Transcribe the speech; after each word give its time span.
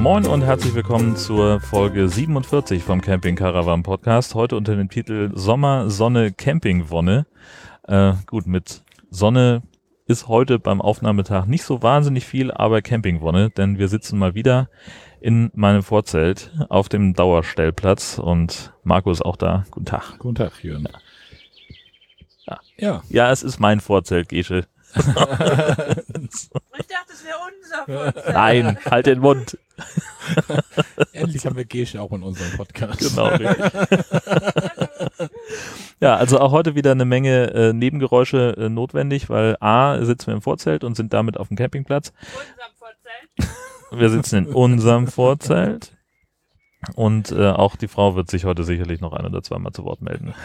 Moin 0.00 0.26
und 0.26 0.42
herzlich 0.42 0.74
willkommen 0.74 1.14
zur 1.14 1.60
Folge 1.60 2.08
47 2.08 2.82
vom 2.82 3.02
Camping 3.02 3.36
Caravan 3.36 3.82
Podcast. 3.82 4.34
Heute 4.34 4.56
unter 4.56 4.74
dem 4.74 4.88
Titel 4.88 5.30
Sommer, 5.34 5.90
Sonne, 5.90 6.32
Campingwonne. 6.32 7.26
Äh, 7.86 8.14
gut, 8.26 8.46
mit 8.46 8.82
Sonne 9.10 9.60
ist 10.10 10.26
heute 10.26 10.58
beim 10.58 10.80
Aufnahmetag 10.80 11.46
nicht 11.46 11.62
so 11.62 11.82
wahnsinnig 11.82 12.26
viel, 12.26 12.50
aber 12.50 12.82
Campingwonne, 12.82 13.50
denn 13.50 13.78
wir 13.78 13.86
sitzen 13.86 14.18
mal 14.18 14.34
wieder 14.34 14.68
in 15.20 15.52
meinem 15.54 15.84
Vorzelt 15.84 16.50
auf 16.68 16.88
dem 16.88 17.14
Dauerstellplatz 17.14 18.18
und 18.18 18.72
Marco 18.82 19.12
ist 19.12 19.22
auch 19.24 19.36
da. 19.36 19.64
Guten 19.70 19.86
Tag. 19.86 20.18
Guten 20.18 20.34
Tag, 20.34 20.64
Jürgen. 20.64 20.88
Ja. 22.44 22.60
Ja, 22.76 23.02
ja 23.08 23.30
es 23.30 23.44
ist 23.44 23.60
mein 23.60 23.78
Vorzelt, 23.78 24.28
Gesche. 24.28 24.66
Ich 24.96 26.86
dachte, 26.86 27.12
es 27.12 27.24
wäre 27.24 27.38
unser 27.46 28.12
Vorzelt. 28.12 28.34
Nein, 28.34 28.78
halt 28.90 29.06
den 29.06 29.20
Mund. 29.20 29.58
Endlich 31.12 31.46
haben 31.46 31.56
wir 31.56 31.64
Gesche 31.64 32.00
auch 32.00 32.12
in 32.12 32.22
unserem 32.22 32.56
Podcast. 32.56 32.98
Genau, 33.00 33.26
richtig. 33.26 33.72
ja, 36.00 36.16
also 36.16 36.40
auch 36.40 36.52
heute 36.52 36.74
wieder 36.74 36.92
eine 36.92 37.04
Menge 37.04 37.52
äh, 37.52 37.72
Nebengeräusche 37.72 38.56
äh, 38.56 38.68
notwendig, 38.68 39.28
weil 39.28 39.56
A, 39.60 40.02
sitzen 40.04 40.28
wir 40.28 40.34
im 40.34 40.42
Vorzelt 40.42 40.84
und 40.84 40.96
sind 40.96 41.12
damit 41.12 41.36
auf 41.38 41.48
dem 41.48 41.56
Campingplatz. 41.56 42.12
Unserem 42.32 42.74
Vorzelt. 42.78 43.50
Wir 43.92 44.10
sitzen 44.10 44.36
in 44.36 44.46
unserem 44.46 45.06
Vorzelt. 45.06 45.92
Und 46.94 47.30
äh, 47.30 47.50
auch 47.50 47.76
die 47.76 47.88
Frau 47.88 48.16
wird 48.16 48.30
sich 48.30 48.46
heute 48.46 48.64
sicherlich 48.64 49.02
noch 49.02 49.12
ein 49.12 49.26
oder 49.26 49.42
zweimal 49.42 49.72
zu 49.72 49.84
Wort 49.84 50.02
melden. 50.02 50.34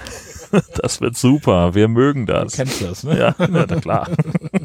Das 0.82 1.02
wird 1.02 1.18
super. 1.18 1.76
Wir 1.76 1.90
mögen 1.90 2.28
Du 2.28 2.34
das. 2.34 2.54
kennst 2.54 2.82
das, 2.82 3.04
ne? 3.04 3.18
Ja, 3.18 3.36
ja 3.38 3.48
na 3.50 3.66
klar. 3.66 4.08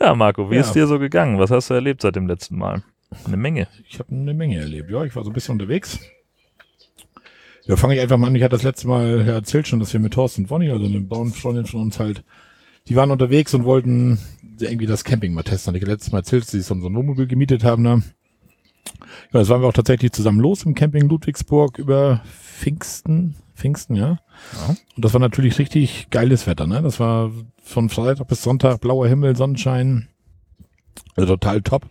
Ja, 0.00 0.14
Marco, 0.14 0.50
wie 0.50 0.54
Ja. 0.56 0.60
ist 0.62 0.72
dir 0.72 0.86
so 0.86 0.98
gegangen? 0.98 1.38
Was 1.38 1.50
hast 1.50 1.70
du 1.70 1.74
erlebt 1.74 2.02
seit 2.02 2.16
dem 2.16 2.26
letzten 2.26 2.56
Mal? 2.56 2.82
Eine 3.26 3.36
Menge. 3.36 3.68
Ich 3.88 3.98
habe 3.98 4.12
eine 4.12 4.34
Menge 4.34 4.58
erlebt. 4.58 4.90
Ja, 4.90 5.04
ich 5.04 5.14
war 5.14 5.24
so 5.24 5.30
ein 5.30 5.34
bisschen 5.34 5.52
unterwegs. 5.52 5.98
Ja, 7.66 7.76
fange 7.76 7.94
ich 7.94 8.00
einfach 8.00 8.16
mal 8.16 8.28
an. 8.28 8.34
Ich 8.36 8.42
hatte 8.42 8.56
das 8.56 8.62
letzte 8.62 8.88
Mal 8.88 9.24
ja, 9.26 9.34
erzählt 9.34 9.68
schon, 9.68 9.78
dass 9.80 9.92
wir 9.92 10.00
mit 10.00 10.14
Thorsten 10.14 10.42
und 10.44 10.50
Wonny, 10.50 10.70
also 10.70 10.86
eine 10.86 11.00
Bauernfreundin 11.00 11.66
von 11.66 11.82
uns 11.82 11.98
halt, 11.98 12.24
die 12.88 12.96
waren 12.96 13.10
unterwegs 13.10 13.52
und 13.54 13.64
wollten 13.64 14.18
irgendwie 14.58 14.86
das 14.86 15.04
Camping 15.04 15.34
mal 15.34 15.42
testen. 15.42 15.72
Hatte 15.74 15.82
ich 15.82 15.88
letztes 15.88 16.12
Mal 16.12 16.18
erzählt, 16.18 16.44
dass 16.44 16.50
sie 16.50 16.60
so 16.60 16.74
ein 16.74 16.82
Wohnmobil 16.82 17.26
gemietet 17.26 17.64
haben 17.64 17.84
da. 17.84 17.96
Ja, 17.96 19.40
das 19.40 19.48
waren 19.48 19.60
wir 19.60 19.68
auch 19.68 19.72
tatsächlich 19.74 20.12
zusammen 20.12 20.40
los 20.40 20.64
im 20.64 20.74
Camping 20.74 21.08
Ludwigsburg 21.08 21.78
über 21.78 22.22
Pfingsten. 22.26 23.34
Pfingsten, 23.60 23.94
ja. 23.96 24.08
Ja. 24.08 24.76
Und 24.96 25.04
das 25.04 25.12
war 25.12 25.20
natürlich 25.20 25.58
richtig 25.58 26.08
geiles 26.10 26.46
Wetter, 26.46 26.66
ne? 26.66 26.80
Das 26.82 26.98
war 26.98 27.30
von 27.62 27.88
Freitag 27.88 28.26
bis 28.28 28.42
Sonntag 28.42 28.80
blauer 28.80 29.06
Himmel, 29.06 29.36
Sonnenschein. 29.36 30.08
Also 31.16 31.36
total 31.36 31.62
top. 31.62 31.86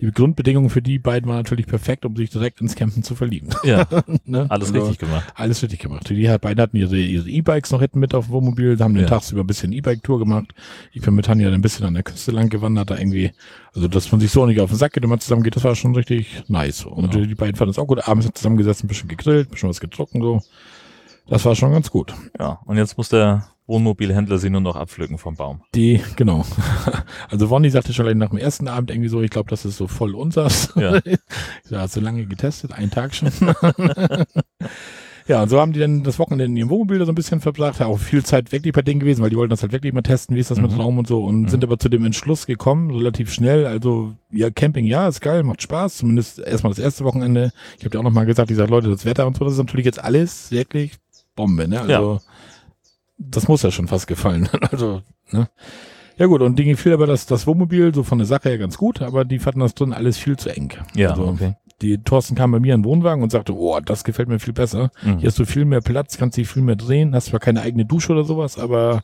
Die 0.00 0.12
Grundbedingungen 0.12 0.70
für 0.70 0.80
die 0.80 1.00
beiden 1.00 1.28
waren 1.28 1.38
natürlich 1.38 1.66
perfekt, 1.66 2.04
um 2.04 2.14
sich 2.14 2.30
direkt 2.30 2.60
ins 2.60 2.76
Campen 2.76 3.02
zu 3.02 3.16
verlieben. 3.16 3.48
Ja, 3.64 3.84
ne? 4.24 4.46
alles 4.48 4.68
Also, 4.68 4.74
richtig 4.86 4.98
gemacht. 5.00 5.32
Alles 5.34 5.60
richtig 5.60 5.80
gemacht. 5.80 6.08
Die 6.08 6.28
halt 6.30 6.40
beide 6.40 6.62
hatten 6.62 6.76
ihre 6.76 6.96
ihre 6.96 7.28
E-Bikes 7.28 7.72
noch 7.72 7.80
hinten 7.80 7.98
mit 7.98 8.14
auf 8.14 8.26
dem 8.26 8.32
Wohnmobil, 8.34 8.78
haben 8.78 8.94
den 8.94 9.02
Ja. 9.02 9.08
tagsüber 9.08 9.40
ein 9.42 9.48
bisschen 9.48 9.72
E-Bike-Tour 9.72 10.20
gemacht. 10.20 10.54
Ich 10.92 11.02
bin 11.02 11.16
mit 11.16 11.24
Tanja 11.24 11.46
dann 11.46 11.54
ein 11.58 11.62
bisschen 11.62 11.84
an 11.84 11.94
der 11.94 12.04
Küste 12.04 12.30
lang 12.30 12.48
gewandert, 12.48 12.90
da 12.90 12.96
irgendwie, 12.96 13.32
also 13.74 13.88
dass 13.88 14.12
man 14.12 14.20
sich 14.20 14.30
so 14.30 14.46
nicht 14.46 14.60
auf 14.60 14.70
den 14.70 14.78
Sack 14.78 14.92
geht 14.92 15.02
und 15.02 15.10
man 15.10 15.18
zusammen 15.18 15.42
geht, 15.42 15.56
das 15.56 15.64
war 15.64 15.74
schon 15.74 15.96
richtig 15.96 16.44
nice. 16.46 16.84
Und 16.84 17.12
Ja. 17.12 17.20
die 17.26 17.34
beiden 17.34 17.56
fanden 17.56 17.72
es 17.72 17.78
auch 17.80 17.88
gut. 17.88 18.06
Abends 18.06 18.30
zusammengesessen, 18.32 18.84
ein 18.84 18.88
bisschen 18.88 19.08
gegrillt, 19.08 19.48
ein 19.48 19.50
bisschen 19.50 19.68
was 19.68 19.80
getrunken, 19.80 20.22
so. 20.22 20.40
Das 21.28 21.44
war 21.44 21.54
schon 21.54 21.72
ganz 21.72 21.90
gut. 21.90 22.14
Ja, 22.38 22.60
und 22.64 22.76
jetzt 22.78 22.96
muss 22.96 23.08
der 23.10 23.48
Wohnmobilhändler 23.66 24.38
sie 24.38 24.48
nur 24.48 24.62
noch 24.62 24.76
abpflücken 24.76 25.18
vom 25.18 25.36
Baum. 25.36 25.60
Die, 25.74 26.00
genau. 26.16 26.44
Also 27.30 27.50
Wonny 27.50 27.68
sagte 27.68 27.92
schon 27.92 28.16
nach 28.16 28.30
dem 28.30 28.38
ersten 28.38 28.66
Abend 28.68 28.90
irgendwie 28.90 29.10
so, 29.10 29.20
ich 29.20 29.30
glaube, 29.30 29.50
das 29.50 29.64
ist 29.66 29.76
so 29.76 29.86
voll 29.88 30.14
unsers. 30.14 30.72
Ja. 30.76 30.96
Ich 31.04 31.18
sag, 31.64 31.80
hast 31.80 31.96
du 31.96 32.00
lange 32.00 32.24
getestet? 32.24 32.72
Einen 32.72 32.90
Tag 32.90 33.14
schon. 33.14 33.28
ja, 35.28 35.42
und 35.42 35.50
so 35.50 35.60
haben 35.60 35.74
die 35.74 35.80
dann 35.80 36.02
das 36.02 36.18
Wochenende 36.18 36.46
in 36.46 36.56
ihrem 36.56 36.70
Wohnmobil 36.70 36.98
da 36.98 37.04
so 37.04 37.12
ein 37.12 37.14
bisschen 37.14 37.40
verbracht, 37.42 37.82
auch 37.82 37.98
viel 37.98 38.24
Zeit 38.24 38.50
wirklich 38.52 38.72
bei 38.72 38.80
denen 38.80 39.00
gewesen, 39.00 39.20
weil 39.22 39.28
die 39.28 39.36
wollten 39.36 39.50
das 39.50 39.60
halt 39.60 39.72
wirklich 39.72 39.92
mal 39.92 40.00
testen, 40.00 40.34
wie 40.34 40.40
ist 40.40 40.50
das 40.50 40.58
mit 40.60 40.72
Mhm. 40.72 40.80
Raum 40.80 40.96
und 40.98 41.06
so 41.06 41.22
und 41.24 41.42
Mhm. 41.42 41.48
sind 41.48 41.62
aber 41.64 41.78
zu 41.78 41.90
dem 41.90 42.06
Entschluss 42.06 42.46
gekommen, 42.46 42.90
relativ 42.90 43.30
schnell, 43.30 43.66
also 43.66 44.14
ja, 44.30 44.48
Camping, 44.50 44.86
ja, 44.86 45.06
ist 45.08 45.20
geil, 45.20 45.42
macht 45.42 45.60
Spaß, 45.60 45.98
zumindest 45.98 46.38
erstmal 46.38 46.70
das 46.72 46.78
erste 46.78 47.04
Wochenende. 47.04 47.50
Ich 47.76 47.84
habe 47.84 47.90
dir 47.90 47.98
auch 47.98 48.04
nochmal 48.04 48.24
gesagt, 48.24 48.50
ich 48.50 48.56
sag, 48.56 48.70
Leute, 48.70 48.88
das 48.88 49.04
Wetter 49.04 49.26
und 49.26 49.36
so, 49.36 49.44
das 49.44 49.52
ist 49.54 49.58
natürlich 49.58 49.84
jetzt 49.84 50.02
alles 50.02 50.50
wirklich 50.50 50.92
Bombe, 51.38 51.68
ne? 51.68 51.80
Also 51.80 52.20
das 53.16 53.48
muss 53.48 53.62
ja 53.62 53.70
schon 53.70 53.88
fast 53.88 54.06
gefallen. 54.06 54.48
Also, 54.72 55.02
ne? 55.32 55.48
Ja 56.18 56.26
gut, 56.26 56.42
und 56.42 56.58
denen 56.58 56.70
gefiel 56.70 56.92
aber 56.92 57.06
das, 57.06 57.26
das 57.26 57.46
Wohnmobil 57.46 57.94
so 57.94 58.02
von 58.02 58.18
der 58.18 58.26
Sache 58.26 58.48
her 58.48 58.58
ganz 58.58 58.76
gut, 58.76 59.02
aber 59.02 59.24
die 59.24 59.38
fanden 59.38 59.60
das 59.60 59.74
drin 59.74 59.92
alles 59.92 60.18
viel 60.18 60.36
zu 60.36 60.48
eng. 60.50 60.72
Ja, 60.94 61.10
also, 61.10 61.28
okay. 61.28 61.54
Die 61.80 61.98
Thorsten 61.98 62.34
kam 62.34 62.50
bei 62.50 62.58
mir 62.58 62.74
in 62.74 62.82
den 62.82 62.84
Wohnwagen 62.88 63.22
und 63.22 63.30
sagte, 63.30 63.54
oh, 63.56 63.78
das 63.78 64.02
gefällt 64.02 64.28
mir 64.28 64.40
viel 64.40 64.52
besser. 64.52 64.90
Mhm. 65.02 65.18
Hier 65.18 65.28
hast 65.28 65.38
du 65.38 65.44
viel 65.44 65.64
mehr 65.64 65.80
Platz, 65.80 66.18
kannst 66.18 66.36
dich 66.36 66.48
viel 66.48 66.62
mehr 66.62 66.74
drehen, 66.74 67.14
hast 67.14 67.26
zwar 67.26 67.38
keine 67.38 67.60
eigene 67.62 67.84
Dusche 67.86 68.12
oder 68.12 68.24
sowas, 68.24 68.58
aber 68.58 69.02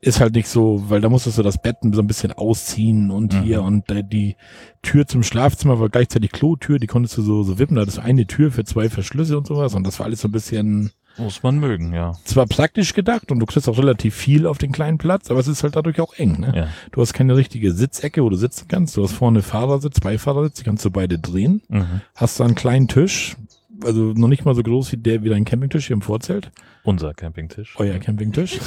ist 0.00 0.20
halt 0.20 0.34
nicht 0.34 0.48
so, 0.48 0.82
weil 0.90 1.00
da 1.00 1.08
musstest 1.08 1.38
du 1.38 1.42
das 1.42 1.62
Bett 1.62 1.76
so 1.92 2.00
ein 2.02 2.06
bisschen 2.08 2.32
ausziehen 2.32 3.10
und 3.12 3.32
Mhm. 3.32 3.42
hier 3.42 3.62
und 3.62 3.90
äh, 3.90 4.02
die 4.04 4.36
Tür 4.82 5.06
zum 5.06 5.22
Schlafzimmer 5.22 5.78
war 5.80 5.88
gleichzeitig 5.88 6.30
Klotür, 6.32 6.78
die 6.78 6.86
konntest 6.88 7.16
du 7.16 7.22
so, 7.22 7.42
so 7.42 7.58
wippen, 7.60 7.76
da 7.76 7.82
hattest 7.82 7.98
du 7.98 8.02
eine 8.02 8.26
Tür 8.26 8.50
für 8.50 8.64
zwei 8.64 8.90
Verschlüsse 8.90 9.38
und 9.38 9.46
sowas 9.46 9.74
und 9.74 9.86
das 9.86 9.98
war 10.00 10.06
alles 10.06 10.20
so 10.20 10.28
ein 10.28 10.32
bisschen, 10.32 10.90
Muss 11.16 11.42
man 11.42 11.58
mögen, 11.58 11.92
ja. 11.94 12.12
zwar 12.24 12.46
praktisch 12.46 12.92
gedacht 12.92 13.30
und 13.30 13.38
du 13.38 13.46
kriegst 13.46 13.68
auch 13.68 13.78
relativ 13.78 14.14
viel 14.14 14.46
auf 14.46 14.58
den 14.58 14.72
kleinen 14.72 14.98
Platz, 14.98 15.30
aber 15.30 15.38
es 15.40 15.46
ist 15.46 15.62
halt 15.62 15.76
dadurch 15.76 16.00
auch 16.00 16.14
eng, 16.14 16.40
ne? 16.40 16.52
Ja. 16.54 16.68
Du 16.90 17.00
hast 17.00 17.12
keine 17.12 17.36
richtige 17.36 17.72
Sitzecke, 17.72 18.22
wo 18.24 18.30
du 18.30 18.36
sitzen 18.36 18.66
kannst. 18.68 18.96
Du 18.96 19.02
hast 19.04 19.12
vorne 19.12 19.42
Fahrersitz, 19.42 20.00
Beifahrersitz, 20.00 20.58
die 20.58 20.64
kannst 20.64 20.84
du 20.84 20.90
beide 20.90 21.18
drehen. 21.18 21.62
Mhm. 21.68 22.00
Hast 22.16 22.40
da 22.40 22.44
einen 22.44 22.56
kleinen 22.56 22.88
Tisch, 22.88 23.36
also 23.84 24.12
noch 24.14 24.28
nicht 24.28 24.44
mal 24.44 24.54
so 24.54 24.62
groß 24.62 24.90
wie 24.92 24.96
der 24.96 25.22
wie 25.22 25.28
dein 25.28 25.44
Campingtisch 25.44 25.86
hier 25.86 25.94
im 25.94 26.02
Vorzelt. 26.02 26.50
Unser 26.82 27.14
Campingtisch. 27.14 27.74
Euer 27.78 27.98
Campingtisch. 27.98 28.58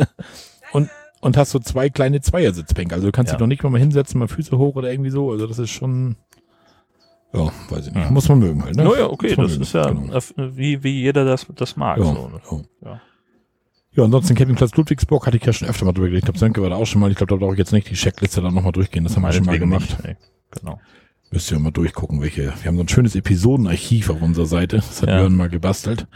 und, 0.72 0.88
und 1.20 1.36
hast 1.36 1.50
so 1.50 1.58
zwei 1.58 1.90
kleine 1.90 2.20
Zweiersitzbänke. 2.20 2.94
Also 2.94 3.06
du 3.08 3.12
kannst 3.12 3.30
Ja. 3.32 3.36
dich 3.36 3.40
noch 3.40 3.46
nicht 3.48 3.62
mal, 3.62 3.70
mal 3.70 3.78
hinsetzen, 3.80 4.18
mal 4.18 4.28
Füße 4.28 4.56
hoch 4.56 4.76
oder 4.76 4.90
irgendwie 4.90 5.10
so. 5.10 5.30
Also 5.30 5.46
das 5.46 5.58
ist 5.58 5.70
schon, 5.70 6.16
ja, 7.32 7.52
weiß 7.68 7.86
ich 7.88 7.94
nicht. 7.94 8.04
Ja. 8.04 8.10
Muss 8.10 8.28
man 8.28 8.38
mögen 8.38 8.62
halt, 8.64 8.76
ne? 8.76 8.84
Naja, 8.84 9.08
okay, 9.10 9.34
das 9.34 9.36
mögen, 9.50 9.62
ist 9.62 9.72
ja 9.72 9.88
genau. 9.90 10.12
wie, 10.36 10.82
wie 10.82 11.00
jeder 11.02 11.24
das, 11.24 11.46
das 11.54 11.76
mag. 11.76 11.98
Ja, 11.98 12.04
So. 12.04 12.28
ne? 12.28 12.40
ja. 12.82 12.88
Ja. 12.90 13.00
Ja, 13.92 14.04
ansonsten 14.04 14.36
Campingplatz 14.36 14.76
Ludwigsburg 14.76 15.26
hatte 15.26 15.36
ich 15.36 15.44
ja 15.44 15.52
schon 15.52 15.66
öfter 15.68 15.84
mal 15.84 15.92
drüber 15.92 16.06
geredet. 16.06 16.20
Ich 16.20 16.24
glaube, 16.26 16.38
Sönke 16.38 16.62
war 16.62 16.70
da 16.70 16.76
auch 16.76 16.86
schon 16.86 17.00
mal. 17.00 17.10
Ich 17.10 17.16
glaube, 17.16 17.30
da 17.34 17.36
brauche 17.44 17.54
ich 17.54 17.58
jetzt 17.58 17.72
nicht 17.72 17.90
die 17.90 17.94
Checkliste 17.94 18.40
dann 18.40 18.54
nochmal 18.54 18.70
durchgehen. 18.70 19.02
Das 19.02 19.16
haben 19.16 19.22
wir 19.24 19.32
schon 19.32 19.46
mal 19.46 19.58
gemacht. 19.58 19.96
nicht. 20.04 20.16
Genau. 20.52 20.80
Müsst 21.32 21.50
ihr 21.50 21.58
mal 21.58 21.72
durchgucken, 21.72 22.20
welche. 22.20 22.44
Wir 22.44 22.64
haben 22.66 22.76
so 22.76 22.82
ein 22.84 22.88
schönes 22.88 23.16
Episodenarchiv 23.16 24.10
auf 24.10 24.22
unserer 24.22 24.46
Seite. 24.46 24.76
Das 24.76 25.02
hat 25.02 25.08
Ja. 25.08 25.20
Jörn 25.20 25.34
mal 25.34 25.48
gebastelt. 25.48 26.06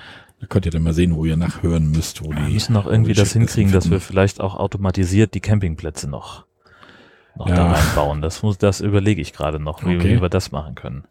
Da 0.40 0.46
könnt 0.46 0.66
ihr 0.66 0.72
dann 0.72 0.82
mal 0.84 0.92
sehen, 0.94 1.16
wo 1.16 1.24
ihr 1.24 1.36
nachhören 1.36 1.90
müsst, 1.90 2.22
wo 2.22 2.30
Wir 2.30 2.36
die. 2.46 2.52
müssen 2.54 2.74
noch 2.74 2.86
irgendwie 2.86 3.12
das 3.12 3.32
hinkriegen, 3.32 3.72
dass 3.72 3.86
wir 3.86 3.98
finden. 3.98 4.04
vielleicht 4.06 4.40
auch 4.40 4.54
automatisiert 4.54 5.34
die 5.34 5.40
Campingplätze 5.40 6.08
noch, 6.08 6.46
noch 7.36 7.48
Ja. 7.48 7.54
da 7.56 7.72
reinbauen. 7.72 8.20
Das 8.22 8.42
muss, 8.42 8.58
das 8.58 8.80
überlege 8.80 9.20
ich 9.22 9.32
gerade 9.32 9.58
noch, 9.58 9.84
wie, 9.84 9.96
Okay. 9.96 10.16
wie 10.16 10.22
wir 10.22 10.28
das 10.28 10.52
machen 10.52 10.74
können. 10.74 11.04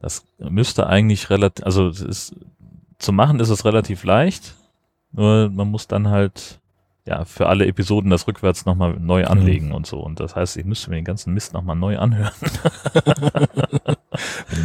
Das 0.00 0.24
müsste 0.38 0.86
eigentlich 0.86 1.30
relativ, 1.30 1.64
also 1.64 1.88
ist, 1.88 2.34
zu 2.98 3.12
machen 3.12 3.38
ist 3.40 3.48
es 3.50 3.64
relativ 3.64 4.04
leicht, 4.04 4.54
nur 5.12 5.48
man 5.50 5.68
muss 5.68 5.86
dann 5.86 6.08
halt 6.08 6.58
ja 7.04 7.24
für 7.24 7.48
alle 7.48 7.66
Episoden 7.66 8.10
das 8.10 8.26
rückwärts 8.28 8.64
nochmal 8.64 8.94
neu 8.98 9.24
anlegen 9.26 9.72
und 9.72 9.86
so. 9.86 9.98
Und 10.00 10.20
das 10.20 10.36
heißt, 10.36 10.56
ich 10.56 10.64
müsste 10.64 10.90
mir 10.90 10.96
den 10.96 11.04
ganzen 11.04 11.34
Mist 11.34 11.52
nochmal 11.52 11.76
neu 11.76 11.98
anhören. 11.98 12.32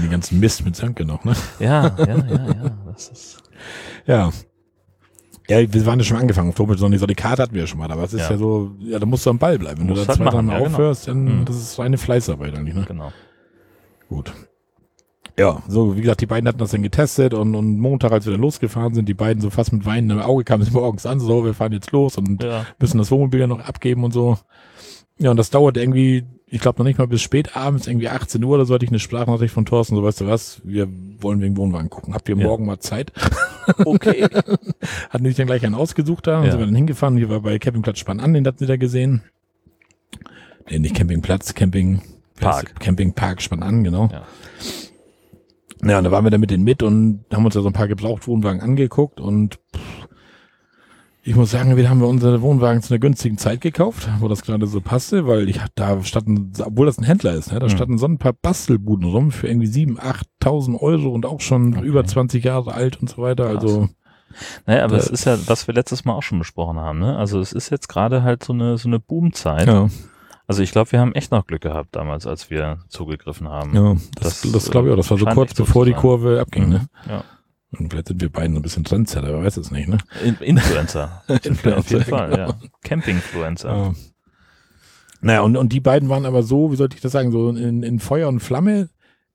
Den 0.03 0.11
ganzen 0.11 0.39
Mist 0.39 0.63
mit 0.65 0.75
Sönke 0.75 1.05
noch, 1.05 1.23
ne? 1.23 1.33
Ja, 1.59 1.95
ja, 1.97 2.05
ja, 2.07 2.17
ja. 2.27 2.71
Das 2.85 3.07
ist, 3.09 3.43
Ja. 4.05 4.31
Ja, 5.49 5.73
wir 5.73 5.85
waren 5.85 5.99
ja 5.99 6.05
schon 6.05 6.17
angefangen. 6.17 6.49
Oktober, 6.49 6.77
so 6.77 6.87
die 6.89 7.15
Karte 7.15 7.43
hatten 7.43 7.53
wir 7.53 7.61
ja 7.61 7.67
schon 7.67 7.79
mal, 7.79 7.89
aber 7.91 8.03
es 8.03 8.13
ist 8.13 8.21
ja, 8.21 8.31
Ja. 8.31 8.37
so, 8.37 8.71
ja, 8.79 8.99
da 8.99 9.05
musst 9.05 9.25
du 9.25 9.29
am 9.29 9.37
Ball 9.39 9.57
bleiben. 9.57 9.79
Wenn 9.81 9.87
du 9.87 9.93
da 9.93 10.05
halt 10.05 10.17
zwei 10.17 10.25
Mal 10.25 10.33
ja, 10.33 10.41
genau. 10.41 10.65
aufhörst, 10.65 11.07
dann, 11.07 11.23
Mhm. 11.41 11.45
das 11.45 11.55
ist 11.55 11.79
reine 11.79 11.97
Fleißarbeit 11.97 12.53
eigentlich, 12.55 12.75
ne? 12.75 12.85
genau. 12.87 13.11
Gut. 14.09 14.33
Ja, 15.39 15.61
so, 15.67 15.95
wie 15.95 16.01
gesagt, 16.01 16.21
die 16.21 16.25
beiden 16.25 16.47
hatten 16.47 16.57
das 16.57 16.71
dann 16.71 16.81
getestet 16.81 17.33
und, 17.33 17.53
und 17.53 17.77
Montag, 17.79 18.11
als 18.11 18.25
wir 18.25 18.31
dann 18.31 18.41
losgefahren 18.41 18.93
sind, 18.95 19.07
die 19.07 19.13
beiden 19.13 19.39
so 19.39 19.49
fast 19.51 19.71
mit 19.71 19.85
Weinen 19.85 20.09
im 20.09 20.19
Auge 20.19 20.43
kamen 20.43 20.63
sie 20.63 20.71
morgens 20.73 21.05
an, 21.05 21.19
so, 21.19 21.45
wir 21.45 21.53
fahren 21.53 21.73
jetzt 21.73 21.91
los 21.91 22.17
und 22.17 22.43
Ja. 22.43 22.65
müssen 22.79 22.97
das 22.97 23.11
Wohnmobil 23.11 23.39
ja 23.41 23.47
noch 23.47 23.59
abgeben 23.59 24.03
und 24.03 24.11
so. 24.13 24.37
Ja, 25.19 25.31
und 25.31 25.37
das 25.37 25.49
dauert 25.49 25.77
irgendwie, 25.77 26.25
ich 26.49 26.61
glaube 26.61 26.79
noch 26.79 26.85
nicht 26.85 26.97
mal 26.97 27.07
bis 27.07 27.21
spät 27.21 27.55
abends, 27.57 27.87
irgendwie 27.87 28.07
18 28.09 28.41
Uhr 28.43 28.55
oder 28.55 28.65
so 28.65 28.73
hatte 28.73 28.85
ich 28.85 28.91
eine 28.91 28.99
Sprachnachricht 28.99 29.53
von 29.53 29.65
Thorsten, 29.65 29.95
so 29.95 30.03
weißt 30.03 30.21
du 30.21 30.27
was, 30.27 30.61
wir 30.63 30.87
wollen 31.19 31.41
wegen 31.41 31.57
Wohnwagen 31.57 31.89
gucken. 31.89 32.13
Habt 32.13 32.29
ihr 32.29 32.37
Ja. 32.37 32.45
morgen 32.45 32.65
mal 32.65 32.79
Zeit? 32.79 33.11
Okay. 33.83 34.23
Hatten 35.09 35.25
sich 35.25 35.35
dann 35.35 35.47
gleich 35.47 35.65
einen 35.65 35.75
ausgesucht 35.75 36.25
da 36.25 36.39
und 36.39 36.45
Ja. 36.45 36.51
sind 36.51 36.59
wir 36.61 36.67
dann 36.67 36.75
hingefahren. 36.75 37.17
Hier 37.17 37.29
war 37.29 37.41
bei 37.41 37.59
Campingplatz 37.59 37.99
Spann 37.99 38.21
an, 38.21 38.33
den 38.33 38.47
hatten 38.47 38.59
sie 38.59 38.65
da 38.65 38.77
gesehen. 38.77 39.23
Nee, 40.69 40.79
nicht 40.79 40.95
Campingplatz, 40.95 41.53
Camping, 41.53 42.01
Park. 42.39 42.79
Campingpark 42.79 43.41
spann 43.41 43.63
an, 43.63 43.83
genau. 43.83 44.09
Ja. 44.09 44.23
Ja, 45.83 45.97
und 45.97 46.05
da 46.05 46.11
waren 46.11 46.23
wir 46.25 46.31
dann 46.31 46.39
mit 46.41 46.49
denen 46.49 46.63
mit 46.63 46.81
und 46.81 47.25
haben 47.31 47.43
uns 47.45 47.55
da 47.55 47.61
so 47.61 47.67
ein 47.67 47.73
paar 47.73 47.87
Gebrauchtwohnwagen 47.89 48.61
angeguckt 48.61 49.19
und 49.19 49.55
pff, 49.75 50.06
ich 51.27 51.35
muss 51.35 51.51
sagen, 51.51 51.75
wir 51.75 51.89
haben 51.89 51.99
wir 51.99 52.07
unsere 52.07 52.41
Wohnwagen 52.41 52.81
zu 52.81 52.93
einer 52.93 52.99
günstigen 52.99 53.37
Zeit 53.37 53.61
gekauft, 53.61 54.07
wo 54.19 54.27
das 54.27 54.41
gerade 54.43 54.65
so 54.67 54.79
passte, 54.81 55.27
weil 55.27 55.49
ich 55.49 55.59
da 55.75 56.01
standen, 56.03 56.51
obwohl 56.63 56.85
das 56.85 56.97
ein 56.97 57.03
Händler 57.03 57.33
ist, 57.33 57.51
ne, 57.51 57.59
da 57.59 57.65
Mhm. 57.67 57.71
standen 57.71 57.97
so 57.97 58.05
ein 58.07 58.17
paar 58.17 58.33
Bastelbuden 58.33 59.07
rum 59.09 59.31
für 59.31 59.47
irgendwie 59.47 59.67
7.000, 59.67 59.99
8.000 59.99 60.81
Euro 60.81 61.09
und 61.09 61.25
auch 61.25 61.41
schon 61.41 61.75
Okay. 61.77 61.85
über 61.85 62.05
20 62.05 62.43
Jahre 62.43 62.73
alt 62.73 62.99
und 63.01 63.09
so 63.09 63.21
weiter. 63.21 63.45
Krass. 63.51 63.55
Also 63.63 63.89
Naja, 64.67 64.83
aber 64.83 64.95
Äh, 64.95 64.99
es 64.99 65.07
ist 65.09 65.25
ja, 65.25 65.37
was 65.47 65.67
wir 65.67 65.73
letztes 65.73 66.05
Mal 66.05 66.13
auch 66.13 66.21
schon 66.23 66.37
besprochen 66.39 66.77
haben, 66.77 66.99
ne? 66.99 67.17
Also 67.17 67.39
es 67.39 67.53
ist 67.53 67.69
jetzt 67.71 67.87
gerade 67.89 68.23
halt 68.23 68.43
so 68.43 68.53
eine, 68.53 68.77
so 68.77 68.87
eine 68.87 68.99
Boomzeit. 68.99 69.67
ja, 69.67 69.89
Also 70.47 70.61
ich 70.63 70.71
glaube, 70.71 70.91
wir 70.91 70.99
haben 70.99 71.13
echt 71.13 71.31
noch 71.31 71.45
Glück 71.47 71.61
gehabt 71.61 71.95
damals, 71.95 72.27
als 72.27 72.49
wir 72.49 72.79
zugegriffen 72.87 73.49
haben. 73.49 73.73
ja, 73.75 73.95
das, 74.21 74.41
Das, 74.41 74.51
das, 74.51 74.69
glaube 74.71 74.87
ich 74.89 74.93
auch. 74.93 74.97
Das 74.97 75.09
war 75.11 75.17
so 75.17 75.25
scheint 75.25 75.35
kurz 75.35 75.55
so 75.57 75.63
bevor 75.65 75.83
zu 75.85 75.89
die. 75.89 75.93
Kurve 75.95 76.39
abging. 76.39 76.69
Ne? 76.69 76.87
Ja. 77.09 77.23
Und 77.71 77.91
vielleicht 77.91 78.07
sind 78.07 78.21
wir 78.21 78.29
beiden 78.31 78.53
so 78.53 78.59
ein 78.59 78.63
bisschen 78.63 78.83
Trendsetter, 78.85 79.27
wer 79.27 79.43
weiß 79.43 79.57
es 79.57 79.71
nicht. 79.71 79.87
Ne? 79.89 79.97
In 80.23 80.35
Influencer. 80.35 81.23
Wir 81.27 81.35
auf 81.37 81.43
jeden 81.43 81.55
Influencer, 81.55 82.01
Fall, 82.05 82.29
genau. 82.29 82.47
ja. 82.49 82.55
Campingfluencer. 82.83 83.69
Ja. 83.69 83.93
Naja, 85.21 85.41
und, 85.41 85.57
und 85.57 85.73
die 85.73 85.79
beiden 85.79 86.09
waren 86.09 86.25
aber 86.25 86.43
so, 86.43 86.71
wie 86.71 86.75
sollte 86.75 86.95
ich 86.95 87.01
das 87.01 87.11
sagen, 87.11 87.31
so 87.31 87.49
in, 87.49 87.83
in 87.83 87.99
Feuer 87.99 88.29
und 88.29 88.39
Flamme. 88.39 88.89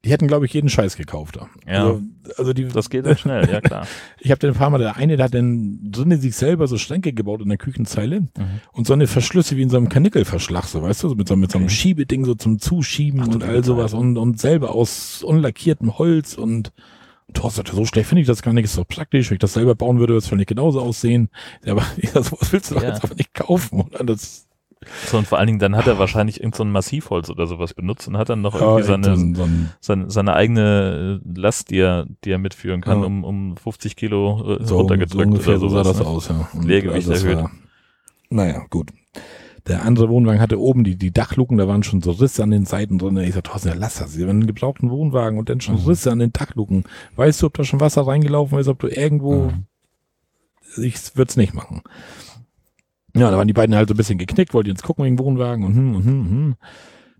Die 0.05 0.11
hätten, 0.11 0.27
glaube 0.27 0.47
ich, 0.47 0.53
jeden 0.53 0.69
Scheiß 0.69 0.97
gekauft. 0.97 1.37
Da. 1.37 1.49
Ja. 1.71 1.85
Also, 1.87 2.03
also 2.37 2.53
die, 2.53 2.67
Das 2.67 2.91
geht 2.91 3.05
sehr 3.05 3.17
schnell, 3.17 3.49
ja 3.49 3.61
klar. 3.61 3.87
ich 4.19 4.33
habe 4.33 4.41
den 4.41 4.51
ein 4.51 4.57
paar 4.57 4.71
Mal, 4.71 4.79
der 4.79 4.97
eine, 4.97 5.17
der 5.17 5.27
hat 5.27 5.35
dann 5.35 5.79
drinnen 5.93 6.21
sich 6.21 6.35
selber 6.35 6.67
so 6.67 6.77
Schränke 6.77 7.13
gebaut 7.13 7.41
in 7.41 7.49
der 7.49 7.59
Küchenzeile 7.59 8.23
Mhm. 8.23 8.29
und 8.73 8.87
so 8.87 8.95
eine 8.95 9.07
Verschlüsse 9.07 9.57
wie 9.57 9.63
in 9.63 9.71
so 9.71 9.77
einem 9.77 9.89
Kanickelverschlag, 9.89 10.65
so 10.65 10.83
weißt 10.83 11.05
du, 11.05 11.09
so 11.11 11.15
mit 11.15 11.29
so, 11.29 11.37
mit 11.37 11.53
so 11.53 11.59
einem 11.59 11.67
Okay. 11.67 11.75
Schiebeding 11.75 12.25
so 12.25 12.35
zum 12.35 12.59
Zuschieben 12.59 13.21
Ach, 13.21 13.29
und 13.29 13.45
all 13.45 13.63
sowas 13.63 13.95
und, 13.95 14.17
und 14.19 14.41
selber 14.41 14.75
aus 14.75 15.23
unlackiertem 15.23 15.99
Holz 15.99 16.35
und 16.35 16.73
sagte, 17.51 17.75
so 17.75 17.85
schlecht 17.85 18.09
finde 18.09 18.23
ich 18.23 18.27
das 18.27 18.43
gar 18.43 18.53
nicht, 18.53 18.65
ist 18.65 18.79
doch 18.79 18.87
praktisch, 18.87 19.31
wenn 19.31 19.37
ich 19.37 19.41
das 19.41 19.55
selber 19.55 19.75
bauen 19.75 19.99
würde, 19.99 20.13
würde 20.13 20.19
es 20.19 20.29
vielleicht 20.29 20.49
genauso 20.49 20.81
aussehen. 20.81 21.29
Ja, 21.65 21.73
aber 21.73 21.83
ja, 21.97 22.23
sowas 22.23 22.53
willst 22.53 22.71
du 22.71 22.75
doch 22.77 22.83
Ja. 22.83 22.89
jetzt 22.91 23.05
aber 23.05 23.15
nicht 23.15 23.35
kaufen, 23.35 23.81
oder? 23.81 24.05
Das, 24.05 24.47
So, 25.07 25.19
und 25.19 25.29
vor 25.29 25.39
allen 25.39 25.47
Dingen, 25.47 25.59
dann 25.61 25.77
hat 25.77 25.87
er 25.87 25.99
wahrscheinlich 25.99 26.39
irgendein 26.41 26.57
so 26.59 26.65
ein 26.65 26.71
Massivholz 26.73 27.31
oder 27.31 27.47
sowas 27.47 27.73
benutzt 27.75 28.09
und 28.09 28.17
hat 28.17 28.29
dann 28.31 28.41
noch 28.43 28.55
ja, 28.61 28.63
irgendwie 28.67 28.83
seine, 28.85 29.05
so 29.17 29.23
ein- 29.23 29.35
so 29.37 29.43
ein 29.45 29.71
seine, 29.81 30.11
seine 30.11 30.35
eigene 30.35 31.21
äh, 31.25 31.41
Last, 31.41 31.71
die 31.71 31.79
er, 31.79 32.07
die 32.25 32.31
er 32.33 32.39
mitführen 32.39 32.81
kann, 32.81 33.01
Ja. 33.01 33.07
um, 33.07 33.23
um 33.25 33.57
50 33.57 33.95
Kilo 33.97 34.57
äh, 34.59 34.65
so, 34.65 34.79
runtergedrückt 34.79 35.13
so 35.13 35.31
ungefähr 35.31 35.55
oder 35.55 35.61
so 35.61 35.69
sah 35.69 35.85
sowas. 35.85 35.97
das 35.99 36.07
ne? 36.07 36.13
aus, 36.13 36.29
ja. 36.29 36.49
Und 36.53 36.65
Leergewicht 36.67 37.09
das 37.09 37.23
erhöht. 37.23 37.39
War, 37.39 37.51
naja, 38.31 38.65
gut. 38.71 38.91
Der 39.69 39.85
andere 39.85 40.09
Wohnwagen 40.09 40.41
hatte 40.41 40.61
oben 40.61 40.83
die, 40.83 40.97
die 40.97 41.13
Dachluken, 41.13 41.57
da 41.57 41.69
waren 41.69 41.83
schon 41.85 42.03
so 42.03 42.11
Risse 42.11 42.43
an 42.43 42.51
den 42.51 42.65
Seiten 42.65 42.99
drin. 42.99 43.17
Ich 43.19 43.35
sagte, 43.35 43.51
Thorsten, 43.51 43.69
ja, 43.69 43.75
lass 43.75 43.99
das. 43.99 44.17
Wir 44.19 44.25
haben 44.27 44.31
einen 44.41 44.47
gebrauchten 44.49 44.91
Wohnwagen 44.91 45.39
und 45.39 45.49
dann 45.49 45.61
schon 45.61 45.77
Mhm. 45.77 45.87
Risse 45.87 46.11
an 46.11 46.19
den 46.19 46.33
Dachluken. 46.33 46.85
Weißt 47.15 47.41
du, 47.43 47.47
ob 47.47 47.55
da 47.55 47.63
schon 47.65 47.81
Wasser 47.81 48.07
reingelaufen 48.07 48.59
ist, 48.59 48.67
ob 48.69 48.81
du 48.81 48.89
irgendwo, 48.89 49.51
Mhm. 49.51 49.67
ich 50.83 51.17
würde 51.17 51.29
es 51.31 51.37
nicht 51.37 51.55
machen. 51.55 51.83
Ja, 53.15 53.31
da 53.31 53.37
waren 53.37 53.47
die 53.47 53.53
beiden 53.53 53.77
halt 53.77 53.89
so 53.89 53.95
ein 53.95 53.99
bisschen 53.99 54.19
geknickt, 54.19 54.55
wollten 54.55 54.71
jetzt 54.71 54.83
gucken 54.83 55.05
wegen 55.05 55.19
Wohnwagen 55.19 55.65
und 55.65 55.75
hm, 55.77 55.95
und 55.97 56.05
hm, 56.05 56.31
hm. 56.31 56.55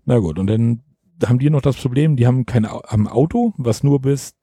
Na 0.05 0.17
gut, 0.17 0.39
und 0.39 0.47
dann 0.47 0.81
haben 1.25 1.39
die 1.39 1.49
noch 1.49 1.61
das 1.61 1.77
Problem, 1.77 2.15
die 2.17 2.25
haben 2.27 2.45
kein 2.45 2.67
haben 2.67 3.07
Auto, 3.07 3.53
was 3.57 3.83
nur 3.83 4.01
bis 4.01 4.33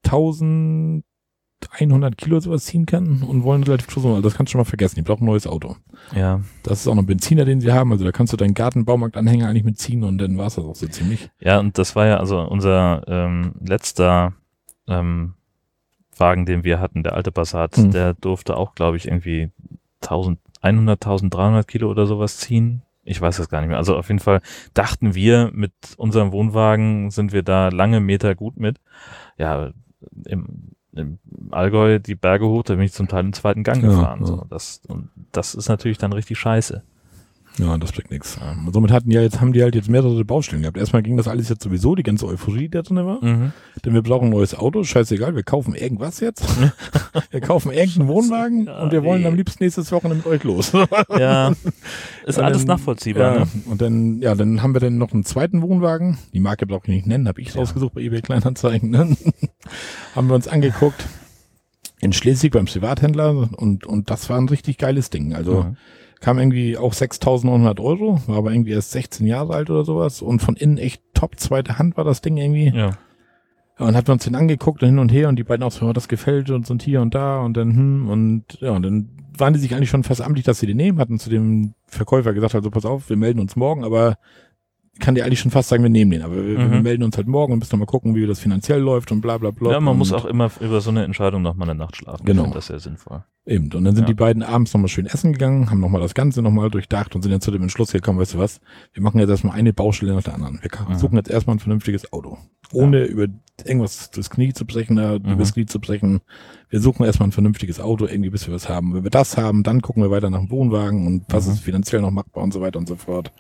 1100 1.71 2.17
Kilo 2.17 2.41
sowas 2.41 2.65
ziehen 2.65 2.87
kann 2.87 3.23
und 3.23 3.43
wollen 3.45 3.62
relativ 3.62 3.87
groß, 3.89 4.05
also 4.07 4.21
das 4.23 4.35
kannst 4.35 4.51
du 4.51 4.53
schon 4.53 4.61
mal 4.61 4.65
vergessen, 4.65 4.97
die 4.97 5.03
brauchen 5.03 5.25
ein 5.25 5.27
neues 5.27 5.47
Auto. 5.47 5.77
Ja, 6.15 6.41
Das 6.62 6.81
ist 6.81 6.89
auch 6.89 6.95
noch 6.95 7.03
ein 7.03 7.07
Benziner, 7.07 7.45
den 7.45 7.61
sie 7.61 7.73
haben, 7.73 7.93
also 7.93 8.05
da 8.05 8.12
kannst 8.12 8.33
du 8.33 8.37
deinen 8.37 8.55
Gartenbaumarktanhänger 8.55 9.49
eigentlich 9.49 9.65
mitziehen 9.65 10.05
und 10.05 10.19
dann 10.19 10.39
war 10.39 10.47
es 10.47 10.55
das 10.55 10.65
auch 10.65 10.75
so 10.75 10.87
ziemlich. 10.89 11.31
ja, 11.41 11.59
und 11.61 11.77
das 11.79 11.95
war 11.97 12.07
ja 12.07 12.17
also 12.19 12.41
unser 12.41 13.03
ähm, 13.09 13.53
letzter 13.61 14.33
ähm, 14.89 15.35
Wagen, 16.17 16.47
den 16.47 16.65
wir 16.65 16.81
hatten, 16.81 17.03
der 17.03 17.15
alte 17.15 17.33
Passat, 17.33 17.77
Mhm. 17.79 17.91
der 17.93 18.15
durfte 18.15 18.56
auch, 18.56 18.75
glaube 18.75 18.97
ich, 18.97 19.06
irgendwie 19.06 19.51
1100, 20.03 21.05
1300 21.05 21.67
Kilo 21.69 21.91
oder 21.91 22.06
sowas 22.06 22.37
ziehen. 22.39 22.83
Ich 23.05 23.21
weiß 23.21 23.39
das 23.39 23.49
gar 23.49 23.61
nicht 23.61 23.69
mehr. 23.71 23.79
Also 23.79 23.97
auf 23.97 24.09
jeden 24.09 24.19
Fall 24.21 24.41
dachten 24.75 25.15
wir, 25.15 25.51
mit 25.55 25.73
unserem 25.97 26.33
Wohnwagen 26.33 27.11
sind 27.11 27.33
wir 27.33 27.43
da 27.43 27.69
lange 27.69 28.01
Meter 28.01 28.35
gut 28.35 28.56
mit. 28.59 28.79
Ja, 29.39 29.71
im, 30.27 30.73
im 30.93 31.19
Allgäu 31.51 31.99
die 31.99 32.15
Berge 32.15 32.47
hoch, 32.47 32.63
da 32.63 32.75
bin 32.75 32.85
ich 32.85 32.93
zum 32.93 33.09
Teil 33.09 33.25
im 33.25 33.33
zweiten 33.33 33.63
Gang 33.63 33.83
Ja, 33.83 33.89
gefahren. 33.89 34.21
ja. 34.21 34.27
So, 34.27 34.47
das, 34.49 34.81
und 34.89 35.09
das 35.33 35.55
ist 35.55 35.69
natürlich 35.69 35.99
dann 35.99 36.13
richtig 36.13 36.39
scheiße. 36.39 36.83
Ja, 37.58 37.76
das 37.76 37.93
bringt 37.93 38.11
nichts. 38.11 38.38
Somit 38.73 38.91
hatten 38.91 39.11
ja 39.11 39.20
jetzt, 39.20 39.41
haben 39.41 39.52
die 39.52 39.62
halt 39.62 39.75
jetzt 39.75 39.88
mehrere 39.91 40.25
Baustellen 40.25 40.62
gehabt. 40.62 40.79
Erstmal 40.79 41.02
ging 41.02 41.17
das 41.19 41.29
alles 41.29 41.49
jetzt 41.50 41.62
sowieso, 41.62 41.94
die 41.94 42.02
ganze 42.02 42.26
Euphorie, 42.26 42.61
die 42.61 42.70
da 42.70 42.82
drin 42.82 42.97
war. 43.05 43.23
Mhm. 43.23 43.52
Denn 43.85 43.93
wir 43.93 44.02
brauchen 44.02 44.29
ein 44.29 44.31
neues 44.31 44.55
Auto, 44.55 44.82
scheißegal, 44.82 45.35
wir 45.35 45.43
kaufen 45.43 45.75
irgendwas 45.75 46.20
jetzt. 46.20 46.44
wir 47.31 47.41
kaufen 47.41 47.73
irgendeinen 47.73 48.08
Wohnwagen 48.08 48.64
Ja, 48.67 48.82
und 48.82 48.93
wir 48.93 49.02
wollen 49.05 49.23
nee. 49.23 49.29
am 49.29 49.35
liebsten 49.35 49.62
nächstes 49.64 49.93
Wochenende 49.93 50.19
mit 50.19 50.26
euch 50.26 50.44
los. 50.44 50.73
Ja, 51.19 51.52
ist 52.25 52.38
Und 52.38 52.44
alles 52.44 52.58
dann- 52.64 52.76
nachvollziehbar. 52.79 53.35
Ja, 53.35 53.41
Ne? 53.41 53.47
und 53.67 53.82
dann, 53.82 54.20
ja, 54.23 54.35
dann 54.35 54.62
haben 54.62 54.75
wir 54.75 54.81
dann 54.81 54.96
noch 54.96 55.12
einen 55.12 55.25
zweiten 55.25 55.61
Wohnwagen. 55.61 56.19
Die 56.32 56.41
Marke 56.41 56.67
brauche 56.67 56.85
ich 56.85 56.88
nicht 56.94 57.06
nennen, 57.06 57.29
habe 57.29 57.41
ich 57.43 57.49
Ja. 57.53 57.61
rausgesucht 57.61 57.94
bei 57.94 58.00
eBay 58.00 58.23
Kleinanzeigen. 58.23 58.91
Ne? 58.91 59.17
haben 60.14 60.29
wir 60.29 60.35
uns 60.35 60.49
angeguckt 60.49 61.05
in 62.00 62.12
Schleswig 62.14 62.53
beim 62.53 62.64
Privathändler 62.67 63.50
und, 63.56 63.85
und 63.85 64.08
das 64.08 64.31
war 64.31 64.38
ein 64.38 64.49
richtig 64.49 64.79
geiles 64.79 65.11
Ding. 65.11 65.35
Also 65.35 65.64
Mhm. 65.64 65.76
Kam 66.20 66.38
irgendwie 66.38 66.76
auch 66.76 66.93
6.900 66.93 67.81
Euro, 67.81 68.20
war 68.26 68.37
aber 68.37 68.52
irgendwie 68.52 68.72
erst 68.72 68.93
16 68.93 69.26
Jahre 69.26 69.55
alt 69.55 69.70
oder 69.70 69.84
sowas 69.84 70.22
und 70.22 70.40
von 70.40 70.56
innen 70.56 70.78
echt 70.78 71.02
top 71.14 71.40
zweite 71.40 71.78
Hand 71.78 71.96
war 71.96 72.05
das 72.05 72.20
Ding 72.20 72.37
irgendwie. 72.37 72.72
Ja. 72.75 72.99
Und 73.78 73.96
hat 73.96 74.11
uns 74.11 74.25
den 74.25 74.34
angeguckt 74.34 74.82
und 74.82 74.90
hin 74.90 74.99
und 74.99 75.11
her 75.11 75.31
und 75.31 75.37
die 75.37 75.44
beiden 75.44 75.62
auch 75.62 75.72
so, 75.72 75.87
oh, 75.87 75.93
das 75.94 76.08
gefällt 76.08 76.50
uns 76.50 76.70
und 76.70 76.82
hier 76.82 77.00
und 77.00 77.14
da 77.14 77.40
und 77.40 77.56
dann, 77.56 77.75
hm, 77.75 78.11
und 78.11 78.61
ja, 78.61 78.72
und 78.72 78.82
dann 78.82 79.08
waren 79.38 79.55
die 79.55 79.58
sich 79.58 79.75
eigentlich 79.75 79.88
schon 79.88 80.05
fast 80.05 80.20
amtlich, 80.20 80.44
dass 80.44 80.58
sie 80.61 80.67
den 80.67 80.76
nehmen, 80.76 80.99
hatten 80.99 81.19
zu 81.19 81.31
dem 81.31 81.72
Verkäufer 81.87 82.34
gesagt, 82.34 82.55
also 82.55 82.70
pass 82.70 82.84
auf, 82.84 83.08
wir 83.08 83.17
melden 83.17 83.40
uns 83.40 83.56
morgen, 83.56 83.82
aber 83.82 84.19
kann 85.00 85.14
dir 85.17 85.25
eigentlich 85.25 85.41
schon 85.41 85.50
fast 85.50 85.69
sagen, 85.69 85.82
wir 85.82 85.91
nehmen 85.91 86.11
den, 86.12 86.23
aber 86.23 86.37
wir, 86.37 86.56
wir 86.58 86.58
Mhm. 86.67 86.82
melden 86.82 87.02
uns 87.02 87.17
halt 87.17 87.26
morgen 87.26 87.52
und 87.52 87.58
müssen 87.58 87.73
noch 87.73 87.81
mal 87.81 87.87
gucken, 87.91 88.14
wie 88.14 88.26
das 88.26 88.38
finanziell 88.38 88.79
läuft 88.81 89.11
und 89.11 89.20
bla 89.20 89.37
bla 89.38 89.50
bla. 89.50 89.73
ja, 89.73 89.81
man 89.81 89.99
muss 89.99 90.12
auch 90.12 90.25
immer 90.25 90.50
über 90.61 90.81
so 90.81 90.91
eine 90.91 91.05
Entscheidung 91.05 91.43
noch 91.43 91.55
mal 91.56 91.69
eine 91.69 91.75
Nacht 91.79 91.97
schlafen. 91.97 92.25
Genau. 92.25 92.43
Ich 92.43 92.44
finde 92.47 92.58
das 92.58 92.67
sehr 92.69 92.79
sinnvoll. 92.81 93.25
Eben, 93.47 93.64
und 93.73 93.85
dann 93.85 93.94
sind 93.97 94.05
Ja. 94.05 94.08
die 94.08 94.14
beiden 94.14 94.43
abends 94.43 94.73
nochmal 94.75 94.88
schön 94.88 95.06
essen 95.06 95.32
gegangen, 95.32 95.70
haben 95.70 95.81
nochmal 95.81 96.00
das 96.02 96.14
Ganze 96.14 96.43
nochmal 96.43 96.70
durchdacht 96.70 97.14
und 97.17 97.23
sind 97.23 97.32
dann 97.32 97.41
zu 97.41 97.50
dem 97.50 97.62
Entschluss 97.62 97.91
gekommen, 97.91 98.19
weißt 98.19 98.35
du 98.35 98.38
was, 98.38 98.61
wir 98.93 99.02
machen 99.02 99.19
jetzt 99.19 99.31
erstmal 99.31 99.56
eine 99.56 99.73
Baustelle 99.73 100.14
nach 100.14 100.23
der 100.23 100.35
anderen. 100.35 100.61
Wir 100.62 100.70
Mhm. 100.88 100.99
suchen 100.99 101.17
jetzt 101.17 101.31
erstmal 101.31 101.56
ein 101.56 101.61
vernünftiges 101.61 102.12
Auto. 102.12 102.38
Ohne 102.73 103.05
über 103.06 103.26
irgendwas 103.64 104.10
das 104.10 104.31
Knie 104.31 104.53
zu 104.53 104.65
brechen, 104.67 104.96
da 104.96 105.19
Mhm. 105.19 105.32
übers 105.32 105.55
Knie 105.55 105.67
zu 105.67 105.81
brechen. 105.81 106.20
Wir 106.69 106.81
suchen 106.81 107.05
erstmal 107.05 107.29
ein 107.29 107.32
vernünftiges 107.32 107.81
Auto, 107.81 108.06
irgendwie 108.06 108.31
bis 108.31 108.46
wir 108.46 108.55
was 108.55 108.69
haben. 108.69 108.94
Wenn 108.94 109.03
wir 109.05 109.10
das 109.10 109.36
haben, 109.36 109.63
dann 109.65 109.81
gucken 109.82 110.03
wir 110.03 110.10
weiter 110.10 110.31
nach 110.31 110.39
dem 110.39 110.51
Wohnwagen 110.51 111.06
und 111.06 111.25
was 111.29 111.46
Mhm. 111.46 111.53
ist 111.55 111.60
finanziell 111.60 112.03
noch 112.03 112.10
machbar 112.13 112.44
und 112.44 112.53
so 112.53 112.60
weiter 112.60 112.79
und 112.79 112.89
so 112.89 112.96
fort. 112.96 113.32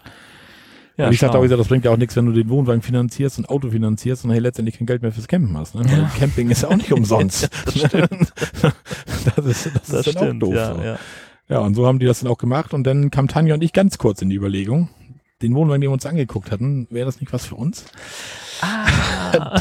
Ja, 1.00 1.06
und 1.06 1.12
ich 1.14 1.18
dachte 1.20 1.32
schlau. 1.32 1.40
auch, 1.40 1.44
wieder, 1.44 1.56
das 1.56 1.68
bringt 1.68 1.84
ja 1.84 1.90
auch 1.90 1.96
nichts, 1.96 2.14
wenn 2.16 2.26
du 2.26 2.32
den 2.32 2.48
Wohnwagen 2.48 2.82
finanzierst 2.82 3.38
und 3.38 3.48
Auto 3.48 3.70
finanzierst 3.70 4.24
und 4.24 4.30
hey, 4.30 4.38
letztendlich 4.40 4.76
kein 4.78 4.86
Geld 4.86 5.02
mehr 5.02 5.12
fürs 5.12 5.28
Campen 5.28 5.56
hast. 5.56 5.74
Ne? 5.74 5.82
Weil 5.84 6.08
Camping 6.18 6.50
ist 6.50 6.62
ja 6.62 6.68
auch 6.68 6.76
nicht 6.76 6.92
umsonst. 6.92 7.48
das 7.64 7.78
stimmt. 7.78 8.32
das 9.36 9.46
ist, 9.46 9.66
das 9.66 9.82
Das 9.86 10.06
ist 10.06 10.10
stimmt, 10.18 10.42
auch 10.44 10.48
doof. 10.48 10.54
ja, 10.54 10.74
so. 10.74 10.80
ja. 10.82 10.98
Ja, 11.48 11.58
und 11.60 11.74
so 11.74 11.84
haben 11.86 11.98
die 11.98 12.06
das 12.06 12.20
dann 12.20 12.30
auch 12.30 12.38
gemacht. 12.38 12.72
Und 12.74 12.84
dann 12.86 13.10
kam 13.10 13.26
Tanja 13.26 13.54
und 13.54 13.64
ich 13.64 13.72
ganz 13.72 13.98
kurz 13.98 14.22
in 14.22 14.30
die 14.30 14.36
Überlegung, 14.36 14.88
den 15.42 15.54
Wohnwagen, 15.54 15.80
den 15.80 15.90
wir 15.90 15.94
uns 15.94 16.06
angeguckt 16.06 16.50
hatten, 16.50 16.86
wäre 16.90 17.06
das 17.06 17.20
nicht 17.20 17.32
was 17.32 17.46
für 17.46 17.54
uns? 17.54 17.84
Ah. 18.62 19.58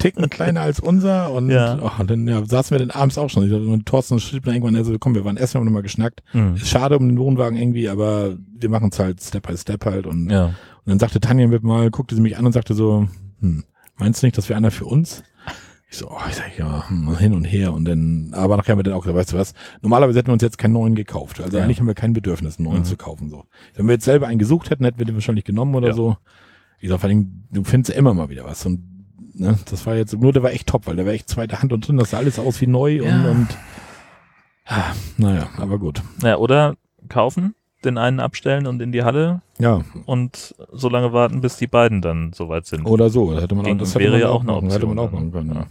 Ticken 0.00 0.28
kleiner 0.28 0.60
als 0.60 0.80
unser. 0.80 1.30
Und, 1.32 1.50
Ja. 1.50 1.78
oh, 1.80 1.90
und 2.00 2.10
dann 2.10 2.26
ja, 2.28 2.44
saßen 2.44 2.74
wir 2.78 2.86
dann 2.86 2.90
abends 2.90 3.16
auch 3.18 3.30
schon. 3.30 3.44
Ich 3.44 3.50
dachte, 3.50 3.64
und 3.64 3.86
Thorsten 3.86 4.20
schrieb 4.20 4.44
dann 4.44 4.54
irgendwann, 4.54 4.76
also 4.76 4.96
komm, 4.98 5.14
wir 5.14 5.24
waren 5.24 5.36
essen, 5.36 5.58
haben 5.58 5.64
nochmal 5.64 5.82
geschnackt. 5.82 6.22
Mhm. 6.32 6.56
Ist 6.56 6.68
schade 6.68 6.98
um 6.98 7.08
den 7.08 7.18
Wohnwagen 7.18 7.58
irgendwie, 7.58 7.88
aber 7.88 8.36
wir 8.58 8.68
machen 8.68 8.90
es 8.92 8.98
halt 8.98 9.22
Step 9.22 9.46
by 9.46 9.56
Step 9.56 9.84
halt. 9.84 10.06
Und, 10.06 10.30
ja. 10.30 10.46
und 10.46 10.54
dann 10.86 10.98
sagte 10.98 11.20
Tanja 11.20 11.46
mit 11.46 11.62
mal, 11.62 11.90
guckte 11.90 12.14
sie 12.14 12.20
mich 12.20 12.36
an 12.36 12.46
und 12.46 12.52
sagte 12.52 12.74
so, 12.74 13.08
hm, 13.40 13.64
meinst 13.96 14.22
du 14.22 14.26
nicht, 14.26 14.36
das 14.36 14.48
wäre 14.48 14.56
einer 14.58 14.70
für 14.70 14.84
uns? 14.86 15.22
Ich 15.90 15.96
so, 15.96 16.10
oh, 16.10 16.20
ich 16.28 16.34
sag 16.36 16.58
ja, 16.58 16.88
hm, 16.90 17.16
hin 17.16 17.32
und 17.32 17.44
her 17.44 17.72
und 17.72 17.86
dann, 17.86 18.30
aber 18.34 18.58
nachher 18.58 18.72
haben 18.72 18.78
wir 18.78 18.82
dann 18.82 18.92
auch 18.94 19.00
gesagt, 19.00 19.16
weißt 19.18 19.32
du 19.32 19.38
was, 19.38 19.54
normalerweise 19.80 20.18
hätten 20.18 20.28
wir 20.28 20.34
uns 20.34 20.42
jetzt 20.42 20.58
keinen 20.58 20.74
neuen 20.74 20.94
gekauft. 20.94 21.40
Also 21.40 21.56
Ja. 21.56 21.64
eigentlich 21.64 21.80
haben 21.80 21.86
wir 21.86 21.94
kein 21.94 22.12
Bedürfnis, 22.12 22.58
einen 22.58 22.66
neuen 22.68 22.80
Mhm. 22.80 22.84
zu 22.84 22.96
kaufen. 22.98 23.30
So. 23.30 23.44
Wenn 23.74 23.86
wir 23.86 23.94
jetzt 23.94 24.04
selber 24.04 24.26
einen 24.26 24.38
gesucht 24.38 24.68
hätten, 24.68 24.84
hätten 24.84 24.98
wir 24.98 25.06
den 25.06 25.14
wahrscheinlich 25.14 25.44
genommen 25.46 25.74
oder 25.74 25.88
Ja. 25.88 25.94
so. 25.94 26.16
Ich 26.80 26.90
sag, 26.90 27.00
vor 27.00 27.08
allem, 27.08 27.44
du 27.50 27.64
findest 27.64 27.90
ja 27.92 27.98
immer 27.98 28.12
mal 28.12 28.28
wieder 28.28 28.44
was. 28.44 28.66
Und 28.66 28.82
ne, 29.34 29.58
das 29.70 29.86
war 29.86 29.96
jetzt, 29.96 30.12
nur 30.18 30.32
der 30.34 30.42
war 30.42 30.50
echt 30.52 30.66
top, 30.68 30.86
weil 30.86 30.96
der 30.96 31.06
war 31.06 31.12
echt 31.14 31.28
zweite 31.30 31.62
Hand 31.62 31.72
und 31.72 31.88
drin, 31.88 31.96
das 31.96 32.10
sah 32.10 32.18
alles 32.18 32.38
aus 32.38 32.60
wie 32.60 32.66
neu 32.66 33.00
und, 33.02 33.08
Ja. 33.08 33.30
und 33.30 33.48
ah, 34.66 34.92
naja, 35.16 35.48
aber 35.56 35.78
gut. 35.78 36.02
ja. 36.22 36.36
Oder 36.36 36.76
kaufen, 37.08 37.54
den 37.84 37.96
einen 37.96 38.20
abstellen 38.20 38.66
und 38.66 38.82
in 38.82 38.92
die 38.92 39.04
Halle 39.04 39.40
Ja, 39.58 39.80
und 40.04 40.54
so 40.72 40.88
lange 40.90 41.12
warten, 41.14 41.40
bis 41.40 41.56
die 41.56 41.66
beiden 41.66 42.02
dann 42.02 42.32
soweit 42.34 42.66
sind. 42.66 42.84
oder 42.84 43.08
so. 43.08 43.32
Das 43.32 43.42
hätte 43.42 43.54
man 43.54 43.64
auch, 43.64 43.68
Ging- 43.68 43.78
das 43.78 43.90
hätte 43.94 44.00
wäre 44.00 44.12
man 44.12 44.20
ja 44.20 44.28
auch 44.28 44.42
eine 44.42 44.52
machen, 44.52 44.70
hätte 44.70 44.86
man 44.86 44.98
auch 44.98 45.04
Option 45.04 45.20
machen 45.30 45.32
können. 45.32 45.54
Ja. 45.54 45.66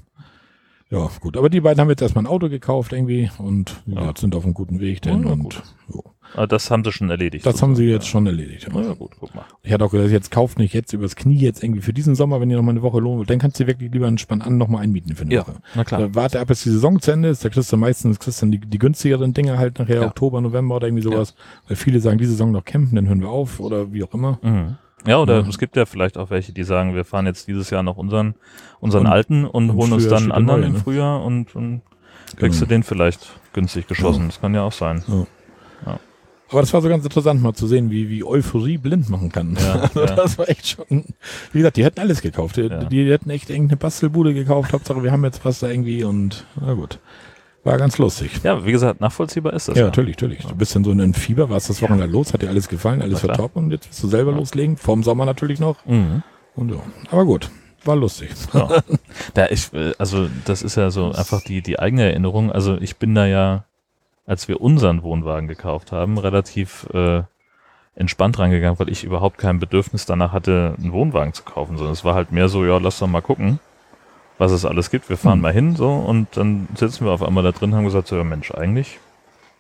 Ja, 0.90 1.10
gut. 1.20 1.38
Aber 1.38 1.50
die 1.50 1.62
beiden 1.62 1.82
haben 1.82 1.90
jetzt 1.90 2.02
erstmal 2.02 2.24
ein 2.24 2.28
Auto 2.28 2.50
gekauft 2.50 2.94
irgendwie 2.94 3.30
und 3.38 3.82
ja. 3.86 4.06
Ja. 4.06 4.14
sind 4.18 4.36
auf 4.36 4.44
einem 4.46 4.54
guten 4.54 4.80
Weg. 4.80 5.02
Denn, 5.02 5.24
Ja, 5.24 5.32
und 5.34 5.44
gut. 5.44 5.62
so. 5.90 6.04
Ah, 6.36 6.46
Das 6.46 6.70
haben 6.70 6.84
sie 6.84 6.92
schon 6.92 7.10
erledigt. 7.10 7.46
Das 7.46 7.62
haben 7.62 7.76
sie 7.76 7.84
sozusagen. 7.84 7.94
jetzt 7.94 8.08
schon 8.10 8.26
erledigt. 8.28 8.68
Ja, 8.74 8.94
gut, 8.94 9.12
guck 9.18 9.34
mal. 9.34 9.46
Ich 9.64 9.72
hatte 9.72 9.86
auch 9.86 9.92
gesagt, 9.92 10.12
jetzt 10.12 10.30
kauft 10.30 10.60
nicht 10.60 10.74
jetzt 10.74 10.92
übers 10.92 11.16
Knie 11.16 11.38
jetzt 11.40 11.64
irgendwie 11.64 11.82
für 11.82 11.94
diesen 11.94 12.16
Sommer, 12.16 12.42
wenn 12.42 12.50
ihr 12.50 12.58
noch 12.58 12.64
mal 12.64 12.72
eine 12.72 12.82
Woche 12.82 13.00
lohnen 13.00 13.20
wollt, 13.20 13.30
dann 13.30 13.40
kannst 13.40 13.60
du 13.62 13.66
wirklich 13.68 13.92
lieber 13.94 14.08
entspannt 14.08 14.46
an 14.46 14.58
noch 14.58 14.68
mal 14.68 14.80
einmieten 14.80 15.16
für 15.16 15.24
eine 15.24 15.34
Ja, 15.34 15.42
Woche. 15.48 15.54
na 15.74 15.86
klar. 15.86 16.02
Da 16.02 16.16
warte 16.16 16.40
ab, 16.42 16.50
bis 16.50 16.64
die 16.64 16.70
Saison 16.70 17.00
zu 17.00 17.12
Ende 17.12 17.30
ist. 17.30 17.46
Da 17.46 17.50
kriegst 17.50 17.72
du 17.72 17.78
meistens 17.78 18.20
kriegst 18.20 18.42
du 18.42 18.46
dann 18.46 18.52
die, 18.52 18.60
die 18.60 18.78
günstigeren 18.78 19.34
Dinge 19.34 19.58
halt 19.58 19.80
nachher, 19.80 20.02
Ja. 20.02 20.08
Oktober, 20.08 20.42
November 20.42 20.76
oder 20.76 20.88
irgendwie 20.88 21.04
sowas. 21.04 21.34
Weil 21.68 21.78
viele 21.78 22.02
sagen, 22.02 22.18
diese 22.18 22.32
Saison 22.32 22.52
noch 22.52 22.66
campen, 22.66 22.96
dann 22.96 23.08
hören 23.08 23.22
wir 23.22 23.30
auf 23.30 23.62
oder 23.62 23.94
wie 23.94 24.04
auch 24.04 24.14
immer. 24.14 24.38
Mhm. 24.42 24.76
Ja, 25.06 25.20
oder 25.20 25.42
Ja. 25.42 25.48
es 25.48 25.58
gibt 25.58 25.76
ja 25.76 25.86
vielleicht 25.86 26.18
auch 26.18 26.30
welche, 26.30 26.52
die 26.54 26.64
sagen, 26.64 26.96
wir 26.96 27.06
fahren 27.06 27.26
jetzt 27.28 27.48
dieses 27.48 27.70
Jahr 27.70 27.84
noch 27.84 27.98
unseren, 27.98 28.36
unseren 28.80 29.06
Und- 29.06 29.12
alten 29.12 29.46
und, 29.46 29.70
und 29.70 29.76
holen 29.78 29.94
uns 29.94 30.08
dann 30.08 30.24
einen 30.24 30.32
anderen 30.32 30.62
neue, 30.62 30.68
im 30.70 30.74
ne? 30.76 30.80
Frühjahr 30.80 31.24
und, 31.24 31.56
und 31.56 31.82
kriegst 32.36 32.60
Genau. 32.60 32.68
du 32.70 32.76
den 32.76 32.84
vielleicht 32.84 33.30
günstig 33.54 33.88
geschossen. 33.88 34.28
Das 34.28 34.42
kann 34.42 34.54
ja 34.56 34.64
auch 34.64 34.72
sein. 34.74 35.04
Aber 36.50 36.62
das 36.62 36.74
war 36.74 36.82
so 36.82 36.88
ganz 36.88 37.04
interessant 37.04 37.42
mal 37.42 37.54
zu 37.54 37.68
sehen, 37.68 37.92
wie, 37.92 38.08
wie 38.10 38.24
Euphorie 38.24 38.78
blind 38.78 39.10
machen 39.10 39.30
kann. 39.34 39.58
Ja, 39.60 39.74
Also 39.82 40.00
ja. 40.06 40.16
Das 40.16 40.38
war 40.38 40.48
echt 40.48 40.66
schon, 40.68 40.86
wie 41.52 41.58
gesagt, 41.60 41.76
die 41.76 41.84
hätten 41.84 42.00
alles 42.00 42.22
gekauft. 42.22 42.56
Die, 42.56 42.62
Ja. 42.62 42.86
die 42.86 43.12
hätten 43.12 43.30
echt 43.30 43.50
irgendeine 43.50 43.76
Bastelbude 43.76 44.34
gekauft. 44.34 44.72
Hauptsache, 44.72 45.04
wir 45.04 45.12
haben 45.12 45.26
jetzt 45.26 45.44
was 45.44 45.60
da 45.60 45.68
irgendwie 45.68 46.06
und, 46.06 46.46
na 46.62 46.74
gut. 46.74 47.00
War 47.68 47.78
ganz 47.78 47.98
lustig. 47.98 48.32
Ja, 48.44 48.66
wie 48.66 48.72
gesagt, 48.72 49.02
nachvollziehbar 49.02 49.52
ist 49.52 49.68
das. 49.68 49.78
Ja, 49.78 49.84
natürlich, 49.88 50.16
natürlich. 50.16 50.46
Du 50.46 50.56
bist 50.56 50.74
in 50.78 50.86
so 50.86 50.92
einem 50.92 51.14
Fieber, 51.14 51.50
warst 51.50 51.70
das 51.70 51.82
Wochenende 51.82 52.06
los, 52.06 52.32
hat 52.32 52.42
dir 52.42 52.48
alles 52.48 52.70
gefallen, 52.70 53.02
alles 53.02 53.28
war 53.28 53.36
top 53.36 53.58
und 53.58 53.72
jetzt 53.72 53.88
willst 53.88 54.02
du 54.02 54.08
selber 54.08 54.32
loslegen, 54.32 54.78
vorm 54.78 55.04
Sommer 55.04 55.26
natürlich 55.26 55.60
noch. 55.60 55.86
Mhm. 55.86 56.24
Und 56.56 56.72
ja. 56.72 56.78
Aber 57.12 57.26
gut, 57.26 57.52
war 57.84 57.98
lustig. 57.98 58.30
Ja. 58.54 58.70
da 59.34 59.48
ich, 59.48 59.74
äh, 59.74 59.92
also 59.98 60.30
das 60.46 60.62
ist 60.62 60.78
ja 60.78 60.92
so 60.92 61.12
einfach 61.12 61.42
die, 61.42 61.62
die 61.62 61.78
eigene 61.78 62.04
Erinnerung. 62.04 62.54
Also 62.54 62.78
ich 62.78 62.96
bin 62.96 63.14
da 63.14 63.26
ja, 63.26 63.66
als 64.26 64.48
wir 64.48 64.62
unseren 64.62 65.04
Wohnwagen 65.04 65.50
gekauft 65.50 65.92
haben, 65.92 66.18
relativ 66.18 66.88
äh, 66.94 67.24
entspannt 67.96 68.40
rangegangen, 68.40 68.80
weil 68.80 68.88
ich 68.88 69.04
überhaupt 69.04 69.40
kein 69.40 69.60
Bedürfnis 69.60 70.06
danach 70.06 70.32
hatte, 70.32 70.76
einen 70.78 70.94
Wohnwagen 70.94 71.34
zu 71.34 71.44
kaufen, 71.44 71.76
sondern 71.76 71.92
es 71.92 72.06
war 72.06 72.16
halt 72.16 72.32
mehr 72.32 72.48
so, 72.48 72.64
ja, 72.64 72.78
lass 72.78 73.00
doch 73.00 73.08
mal 73.08 73.22
gucken, 73.22 73.60
was 74.38 74.52
es 74.52 74.66
alles 74.66 74.90
gibt. 74.92 75.10
Wir 75.10 75.18
fahren 75.18 75.36
Hm. 75.36 75.42
mal 75.42 75.54
hin, 75.54 75.76
so, 75.76 75.90
und 75.90 76.28
dann 76.36 76.68
sitzen 76.76 77.06
wir 77.06 77.12
auf 77.12 77.24
einmal 77.24 77.44
da 77.44 77.52
drin, 77.52 77.74
haben 77.76 77.86
gesagt, 77.86 78.08
so, 78.08 78.16
ja 78.16 78.24
Mensch, 78.24 78.52
eigentlich 78.52 79.00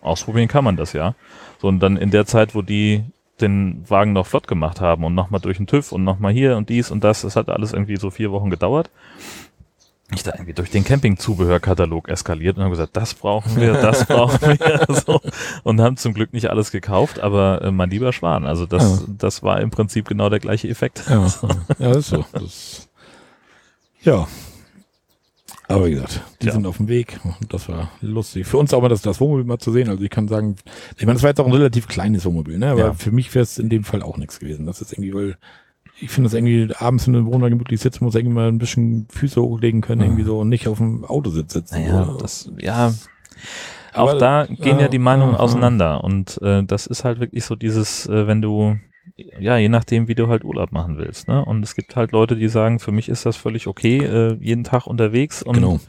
ausprobieren 0.01 0.47
kann 0.47 0.63
man 0.63 0.77
das 0.77 0.93
ja. 0.93 1.15
So, 1.61 1.67
und 1.67 1.79
dann 1.79 1.97
in 1.97 2.11
der 2.11 2.25
Zeit, 2.25 2.55
wo 2.55 2.61
die 2.61 3.03
den 3.41 3.83
Wagen 3.87 4.13
noch 4.13 4.25
flott 4.25 4.47
gemacht 4.47 4.81
haben 4.81 5.03
und 5.03 5.13
nochmal 5.13 5.41
durch 5.41 5.57
den 5.57 5.67
TÜV 5.67 5.91
und 5.91 6.03
nochmal 6.03 6.33
hier 6.33 6.57
und 6.57 6.69
dies 6.69 6.89
und 6.89 7.03
das, 7.03 7.21
das 7.21 7.35
hat 7.35 7.49
alles 7.49 7.73
irgendwie 7.73 7.97
so 7.97 8.09
vier 8.09 8.31
Wochen 8.31 8.49
gedauert. 8.49 8.89
Ich 10.13 10.23
da 10.23 10.31
irgendwie 10.31 10.53
durch 10.53 10.71
den 10.71 10.85
Campingzubehörkatalog 10.85 12.07
eskaliert 12.07 12.57
und 12.57 12.63
haben 12.63 12.71
gesagt, 12.71 12.95
das 12.95 13.13
brauchen 13.13 13.57
wir, 13.57 13.73
das 13.73 14.05
brauchen 14.07 14.57
wir, 14.57 14.87
so. 15.05 15.19
Und 15.63 15.81
haben 15.81 15.97
zum 15.97 16.13
Glück 16.13 16.31
nicht 16.31 16.49
alles 16.49 16.71
gekauft, 16.71 17.19
aber 17.19 17.61
äh, 17.61 17.71
mein 17.71 17.89
lieber 17.89 18.13
Schwan, 18.13 18.45
also 18.45 18.65
das, 18.65 19.03
das 19.07 19.43
war 19.43 19.59
im 19.59 19.69
Prinzip 19.69 20.07
genau 20.07 20.29
der 20.29 20.39
gleiche 20.39 20.69
Effekt. 20.69 21.03
Ja, 21.09 21.27
ja 21.79 21.91
ist 21.91 22.07
so. 22.07 22.25
Das, 22.31 22.87
ja. 24.01 24.27
Aber 25.69 25.85
wie 25.87 25.91
gesagt, 25.91 26.21
die 26.41 26.47
Ja. 26.47 26.53
sind 26.53 26.65
auf 26.65 26.77
dem 26.77 26.87
Weg. 26.87 27.19
und 27.23 27.53
Das 27.53 27.67
war 27.67 27.91
lustig. 28.01 28.47
Für 28.47 28.57
uns 28.57 28.73
auch 28.73 28.81
mal 28.81 28.87
das, 28.89 29.01
das 29.01 29.19
Wohnmobil 29.19 29.43
mal 29.45 29.57
zu 29.59 29.71
sehen. 29.71 29.89
Also 29.89 30.01
ich 30.03 30.09
kann 30.09 30.27
sagen, 30.27 30.55
ich 30.97 31.05
meine, 31.05 31.15
das 31.15 31.23
war 31.23 31.29
jetzt 31.29 31.39
auch 31.41 31.45
ein 31.45 31.51
relativ 31.51 31.87
kleines 31.87 32.25
Wohnmobil, 32.25 32.57
ne? 32.57 32.71
Aber 32.71 32.79
Ja. 32.79 32.93
für 32.93 33.11
mich 33.11 33.33
wäre 33.35 33.43
es 33.43 33.57
in 33.57 33.67
dem 33.69 33.83
Fall 33.83 34.01
auch 34.01 34.17
nichts 34.17 34.39
gewesen. 34.39 34.65
Das 34.65 34.81
ist 34.81 34.93
irgendwie, 34.93 35.13
weil 35.13 35.37
ich 35.99 36.09
finde 36.11 36.29
das 36.29 36.35
irgendwie 36.35 36.73
abends 36.77 37.07
in 37.07 37.15
einem 37.15 37.25
Wohnwagen 37.25 37.57
gemütlich 37.57 37.81
sitzen 37.81 38.05
muss, 38.05 38.15
irgendwie 38.15 38.35
mal 38.35 38.47
ein 38.47 38.59
bisschen 38.59 39.07
Füße 39.09 39.41
hochlegen 39.41 39.81
können, 39.81 40.01
irgendwie 40.01 40.23
so 40.23 40.39
und 40.39 40.49
nicht 40.49 40.67
auf 40.67 40.77
dem 40.77 41.03
Autositz 41.03 41.53
sitzen. 41.53 41.81
Naja, 41.81 42.15
das, 42.19 42.49
ja, 42.59 42.93
auch 43.93 44.11
Aber- 44.11 44.19
da 44.19 44.45
gehen 44.45 44.77
ja, 44.77 44.81
ja, 44.83 44.87
die 44.89 44.99
Meinungen 44.99 45.35
auseinander 45.35 46.03
und 46.03 46.39
äh, 46.43 46.63
das 46.63 46.85
ist 46.87 47.03
halt 47.03 47.19
wirklich 47.19 47.43
so 47.45 47.55
dieses, 47.55 48.05
äh, 48.05 48.27
wenn 48.27 48.41
du, 48.43 48.77
ja, 49.15 49.57
je 49.57 49.69
nachdem, 49.69 50.07
wie 50.07 50.15
du 50.15 50.27
halt 50.27 50.43
Urlaub 50.43 50.71
machen 50.71 50.97
willst, 50.97 51.27
ne? 51.27 51.43
Und 51.43 51.63
es 51.63 51.75
gibt 51.75 51.95
halt 51.95 52.11
Leute, 52.11 52.35
die 52.35 52.47
sagen, 52.49 52.79
für 52.79 52.91
mich 52.91 53.09
ist 53.09 53.25
das 53.25 53.35
völlig 53.37 53.67
okay, 53.67 53.97
äh, 53.99 54.37
jeden 54.41 54.63
Tag 54.63 54.87
unterwegs 54.87 55.41
und 55.43 55.55
Genau. 55.55 55.79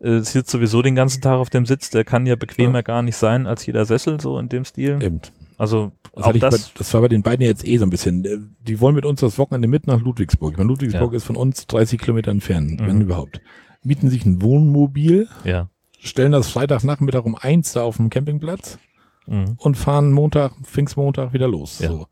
äh, 0.00 0.20
sitzt 0.20 0.50
sowieso 0.50 0.82
den 0.82 0.94
ganzen 0.94 1.20
Tag 1.22 1.38
auf 1.38 1.50
dem 1.50 1.66
Sitz, 1.66 1.90
der 1.90 2.04
kann 2.04 2.26
ja 2.26 2.36
bequemer 2.36 2.82
gar 2.82 3.02
nicht 3.02 3.16
sein 3.16 3.46
als 3.46 3.66
jeder 3.66 3.84
Sessel, 3.84 4.20
so 4.20 4.38
in 4.38 4.48
dem 4.48 4.64
Stil. 4.64 4.98
Eben. 5.02 5.20
Also 5.56 5.90
Das, 6.14 6.24
auch 6.24 6.32
das, 6.32 6.68
bei, 6.68 6.70
das 6.78 6.94
war 6.94 7.00
bei 7.00 7.08
den 7.08 7.22
beiden 7.22 7.44
jetzt 7.44 7.66
eh 7.66 7.78
so 7.78 7.84
ein 7.84 7.90
bisschen. 7.90 8.24
äh, 8.24 8.38
Die 8.60 8.80
wollen 8.80 8.94
mit 8.94 9.04
uns 9.04 9.20
das 9.20 9.38
Wochenende 9.38 9.66
mit 9.68 9.86
nach 9.88 10.00
Ludwigsburg. 10.00 10.52
Ich 10.52 10.58
meine, 10.58 10.68
Ludwigsburg 10.68 11.12
Ja. 11.12 11.16
ist 11.16 11.24
von 11.24 11.34
uns 11.36 11.66
30 11.66 12.00
Kilometer 12.00 12.30
entfernt, 12.30 12.80
Mhm. 12.80 12.86
wenn 12.86 13.00
überhaupt. 13.00 13.40
Mieten 13.82 14.08
sich 14.10 14.24
ein 14.24 14.40
Wohnmobil, 14.42 15.28
ja. 15.44 15.68
stellen 15.98 16.30
das 16.32 16.48
Freitagnachmittag 16.48 17.24
um 17.24 17.34
eins 17.34 17.72
da 17.72 17.82
auf 17.82 17.96
dem 17.96 18.08
Campingplatz 18.10 18.78
Mhm. 19.26 19.56
und 19.58 19.76
fahren 19.76 20.12
Montag, 20.12 20.52
Pfingstmontag 20.62 21.32
wieder 21.32 21.48
los. 21.48 21.80
Ja. 21.80 21.88
So. 21.88 22.06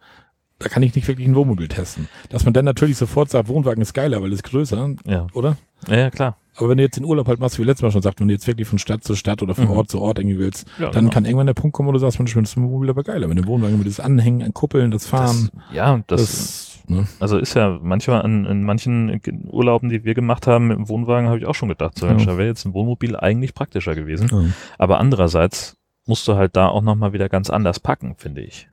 Da 0.59 0.69
kann 0.69 0.83
ich 0.83 0.95
nicht 0.95 1.07
wirklich 1.07 1.29
ein 1.29 1.35
Wohnmobil 1.35 1.69
testen. 1.69 2.09
Dass 2.31 2.45
man 2.45 2.55
dann 2.55 2.65
natürlich 2.65 2.97
sofort 2.97 3.29
sagt, 3.31 3.49
Wohnwagen 3.49 3.83
ist 3.83 3.93
geiler, 3.93 4.23
weil 4.23 4.33
es 4.33 4.43
größer, 4.43 4.95
Ja. 5.07 5.27
oder? 5.35 5.57
ja, 5.89 5.97
ja, 5.97 6.11
klar. 6.11 6.37
Aber 6.59 6.71
wenn 6.71 6.79
du 6.79 6.85
jetzt 6.85 6.97
den 6.97 7.05
Urlaub 7.05 7.29
halt 7.29 7.39
machst, 7.39 7.59
wie 7.59 7.65
letztes 7.65 7.83
Mal 7.83 7.91
schon 7.91 8.01
sagt, 8.01 8.19
wenn 8.21 8.29
du 8.29 8.33
jetzt 8.35 8.47
wirklich 8.47 8.67
von 8.67 8.79
Stadt 8.79 9.05
zu 9.05 9.15
Stadt 9.15 9.43
oder 9.43 9.55
von 9.55 9.67
Mhm. 9.67 9.73
Ort 9.73 9.91
zu 9.91 10.01
Ort 10.01 10.19
irgendwie 10.19 10.39
willst, 10.39 10.67
Ja, 10.79 10.87
dann 10.91 11.05
genau. 11.05 11.13
kann 11.13 11.25
irgendwann 11.27 11.47
der 11.47 11.53
Punkt 11.53 11.75
kommen, 11.75 11.89
wo 11.89 11.93
du 11.93 11.99
sagst, 11.99 12.19
Mensch, 12.19 12.33
das 12.35 12.57
Wohnmobil 12.57 12.89
aber 12.89 13.03
geiler. 13.03 13.29
Wenn 13.29 13.37
der 13.37 13.47
Wohnwagen 13.47 13.77
mit 13.77 13.87
das 13.87 14.01
Anhängen, 14.01 14.41
ein 14.43 14.55
Kuppeln, 14.55 14.91
das 14.91 15.07
Fahren, 15.07 15.51
Das, 15.53 15.75
ja, 15.77 16.01
das, 16.07 16.21
das, 16.23 16.83
ne? 16.89 17.07
Also 17.21 17.37
ist 17.37 17.53
ja 17.53 17.79
manchmal 17.83 18.25
in, 18.25 18.47
in 18.47 18.63
manchen 18.65 19.21
Urlauben, 19.51 19.91
die 19.91 20.05
wir 20.05 20.15
gemacht 20.15 20.47
haben 20.47 20.69
mit 20.69 20.79
dem 20.79 20.89
Wohnwagen, 20.89 21.29
habe 21.29 21.39
ich 21.39 21.45
auch 21.45 21.55
schon 21.55 21.69
gedacht, 21.69 21.99
so 21.99 22.07
Ja. 22.07 22.13
Mensch, 22.13 22.25
da 22.25 22.39
wäre 22.39 22.49
jetzt 22.49 22.65
ein 22.65 22.73
Wohnmobil 22.73 23.15
eigentlich 23.17 23.53
praktischer 23.53 23.95
gewesen. 23.95 24.31
Ja. 24.33 24.45
Aber 24.79 24.99
andererseits 24.99 25.77
musst 26.07 26.27
du 26.27 26.37
halt 26.37 26.57
da 26.57 26.69
auch 26.69 26.81
nochmal 26.83 27.13
wieder 27.13 27.29
ganz 27.29 27.51
anders 27.51 27.81
packen, 27.81 28.15
finde 28.17 28.41
ich. 28.41 28.67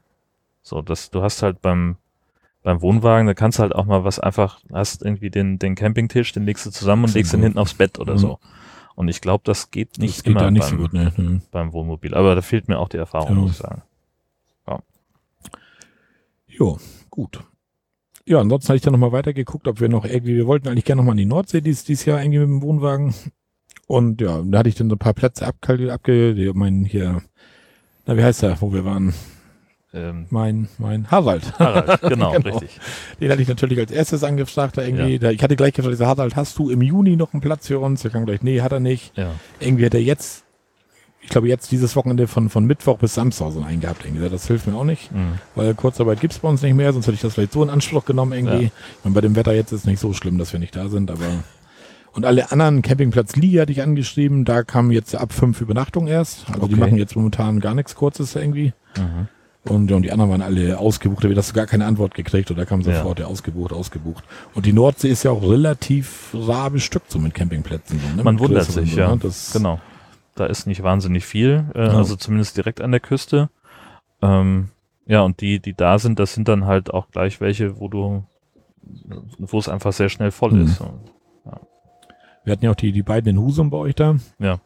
So, 0.63 0.82
dass 0.82 1.12
du 1.12 1.22
hast 1.22 1.43
halt 1.43 1.62
beim, 1.62 1.98
beim 2.63 2.82
Wohnwagen, 2.82 3.27
da 3.27 3.34
kannst 3.34 3.60
du 3.60 3.63
halt 3.63 3.75
auch 3.75 3.86
mal 3.86 4.03
was 4.03 4.20
einfach, 4.20 4.62
hast 4.72 5.03
irgendwie 5.03 5.29
den, 5.29 5.60
den 5.60 5.75
Campingtisch, 5.75 6.32
den 6.32 6.46
legst 6.46 6.65
du 6.65 6.72
zusammen 6.72 7.03
und 7.03 7.13
legst 7.13 7.34
den 7.34 7.41
so. 7.41 7.43
hinten 7.43 7.60
aufs 7.60 7.74
Bett 7.75 8.00
oder 8.00 8.13
Mhm. 8.13 8.17
so. 8.20 8.39
Und 8.96 9.08
ich 9.10 9.22
glaube, 9.22 9.43
das 9.46 9.70
geht 9.72 9.98
nicht 10.00 10.17
das 10.20 10.24
geht 10.24 10.36
immer 10.36 10.50
nicht 10.51 10.62
beim, 10.63 10.70
so 10.72 10.77
gut, 10.77 10.93
ne? 10.93 11.12
ne. 11.17 11.41
beim 11.51 11.74
Wohnmobil. 11.74 12.13
Aber 12.15 12.34
da 12.36 12.41
fehlt 12.41 12.67
mir 12.70 12.79
auch 12.79 12.89
die 12.89 12.98
Erfahrung, 12.98 13.36
Ja. 13.36 13.41
muss 13.41 13.51
ich 13.51 13.58
sagen. 13.58 13.82
Jo, 16.48 16.77
gut. 17.10 17.43
Ja, 18.25 18.39
ansonsten 18.39 18.70
hatte 18.70 18.75
ich 18.75 18.82
dann 18.84 18.93
nochmal 18.93 19.12
weitergeguckt, 19.12 19.67
ob 19.67 19.79
wir 19.82 19.89
noch 19.89 20.05
irgendwie, 20.05 20.36
wir 20.36 20.46
wollten 20.46 20.67
eigentlich 20.67 20.86
gerne 20.86 21.01
nochmal 21.01 21.13
in 21.13 21.17
die 21.17 21.25
Nordsee 21.25 21.62
dies, 21.62 21.84
dieses 21.84 22.05
Jahr 22.05 22.22
irgendwie 22.22 22.39
mit 22.39 22.48
dem 22.48 22.62
Wohnwagen. 22.62 23.13
Und 23.88 24.22
ja, 24.22 24.41
da 24.46 24.60
hatte 24.60 24.70
ich 24.70 24.75
dann 24.75 24.88
so 24.89 24.96
ein 24.96 25.00
paar 25.00 25.13
Plätze 25.15 25.46
abge, 25.48 25.91
abge 25.91 26.51
mein 26.53 26.86
hier, 26.86 27.22
na, 28.05 28.15
wie 28.15 28.24
heißt 28.24 28.43
der, 28.43 28.62
wo 28.62 28.72
wir 28.72 28.86
waren? 28.86 29.13
Ähm, 29.95 30.25
Mein, 30.31 30.67
mein 30.79 31.09
Harald. 31.12 31.53
Harald, 31.59 32.01
genau, 32.01 32.31
Genau. 32.38 32.57
richtig. 32.57 32.79
Den 33.21 33.31
hatte 33.31 33.41
ich 33.43 33.47
natürlich 33.47 33.77
als 33.79 33.91
erstes 33.91 34.23
angefragt, 34.23 34.77
da 34.77 34.81
irgendwie, 34.83 35.17
Ja. 35.17 35.29
ich 35.31 35.43
hatte 35.43 35.55
gleich 35.55 35.73
gefragt, 35.73 35.93
ich 35.93 36.00
so, 36.00 36.07
Harald, 36.07 36.35
hast 36.35 36.57
du 36.57 36.69
im 36.71 36.81
Juni 36.81 37.15
noch 37.15 37.33
einen 37.33 37.41
Platz 37.41 37.67
für 37.67 37.79
uns? 37.79 38.01
Der 38.01 38.12
kam 38.12 38.25
gleich, 38.25 38.41
nee, 38.41 38.62
hat 38.62 38.71
er 38.71 38.79
nicht. 38.79 39.15
Ja. 39.17 39.31
Irgendwie 39.59 39.85
hat 39.85 39.93
er 39.93 40.01
jetzt, 40.01 40.45
ich 41.21 41.29
glaube 41.29 41.47
jetzt 41.47 41.71
dieses 41.71 41.95
Wochenende 41.95 42.27
von, 42.27 42.50
von 42.50 42.65
Mittwoch 42.65 42.97
bis 42.97 43.13
Samstag 43.13 43.51
so 43.51 43.62
einen 43.62 43.81
gehabt, 43.81 44.03
irgendwie. 44.03 44.27
Das 44.29 44.47
hilft 44.47 44.65
mir 44.67 44.75
auch 44.75 44.83
nicht. 44.83 45.12
Mhm. 45.12 45.33
Weil 45.53 45.75
Kurzarbeit 45.75 46.19
gibt's 46.21 46.39
bei 46.39 46.50
uns 46.50 46.63
nicht 46.63 46.73
mehr, 46.73 46.91
sonst 46.91 47.05
hätte 47.05 47.15
ich 47.15 47.21
das 47.21 47.35
vielleicht 47.35 47.53
so 47.53 47.62
in 47.63 47.69
Anspruch 47.69 48.03
genommen 48.05 48.33
irgendwie. 48.33 48.65
Ja. 48.65 48.71
Und 49.03 49.13
bei 49.13 49.21
dem 49.21 49.35
Wetter 49.35 49.53
jetzt 49.53 49.71
ist 49.71 49.81
es 49.81 49.85
nicht 49.85 50.00
so 50.00 50.12
schlimm, 50.13 50.38
dass 50.39 50.53
wir 50.53 50.59
nicht 50.59 50.75
da 50.75 50.89
sind, 50.89 51.12
aber. 51.12 51.25
Und 52.15 52.25
alle 52.27 52.51
anderen 52.51 52.83
Campingplatz 52.83 53.35
Liga 53.35 53.62
hatte 53.63 53.71
ich 53.71 53.81
angeschrieben, 53.81 54.45
da 54.45 54.62
kam 54.62 54.91
jetzt 54.91 55.15
ab 55.15 55.33
fünf 55.33 55.62
Übernachtungen 55.62 56.07
erst. 56.07 56.45
Also 56.47 56.67
die 56.67 56.73
Okay. 56.73 56.75
machen 56.75 56.97
jetzt 56.97 57.15
momentan 57.15 57.59
gar 57.59 57.73
nichts 57.73 57.95
Kurzes 57.95 58.35
irgendwie. 58.35 58.73
Mhm. 58.97 59.27
Und, 59.65 59.89
ja, 59.89 59.96
und 59.96 60.01
die 60.03 60.12
anderen 60.12 60.29
waren 60.29 60.41
alle 60.41 60.77
ausgebucht, 60.77 61.24
da 61.24 61.29
hast 61.36 61.51
du 61.51 61.53
gar 61.55 61.67
keine 61.67 61.86
Antwort 61.86 62.13
gekriegt 62.15 62.51
oder 62.51 62.65
kam 62.65 62.82
Ja. 62.82 62.98
sofort, 62.98 63.20
ja, 63.20 63.27
ausgebucht, 63.27 63.72
ausgebucht. 63.72 64.24
Und 64.53 64.65
die 64.65 64.74
Nordsee 64.74 65.08
ist 65.10 65.24
ja 65.24 65.32
auch 65.32 65.41
relativ 65.41 66.32
rar 66.34 66.70
bestückt 66.70 67.10
so 67.10 67.17
mit 67.17 67.34
Campingplätzen. 67.34 67.98
So, 68.00 68.15
ne? 68.17 68.24
Man 68.24 68.36
Mit 68.36 68.43
wundert 68.43 68.65
sich, 68.65 68.93
so, 68.93 69.00
ja. 69.00 69.12
ne? 69.12 69.17
Das, 69.22 69.53
Genau. 69.53 69.79
Da 70.36 70.48
ist 70.48 70.67
nicht 70.67 70.84
wahnsinnig 70.84 71.25
viel, 71.25 71.65
äh, 71.75 71.86
Ja. 71.86 71.93
also 71.93 72.15
zumindest 72.17 72.58
direkt 72.58 72.82
an 72.82 72.91
der 72.91 73.00
Küste. 73.00 73.50
Ähm, 74.22 74.70
ja, 75.05 75.22
und 75.22 75.39
die, 75.41 75.60
die 75.60 75.74
da 75.75 75.98
sind, 76.00 76.20
das 76.20 76.34
sind 76.34 76.48
dann 76.48 76.65
halt 76.65 76.93
auch 76.93 77.10
gleich 77.12 77.39
welche, 77.39 77.79
wo 77.79 77.88
du, 77.88 78.24
wo 79.38 79.60
es 79.60 79.70
einfach 79.70 79.93
sehr 79.93 80.10
schnell 80.10 80.32
voll 80.32 80.51
Mhm. 80.51 80.62
ist. 80.65 80.82
Wir 82.46 82.51
hatten 82.51 82.65
ja 82.65 82.72
auch 82.72 82.75
die, 82.75 82.91
die 82.91 83.03
beiden 83.03 83.29
in 83.29 83.41
Husum 83.41 83.70
bei 83.70 83.77
euch 83.77 83.96
da. 83.96 84.15
Ja. 84.39 84.60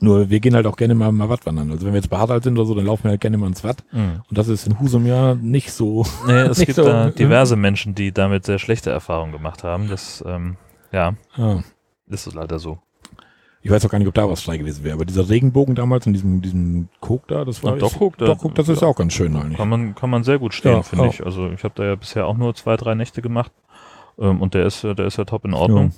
Nur 0.00 0.30
wir 0.30 0.38
gehen 0.40 0.54
halt 0.54 0.66
auch 0.66 0.76
gerne 0.76 0.94
mal, 0.94 1.10
mal 1.10 1.28
Watt 1.28 1.44
wandern. 1.44 1.70
Also 1.72 1.84
wenn 1.84 1.92
wir 1.92 1.98
jetzt 2.00 2.08
bei 2.10 2.18
Harald 2.18 2.44
sind 2.44 2.56
oder 2.56 2.66
so, 2.66 2.74
dann 2.74 2.86
laufen 2.86 3.04
wir 3.04 3.10
halt 3.10 3.20
gerne 3.20 3.36
mal 3.36 3.48
ins 3.48 3.64
Watt. 3.64 3.82
Mhm. 3.90 4.22
Und 4.28 4.38
das 4.38 4.46
ist 4.48 4.66
in 4.66 4.78
Husum 4.78 5.06
ja 5.06 5.34
nicht 5.34 5.72
so. 5.72 6.06
Nee, 6.26 6.32
es 6.34 6.58
gibt 6.64 6.74
so, 6.74 6.84
da 6.84 7.06
ne? 7.06 7.12
diverse 7.12 7.56
Menschen, 7.56 7.94
die 7.96 8.12
damit 8.12 8.44
sehr 8.46 8.58
schlechte 8.60 8.90
Erfahrungen 8.90 9.32
gemacht 9.32 9.64
haben. 9.64 9.88
Das, 9.88 10.22
ähm, 10.26 10.56
ja, 10.92 11.14
Ja. 11.36 11.62
ist 12.08 12.26
es 12.28 12.34
leider 12.34 12.58
so. 12.60 12.78
Ich 13.60 13.72
weiß 13.72 13.84
auch 13.84 13.90
gar 13.90 13.98
nicht, 13.98 14.06
ob 14.06 14.14
da 14.14 14.30
was 14.30 14.40
frei 14.42 14.56
gewesen 14.56 14.84
wäre. 14.84 14.94
Aber 14.94 15.04
dieser 15.04 15.28
Regenbogen 15.28 15.74
damals 15.74 16.06
in 16.06 16.12
diesem, 16.12 16.42
diesem 16.42 16.88
Kok 17.00 17.26
da, 17.26 17.44
das 17.44 17.64
war. 17.64 17.72
Und 17.72 17.82
Dockhook, 17.82 18.16
da- 18.16 18.26
Dockhook, 18.26 18.54
das 18.54 18.68
ist 18.68 18.82
ja. 18.82 18.88
auch 18.88 18.94
ganz 18.96 19.12
schön 19.14 19.34
eigentlich. 19.34 19.56
Kann 19.58 19.68
man, 19.68 19.96
kann 19.96 20.10
man 20.10 20.22
sehr 20.22 20.38
gut 20.38 20.54
stehen, 20.54 20.72
Ja, 20.76 20.82
finde 20.82 21.08
ich. 21.08 21.26
Also 21.26 21.48
ich 21.50 21.64
habe 21.64 21.74
da 21.76 21.84
ja 21.84 21.94
bisher 21.96 22.26
auch 22.28 22.36
nur 22.36 22.54
zwei, 22.54 22.76
drei 22.76 22.94
Nächte 22.94 23.20
gemacht. 23.20 23.50
Ähm, 24.16 24.40
und 24.40 24.54
der 24.54 24.64
ist, 24.64 24.84
der 24.84 24.98
ist 25.00 25.18
ja 25.18 25.24
top 25.24 25.44
in 25.44 25.54
Ordnung. 25.54 25.92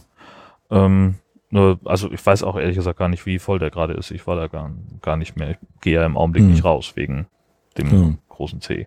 Ähm, 0.71 1.17
nur, 1.51 1.79
also 1.85 2.11
ich 2.13 2.25
weiß 2.25 2.43
auch 2.45 2.57
ehrlich 2.57 2.77
gesagt 2.77 2.99
gar 2.99 3.09
nicht, 3.09 3.27
wie 3.27 3.39
voll 3.39 3.59
der 3.59 3.71
gerade 3.71 3.95
ist. 3.95 4.11
Ich 4.11 4.27
war 4.27 4.37
da 4.37 4.47
gar, 4.47 4.71
gar 5.03 5.17
nicht 5.17 5.37
mehr. 5.37 5.51
Ich 5.53 5.57
gehe 5.81 5.95
ja 5.95 6.07
im 6.07 6.17
Augenblick 6.17 6.45
Hm. 6.45 6.51
nicht 6.53 6.65
raus, 6.65 6.93
wegen 6.97 7.27
dem 7.79 7.87
Ja. 7.89 8.15
großen 8.29 8.61
C. 8.61 8.87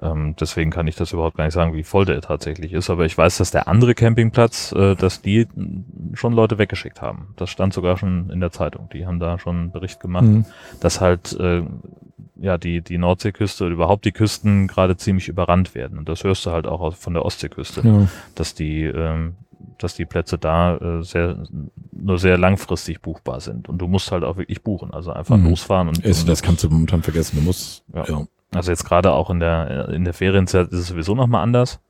Ähm, 0.00 0.36
deswegen 0.38 0.70
kann 0.70 0.86
ich 0.86 0.94
das 0.94 1.12
überhaupt 1.12 1.36
gar 1.36 1.44
nicht 1.44 1.54
sagen, 1.54 1.74
wie 1.74 1.82
voll 1.82 2.04
der 2.04 2.20
tatsächlich 2.20 2.72
ist. 2.72 2.88
Aber 2.88 3.04
ich 3.04 3.18
weiß, 3.18 3.38
dass 3.38 3.50
der 3.50 3.66
andere 3.66 3.94
Campingplatz, 3.96 4.70
äh, 4.72 4.94
dass 4.94 5.22
die 5.22 5.48
schon 6.14 6.34
Leute 6.34 6.58
weggeschickt 6.58 7.02
haben. 7.02 7.34
Das 7.36 7.50
stand 7.50 7.72
sogar 7.74 7.96
schon 7.96 8.30
in 8.30 8.38
der 8.38 8.52
Zeitung. 8.52 8.88
Die 8.92 9.06
haben 9.06 9.18
da 9.18 9.38
schon 9.40 9.56
einen 9.56 9.70
Bericht 9.72 9.98
gemacht, 9.98 10.24
Mhm. 10.24 10.44
dass 10.80 11.00
halt 11.00 11.32
äh, 11.40 11.62
ja 12.40 12.58
die 12.58 12.80
die 12.80 12.98
Nordseeküste 12.98 13.64
oder 13.64 13.72
überhaupt 13.74 14.04
die 14.04 14.12
Küsten 14.12 14.68
gerade 14.68 14.96
ziemlich 14.96 15.26
überrannt 15.28 15.74
werden. 15.74 15.98
Und 15.98 16.08
das 16.08 16.22
hörst 16.22 16.46
du 16.46 16.52
halt 16.52 16.68
auch 16.68 16.94
von 16.94 17.14
der 17.14 17.24
Ostseeküste, 17.24 17.80
Ja. 17.84 18.06
dass 18.36 18.54
die 18.54 18.84
ähm, 18.84 19.34
dass 19.78 19.94
die 19.94 20.04
Plätze 20.06 20.38
da 20.38 20.76
äh, 20.76 21.02
sehr 21.02 21.44
nur 21.92 22.18
sehr 22.18 22.38
langfristig 22.38 23.00
buchbar 23.00 23.40
sind. 23.40 23.68
Und 23.68 23.78
du 23.78 23.88
musst 23.88 24.10
halt 24.12 24.24
auch 24.24 24.36
wirklich 24.36 24.62
buchen, 24.62 24.92
also 24.92 25.12
einfach 25.12 25.36
Mhm. 25.36 25.50
losfahren 25.50 25.88
und 25.88 25.98
Ist, 26.04 26.28
das 26.28 26.42
kannst 26.42 26.64
du 26.64 26.70
momentan 26.70 27.02
vergessen. 27.02 27.36
Du 27.38 27.42
musst, 27.42 27.84
Ja. 27.94 28.04
ja. 28.06 28.26
also 28.54 28.70
jetzt 28.70 28.84
gerade 28.84 29.12
auch 29.12 29.30
in 29.30 29.40
der, 29.40 29.88
in 29.90 30.04
der 30.04 30.14
Ferienzeit 30.14 30.68
ist 30.68 30.78
es 30.78 30.86
sowieso 30.88 31.14
nochmal 31.14 31.42
anders. 31.42 31.80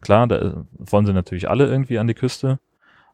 Klar, 0.00 0.26
da 0.26 0.36
äh, 0.38 0.52
wollen 0.78 1.06
sie 1.06 1.12
natürlich 1.12 1.48
alle 1.48 1.66
irgendwie 1.66 1.98
an 1.98 2.06
die 2.08 2.14
Küste. 2.14 2.58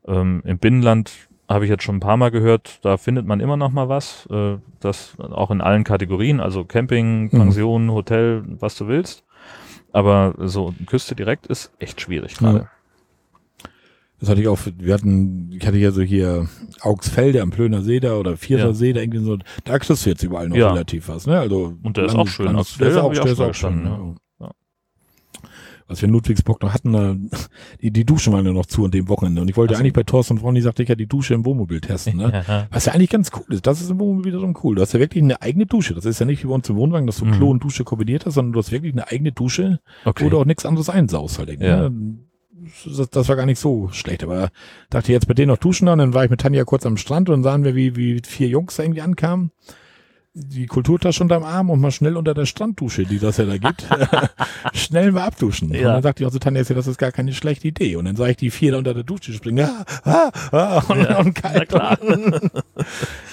Ähm, 0.07 0.43
Im 0.45 0.59
Binnenland 0.59 1.13
habe 1.49 1.65
ich 1.65 1.71
jetzt 1.71 1.83
schon 1.83 1.97
ein 1.97 2.01
paar 2.01 2.17
Mal 2.17 2.31
gehört, 2.31 2.79
da 2.85 2.97
findet 2.97 3.27
man 3.27 3.41
immer 3.41 3.57
noch 3.57 3.71
mal 3.71 3.89
was. 3.89 4.27
Äh, 4.31 4.59
das 4.81 5.17
auch 5.19 5.51
in 5.51 5.61
allen 5.61 5.85
Kategorien, 5.85 6.41
also 6.41 6.65
Camping, 6.65 7.25
Mhm. 7.25 7.31
Pension, 7.31 7.91
Hotel, 7.93 8.45
was 8.61 8.77
du 8.77 8.89
willst. 8.89 9.25
Aber 9.93 10.35
so 10.39 10.73
Küste 10.87 11.15
direkt 11.17 11.47
ist 11.49 11.73
echt 11.81 12.01
schwierig 12.01 12.37
gerade. 12.37 12.69
Das 14.21 14.29
hatte 14.29 14.41
ich 14.43 14.49
auch, 14.49 14.59
wir 14.79 14.93
hatten, 14.95 15.51
ich 15.53 15.67
hatte 15.67 15.79
ja 15.79 15.91
so 15.93 16.03
hier 16.03 16.47
Augsfelde 16.83 17.41
am 17.41 17.51
Plöner 17.51 17.81
See 17.83 18.01
da 18.01 18.17
oder 18.17 18.37
Vierter 18.37 18.67
Ja. 18.67 18.73
See, 18.75 18.93
da 18.93 19.01
irgendwie 19.01 19.21
so, 19.25 19.39
da 19.65 19.79
kriegst 19.79 20.05
du 20.05 20.11
jetzt 20.11 20.23
überall 20.23 20.49
noch 20.49 20.57
Ja. 20.57 20.73
relativ 20.73 21.09
was, 21.09 21.27
ne? 21.27 21.39
Also, 21.39 21.75
Und 21.83 21.97
der 21.97 22.05
ist 22.05 22.15
auch 22.15 22.29
schön. 22.29 22.47
Land- 22.47 22.81
der 22.81 22.89
ist 22.89 22.97
auch, 22.97 23.13
der 23.13 23.25
ist 23.25 23.41
auch 23.41 23.55
schön, 23.55 23.83
gestanden, 23.83 23.87
ja. 23.87 24.15
Was 25.89 26.03
wir 26.03 26.07
in 26.07 26.13
Ludwigsburg 26.13 26.63
noch 26.63 26.73
hatten, 26.73 26.93
da, 26.93 27.17
die, 27.83 27.91
die 27.91 28.05
Duschen 28.05 28.33
waren 28.33 28.47
ja 28.47 28.53
noch 28.53 28.67
zu 28.67 28.85
an 28.85 28.93
dem 28.93 29.09
Wochenende. 29.09 29.41
Und 29.43 29.49
ich 29.51 29.57
wollte 29.57 29.73
Ach 29.75 29.79
so. 29.79 29.81
eigentlich 29.83 29.93
bei 29.95 30.05
Thorsten 30.05 30.35
und 30.35 30.43
Ronny, 30.45 30.61
sagte 30.61 30.85
ich 30.85 30.89
ja, 30.89 30.95
die 30.95 31.09
Dusche 31.09 31.35
im 31.35 31.45
Wohnmobil 31.45 31.81
testen, 31.81 32.17
ne? 32.19 32.45
Was 32.71 32.85
ja 32.85 32.93
eigentlich 32.93 33.11
ganz 33.11 33.31
cool 33.35 33.53
ist. 33.55 33.67
Das 33.67 33.81
ist 33.81 33.91
im 33.91 33.99
Wohnmobil 33.99 34.33
wiederum 34.33 34.57
cool. 34.63 34.77
Du 34.77 34.83
hast 34.83 34.93
ja 34.93 35.01
wirklich 35.01 35.25
eine 35.25 35.43
eigene 35.43 35.67
Dusche. 35.67 35.95
Das 35.95 36.05
ist 36.05 36.21
ja 36.21 36.27
nicht 36.27 36.45
wie 36.45 36.47
bei 36.49 36.55
uns 36.55 36.69
im 36.69 36.77
Wohnwagen, 36.77 37.07
dass 37.09 37.17
du 37.19 37.25
Mhm. 37.25 37.33
Klo 37.33 37.51
und 37.51 37.65
Dusche 37.65 37.83
kombiniert 37.83 38.25
hast, 38.25 38.35
sondern 38.35 38.53
du 38.53 38.61
hast 38.61 38.71
wirklich 38.71 38.93
eine 38.93 39.11
eigene 39.11 39.33
Dusche, 39.33 39.81
Okay. 40.05 40.25
wo 40.27 40.29
du 40.29 40.39
auch 40.39 40.45
nichts 40.45 40.65
anderes 40.65 40.89
einsaust 40.91 41.39
halt. 41.41 41.49
irgendwie, 41.49 41.67
Ja. 41.67 41.89
ne? 41.89 42.19
Das, 42.85 43.11
das 43.11 43.29
war 43.29 43.37
gar 43.37 43.47
nicht 43.47 43.59
so 43.59 43.89
schlecht, 43.93 44.23
aber 44.23 44.51
dachte 44.91 45.13
jetzt 45.13 45.29
mit 45.29 45.39
denen 45.39 45.49
noch 45.49 45.59
duschen 45.59 45.87
dann, 45.87 45.99
dann 45.99 46.15
war 46.15 46.25
ich 46.25 46.31
mit 46.31 46.41
Tanja 46.41 46.65
kurz 46.65 46.87
am 46.87 46.97
Strand 46.97 47.29
und 47.29 47.43
sahen 47.43 47.65
wir, 47.65 47.75
wie, 47.75 47.97
wie 47.97 48.21
vier 48.25 48.49
Jungs 48.49 48.79
irgendwie 48.79 49.03
ankamen. 49.03 49.53
Die 50.33 50.67
Kulturtasche 50.67 51.25
unterm 51.25 51.43
Arm 51.43 51.71
und 51.71 51.81
mal 51.81 51.91
schnell 51.91 52.17
unter 52.17 52.35
der 52.35 52.47
Stranddusche, 52.47 53.03
die 53.05 53.19
das 53.19 53.39
ja 53.39 53.47
da 53.47 53.57
gibt, 53.59 53.85
schnell 54.75 55.11
mal 55.11 55.25
abduschen. 55.25 55.75
Ja. 55.75 55.79
Und 55.81 55.85
dann 55.95 56.03
sagte 56.05 56.23
ich 56.23 56.27
auch 56.29 56.31
zu 56.31 56.39
Tanja, 56.39 56.63
das 56.63 56.87
ist 56.87 56.99
gar 56.99 57.11
keine 57.11 57.33
schlechte 57.33 57.67
Idee. 57.67 57.97
Und 57.97 58.05
dann 58.05 58.15
sah 58.15 58.29
ich 58.29 58.37
die 58.37 58.51
vier 58.53 58.71
da 58.73 58.79
unter 58.79 58.95
der 58.95 59.03
Dusche 59.03 59.33
springen, 59.33 59.69
ah, 59.69 59.85
ah, 60.05 60.31
ah, 60.53 60.83
und, 60.89 61.03
Ja, 61.03 61.19
und 61.19 61.35
kalt. 61.35 61.71
na 61.73 61.97
klar. 61.97 61.99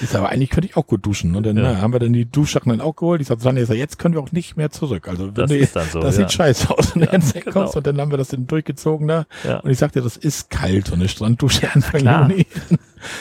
Ich 0.02 0.16
aber 0.16 0.30
eigentlich 0.30 0.50
könnte 0.50 0.68
ich 0.70 0.76
auch 0.78 0.88
gut 0.88 1.06
duschen. 1.06 1.36
Und 1.36 1.46
dann 1.46 1.56
Ja. 1.58 1.74
na, 1.74 1.82
haben 1.82 1.94
wir 1.94 2.00
dann 2.00 2.14
die 2.14 2.26
Duschsachen 2.26 2.70
dann 2.72 2.82
auch 2.82 2.96
geholt. 2.96 3.22
Ich 3.22 3.28
sagte 3.28 3.42
zu 3.44 3.48
Tanja, 3.50 3.64
jetzt 3.76 4.00
können 4.00 4.16
wir 4.16 4.22
auch 4.22 4.32
nicht 4.32 4.58
mehr 4.58 4.72
zurück. 4.72 5.08
Also 5.08 5.30
Das 5.30 5.52
ist 5.52 5.76
dann 5.76 5.88
so. 5.92 6.00
das 6.00 6.18
ja. 6.18 6.24
sieht 6.24 6.34
scheiße 6.34 6.70
aus, 6.72 6.96
ins 6.96 7.32
Eck 7.34 7.46
genau. 7.46 7.70
und 7.72 7.86
dann 7.88 8.02
haben 8.02 8.10
wir 8.12 8.18
das 8.18 8.30
dann 8.30 8.48
durchgezogen 8.48 9.08
da. 9.08 9.26
ja, 9.44 9.60
Und 9.60 9.70
ich 9.70 9.78
sagte, 9.78 10.02
das 10.02 10.18
ist 10.18 10.50
kalt, 10.50 10.88
so 10.88 10.96
eine 10.96 11.08
Stranddusche 11.08 11.72
Anfang. 11.72 12.02
Juni. 12.30 12.48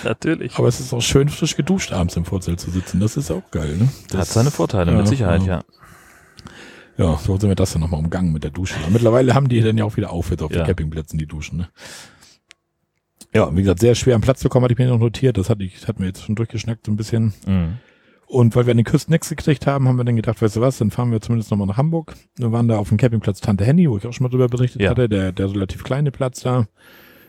Natürlich. 0.05 0.57
Aber 0.59 0.69
es 0.69 0.81
ist 0.81 0.93
auch 0.93 1.01
schön 1.03 1.29
frisch 1.29 1.57
geduscht 1.57 1.93
abends 1.93 2.17
im 2.17 2.25
Vorzelt 2.25 2.61
zu 2.61 2.71
sitzen. 2.71 3.01
Das 3.01 3.17
ist 3.17 3.31
auch 3.31 3.51
geil, 3.51 3.77
ne? 3.77 3.89
Das 4.11 4.21
Hat 4.21 4.27
seine 4.29 4.51
Vorteile, 4.51 4.93
mit 4.93 5.01
ja, 5.01 5.07
Sicherheit, 5.07 5.43
ja. 5.43 5.57
ja. 5.59 5.65
Ja, 6.99 7.19
so 7.19 7.37
sind 7.37 7.51
wir 7.51 7.57
das 7.57 7.73
dann 7.73 7.83
nochmal 7.83 8.01
umgangen 8.01 8.33
mit 8.33 8.43
der 8.43 8.51
Dusche. 8.51 8.75
Aber 8.83 8.91
mittlerweile 8.91 9.35
haben 9.35 9.49
die 9.51 9.61
dann 9.61 9.77
ja 9.77 9.85
auch 9.85 9.97
wieder 9.99 10.11
auf 10.13 10.31
jetzt 10.31 10.43
auf 10.43 10.51
Ja. 10.51 10.63
den 10.63 10.67
Campingplätzen, 10.67 11.19
die 11.19 11.27
Duschen, 11.27 11.59
ne? 11.59 11.69
Ja, 13.35 13.55
wie 13.55 13.61
gesagt, 13.61 13.81
sehr 13.81 13.95
schwer 13.95 14.15
am 14.15 14.23
Platz 14.23 14.41
zu 14.41 14.49
kommen, 14.49 14.65
hatte 14.65 14.73
ich 14.73 14.79
mir 14.79 14.89
noch 14.89 14.99
notiert. 14.99 15.37
Das 15.37 15.51
hatte 15.51 15.63
ich, 15.63 15.75
das 15.79 15.89
hat 15.89 16.01
mir 16.01 16.07
jetzt 16.07 16.23
schon 16.25 16.37
durchgeschnackt 16.37 16.87
so 16.87 16.93
ein 16.93 16.97
bisschen. 16.97 17.35
Mhm. 17.47 17.79
Und 18.29 18.57
weil 18.57 18.67
wir 18.67 18.71
an 18.71 18.79
den 18.79 18.85
Küsten 18.87 19.13
nichts 19.13 19.29
gekriegt 19.29 19.67
haben, 19.67 19.87
haben 19.87 19.97
wir 19.97 20.05
dann 20.05 20.17
gedacht, 20.17 20.41
weißt 20.41 20.57
du 20.57 20.61
was, 20.63 20.79
dann 20.79 20.91
fahren 20.91 21.13
wir 21.13 21.21
zumindest 21.21 21.51
nochmal 21.51 21.67
nach 21.67 21.77
Hamburg. 21.77 22.15
Wir 22.37 22.51
waren 22.51 22.67
da 22.67 22.79
auf 22.79 22.89
dem 22.89 22.97
Campingplatz 22.97 23.41
Tante 23.41 23.65
Henny, 23.65 23.91
wo 23.91 23.99
ich 23.99 24.07
auch 24.07 24.13
schon 24.13 24.25
mal 24.25 24.31
drüber 24.31 24.49
berichtet 24.49 24.81
Ja. 24.81 24.91
hatte, 24.91 25.09
der, 25.09 25.33
der 25.33 25.51
relativ 25.51 25.85
kleine 25.85 26.11
Platz 26.11 26.41
da. 26.41 26.67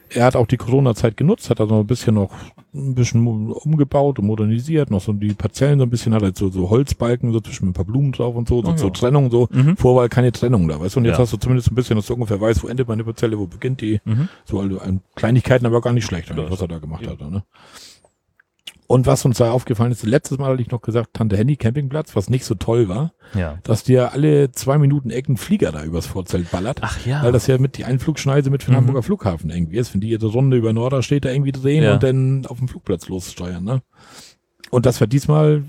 Er 0.10 0.26
hat 0.26 0.36
auch 0.36 0.48
die 0.48 0.58
Corona-Zeit 0.58 1.18
genutzt, 1.18 1.50
hat 1.50 1.60
also 1.60 1.80
ein 1.80 1.88
bisschen 1.88 2.16
noch 2.16 2.32
ein 2.74 2.96
bisschen 2.96 3.26
umgebaut 3.52 4.20
und 4.20 4.26
modernisiert, 4.26 4.92
noch 4.92 5.02
so 5.02 5.12
die 5.14 5.34
Parzellen 5.34 5.80
so 5.80 5.86
ein 5.86 5.90
bisschen, 5.90 6.14
hat 6.14 6.22
halt 6.22 6.38
so, 6.38 6.50
so 6.50 6.70
Holzbalken, 6.70 7.34
so 7.34 7.40
zwischen 7.40 7.70
ein 7.70 7.74
paar 7.74 7.86
Blumen 7.86 8.12
drauf 8.12 8.36
und 8.36 8.48
so, 8.48 8.62
so, 8.62 8.72
Oh 8.72 8.78
so 8.78 8.86
ja. 8.88 8.92
Trennung, 8.94 9.32
so. 9.32 9.48
Mhm. 9.52 9.76
Vorher 9.78 10.02
war 10.02 10.10
keine 10.10 10.32
Trennung 10.32 10.68
da, 10.68 10.80
weißt 10.80 10.96
du, 10.96 11.00
und 11.00 11.06
jetzt 11.06 11.16
Ja. 11.18 11.24
hast 11.24 11.34
du 11.34 11.38
zumindest 11.38 11.72
ein 11.72 11.76
bisschen, 11.76 11.96
dass 11.96 12.06
du 12.06 12.14
ungefähr 12.14 12.40
weißt, 12.40 12.64
wo 12.64 12.68
endet 12.68 12.88
meine 12.88 13.04
Parzelle, 13.04 13.38
wo 13.40 13.48
beginnt 13.48 13.82
die. 13.82 14.00
Mhm. 14.06 14.30
So, 14.46 14.60
also 14.60 14.80
an 14.80 15.02
Kleinigkeiten, 15.16 15.66
aber 15.66 15.82
gar 15.82 15.94
nicht 15.94 16.06
schlecht, 16.06 16.32
was 16.36 16.62
er 16.62 16.68
da 16.68 16.78
gemacht 16.80 17.04
ja. 17.04 17.12
hat. 17.12 17.22
Ne? 17.32 17.44
Und 18.90 19.06
was 19.06 19.26
uns 19.26 19.38
da 19.38 19.52
aufgefallen 19.52 19.92
ist, 19.92 20.04
letztes 20.06 20.38
Mal 20.38 20.52
hatte 20.54 20.62
ich 20.62 20.72
noch 20.72 20.82
gesagt, 20.82 21.10
Tante 21.14 21.36
Henny 21.36 21.58
Campingplatz, 21.58 22.16
was 22.16 22.30
nicht 22.30 22.46
so 22.46 22.56
toll 22.56 22.88
war, 22.88 23.12
Ja. 23.36 23.60
dass 23.64 23.84
dir 23.84 24.14
alle 24.14 24.52
zwei 24.54 24.78
Minuten 24.78 25.10
Ecken 25.10 25.36
Flieger 25.36 25.74
da 25.74 25.84
übers 25.84 26.06
Vorzelt 26.06 26.50
ballert. 26.52 26.80
Ach 26.82 27.06
ja. 27.06 27.22
Weil 27.22 27.34
das 27.34 27.48
ja 27.48 27.58
mit 27.58 27.78
die 27.78 27.84
Einflugschneise 27.84 28.50
mit 28.50 28.64
für 28.64 28.72
den 28.72 28.76
Mhm. 28.76 28.78
Hamburger 28.88 29.04
Flughafen 29.04 29.50
irgendwie 29.50 29.76
ist, 29.78 29.94
wenn 29.94 30.00
die 30.00 30.10
ihre 30.10 30.28
Runde 30.28 30.56
über 30.56 30.72
Norderstedt 30.72 31.26
da 31.26 31.30
irgendwie 31.32 31.52
drehen 31.52 31.84
Ja. 31.84 31.94
und 31.96 32.04
dann 32.04 32.46
auf 32.46 32.60
dem 32.60 32.70
Flugplatz 32.70 33.10
lossteuern, 33.10 33.64
ne? 33.64 33.82
Und 34.70 34.86
das 34.86 35.02
war 35.02 35.08
diesmal, 35.08 35.64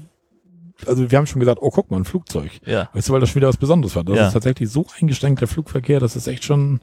also 0.87 1.11
wir 1.11 1.19
haben 1.19 1.27
schon 1.27 1.41
gesagt, 1.41 1.59
oh 1.61 1.71
guck 1.71 1.91
mal, 1.91 1.97
ein 1.97 2.05
Flugzeug. 2.05 2.53
ja. 2.67 2.89
Weißt 2.93 3.09
du, 3.09 3.13
weil 3.13 3.21
das 3.21 3.31
schon 3.31 3.37
wieder 3.41 3.49
was 3.49 3.57
Besonderes 3.57 3.97
war. 3.97 4.05
Das 4.05 4.17
Ja. 4.17 4.27
ist 4.29 4.33
tatsächlich 4.33 4.71
so 4.71 4.87
eingeschränkt, 5.01 5.41
der 5.41 5.49
Flugverkehr, 5.49 5.99
das 5.99 6.15
ist 6.15 6.29
echt 6.29 6.45
schon, 6.45 6.81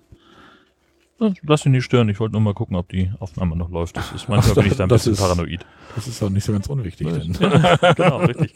Lass 1.17 1.63
dich 1.63 1.71
nicht 1.71 1.83
stören. 1.85 2.09
Ich 2.09 2.19
wollte 2.19 2.33
nur 2.33 2.41
mal 2.41 2.53
gucken, 2.53 2.75
ob 2.75 2.89
die 2.89 3.09
Aufnahme 3.19 3.55
noch 3.55 3.69
läuft. 3.69 3.95
Das 3.97 4.11
ist 4.11 4.27
manchmal 4.27 4.51
Ach, 4.51 4.55
bin 4.55 4.65
ich 4.71 4.75
da 4.77 4.83
ein 4.83 4.89
bisschen 4.89 5.13
ist- 5.13 5.19
paranoid. 5.19 5.65
das 5.95 6.07
ist 6.07 6.21
auch 6.21 6.29
nicht 6.29 6.43
so 6.43 6.51
ganz 6.51 6.67
unwichtig. 6.67 7.07
Denn. 7.07 7.31
genau, 7.95 8.17
richtig. 8.17 8.53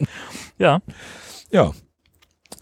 Ja. 0.57 0.79
Ja. 1.51 1.71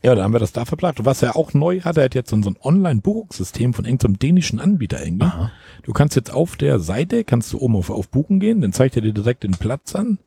Ja, 0.04 0.14
da 0.14 0.24
haben 0.24 0.34
wir 0.34 0.40
das 0.40 0.52
da 0.54 0.66
verplagt. 0.66 1.04
Was 1.06 1.24
er 1.24 1.36
auch 1.36 1.54
neu 1.56 1.82
hat, 1.82 1.98
er 1.98 2.04
hat 2.06 2.14
jetzt 2.16 2.30
so 2.30 2.36
ein 2.36 2.56
Online-Buchungssystem 2.62 3.74
von 3.74 3.86
irgendeinem 3.86 4.20
dänischen 4.20 4.60
Anbieter 4.60 5.04
irgendwie. 5.04 5.26
Aha. 5.26 5.52
Du 5.82 5.94
kannst 5.94 6.16
jetzt 6.16 6.32
auf 6.32 6.56
der 6.56 6.80
Seite, 6.80 7.24
kannst 7.24 7.52
du 7.54 7.58
oben 7.60 7.76
auf, 7.76 7.90
auf 7.90 8.08
Buchen 8.10 8.40
gehen, 8.40 8.62
dann 8.62 8.74
zeigt 8.74 8.96
er 8.96 9.02
dir 9.02 9.14
direkt 9.14 9.44
den 9.44 9.52
Platz 9.52 9.96
an. 9.96 10.20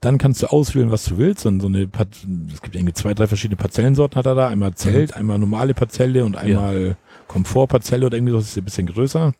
Dann 0.00 0.18
kannst 0.18 0.42
du 0.42 0.48
auswählen, 0.48 0.90
was 0.90 1.04
du 1.06 1.16
willst. 1.16 1.46
Und 1.46 1.60
so 1.60 1.68
eine, 1.68 1.88
es 2.52 2.60
gibt 2.60 2.76
irgendwie 2.76 2.92
zwei, 2.92 3.14
drei 3.14 3.26
verschiedene 3.26 3.56
Parzellensorten 3.56 4.16
hat 4.18 4.26
er 4.26 4.34
da. 4.34 4.48
Einmal 4.48 4.74
Zelt, 4.74 5.14
einmal 5.16 5.38
normale 5.38 5.72
Parzelle 5.72 6.24
und 6.26 6.36
einmal 6.36 6.96
Komfortparzelle 7.28 8.06
oder 8.06 8.16
irgendwie 8.16 8.32
so, 8.32 8.38
das 8.38 8.48
ist 8.48 8.58
ein 8.58 8.64
bisschen 8.64 8.86
größer. 8.86 9.32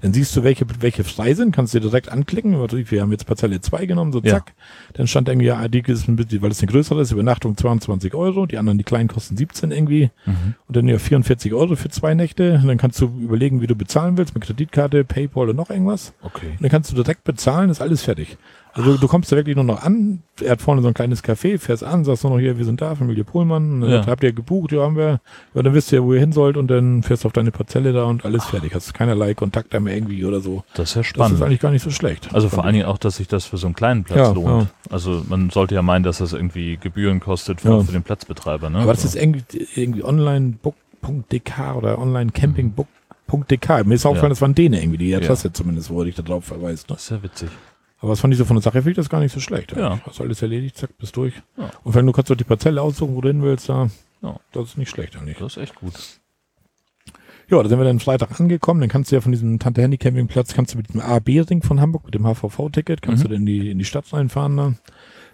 Dann 0.00 0.12
siehst 0.12 0.36
du, 0.36 0.44
welche, 0.44 0.64
welche 0.78 1.02
frei 1.02 1.34
sind, 1.34 1.50
kannst 1.52 1.74
du 1.74 1.80
dir 1.80 1.88
direkt 1.88 2.08
anklicken. 2.08 2.52
Wir 2.54 3.02
haben 3.02 3.10
jetzt 3.10 3.26
Parzelle 3.26 3.60
2 3.60 3.86
genommen, 3.86 4.12
so 4.12 4.20
Ja. 4.22 4.34
zack. 4.34 4.54
Dann 4.94 5.08
stand 5.08 5.28
irgendwie, 5.28 5.46
ja, 5.48 5.66
die 5.66 5.80
ist 5.80 6.06
ein 6.06 6.14
bisschen, 6.14 6.40
weil 6.40 6.52
es 6.52 6.60
eine 6.62 6.70
größere 6.70 7.00
ist, 7.02 7.10
Übernachtung 7.10 7.56
22 7.56 8.14
Euro, 8.14 8.46
die 8.46 8.58
anderen, 8.58 8.78
die 8.78 8.84
kleinen 8.84 9.08
kosten 9.08 9.36
17 9.36 9.72
irgendwie. 9.72 10.10
Mhm. 10.24 10.54
Und 10.68 10.76
dann 10.76 10.86
ja 10.86 10.98
44 10.98 11.52
Euro 11.52 11.74
für 11.74 11.88
zwei 11.88 12.14
Nächte. 12.14 12.60
Und 12.62 12.68
dann 12.68 12.78
kannst 12.78 13.00
du 13.00 13.06
überlegen, 13.06 13.60
wie 13.60 13.66
du 13.66 13.74
bezahlen 13.74 14.16
willst, 14.16 14.34
mit 14.34 14.44
Kreditkarte, 14.44 15.02
Paypal 15.02 15.44
oder 15.44 15.54
noch 15.54 15.70
irgendwas. 15.70 16.12
Okay. 16.22 16.50
Und 16.50 16.62
dann 16.62 16.70
kannst 16.70 16.92
du 16.92 16.94
direkt 16.94 17.24
bezahlen, 17.24 17.68
ist 17.68 17.80
alles 17.80 18.02
fertig. 18.02 18.36
Also 18.74 18.96
du 18.96 19.08
kommst 19.08 19.32
da 19.32 19.36
wirklich 19.36 19.56
nur 19.56 19.64
noch 19.64 19.82
an, 19.82 20.22
er 20.40 20.52
hat 20.52 20.62
vorne 20.62 20.82
so 20.82 20.88
ein 20.88 20.94
kleines 20.94 21.24
Café, 21.24 21.58
fährst 21.58 21.82
an, 21.82 22.04
sagst 22.04 22.22
nur 22.22 22.32
noch 22.34 22.38
hier, 22.38 22.58
wir 22.58 22.64
sind 22.64 22.80
da, 22.80 22.94
Familie 22.94 23.24
Pohlmann, 23.24 23.82
Ja. 23.82 23.88
ja. 23.88 24.06
habt 24.06 24.22
ihr 24.22 24.32
gebucht, 24.32 24.70
ja 24.72 24.82
haben 24.82 24.96
wir, 24.96 25.20
ja, 25.54 25.62
dann 25.62 25.74
wisst 25.74 25.90
ihr, 25.92 26.04
wo 26.04 26.14
ihr 26.14 26.20
hin 26.20 26.32
sollt 26.32 26.56
und 26.56 26.68
dann 26.68 27.02
fährst 27.02 27.24
du 27.24 27.26
auf 27.28 27.32
deine 27.32 27.50
Parzelle 27.50 27.92
da 27.92 28.04
und 28.04 28.24
alles 28.24 28.44
fertig. 28.44 28.74
Hast 28.74 28.94
keinerlei 28.94 29.34
Kontakt 29.34 29.74
da 29.74 29.80
mehr 29.80 29.96
irgendwie 29.96 30.24
oder 30.24 30.40
so. 30.40 30.62
Das 30.74 30.90
ist 30.90 30.94
ja 30.94 31.00
Das 31.02 31.08
spannend. 31.08 31.38
ist 31.38 31.42
eigentlich 31.42 31.60
gar 31.60 31.70
nicht 31.72 31.82
so 31.82 31.90
schlecht. 31.90 32.32
also 32.34 32.48
vor 32.48 32.64
allen 32.64 32.74
Dingen 32.74 32.86
auch, 32.86 32.98
dass 32.98 33.16
sich 33.16 33.26
das 33.28 33.46
für 33.46 33.56
so 33.56 33.66
einen 33.66 33.74
kleinen 33.74 34.04
Platz 34.04 34.18
Ja, 34.18 34.32
lohnt. 34.32 34.68
Also 34.90 35.22
man 35.28 35.50
sollte 35.50 35.74
ja 35.74 35.82
meinen, 35.82 36.02
dass 36.04 36.18
das 36.18 36.32
irgendwie 36.32 36.76
Gebühren 36.76 37.20
kostet 37.20 37.60
für, 37.62 37.70
Ja. 37.70 37.80
für 37.82 37.92
den 37.92 38.02
Platzbetreiber. 38.02 38.70
Ne? 38.70 38.78
Aber 38.78 38.92
das 38.92 39.04
ist 39.04 39.16
irgendwie, 39.16 39.42
irgendwie 39.74 40.04
onlinebook.dk 40.04 41.74
oder 41.76 41.98
onlinecampingbook.dk. 41.98 43.84
Mir 43.86 43.94
ist 43.94 44.06
aufgefallen, 44.06 44.30
Ja. 44.30 44.34
das 44.34 44.40
waren 44.42 44.54
Däne 44.54 44.80
irgendwie, 44.80 44.98
die 44.98 45.08
Ja. 45.08 45.18
Adresse 45.18 45.52
zumindest, 45.52 45.90
wo 45.90 46.02
ich 46.04 46.14
da 46.14 46.22
drauf 46.22 46.44
verweist. 46.44 46.88
Ne? 46.88 46.94
das 46.96 47.04
ist 47.04 47.10
ja 47.10 47.22
witzig. 47.22 47.48
Aber 48.00 48.10
was 48.12 48.20
fand 48.20 48.32
ich 48.32 48.38
so 48.38 48.44
von 48.44 48.56
der 48.56 48.62
Sache, 48.62 48.78
finde 48.78 48.90
ich 48.92 48.96
das 48.96 49.08
gar 49.08 49.20
nicht 49.20 49.32
so 49.32 49.40
schlecht. 49.40 49.72
Ja. 49.76 50.00
Hast 50.06 50.20
alles 50.20 50.40
erledigt, 50.42 50.76
zack, 50.76 50.96
bist 50.98 51.16
durch. 51.16 51.34
Ja. 51.56 51.70
Und 51.82 51.94
wenn 51.94 52.06
du 52.06 52.12
kannst 52.12 52.30
doch 52.30 52.36
die 52.36 52.44
Parzelle 52.44 52.80
aussuchen, 52.80 53.16
wo 53.16 53.20
du 53.20 53.28
hin 53.28 53.42
willst, 53.42 53.68
da, 53.68 53.90
Ja. 54.22 54.38
das 54.52 54.68
ist 54.70 54.78
nicht 54.78 54.90
schlecht 54.90 55.16
eigentlich. 55.16 55.38
Das 55.38 55.56
ist 55.56 55.62
echt 55.62 55.74
gut. 55.74 55.94
Ja, 57.50 57.62
da 57.62 57.68
sind 57.68 57.78
wir 57.78 57.84
dann 57.84 57.98
Freitag 57.98 58.38
angekommen, 58.38 58.80
dann 58.80 58.90
kannst 58.90 59.10
du 59.10 59.16
ja 59.16 59.22
von 59.22 59.32
diesem 59.32 59.58
Tante 59.58 59.80
Handy 59.80 59.96
Campingplatz, 59.96 60.52
kannst 60.52 60.74
du 60.74 60.78
mit 60.78 60.92
dem 60.92 61.00
A-B-Ring 61.00 61.62
von 61.62 61.80
Hamburg, 61.80 62.04
mit 62.04 62.14
dem 62.14 62.24
HVV-Ticket, 62.26 63.00
kannst 63.00 63.24
Mhm. 63.24 63.28
du 63.28 63.32
dann 63.34 63.40
in 63.40 63.46
die, 63.46 63.70
in 63.70 63.78
die 63.78 63.86
Stadt 63.86 64.12
reinfahren 64.12 64.56
da. 64.56 64.74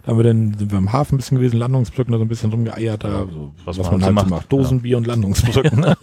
Da 0.05 0.11
haben 0.11 0.17
wir 0.19 0.23
dann, 0.23 0.55
sind 0.55 0.71
wir 0.71 0.77
am 0.77 0.93
Hafen 0.93 1.15
ein 1.15 1.17
bisschen 1.17 1.37
gewesen, 1.37 1.57
Landungsbrücken, 1.57 2.11
da 2.11 2.19
so 2.19 2.25
ein 2.25 2.27
bisschen 2.27 2.51
rumgeeiert, 2.51 3.03
da, 3.03 3.07
Ja, 3.09 3.25
so, 3.25 3.53
was 3.65 3.79
was, 3.79 3.89
man 3.91 4.01
man, 4.01 4.03
halt 4.03 4.03
so 4.03 4.07
so 4.07 4.13
macht, 4.13 4.29
macht. 4.29 4.51
Dosenbier 4.51 4.97
und 4.97 5.07
Landungsbrücken. 5.07 5.81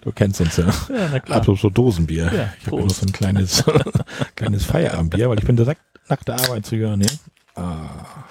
du 0.00 0.12
kennst 0.12 0.40
uns 0.40 0.56
ja. 0.56 0.64
Ja, 0.64 1.20
na 1.28 1.36
Apropos 1.36 1.70
Dosenbier. 1.70 2.32
Ja, 2.32 2.52
ich 2.58 2.66
habe 2.66 2.80
noch 2.80 2.88
so 2.88 3.04
ein 3.04 3.12
kleines, 3.12 3.62
kleines 4.36 4.64
Feierabendbier, 4.64 5.28
weil 5.28 5.38
ich 5.38 5.44
bin 5.44 5.56
direkt 5.56 5.82
nach 6.08 6.22
der 6.24 6.36
Arbeit 6.36 6.64
zu 6.64 6.76
hören, 6.76 7.00
ne? 7.00 7.08
Ah. 7.56 8.24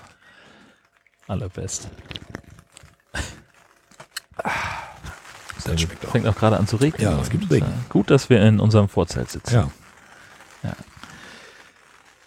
Allerbest. 1.28 1.88
Das 5.66 5.82
schmeckt 5.82 6.06
auch. 6.06 6.12
Fängt 6.12 6.28
auch 6.28 6.36
gerade 6.36 6.58
an 6.58 6.68
zu 6.68 6.78
regnen. 6.78 7.04
Ja, 7.04 7.20
es 7.22 7.30
gibt 7.30 7.50
Regen. 7.52 7.66
Äh, 7.66 7.90
Gut, 7.90 8.10
dass 8.10 8.30
wir 8.30 8.42
in 8.42 8.60
unserem 8.60 8.88
Vorzelt 8.90 9.30
sitzen. 9.30 9.54
Ja. 9.54 9.72
Ja. 10.64 10.74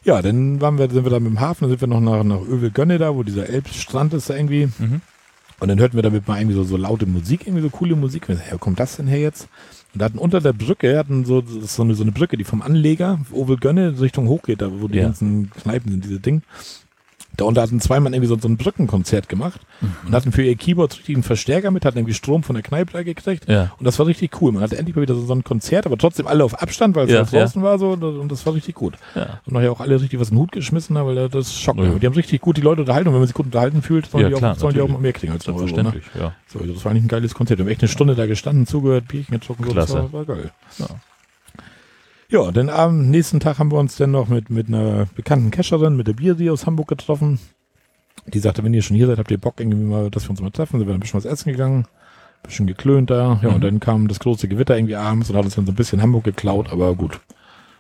Ja, 0.09 0.23
dann 0.23 0.59
waren 0.63 0.79
wir, 0.79 0.89
sind 0.89 1.05
wir 1.05 1.11
da 1.11 1.21
mit 1.21 1.31
dem 1.31 1.39
Hafen, 1.39 1.65
dann 1.65 1.71
sind 1.71 1.83
wir 1.83 1.87
noch 1.87 2.01
nach, 2.01 2.25
nach 2.25 2.41
Övelgönne 2.41 2.97
da, 2.97 3.15
wo 3.15 3.23
dieser 3.23 3.47
Elbstrand 3.47 4.15
ist 4.15 4.31
da 4.31 4.37
irgendwie. 4.37 4.71
Mhm. 4.79 5.03
Und 5.61 5.69
dann 5.69 5.79
hörten 5.79 5.97
wir 5.97 6.03
damit 6.03 6.27
mal 6.27 6.39
irgendwie 6.39 6.55
so, 6.55 6.65
so 6.65 6.79
laute 6.79 7.05
Musik, 7.05 7.47
irgendwie 7.47 7.61
so 7.63 7.69
coole 7.69 7.95
Musik. 7.95 8.27
Und 8.31 8.41
wo 8.51 8.57
kommt 8.57 8.81
das 8.81 8.97
denn 8.97 9.07
her 9.07 9.19
jetzt? 9.21 9.49
Und 9.93 10.01
da 10.01 10.07
hatten 10.07 10.17
unter 10.17 10.41
der 10.41 10.55
Brücke, 10.55 10.97
hatten 10.97 11.27
so, 11.27 11.43
so 11.45 11.83
eine, 11.83 11.95
so 11.95 12.05
eine 12.05 12.13
Brücke, 12.13 12.39
die 12.39 12.45
vom 12.45 12.63
Anleger, 12.63 13.19
Övelgönne, 13.35 14.01
Richtung 14.01 14.29
hoch 14.29 14.41
geht, 14.45 14.63
da 14.63 14.71
wo 14.81 14.89
die 14.89 14.97
Ja. 14.97 15.05
ganzen 15.05 15.51
Kneipen 15.51 15.91
sind, 15.91 16.05
diese 16.05 16.21
Ding. 16.21 16.41
Da 17.39 17.45
unten 17.45 17.61
hatten 17.61 17.81
zwei 17.81 18.01
Mann 18.01 18.13
irgendwie 18.13 18.29
so, 18.29 18.37
so 18.39 18.49
ein 18.49 18.57
Brückenkonzert 18.57 19.29
gemacht 19.29 19.61
Mhm. 19.81 20.09
und 20.09 20.13
hatten 20.15 20.33
für 20.33 20.43
ihr 20.43 20.57
Keyboard 20.57 20.97
richtig 20.99 21.15
einen 21.15 21.23
Verstärker 21.23 21.71
mit, 21.71 21.85
hatten 21.85 21.97
irgendwie 21.97 22.13
Strom 22.15 22.43
von 22.43 22.55
der 22.55 22.65
Kneipe 22.65 22.93
da 22.93 23.03
gekriegt. 23.05 23.49
Ja. 23.49 23.71
Und 23.79 23.85
das 23.87 23.97
war 24.01 24.07
richtig 24.07 24.43
cool. 24.43 24.51
Man 24.53 24.61
hatte 24.63 24.77
endlich 24.77 24.97
mal 24.97 25.03
wieder 25.03 25.15
so, 25.15 25.25
so 25.25 25.33
ein 25.35 25.45
Konzert, 25.45 25.87
aber 25.87 25.97
trotzdem 25.97 26.27
alle 26.27 26.43
auf 26.45 26.61
Abstand, 26.61 26.97
weil 26.97 27.07
es 27.07 27.13
Ja, 27.13 27.23
ja, 27.23 27.25
draußen 27.25 27.63
war 27.63 27.79
so 27.79 27.93
und 27.93 28.31
das 28.31 28.45
war 28.45 28.55
richtig 28.55 28.75
gut. 28.75 28.95
Ja. 29.15 29.41
Und 29.47 29.53
nachher 29.55 29.71
auch 29.73 29.81
alle 29.81 30.01
richtig 30.01 30.19
was 30.21 30.31
in 30.31 30.35
den 30.35 30.41
Hut 30.43 30.53
geschmissen 30.53 30.99
haben, 30.99 31.07
weil 31.15 31.29
das 31.29 31.55
schockt. 31.59 31.79
Ja. 31.79 31.89
Die 31.95 32.07
haben 32.07 32.15
richtig 32.15 32.41
gut 32.41 32.57
die 32.57 32.61
Leute 32.61 32.81
unterhalten 32.83 33.07
und 33.09 33.15
wenn 33.15 33.21
man 33.21 33.29
sich 33.29 33.35
gut 33.37 33.47
unterhalten 33.47 33.83
fühlt, 33.83 34.11
sollen, 34.11 34.25
Ja, 34.25 34.29
die, 34.31 34.35
klar, 34.35 34.53
auch, 34.55 34.59
sollen 34.59 34.75
die 34.75 34.81
auch 34.81 34.99
mehr 34.99 35.13
kriegen 35.13 35.33
als 35.33 35.47
nur 35.47 35.57
Euro, 35.57 35.77
ne? 35.83 35.93
Ja. 36.19 36.35
So, 36.49 36.59
also 36.59 36.73
das 36.73 36.85
war 36.85 36.91
eigentlich 36.91 37.05
ein 37.05 37.09
geiles 37.09 37.35
Konzert. 37.35 37.59
Wir 37.59 37.65
haben 37.67 37.71
echt 37.71 37.83
eine 37.83 37.89
Stunde 37.89 38.17
da 38.17 38.27
gestanden, 38.27 38.67
zugehört, 38.67 39.07
Bierchen 39.07 39.39
getrunken, 39.39 39.63
so, 39.65 39.73
das 39.75 39.93
war, 39.95 40.13
war 40.13 40.25
geil. 40.25 40.51
Ja. 40.79 40.87
Ja, 42.31 42.51
den 42.51 42.69
Abend, 42.69 43.09
nächsten 43.09 43.41
Tag 43.41 43.59
haben 43.59 43.73
wir 43.73 43.79
uns 43.79 43.97
dann 43.97 44.11
noch 44.11 44.29
mit, 44.29 44.51
mit 44.51 44.69
einer 44.69 45.07
bekannten 45.15 45.51
Cacherin, 45.51 45.97
mit 45.97 46.07
der 46.09 46.13
Bierdi 46.13 46.51
aus 46.51 46.67
Hamburg 46.67 46.89
getroffen. 46.89 47.39
Die 48.27 48.39
sagte, 48.39 48.63
wenn 48.63 48.75
ihr 48.75 48.83
schon 48.83 48.97
hier 48.97 49.07
seid, 49.07 49.19
habt 49.19 49.31
ihr 49.31 49.39
Bock 49.39 49.55
irgendwie 49.59 49.79
mal, 49.83 50.11
dass 50.11 50.25
wir 50.27 50.31
uns 50.31 50.43
mal 50.43 50.51
treffen. 50.51 50.79
Sind 50.79 50.87
wir 50.89 50.95
ein 50.95 51.01
bisschen 51.01 51.17
was 51.19 51.25
essen 51.25 51.51
gegangen, 51.53 51.85
ein 51.87 52.43
bisschen 52.43 52.67
geklönt 52.67 53.09
da. 53.11 53.41
Ja, 53.43 53.49
Mhm. 53.49 53.55
und 53.55 53.65
dann 53.65 53.81
kam 53.81 54.09
das 54.09 54.19
große 54.21 54.47
Gewitter 54.47 54.77
irgendwie 54.77 54.97
abends 54.97 55.31
und 55.31 55.37
hat 55.37 55.45
uns 55.47 55.55
dann 55.55 55.65
so 55.65 55.73
ein 55.73 55.77
bisschen 55.77 56.03
Hamburg 56.03 56.25
geklaut, 56.25 56.71
aber 56.71 56.95
gut. 56.95 57.19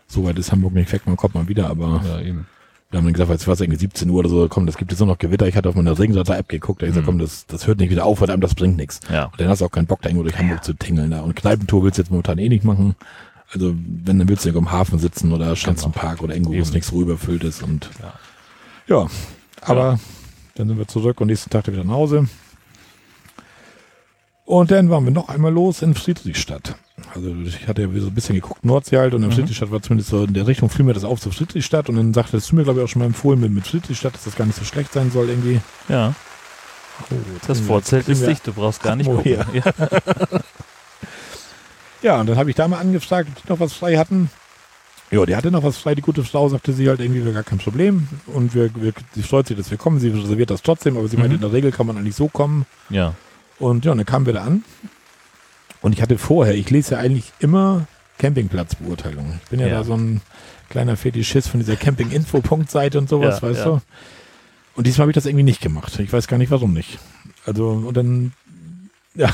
So 0.06 0.24
weit 0.24 0.38
ist 0.38 0.50
Hamburg 0.50 0.72
nicht 0.72 0.90
weg, 0.92 1.02
man 1.04 1.16
kommt 1.18 1.34
mal 1.34 1.46
wieder, 1.48 1.68
aber 1.68 2.00
ja, 2.08 2.20
eben. 2.22 2.46
wir 2.90 2.96
haben 2.96 3.04
dann 3.04 3.12
gesagt, 3.12 3.28
jetzt 3.30 3.46
war 3.46 3.52
es 3.52 3.60
irgendwie 3.60 3.78
17 3.78 4.08
Uhr 4.08 4.20
oder 4.20 4.30
so, 4.30 4.48
komm, 4.48 4.64
das 4.64 4.78
gibt 4.78 4.90
jetzt 4.90 5.00
nur 5.00 5.08
noch 5.08 5.18
Gewitter. 5.18 5.46
Ich 5.46 5.56
hatte 5.56 5.68
auf 5.68 5.74
meiner 5.74 5.98
Ringseite-App 5.98 6.48
geguckt, 6.48 6.80
da 6.80 6.86
ich 6.86 6.92
gesagt, 6.92 7.04
Mhm. 7.06 7.10
komm, 7.10 7.18
das, 7.18 7.44
das 7.46 7.66
hört 7.66 7.78
nicht 7.80 7.90
wieder 7.90 8.06
auf, 8.06 8.16
verdammt, 8.16 8.42
das 8.42 8.54
bringt 8.54 8.78
nichts. 8.78 9.00
Ja. 9.12 9.24
Und 9.26 9.38
dann 9.38 9.48
hast 9.50 9.60
du 9.60 9.66
auch 9.66 9.70
keinen 9.70 9.84
Bock, 9.86 10.00
da 10.00 10.08
irgendwo 10.08 10.22
durch 10.22 10.38
Hamburg 10.38 10.64
zu 10.64 10.72
tingeln. 10.72 11.10
Da. 11.10 11.20
Und 11.20 11.36
Kneipentour 11.36 11.82
willst 11.84 11.98
du 11.98 12.02
jetzt 12.02 12.10
momentan 12.10 12.38
eh 12.38 12.48
nicht 12.48 12.64
machen. 12.64 12.96
Also, 13.52 13.74
wenn, 14.04 14.18
dann 14.18 14.28
willst 14.28 14.44
du 14.44 14.50
irgendwo 14.50 14.68
im 14.68 14.72
Hafen 14.72 14.98
sitzen 14.98 15.32
oder 15.32 15.56
Schanzenpark 15.56 16.22
oder 16.22 16.34
irgendwo, 16.34 16.52
wo 16.52 16.58
es 16.58 16.68
Eben. 16.68 16.74
nicht 16.76 16.86
so 16.86 17.00
überfüllt 17.00 17.44
ist. 17.44 17.62
Und 17.62 17.88
Ja. 18.00 18.12
ja, 18.88 19.06
aber 19.62 19.98
dann 20.54 20.68
sind 20.68 20.78
wir 20.78 20.86
zurück 20.88 21.20
und 21.20 21.28
nächsten 21.28 21.50
Tag 21.50 21.66
wieder 21.66 21.84
nach 21.84 21.94
Hause. 21.94 22.28
Und 24.44 24.70
dann 24.70 24.88
waren 24.90 25.04
wir 25.04 25.10
noch 25.12 25.28
einmal 25.28 25.52
los 25.52 25.82
in 25.82 25.94
Friedrichstadt. 25.94 26.74
Also 27.14 27.34
ich 27.44 27.68
hatte 27.68 27.82
ja 27.82 27.88
so 28.00 28.06
ein 28.08 28.14
bisschen 28.14 28.34
geguckt, 28.34 28.64
Nordsee 28.64 28.96
halt, 28.98 29.14
und 29.14 29.22
in 29.22 29.28
Mhm. 29.28 29.32
Friedrichstadt 29.34 29.70
war 29.70 29.80
zumindest 29.82 30.10
so 30.10 30.24
in 30.24 30.32
der 30.34 30.46
Richtung, 30.46 30.68
fiel 30.70 30.84
mir 30.84 30.94
das 30.94 31.04
auf 31.04 31.20
zu 31.20 31.30
Friedrichstadt 31.30 31.88
und 31.88 31.96
dann 31.96 32.12
sagtest 32.14 32.50
du 32.50 32.56
mir, 32.56 32.64
glaube 32.64 32.80
ich, 32.80 32.84
auch 32.84 32.88
schon 32.88 33.00
mal 33.00 33.06
empfohlen 33.06 33.40
mit, 33.40 33.52
mit 33.52 33.66
Friedrichstadt, 33.66 34.14
dass 34.14 34.24
das 34.24 34.36
gar 34.36 34.46
nicht 34.46 34.58
so 34.58 34.64
schlecht 34.64 34.92
sein 34.92 35.10
soll 35.10 35.28
irgendwie. 35.28 35.60
Ja, 35.88 36.14
Oh, 37.12 37.14
das 37.46 37.60
Vorzelt 37.60 38.08
ist 38.08 38.26
dicht, 38.26 38.44
du 38.48 38.52
brauchst 38.52 38.82
gar 38.82 38.96
nicht 38.96 39.08
Atmo 39.08 39.22
gucken. 39.22 39.38
Ja. 39.54 39.62
Ja, 42.02 42.20
und 42.20 42.26
dann 42.28 42.36
habe 42.36 42.50
ich 42.50 42.56
da 42.56 42.68
mal 42.68 42.78
angefragt, 42.78 43.28
ob 43.34 43.42
die 43.42 43.48
noch 43.50 43.60
was 43.60 43.72
frei 43.72 43.96
hatten. 43.96 44.30
Ja, 45.10 45.24
die 45.24 45.34
hatte 45.34 45.50
noch 45.50 45.62
was 45.62 45.78
frei, 45.78 45.94
die 45.94 46.02
gute 46.02 46.22
Frau, 46.22 46.48
sagte 46.50 46.72
sie 46.72 46.88
halt 46.88 47.00
irgendwie, 47.00 47.22
gar 47.32 47.42
kein 47.42 47.58
Problem. 47.58 48.08
Und 48.26 48.54
wir, 48.54 48.70
wir, 48.74 48.92
sie 49.14 49.22
freut 49.22 49.46
sich, 49.46 49.56
dass 49.56 49.70
wir 49.70 49.78
kommen, 49.78 49.98
sie 50.00 50.10
reserviert 50.10 50.50
das 50.50 50.62
trotzdem, 50.62 50.96
aber 50.98 51.08
sie 51.08 51.16
meinte, 51.16 51.30
Mhm. 51.30 51.34
in 51.36 51.40
der 51.40 51.52
Regel 51.52 51.72
kann 51.72 51.86
man 51.86 51.96
eigentlich 51.96 52.14
so 52.16 52.28
kommen. 52.28 52.66
ja. 52.90 53.14
Und 53.58 53.84
ja, 53.84 53.90
und 53.90 53.98
dann 53.98 54.06
kamen 54.06 54.24
wir 54.26 54.34
da 54.34 54.44
an. 54.44 54.62
Und 55.80 55.92
ich 55.92 56.00
hatte 56.00 56.16
vorher, 56.16 56.54
ich 56.54 56.70
lese 56.70 56.94
ja 56.94 57.00
eigentlich 57.00 57.32
immer 57.40 57.86
Campingplatzbeurteilungen. 58.18 59.40
Ich 59.42 59.50
bin 59.50 59.58
ja, 59.60 59.66
Ja. 59.66 59.74
da 59.78 59.84
so 59.84 59.94
ein 59.96 60.20
kleiner 60.68 60.96
Fetischist 60.96 61.48
von 61.48 61.58
dieser 61.60 61.74
Camping-Info-Punkt-Seite 61.74 62.98
und 62.98 63.08
sowas, 63.08 63.40
Ja, 63.40 63.48
weißt 63.48 63.58
ja. 63.60 63.64
du? 63.64 63.80
Und 64.76 64.86
diesmal 64.86 65.02
habe 65.04 65.10
ich 65.10 65.14
das 65.16 65.26
irgendwie 65.26 65.42
nicht 65.44 65.60
gemacht. 65.60 65.98
Ich 65.98 66.12
weiß 66.12 66.28
gar 66.28 66.38
nicht, 66.38 66.50
warum 66.52 66.72
nicht. 66.72 66.98
Also, 67.46 67.70
und 67.70 67.96
dann, 67.96 68.32
ja, 69.18 69.28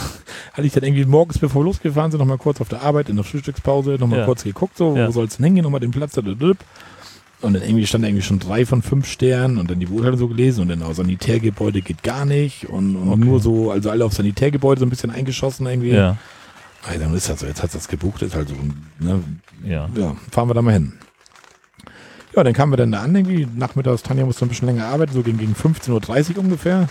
hatte 0.53 0.67
ich 0.67 0.73
dann 0.73 0.83
irgendwie 0.83 1.05
morgens, 1.05 1.39
bevor 1.39 1.61
wir 1.63 1.67
losgefahren 1.67 2.11
sind, 2.11 2.19
nochmal 2.19 2.39
kurz 2.39 2.61
auf 2.61 2.69
der 2.69 2.83
Arbeit 2.83 3.09
in 3.09 3.15
der 3.17 3.25
Frühstückspause, 3.25 3.97
nochmal 4.01 4.21
Ja. 4.21 4.25
kurz 4.25 4.43
geguckt, 4.43 4.77
so, 4.77 4.97
Ja. 4.97 5.07
wo 5.07 5.13
soll 5.13 5.27
es 5.27 5.37
denn 5.37 5.45
hingehen, 5.45 5.63
nochmal 5.63 5.81
den 5.81 5.93
Platz. 5.93 6.17
Und 6.17 7.53
dann 7.53 7.63
irgendwie 7.63 7.87
stand 7.87 8.03
da 8.03 8.09
irgendwie 8.09 8.23
schon 8.25 8.39
drei 8.39 8.65
von 8.65 8.81
fünf 8.83 9.07
Sternen 9.07 9.59
und 9.59 9.71
dann 9.71 9.79
die 9.79 9.87
Beurteilung 9.87 10.19
so 10.19 10.29
gelesen 10.29 10.63
und 10.63 10.69
dann 10.69 10.83
auch 10.83 10.95
Sanitärgebäude 10.95 11.83
geht 11.83 12.03
gar 12.03 12.25
nicht 12.25 12.69
und, 12.71 12.97
und 12.97 13.09
Okay. 13.11 13.21
nur 13.25 13.39
so, 13.41 13.71
also 13.71 13.91
alle 13.91 14.05
auf 14.05 14.15
Sanitärgebäude 14.15 14.81
so 14.81 14.87
ein 14.87 14.91
bisschen 14.91 15.11
eingeschossen 15.11 15.67
irgendwie. 15.67 15.91
Ja. 15.91 16.17
Ey, 16.91 16.99
dann 16.99 17.15
ist 17.15 17.29
das 17.29 17.41
so, 17.41 17.47
jetzt 17.47 17.63
hat 17.63 17.75
das 17.75 17.89
gebucht, 17.89 18.23
ist 18.23 18.35
halt 18.35 18.49
so, 18.49 18.55
ne, 18.99 19.23
Ja. 19.63 19.89
ja, 19.95 20.17
fahren 20.31 20.49
wir 20.49 20.55
da 20.55 20.63
mal 20.63 20.73
hin. 20.73 20.95
Ja, 22.35 22.43
dann 22.43 22.53
kamen 22.53 22.73
wir 22.73 22.77
dann 22.79 22.93
da 22.93 23.03
an, 23.03 23.15
irgendwie 23.15 23.47
nachmittags, 23.55 24.03
Tanja 24.03 24.25
musste 24.27 24.45
ein 24.45 24.49
bisschen 24.49 24.67
länger 24.67 24.87
arbeiten, 24.87 25.13
so 25.13 25.23
gegen, 25.23 25.39
gegen 25.39 25.55
15.30 25.55 26.37
Uhr 26.37 26.39
ungefähr. 26.45 26.89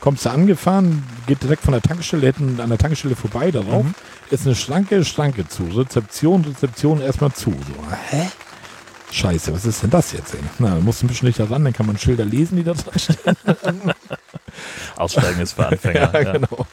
Kommst 0.00 0.24
du 0.24 0.30
angefahren, 0.30 1.02
geht 1.26 1.42
direkt 1.42 1.62
von 1.62 1.72
der 1.72 1.82
Tankstelle, 1.82 2.26
hätten 2.26 2.58
an 2.60 2.70
der 2.70 2.78
Tankstelle 2.78 3.14
vorbei, 3.16 3.50
darauf 3.50 3.84
Mhm. 3.84 3.94
ist 4.30 4.46
eine 4.46 4.54
Schranke, 4.54 5.04
Schranke 5.04 5.46
zu, 5.46 5.64
Rezeption, 5.64 6.42
Rezeption 6.44 7.00
erstmal 7.02 7.32
zu. 7.32 7.50
So, 7.50 7.74
hä? 8.10 8.28
Scheiße, 9.12 9.52
was 9.52 9.64
ist 9.66 9.82
denn 9.82 9.90
das 9.90 10.12
jetzt? 10.12 10.34
Ey? 10.34 10.40
Na, 10.60 10.70
da 10.70 10.80
musst 10.80 11.02
du 11.02 11.06
ein 11.06 11.08
bisschen 11.08 11.26
dichter 11.26 11.50
ran, 11.50 11.64
dann 11.64 11.72
kann 11.72 11.84
man 11.86 11.98
Schilder 11.98 12.24
lesen, 12.24 12.56
die 12.56 12.64
da 12.64 12.72
drin 12.74 12.98
stehen. 12.98 13.36
Aussteigen 14.96 15.40
ist 15.40 15.52
für 15.54 15.66
Anfänger. 15.66 16.10
ja, 16.14 16.20
ja. 16.20 16.32
genau. 16.32 16.66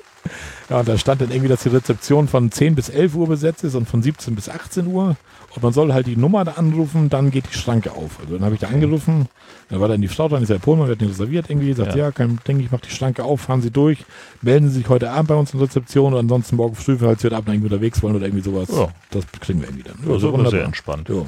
Ja, 0.70 0.80
und 0.80 0.88
da 0.88 0.98
stand 0.98 1.22
dann 1.22 1.32
irgendwie, 1.32 1.48
dass 1.50 1.64
die 1.64 1.70
Rezeption 1.70 2.28
von 2.28 2.52
10 2.52 2.76
bis 2.76 2.90
11 2.90 3.16
Uhr 3.16 3.28
besetzt 3.28 3.64
ist 3.64 3.76
und 3.76 3.88
von 3.90 4.02
17 4.04 4.36
bis 4.36 4.50
18 4.50 4.88
Uhr. 4.88 5.16
Und 5.58 5.64
man 5.64 5.74
soll 5.74 5.92
halt 5.92 6.06
die 6.06 6.16
Nummer 6.16 6.46
da 6.46 6.52
anrufen, 6.54 7.10
dann 7.10 7.32
geht 7.32 7.46
die 7.52 7.58
Schranke 7.58 7.92
auf. 7.94 8.20
Also 8.20 8.36
dann 8.36 8.46
habe 8.46 8.54
ich 8.54 8.62
da 8.62 8.68
angerufen, 8.68 9.28
da 9.70 9.80
war 9.80 9.88
dann 9.88 10.02
die 10.02 10.08
Frau 10.08 10.28
dran, 10.30 10.44
ist 10.44 10.50
ja 10.50 10.60
Pohlmann, 10.60 10.88
wird 10.88 11.02
nicht 11.02 11.10
reserviert 11.10 11.50
irgendwie, 11.50 11.74
sagt, 11.74 11.96
Ja. 11.96 12.06
ja, 12.06 12.12
kein 12.12 12.38
Ding, 12.48 12.60
ich 12.60 12.72
mache 12.72 12.84
die 12.88 12.92
Schranke 12.96 13.24
auf, 13.24 13.42
fahren 13.42 13.62
Sie 13.64 13.72
durch, 13.72 14.06
melden 14.44 14.70
Sie 14.70 14.76
sich 14.76 14.88
heute 14.90 15.10
Abend 15.10 15.30
bei 15.30 15.36
uns 15.36 15.54
in 15.56 15.60
Rezeption 15.60 16.14
und 16.14 16.20
ansonsten 16.20 16.58
morgen 16.58 16.76
früh, 16.76 16.96
falls 17.00 17.22
Sie 17.22 17.28
heute 17.28 17.38
Abend 17.38 17.50
irgendwie 17.50 17.74
unterwegs 17.74 18.04
wollen 18.04 18.16
oder 18.16 18.28
irgendwie 18.28 18.44
sowas. 18.44 18.70
Ja. 18.72 18.90
Das 19.10 19.26
kriegen 19.42 19.60
wir 19.62 19.68
irgendwie 19.68 19.84
dann. 19.90 19.98
Also 20.02 20.20
so 20.20 20.28
wunderbar. 20.32 20.52
sehr 20.52 20.64
entspannt. 20.64 21.10
Ja. 21.10 21.26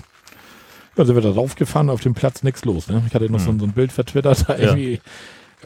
Ja, 0.96 1.06
sind 1.06 1.16
wir 1.16 1.22
da 1.24 1.32
raufgefahren, 1.32 1.90
auf 1.90 2.02
dem 2.02 2.14
Platz 2.14 2.44
nichts 2.44 2.66
los. 2.66 2.88
Ne? 2.88 3.02
Ich 3.08 3.16
hatte 3.16 3.32
noch 3.32 3.40
so, 3.40 3.50
ein- 3.50 3.60
so 3.60 3.66
ein 3.66 3.72
Bild 3.72 3.92
vertwittert, 3.92 4.44
da 4.48 4.54
Hm. 4.56 4.62
Ja. 4.62 4.68
irgendwie. 4.70 5.02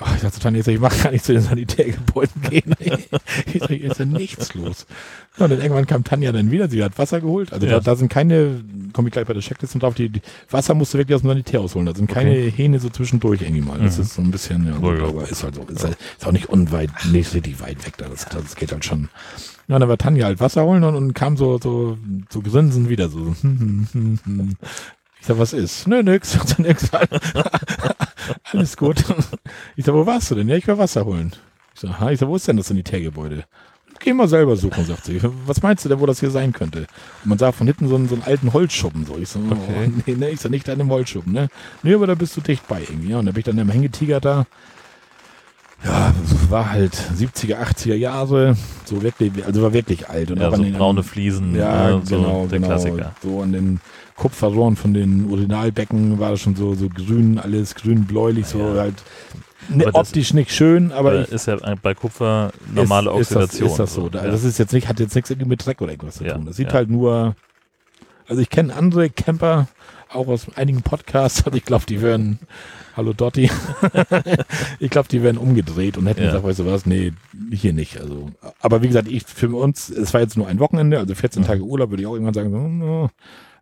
Oh, 0.01 0.05
ich 0.15 0.21
dachte 0.21 0.39
Tanja, 0.39 0.65
ich 0.65 0.79
mag 0.79 1.03
gar 1.03 1.11
nicht 1.11 1.23
zu 1.23 1.33
den 1.33 1.43
Sanitärgebäuden 1.43 2.41
gehen. 2.49 2.75
ich 2.79 3.59
sag, 3.59 3.69
hier 3.69 3.91
ist 3.91 3.99
ja 3.99 4.05
nichts 4.05 4.53
los. 4.55 4.87
Ja, 5.37 5.45
und 5.45 5.51
dann 5.51 5.61
irgendwann 5.61 5.85
kam 5.85 6.03
Tanja 6.03 6.31
dann 6.31 6.49
wieder, 6.49 6.67
sie 6.67 6.83
hat 6.83 6.97
Wasser 6.97 7.21
geholt. 7.21 7.53
Also 7.53 7.67
Ja. 7.67 7.73
da, 7.73 7.79
da 7.81 7.95
sind 7.95 8.09
keine, 8.09 8.63
komme 8.91 9.09
ich 9.09 9.13
gleich 9.13 9.27
bei 9.27 9.33
der 9.33 9.43
Checkliste 9.43 9.77
drauf, 9.77 9.93
die, 9.93 10.09
die 10.09 10.21
Wasser 10.49 10.73
musst 10.73 10.95
du 10.95 10.97
wirklich 10.97 11.13
aus 11.15 11.21
dem 11.21 11.27
Sanitär 11.29 11.61
ausholen. 11.61 11.85
Da 11.85 11.93
sind 11.93 12.07
keine 12.09 12.33
Hähne 12.33 12.79
so 12.79 12.89
zwischendurch 12.89 13.41
irgendwie 13.43 13.61
mal. 13.61 13.77
Das 13.79 13.97
Mhm. 13.97 14.03
ist 14.03 14.13
so 14.15 14.21
ein 14.23 14.31
bisschen, 14.31 14.65
ja, 14.65 14.71
ja. 14.71 15.05
aber 15.07 15.29
ist 15.29 15.43
halt 15.43 15.53
so. 15.55 15.61
Ist, 15.63 15.83
halt, 15.83 15.95
ist 16.17 16.25
auch 16.25 16.31
nicht 16.31 16.49
unweit, 16.49 16.89
nicht 17.11 17.31
richtig 17.35 17.61
weit 17.61 17.85
weg 17.85 17.93
da. 17.97 18.09
Das, 18.09 18.25
das 18.25 18.55
geht 18.55 18.71
halt 18.71 18.83
schon. 18.85 19.09
Ja, 19.67 19.77
dann 19.77 19.87
war 19.89 19.97
Tanja 19.99 20.25
halt 20.25 20.39
Wasser 20.39 20.63
holen 20.65 20.83
und, 20.83 20.95
und 20.95 21.13
kam 21.13 21.37
so, 21.37 21.59
so, 21.61 21.99
so 22.31 22.41
grinsen 22.41 22.89
wieder 22.89 23.09
so. 23.09 23.35
hm, 23.41 23.87
hm, 23.91 24.19
hm. 24.25 24.49
Ich 25.21 25.27
sag, 25.27 25.37
was 25.37 25.53
ist? 25.53 25.87
Nö, 25.87 26.01
nix. 26.03 26.35
Nix. 26.57 26.89
Alles 28.51 28.77
gut. 28.77 29.03
Ich 29.75 29.85
sag, 29.85 29.93
wo 29.93 30.05
warst 30.05 30.31
du 30.31 30.35
denn? 30.35 30.47
Ja, 30.49 30.55
ich 30.55 30.67
war 30.67 30.77
Wasser 30.77 31.05
holen. 31.05 31.33
Ich 31.75 31.81
sag, 31.81 31.99
ha, 31.99 32.11
ich 32.11 32.19
sag, 32.19 32.27
wo 32.29 32.35
ist 32.35 32.47
denn 32.47 32.57
das 32.57 32.67
Sanitärgebäude? 32.67 33.43
Geh 33.99 34.13
mal 34.13 34.27
selber 34.27 34.55
suchen, 34.57 34.85
sagt 34.85 35.05
sie. 35.05 35.21
Was 35.45 35.61
meinst 35.61 35.85
du 35.85 35.89
denn, 35.89 35.99
wo 35.99 36.05
das 36.05 36.19
hier 36.19 36.29
sein 36.31 36.51
könnte? 36.51 36.79
Und 37.23 37.29
man 37.29 37.37
sah 37.37 37.51
von 37.51 37.67
hinten 37.67 37.87
so 37.87 37.95
einen, 37.95 38.09
so 38.09 38.15
einen 38.15 38.23
alten 38.23 38.51
Holzschuppen. 38.51 39.05
So. 39.05 39.17
Ich 39.17 39.29
so, 39.29 39.39
Okay. 39.39 39.57
oh, 39.87 40.01
nee, 40.05 40.15
nee, 40.17 40.29
ich 40.29 40.41
sag 40.41 40.51
nicht 40.51 40.69
an 40.69 40.79
dem 40.79 40.89
Holzschuppen, 40.89 41.31
ne? 41.31 41.47
Nee, 41.83 41.93
aber 41.93 42.07
da 42.07 42.15
bist 42.15 42.35
du 42.35 42.41
dicht 42.41 42.67
bei 42.67 42.81
irgendwie. 42.81 43.09
Ja, 43.11 43.19
und 43.19 43.25
da 43.27 43.31
bin 43.31 43.39
ich 43.39 43.45
dann 43.45 43.57
immer 43.57 43.71
hingetigert 43.73 44.25
da. 44.25 44.45
Ja, 45.85 46.13
war 46.49 46.69
halt 46.71 46.93
70er, 46.95 47.57
80er 47.61 47.95
Jahre. 47.95 48.55
So 48.85 49.01
wirklich, 49.01 49.31
also 49.45 49.61
war 49.61 49.73
wirklich 49.73 50.09
alt. 50.09 50.31
Und 50.31 50.39
Ja, 50.39 50.47
auch 50.49 50.53
an 50.53 50.57
so 50.59 50.63
den, 50.63 50.73
braune 50.73 51.03
Fliesen, 51.03 51.55
ja, 51.55 51.97
äh, 51.97 52.01
so 52.05 52.15
genau, 52.17 52.47
der 52.47 52.59
genau. 52.59 52.67
Klassiker. 52.69 53.15
So 53.21 53.41
an 53.41 53.51
den 53.51 53.81
Kupferrohren 54.15 54.75
von 54.75 54.93
den 54.93 55.29
Originalbecken 55.29 56.19
war 56.19 56.31
das 56.31 56.41
schon 56.41 56.55
so, 56.55 56.75
so 56.75 56.87
grün, 56.89 57.39
alles 57.39 57.75
grün-bläulich, 57.75 58.45
so 58.45 58.59
Ja. 58.59 58.73
halt 58.81 58.95
ne, 59.69 59.87
optisch 59.93 60.33
nicht 60.33 60.51
schön, 60.51 60.91
aber 60.91 61.21
ich, 61.21 61.31
ist 61.31 61.47
ja 61.47 61.57
bei 61.81 61.93
Kupfer 61.93 62.51
normale 62.73 63.09
ist, 63.11 63.31
Oxidation. 63.35 63.45
Ist 63.47 63.61
das, 63.61 63.71
ist 63.71 63.79
das 63.79 63.93
so? 63.95 64.09
Da- 64.09 64.25
ja. 64.25 64.31
Das 64.31 64.43
ist 64.43 64.59
jetzt 64.59 64.73
nicht, 64.73 64.87
hat 64.87 64.99
jetzt 64.99 65.15
nichts 65.15 65.29
irgendwie 65.29 65.49
mit 65.49 65.65
Dreck 65.65 65.81
oder 65.81 65.91
irgendwas 65.91 66.15
zu 66.15 66.25
Ja, 66.25 66.33
tun. 66.35 66.45
Das 66.45 66.55
sieht 66.57 66.67
ja. 66.69 66.73
halt 66.73 66.89
nur, 66.89 67.35
also 68.27 68.41
ich 68.41 68.49
kenne 68.49 68.75
andere 68.75 69.09
Camper, 69.09 69.67
auch 70.11 70.27
aus 70.27 70.45
einigen 70.55 70.83
Podcasts, 70.83 71.41
und 71.47 71.55
ich 71.55 71.65
glaube, 71.65 71.85
die 71.87 72.01
werden, 72.01 72.37
hallo 72.95 73.13
Dotti, 73.13 73.49
ich 74.79 74.89
glaube, 74.91 75.07
die 75.09 75.23
werden 75.23 75.37
umgedreht 75.37 75.97
und 75.97 76.05
hätten 76.07 76.21
Ja. 76.21 76.27
gesagt, 76.27 76.45
weißt 76.45 76.59
du 76.59 76.65
was, 76.67 76.85
nee, 76.85 77.13
hier 77.51 77.73
nicht. 77.73 77.99
Also, 77.99 78.29
aber 78.61 78.83
wie 78.83 78.87
gesagt, 78.87 79.07
ich 79.07 79.23
für 79.25 79.49
uns, 79.55 79.89
es 79.89 80.13
war 80.13 80.21
jetzt 80.21 80.37
nur 80.37 80.47
ein 80.47 80.59
Wochenende, 80.59 80.99
also 80.99 81.15
14 81.15 81.41
Mhm. 81.41 81.47
Tage 81.47 81.63
Urlaub, 81.63 81.89
würde 81.89 82.03
ich 82.03 82.07
auch 82.07 82.13
irgendwann 82.13 82.33
sagen, 82.35 82.51
so, 82.51 82.57
no, 82.59 83.09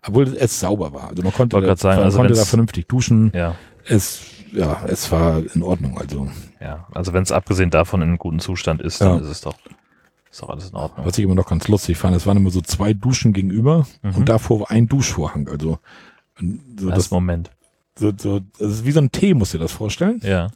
obwohl 0.05 0.35
es 0.37 0.59
sauber 0.59 0.93
war. 0.93 1.09
Also 1.09 1.23
man 1.23 1.33
konnte, 1.33 1.59
da, 1.61 1.75
sagen, 1.75 1.97
man 1.97 2.05
also 2.05 2.17
konnte 2.17 2.33
da 2.33 2.45
vernünftig 2.45 2.87
duschen. 2.87 3.31
ja, 3.35 3.55
Es, 3.85 4.21
ja, 4.51 4.83
es 4.87 5.11
war 5.11 5.41
in 5.55 5.63
Ordnung. 5.63 5.97
Also 5.97 6.27
ja. 6.59 6.87
Also 6.93 7.13
wenn 7.13 7.23
es 7.23 7.31
abgesehen 7.31 7.69
davon 7.69 8.01
in 8.01 8.09
einem 8.09 8.17
guten 8.17 8.39
Zustand 8.39 8.81
ist, 8.81 9.01
dann 9.01 9.17
Ja. 9.17 9.23
ist 9.23 9.29
es 9.29 9.41
doch 9.41 9.55
Ist 10.31 10.41
doch 10.41 10.49
alles 10.49 10.69
in 10.69 10.75
Ordnung. 10.75 11.05
Was 11.05 11.17
ich 11.17 11.23
immer 11.25 11.35
noch 11.35 11.47
ganz 11.47 11.67
lustig 11.67 11.97
fand, 11.97 12.15
es 12.15 12.25
waren 12.25 12.37
immer 12.37 12.51
so 12.51 12.61
zwei 12.61 12.93
Duschen 12.93 13.33
gegenüber 13.33 13.85
Mhm. 14.01 14.15
und 14.15 14.29
davor 14.29 14.61
war 14.61 14.71
ein 14.71 14.87
Duschvorhang. 14.87 15.47
Also 15.49 15.79
so, 16.39 16.87
das 16.89 16.95
das, 16.95 17.11
Moment. 17.11 17.51
so, 17.95 18.11
so, 18.17 18.39
das 18.57 18.69
ist 18.71 18.85
wie 18.85 18.91
so 18.91 19.01
ein 19.01 19.11
T, 19.11 19.33
musst 19.33 19.53
du 19.53 19.57
dir 19.57 19.63
das 19.65 19.71
vorstellen. 19.73 20.19
Ja. 20.23 20.47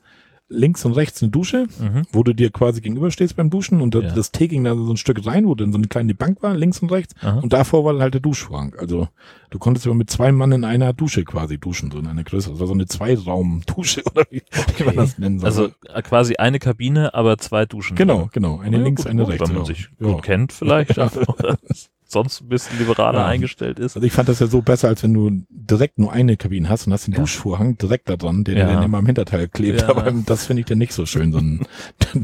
Links 0.47 0.85
und 0.85 0.91
rechts 0.93 1.23
eine 1.23 1.31
Dusche, 1.31 1.65
Mhm. 1.79 2.03
wo 2.11 2.21
du 2.21 2.33
dir 2.33 2.51
quasi 2.51 2.79
gegenüberstehst 2.81 3.35
beim 3.35 3.49
Duschen 3.49 3.81
und 3.81 3.95
das, 3.95 4.03
Ja. 4.03 4.11
das 4.13 4.31
T 4.31 4.47
ging 4.47 4.63
da 4.63 4.75
so 4.75 4.91
ein 4.91 4.97
Stück 4.97 5.25
rein, 5.25 5.47
wo 5.47 5.55
dann 5.55 5.71
so 5.71 5.77
eine 5.79 5.87
kleine 5.87 6.13
Bank 6.13 6.43
war, 6.43 6.53
links 6.55 6.79
und 6.79 6.91
rechts. 6.91 7.15
Aha. 7.21 7.39
Und 7.39 7.51
davor 7.51 7.83
war 7.83 7.93
dann 7.93 8.01
halt 8.03 8.13
der 8.13 8.21
Duschvorhang. 8.21 8.75
Also 8.77 9.07
du 9.49 9.57
konntest 9.57 9.85
immer 9.87 9.95
mit 9.95 10.09
zwei 10.11 10.31
Mann 10.31 10.51
in 10.51 10.63
einer 10.63 10.93
Dusche 10.93 11.23
quasi 11.23 11.57
duschen, 11.57 11.89
so 11.89 11.97
in 11.97 12.05
einer 12.07 12.23
größere. 12.23 12.53
Das 12.53 12.59
war 12.59 12.67
so 12.67 12.73
eine 12.73 12.85
Zweiraum-Dusche 12.85 14.03
oder 14.13 14.25
wie, 14.29 14.43
wie 14.77 14.83
man 14.83 14.95
das 14.95 15.17
nennen 15.17 15.39
soll. 15.39 15.47
Also 15.47 15.69
äh, 15.93 16.01
quasi 16.03 16.35
eine 16.35 16.59
Kabine, 16.59 17.13
aber 17.15 17.37
zwei 17.39 17.65
Duschen. 17.65 17.95
genau, 17.95 18.29
genau. 18.31 18.59
Eine 18.59 18.77
Ja, 18.77 18.83
links, 18.83 19.01
gut, 19.03 19.09
eine 19.11 19.23
gut, 19.23 19.31
rechts. 19.33 19.49
Wenn 19.49 19.55
man 19.57 19.65
ja. 19.65 19.73
sich 19.73 19.89
gut 19.97 20.21
kennt 20.21 20.53
vielleicht. 20.53 20.95
sonst 22.07 22.41
ein 22.41 22.49
bisschen 22.49 22.77
liberaler 22.79 23.19
Ja. 23.21 23.25
eingestellt 23.25 23.79
ist. 23.79 23.95
Also 23.95 24.05
ich 24.05 24.13
fand 24.13 24.29
das 24.29 24.39
ja 24.39 24.47
so 24.47 24.61
besser, 24.61 24.87
als 24.87 25.03
wenn 25.03 25.13
du 25.13 25.43
direkt 25.49 25.97
nur 25.99 26.11
eine 26.13 26.37
Kabine 26.37 26.69
hast 26.69 26.85
und 26.87 26.93
hast 26.93 27.07
den 27.07 27.13
Ja. 27.13 27.19
Duschvorhang 27.21 27.77
direkt 27.77 28.09
da 28.09 28.15
dran, 28.15 28.43
der 28.43 28.57
Ja. 28.57 28.73
dann 28.73 28.83
immer 28.83 28.99
am 28.99 29.05
Hinterteil 29.05 29.47
klebt. 29.47 29.81
Ja. 29.81 29.89
Aber 29.89 30.11
das 30.11 30.45
finde 30.45 30.61
ich 30.61 30.65
dann 30.67 30.77
nicht 30.77 30.93
so 30.93 31.05
schön, 31.05 31.31
so 31.31 31.39
ein, 31.39 31.65
ein 32.13 32.21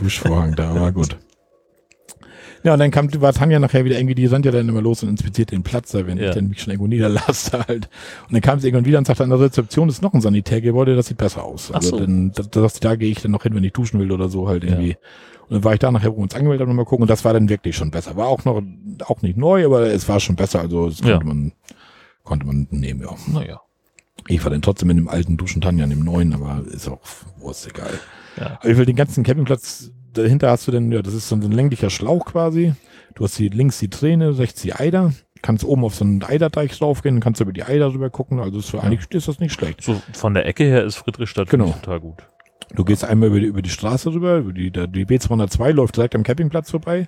Duschvorhang 0.00 0.54
da, 0.54 0.70
aber 0.70 0.92
gut. 0.92 1.16
Ja, 2.64 2.72
und 2.72 2.80
dann 2.80 2.90
kam, 2.90 3.08
war 3.20 3.32
Tanja 3.32 3.60
nachher 3.60 3.84
wieder 3.84 3.96
irgendwie, 3.96 4.16
die 4.16 4.26
rennt 4.26 4.44
ja 4.44 4.50
dann 4.50 4.68
immer 4.68 4.82
los 4.82 5.02
und 5.04 5.08
inspiziert 5.08 5.52
den 5.52 5.62
Platz 5.62 5.92
da, 5.92 6.04
wenn 6.06 6.18
Ja. 6.18 6.30
ich 6.30 6.34
dann 6.34 6.48
mich 6.48 6.60
schon 6.62 6.72
irgendwo 6.72 6.88
niederlasse 6.88 7.58
halt. 7.68 7.88
Und 8.26 8.32
dann 8.32 8.40
kam 8.40 8.58
sie 8.58 8.66
irgendwann 8.66 8.86
wieder 8.86 8.98
und 8.98 9.06
sagte, 9.06 9.22
an 9.22 9.30
der 9.30 9.38
Rezeption 9.38 9.88
ist 9.88 10.02
noch 10.02 10.14
ein 10.14 10.20
Sanitärgebäude, 10.20 10.96
das 10.96 11.06
sieht 11.06 11.18
besser 11.18 11.44
aus. 11.44 11.68
Ach 11.70 11.76
Also 11.76 11.90
so. 11.90 12.00
dann, 12.00 12.32
da, 12.32 12.42
da, 12.42 12.60
sagst 12.62 12.76
du, 12.82 12.88
da 12.88 12.96
gehe 12.96 13.10
ich 13.10 13.22
dann 13.22 13.30
noch 13.30 13.44
hin, 13.44 13.54
wenn 13.54 13.62
ich 13.62 13.72
duschen 13.72 14.00
will 14.00 14.10
oder 14.10 14.28
so 14.28 14.48
halt 14.48 14.64
Ja. 14.64 14.76
Und 15.48 15.54
dann 15.56 15.64
war 15.64 15.74
ich 15.74 15.78
da 15.78 15.90
nachher, 15.92 16.12
wo 16.12 16.16
wir 16.16 16.22
uns 16.22 16.34
angemeldet 16.34 16.66
haben, 16.66 16.74
mal 16.76 16.84
gucken 16.84 17.02
und 17.02 17.10
das 17.10 17.24
war 17.24 17.32
dann 17.32 17.48
wirklich 17.48 17.76
schon 17.76 17.90
besser. 17.90 18.16
War 18.16 18.26
auch 18.26 18.44
noch, 18.44 18.62
auch 19.06 19.22
nicht 19.22 19.36
neu, 19.36 19.64
aber 19.64 19.82
es 19.92 20.08
war 20.08 20.18
schon 20.20 20.36
besser, 20.36 20.60
also 20.60 20.88
das 20.88 21.00
Ja. 21.00 21.12
konnte 21.12 21.26
man, 21.26 21.52
konnte 22.24 22.46
man 22.46 22.66
nehmen, 22.70 23.00
ja. 23.02 23.14
Naja. 23.32 23.60
Ich 24.28 24.42
war 24.42 24.50
dann 24.50 24.62
trotzdem 24.62 24.90
in 24.90 24.96
dem 24.96 25.08
alten 25.08 25.36
Duschen 25.36 25.60
Tanja, 25.62 25.84
in 25.84 25.90
dem 25.90 26.04
neuen, 26.04 26.32
aber 26.34 26.62
ist 26.66 26.88
auch, 26.88 27.00
Wurst 27.38 27.68
egal. 27.68 27.92
Ja. 28.38 28.58
Aber 28.60 28.68
ich 28.68 28.76
will 28.76 28.86
den 28.86 28.96
ganzen 28.96 29.22
Campingplatz, 29.22 29.92
dahinter 30.14 30.50
hast 30.50 30.66
du 30.66 30.72
dann, 30.72 30.90
ja, 30.90 31.00
das 31.02 31.14
ist 31.14 31.28
so 31.28 31.36
ein 31.36 31.42
länglicher 31.52 31.90
Schlauch 31.90 32.24
quasi. 32.24 32.74
Du 33.14 33.22
hast 33.24 33.36
hier 33.36 33.50
links 33.50 33.78
die 33.78 33.88
Träne, 33.88 34.36
rechts 34.38 34.62
die 34.62 34.72
Eider. 34.74 35.12
Kannst 35.42 35.64
oben 35.64 35.84
auf 35.84 35.94
so 35.94 36.04
einen 36.04 36.24
Eiderteich 36.24 36.76
draufgehen, 36.76 37.20
kannst 37.20 37.40
über 37.40 37.52
die 37.52 37.62
Eider 37.62 37.92
rüber 37.92 38.10
gucken. 38.10 38.40
Also 38.40 38.58
ist 38.58 38.70
für 38.70 38.78
Ja. 38.78 38.82
eigentlich 38.82 39.08
ist 39.12 39.28
das 39.28 39.38
nicht 39.38 39.52
schlecht. 39.52 39.82
So 39.82 40.00
von 40.12 40.34
der 40.34 40.46
Ecke 40.46 40.64
her 40.64 40.82
ist 40.82 40.96
Friedrichstadt 40.96 41.48
Genau. 41.50 41.70
total 41.70 42.00
gut. 42.00 42.22
Du 42.74 42.84
gehst 42.84 43.04
einmal 43.04 43.28
über 43.28 43.40
die, 43.40 43.46
über 43.46 43.62
die 43.62 43.70
Straße 43.70 44.12
rüber, 44.12 44.38
über 44.38 44.52
die, 44.52 44.70
die 44.70 45.06
B202 45.06 45.72
läuft 45.72 45.96
direkt 45.96 46.14
am 46.14 46.22
Campingplatz 46.22 46.70
vorbei. 46.70 47.06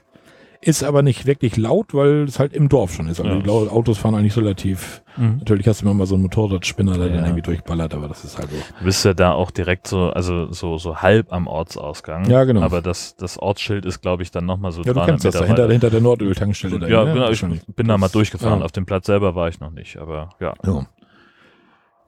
Ist 0.60 0.82
aber 0.82 1.02
nicht 1.02 1.24
wirklich 1.24 1.56
laut, 1.56 1.94
weil 1.94 2.24
es 2.24 2.40
halt 2.40 2.52
im 2.52 2.68
Dorf 2.68 2.92
schon 2.92 3.06
ist. 3.06 3.20
Also 3.20 3.30
Ja. 3.32 3.38
die 3.40 3.48
Autos 3.48 3.96
fahren 3.96 4.16
eigentlich 4.16 4.36
relativ. 4.36 5.02
Mhm. 5.16 5.36
Natürlich 5.38 5.68
hast 5.68 5.82
du 5.82 5.84
immer 5.86 5.94
mal 5.94 6.06
so 6.06 6.14
einen 6.16 6.22
Motorradspinner, 6.24 6.98
der 6.98 7.06
Ja. 7.06 7.14
dann 7.14 7.24
irgendwie 7.26 7.42
durchballert, 7.42 7.94
aber 7.94 8.08
das 8.08 8.24
ist 8.24 8.38
halt 8.38 8.50
so. 8.50 8.56
Du 8.80 8.84
bist 8.84 9.04
ja 9.04 9.14
da 9.14 9.32
auch 9.34 9.52
direkt 9.52 9.86
so, 9.86 10.10
also 10.10 10.52
so, 10.52 10.76
so 10.78 10.96
halb 10.96 11.32
am 11.32 11.46
Ortsausgang. 11.46 12.28
Ja, 12.28 12.42
genau. 12.42 12.62
Aber 12.62 12.82
das, 12.82 13.14
das 13.14 13.38
Ortsschild 13.38 13.84
ist, 13.86 14.00
glaube 14.00 14.24
ich, 14.24 14.32
dann 14.32 14.46
nochmal 14.46 14.72
so 14.72 14.80
Ja, 14.82 14.86
du 14.86 14.94
300 14.94 15.06
kennst 15.10 15.24
das 15.26 15.34
da, 15.36 15.44
hinter, 15.44 15.68
hinter 15.70 15.90
der 15.90 16.00
Nordöltankstelle. 16.00 16.80
da, 16.80 16.88
Ja, 16.88 17.04
ne? 17.04 17.12
genau. 17.14 17.30
Ich 17.30 17.40
bin 17.76 17.86
da 17.86 17.96
mal 17.96 18.08
durchgefahren. 18.08 18.58
ja. 18.58 18.64
Auf 18.64 18.72
dem 18.72 18.84
Platz 18.84 19.06
selber 19.06 19.36
war 19.36 19.48
ich 19.48 19.60
noch 19.60 19.70
nicht, 19.70 19.96
aber 19.98 20.30
ja. 20.40 20.54
Ja. 20.66 20.86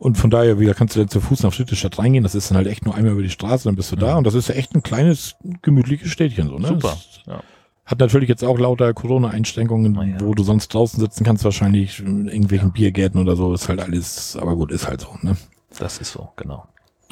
Und 0.01 0.17
von 0.17 0.31
daher, 0.31 0.59
wie 0.59 0.67
kannst 0.73 0.97
du 0.97 1.01
dann 1.01 1.11
zu 1.11 1.21
Fuß 1.21 1.43
nach 1.43 1.53
Friedrichstadt 1.53 1.99
reingehen? 1.99 2.25
Das 2.25 2.35
ist 2.35 2.51
dann 2.51 2.57
halt 2.57 2.69
echt 2.69 2.87
nur 2.87 2.95
einmal 2.95 3.13
über 3.13 3.23
die 3.23 3.29
Straße, 3.29 3.65
dann 3.65 3.77
bist 3.77 3.93
du 3.93 3.97
da. 3.97 4.17
Und 4.17 4.27
das 4.27 4.33
ist 4.33 4.49
ja 4.49 4.55
echt 4.55 4.75
ein 4.75 4.83
kleines, 4.83 5.37
gemütliches 5.61 6.09
Städtchen 6.11 6.49
so, 6.49 6.59
ne? 6.59 6.69
Super. 6.69 6.97
Ja. 7.27 7.43
hat 7.85 7.99
natürlich 7.99 8.31
jetzt 8.31 8.43
auch 8.43 8.59
lauter 8.59 8.95
Corona-Einschränkungen, 8.95 9.93
Na 9.93 10.05
ja. 10.05 10.17
wo 10.23 10.33
du 10.33 10.43
sonst 10.43 10.73
draußen 10.73 10.99
sitzen 10.99 11.23
kannst, 11.23 11.45
wahrscheinlich 11.45 12.01
in 12.01 12.29
irgendwelchen 12.29 12.73
Biergärten 12.73 13.21
oder 13.21 13.37
so. 13.37 13.53
Ist 13.53 13.69
halt 13.69 13.81
alles, 13.81 14.39
aber 14.41 14.57
gut, 14.57 14.73
ist 14.73 14.89
halt 14.89 15.03
so, 15.03 15.19
ne? 15.21 15.37
Das 15.79 15.99
ist 15.99 16.13
so, 16.13 16.31
genau. 16.35 16.67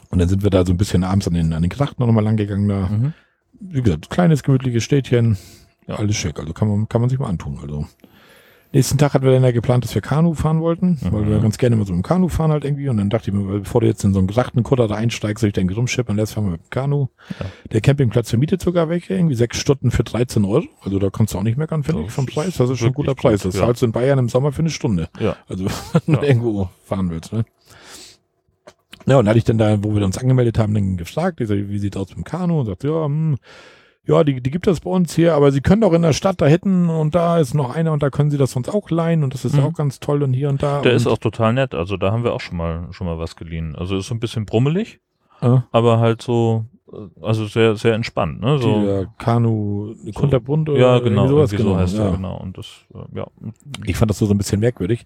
Und 0.08 0.20
dann 0.20 0.28
sind 0.30 0.42
wir 0.42 0.48
da 0.48 0.64
so 0.64 0.72
ein 0.72 0.78
bisschen 0.78 1.04
abends 1.04 1.28
an 1.28 1.34
den, 1.34 1.52
an 1.52 1.60
den 1.60 1.68
Grachten 1.68 2.02
noch 2.02 2.10
mal 2.10 2.24
lang 2.24 2.38
gegangen 2.38 2.68
da. 2.68 2.88
Mhm. 2.88 3.12
Wie 3.60 3.82
gesagt, 3.82 4.08
kleines, 4.08 4.42
gemütliches 4.42 4.82
Städtchen. 4.82 5.36
Ja. 5.86 5.96
Alles 5.96 6.16
schick. 6.16 6.38
Also 6.38 6.54
kann 6.54 6.68
man, 6.68 6.88
kann 6.88 7.02
man 7.02 7.10
sich 7.10 7.18
mal 7.18 7.28
antun. 7.28 7.58
Also. 7.60 7.86
Nächsten 8.70 8.98
Tag 8.98 9.14
hatten 9.14 9.24
wir 9.24 9.32
dann 9.32 9.42
ja 9.44 9.50
geplant, 9.50 9.84
dass 9.84 9.94
wir 9.94 10.02
Kanu 10.02 10.34
fahren 10.34 10.60
wollten, 10.60 10.98
weil 11.00 11.22
Mhm. 11.22 11.30
wir 11.30 11.38
ganz 11.40 11.56
gerne 11.56 11.76
mit 11.76 11.86
so 11.86 11.94
einem 11.94 12.02
Kanu 12.02 12.28
fahren 12.28 12.50
halt 12.50 12.64
irgendwie. 12.66 12.88
Und 12.90 12.98
dann 12.98 13.08
dachte 13.08 13.30
ich 13.30 13.34
mir, 13.36 13.60
bevor 13.60 13.80
du 13.80 13.86
jetzt 13.86 14.04
in 14.04 14.12
so 14.12 14.18
einen 14.18 14.28
gesagten 14.28 14.62
Kutter 14.62 14.86
da 14.88 14.94
einsteigst, 14.94 15.40
soll 15.40 15.48
ich 15.48 15.54
dann 15.54 15.70
rumschippern 15.70 16.16
lässt, 16.16 16.34
fahren 16.34 16.44
wir 16.44 16.50
mit 16.52 16.60
dem 16.64 16.70
Kanu. 16.70 17.08
Ja. 17.40 17.46
Der 17.72 17.80
Campingplatz 17.80 18.28
vermietet 18.28 18.60
sogar 18.60 18.90
welche, 18.90 19.14
irgendwie 19.14 19.36
sechs 19.36 19.56
Stunden 19.58 19.90
für 19.90 20.04
13 20.04 20.44
Euro. 20.44 20.66
Also 20.82 20.98
da 20.98 21.08
kannst 21.08 21.32
du 21.32 21.38
auch 21.38 21.42
nicht 21.44 21.56
meckern, 21.56 21.82
finde 21.82 22.02
ich, 22.02 22.10
vom 22.10 22.26
Preis. 22.26 22.58
Das 22.58 22.68
ist 22.68 22.78
schon 22.78 22.88
ein 22.88 22.94
guter 22.94 23.14
Preis. 23.14 23.42
Das 23.42 23.54
ja. 23.54 23.62
zahlst 23.62 23.80
du 23.80 23.86
in 23.86 23.92
Bayern 23.92 24.18
im 24.18 24.28
Sommer 24.28 24.52
für 24.52 24.60
eine 24.60 24.70
Stunde. 24.70 25.08
Ja. 25.18 25.36
Also 25.48 25.64
wenn 26.06 26.14
Ja. 26.16 26.20
du 26.20 26.26
irgendwo 26.26 26.68
fahren 26.84 27.08
willst, 27.08 27.32
ne? 27.32 27.46
Ja, 29.06 29.18
und 29.18 29.24
da 29.24 29.30
hatte 29.30 29.38
ich 29.38 29.44
dann 29.44 29.56
da, 29.56 29.82
wo 29.82 29.94
wir 29.94 30.04
uns 30.04 30.18
angemeldet 30.18 30.58
haben, 30.58 30.74
dann 30.74 30.98
gefragt, 30.98 31.40
ich 31.40 31.48
sag, 31.48 31.56
wie 31.56 31.78
sieht 31.78 31.96
aus 31.96 32.08
mit 32.10 32.18
dem 32.18 32.24
Kanu? 32.24 32.60
Und 32.60 32.66
sagt, 32.66 32.84
ja, 32.84 33.06
hm, 33.06 33.38
ja, 34.08 34.24
die, 34.24 34.40
die 34.40 34.50
gibt 34.50 34.66
es 34.66 34.80
bei 34.80 34.90
uns 34.90 35.14
hier, 35.14 35.34
aber 35.34 35.52
sie 35.52 35.60
können 35.60 35.82
doch 35.82 35.92
in 35.92 36.02
der 36.02 36.14
Stadt 36.14 36.40
da 36.40 36.46
hinten 36.46 36.88
und 36.88 37.14
da 37.14 37.38
ist 37.38 37.54
noch 37.54 37.74
einer 37.74 37.92
und 37.92 38.02
da 38.02 38.08
können 38.10 38.30
sie 38.30 38.38
das 38.38 38.52
sonst 38.52 38.68
auch 38.70 38.88
leihen 38.90 39.22
und 39.22 39.34
das 39.34 39.44
ist 39.44 39.54
Mhm. 39.56 39.64
auch 39.64 39.74
ganz 39.74 40.00
toll 40.00 40.22
und 40.22 40.32
hier 40.32 40.48
und 40.48 40.62
da. 40.62 40.80
Der 40.80 40.92
und, 40.92 40.96
ist 40.96 41.06
auch 41.06 41.18
total 41.18 41.52
nett. 41.52 41.74
Also 41.74 41.96
da 41.96 42.10
haben 42.10 42.24
wir 42.24 42.32
auch 42.32 42.40
schon 42.40 42.56
mal, 42.56 42.88
schon 42.90 43.06
mal 43.06 43.18
was 43.18 43.36
geliehen. 43.36 43.76
Also 43.76 43.96
ist 43.98 44.06
so 44.06 44.14
ein 44.14 44.20
bisschen 44.20 44.46
brummelig, 44.46 45.00
äh, 45.42 45.58
aber 45.72 45.98
halt 46.00 46.22
so, 46.22 46.64
äh, 46.90 46.96
also 47.22 47.44
sehr, 47.46 47.76
sehr 47.76 47.94
entspannt, 47.94 48.40
ne? 48.40 48.58
So, 48.58 48.82
der 48.82 49.06
Kanu 49.18 49.94
Kunterbund 50.14 50.68
oder 50.70 50.80
ja, 50.80 50.98
genau, 51.00 51.28
sowas. 51.28 51.52
irgendwie 51.52 51.70
so 51.70 51.76
heißt 51.76 51.98
ja. 51.98 52.04
er, 52.06 52.12
genau. 52.12 52.38
Und 52.38 52.56
das, 52.56 52.66
äh, 52.94 53.18
ja. 53.18 53.26
Ich 53.84 53.96
fand 53.96 54.10
das 54.10 54.18
so, 54.18 54.24
so 54.26 54.32
ein 54.34 54.38
bisschen 54.38 54.60
merkwürdig. 54.60 55.04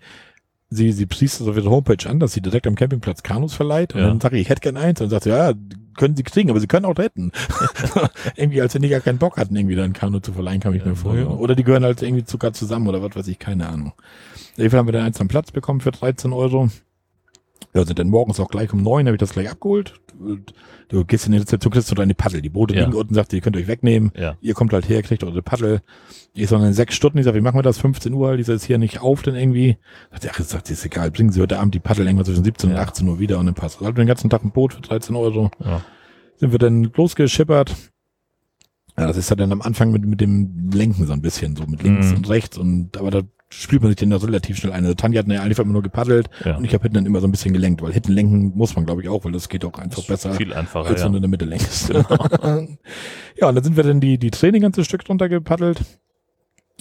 Sie, 0.75 0.91
sie 0.93 1.07
priest 1.07 1.41
das 1.41 1.49
auf 1.49 1.57
ihrer 1.57 1.71
Homepage 1.71 2.09
an, 2.09 2.19
dass 2.19 2.33
sie 2.33 2.41
direkt 2.41 2.67
am 2.67 2.75
Campingplatz 2.75 3.23
Kanus 3.23 3.55
verleiht. 3.55 3.95
Und 3.95 4.01
Ja. 4.01 4.09
dann 4.09 4.21
sage 4.21 4.37
ich, 4.37 4.43
ich 4.43 4.49
hätte 4.49 4.61
gern 4.61 4.77
eins. 4.77 5.01
Und 5.01 5.05
dann 5.07 5.11
sagt 5.11 5.25
sie, 5.25 5.31
ja, 5.31 5.53
können 5.97 6.17
sie 6.17 6.23
kriegen, 6.23 6.49
aber 6.51 6.61
sie 6.61 6.67
können 6.67 6.87
auch 6.87 6.97
retten. 6.97 7.33
irgendwie, 8.37 8.61
als 8.63 8.75
wenn 8.75 8.83
die 8.83 8.89
gar 8.89 9.01
keinen 9.01 9.19
Bock 9.19 9.37
hatten, 9.37 9.55
irgendwie 9.55 9.75
da 9.75 9.85
ein 9.85 9.93
Kanu 9.93 10.21
zu 10.21 10.33
verleihen, 10.33 10.61
kam 10.61 10.73
ich 10.75 10.81
Ja, 10.83 10.89
mir 10.89 10.97
vor. 10.97 11.15
ja. 11.17 11.27
Oder 11.27 11.55
die 11.55 11.65
gehören 11.65 11.85
halt 11.85 12.01
irgendwie 12.03 12.25
sogar 12.27 12.53
zusammen 12.53 12.89
oder 12.89 13.03
was 13.03 13.15
weiß 13.15 13.29
ich, 13.29 13.39
keine 13.39 13.69
Ahnung. 13.69 13.93
Auf 14.53 14.59
jeden 14.59 14.71
Fall 14.71 14.79
haben 14.81 14.87
wir 14.89 14.93
dann 14.93 15.05
eins 15.05 15.21
am 15.21 15.29
Platz 15.29 15.51
bekommen 15.51 15.81
für 15.81 15.91
13 15.93 16.33
Euro. 16.33 16.71
Ja, 17.75 17.85
sind 17.85 17.99
dann 17.99 18.09
morgens 18.09 18.39
auch 18.41 18.49
gleich 18.49 18.73
um 18.73 18.83
neun, 18.83 19.07
habe 19.07 19.17
ich 19.17 19.21
das 19.21 19.33
gleich 19.33 19.51
abgeholt. 19.51 19.95
Und 20.19 20.53
Du 20.89 21.07
gehst 21.07 21.25
in 21.25 21.33
die 21.33 21.39
Rezeption, 21.39 21.73
kriegst 21.73 21.91
du 21.91 21.95
deine 21.95 22.13
Paddel. 22.15 22.43
Die 22.43 22.51
Boote 22.51 22.75
Ja. 22.75 22.81
liegen 22.85 22.93
unten, 22.95 23.15
sagt, 23.15 23.33
ihr 23.33 23.41
könnt 23.41 23.57
euch 23.57 23.67
wegnehmen. 23.67 24.13
Ja. 24.15 24.37
Ihr 24.43 24.53
kommt 24.53 24.75
halt 24.75 24.91
her, 24.91 25.03
kriegt 25.03 25.25
eure 25.25 25.41
Paddel. 25.41 25.81
Ich 26.35 26.49
so 26.51 26.57
in 26.57 26.73
sechs 26.75 26.95
Stunden, 26.95 27.17
ich 27.17 27.25
sag, 27.25 27.35
wie 27.35 27.41
machen 27.41 27.57
wir 27.57 27.63
das? 27.63 27.79
15 27.79 28.13
Uhr, 28.13 28.37
die 28.37 28.43
ist 28.43 28.65
hier 28.67 28.77
nicht 28.77 29.01
auf, 29.01 29.23
denn 29.23 29.35
irgendwie. 29.35 29.79
Sagt, 30.11 30.29
ach, 30.31 30.41
ich 30.41 30.47
sag, 30.47 30.69
ist 30.71 30.85
egal, 30.85 31.11
bringen 31.11 31.33
Sie 31.33 31.41
heute 31.41 31.59
Abend 31.59 31.75
die 31.75 31.79
Paddel 31.81 32.05
irgendwann 32.07 32.27
zwischen 32.27 32.45
17 32.45 32.71
und 32.71 32.77
Ja. 32.77 32.83
18 32.83 33.09
Uhr 33.09 33.19
wieder 33.19 33.39
und 33.39 33.47
dann 33.47 33.55
passt. 33.55 33.81
Also 33.81 33.91
den 33.93 34.07
ganzen 34.07 34.29
Tag 34.29 34.45
ein 34.45 34.51
Boot 34.51 34.75
für 34.75 34.83
13 34.83 35.17
Euro. 35.17 35.51
Ja. 35.65 35.81
Sind 36.37 36.53
wir 36.53 36.59
dann 36.59 36.91
losgeschippert. 36.95 37.75
Ja, 38.99 39.07
das 39.07 39.17
ist 39.17 39.31
ja 39.31 39.37
dann 39.37 39.51
am 39.53 39.63
Anfang 39.63 39.93
mit, 39.93 40.05
mit 40.05 40.21
dem 40.21 40.71
Lenken 40.75 41.07
so 41.07 41.15
ein 41.15 41.23
bisschen, 41.23 41.57
so 41.57 41.65
mit 41.67 41.83
links 41.83 42.09
Mhm. 42.11 42.17
und 42.19 42.29
rechts 42.29 42.59
und, 42.59 42.99
aber 42.99 43.11
da 43.11 43.23
spielt 43.53 43.83
man 43.83 43.91
sich 43.91 43.97
dann 43.97 44.11
da 44.11 44.17
relativ 44.17 44.57
schnell 44.57 44.73
ein. 44.73 44.85
Also 44.85 44.95
Tanja 44.95 45.21
hat 45.21 45.29
ja 45.29 45.43
einfach 45.43 45.63
immer 45.65 45.73
nur 45.75 45.83
gepaddelt 45.83 46.29
Ja. 46.45 46.57
und 46.57 46.65
ich 46.65 46.73
habe 46.75 46.83
hinten 46.83 46.95
dann 46.97 47.07
immer 47.07 47.21
so 47.21 47.29
ein 47.29 47.31
bisschen 47.31 47.53
gelenkt, 47.53 47.83
weil 47.83 47.93
hinten 47.93 48.13
lenken 48.13 48.53
muss 48.57 48.75
man, 48.75 48.87
glaube 48.87 49.03
ich, 49.03 49.09
auch, 49.09 49.25
weil 49.25 49.33
das 49.33 49.49
geht 49.49 49.65
auch 49.65 49.79
einfach 49.79 50.03
besser 50.05 50.33
Viel 50.35 50.53
einfacher, 50.53 50.89
als 50.89 51.05
wenn 51.05 51.13
du 51.13 51.17
in 51.19 51.23
der 51.23 51.29
Mitte 51.31 51.45
lenkst. 51.45 51.91
ja, 53.37 53.49
und 53.49 53.55
dann 53.55 53.65
sind 53.65 53.77
wir 53.77 53.85
dann 53.85 54.01
die, 54.01 54.19
die 54.19 54.31
Träne 54.31 54.59
ein 54.59 54.63
ganzes 54.63 54.87
Stück 54.87 55.05
drunter 55.05 55.29
gepaddelt. 55.29 55.81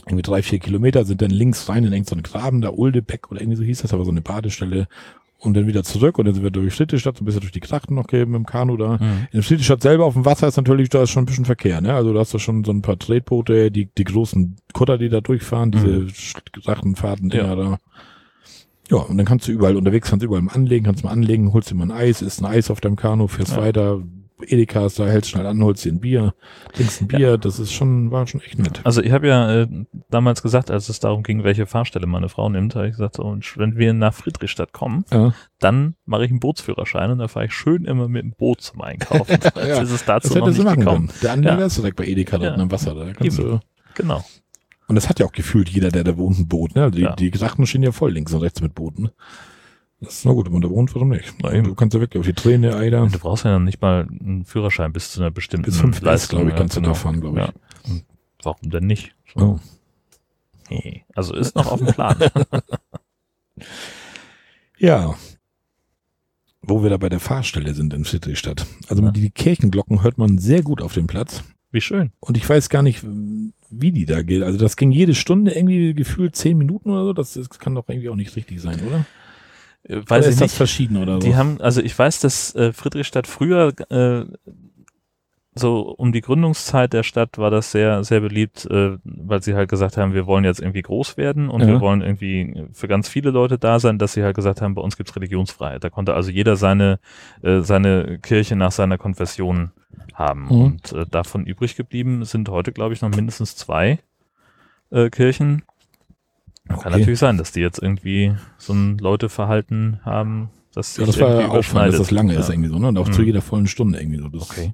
Irgendwie 0.06 0.24
drei, 0.24 0.42
vier 0.42 0.60
Kilometer 0.60 1.06
sind 1.06 1.22
dann 1.22 1.30
links 1.30 1.70
rein 1.70 1.84
in 1.84 1.94
irgendeinen 1.94 2.24
Graben, 2.24 2.62
da 2.62 2.70
Uldebeck 2.70 3.30
oder 3.32 3.42
irgendwie 3.42 3.58
so 3.58 3.64
hieß 3.64 3.82
das, 3.84 3.94
aber 3.94 4.04
so 4.06 4.12
eine 4.12 4.22
Badestelle. 4.22 4.88
Und 5.44 5.56
dann 5.56 5.66
wieder 5.66 5.84
zurück 5.84 6.20
und 6.20 6.26
dann 6.26 6.36
sind 6.36 6.44
wir 6.44 6.52
durch 6.52 6.72
Friedrichstadt, 6.76 7.18
so 7.18 7.24
ein 7.24 7.26
bisschen 7.26 7.42
durch 7.42 7.52
die 7.52 7.62
Krachten 7.62 7.96
noch 7.96 8.04
mit 8.12 8.14
dem 8.22 8.46
Kanu 8.46 8.78
da. 8.78 8.98
Mhm. 9.00 9.28
In 9.32 9.42
Friedrichstadt 9.42 9.82
selber 9.82 10.06
auf 10.06 10.14
dem 10.14 10.24
Wasser 10.24 10.48
ist 10.48 10.56
natürlich, 10.58 10.90
da 10.90 11.02
ist 11.02 11.10
schon 11.10 11.24
ein 11.24 11.26
bisschen 11.26 11.46
Verkehr, 11.46 11.82
ne? 11.82 11.96
Also 11.96 12.14
da 12.14 12.20
hast 12.20 12.32
du 12.34 12.38
schon 12.38 12.64
so 12.64 12.72
ein 12.72 12.84
paar 12.84 13.00
Tretboote, 13.00 13.72
die, 13.72 13.88
die 13.88 14.04
großen 14.04 14.56
Kutter, 14.74 15.00
die 15.00 15.10
da 15.10 15.20
durchfahren, 15.20 15.72
diese 15.72 15.88
Mhm. 16.02 16.12
Krachtenfahrten, 16.64 17.32
Ja. 17.32 17.56
da. 17.56 17.78
Ja, 18.92 18.98
und 18.98 19.18
dann 19.18 19.26
kannst 19.26 19.48
du 19.48 19.52
überall 19.52 19.78
unterwegs, 19.78 20.10
kannst 20.10 20.22
du 20.22 20.28
überall 20.28 20.44
anlegen, 20.54 20.86
kannst 20.86 21.04
mal 21.04 21.10
anlegen, 21.12 21.54
holst 21.54 21.72
dir 21.72 21.76
mal 21.76 21.86
ein 21.86 21.92
Eis, 21.92 22.22
isst 22.22 22.42
ein 22.42 22.46
Eis 22.46 22.70
auf 22.70 22.80
deinem 22.82 22.96
Kanu, 22.98 23.28
fährst 23.28 23.54
Ja. 23.56 23.62
weiter, 23.62 24.04
Edeka 24.44 24.86
ist 24.86 25.00
da, 25.00 25.06
hältst 25.08 25.32
schnell 25.32 25.46
an, 25.46 25.64
holst 25.64 25.86
dir 25.86 25.92
ein 25.92 26.00
Bier, 26.00 26.34
trinkst 26.74 27.02
ein 27.02 27.08
Bier, 27.08 27.38
das 27.38 27.60
ist 27.60 27.72
schon, 27.74 28.12
war 28.12 28.26
schon 28.28 28.42
echt 28.42 28.60
nett. 28.60 28.82
Also 28.84 29.02
ich 29.02 29.12
habe 29.12 29.28
ja 29.28 29.62
äh, 29.62 29.68
damals 30.10 30.42
gesagt, 30.42 30.72
als 30.72 30.90
es 30.90 31.00
darum 31.00 31.24
ging, 31.24 31.44
welche 31.44 31.66
Fahrstelle 31.66 32.08
meine 32.08 32.30
Frau 32.30 32.50
nimmt, 32.50 32.76
habe 32.76 32.88
ich 32.88 32.92
gesagt, 32.94 33.16
so, 33.16 33.24
und 33.24 33.58
wenn 33.58 33.78
wir 33.78 33.94
nach 33.94 34.14
Friedrichstadt 34.14 34.74
kommen, 34.74 35.06
Ja. 35.12 35.34
dann 35.60 35.96
mache 36.06 36.26
ich 36.26 36.32
einen 36.32 36.40
Bootsführerschein 36.40 37.12
und 37.12 37.20
da 37.20 37.28
fahre 37.28 37.46
ich 37.46 37.54
schön 37.54 37.86
immer 37.86 38.08
mit 38.08 38.24
dem 38.24 38.32
Boot 38.32 38.62
zum 38.62 38.82
Einkaufen. 38.82 39.32
Jetzt 39.32 39.56
Ja, 39.56 39.82
ist 39.82 39.92
es 39.92 40.06
Das 40.06 40.24
dazu 40.24 40.38
noch 40.38 40.48
hättest 40.48 40.60
du 40.60 40.64
nicht 40.64 40.78
gekommen. 40.78 41.08
können. 41.08 41.20
Der 41.22 41.32
Anleger 41.34 41.60
Ja. 41.60 41.66
ist 41.66 41.78
direkt 41.78 41.98
bei 41.98 42.06
Edeka 42.06 42.38
Ja. 42.38 42.50
unten 42.50 42.62
am 42.62 42.72
Wasser, 42.72 42.96
da 42.96 43.06
kannst 43.14 43.40
Eben. 43.40 43.50
du, 43.50 43.60
Genau. 43.96 44.24
und 44.88 44.96
das 44.96 45.10
hat 45.10 45.20
ja 45.20 45.26
auch 45.26 45.32
gefühlt 45.32 45.70
jeder, 45.70 45.90
der 45.90 46.04
da 46.04 46.18
wohnt, 46.18 46.40
ein 46.40 46.48
Boot, 46.48 46.76
ne? 46.76 46.92
Die, 46.92 47.02
Ja. 47.02 47.16
die 47.16 47.32
Sachen 47.36 47.66
stehen 47.66 47.84
ja 47.84 47.92
voll 47.92 48.12
links 48.12 48.34
und 48.34 48.42
rechts 48.42 48.62
mit 48.62 48.76
Booten. 48.76 49.10
Das 50.02 50.16
ist 50.16 50.26
na 50.26 50.32
gut, 50.34 50.48
wenn 50.48 50.54
man 50.54 50.62
da 50.64 50.70
wohnt, 50.70 50.94
warum 50.96 51.10
nicht? 51.10 51.32
Eben. 51.44 51.64
du 51.64 51.76
kannst 51.76 51.94
ja 51.94 52.00
wirklich 52.00 52.20
auf 52.20 52.26
die 52.26 52.34
Träne, 52.34 52.76
Eider. 52.76 53.06
Du 53.08 53.20
brauchst 53.20 53.46
ja 53.46 53.60
nicht 53.60 53.82
mal 53.82 54.08
einen 54.20 54.46
Führerschein 54.46 54.92
bis 54.92 55.12
zu 55.12 55.22
einer 55.22 55.30
bestimmten 55.32 55.66
Bis 55.66 55.80
fünf 55.80 56.02
Leistung. 56.02 56.40
glaube 56.40 56.52
ich, 56.52 56.58
kannst 56.58 56.76
du 56.76 56.82
genau. 56.82 56.94
da 56.94 57.00
fahren, 57.00 57.22
glaube 57.22 57.40
ich. 57.40 57.46
Ja. 57.94 58.00
Warum 58.44 58.70
denn 58.70 58.88
nicht? 58.88 59.14
Oh. 59.36 59.60
Nee. 60.70 61.06
Also 61.14 61.36
ist 61.36 61.56
noch 61.56 61.72
auf 61.72 61.80
dem 61.80 61.94
Plan. 61.94 62.18
Ja. 64.78 65.16
Wo 66.64 66.82
wir 66.82 66.90
da 66.90 66.98
bei 66.98 67.10
der 67.10 67.20
Fahrstelle 67.20 67.74
sind 67.76 67.94
in 67.94 68.06
Friedrichstadt. 68.06 68.66
Also 68.88 69.04
Ja. 69.04 69.12
die 69.12 69.30
Kirchenglocken 69.30 70.02
hört 70.04 70.18
man 70.18 70.40
sehr 70.40 70.64
gut 70.64 70.82
auf 70.82 70.94
dem 70.94 71.06
Platz. 71.08 71.44
Wie 71.72 71.82
schön. 71.82 72.12
Und 72.20 72.38
ich 72.38 72.48
weiß 72.50 72.70
gar 72.70 72.82
nicht, 72.82 73.04
wie 73.70 73.92
die 73.92 74.06
da 74.06 74.22
geht. 74.24 74.44
Also 74.44 74.58
das 74.58 74.76
ging 74.78 74.92
jede 74.92 75.16
Stunde 75.16 75.52
irgendwie 75.52 75.94
gefühlt 75.94 76.36
zehn 76.36 76.58
Minuten 76.58 76.90
oder 76.90 77.06
so. 77.06 77.14
Das, 77.14 77.34
das 77.34 77.60
kann 77.60 77.76
doch 77.76 77.88
irgendwie 77.88 78.10
auch 78.10 78.16
nicht 78.16 78.36
richtig 78.36 78.60
sein, 78.60 78.80
oder? 78.88 79.06
Äh, 79.84 79.98
Weiß 79.98 80.10
oder 80.10 80.20
ich 80.20 80.28
ist 80.28 80.42
das 80.42 80.52
nicht. 80.52 80.58
verschieden 80.58 80.98
oder 80.98 81.14
so? 81.14 81.20
Die 81.28 81.36
haben, 81.36 81.60
also 81.62 81.82
ich 81.82 81.98
weiß, 81.98 82.20
dass 82.20 82.54
äh, 82.56 82.72
Friedrichstadt 82.74 83.28
früher 83.28 83.74
äh, 83.90 84.26
so 85.54 85.82
um 85.82 86.14
die 86.14 86.22
Gründungszeit 86.22 86.94
der 86.94 87.04
Stadt 87.04 87.38
war 87.38 87.52
das 87.52 87.72
sehr, 87.74 88.06
sehr 88.06 88.22
beliebt, 88.22 88.66
äh, 88.72 88.98
weil 89.04 89.44
sie 89.44 89.54
halt 89.54 89.70
gesagt 89.70 89.98
haben, 89.98 90.14
wir 90.14 90.26
wollen 90.26 90.46
jetzt 90.46 90.62
irgendwie 90.62 90.82
groß 90.82 91.18
werden 91.18 91.50
und 91.50 91.62
Ja. 91.62 91.68
wir 91.68 91.82
wollen 91.82 92.02
irgendwie 92.02 92.68
für 92.72 92.88
ganz 92.88 93.10
viele 93.10 93.32
Leute 93.32 93.58
da 93.58 93.78
sein, 93.80 93.98
dass 94.00 94.14
sie 94.14 94.24
halt 94.24 94.36
gesagt 94.36 94.62
haben, 94.62 94.76
bei 94.76 94.82
uns 94.82 94.96
gibt's 94.96 95.14
Religionsfreiheit. 95.16 95.84
Da 95.84 95.90
konnte 95.90 96.14
also 96.14 96.32
jeder 96.32 96.56
seine, 96.56 97.00
äh, 97.42 97.60
seine 97.62 98.20
Kirche 98.20 98.56
nach 98.56 98.72
seiner 98.72 98.98
Konfession 98.98 99.72
haben. 100.14 100.46
Mhm. 100.46 100.52
Und 100.62 100.94
äh, 100.94 101.06
davon 101.10 101.46
übrig 101.46 101.76
geblieben 101.76 102.24
sind 102.24 102.48
heute, 102.48 102.72
glaube 102.72 102.94
ich, 102.94 103.02
noch 103.02 103.10
mindestens 103.14 103.58
zwei 103.58 104.00
äh, 104.90 105.10
Kirchen. 105.10 105.64
Kann 106.74 106.92
Okay. 106.92 107.00
natürlich 107.00 107.20
sein, 107.20 107.38
dass 107.38 107.52
die 107.52 107.60
jetzt 107.62 107.82
irgendwie 107.82 108.34
so 108.58 108.74
ein 108.74 108.98
Leuteverhalten 108.98 110.00
haben, 110.04 110.50
dass 110.74 110.98
ja, 110.98 111.06
das 111.06 111.20
war 111.20 111.42
ja 111.42 111.48
auffallend, 111.50 111.94
dass 111.94 112.00
das 112.00 112.12
lange 112.12 112.34
ja. 112.34 112.40
ist 112.40 112.50
irgendwie 112.50 112.70
so, 112.70 112.80
ne? 112.80 112.88
Und 112.90 112.98
auch 112.98 113.10
zu 113.10 113.22
Mhm. 113.22 113.28
jeder 113.28 113.42
vollen 113.42 113.68
Stunde 113.68 114.00
irgendwie 114.00 114.20
so. 114.20 114.28
Das, 114.30 114.50
Okay. 114.50 114.74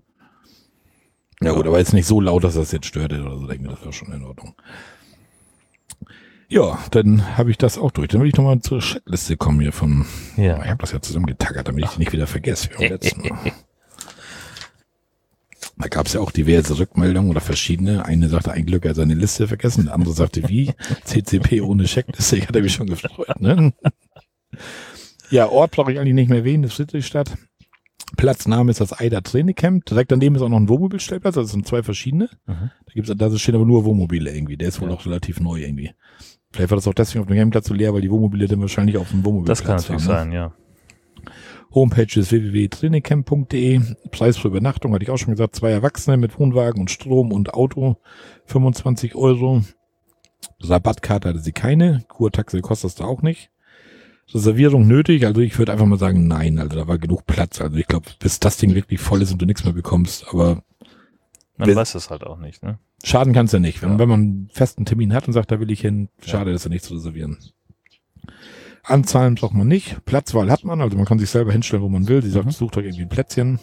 Ja 1.42 1.52
gut, 1.54 1.68
aber 1.68 1.78
jetzt 1.78 1.94
nicht 1.94 2.08
so 2.08 2.20
laut, 2.20 2.44
dass 2.44 2.56
das 2.56 2.72
jetzt 2.72 2.88
stört 2.88 3.14
oder 3.14 3.38
so. 3.38 3.46
Denke 3.46 3.68
das 3.70 3.86
war 3.86 3.94
schon 3.94 4.12
in 4.12 4.24
Ordnung. 4.24 4.56
Ja, 6.50 6.80
dann 6.92 7.38
habe 7.38 7.52
ich 7.52 7.58
das 7.58 7.78
auch 7.78 7.92
durch. 7.92 8.08
Dann 8.08 8.22
will 8.22 8.28
ich 8.30 8.36
nochmal 8.36 8.60
zur 8.62 8.80
Checkliste 8.80 9.38
kommen 9.38 9.60
hier 9.60 9.74
von. 9.74 10.06
Ich 10.38 10.44
Ja. 10.44 10.64
habe 10.64 10.78
das 10.80 10.94
ja 10.94 11.02
zusammengetackert, 11.02 11.68
damit 11.68 11.84
ich 11.86 11.92
die 11.92 12.00
nicht 12.00 12.14
wieder 12.14 12.26
vergesse. 12.26 12.70
Wie 12.78 12.88
letzten 12.88 13.22
Mal. 13.28 13.38
Da 15.80 15.88
gab 15.90 16.08
es 16.08 16.14
ja 16.14 16.22
auch 16.22 16.32
diverse 16.32 16.78
Rückmeldungen 16.80 17.30
oder 17.30 17.40
verschiedene. 17.42 18.04
Eine 18.06 18.30
sagte, 18.30 18.52
ein 18.52 18.66
Glück, 18.66 18.84
er 18.86 18.90
hat 18.90 18.96
seine 18.96 19.14
Liste 19.14 19.48
vergessen. 19.48 19.86
Der 19.86 19.94
andere 19.94 20.14
sagte, 20.14 20.48
wie? 20.50 20.74
CCP 21.04 21.62
ohne 21.62 21.84
Checkliste. 21.86 22.38
Ich 22.38 22.48
hatte 22.48 22.62
mich 22.62 22.74
schon 22.74 22.88
gefreut. 22.88 23.40
Ne? 23.40 23.74
Ja, 25.30 25.50
Ort 25.50 25.72
brauche 25.72 25.92
ich 25.92 26.00
eigentlich 26.00 26.14
nicht 26.14 26.30
mehr 26.30 26.40
erwähnen. 26.40 26.64
Das 26.64 26.72
ist 26.72 26.78
Friedrichstadt. 26.78 27.38
Platzname 28.16 28.72
ist 28.72 28.80
das 28.80 28.98
Eider 28.98 29.22
Trainingcamp. 29.22 29.86
Direkt 29.86 30.12
daneben 30.12 30.36
ist 30.36 30.42
auch 30.42 30.48
noch 30.50 30.58
ein 30.58 30.70
Wohnmobilstellplatz. 30.70 31.36
Also 31.38 31.46
es 31.48 31.52
sind 31.52 31.68
zwei 31.68 31.84
verschiedene. 31.84 32.30
Mhm. 32.46 32.72
Da 32.86 32.94
gibt's, 32.94 33.12
da 33.14 33.38
stehen 33.38 33.56
aber 33.56 33.66
nur 33.66 33.84
Wohnmobile 33.84 34.34
irgendwie. 34.34 34.56
Der 34.56 34.70
ist 34.70 34.80
wohl 34.80 34.90
Ja. 34.90 34.96
auch 34.96 35.06
relativ 35.06 35.42
neu 35.42 35.60
irgendwie. 35.62 35.92
Vielleicht 36.54 36.72
war 36.72 36.78
das 36.78 36.88
auch 36.88 36.94
deswegen 36.94 37.20
auf 37.22 37.28
dem 37.28 37.36
Campingplatz 37.36 37.68
so 37.68 37.74
leer, 37.74 37.94
weil 37.94 38.02
die 38.02 38.10
Wohnmobile 38.10 38.48
dann 38.48 38.62
wahrscheinlich 38.62 38.96
auf 38.98 39.10
dem 39.10 39.26
Wohnmobilplatz 39.26 39.60
Das 39.60 39.68
kann 39.68 39.76
natürlich 39.76 40.02
ne? 40.02 40.08
sein, 40.08 40.32
ja. 40.32 40.54
Homepage 41.74 42.20
ist 42.20 42.32
www.trainingcamp.de. 42.32 43.82
Preis 44.12 44.38
für 44.38 44.48
Übernachtung 44.48 44.94
hatte 44.94 45.04
ich 45.04 45.10
auch 45.10 45.18
schon 45.18 45.32
gesagt. 45.34 45.56
Zwei 45.56 45.72
Erwachsene 45.72 46.18
mit 46.18 46.40
Wohnwagen 46.40 46.80
und 46.82 46.92
Strom 46.92 47.32
und 47.32 47.54
Auto. 47.54 47.98
25 48.46 49.16
Euro. 49.16 49.64
Rabattkarte 50.62 51.30
hatte 51.30 51.40
sie 51.40 51.52
keine. 51.52 52.06
Kurtaxe 52.08 52.62
kostet 52.62 52.86
das 52.92 52.96
da 52.96 53.06
auch 53.06 53.22
nicht. 53.22 53.50
Reservierung 54.34 54.88
nötig. 54.88 55.26
Also 55.26 55.42
ich 55.42 55.58
würde 55.58 55.72
einfach 55.72 55.86
mal 55.86 56.00
sagen, 56.00 56.28
nein. 56.28 56.60
Also 56.60 56.76
da 56.78 56.88
war 56.88 56.98
genug 56.98 57.26
Platz. 57.26 57.62
Also 57.62 57.78
ich 57.78 57.88
glaube, 57.88 58.08
bis 58.20 58.40
das 58.40 58.58
Ding 58.58 58.74
wirklich 58.76 59.00
voll 59.00 59.22
ist 59.22 59.32
und 59.32 59.42
du 59.42 59.46
nichts 59.46 59.64
mehr 59.64 59.74
bekommst. 59.74 60.26
Aber 60.30 60.64
Man 61.58 61.76
weiß 61.76 61.96
es 61.96 62.10
halt 62.10 62.24
auch 62.24 62.38
nicht, 62.38 62.64
ne? 62.64 62.80
Schaden 63.04 63.34
kann's 63.34 63.52
ja 63.52 63.60
nicht. 63.60 63.82
Wenn, 63.82 63.92
Ja. 63.92 64.00
wenn 64.00 64.10
man 64.10 64.20
einen 64.22 64.50
festen 64.52 64.86
Termin 64.86 65.14
hat 65.14 65.28
und 65.28 65.34
sagt, 65.34 65.52
da 65.52 65.60
will 65.60 65.70
ich 65.72 65.82
hin, 65.82 66.10
schade, 66.26 66.52
das 66.52 66.64
ja 66.64 66.70
nicht 66.70 66.84
zu 66.84 66.96
reservieren. 66.96 67.38
Anzahlen 68.88 69.36
braucht 69.36 69.54
man 69.54 69.68
nicht. 69.68 70.04
Platzwahl 70.06 70.50
hat 70.50 70.64
man, 70.64 70.82
also 70.82 70.96
man 70.98 71.06
kann 71.06 71.20
sich 71.20 71.30
selber 71.30 71.52
hinstellen, 71.52 71.84
wo 71.84 71.90
man 71.90 72.08
will. 72.08 72.22
Sie 72.24 72.30
sagt, 72.30 72.46
Mhm. 72.46 72.52
sucht 72.52 72.78
euch 72.78 72.86
irgendwie 72.86 73.04
ein 73.04 73.10
Plätzchen. 73.10 73.60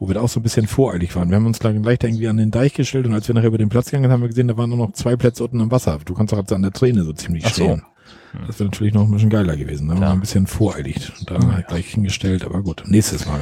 Wo 0.00 0.06
wir 0.08 0.14
da 0.14 0.20
auch 0.20 0.28
so 0.28 0.38
ein 0.38 0.44
bisschen 0.44 0.68
voreilig 0.68 1.16
waren. 1.16 1.28
Wir 1.28 1.36
haben 1.36 1.46
uns 1.46 1.58
gleich 1.58 1.80
gleich 1.82 1.98
da 1.98 2.06
irgendwie 2.06 2.28
an 2.28 2.36
den 2.36 2.52
Deich 2.52 2.72
gestellt 2.74 3.06
und 3.06 3.14
als 3.14 3.26
wir 3.26 3.34
nachher 3.34 3.48
über 3.48 3.58
den 3.58 3.68
Platz 3.68 3.86
gegangen 3.86 4.04
sind, 4.04 4.12
haben 4.12 4.20
wir 4.22 4.28
gesehen, 4.28 4.46
da 4.46 4.56
waren 4.56 4.70
nur 4.70 4.78
noch 4.78 4.92
zwei 4.92 5.16
Plätze 5.16 5.42
unten 5.42 5.60
am 5.60 5.70
Wasser. 5.72 5.98
Du 6.04 6.14
kannst 6.14 6.32
doch 6.32 6.38
jetzt 6.38 6.52
an 6.52 6.62
der 6.62 6.70
Träne 6.72 7.02
so 7.02 7.12
ziemlich 7.12 7.44
Ach 7.46 7.52
so. 7.52 7.64
stehen. 7.64 7.82
Hm. 8.32 8.46
Das 8.46 8.60
wäre 8.60 8.68
natürlich 8.70 8.94
noch 8.94 9.02
ein 9.04 9.10
bisschen 9.10 9.30
geiler 9.30 9.56
gewesen. 9.56 9.88
Da 9.88 9.94
haben 9.94 10.00
wir 10.00 10.06
Ja. 10.06 10.12
ein 10.12 10.20
bisschen 10.20 10.46
voreilig 10.46 11.10
da 11.26 11.34
Ja. 11.34 11.60
gleich 11.62 11.86
hingestellt, 11.88 12.44
aber 12.44 12.62
gut, 12.62 12.84
nächstes 12.86 13.26
Mal. 13.26 13.40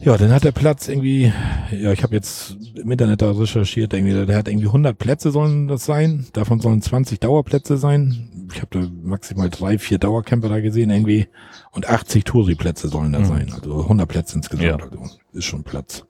Ja, 0.00 0.16
dann 0.16 0.32
hat 0.32 0.42
der 0.42 0.50
Platz 0.52 0.88
irgendwie, 0.88 1.32
ja, 1.70 1.92
ich 1.92 2.02
habe 2.02 2.14
jetzt 2.16 2.56
im 2.74 2.90
Internet 2.90 3.22
da 3.22 3.30
recherchiert, 3.30 3.94
irgendwie, 3.94 4.26
der 4.26 4.36
hat 4.36 4.48
irgendwie 4.48 4.66
100 4.66 4.98
Plätze 4.98 5.30
sollen 5.30 5.68
das 5.68 5.84
sein, 5.84 6.26
davon 6.32 6.58
sollen 6.60 6.82
20 6.82 7.20
Dauerplätze 7.20 7.76
sein. 7.76 8.28
Ich 8.54 8.60
habe 8.62 8.80
da 8.80 8.88
maximal 9.02 9.48
drei, 9.50 9.78
vier 9.78 9.98
Dauercamper 9.98 10.48
da 10.48 10.60
gesehen 10.60 10.90
irgendwie 10.90 11.28
und 11.72 11.88
80 11.88 12.24
Touri-Plätze 12.24 12.88
sollen 12.88 13.12
da 13.12 13.20
Mhm. 13.20 13.24
sein, 13.24 13.52
also 13.52 13.88
100 13.88 14.08
Plätze 14.08 14.36
insgesamt, 14.36 14.68
Ja. 14.68 14.76
also 14.76 15.10
ist 15.32 15.44
schon 15.44 15.62
Platz. 15.64 16.04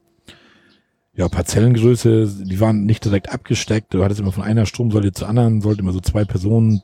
Ja, 1.14 1.28
Parzellengröße, 1.28 2.26
die 2.44 2.59
waren 2.61 2.85
nicht 2.87 3.05
direkt 3.05 3.31
abgesteckt, 3.33 3.92
du 3.92 4.02
hattest 4.02 4.20
immer 4.20 4.33
von 4.33 4.44
einer 4.44 4.64
Stromsäule 4.66 5.12
zur 5.12 5.28
anderen, 5.28 5.61
sollte 5.61 5.83
immer 5.83 5.92
so 5.92 6.00
zwei 6.00 6.24
Personen, 6.24 6.83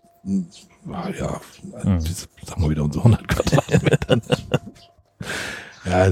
ah, 0.92 1.09
ja, 1.18 1.40
Mhm. 1.83 2.01
sagen 2.01 2.62
wir 2.62 2.71
wieder 2.71 2.85
unsere 2.85 3.05
100 3.05 3.27
Quadratmeter. 3.27 4.21
ja, 5.87 6.11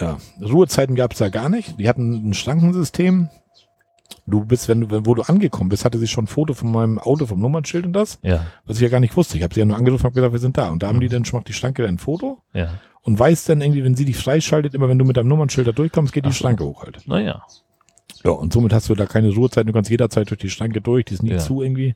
ja, 0.00 0.18
Ruhezeiten 0.40 0.94
gab 0.94 1.12
es 1.12 1.18
da 1.18 1.28
gar 1.28 1.48
nicht. 1.48 1.78
Die 1.80 1.88
hatten 1.88 2.28
ein 2.30 2.34
Schrankensystem. 2.34 3.28
Du 4.26 4.44
bist, 4.44 4.68
wenn 4.68 4.80
du, 4.82 4.90
wenn- 4.90 5.06
wo 5.06 5.14
du 5.14 5.22
angekommen 5.22 5.68
bist, 5.68 5.84
hatte 5.84 5.98
sie 5.98 6.06
schon 6.06 6.24
ein 6.24 6.28
Foto 6.28 6.54
von 6.54 6.70
meinem 6.72 6.98
Auto, 6.98 7.26
vom 7.26 7.40
Nummernschild 7.40 7.86
und 7.86 7.92
das, 7.92 8.18
Ja, 8.22 8.46
was 8.64 8.76
ich 8.76 8.82
ja 8.82 8.88
gar 8.88 9.00
nicht 9.00 9.16
wusste. 9.16 9.36
Ich 9.36 9.42
habe 9.42 9.52
sie 9.54 9.60
ja 9.60 9.66
nur 9.66 9.76
angerufen 9.76 10.06
und 10.06 10.14
gesagt, 10.14 10.32
wir 10.32 10.38
sind 10.38 10.56
da. 10.56 10.70
Und 10.70 10.82
da 10.82 10.88
haben 10.88 11.00
die 11.00 11.08
dann 11.08 11.24
schon 11.24 11.38
macht 11.38 11.48
die 11.48 11.52
Schranke 11.52 11.86
ein 11.86 11.98
Foto 11.98 12.38
ja. 12.54 12.70
und 13.02 13.18
weiß 13.18 13.44
dann 13.44 13.60
irgendwie, 13.60 13.84
wenn 13.84 13.94
sie 13.96 14.04
dich 14.06 14.16
freischaltet, 14.16 14.74
immer 14.74 14.88
wenn 14.88 14.98
du 14.98 15.04
mit 15.04 15.16
deinem 15.16 15.28
Nummernschild 15.28 15.66
da 15.68 15.72
durchkommst, 15.72 16.12
geht 16.12 16.24
die 16.24 16.30
Ach 16.30 16.32
so. 16.34 16.38
Schranke 16.44 16.64
hoch 16.64 16.84
halt. 16.84 17.06
Naja. 17.06 17.42
Ja, 18.24 18.30
und 18.32 18.52
somit 18.52 18.72
hast 18.72 18.88
du 18.88 18.94
da 18.94 19.06
keine 19.06 19.32
Ruhezeit. 19.32 19.68
Du 19.68 19.72
kannst 19.72 19.90
jederzeit 19.90 20.28
durch 20.30 20.40
die 20.40 20.50
Schranke 20.50 20.80
durch, 20.80 21.04
die 21.04 21.14
ist 21.14 21.22
nie 21.22 21.30
Ja. 21.32 21.38
zu 21.38 21.62
irgendwie. 21.62 21.94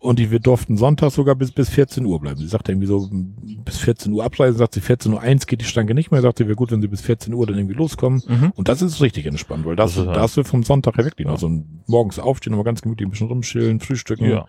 Und 0.00 0.18
die, 0.18 0.30
wir 0.30 0.40
durften 0.40 0.78
Sonntag 0.78 1.12
sogar 1.12 1.34
bis, 1.34 1.52
bis 1.52 1.68
14 1.68 2.06
Uhr 2.06 2.18
bleiben. 2.20 2.38
Sie 2.40 2.46
sagte 2.48 2.72
irgendwie 2.72 2.86
so, 2.86 3.06
bis 3.12 3.76
14 3.78 4.10
Uhr 4.12 4.24
abreisen, 4.24 4.56
sagt 4.56 4.72
sie 4.72 4.80
14 4.80 5.12
Uhr 5.12 5.20
eins 5.20 5.46
geht 5.46 5.60
die 5.60 5.66
Schranke 5.66 5.94
nicht 5.94 6.10
mehr, 6.10 6.22
sagte, 6.22 6.46
wäre 6.46 6.56
gut, 6.56 6.72
wenn 6.72 6.80
sie 6.80 6.88
bis 6.88 7.02
14 7.02 7.34
Uhr 7.34 7.46
dann 7.46 7.58
irgendwie 7.58 7.74
loskommen. 7.76 8.22
Mhm. 8.26 8.52
Und 8.56 8.68
das 8.68 8.80
ist 8.80 9.02
richtig 9.02 9.26
entspannt, 9.26 9.66
weil 9.66 9.76
das, 9.76 9.96
Das 9.96 10.06
da 10.06 10.20
hast 10.22 10.38
du 10.38 10.42
vom 10.44 10.62
Sonntag 10.62 10.96
her 10.96 11.04
wirklich 11.04 11.26
noch 11.26 11.38
so 11.38 11.48
ein 11.50 11.82
morgens 11.86 12.18
aufstehen, 12.18 12.54
aber 12.54 12.64
ganz 12.64 12.80
gemütlich 12.80 13.06
ein 13.06 13.10
bisschen 13.10 13.28
rumschillen, 13.28 13.80
frühstücken, 13.80 14.24
Ja. 14.24 14.46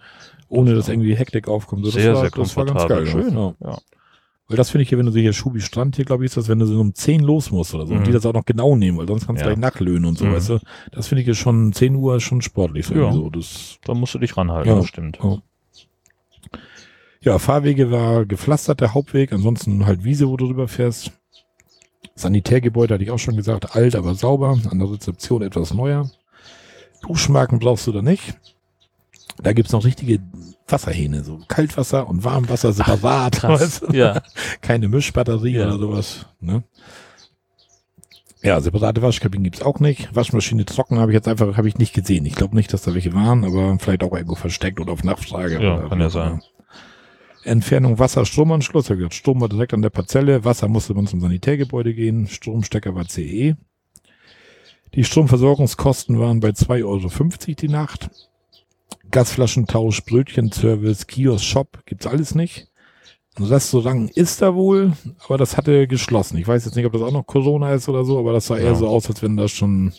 ohne 0.48 0.74
dass 0.74 0.88
irgendwie 0.88 1.16
Hektik 1.16 1.50
aufkommt. 1.50 1.84
So, 1.86 1.92
das 1.92 2.02
Sehr, 2.02 2.14
war, 2.14 2.22
sehr 2.22 2.30
das 2.32 2.56
war 2.56 2.66
ganz 2.66 2.88
geil. 2.88 3.06
Schön, 3.06 3.34
ja. 3.34 3.54
Ja. 3.62 3.78
Weil 4.52 4.58
das 4.58 4.70
finde 4.70 4.84
ich 4.84 4.90
hier, 4.90 4.98
wenn 4.98 5.06
du 5.06 5.12
so 5.12 5.20
hier 5.20 5.34
Schubi 5.34 5.62
Strand 5.62 5.96
hier, 5.96 6.06
glaube 6.06 6.24
ich, 6.24 6.30
ist 6.32 6.38
das, 6.38 6.48
wenn 6.50 6.60
du 6.60 6.66
so 6.66 6.80
um 6.80 6.94
10 6.94 7.22
los 7.22 7.50
musst 7.52 7.74
oder 7.74 7.88
so. 7.88 7.94
Mhm. 7.94 8.00
Und 8.00 8.08
die 8.08 8.12
das 8.12 8.26
auch 8.26 8.34
noch 8.34 8.46
genau 8.46 8.76
nehmen, 8.76 8.98
weil 8.98 9.08
sonst 9.08 9.26
kannst 9.26 9.42
du 9.42 9.46
Ja. 9.48 9.54
gleich 9.56 9.62
nachlöhnen 9.62 10.06
und 10.06 10.18
so, 10.18 10.26
Mhm. 10.26 10.34
weißt 10.34 10.50
du. 10.50 10.60
Das 10.92 11.08
finde 11.08 11.22
ich 11.22 11.28
jetzt 11.28 11.38
schon 11.40 11.74
10 11.74 11.96
Uhr 11.96 12.20
schon 12.20 12.42
sportlich. 12.42 12.86
So, 12.86 12.94
Ja. 12.96 13.12
so. 13.12 13.30
Das, 13.30 13.78
Da 13.86 13.94
musst 13.94 14.14
du 14.14 14.20
dich 14.20 14.36
ranhalten, 14.38 14.70
Ja. 14.70 14.76
das 14.76 14.88
stimmt. 14.88 15.18
Ja. 15.24 15.38
ja, 17.22 17.40
Fahrwege 17.40 17.92
war 17.92 18.26
gepflastert, 18.26 18.82
der 18.82 18.94
Hauptweg, 18.94 19.32
ansonsten 19.32 19.86
halt 19.86 20.04
Wiese, 20.04 20.28
wo 20.28 20.38
du 20.38 20.48
drüber 20.48 20.68
fährst. 20.68 21.12
Sanitärgebäude 22.16 22.94
hatte 22.96 23.04
ich 23.04 23.12
auch 23.12 23.20
schon 23.20 23.36
gesagt, 23.38 23.76
alt, 23.76 23.96
aber 23.96 24.16
sauber. 24.16 24.58
An 24.70 24.80
der 24.80 24.92
Rezeption 24.92 25.42
etwas 25.42 25.74
neuer. 25.74 26.10
Duschmarken 27.08 27.60
brauchst 27.60 27.88
du 27.88 27.92
da 27.92 28.02
nicht. 28.02 28.36
Da 29.44 29.54
gibt's 29.54 29.72
noch 29.72 29.84
richtige 29.86 30.20
Wasserhähne, 30.68 31.24
so 31.24 31.40
Kaltwasser 31.48 32.08
und 32.08 32.24
Warmwasser 32.24 32.74
separat. 32.74 33.34
Krass. 33.34 33.82
weißt? 33.82 33.94
Ja. 33.94 34.22
Keine 34.62 34.88
Mischbatterie 34.88 35.56
Ja. 35.56 35.68
oder 35.68 35.80
sowas. 35.80 36.26
Ne? 36.40 36.64
Ja, 38.44 38.60
separate 38.60 39.02
Waschkabinen 39.02 39.44
gibt's 39.44 39.62
auch 39.62 39.80
nicht. 39.80 40.16
Waschmaschine 40.16 40.66
trocken 40.66 40.98
habe 41.00 41.12
ich 41.12 41.16
jetzt 41.16 41.28
einfach 41.28 41.58
habe 41.58 41.68
ich 41.68 41.78
nicht 41.78 41.94
gesehen. 41.94 42.26
Ich 42.26 42.36
glaube 42.36 42.56
nicht, 42.56 42.74
dass 42.74 42.82
da 42.84 42.94
welche 42.94 43.14
waren, 43.14 43.44
aber 43.44 43.78
vielleicht 43.80 44.04
auch 44.04 44.14
irgendwo 44.14 44.36
versteckt 44.36 44.80
oder 44.80 44.94
auf 44.94 45.04
Nachfrage. 45.04 45.62
Ja, 45.62 45.78
oder 45.78 45.90
kann 45.90 46.00
ja 46.02 46.10
sein. 46.10 46.42
Entfernung 47.44 47.98
Wasser-Stromanschluss. 48.00 48.88
Ja, 48.90 48.96
gesagt, 48.96 49.14
Strom 49.16 49.42
war 49.42 49.50
direkt 49.50 49.74
an 49.74 49.82
der 49.82 49.90
Parzelle. 49.90 50.44
Wasser 50.46 50.68
musste 50.68 50.94
man 50.94 51.08
zum 51.08 51.20
Sanitärgebäude 51.20 51.94
gehen. 51.94 52.28
Stromstecker 52.28 52.94
war 52.96 53.08
CE. 53.08 53.56
Die 54.94 55.04
Stromversorgungskosten 55.04 56.20
waren 56.20 56.40
bei 56.40 56.50
2,50 56.50 56.84
Euro 56.86 57.56
die 57.56 57.70
Nacht. 57.70 58.10
Gasflaschentausch, 59.12 60.04
Brötchenservice, 60.06 61.08
Kiosk, 61.08 61.44
Shop 61.46 61.80
gibt's 61.86 62.08
alles 62.08 62.36
nicht. 62.36 62.68
Ein 63.38 63.46
Restaurant 63.46 64.12
ist 64.12 64.42
da 64.42 64.56
wohl, 64.56 64.94
aber 65.26 65.38
das 65.38 65.56
hatte 65.56 65.88
geschlossen. 65.88 66.38
Ich 66.38 66.48
weiß 66.48 66.66
jetzt 66.66 66.76
nicht, 66.76 66.86
ob 66.86 66.92
das 66.94 67.02
auch 67.02 67.12
noch 67.14 67.26
Corona 67.26 67.74
ist 67.74 67.88
oder 67.88 68.04
so, 68.04 68.20
aber 68.20 68.34
das 68.34 68.48
sah 68.48 68.58
eher 68.58 68.72
Ja. 68.72 68.76
so 68.76 68.88
aus, 68.88 69.08
als 69.08 69.22
wenn 69.22 69.38
das 69.38 69.52
schon 69.52 69.94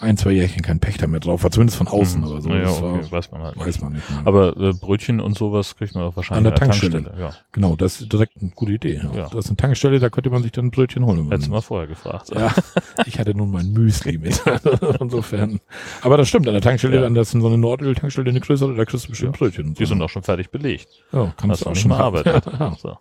ein, 0.00 0.16
zwei 0.16 0.32
Jährchen 0.32 0.62
kein 0.62 0.80
Pächter 0.80 1.06
mehr 1.06 1.20
drauf 1.20 1.42
war, 1.44 1.50
zumindest 1.50 1.78
von 1.78 1.88
außen, 1.88 2.20
Mhm. 2.20 2.26
aber 2.26 2.40
so. 2.40 2.48
naja, 2.48 2.68
okay, 2.70 3.10
weiß 3.10 3.30
man 3.32 3.42
halt 3.42 3.56
nicht. 3.56 3.66
weiß 3.66 3.80
man 3.80 3.92
nicht. 3.92 4.10
mehr. 4.10 4.22
Aber 4.24 4.56
äh, 4.56 4.72
Brötchen 4.72 5.20
und 5.20 5.36
sowas 5.38 5.76
kriegt 5.76 5.94
man 5.94 6.04
auch 6.04 6.16
wahrscheinlich 6.16 6.38
An 6.38 6.44
der 6.44 6.54
Tankstelle. 6.54 7.14
Ja, 7.18 7.30
genau, 7.52 7.76
das 7.76 8.00
ist 8.00 8.12
direkt 8.12 8.32
eine 8.40 8.50
gute 8.50 8.72
Idee. 8.72 9.00
Ja. 9.02 9.12
Ja. 9.14 9.28
Das 9.28 9.44
ist 9.44 9.50
eine 9.50 9.56
Tankstelle, 9.56 9.98
da 10.00 10.10
könnte 10.10 10.30
man 10.30 10.42
sich 10.42 10.52
dann 10.52 10.66
ein 10.66 10.70
Brötchen 10.70 11.04
holen. 11.04 11.28
hättest 11.30 11.46
du 11.48 11.52
mal 11.52 11.60
vorher 11.60 11.86
gefragt. 11.86 12.30
Ja, 12.34 12.52
ich 13.06 13.18
hatte 13.18 13.34
nun 13.36 13.50
mein 13.50 13.72
Müsli 13.72 14.18
mit. 14.18 14.42
Insofern. 15.00 15.60
Aber 16.02 16.16
das 16.16 16.28
stimmt, 16.28 16.46
an 16.48 16.54
der 16.54 16.62
Tankstelle, 16.62 17.00
Ja. 17.00 17.06
an 17.06 17.14
der 17.14 17.22
ist 17.22 17.30
so 17.32 17.46
eine 17.46 17.58
Nordöl-Tankstelle, 17.58 18.30
eine 18.30 18.40
größere, 18.40 18.74
da 18.74 18.84
kriegst 18.84 19.06
du 19.06 19.10
bestimmt 19.10 19.38
Brötchen. 19.38 19.74
Die 19.74 19.84
so. 19.84 19.90
sind 19.90 20.02
auch 20.02 20.10
schon 20.10 20.22
fertig 20.22 20.50
belegt. 20.50 20.88
ja, 21.12 21.32
kannst 21.36 21.64
Hast 21.64 21.66
du 21.66 21.70
auch 21.70 21.76
schon 21.76 21.90
mal. 21.90 22.04
Ja. 22.58 22.74
So. 22.78 22.98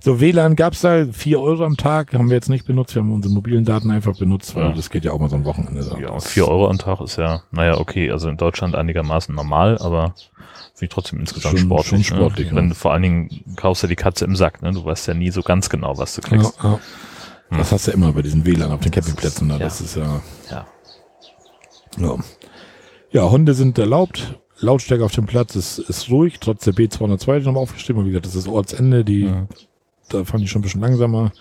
So, 0.00 0.20
WLAN 0.20 0.56
gab's 0.56 0.80
da, 0.82 1.06
vier 1.12 1.40
Euro 1.40 1.64
am 1.64 1.76
Tag, 1.76 2.12
haben 2.14 2.28
wir 2.28 2.34
jetzt 2.36 2.48
nicht 2.48 2.66
benutzt, 2.66 2.94
wir 2.94 3.02
haben 3.02 3.12
unsere 3.12 3.32
mobilen 3.32 3.64
Daten 3.64 3.90
einfach 3.90 4.16
benutzt, 4.18 4.54
weil 4.54 4.66
Ja. 4.66 4.72
das 4.72 4.90
geht 4.90 5.04
ja 5.04 5.12
auch 5.12 5.18
mal 5.18 5.28
so 5.30 5.36
ein 5.36 5.44
Wochenende. 5.44 5.96
Ja, 6.00 6.10
und 6.10 6.22
4 6.22 6.46
Euro 6.48 6.68
am 6.68 6.78
Tag 6.78 7.00
ist 7.00 7.16
ja, 7.16 7.42
naja, 7.50 7.78
okay, 7.78 8.10
also 8.10 8.28
in 8.28 8.36
Deutschland 8.36 8.74
einigermaßen 8.74 9.34
normal, 9.34 9.78
aber 9.78 10.14
finde 10.74 10.84
ich 10.84 10.88
trotzdem 10.90 11.20
insgesamt 11.20 11.58
Schon- 11.58 11.66
sportlich. 11.68 12.06
schon 12.06 12.16
sportlich, 12.18 12.46
ne? 12.46 12.52
ja. 12.52 12.56
Wenn 12.58 12.68
du 12.70 12.74
vor 12.74 12.92
allen 12.92 13.02
Dingen 13.02 13.44
kaufst 13.56 13.82
du 13.82 13.86
die 13.86 13.96
Katze 13.96 14.24
im 14.24 14.36
Sack, 14.36 14.62
ne? 14.62 14.72
Du 14.72 14.84
weißt 14.84 15.06
ja 15.08 15.14
nie 15.14 15.30
so 15.30 15.42
ganz 15.42 15.68
genau, 15.70 15.96
was 15.98 16.14
du 16.14 16.22
kriegst. 16.22 16.58
Ja, 16.62 16.70
ja. 17.50 17.58
Das 17.58 17.70
hast 17.70 17.86
du 17.86 17.90
immer 17.92 18.12
bei 18.12 18.22
diesen 18.22 18.46
WLAN 18.46 18.72
auf 18.72 18.80
den 18.80 18.90
Campingplätzen. 18.90 19.50
Ja. 19.50 19.58
Das 19.58 19.80
ist 19.80 19.96
ja, 19.96 20.20
Ja. 20.50 20.66
ja. 21.98 22.16
Ja, 23.10 23.30
Hunde 23.30 23.52
sind 23.52 23.78
erlaubt. 23.78 24.38
Lautstärke 24.62 25.04
auf 25.04 25.12
dem 25.12 25.26
Platz 25.26 25.54
ist, 25.56 25.78
ist 25.78 26.10
ruhig, 26.10 26.38
trotz 26.40 26.64
der 26.64 26.72
B202, 26.74 27.40
die 27.40 27.44
nochmal 27.46 27.62
aufgeschrieben. 27.62 28.00
Und 28.00 28.06
wie 28.08 28.10
gesagt, 28.12 28.26
das 28.26 28.34
ist 28.36 28.48
Ortsende, 28.48 29.04
die, 29.04 29.24
Ja. 29.26 29.46
da 30.08 30.24
fand 30.24 30.42
ich 30.44 30.50
schon 30.50 30.60
ein 30.60 30.62
bisschen 30.62 30.80
langsamer. 30.80 31.32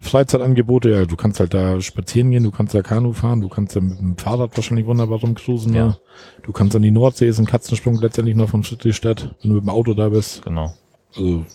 Freizeitangebote, 0.00 0.90
ja, 0.90 1.06
du 1.06 1.16
kannst 1.16 1.40
halt 1.40 1.54
da 1.54 1.80
spazieren 1.80 2.30
gehen, 2.30 2.42
du 2.44 2.50
kannst 2.50 2.74
da 2.74 2.82
Kanu 2.82 3.12
fahren, 3.14 3.40
du 3.40 3.48
kannst 3.48 3.74
da 3.74 3.80
mit 3.80 3.98
dem 3.98 4.18
Fahrrad 4.18 4.54
wahrscheinlich 4.56 4.84
wunderbar 4.86 5.20
rumcruisen. 5.20 5.72
Ja. 5.72 5.86
Ne? 5.86 5.98
Du 6.42 6.52
kannst 6.52 6.76
an 6.76 6.82
die 6.82 6.90
Nordsee, 6.90 7.26
ist 7.28 7.38
ein 7.38 7.46
Katzensprung 7.46 7.98
letztendlich 8.00 8.36
noch 8.36 8.50
von 8.50 8.64
Friedrichstadt, 8.64 9.34
wenn 9.40 9.50
du 9.50 9.54
mit 9.56 9.64
dem 9.64 9.70
Auto 9.70 9.94
da 9.94 10.10
bist. 10.10 10.42
Genau. 10.42 10.74
Also, 11.16 11.46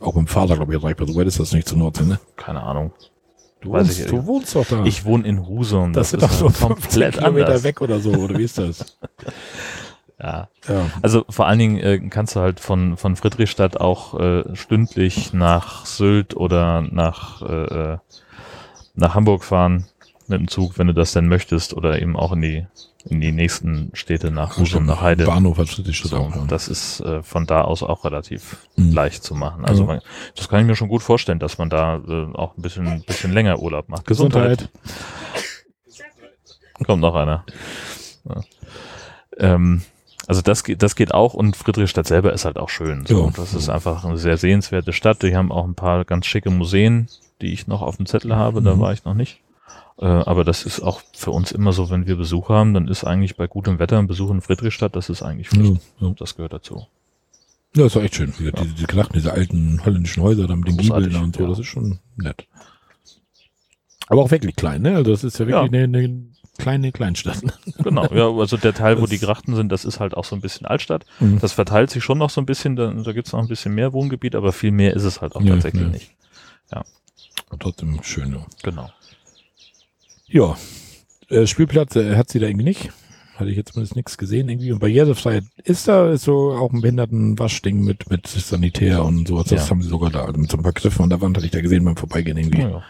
auch 0.00 0.14
mit 0.14 0.26
dem 0.26 0.28
Fahrrad, 0.28 0.58
glaube 0.58 0.72
ich, 0.76 0.80
erreichbar. 0.80 1.08
So 1.08 1.16
weit 1.16 1.26
ist 1.26 1.40
das 1.40 1.52
nicht 1.52 1.66
zur 1.66 1.78
Nordsee, 1.78 2.04
ne? 2.04 2.20
Keine 2.36 2.62
Ahnung. 2.62 2.92
Du, 3.60 3.72
Weiß 3.72 3.88
wohnst, 3.88 4.00
ich 4.00 4.06
du 4.06 4.26
wohnst 4.26 4.54
doch 4.54 4.66
da. 4.66 4.84
Ich 4.84 5.04
wohne 5.04 5.26
in 5.26 5.44
Husum. 5.48 5.92
das, 5.92 6.10
Das, 6.12 6.20
sind 6.20 6.22
doch 6.22 6.30
ist 6.30 6.38
so 6.38 6.46
ja 6.46 6.52
15 6.52 6.68
komplett 6.68 7.14
Kilometer 7.18 7.46
anders. 7.46 7.64
weg 7.64 7.80
oder 7.80 7.98
so, 7.98 8.10
oder 8.12 8.38
wie 8.38 8.44
ist 8.44 8.58
das? 8.58 8.96
Ja. 10.20 10.48
Ja. 10.68 10.90
Also 11.02 11.24
vor 11.28 11.46
allen 11.46 11.58
Dingen 11.60 11.78
äh, 11.78 11.98
kannst 12.10 12.34
du 12.34 12.40
halt 12.40 12.58
von, 12.60 12.96
von 12.96 13.14
Friedrichstadt 13.14 13.80
auch 13.80 14.18
äh, 14.18 14.56
stündlich 14.56 15.32
nach 15.32 15.86
Sylt 15.86 16.36
oder 16.36 16.82
nach, 16.82 17.40
äh, 17.42 17.44
äh, 17.92 17.98
nach 18.94 19.14
Hamburg 19.14 19.44
fahren 19.44 19.86
mit 20.26 20.40
dem 20.40 20.48
Zug, 20.48 20.76
wenn 20.76 20.88
du 20.88 20.92
das 20.92 21.12
denn 21.12 21.28
möchtest, 21.28 21.72
oder 21.72 22.02
eben 22.02 22.16
auch 22.16 22.32
in 22.32 22.42
die, 22.42 22.66
in 23.04 23.20
die 23.20 23.30
nächsten 23.32 23.90
Städte 23.94 24.30
nach 24.32 24.58
Husum, 24.58 24.84
nach 24.86 25.00
Heide. 25.00 25.24
Bahnhof 25.24 25.56
hat 25.56 25.68
Friedrichstadt 25.68 26.10
So, 26.10 26.16
auch. 26.18 26.34
ja. 26.34 26.44
das 26.48 26.66
ist 26.68 27.00
äh, 27.00 27.22
von 27.22 27.46
da 27.46 27.62
aus 27.62 27.82
auch 27.84 28.04
relativ 28.04 28.66
Mhm. 28.76 28.92
leicht 28.92 29.22
zu 29.22 29.34
machen. 29.36 29.64
Also 29.64 29.82
Ja. 29.84 29.86
man, 29.86 30.00
das 30.34 30.48
kann 30.48 30.60
ich 30.60 30.66
mir 30.66 30.74
schon 30.76 30.88
gut 30.88 31.02
vorstellen, 31.02 31.38
dass 31.38 31.58
man 31.58 31.70
da 31.70 31.96
äh, 31.96 32.26
auch 32.34 32.56
ein 32.56 32.62
bisschen, 32.62 33.02
bisschen 33.06 33.32
länger 33.32 33.60
Urlaub 33.60 33.88
macht. 33.88 34.04
Gesundheit. 34.04 34.68
Kommt 36.84 37.00
noch 37.00 37.14
einer. 37.14 37.44
Ja. 38.24 38.42
Ähm, 39.38 39.82
also 40.28 40.42
das 40.42 40.62
geht, 40.62 40.82
das 40.82 40.94
geht 40.94 41.12
auch 41.12 41.34
und 41.34 41.56
Friedrichstadt 41.56 42.06
selber 42.06 42.32
ist 42.32 42.44
halt 42.44 42.58
auch 42.58 42.68
schön. 42.68 43.04
So. 43.06 43.24
Ja. 43.26 43.32
Das 43.34 43.54
ist 43.54 43.68
einfach 43.68 44.04
eine 44.04 44.18
sehr 44.18 44.36
sehenswerte 44.36 44.92
Stadt. 44.92 45.22
Die 45.22 45.34
haben 45.34 45.50
auch 45.50 45.64
ein 45.64 45.74
paar 45.74 46.04
ganz 46.04 46.26
schicke 46.26 46.50
Museen, 46.50 47.08
die 47.40 47.52
ich 47.52 47.66
noch 47.66 47.82
auf 47.82 47.96
dem 47.96 48.06
Zettel 48.06 48.36
habe. 48.36 48.62
Da 48.62 48.76
Mhm. 48.76 48.80
war 48.80 48.92
ich 48.92 49.04
noch 49.04 49.14
nicht. 49.14 49.40
Äh, 50.00 50.04
aber 50.06 50.44
das 50.44 50.64
ist 50.64 50.80
auch 50.80 51.00
für 51.12 51.32
uns 51.32 51.50
immer 51.50 51.72
so, 51.72 51.90
wenn 51.90 52.06
wir 52.06 52.14
Besuch 52.16 52.50
haben, 52.50 52.72
dann 52.74 52.86
ist 52.86 53.02
eigentlich 53.04 53.36
bei 53.36 53.48
gutem 53.48 53.80
Wetter 53.80 53.98
ein 53.98 54.06
Besuch 54.06 54.30
in 54.30 54.40
Friedrichstadt, 54.40 54.94
das 54.94 55.08
ist 55.08 55.22
eigentlich 55.22 55.48
Pflicht. 55.48 55.80
Ja, 56.00 56.06
ja. 56.08 56.14
Das 56.16 56.36
gehört 56.36 56.52
dazu. 56.52 56.86
ja, 57.74 57.86
ist 57.86 57.96
doch 57.96 58.02
echt 58.02 58.14
schön. 58.14 58.32
Diese, 58.38 58.52
diese 58.52 58.86
Gedachten, 58.86 59.14
diese 59.14 59.32
alten 59.32 59.80
holländischen 59.84 60.22
Häuser 60.22 60.46
da 60.46 60.54
mit 60.54 60.68
den 60.68 60.76
Giebeln 60.76 61.16
und 61.16 61.34
so, 61.36 61.46
das 61.48 61.58
ist 61.58 61.66
schon 61.66 61.98
nett. 62.16 62.46
Aber 64.08 64.22
auch 64.22 64.30
wirklich 64.30 64.56
klein, 64.56 64.82
ne? 64.82 64.96
Also 64.96 65.10
das 65.10 65.24
ist 65.24 65.38
ja 65.38 65.46
wirklich 65.46 65.72
Ja. 65.72 65.82
Eine, 65.82 65.98
eine 65.98 66.24
kleine 66.58 66.92
Kleinstadt. 66.92 67.38
Genau, 67.82 68.06
ja, 68.12 68.28
also 68.28 68.56
der 68.56 68.74
Teil, 68.74 68.96
wo 68.98 69.02
Das- 69.02 69.10
die 69.10 69.18
Grachten 69.18 69.54
sind, 69.54 69.70
das 69.72 69.84
ist 69.84 70.00
halt 70.00 70.14
auch 70.16 70.24
so 70.24 70.34
ein 70.36 70.40
bisschen 70.42 70.66
Altstadt. 70.66 71.06
Mhm. 71.20 71.38
Das 71.40 71.52
verteilt 71.52 71.90
sich 71.90 72.02
schon 72.04 72.18
noch 72.18 72.28
so 72.30 72.40
ein 72.40 72.46
bisschen, 72.46 72.76
da, 72.76 72.92
da 72.92 73.12
gibt's 73.12 73.32
noch 73.32 73.40
ein 73.40 73.48
bisschen 73.48 73.74
mehr 73.74 73.92
Wohngebiet, 73.92 74.34
aber 74.34 74.52
viel 74.52 74.72
mehr 74.72 74.94
ist 74.94 75.04
es 75.04 75.20
halt 75.20 75.34
auch 75.36 75.40
Ja, 75.42 75.54
tatsächlich 75.54 75.82
ja. 75.82 75.88
nicht. 75.88 76.10
Aber 77.50 77.58
trotzdem 77.60 77.98
schön, 78.02 78.32
ja. 78.34 78.44
Genau. 78.62 78.90
Ja, 80.26 80.56
äh, 81.30 81.46
Spielplatz 81.46 81.96
äh, 81.96 82.16
hat 82.16 82.28
sie 82.28 82.38
da 82.40 82.46
irgendwie 82.46 82.64
nicht. 82.66 82.90
Hatte 83.36 83.50
ich 83.50 83.56
jetzt 83.56 83.72
zumindest 83.72 83.96
nichts 83.96 84.18
gesehen 84.18 84.48
irgendwie. 84.48 84.72
Und 84.72 84.80
Barrierefreiheit 84.80 85.44
ist 85.64 85.86
da, 85.88 86.10
ist 86.10 86.24
so 86.24 86.52
auch 86.52 86.72
ein 86.72 86.80
Behindertenwaschding 86.82 87.82
mit, 87.84 88.10
mit 88.10 88.26
Sanitär 88.26 89.04
und 89.04 89.28
sowas. 89.28 89.46
Das 89.46 89.64
Ja. 89.64 89.70
haben 89.70 89.80
sie 89.82 89.88
sogar 89.88 90.10
da, 90.10 90.24
also 90.24 90.38
mit 90.38 90.50
so 90.50 90.56
ein 90.58 90.62
paar 90.62 90.72
Griffen 90.72 91.04
an 91.04 91.10
der 91.10 91.20
Wand 91.20 91.36
hatte 91.36 91.46
ich 91.46 91.52
da 91.52 91.60
gesehen 91.60 91.84
beim 91.84 91.96
Vorbeigehen 91.96 92.36
irgendwie. 92.36 92.62
Ja, 92.62 92.82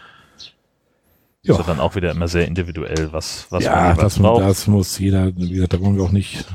ja. 1.49 1.55
Ist 1.55 1.67
ja 1.67 1.73
dann 1.73 1.79
auch 1.79 1.95
wieder 1.95 2.11
immer 2.11 2.27
sehr 2.27 2.47
individuell, 2.47 3.09
was, 3.11 3.47
was 3.49 3.63
ja, 3.63 3.75
man 3.89 3.97
das, 3.97 4.17
braucht. 4.19 4.43
das 4.43 4.67
muss 4.67 4.97
jeder, 4.99 5.35
wie 5.35 5.49
gesagt, 5.49 5.73
da 5.73 5.81
wollen 5.81 5.95
wir 5.97 6.03
auch 6.03 6.11
nicht 6.11 6.45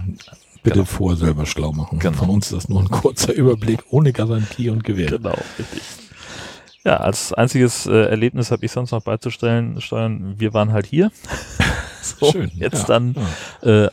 bitte 0.62 0.76
Genau. 0.76 0.84
vor 0.86 1.16
selber 1.16 1.44
schlau 1.46 1.72
machen. 1.72 1.98
Genau. 1.98 2.16
Von 2.16 2.30
uns 2.30 2.46
ist 2.46 2.54
das 2.56 2.68
nur 2.68 2.80
ein 2.80 2.88
kurzer 2.88 3.32
Überblick 3.34 3.80
ohne 3.90 4.12
Garantie 4.12 4.70
und 4.70 4.82
Gewähr. 4.84 5.10
Genau, 5.10 5.36
richtig. 5.58 5.82
Ja, 6.84 6.98
als 6.98 7.32
einziges 7.32 7.86
äh, 7.86 7.92
Erlebnis 8.10 8.50
habe 8.50 8.64
ich 8.64 8.72
sonst 8.72 8.90
noch 8.90 9.02
beizustellen, 9.02 9.80
steuern, 9.80 10.34
wir 10.38 10.52
waren 10.54 10.72
halt 10.72 10.86
hier. 10.86 11.10
so, 12.02 12.30
Schön. 12.32 12.50
Jetzt 12.56 12.88
ja. 12.88 12.98
dann 12.98 13.14
Ja. 13.62 13.84
äh, 13.86 13.90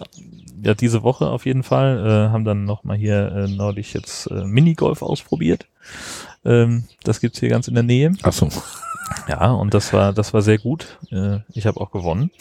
ja 0.63 0.73
diese 0.75 1.01
Woche 1.03 1.27
auf 1.27 1.45
jeden 1.45 1.63
Fall, 1.63 1.97
äh, 2.05 2.31
haben 2.31 2.43
dann 2.45 2.65
noch 2.65 2.83
mal 2.83 2.95
hier 2.97 3.31
äh, 3.31 3.47
neulich 3.47 3.93
jetzt 3.93 4.27
äh, 4.27 4.43
Minigolf 4.45 5.01
ausprobiert. 5.01 5.65
Ähm, 6.45 6.83
das 7.03 7.19
gibt's 7.21 7.39
hier 7.39 7.49
ganz 7.49 7.67
in 7.67 7.73
der 7.75 7.83
Nähe. 7.83 8.13
Ach 8.23 8.33
so. 8.33 8.49
Ja, 9.27 9.51
und 9.51 9.73
das 9.73 9.93
war 9.93 10.13
das 10.13 10.33
war 10.33 10.41
sehr 10.41 10.57
gut. 10.57 10.99
Äh, 11.11 11.39
ich 11.53 11.65
habe 11.65 11.79
auch 11.79 11.91
gewonnen, 11.91 12.31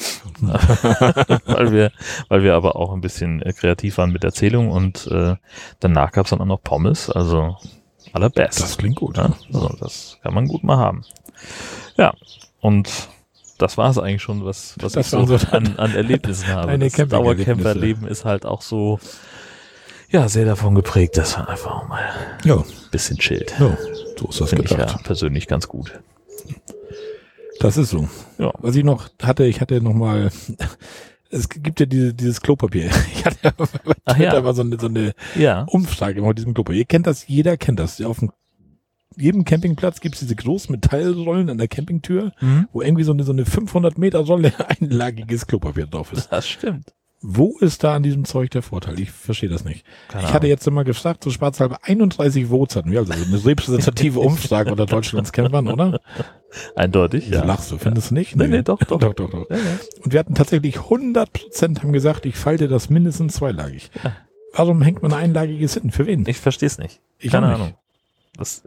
weil 0.40 1.72
wir 1.72 1.92
weil 2.28 2.42
wir 2.42 2.54
aber 2.54 2.76
auch 2.76 2.92
ein 2.92 3.00
bisschen 3.00 3.42
äh, 3.42 3.52
kreativ 3.52 3.98
waren 3.98 4.12
mit 4.12 4.24
Erzählung 4.24 4.70
und 4.70 5.06
äh, 5.08 5.36
danach 5.80 6.12
gab's 6.12 6.30
dann 6.30 6.40
auch 6.40 6.46
noch 6.46 6.62
Pommes, 6.62 7.10
also 7.10 7.56
allerbest. 8.12 8.60
Das 8.60 8.78
klingt 8.78 8.96
gut. 8.96 9.16
ja, 9.16 9.32
also 9.52 9.76
das 9.78 10.18
kann 10.22 10.34
man 10.34 10.46
gut 10.46 10.64
mal 10.64 10.76
haben. 10.76 11.04
Ja, 11.96 12.12
und 12.60 12.88
das 13.58 13.76
war 13.76 13.90
es 13.90 13.98
eigentlich 13.98 14.22
schon, 14.22 14.44
was, 14.44 14.74
was 14.80 14.92
Das 14.92 15.06
ich 15.06 15.10
so 15.10 15.18
an, 15.50 15.76
an 15.76 15.94
Erlebnissen 15.94 16.48
habe. 16.48 16.78
Das. 16.78 16.92
Dauercamperleben 17.08 18.06
ist 18.06 18.24
halt 18.24 18.46
auch 18.46 18.62
so, 18.62 18.98
ja, 20.08 20.28
sehr 20.28 20.46
davon 20.46 20.74
geprägt, 20.74 21.16
dass 21.18 21.36
man 21.36 21.46
einfach 21.46 21.70
auch 21.82 21.88
mal 21.88 22.02
Ja, 22.44 22.56
ein 22.56 22.64
bisschen 22.90 23.18
chillt. 23.18 23.54
ja, 23.58 23.76
so 24.18 24.28
ist 24.28 24.40
das 24.40 24.50
Finde 24.50 24.64
ich 24.64 24.70
ja 24.70 24.86
persönlich 25.04 25.46
ganz 25.46 25.68
gut. 25.68 26.00
Das 27.60 27.76
ist 27.76 27.90
so. 27.90 28.08
Ja. 28.38 28.52
Was 28.58 28.74
ich 28.74 28.82
noch 28.84 29.08
hatte, 29.22 29.44
ich 29.44 29.60
hatte 29.60 29.80
noch 29.80 29.92
mal, 29.94 30.30
es 31.30 31.48
gibt 31.48 31.78
ja 31.78 31.86
diese, 31.86 32.12
dieses 32.14 32.40
Klopapier. 32.40 32.90
Ich 33.14 33.24
hatte 33.24 33.38
ja 33.44 33.52
Ach 34.06 34.18
ja. 34.18 34.40
mal 34.40 34.54
so 34.54 34.62
eine, 34.62 34.78
so 34.80 34.86
eine 34.88 35.12
Ja. 35.36 35.62
Umfrage 35.68 36.22
mit 36.22 36.38
diesem 36.38 36.54
Klopapier. 36.54 36.80
Ihr 36.80 36.84
kennt 36.86 37.06
das, 37.06 37.28
jeder 37.28 37.56
kennt 37.56 37.78
das. 37.78 38.00
Auf 38.00 38.18
dem, 38.20 38.32
jedem 39.16 39.44
Campingplatz 39.44 40.00
gibt 40.00 40.14
es 40.14 40.20
diese 40.20 40.34
großen 40.36 40.72
Metallrollen 40.72 41.50
an 41.50 41.58
der 41.58 41.68
Campingtür, 41.68 42.32
Mhm. 42.40 42.68
wo 42.72 42.80
irgendwie 42.80 43.04
so 43.04 43.12
eine, 43.12 43.24
so 43.24 43.32
eine 43.32 43.44
500 43.44 43.98
Meter 43.98 44.20
Rolle 44.20 44.52
einlagiges 44.80 45.46
Klopapier 45.46 45.86
drauf 45.86 46.12
ist. 46.12 46.32
Das 46.32 46.48
stimmt. 46.48 46.94
Wo 47.22 47.58
ist 47.58 47.84
da 47.84 47.94
an 47.96 48.02
diesem 48.02 48.24
Zeug 48.24 48.50
der 48.50 48.62
Vorteil? 48.62 48.98
Ich 48.98 49.10
verstehe 49.10 49.50
das 49.50 49.62
nicht. 49.64 49.84
Keine 50.08 50.24
ich 50.26 50.32
hatte 50.32 50.46
jetzt 50.46 50.66
immer 50.66 50.84
gefragt, 50.84 51.22
so 51.22 51.30
spaßhalber 51.30 51.80
31 51.82 52.46
Votes 52.46 52.76
hatten 52.76 52.90
wir, 52.90 53.00
also 53.00 53.12
eine 53.12 53.44
repräsentative 53.44 54.20
Umfrage 54.20 54.70
unter 54.70 54.86
Deutschlands 54.86 55.30
Campern, 55.32 55.68
oder? 55.68 56.00
Eindeutig, 56.76 57.28
Ja. 57.28 57.40
ja. 57.40 57.44
Lachst 57.44 57.70
du, 57.70 57.76
findest 57.78 58.10
du 58.10 58.14
nicht? 58.14 58.36
Nee, 58.36 58.48
nee, 58.48 58.62
doch, 58.62 58.78
doch. 58.78 58.98
doch, 58.98 59.12
doch, 59.12 59.30
doch. 59.30 59.50
Ja, 59.50 59.56
ja. 59.56 59.62
Und 60.02 60.12
wir 60.12 60.18
hatten 60.18 60.34
tatsächlich 60.34 60.78
100% 60.78 61.80
haben 61.80 61.92
gesagt, 61.92 62.24
ich 62.24 62.36
falte 62.36 62.68
das 62.68 62.88
mindestens 62.88 63.34
zweilagig. 63.34 63.90
Ja. 64.02 64.16
Warum 64.54 64.80
hängt 64.80 65.02
man 65.02 65.12
ein 65.12 65.24
einlagiges 65.24 65.74
hinten? 65.74 65.90
Für 65.92 66.06
wen? 66.06 66.24
Ich 66.26 66.38
verstehe 66.38 66.68
es 66.68 66.78
nicht. 66.78 67.00
Ich 67.18 67.32
Keine. 67.32 67.54
Ahnung. 67.54 67.74
Das, 68.36 68.62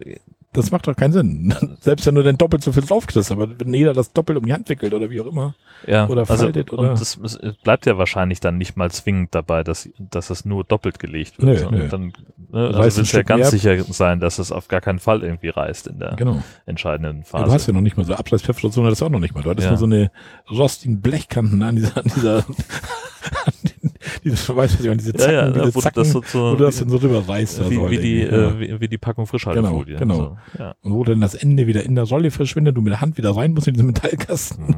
Das 0.53 0.71
macht 0.71 0.87
doch 0.87 0.95
keinen 0.95 1.11
Sinn. 1.13 1.53
Selbst 1.81 2.05
wenn 2.05 2.15
du 2.15 2.23
dann 2.23 2.37
doppelt 2.37 2.63
so 2.63 2.71
viel 2.71 2.83
draufkriegst, 2.83 3.31
aber 3.31 3.47
wenn 3.59 3.73
jeder 3.73 3.93
das 3.93 4.13
doppelt 4.13 4.37
um 4.37 4.45
die 4.45 4.53
Hand 4.53 4.69
wickelt 4.69 4.93
oder 4.93 5.09
wie 5.09 5.19
auch 5.19 5.25
immer. 5.25 5.55
ja, 5.87 6.07
Oder 6.07 6.21
also, 6.21 6.35
faltet, 6.45 6.71
oder? 6.71 6.91
Und 6.91 7.01
das, 7.01 7.19
bleibt 7.63 7.85
ja 7.85 7.97
wahrscheinlich 7.97 8.39
dann 8.39 8.57
nicht 8.57 8.77
mal 8.77 8.91
zwingend 8.91 9.33
dabei, 9.35 9.63
dass, 9.63 9.89
dass 9.97 10.29
es 10.29 10.45
nur 10.45 10.63
doppelt 10.63 10.99
gelegt 10.99 11.41
wird. 11.41 11.71
Nö, 11.71 11.77
nö. 11.77 11.87
Dann, 11.89 12.13
ne, 12.51 12.67
also 12.75 12.97
willst 12.99 13.13
du 13.13 13.17
ja 13.17 13.23
ganz 13.23 13.49
sicher 13.49 13.83
sein, 13.83 14.19
dass 14.19 14.37
es 14.39 14.51
auf 14.51 14.67
gar 14.67 14.81
keinen 14.81 14.99
Fall 14.99 15.23
irgendwie 15.23 15.49
reißt 15.49 15.87
in 15.87 15.99
der 15.99 16.15
Genau. 16.15 16.43
entscheidenden 16.65 17.19
Ja, 17.19 17.23
Phase. 17.25 17.45
du 17.45 17.51
hast 17.51 17.67
ja 17.67 17.73
noch 17.73 17.81
nicht 17.81 17.97
mal 17.97 18.05
so 18.05 18.13
Abreißpfeffer 18.13 18.69
das 18.69 19.01
auch 19.01 19.09
noch 19.09 19.19
nicht 19.19 19.33
mal. 19.33 19.41
Du 19.43 19.49
hattest 19.49 19.65
Ja. 19.65 19.71
nur 19.71 19.79
so 19.79 19.85
eine 19.85 20.11
rostigen 20.51 21.01
Blechkanten 21.01 21.61
an 21.63 21.75
dieser, 21.77 21.97
an 21.97 22.03
dieser, 22.15 22.37
an 22.37 23.53
den, 23.81 23.92
Dieses, 24.23 24.55
weißt 24.55 24.79
du, 24.79 24.95
diese 24.95 25.11
Ja, 25.11 25.17
Zacken, 25.17 25.33
ja, 25.33 25.49
diese 25.51 25.75
wo 25.75 25.79
du 25.79 25.81
Zacken, 25.81 26.03
das 26.03 26.11
so, 26.11 26.21
so 26.25 26.51
wo 26.51 26.55
du 26.55 26.63
das 26.65 26.77
dann 26.79 26.89
so 26.89 26.99
drüber 26.99 27.19
oder 27.19 27.37
wie, 27.69 27.89
wie, 27.89 27.97
die, 27.97 28.19
ja. 28.21 28.31
äh, 28.31 28.59
wie, 28.59 28.81
wie 28.81 28.87
die 28.87 28.97
Packung 28.97 29.27
Frischhaltefolie. 29.27 29.97
Genau, 29.97 30.15
So, 30.15 30.37
ja. 30.59 30.75
Und 30.81 30.93
wo 30.93 31.03
dann 31.03 31.21
das 31.21 31.35
Ende 31.35 31.67
wieder 31.67 31.83
in 31.83 31.95
der 31.95 32.05
Rolle 32.05 32.31
verschwindet, 32.31 32.77
du 32.77 32.81
mit 32.81 32.93
der 32.93 33.01
Hand 33.01 33.17
wieder 33.17 33.35
rein 33.35 33.53
musst 33.53 33.67
in 33.67 33.73
diesen 33.73 33.87
Metallkasten. 33.87 34.67
Hm. 34.67 34.75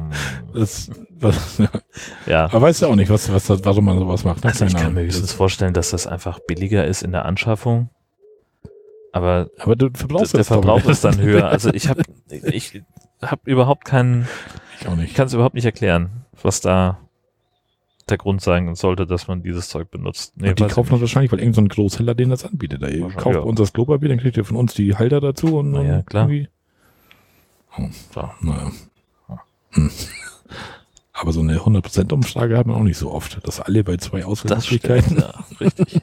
Das, 0.54 0.90
das, 1.20 1.58
ja. 1.58 1.68
ja. 2.26 2.44
Aber 2.46 2.62
weißt 2.62 2.82
du 2.82 2.86
auch 2.86 2.96
nicht, 2.96 3.10
was, 3.10 3.32
was, 3.32 3.48
warum 3.64 3.84
man 3.84 3.98
sowas 3.98 4.24
macht. 4.24 4.44
ne? 4.44 4.50
Also 4.50 4.64
ich 4.64 4.74
kann 4.74 4.94
mir 4.94 5.02
höchstens 5.02 5.32
vorstellen, 5.32 5.74
dass 5.74 5.90
das 5.90 6.06
einfach 6.06 6.38
billiger 6.40 6.86
ist 6.86 7.02
in 7.02 7.12
der 7.12 7.24
Anschaffung. 7.24 7.90
Aber 9.12 9.48
Aber 9.58 9.76
du 9.76 9.88
verbrauchst 9.94 10.36
der 10.36 10.44
Verbrauch 10.44 10.84
ist 10.84 11.04
dann 11.04 11.18
höher. 11.18 11.48
Also 11.48 11.72
ich 11.72 11.88
habe 11.88 12.02
ich 12.30 12.82
hab 13.22 13.46
überhaupt 13.46 13.84
keinen, 13.84 14.26
Ich 14.80 14.86
ich 15.04 15.14
kann 15.14 15.26
es 15.26 15.32
überhaupt 15.32 15.54
nicht 15.54 15.64
erklären, 15.64 16.26
was 16.42 16.60
da 16.60 16.98
der 18.08 18.18
Grund 18.18 18.40
sein 18.40 18.74
sollte, 18.76 19.06
dass 19.06 19.26
man 19.28 19.42
dieses 19.42 19.68
Zeug 19.68 19.90
benutzt. 19.90 20.34
Nee, 20.36 20.50
Und 20.50 20.60
die 20.60 20.66
kaufen 20.66 20.92
das 20.92 21.00
wahrscheinlich, 21.00 21.32
weil 21.32 21.40
irgendein 21.40 21.54
so 21.54 21.60
ein 21.62 21.68
Großhändler 21.68 22.14
den 22.14 22.30
das 22.30 22.44
anbietet. 22.44 22.82
Da 22.82 22.88
kauft 23.10 23.34
ja. 23.36 23.40
uns 23.42 23.58
das 23.58 23.72
Klopapier, 23.72 24.08
dann 24.08 24.18
kriegt 24.18 24.36
ihr 24.36 24.44
von 24.44 24.56
uns 24.56 24.74
die 24.74 24.94
Halter 24.96 25.20
dazu 25.20 25.58
und 25.58 25.72
Na 25.72 25.82
ja, 25.82 25.96
und 25.98 26.06
klar. 26.06 26.28
irgendwie- 26.30 26.48
So. 28.14 28.30
Naja. 28.40 28.70
Hm. 29.72 29.90
Aber 31.12 31.32
so 31.32 31.40
eine 31.40 31.58
100% 31.58 32.12
Umfrage 32.12 32.56
hat 32.58 32.66
man 32.66 32.76
auch 32.76 32.82
nicht 32.82 32.98
so 32.98 33.10
oft. 33.10 33.40
Das 33.46 33.58
alle 33.60 33.82
bei 33.82 33.96
zwei 33.96 34.24
Auswahlmöglichkeiten. 34.24 35.16
ja, 35.18 35.44
richtig. 35.60 36.00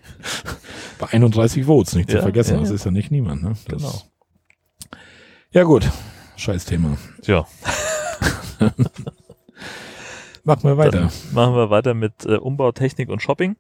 Bei 1.00 1.08
31 1.10 1.66
Votes, 1.66 1.96
nicht 1.96 2.10
zu 2.10 2.18
Ja, 2.18 2.22
vergessen. 2.24 2.56
ja, 2.56 2.60
Das 2.62 2.70
ja. 2.70 2.76
ist 2.76 2.86
ja 2.86 2.92
nicht 2.92 3.12
niemand. 3.12 3.44
Ne? 3.44 3.50
Das 3.68 3.82
Genau. 3.82 4.02
Ja 5.52 5.64
gut, 5.64 5.90
scheiß 6.36 6.66
Thema. 6.66 6.98
Tja, 7.22 7.46
Machen 10.44 10.64
wir 10.64 10.78
weiter. 10.78 11.00
Dann 11.00 11.12
machen 11.34 11.56
wir 11.56 11.70
weiter 11.70 11.94
mit 11.94 12.26
äh, 12.26 12.36
Umbau, 12.36 12.72
Technik 12.72 13.10
und 13.10 13.22
Shopping. 13.22 13.56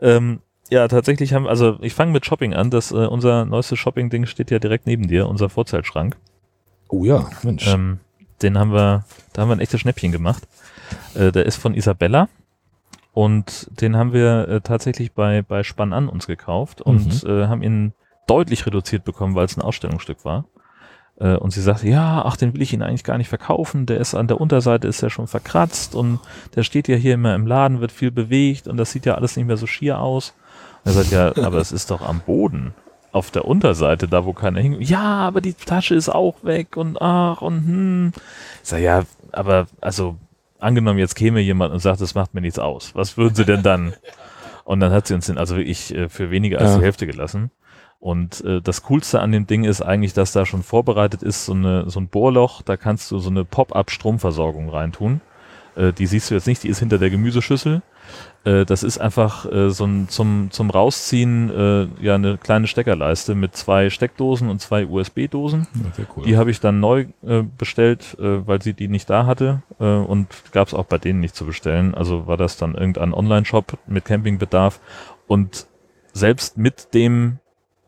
Ähm, 0.00 0.40
ja, 0.70 0.88
tatsächlich 0.88 1.32
haben, 1.32 1.46
also 1.46 1.78
ich 1.80 1.94
fange 1.94 2.12
mit 2.12 2.26
Shopping 2.26 2.54
an. 2.54 2.70
Das, 2.70 2.90
äh, 2.90 3.06
unser 3.06 3.44
neuestes 3.44 3.78
Shopping-Ding 3.78 4.26
steht 4.26 4.50
ja 4.50 4.58
direkt 4.58 4.86
neben 4.86 5.06
dir, 5.06 5.28
unser 5.28 5.48
Vorzeitschrank. 5.48 6.16
Oh 6.88 7.04
ja, 7.04 7.28
Mensch. 7.42 7.66
Ähm, 7.66 8.00
den 8.42 8.58
haben 8.58 8.72
wir, 8.72 9.04
da 9.32 9.42
haben 9.42 9.48
wir 9.48 9.56
ein 9.56 9.60
echtes 9.60 9.80
Schnäppchen 9.80 10.12
gemacht. 10.12 10.46
Äh, 11.14 11.32
der 11.32 11.46
ist 11.46 11.56
von 11.56 11.74
Isabella 11.74 12.28
und 13.12 13.68
den 13.80 13.96
haben 13.96 14.12
wir 14.12 14.48
äh, 14.48 14.60
tatsächlich 14.60 15.12
bei, 15.12 15.42
bei 15.42 15.62
Spann 15.62 15.92
an 15.92 16.08
uns 16.08 16.26
gekauft 16.26 16.80
und 16.82 17.24
äh, 17.24 17.46
haben 17.46 17.62
ihn 17.62 17.92
deutlich 18.26 18.66
reduziert 18.66 19.04
bekommen, 19.04 19.34
weil 19.34 19.46
es 19.46 19.56
ein 19.56 19.62
Ausstellungsstück 19.62 20.24
war. 20.24 20.46
Äh, 21.18 21.36
und 21.36 21.50
sie 21.52 21.62
sagte, 21.62 21.88
ja, 21.88 22.22
ach, 22.24 22.36
den 22.36 22.54
will 22.54 22.62
ich 22.62 22.72
Ihnen 22.72 22.82
eigentlich 22.82 23.04
gar 23.04 23.18
nicht 23.18 23.28
verkaufen. 23.28 23.86
Der 23.86 23.98
ist 23.98 24.14
an 24.14 24.28
der 24.28 24.40
Unterseite 24.40 24.88
ist 24.88 25.00
ja 25.00 25.10
schon 25.10 25.26
verkratzt 25.26 25.94
und 25.94 26.20
der 26.54 26.62
steht 26.62 26.88
ja 26.88 26.96
hier 26.96 27.14
immer 27.14 27.34
im 27.34 27.46
Laden, 27.46 27.80
wird 27.80 27.92
viel 27.92 28.10
bewegt 28.10 28.68
und 28.68 28.76
das 28.76 28.92
sieht 28.92 29.06
ja 29.06 29.14
alles 29.14 29.36
nicht 29.36 29.46
mehr 29.46 29.56
so 29.56 29.66
schier 29.66 30.00
aus. 30.00 30.34
Und 30.84 30.90
er 30.90 30.92
sagt, 30.92 31.10
ja, 31.10 31.36
aber 31.44 31.58
es 31.58 31.72
ist 31.72 31.90
doch 31.90 32.02
am 32.02 32.20
Boden. 32.20 32.74
Auf 33.12 33.30
der 33.30 33.46
Unterseite, 33.46 34.08
da 34.08 34.26
wo 34.26 34.34
keiner 34.34 34.60
hin. 34.60 34.76
Ja, 34.80 35.00
aber 35.26 35.40
die 35.40 35.54
Tasche 35.54 35.94
ist 35.94 36.10
auch 36.10 36.44
weg 36.44 36.76
und 36.76 37.00
ach 37.00 37.40
und 37.40 37.54
hm. 37.66 38.12
Ich 38.62 38.68
sag, 38.68 38.80
ja, 38.80 39.04
aber 39.32 39.68
also 39.80 40.16
angenommen, 40.58 40.98
jetzt 40.98 41.14
käme 41.14 41.40
jemand 41.40 41.72
und 41.72 41.78
sagt, 41.80 42.02
das 42.02 42.14
macht 42.14 42.34
mir 42.34 42.42
nichts 42.42 42.58
aus. 42.58 42.94
Was 42.94 43.16
würden 43.16 43.34
sie 43.34 43.46
denn 43.46 43.62
dann? 43.62 43.94
Und 44.64 44.80
dann 44.80 44.90
hat 44.90 45.06
sie 45.06 45.14
uns 45.14 45.26
den 45.26 45.38
also 45.38 45.56
wirklich 45.56 45.94
äh, 45.94 46.08
für 46.08 46.32
weniger 46.32 46.58
als 46.60 46.72
Ja. 46.72 46.78
die 46.78 46.84
Hälfte 46.84 47.06
gelassen. 47.06 47.52
Und 48.00 48.44
äh, 48.44 48.60
das 48.60 48.82
Coolste 48.84 49.20
an 49.20 49.32
dem 49.32 49.46
Ding 49.46 49.64
ist 49.64 49.82
eigentlich, 49.82 50.12
dass 50.12 50.32
da 50.32 50.46
schon 50.46 50.62
vorbereitet 50.62 51.22
ist 51.22 51.46
so, 51.46 51.52
eine, 51.54 51.88
so 51.88 52.00
ein 52.00 52.08
Bohrloch, 52.08 52.62
da 52.62 52.76
kannst 52.76 53.10
du 53.10 53.18
so 53.18 53.30
eine 53.30 53.44
Pop-up-Stromversorgung 53.44 54.68
reintun. 54.68 55.20
Äh, 55.76 55.92
die 55.92 56.06
siehst 56.06 56.30
du 56.30 56.34
jetzt 56.34 56.46
nicht, 56.46 56.62
die 56.62 56.68
ist 56.68 56.78
hinter 56.78 56.98
der 56.98 57.10
Gemüseschüssel. 57.10 57.82
Äh, 58.44 58.64
das 58.64 58.82
ist 58.82 58.98
einfach 58.98 59.50
äh, 59.50 59.70
so 59.70 59.84
ein 59.84 60.08
zum, 60.08 60.50
zum 60.50 60.70
Rausziehen 60.70 61.50
äh, 61.50 62.04
ja 62.04 62.14
eine 62.14 62.38
kleine 62.38 62.66
Steckerleiste 62.66 63.34
mit 63.34 63.56
zwei 63.56 63.90
Steckdosen 63.90 64.48
und 64.48 64.60
zwei 64.60 64.86
USB-Dosen. 64.86 65.66
Cool. 66.16 66.24
Die 66.24 66.36
habe 66.36 66.50
ich 66.50 66.60
dann 66.60 66.80
neu 66.80 67.06
äh, 67.26 67.42
bestellt, 67.42 68.16
äh, 68.18 68.46
weil 68.46 68.62
sie 68.62 68.74
die 68.74 68.88
nicht 68.88 69.10
da 69.10 69.26
hatte 69.26 69.62
äh, 69.80 69.84
und 69.84 70.28
gab 70.52 70.68
es 70.68 70.74
auch 70.74 70.86
bei 70.86 70.98
denen 70.98 71.20
nicht 71.20 71.34
zu 71.34 71.44
bestellen. 71.44 71.94
Also 71.94 72.26
war 72.26 72.36
das 72.36 72.56
dann 72.56 72.74
irgendein 72.74 73.12
Online-Shop 73.12 73.78
mit 73.86 74.04
Campingbedarf 74.04 74.80
und 75.26 75.66
selbst 76.12 76.56
mit 76.56 76.94
dem 76.94 77.38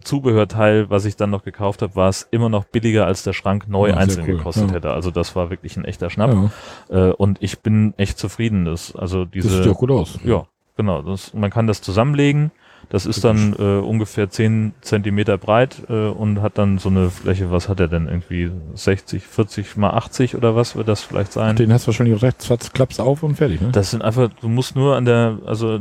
Zubehörteil, 0.09 0.89
was 0.89 1.05
ich 1.05 1.17
dann 1.17 1.29
noch 1.29 1.45
gekauft 1.45 1.83
habe, 1.83 1.95
war 1.95 2.09
es 2.09 2.27
immer 2.31 2.49
noch 2.49 2.65
billiger 2.65 3.05
als 3.07 3.23
der 3.23 3.35
Schrank 3.35 3.69
neu 3.69 3.91
Ja, 3.91 3.97
einzeln 3.97 4.27
cool, 4.27 4.39
gekostet 4.39 4.69
ja. 4.69 4.77
hätte. 4.77 4.91
Also 4.91 5.11
das 5.11 5.37
war 5.37 5.51
wirklich 5.51 5.77
ein 5.77 5.85
echter 5.85 6.09
Schnapp 6.09 6.51
ja, 6.89 7.09
äh, 7.09 7.13
und 7.13 7.39
ich 7.43 7.61
bin 7.61 7.93
echt 7.99 8.19
zufrieden. 8.19 8.65
Das, 8.65 8.97
also 8.97 9.25
das 9.25 9.33
diese 9.33 9.49
sieht 9.51 9.67
ja 9.67 9.73
gut 9.73 9.91
aus. 9.91 10.19
ja, 10.25 10.47
genau. 10.77 11.03
Das, 11.03 11.35
man 11.35 11.51
kann 11.51 11.67
das 11.67 11.83
zusammenlegen. 11.83 12.51
Das 12.91 13.05
ist 13.05 13.22
dann 13.22 13.55
äh, 13.59 13.62
ungefähr 13.62 14.30
10 14.30 14.72
Zentimeter 14.80 15.36
breit 15.36 15.82
äh, 15.91 16.09
und 16.09 16.41
hat 16.41 16.57
dann 16.57 16.78
so 16.78 16.89
eine 16.89 17.11
Fläche, 17.11 17.51
was 17.51 17.68
hat 17.68 17.80
er 17.80 17.89
denn 17.89 18.09
irgendwie? 18.09 18.51
60, 18.74 19.24
40 19.24 19.76
mal 19.76 19.91
80 19.91 20.36
oder 20.36 20.57
was 20.57 20.74
wird 20.74 20.89
das 20.89 21.03
vielleicht 21.03 21.32
sein? 21.32 21.57
Den 21.57 21.72
hast 21.72 21.84
du 21.84 21.89
wahrscheinlich 21.89 22.22
rechts, 22.22 22.49
klappst 22.72 23.01
auf 23.01 23.22
und 23.22 23.36
fertig, 23.36 23.61
ne? 23.61 23.70
Das 23.72 23.91
sind 23.91 24.03
einfach, 24.03 24.30
du 24.41 24.49
musst 24.49 24.74
nur 24.74 24.97
an 24.97 25.05
der, 25.05 25.39
also 25.45 25.80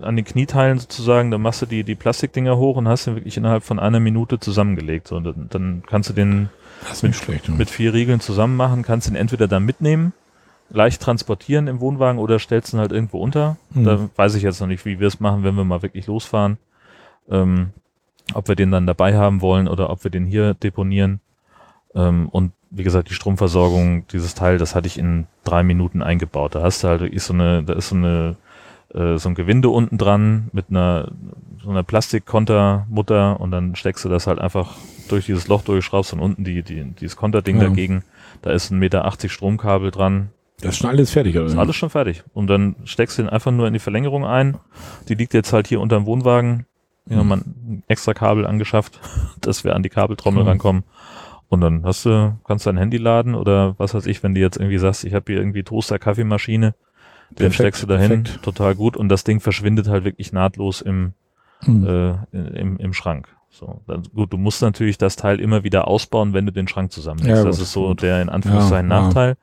an 0.00 0.16
den 0.16 0.24
Knieteilen 0.24 0.78
sozusagen, 0.78 1.30
da 1.30 1.36
machst 1.36 1.60
du 1.60 1.66
die, 1.66 1.84
die 1.84 1.94
Plastikdinger 1.94 2.56
hoch 2.56 2.76
und 2.76 2.88
hast 2.88 3.06
den 3.06 3.16
wirklich 3.16 3.36
innerhalb 3.36 3.62
von 3.62 3.78
einer 3.78 4.00
Minute 4.00 4.40
zusammengelegt. 4.40 5.08
So, 5.08 5.16
und 5.16 5.24
dann, 5.24 5.46
dann 5.50 5.82
kannst 5.86 6.08
du 6.08 6.14
den 6.14 6.48
schlecht. 7.12 7.48
Ne? 7.48 7.56
mit 7.56 7.70
vier 7.70 7.92
Riegeln 7.92 8.20
zusammen 8.20 8.56
machen, 8.56 8.82
kannst 8.82 9.08
ihn 9.08 9.16
entweder 9.16 9.48
dann 9.48 9.64
mitnehmen, 9.64 10.12
leicht 10.70 11.00
transportieren 11.02 11.68
im 11.68 11.80
Wohnwagen 11.80 12.18
oder 12.20 12.38
stellst 12.38 12.72
ihn 12.74 12.80
halt 12.80 12.92
irgendwo 12.92 13.18
unter. 13.18 13.56
Mhm. 13.70 13.84
Da 13.84 14.08
weiß 14.16 14.34
ich 14.34 14.42
jetzt 14.42 14.60
noch 14.60 14.66
nicht, 14.66 14.84
wie 14.84 15.00
wir 15.00 15.08
es 15.08 15.20
machen, 15.20 15.44
wenn 15.44 15.54
wir 15.54 15.64
mal 15.64 15.82
wirklich 15.82 16.06
losfahren. 16.06 16.58
Ähm, 17.30 17.70
ob 18.34 18.48
wir 18.48 18.56
den 18.56 18.72
dann 18.72 18.86
dabei 18.86 19.16
haben 19.16 19.40
wollen 19.40 19.68
oder 19.68 19.90
ob 19.90 20.02
wir 20.02 20.10
den 20.10 20.26
hier 20.26 20.54
deponieren. 20.54 21.20
Ähm, 21.94 22.28
und 22.28 22.52
wie 22.70 22.82
gesagt, 22.82 23.08
die 23.08 23.14
Stromversorgung, 23.14 24.06
dieses 24.08 24.34
Teil, 24.34 24.58
das 24.58 24.74
hatte 24.74 24.88
ich 24.88 24.98
in 24.98 25.26
drei 25.44 25.62
Minuten 25.62 26.02
eingebaut. 26.02 26.54
Da 26.56 26.62
hast 26.62 26.82
du 26.82 26.88
halt 26.88 27.00
wirklich 27.00 27.22
so 27.22 27.32
eine, 27.32 27.62
da 27.62 27.74
ist 27.74 27.88
so 27.90 27.94
eine, 27.94 28.36
äh, 28.92 29.16
so 29.18 29.28
ein 29.28 29.34
Gewinde 29.36 29.68
unten 29.68 29.96
dran 29.96 30.48
mit 30.52 30.66
einer, 30.70 31.12
so 31.62 31.70
einer 31.70 31.84
Plastikkontermutter 31.84 33.40
und 33.40 33.50
dann 33.50 33.76
steckst 33.76 34.04
du 34.04 34.08
das 34.08 34.26
halt 34.26 34.40
einfach 34.40 34.76
durch 35.08 35.26
dieses 35.26 35.46
Loch 35.48 35.62
durch, 35.62 35.84
schraubst 35.84 36.12
dann 36.12 36.20
unten 36.20 36.44
die, 36.44 36.62
die, 36.62 36.82
dieses 36.84 37.16
Konterding 37.16 37.60
Ja. 37.60 37.68
dagegen. 37.68 38.02
Da 38.42 38.50
ist 38.50 38.70
ein 38.70 38.78
Meter 38.78 39.04
80 39.04 39.32
Stromkabel 39.32 39.90
dran, 39.90 40.30
Das 40.60 40.72
ist 40.72 40.78
schon 40.78 40.90
alles 40.90 41.10
fertig, 41.10 41.36
oder? 41.36 41.46
ist 41.46 41.56
alles 41.56 41.76
schon 41.76 41.90
fertig. 41.90 42.24
Und 42.32 42.46
dann 42.48 42.76
steckst 42.84 43.18
du 43.18 43.22
den 43.22 43.28
einfach 43.28 43.52
nur 43.52 43.66
in 43.66 43.72
die 43.74 43.78
Verlängerung 43.78 44.24
ein. 44.24 44.56
Die 45.08 45.14
liegt 45.14 45.34
jetzt 45.34 45.52
halt 45.52 45.66
hier 45.66 45.80
unterm 45.80 46.06
Wohnwagen. 46.06 46.66
Ja, 47.08 47.22
Mhm. 47.22 47.28
man 47.28 47.40
ein 47.40 47.82
extra 47.88 48.14
Kabel 48.14 48.46
angeschafft, 48.46 48.98
dass 49.40 49.62
wir 49.64 49.76
an 49.76 49.82
die 49.82 49.90
Kabeltrommel 49.90 50.42
Mhm. 50.42 50.48
rankommen. 50.48 50.84
Und 51.48 51.60
dann 51.60 51.84
hast 51.84 52.04
du, 52.04 52.36
kannst 52.44 52.66
du 52.66 52.70
dein 52.70 52.78
Handy 52.78 52.96
laden 52.96 53.34
oder 53.36 53.74
was 53.78 53.94
weiß 53.94 54.06
ich, 54.06 54.22
wenn 54.24 54.34
du 54.34 54.40
jetzt 54.40 54.56
irgendwie 54.56 54.78
sagst, 54.78 55.04
ich 55.04 55.14
habe 55.14 55.24
hier 55.30 55.40
irgendwie 55.40 55.62
Toaster, 55.62 55.98
Kaffeemaschine, 56.00 56.74
den 57.30 57.52
steckst 57.52 57.82
du 57.82 57.86
dahin, 57.86 58.24
perfekt. 58.24 58.42
total 58.42 58.74
gut. 58.74 58.96
Und 58.96 59.08
das 59.08 59.22
Ding 59.24 59.38
verschwindet 59.40 59.86
halt 59.88 60.04
wirklich 60.04 60.32
nahtlos 60.32 60.80
im, 60.80 61.12
Hm. 61.60 61.86
äh, 61.86 62.58
im, 62.58 62.78
im 62.78 62.92
Schrank. 62.92 63.28
So, 63.58 63.80
dann, 63.86 64.02
gut, 64.14 64.32
du 64.34 64.36
musst 64.36 64.60
natürlich 64.60 64.98
das 64.98 65.16
Teil 65.16 65.40
immer 65.40 65.64
wieder 65.64 65.88
ausbauen, 65.88 66.34
wenn 66.34 66.44
du 66.44 66.52
den 66.52 66.68
Schrank 66.68 66.92
zusammenlegst. 66.92 67.38
Ja, 67.38 67.44
das 67.44 67.58
ist 67.58 67.72
so 67.72 67.94
der 67.94 68.20
in 68.20 68.28
Anführungszeichen 68.28 68.90
Ja, 68.90 68.96
ja. 68.98 69.02
Nachteil. 69.04 69.36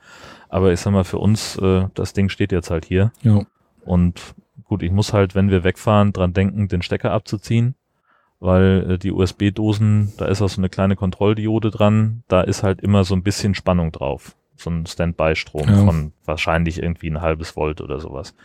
Aber 0.50 0.72
ich 0.72 0.80
sag 0.82 0.94
mal, 0.94 1.04
für 1.04 1.18
uns, 1.18 1.58
äh, 1.58 1.88
das 1.96 2.14
Ding 2.14 2.30
steht 2.30 2.52
jetzt 2.52 2.70
halt 2.70 2.86
hier. 2.86 3.12
Ja. 3.24 3.42
Und 3.86 4.22
gut, 4.66 4.84
ich 4.84 4.92
muss 4.92 5.14
halt, 5.14 5.34
wenn 5.34 5.50
wir 5.50 5.64
wegfahren, 5.64 6.14
dran 6.14 6.32
denken, 6.34 6.68
den 6.68 6.84
Stecker 6.84 7.12
abzuziehen, 7.12 7.74
weil 8.40 8.92
äh, 8.92 8.98
die 9.00 9.12
USB-Dosen, 9.12 10.14
da 10.18 10.26
ist 10.26 10.44
auch 10.44 10.50
so 10.50 10.62
eine 10.62 10.70
kleine 10.70 10.96
Kontrolldiode 10.96 11.72
dran, 11.72 12.24
da 12.28 12.42
ist 12.42 12.62
halt 12.62 12.82
immer 12.82 13.04
so 13.06 13.16
ein 13.16 13.24
bisschen 13.24 13.56
Spannung 13.56 13.92
drauf. 13.92 14.36
So 14.56 14.70
ein 14.70 14.86
Standby-Strom 14.86 15.68
Ja. 15.68 15.86
von 15.86 16.14
wahrscheinlich 16.26 16.82
irgendwie 16.82 17.10
ein 17.10 17.22
halbes 17.22 17.56
Volt 17.56 17.82
oder 17.82 18.00
sowas. 18.00 18.36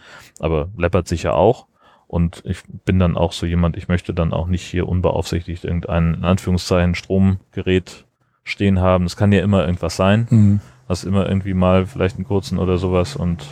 Aber 0.41 0.71
läppert 0.79 1.09
sich 1.09 1.25
ja 1.25 1.33
auch. 1.35 1.67
Und 2.09 2.43
ich 2.45 2.63
bin 2.87 2.99
dann 2.99 3.17
auch 3.17 3.33
so 3.33 3.45
jemand, 3.47 3.77
ich 3.77 3.87
möchte 3.89 4.13
dann 4.15 4.33
auch 4.33 4.47
nicht 4.49 4.63
hier 4.63 4.89
unbeaufsichtigt 4.89 5.65
irgendein, 5.65 6.15
in 6.15 6.25
Anführungszeichen, 6.25 6.95
Stromgerät 6.95 8.07
stehen 8.45 8.81
haben. 8.81 9.05
Es 9.05 9.17
kann 9.17 9.31
ja 9.31 9.43
immer 9.43 9.65
irgendwas 9.67 9.97
sein. 9.97 10.27
Hm. 10.31 10.61
Hast 10.89 11.05
immer 11.05 11.29
irgendwie 11.29 11.53
mal 11.53 11.85
vielleicht 11.87 12.17
einen 12.17 12.25
kurzen 12.25 12.59
oder 12.59 12.79
sowas 12.79 13.15
und 13.15 13.45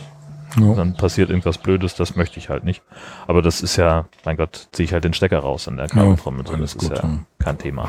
Ja. 0.59 0.73
dann 0.73 0.95
passiert 0.97 1.29
irgendwas 1.29 1.59
Blödes, 1.59 1.93
das 1.93 2.15
möchte 2.15 2.39
ich 2.39 2.49
halt 2.49 2.63
nicht. 2.63 2.81
Aber 3.27 3.43
das 3.43 3.61
ist 3.61 3.75
ja, 3.75 4.05
mein 4.25 4.37
Gott, 4.37 4.69
ziehe 4.71 4.85
ich 4.85 4.93
halt 4.93 5.03
den 5.03 5.13
Stecker 5.13 5.37
raus 5.39 5.67
an 5.67 5.77
der 5.77 5.87
Kabeltrommel. 5.87 6.47
so, 6.47 6.53
alles 6.53 6.73
das 6.73 6.83
ist 6.83 6.89
gut, 6.89 6.97
ja 6.97 7.07
ja. 7.07 7.19
kein 7.37 7.57
Thema. 7.59 7.87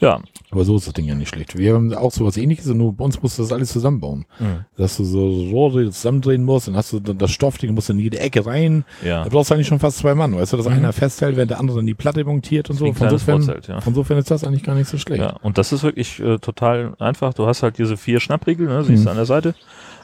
Ja. 0.00 0.20
Aber 0.50 0.64
so 0.64 0.76
ist 0.76 0.86
das 0.86 0.94
Ding 0.94 1.04
ja 1.04 1.14
nicht 1.14 1.28
schlecht. 1.28 1.56
Wir 1.56 1.74
haben 1.74 1.94
auch 1.94 2.10
sowas 2.10 2.36
ähnliches, 2.36 2.66
nur 2.66 2.92
bei 2.94 3.04
uns 3.04 3.22
musst 3.22 3.38
du 3.38 3.42
das 3.42 3.52
alles 3.52 3.70
zusammenbauen. 3.72 4.24
Mhm. 4.40 4.64
Dass 4.76 4.96
du 4.96 5.04
so 5.04 5.28
Rohre 5.50 5.84
zusammendrehen 5.90 6.42
musst, 6.42 6.66
dann 6.68 6.74
hast 6.76 6.92
du 6.92 6.98
dann 7.00 7.18
das 7.18 7.30
Stoffding, 7.30 7.72
musst 7.74 7.88
du 7.88 7.92
in 7.92 8.00
jede 8.00 8.18
Ecke 8.18 8.44
rein. 8.46 8.84
Ja. 9.04 9.22
Da 9.22 9.28
brauchst 9.28 9.50
du 9.50 9.54
eigentlich 9.54 9.68
schon 9.68 9.78
fast 9.78 9.98
zwei 9.98 10.14
Mann, 10.14 10.34
weißt 10.34 10.52
du, 10.52 10.56
dass 10.56 10.66
Mhm. 10.66 10.72
einer 10.72 10.92
festhält, 10.92 11.36
während 11.36 11.50
der 11.52 11.60
andere 11.60 11.76
dann 11.76 11.86
die 11.86 11.94
Platte 11.94 12.24
montiert 12.24 12.68
und 12.70 12.76
so. 12.76 12.92
Von 12.92 13.10
sofern, 13.10 13.42
Vorzelt, 13.42 13.68
ja. 13.68 13.80
von 13.80 13.94
sofern 13.94 14.18
ist 14.18 14.30
das 14.30 14.42
eigentlich 14.42 14.64
gar 14.64 14.74
nicht 14.74 14.88
so 14.88 14.98
schlecht. 14.98 15.20
Ja, 15.22 15.36
und 15.42 15.58
das 15.58 15.72
ist 15.72 15.82
wirklich 15.84 16.18
äh, 16.18 16.38
total 16.38 16.94
einfach. 16.98 17.32
Du 17.34 17.46
hast 17.46 17.62
halt 17.62 17.78
diese 17.78 17.96
vier 17.96 18.18
Schnappriegel, 18.18 18.66
ne, 18.66 18.82
siehst 18.82 19.00
Mhm. 19.02 19.04
du 19.04 19.10
an 19.10 19.16
der 19.16 19.26
Seite, 19.26 19.54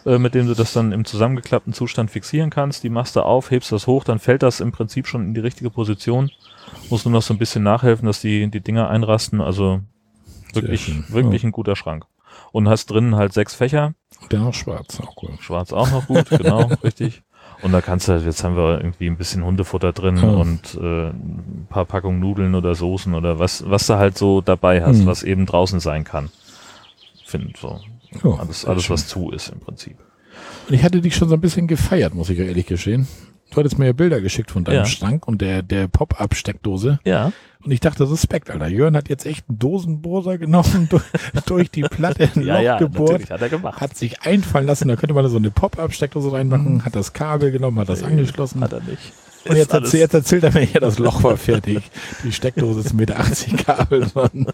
äh, 0.04 0.18
mit 0.18 0.34
denen 0.34 0.46
du 0.46 0.54
das 0.54 0.72
dann 0.72 0.92
im 0.92 1.04
zusammengeklappten 1.04 1.72
Zustand 1.72 2.10
fixieren 2.12 2.50
kannst. 2.50 2.84
Die 2.84 2.90
machst 2.90 3.16
du 3.16 3.20
auf, 3.22 3.50
hebst 3.50 3.72
das 3.72 3.86
hoch, 3.88 4.04
dann 4.04 4.20
fällt 4.20 4.42
das 4.44 4.60
im 4.60 4.70
Prinzip 4.70 5.06
schon 5.08 5.22
in 5.24 5.34
die 5.34 5.40
richtige 5.40 5.70
Position. 5.70 6.30
Musst 6.90 7.04
nur 7.04 7.12
noch 7.12 7.22
so 7.22 7.34
ein 7.34 7.38
bisschen 7.38 7.62
nachhelfen, 7.62 8.06
dass 8.06 8.20
die, 8.20 8.48
die 8.50 8.60
Dinger 8.60 8.88
einrasten. 8.88 9.40
Also 9.40 9.80
wirklich, 10.52 10.90
wirklich 11.12 11.44
ein 11.44 11.52
guter 11.52 11.76
Schrank. 11.76 12.04
Und 12.52 12.68
hast 12.68 12.86
drinnen 12.90 13.16
halt 13.16 13.32
sechs 13.32 13.54
Fächer. 13.54 13.94
Noch 14.32 14.54
schwarz, 14.54 15.00
auch 15.00 15.14
cool. 15.22 15.30
Schwarz 15.40 15.72
auch 15.72 15.90
noch 15.90 16.06
gut, 16.06 16.28
genau, 16.30 16.64
richtig. 16.84 17.22
Und 17.62 17.72
da 17.72 17.80
kannst 17.80 18.08
du, 18.08 18.12
jetzt 18.16 18.44
haben 18.44 18.56
wir 18.56 18.78
irgendwie 18.78 19.06
ein 19.08 19.16
bisschen 19.16 19.44
Hundefutter 19.44 19.92
drin 19.92 20.16
Ja. 20.18 20.28
und 20.28 20.74
äh, 20.74 21.08
ein 21.10 21.66
paar 21.70 21.84
Packungen 21.86 22.20
Nudeln 22.20 22.54
oder 22.54 22.74
Soßen 22.74 23.14
oder 23.14 23.38
was, 23.38 23.68
was 23.68 23.86
du 23.86 23.94
halt 23.96 24.18
so 24.18 24.40
dabei 24.42 24.84
hast, 24.84 25.00
Hm. 25.00 25.06
was 25.06 25.22
eben 25.22 25.46
draußen 25.46 25.80
sein 25.80 26.04
kann. 26.04 26.30
Finden 27.24 27.52
so. 27.58 27.80
Ja, 28.22 28.34
alles, 28.38 28.64
alles 28.64 28.84
schön. 28.84 28.94
was 28.94 29.08
zu 29.08 29.30
ist 29.30 29.48
im 29.48 29.60
Prinzip. 29.60 29.96
Und 30.68 30.74
ich 30.74 30.82
hatte 30.84 31.00
dich 31.00 31.16
schon 31.16 31.28
so 31.28 31.34
ein 31.34 31.40
bisschen 31.40 31.66
gefeiert, 31.66 32.14
muss 32.14 32.28
ich 32.30 32.38
ja 32.38 32.44
ehrlich 32.44 32.66
gestehen. 32.66 33.08
Du 33.50 33.56
hattest 33.58 33.78
mir 33.78 33.86
ja 33.86 33.92
Bilder 33.92 34.20
geschickt 34.20 34.50
von 34.50 34.64
deinem 34.64 34.78
Ja. 34.78 34.84
Schrank 34.86 35.26
und 35.28 35.40
der, 35.40 35.62
der 35.62 35.88
Pop-Up-Steckdose. 35.88 36.98
Ja. 37.04 37.32
Und 37.64 37.70
ich 37.72 37.80
dachte, 37.80 38.08
Respekt, 38.10 38.50
Alter. 38.50 38.68
Jörn 38.68 38.96
hat 38.96 39.08
jetzt 39.08 39.24
echt 39.26 39.48
einen 39.48 39.58
Dosenbohrer 39.58 40.38
genommen, 40.38 40.88
durch, 40.90 41.02
durch 41.46 41.70
die 41.70 41.82
Platte 41.82 42.28
ein 42.34 42.42
Loch 42.44 42.78
gebohrt, 42.78 43.30
hat 43.30 43.40
er 43.42 43.48
gemacht. 43.48 43.80
hat 43.80 43.96
sich 43.96 44.22
einfallen 44.22 44.66
lassen, 44.66 44.88
da 44.88 44.96
könnte 44.96 45.14
man 45.14 45.26
so 45.28 45.36
eine 45.36 45.50
Pop-Up-Steckdose 45.50 46.32
reinmachen, 46.32 46.84
hat 46.84 46.94
das 46.94 47.12
Kabel 47.12 47.50
genommen, 47.50 47.78
hat 47.78 47.88
das 47.88 48.02
angeschlossen. 48.02 48.60
Hat 48.62 48.72
er 48.72 48.80
nicht. 48.82 49.12
und 49.48 49.56
jetzt, 49.56 49.72
erzähl, 49.72 50.00
jetzt 50.00 50.14
erzählt 50.14 50.44
er 50.44 50.52
mir, 50.52 50.64
ja, 50.64 50.80
das 50.80 50.98
Loch 50.98 51.22
war 51.22 51.36
fertig. 51.36 51.90
Die 52.24 52.32
Steckdose 52.32 52.80
ist 52.80 52.92
mit 52.94 53.10
80 53.12 53.56
Kabel 53.64 54.00
dran. 54.12 54.46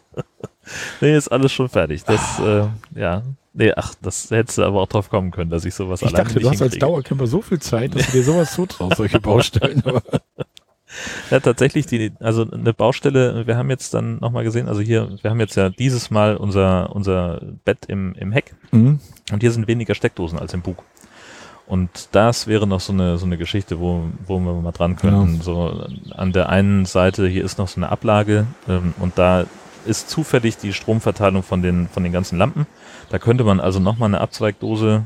Nee, 1.01 1.17
ist 1.17 1.29
alles 1.29 1.53
schon 1.53 1.69
fertig. 1.69 2.05
Das, 2.05 2.39
äh, 2.41 2.65
ja. 2.95 3.23
Nee, 3.55 3.73
ach, 3.77 3.95
das 4.01 4.31
hättest 4.31 4.59
du 4.59 4.63
aber 4.63 4.81
auch 4.81 4.89
drauf 4.89 5.11
kommen 5.11 5.31
können, 5.31 5.51
dass 5.51 5.65
ich 5.65 5.75
sowas 5.75 6.01
Ich 6.01 6.09
alleine 6.09 6.25
dachte, 6.25 6.39
nicht 6.39 6.47
du 6.47 6.51
hast 6.51 6.63
als. 6.63 6.79
Dauercamper 6.79 7.27
so 7.27 7.43
viel 7.43 7.59
Zeit, 7.61 7.95
dass 7.95 8.07
du 8.07 8.13
dir 8.13 8.23
sowas 8.25 8.55
zutraust, 8.55 8.97
solche 8.97 9.21
Baustellen. 9.21 9.83
Ja, 11.31 11.41
tatsächlich, 11.41 11.87
die, 11.87 12.13
also 12.21 12.51
eine 12.51 12.75
Baustelle, 12.75 13.47
wir 13.47 13.57
haben 13.57 13.71
jetzt 13.71 13.95
dann 13.95 14.19
nochmal 14.21 14.45
gesehen, 14.45 14.69
also 14.69 14.81
hier, 14.83 15.17
wir 15.23 15.31
haben 15.31 15.41
jetzt 15.41 15.55
ja 15.57 15.71
dieses 15.71 16.11
Mal 16.11 16.37
unser, 16.37 16.95
unser 16.95 17.41
Bett 17.65 17.87
im, 17.89 18.15
im 18.15 18.33
Heck 18.33 18.55
Mhm. 18.73 19.01
und 19.31 19.41
hier 19.41 19.53
sind 19.53 19.69
weniger 19.69 19.95
Steckdosen 19.95 20.39
als 20.39 20.53
im 20.55 20.61
Bug. 20.63 20.83
Und 21.67 22.09
das 22.13 22.47
wäre 22.47 22.67
noch 22.67 22.81
so 22.81 22.93
eine, 22.93 23.17
so 23.19 23.25
eine 23.25 23.39
Geschichte, 23.39 23.81
wo, 23.81 24.03
wo 24.27 24.39
wir 24.41 24.53
mal 24.55 24.73
dran 24.73 24.97
könnten. 24.97 25.41
So 25.41 25.87
an 26.11 26.33
der 26.33 26.49
einen 26.51 26.85
Seite, 26.85 27.27
hier 27.29 27.45
ist 27.45 27.57
noch 27.59 27.69
so 27.69 27.79
eine 27.81 27.89
Ablage 27.91 28.47
ähm, 28.69 28.93
und 28.99 29.17
da 29.19 29.45
ist 29.87 30.11
zufällig 30.11 30.57
die 30.59 30.73
Stromverteilung 30.73 31.43
von 31.43 31.63
den, 31.63 31.89
von 31.89 32.03
den 32.03 32.13
ganzen 32.13 32.39
Lampen. 32.39 32.67
Da 33.11 33.19
könnte 33.19 33.45
man 33.45 33.61
also 33.61 33.79
nochmal 33.81 34.09
eine 34.09 34.21
Abzweigdose 34.21 35.05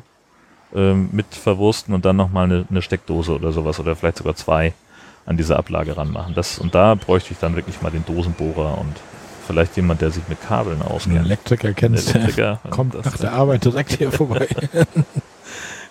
ähm, 0.75 1.09
mit 1.13 1.27
verwursten 1.35 1.95
und 1.95 2.05
dann 2.05 2.17
nochmal 2.17 2.45
eine, 2.45 2.65
eine 2.71 2.83
Steckdose 2.83 3.33
oder 3.35 3.53
sowas 3.53 3.79
oder 3.81 3.97
vielleicht 3.97 4.19
sogar 4.19 4.35
zwei 4.37 4.73
an 5.25 5.37
diese 5.37 5.57
Ablage 5.57 5.97
ranmachen. 5.97 6.35
Das, 6.35 6.59
und 6.59 6.75
da 6.75 6.95
bräuchte 6.95 7.33
ich 7.33 7.39
dann 7.39 7.57
wirklich 7.57 7.83
mal 7.83 7.91
den 7.91 8.05
Dosenbohrer 8.05 8.79
und 8.79 8.95
vielleicht 9.47 9.77
jemand, 9.77 10.01
der 10.01 10.11
sich 10.11 10.27
mit 10.29 10.41
Kabeln 10.41 10.83
auskennt. 10.83 11.25
Elektriker 11.25 11.73
kennst, 11.73 12.15
Elektriker. 12.15 12.61
kommt 12.71 12.95
Das- 12.95 13.07
nach 13.07 13.17
der 13.19 13.33
Arbeit 13.33 13.65
direkt 13.65 13.93
hier 13.93 14.13
vorbei. 14.13 14.49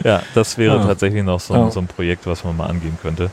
Ja, 0.04 0.22
das 0.36 0.58
wäre 0.58 0.82
Ah. 0.82 0.86
tatsächlich 0.86 1.24
noch 1.24 1.40
so, 1.40 1.54
Ja. 1.56 1.72
so 1.72 1.80
ein 1.80 1.88
Projekt, 1.88 2.28
was 2.28 2.44
man 2.44 2.58
mal 2.58 2.68
angehen 2.68 2.98
könnte. 3.02 3.30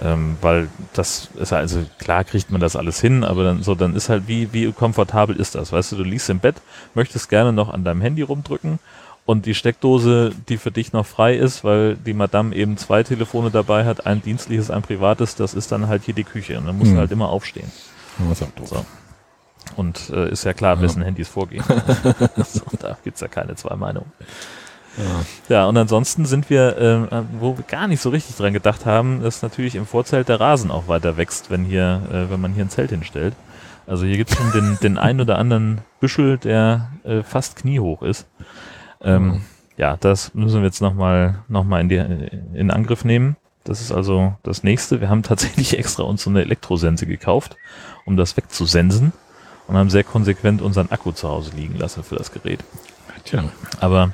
Ähm, 0.00 0.36
weil 0.40 0.68
das 0.92 1.28
ist 1.36 1.52
also 1.52 1.84
klar 1.98 2.22
kriegt 2.24 2.50
man 2.52 2.60
das 2.60 2.76
alles 2.76 3.00
hin, 3.00 3.24
aber 3.24 3.42
dann 3.44 3.62
so, 3.64 3.74
dann 3.74 3.96
ist 3.96 4.08
halt 4.08 4.28
wie, 4.28 4.52
wie 4.52 4.70
komfortabel 4.72 5.34
ist 5.36 5.54
das? 5.56 5.72
Weißt 5.72 5.90
du, 5.92 5.96
du 5.96 6.04
liegst 6.04 6.30
im 6.30 6.38
Bett, 6.38 6.56
möchtest 6.94 7.28
gerne 7.28 7.52
noch 7.52 7.68
an 7.68 7.82
deinem 7.84 8.00
Handy 8.00 8.22
rumdrücken 8.22 8.78
und 9.26 9.44
die 9.44 9.54
Steckdose, 9.54 10.30
die 10.48 10.56
für 10.56 10.70
dich 10.70 10.92
noch 10.92 11.04
frei 11.04 11.34
ist, 11.36 11.64
weil 11.64 11.96
die 11.96 12.14
Madame 12.14 12.54
eben 12.54 12.76
zwei 12.76 13.02
Telefone 13.02 13.50
dabei 13.50 13.84
hat, 13.84 14.06
ein 14.06 14.22
dienstliches, 14.22 14.70
ein 14.70 14.82
privates, 14.82 15.34
das 15.34 15.52
ist 15.54 15.72
dann 15.72 15.88
halt 15.88 16.04
hier 16.04 16.14
die 16.14 16.24
Küche 16.24 16.58
und 16.58 16.66
dann 16.66 16.78
musst 16.78 16.90
Hm. 16.90 16.94
du 16.94 17.00
halt 17.00 17.10
immer 17.10 17.28
aufstehen. 17.28 17.70
Doof. 18.56 18.68
So. 18.68 18.86
Und 19.76 20.10
äh, 20.10 20.30
ist 20.30 20.44
ja 20.44 20.52
klar, 20.54 20.76
Ja. 20.76 20.82
wessen 20.82 21.02
Handys 21.02 21.28
vorgehen. 21.28 21.64
so, 22.36 22.62
da 22.78 22.96
gibt's 23.04 23.20
ja 23.20 23.28
keine 23.28 23.54
zwei 23.56 23.74
Meinungen. 23.76 24.10
Ja. 24.98 25.24
Ja, 25.48 25.66
und 25.66 25.76
ansonsten 25.76 26.24
sind 26.24 26.50
wir, 26.50 26.76
ähm, 26.78 27.08
äh, 27.10 27.22
wo 27.40 27.56
wir 27.56 27.64
gar 27.64 27.86
nicht 27.86 28.00
so 28.00 28.10
richtig 28.10 28.36
dran 28.36 28.52
gedacht 28.52 28.84
haben, 28.84 29.22
dass 29.22 29.42
natürlich 29.42 29.76
im 29.76 29.86
Vorzelt 29.86 30.28
der 30.28 30.40
Rasen 30.40 30.70
auch 30.70 30.88
weiter 30.88 31.16
wächst, 31.16 31.50
wenn 31.50 31.64
hier, 31.64 32.02
äh, 32.10 32.30
wenn 32.30 32.40
man 32.40 32.52
hier 32.52 32.64
ein 32.64 32.70
Zelt 32.70 32.90
hinstellt. 32.90 33.34
Also 33.86 34.04
hier 34.04 34.16
gibt's 34.16 34.36
schon 34.36 34.52
den, 34.52 34.78
den 34.82 34.98
ein 34.98 35.20
oder 35.20 35.38
anderen 35.38 35.80
Büschel, 36.00 36.36
der 36.36 36.90
äh, 37.04 37.22
fast 37.22 37.56
kniehoch 37.56 38.02
ist. 38.02 38.26
Ähm, 39.00 39.42
ja, 39.76 39.96
das 39.96 40.34
müssen 40.34 40.60
wir 40.60 40.66
jetzt 40.66 40.82
nochmal 40.82 41.38
noch 41.48 41.64
mal 41.64 41.80
in, 41.80 41.88
die, 41.88 41.96
in 41.96 42.70
Angriff 42.70 43.04
nehmen. 43.04 43.36
Das 43.64 43.80
ist 43.80 43.92
also 43.92 44.34
das 44.42 44.62
nächste. 44.62 45.00
Wir 45.00 45.08
haben 45.08 45.22
tatsächlich 45.22 45.78
extra 45.78 46.02
uns 46.02 46.22
so 46.22 46.30
eine 46.30 46.42
Elektrosense 46.42 47.06
gekauft, 47.06 47.56
um 48.04 48.16
das 48.16 48.36
wegzusensen 48.36 49.12
und 49.68 49.76
haben 49.76 49.90
sehr 49.90 50.04
konsequent 50.04 50.60
unseren 50.60 50.90
Akku 50.90 51.12
zu 51.12 51.28
Hause 51.28 51.52
liegen 51.54 51.76
lassen 51.76 52.02
für 52.02 52.16
das 52.16 52.32
Gerät. 52.32 52.64
Tja, 53.24 53.44
Aber 53.80 54.12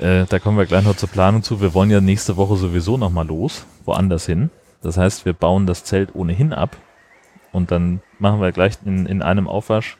äh, 0.00 0.24
da 0.28 0.38
kommen 0.38 0.58
wir 0.58 0.66
gleich 0.66 0.84
noch 0.84 0.96
zur 0.96 1.08
Planung 1.08 1.42
zu. 1.42 1.60
Wir 1.60 1.74
wollen 1.74 1.90
ja 1.90 2.00
nächste 2.00 2.36
Woche 2.36 2.56
sowieso 2.56 2.96
nochmal 2.96 3.26
los, 3.26 3.66
woanders 3.84 4.26
hin. 4.26 4.50
Das 4.82 4.96
heißt, 4.96 5.24
wir 5.24 5.32
bauen 5.32 5.66
das 5.66 5.84
Zelt 5.84 6.14
ohnehin 6.14 6.52
ab 6.52 6.76
und 7.52 7.70
dann 7.70 8.00
machen 8.18 8.40
wir 8.40 8.52
gleich 8.52 8.74
in, 8.84 9.06
in 9.06 9.22
einem 9.22 9.48
Aufwasch 9.48 9.98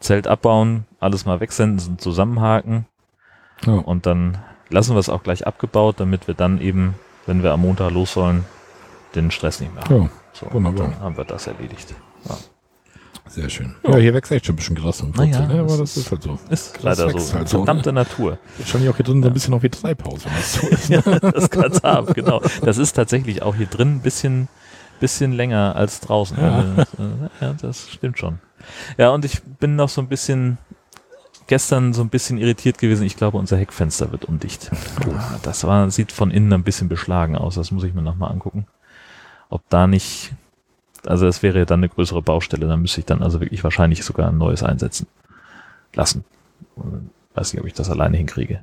Zelt 0.00 0.28
abbauen, 0.28 0.84
alles 1.00 1.24
mal 1.24 1.40
wegsenden, 1.40 1.98
zusammenhaken 1.98 2.86
ja. 3.66 3.72
und 3.72 4.06
dann 4.06 4.38
lassen 4.68 4.94
wir 4.94 5.00
es 5.00 5.08
auch 5.08 5.22
gleich 5.24 5.46
abgebaut, 5.46 5.96
damit 5.98 6.28
wir 6.28 6.34
dann 6.34 6.60
eben, 6.60 6.94
wenn 7.26 7.42
wir 7.42 7.52
am 7.52 7.62
Montag 7.62 7.90
los 7.90 8.12
sollen, 8.12 8.44
den 9.14 9.30
Stress 9.30 9.60
nicht 9.60 9.74
mehr 9.74 9.84
haben. 9.84 10.02
ja, 10.04 10.10
So, 10.32 10.52
wunderbar. 10.52 10.88
Dann 10.88 11.00
haben 11.00 11.16
wir 11.16 11.24
das 11.24 11.46
erledigt. 11.46 11.94
Ja. 12.28 12.36
Sehr 13.28 13.48
schön. 13.48 13.74
Ja, 13.84 13.96
hier 13.96 14.14
wächst 14.14 14.32
echt 14.32 14.46
schon 14.46 14.54
ein 14.54 14.56
bisschen 14.56 14.76
Gras 14.76 15.00
im 15.00 15.10
Naja, 15.10 15.38
Vorzelt, 15.38 15.48
ne? 15.54 15.60
aber 15.60 15.76
das 15.78 15.96
ist 15.96 16.10
halt 16.10 16.22
so. 16.22 16.38
Ist 16.50 16.82
leider 16.82 17.10
so. 17.10 17.34
halt 17.34 17.48
so, 17.48 17.58
ne? 17.58 17.64
Verdammte 17.66 17.92
Natur. 17.92 18.38
Wahrscheinlich 18.58 18.90
auch 18.90 18.96
hier 18.96 19.04
drin 19.04 19.22
so 19.22 19.28
ein 19.28 19.34
bisschen 19.34 19.54
auch 19.54 19.62
wie 19.62 19.68
Treibhaus, 19.68 20.24
wenn 20.24 20.32
das 20.34 20.54
so 20.54 20.66
ist. 20.68 20.88
ja, 20.88 21.00
das 21.00 21.50
kann's 21.50 21.82
haben, 21.82 22.12
genau. 22.14 22.40
Das 22.62 22.78
ist 22.78 22.92
tatsächlich 22.92 23.42
auch 23.42 23.54
hier 23.54 23.66
drin 23.66 23.96
ein 23.96 24.00
bisschen, 24.00 24.48
bisschen 25.00 25.32
länger 25.32 25.76
als 25.76 26.00
draußen. 26.00 26.36
Ja. 26.38 26.58
Also, 26.58 26.72
äh, 26.80 27.44
ja, 27.44 27.54
das 27.60 27.88
stimmt 27.90 28.18
schon. 28.18 28.38
Ja, 28.96 29.10
und 29.10 29.24
ich 29.24 29.42
bin 29.42 29.76
noch 29.76 29.88
so 29.88 30.00
ein 30.00 30.08
bisschen 30.08 30.58
gestern 31.46 31.92
so 31.94 32.02
ein 32.02 32.10
bisschen 32.10 32.38
irritiert 32.38 32.78
gewesen. 32.78 33.04
Ich 33.04 33.16
glaube, 33.16 33.38
unser 33.38 33.56
Heckfenster 33.56 34.12
wird 34.12 34.26
undicht. 34.26 34.70
Das 35.42 35.64
war, 35.64 35.90
sieht 35.90 36.12
von 36.12 36.30
innen 36.30 36.52
ein 36.52 36.62
bisschen 36.62 36.88
beschlagen 36.88 37.36
aus. 37.36 37.54
Das 37.54 37.70
muss 37.70 37.84
ich 37.84 37.94
mir 37.94 38.02
nochmal 38.02 38.30
angucken. 38.30 38.66
Ob 39.48 39.62
da 39.70 39.86
nicht, 39.86 40.32
also 41.06 41.26
es 41.26 41.42
wäre 41.42 41.58
ja 41.58 41.64
dann 41.64 41.80
eine 41.80 41.88
größere 41.88 42.22
Baustelle. 42.22 42.66
Da 42.66 42.76
müsste 42.76 43.00
ich 43.00 43.06
dann 43.06 43.22
also 43.22 43.40
wirklich 43.40 43.64
wahrscheinlich 43.64 44.04
sogar 44.04 44.28
ein 44.28 44.38
neues 44.38 44.62
einsetzen 44.62 45.06
lassen. 45.94 46.24
Weiß 47.34 47.52
nicht, 47.52 47.60
ob 47.60 47.66
ich 47.66 47.74
das 47.74 47.90
alleine 47.90 48.16
hinkriege. 48.16 48.60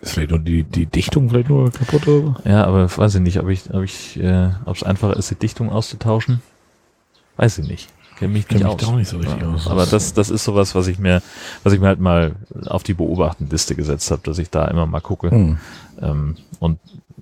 Ist 0.00 0.12
vielleicht 0.14 0.30
nur 0.30 0.38
die, 0.38 0.62
die 0.62 0.86
Dichtung 0.86 1.30
vielleicht 1.30 1.48
nur 1.48 1.70
kaputt 1.70 2.06
oder? 2.06 2.36
Ja, 2.44 2.64
aber 2.64 2.94
weiß 2.94 3.14
ich 3.16 3.20
nicht, 3.20 3.40
ob 3.40 3.48
ich, 3.48 3.72
ob 3.72 3.82
ich, 3.82 4.18
äh, 4.20 4.50
ob 4.64 4.76
es 4.76 4.82
einfacher 4.82 5.16
ist, 5.16 5.30
die 5.30 5.36
Dichtung 5.36 5.70
auszutauschen. 5.70 6.42
Weiß 7.36 7.58
ich 7.58 7.68
nicht. 7.68 7.88
Kenn 8.18 8.32
mich 8.32 8.48
Kenn 8.48 8.58
nicht 8.58 8.64
mich 8.64 8.74
aus. 8.74 8.80
da 8.80 8.86
auch 8.86 8.96
nicht 8.96 9.08
so 9.08 9.18
richtig 9.18 9.40
ja, 9.40 9.48
aus. 9.48 9.68
Aber 9.68 9.84
das, 9.86 10.14
das 10.14 10.30
ist 10.30 10.44
sowas, 10.44 10.74
was 10.74 10.86
ich 10.86 10.98
mir, 10.98 11.22
was 11.62 11.72
ich 11.72 11.80
mir 11.80 11.88
halt 11.88 12.00
mal 12.00 12.34
auf 12.66 12.82
die 12.82 12.94
Beobachtenliste 12.94 13.74
gesetzt 13.74 14.10
habe, 14.10 14.22
dass 14.24 14.38
ich 14.38 14.50
da 14.50 14.66
immer 14.66 14.86
mal 14.86 15.00
gucke. 15.00 15.30
Hm. 15.30 15.58
Ähm, 16.00 16.36
und 16.58 16.78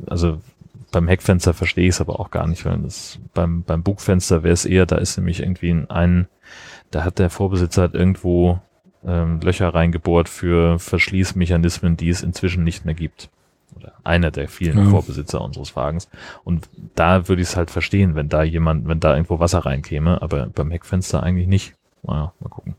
also 0.07 0.39
beim 0.95 1.09
Heckfenster 1.09 1.53
verstehe 1.55 1.89
ich 1.89 1.97
es 1.97 2.01
aber 2.01 2.21
auch 2.21 2.31
gar 2.31 2.47
nicht, 2.47 2.65
weil 2.65 2.79
das 2.79 3.19
beim, 3.35 3.65
beim 3.65 3.83
Bugfenster 3.83 4.45
wäre 4.45 4.55
es 4.55 4.65
eher, 4.65 4.87
da 4.87 4.97
ist 4.97 5.17
nämlich 5.19 5.41
irgendwie 5.41 5.71
ein, 5.71 5.91
ein, 5.91 6.29
da 6.93 7.03
hat 7.05 7.19
der 7.19 7.31
Vorbesitzer 7.31 7.83
halt 7.83 7.95
irgendwo 7.95 8.61
ähm, 9.05 9.41
Löcher 9.41 9.75
reingebohrt 9.75 10.29
für 10.29 10.79
Verschließmechanismen, 10.79 11.97
die 11.97 12.09
es 12.09 12.23
inzwischen 12.23 12.63
nicht 12.63 12.85
mehr 12.85 12.95
gibt. 12.95 13.29
Oder 13.77 13.93
einer 14.05 14.31
der 14.31 14.49
vielen 14.49 14.79
Ja. 14.79 14.85
Vorbesitzer 14.85 15.41
unseres 15.41 15.75
Wagens. 15.75 16.09
Und 16.45 16.69
da 16.95 17.27
würde 17.29 17.43
ich 17.43 17.49
es 17.49 17.57
halt 17.57 17.73
verstehen, 17.73 18.15
wenn 18.15 18.29
da 18.29 18.45
jemand, 18.45 18.87
wenn 18.87 19.01
da 19.01 19.15
irgendwo 19.15 19.41
Wasser 19.41 19.67
reinkäme, 19.67 20.23
aber 20.23 20.47
beim 20.47 20.71
Heckfenster 20.71 21.25
eigentlich 21.25 21.49
nicht. 21.49 21.75
Naja, 22.05 22.33
mal 22.39 22.49
gucken. 22.51 22.77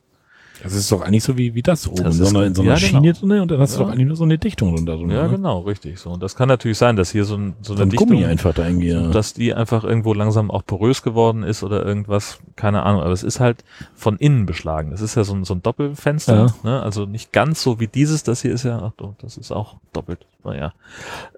Das 0.64 0.74
ist 0.74 0.92
doch 0.92 1.02
eigentlich 1.02 1.24
so 1.24 1.38
wie, 1.38 1.54
wie 1.54 1.62
das 1.62 1.88
oben. 1.88 2.04
Das 2.04 2.18
so 2.18 2.24
ist- 2.24 2.36
eine, 2.36 2.46
in 2.46 2.56
so 2.56 2.64
ja, 2.64 2.72
einer 2.74 2.80
genau. 2.80 3.00
Schiene 3.02 3.14
drin 3.14 3.40
und 3.42 3.52
dann 3.52 3.60
hast 3.60 3.76
du 3.76 3.80
Ja. 3.80 3.86
doch 3.86 3.92
eigentlich 3.94 4.08
nur 4.08 4.16
so 4.16 4.24
eine 4.24 4.38
Dichtung 4.38 4.76
runter. 4.76 4.96
Ja, 4.96 5.06
ne? 5.24 5.30
genau, 5.30 5.60
richtig. 5.60 6.00
So. 6.00 6.12
Und 6.12 6.24
das 6.24 6.36
kann 6.36 6.48
natürlich 6.48 6.78
sein, 6.78 6.96
dass 6.96 7.12
hier 7.12 7.26
so, 7.26 7.36
ein, 7.36 7.56
so 7.62 7.74
So 7.74 7.74
eine 7.76 7.84
ein 7.84 7.90
Dichtung, 7.90 8.08
Gummi 8.10 8.26
einfach 8.26 8.54
da 8.54 8.66
irgendwie. 8.66 8.90
Ja. 8.90 9.08
dass 9.10 9.34
die 9.34 9.54
einfach 9.54 9.84
irgendwo 9.84 10.14
langsam 10.14 10.50
auch 10.52 10.66
porös 10.66 11.02
geworden 11.04 11.44
ist 11.44 11.64
oder 11.64 11.86
irgendwas, 11.86 12.40
keine 12.56 12.84
Ahnung. 12.84 13.02
Aber 13.02 13.12
es 13.12 13.24
ist 13.24 13.40
halt 13.40 13.64
von 13.96 14.18
innen 14.18 14.46
beschlagen. 14.46 14.92
Es 14.92 15.02
ist 15.02 15.16
ja 15.16 15.24
so 15.24 15.34
ein, 15.36 15.44
so 15.44 15.54
ein 15.56 15.62
Doppelfenster, 15.62 16.36
Ja. 16.36 16.70
ne? 16.70 16.82
also 16.84 17.06
nicht 17.06 17.32
ganz 17.34 17.62
so 17.62 17.80
wie 17.80 17.88
dieses. 17.88 18.24
Das 18.24 18.42
hier 18.42 18.54
ist 18.54 18.64
ja, 18.64 18.80
ach 18.82 18.92
du, 18.98 19.16
das 19.22 19.38
ist 19.38 19.52
auch 19.52 19.76
doppelt. 19.94 20.26
Naja. 20.44 20.74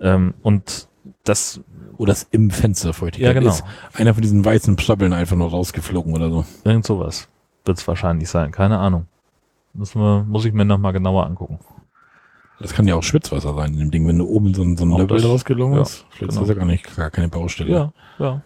Ähm, 0.01 0.33
und 0.43 0.87
das, 1.23 1.61
Oder 1.97 2.11
das 2.11 2.27
im 2.31 2.51
Fenster 2.51 2.93
Feuchtigkeit 2.93 3.33
Ja, 3.35 3.39
genau. 3.39 3.51
ist. 3.51 3.63
Einer 3.93 4.13
von 4.13 4.21
diesen 4.21 4.43
weißen 4.45 4.75
Psabbeln 4.75 5.13
einfach 5.13 5.35
nur 5.37 5.49
rausgeflogen 5.49 6.13
oder 6.13 6.29
so. 6.29 6.45
irgend 6.63 6.85
sowas 6.85 7.27
wird 7.67 7.77
es 7.77 7.87
wahrscheinlich 7.87 8.29
sein. 8.29 8.51
Keine 8.51 8.79
Ahnung. 8.79 9.07
Müssen 9.73 10.01
wir, 10.01 10.23
muss 10.27 10.45
ich 10.45 10.53
mir 10.53 10.65
nochmal 10.65 10.93
genauer 10.93 11.25
angucken. 11.25 11.59
Das 12.59 12.73
kann 12.73 12.87
ja 12.87 12.95
auch 12.95 13.03
Schwitzwasser 13.03 13.53
sein 13.53 13.73
in 13.73 13.79
dem 13.79 13.91
Ding, 13.91 14.07
wenn 14.07 14.17
du 14.17 14.25
oben 14.27 14.53
so 14.55 14.63
ein, 14.63 14.75
so 14.77 14.85
ein 14.85 14.91
Auch 14.93 14.97
Level 14.99 15.17
das- 15.17 15.25
rausgelungen 15.29 15.75
ja, 15.75 15.81
ist. 15.83 16.05
Vielleicht 16.09 16.19
genau. 16.19 16.31
ist 16.31 16.39
das 16.39 16.47
ja 16.49 16.53
gar 16.55 16.65
nicht, 16.65 16.95
gar 16.95 17.11
keine 17.11 17.27
Baustelle. 17.27 17.69
Ja, 17.71 17.93
ja. 18.17 18.41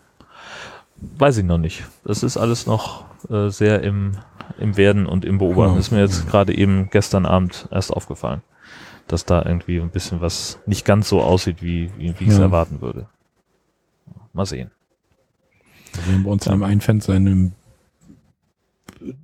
Weiß 1.18 1.38
ich 1.38 1.46
noch 1.46 1.58
nicht. 1.58 1.86
Das 2.04 2.22
ist 2.22 2.36
alles 2.38 2.68
noch 2.68 3.06
äh, 3.30 3.50
sehr 3.50 3.82
im, 3.84 4.18
im 4.60 4.76
Werden 4.76 5.06
und 5.06 5.24
im 5.24 5.38
Beobachten. 5.38 5.74
Ja. 5.74 5.80
Ist 5.80 5.92
mir 5.92 6.00
jetzt 6.00 6.28
gerade 6.28 6.54
eben 6.56 6.90
gestern 6.92 7.26
Abend 7.26 7.68
erst 7.72 7.92
aufgefallen, 7.94 8.42
dass 9.08 9.26
da 9.26 9.44
irgendwie 9.44 9.80
ein 9.80 9.90
bisschen 9.90 10.20
was 10.22 10.60
nicht 10.66 10.84
ganz 10.86 11.08
so 11.08 11.22
aussieht, 11.22 11.62
wie, 11.64 11.90
wie, 11.98 12.20
wie 12.20 12.24
ich 12.26 12.30
es 12.32 12.38
Ja. 12.38 12.44
erwarten 12.44 12.82
würde. 12.82 13.08
Mal 14.34 14.46
sehen. 14.46 14.72
Also 15.98 16.24
bei 16.24 16.30
uns 16.30 16.46
in 16.46 16.52
einem 16.54 16.64
einen 16.64 16.82
Fenster, 16.82 17.16
in 17.16 17.28
einem 17.28 17.52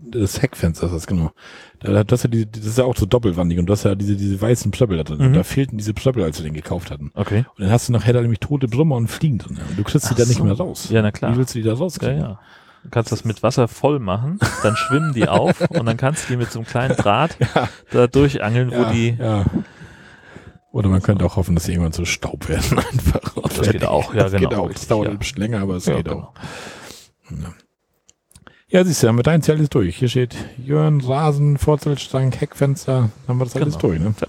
das 0.01 0.41
Heckfenster 0.41 0.87
ist 0.87 0.93
das 0.93 1.07
genau. 1.07 1.31
Da, 1.79 2.03
das, 2.03 2.19
ist 2.19 2.23
ja 2.23 2.29
die, 2.29 2.51
das 2.51 2.65
ist 2.65 2.77
ja 2.77 2.83
auch 2.85 2.95
so 2.95 3.05
doppelwandig 3.05 3.59
und 3.59 3.67
du 3.67 3.73
hast 3.73 3.83
ja 3.83 3.95
diese, 3.95 4.15
diese 4.15 4.41
weißen 4.41 4.71
Psöppel 4.71 4.97
da 4.97 5.03
drin. 5.03 5.19
Mhm. 5.19 5.25
Und 5.27 5.33
da 5.33 5.43
fehlten 5.43 5.77
diese 5.77 5.93
Psöppel, 5.93 6.23
als 6.23 6.39
wir 6.39 6.43
den 6.43 6.53
gekauft 6.53 6.89
hatten. 6.91 7.11
Okay. 7.13 7.45
Und 7.55 7.63
dann 7.63 7.69
hast 7.71 7.87
du 7.89 7.93
nachher 7.93 8.13
da 8.13 8.21
nämlich 8.21 8.39
tote 8.39 8.67
Brummer 8.67 8.95
und 8.95 9.07
Fliegen 9.07 9.37
drin. 9.37 9.59
Und 9.69 9.77
du 9.77 9.83
kriegst 9.83 10.09
die 10.09 10.13
Ach 10.13 10.17
da 10.17 10.25
nicht 10.25 10.37
so. 10.37 10.43
mehr 10.43 10.53
raus. 10.57 10.89
Ja, 10.89 11.01
na 11.01 11.11
klar. 11.11 11.33
Wie 11.33 11.37
willst 11.37 11.53
du 11.53 11.59
die 11.59 11.63
da 11.65 11.73
Ja, 11.73 11.77
rauskriegen? 11.77 12.19
ja. 12.19 12.39
Du 12.83 12.89
kannst 12.91 13.11
das 13.11 13.25
mit 13.25 13.43
Wasser 13.43 13.67
voll 13.67 13.99
machen, 13.99 14.39
dann 14.63 14.75
schwimmen 14.77 15.11
die 15.13 15.27
auf 15.27 15.59
und 15.71 15.85
dann 15.85 15.97
kannst 15.97 16.25
du 16.29 16.33
die 16.33 16.37
mit 16.37 16.51
so 16.51 16.59
einem 16.59 16.67
kleinen 16.67 16.95
Draht 16.95 17.35
da 17.91 18.07
durchangeln, 18.07 18.71
wo 18.71 18.75
ja, 18.75 18.91
die. 18.93 19.09
ja. 19.19 19.45
Oder 20.71 20.89
man 20.89 21.01
könnte 21.01 21.25
auch 21.25 21.35
hoffen, 21.37 21.55
dass 21.55 21.65
sie 21.65 21.71
irgendwann 21.73 21.91
zu 21.91 22.05
Staub 22.05 22.47
werden 22.47 22.77
einfach. 22.91 23.33
Das 23.57 23.69
geht 23.71 23.83
auch, 23.83 24.13
ja, 24.13 24.23
das 24.23 24.31
genau, 24.33 24.49
Geht 24.49 24.57
auch. 24.57 24.71
Das 24.71 24.87
dauert 24.87 25.05
ja. 25.07 25.11
ein 25.11 25.17
bisschen 25.19 25.39
länger, 25.39 25.59
aber 25.61 25.75
es 25.75 25.85
Ja, 25.85 25.95
geht 25.95 26.05
genau. 26.05 26.17
auch. 26.19 26.33
Ja, 28.69 28.83
siehst 28.83 29.01
du, 29.01 29.07
haben 29.07 29.17
wir 29.17 29.23
dein 29.23 29.41
Zelt 29.41 29.61
ist 29.61 29.73
durch. 29.73 29.95
Hier 29.97 30.09
steht 30.09 30.35
Jörn, 30.57 30.99
Rasen, 30.99 31.57
Vorzeltstangen, 31.57 32.33
Heckfenster. 32.33 33.09
Haben 33.27 33.37
wir 33.39 33.45
das 33.45 33.55
alles 33.55 33.75
Genau. 33.77 33.79
durch, 33.79 33.99
ne? 33.99 34.13
Ja. 34.19 34.27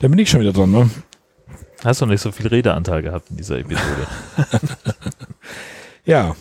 Dann 0.00 0.10
bin 0.10 0.18
ich 0.18 0.28
schon 0.28 0.40
wieder 0.40 0.52
dran, 0.52 0.70
ne? 0.70 0.90
Hast 1.82 2.02
du 2.02 2.06
nicht 2.06 2.20
so 2.20 2.32
viel 2.32 2.48
Redeanteil 2.48 3.00
gehabt 3.02 3.30
in 3.30 3.36
dieser 3.36 3.58
Episode? 3.58 4.06
Ja. 6.06 6.34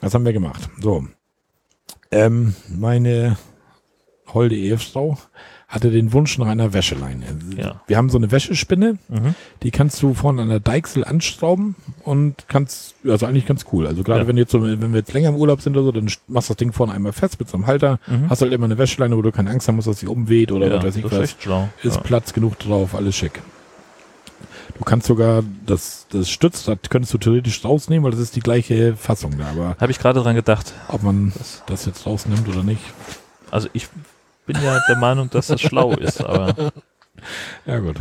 Was 0.00 0.12
haben 0.12 0.24
wir 0.24 0.32
gemacht? 0.32 0.68
So. 0.80 1.06
Ähm, 2.10 2.54
meine 2.68 3.38
holde 4.34 4.56
Ehefrau 4.56 5.16
hatte 5.68 5.90
den 5.90 6.12
Wunsch 6.12 6.38
nach 6.38 6.46
einer 6.46 6.72
Wäscheleine. 6.72 7.24
Ja. 7.56 7.80
Wir 7.88 7.96
haben 7.96 8.08
so 8.08 8.18
eine 8.18 8.30
Wäschespinne, 8.30 8.98
Mhm. 9.08 9.34
die 9.64 9.72
kannst 9.72 10.00
du 10.00 10.14
vorne 10.14 10.42
an 10.42 10.48
der 10.48 10.60
Deichsel 10.60 11.04
anschrauben 11.04 11.74
und 12.04 12.44
kannst, 12.46 12.94
also 13.04 13.26
eigentlich 13.26 13.46
ganz 13.46 13.64
cool. 13.72 13.86
Also 13.88 14.04
gerade 14.04 14.20
Ja. 14.22 14.28
wenn 14.28 14.36
jetzt 14.36 14.52
so, 14.52 14.62
wenn 14.62 14.92
wir 14.92 15.00
jetzt 15.00 15.12
länger 15.12 15.30
im 15.30 15.34
Urlaub 15.34 15.60
sind 15.60 15.76
oder 15.76 15.86
so, 15.86 15.92
dann 15.92 16.04
machst 16.28 16.48
du 16.50 16.52
das 16.54 16.58
Ding 16.58 16.72
vorne 16.72 16.92
einmal 16.92 17.12
fest 17.12 17.40
mit 17.40 17.48
so 17.48 17.56
einem 17.56 17.66
Halter, 17.66 17.98
Mhm. 18.06 18.30
hast 18.30 18.42
halt 18.42 18.52
immer 18.52 18.66
eine 18.66 18.78
Wäscheleine, 18.78 19.16
wo 19.16 19.22
du 19.22 19.32
keine 19.32 19.50
Angst 19.50 19.66
haben 19.66 19.74
musst, 19.74 19.88
dass 19.88 19.98
sie 19.98 20.06
umweht 20.06 20.52
oder 20.52 20.68
ja, 20.68 20.76
was 20.76 20.84
weiß 20.84 20.96
ich 20.96 21.02
das 21.02 21.12
ist 21.12 21.48
was. 21.48 21.68
Ist 21.82 21.96
ja. 21.96 22.00
Platz 22.02 22.32
genug 22.32 22.58
drauf, 22.60 22.94
alles 22.94 23.16
schick. 23.16 23.42
Du 24.78 24.84
kannst 24.84 25.06
sogar 25.06 25.42
das, 25.64 26.06
das 26.10 26.28
Stützrad 26.30 26.90
könntest 26.90 27.12
du 27.14 27.18
theoretisch 27.18 27.64
rausnehmen, 27.64 28.04
weil 28.04 28.10
das 28.12 28.20
ist 28.20 28.36
die 28.36 28.40
gleiche 28.40 28.94
Fassung 28.94 29.36
da, 29.38 29.46
aber 29.48 29.76
Habe 29.80 29.90
ich 29.90 29.98
gerade 29.98 30.20
dran 30.22 30.36
gedacht. 30.36 30.74
ob 30.88 31.02
man 31.02 31.32
Das, 31.36 31.62
das 31.66 31.86
jetzt 31.86 32.06
rausnimmt 32.06 32.46
oder 32.48 32.62
nicht. 32.62 32.82
also 33.50 33.68
ich 33.72 33.88
bin 34.46 34.56
ja 34.62 34.80
der 34.88 34.96
Meinung, 34.96 35.28
dass 35.30 35.48
das 35.48 35.60
schlau 35.60 35.92
ist, 35.96 36.24
aber 36.24 36.72
Ja, 37.66 37.78
gut. 37.78 37.96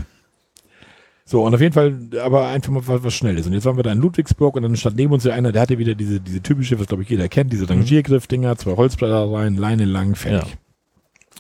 So, 1.28 1.43
und 1.43 1.56
auf 1.56 1.62
jeden 1.62 1.74
Fall, 1.74 1.98
aber 2.22 2.48
einfach 2.48 2.72
mal 2.72 2.88
was, 2.88 3.04
was 3.04 3.14
Schnelles. 3.16 3.48
Und 3.48 3.54
jetzt 3.54 3.66
waren 3.66 3.78
wir 3.78 3.84
da 3.84 3.91
in 3.91 4.00
Ludwigsburg 4.00 4.56
und 4.56 4.62
dann 4.62 4.76
stand 4.76 4.96
neben 4.96 5.12
uns 5.12 5.24
ja 5.24 5.34
einer, 5.34 5.52
der 5.52 5.64
hatte 5.64 5.80
wieder 5.80 5.96
diese, 5.96 6.20
diese 6.20 6.41
typische, 6.41 6.80
was 6.80 6.86
glaube 6.86 7.02
ich 7.02 7.10
jeder 7.10 7.28
kennt, 7.30 7.52
diese 7.52 7.68
Rangiergriff-Dinger, 7.68 8.56
zwei 8.58 8.76
Holzblätter 8.76 9.32
rein, 9.32 9.56
Leine 9.56 9.86
lang, 9.86 10.14
fertig. 10.14 10.52
Ja. 10.52 10.58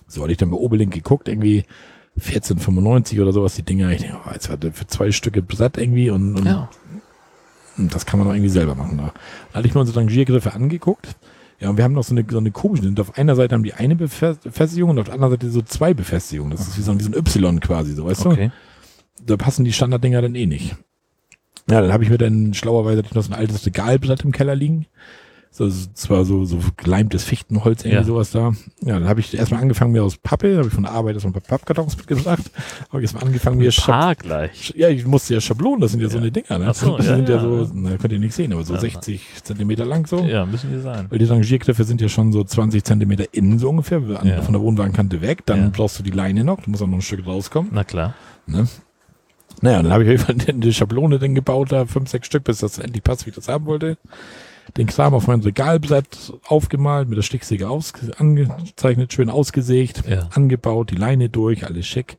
So, 0.07 0.23
hatte 0.23 0.31
ich 0.31 0.39
dann 0.39 0.49
bei 0.49 0.57
Oberlink 0.57 0.91
geguckt, 0.91 1.27
irgendwie 1.27 1.65
14,95 2.19 3.21
oder 3.21 3.31
sowas, 3.31 3.55
die 3.55 3.63
Dinger. 3.63 3.91
Ich 3.91 4.01
denke, 4.01 4.17
oh, 4.25 4.31
jetzt 4.33 4.49
war 4.49 4.57
der 4.57 4.71
für 4.71 4.87
zwei 4.87 5.11
Stücke 5.11 5.43
Brett 5.43 5.77
irgendwie 5.77 6.09
und, 6.09 6.35
und 6.35 6.45
ja. 6.45 6.69
Und 7.77 7.93
das 7.93 8.05
kann 8.05 8.19
man 8.19 8.27
auch 8.27 8.33
irgendwie 8.33 8.49
selber 8.49 8.73
machen. 8.73 8.97
Da, 8.97 9.13
da 9.51 9.59
hatte 9.59 9.67
ich 9.67 9.75
mir 9.75 9.81
unsere 9.81 9.99
Rangiergriffe 9.99 10.53
angeguckt. 10.53 11.15
Ja, 11.59 11.69
und 11.69 11.77
wir 11.77 11.83
haben 11.85 11.93
noch 11.93 12.03
so 12.03 12.13
eine, 12.13 12.25
so 12.29 12.37
eine 12.37 12.51
komische, 12.51 12.85
und 12.87 12.99
auf 12.99 13.17
einer 13.17 13.35
Seite 13.35 13.55
haben 13.55 13.63
die 13.63 13.73
eine 13.73 13.95
Befest- 13.95 14.43
Befestigung 14.43 14.89
und 14.89 14.99
auf 14.99 15.05
der 15.05 15.13
anderen 15.13 15.31
Seite 15.33 15.49
so 15.49 15.61
zwei 15.61 15.93
Befestigungen. 15.93 16.51
Das 16.51 16.67
ist 16.67 16.77
wie 16.77 16.81
so 16.81 16.91
ein, 16.91 16.99
wie 16.99 17.03
so 17.03 17.09
ein 17.11 17.17
Y 17.17 17.59
quasi, 17.61 17.93
so, 17.93 18.05
weißt 18.05 18.25
Okay. 18.25 18.51
du? 19.17 19.25
Da 19.25 19.37
passen 19.37 19.63
die 19.63 19.71
Standarddinger 19.73 20.21
dann 20.21 20.35
eh 20.35 20.45
nicht. 20.45 20.75
Ja, 21.69 21.81
dann 21.81 21.93
habe 21.93 22.03
ich 22.03 22.09
mir 22.09 22.17
dann 22.17 22.53
schlauerweise 22.53 23.03
noch 23.13 23.23
so 23.23 23.31
ein 23.31 23.39
altes 23.39 23.65
Regalblatt 23.65 24.23
im 24.23 24.31
Keller 24.31 24.55
liegen. 24.55 24.85
So, 25.57 25.69
so- 25.69 25.87
zwar 25.93 26.25
so, 26.25 26.43
so 26.43 26.59
geleimtes 26.75 27.23
Fichtenholz, 27.23 27.83
irgendwie 27.83 27.95
Ja. 27.95 28.03
sowas 28.03 28.29
da. 28.31 28.51
Ja, 28.81 28.99
dann 28.99 29.07
habe 29.07 29.21
ich 29.21 29.33
erstmal 29.37 29.61
angefangen, 29.61 29.93
mir 29.93 30.03
aus 30.03 30.17
Pappe, 30.17 30.57
habe 30.57 30.67
ich 30.67 30.73
von 30.73 30.83
der 30.83 30.91
Arbeit 30.91 31.13
erstmal 31.13 31.29
ein 31.31 31.41
paar 31.41 31.57
Pappkartons 31.59 31.95
mitgebracht. 31.95 32.43
Habe 32.89 32.97
ich 32.99 33.03
erstmal 33.03 33.23
angefangen, 33.23 33.57
mir 33.59 33.71
Schab 33.71 34.19
gleich. 34.19 34.73
ja, 34.75 34.89
ich 34.89 35.05
musste 35.05 35.33
ja 35.35 35.39
Schablonen, 35.39 35.79
das 35.79 35.91
sind 35.91 36.01
ja, 36.01 36.09
so 36.09 36.17
Ja. 36.17 36.23
eine 36.23 36.31
Dinger, 36.33 36.59
ne? 36.59 36.65
Ach 36.67 36.75
so, 36.75 36.97
das 36.97 37.05
ja, 37.05 37.15
sind 37.15 37.29
ja, 37.29 37.35
ja. 37.35 37.41
so, 37.41 37.71
na, 37.73 37.95
könnt 37.95 38.11
ihr 38.11 38.19
nicht 38.19 38.33
sehen, 38.33 38.51
aber 38.51 38.65
so 38.65 38.73
Ja, 38.73 38.81
60 38.81 39.21
Zentimeter 39.43 39.85
lang 39.85 40.05
so. 40.05 40.19
Ja, 40.25 40.45
müssen 40.45 40.73
die 40.73 40.81
sein. 40.81 41.05
Weil 41.09 41.19
die 41.19 41.25
Rangiergriffe 41.25 41.85
sind 41.85 42.01
ja 42.01 42.09
schon 42.09 42.33
so 42.33 42.43
20 42.43 42.83
Zentimeter 42.83 43.23
innen 43.31 43.57
so 43.57 43.69
ungefähr, 43.69 43.99
an, 43.99 44.43
von 44.43 44.51
der 44.51 44.61
Wohnwagenkante 44.61 45.21
weg. 45.21 45.45
Dann 45.45 45.71
brauchst 45.71 45.97
du 45.99 46.03
die 46.03 46.11
Leine 46.11 46.43
noch, 46.43 46.59
du 46.63 46.69
musst 46.69 46.83
auch 46.83 46.87
noch 46.87 46.95
ein 46.97 47.01
Stück 47.01 47.25
rauskommen. 47.25 47.71
Na 47.73 47.85
klar. 47.85 48.13
Ne? 48.45 48.67
Naja, 49.61 49.81
dann 49.81 49.93
habe 49.93 50.03
ich 50.03 50.27
eine 50.49 50.73
Schablone 50.73 51.17
dann 51.17 51.33
gebaut, 51.33 51.71
da 51.71 51.85
fünf, 51.85 52.09
sechs 52.09 52.27
Stück, 52.27 52.43
bis 52.43 52.57
das 52.57 52.77
endlich 52.77 53.03
passt, 53.03 53.25
wie 53.25 53.29
ich 53.29 53.35
das 53.37 53.47
haben 53.47 53.65
wollte. 53.67 53.97
Den 54.77 54.87
Kram 54.87 55.13
auf 55.13 55.27
mein 55.27 55.41
Regalbrett 55.41 56.33
aufgemalt, 56.47 57.07
mit 57.07 57.17
der 57.17 57.23
Stichsäge 57.23 57.69
aus, 57.69 57.93
angezeichnet, 58.17 59.13
schön 59.13 59.29
ausgesägt, 59.29 60.03
Ja. 60.07 60.27
angebaut, 60.33 60.91
die 60.91 60.95
Leine 60.95 61.29
durch, 61.29 61.65
alles 61.65 61.85
schick. 61.85 62.17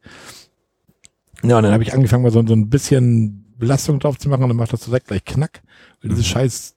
Ja, 1.42 1.57
und 1.59 1.64
dann 1.64 1.72
habe 1.72 1.82
ich 1.82 1.92
angefangen, 1.92 2.22
mal 2.22 2.30
so, 2.32 2.44
so 2.47 2.55
ein 2.55 2.68
bisschen 2.70 3.44
Belastung 3.59 3.99
drauf 3.99 4.18
zu 4.18 4.28
machen 4.28 4.42
und 4.44 4.49
dann 4.51 4.57
macht 4.57 4.72
das 4.72 4.80
direkt 4.84 5.09
gleich 5.09 5.24
Knack, 5.24 5.62
weil 6.01 6.11
dieses 6.11 6.26
scheiß 6.26 6.76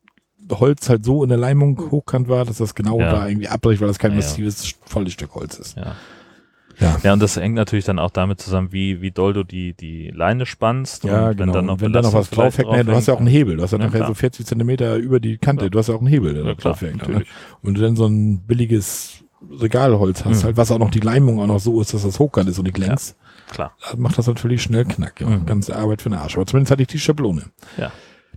Holz 0.52 0.90
halt 0.90 1.06
so 1.06 1.22
in 1.24 1.30
der 1.30 1.38
Leimung 1.38 1.92
hochkant 1.92 2.28
war, 2.28 2.44
dass 2.46 2.58
das 2.58 2.74
genau 2.74 3.00
Ja. 3.00 3.12
da 3.12 3.28
irgendwie 3.28 3.48
abbricht, 3.48 3.82
weil 3.82 3.88
das 3.88 4.00
kein 4.00 4.16
massives, 4.16 4.74
volles 4.86 5.14
Stück 5.14 5.36
Holz 5.36 5.60
ist. 5.60 5.78
Ja. 5.78 5.96
Ja. 6.80 6.98
Ja, 7.04 7.14
und 7.14 7.22
das 7.22 7.36
hängt 7.36 7.56
natürlich 7.56 7.86
dann 7.86 8.00
auch 8.00 8.10
damit 8.12 8.40
zusammen, 8.40 8.72
wie, 8.72 9.02
wie 9.02 9.12
doll 9.12 9.34
du 9.34 9.44
die, 9.44 9.74
die 9.74 10.12
Leine 10.16 10.46
spannst. 10.46 11.04
Ja, 11.04 11.30
und 11.30 11.38
genau. 11.38 11.48
Wenn 11.48 11.54
dann 11.54 11.66
noch, 11.66 11.74
Und 11.74 11.82
wenn 11.82 11.94
da 11.94 12.02
noch 12.02 12.14
was 12.14 12.30
draufhängt, 12.30 12.72
nee, 12.72 12.84
du 12.84 12.94
hast 12.94 13.08
ja 13.08 13.14
auch 13.14 13.20
einen. 13.20 13.28
Hebel. 13.28 13.58
Du 13.58 13.64
hast 13.64 13.72
ja 13.72 13.78
Ja, 13.80 13.86
nachher 13.86 13.98
klar. 13.98 14.08
so 14.08 14.14
40 14.14 14.46
Zentimeter 14.46 14.96
über 14.96 15.20
die 15.20 15.38
Kante. 15.38 15.66
Ja. 15.66 15.70
Du 15.70 15.78
hast 15.80 15.88
ja 15.90 15.96
auch 15.96 16.00
einen 16.00 16.08
Hebel, 16.08 16.34
der 16.34 16.44
Ja, 16.44 16.54
da 16.54 16.62
draufhängt. 16.62 17.08
Ne? 17.08 17.16
Und 17.16 17.26
wenn 17.64 17.74
du 17.74 17.82
dann 17.82 17.96
so 17.96 18.06
ein 18.08 18.40
billiges 18.48 19.24
Regalholz 19.60 20.26
hast, 20.26 20.40
Mhm. 20.42 20.46
halt, 20.46 20.58
was 20.58 20.72
auch 20.72 20.80
noch 20.80 20.92
die 20.92 21.00
Leimung 21.00 21.40
auch 21.40 21.48
noch 21.48 21.60
so 21.60 21.80
ist, 21.82 21.94
dass 21.94 22.04
das 22.04 22.20
hochkant 22.20 22.50
ist 22.50 22.60
und 22.60 22.66
nicht 22.66 22.78
längs, 22.78 23.16
Klar. 23.52 23.72
dann 23.92 24.00
macht 24.02 24.18
das 24.18 24.28
natürlich 24.28 24.62
schnell 24.64 24.86
Knack. 24.86 25.22
Ja. 25.22 25.28
Mhm. 25.30 25.46
Ganze 25.46 25.76
Arbeit 25.76 26.02
für 26.02 26.10
den 26.10 26.18
Arsch. 26.20 26.36
Aber 26.36 26.46
zumindest 26.46 26.72
hatte 26.72 26.82
ich 26.82 26.88
die 26.88 27.00
Schablone. 27.00 27.44
Ja. 27.78 27.92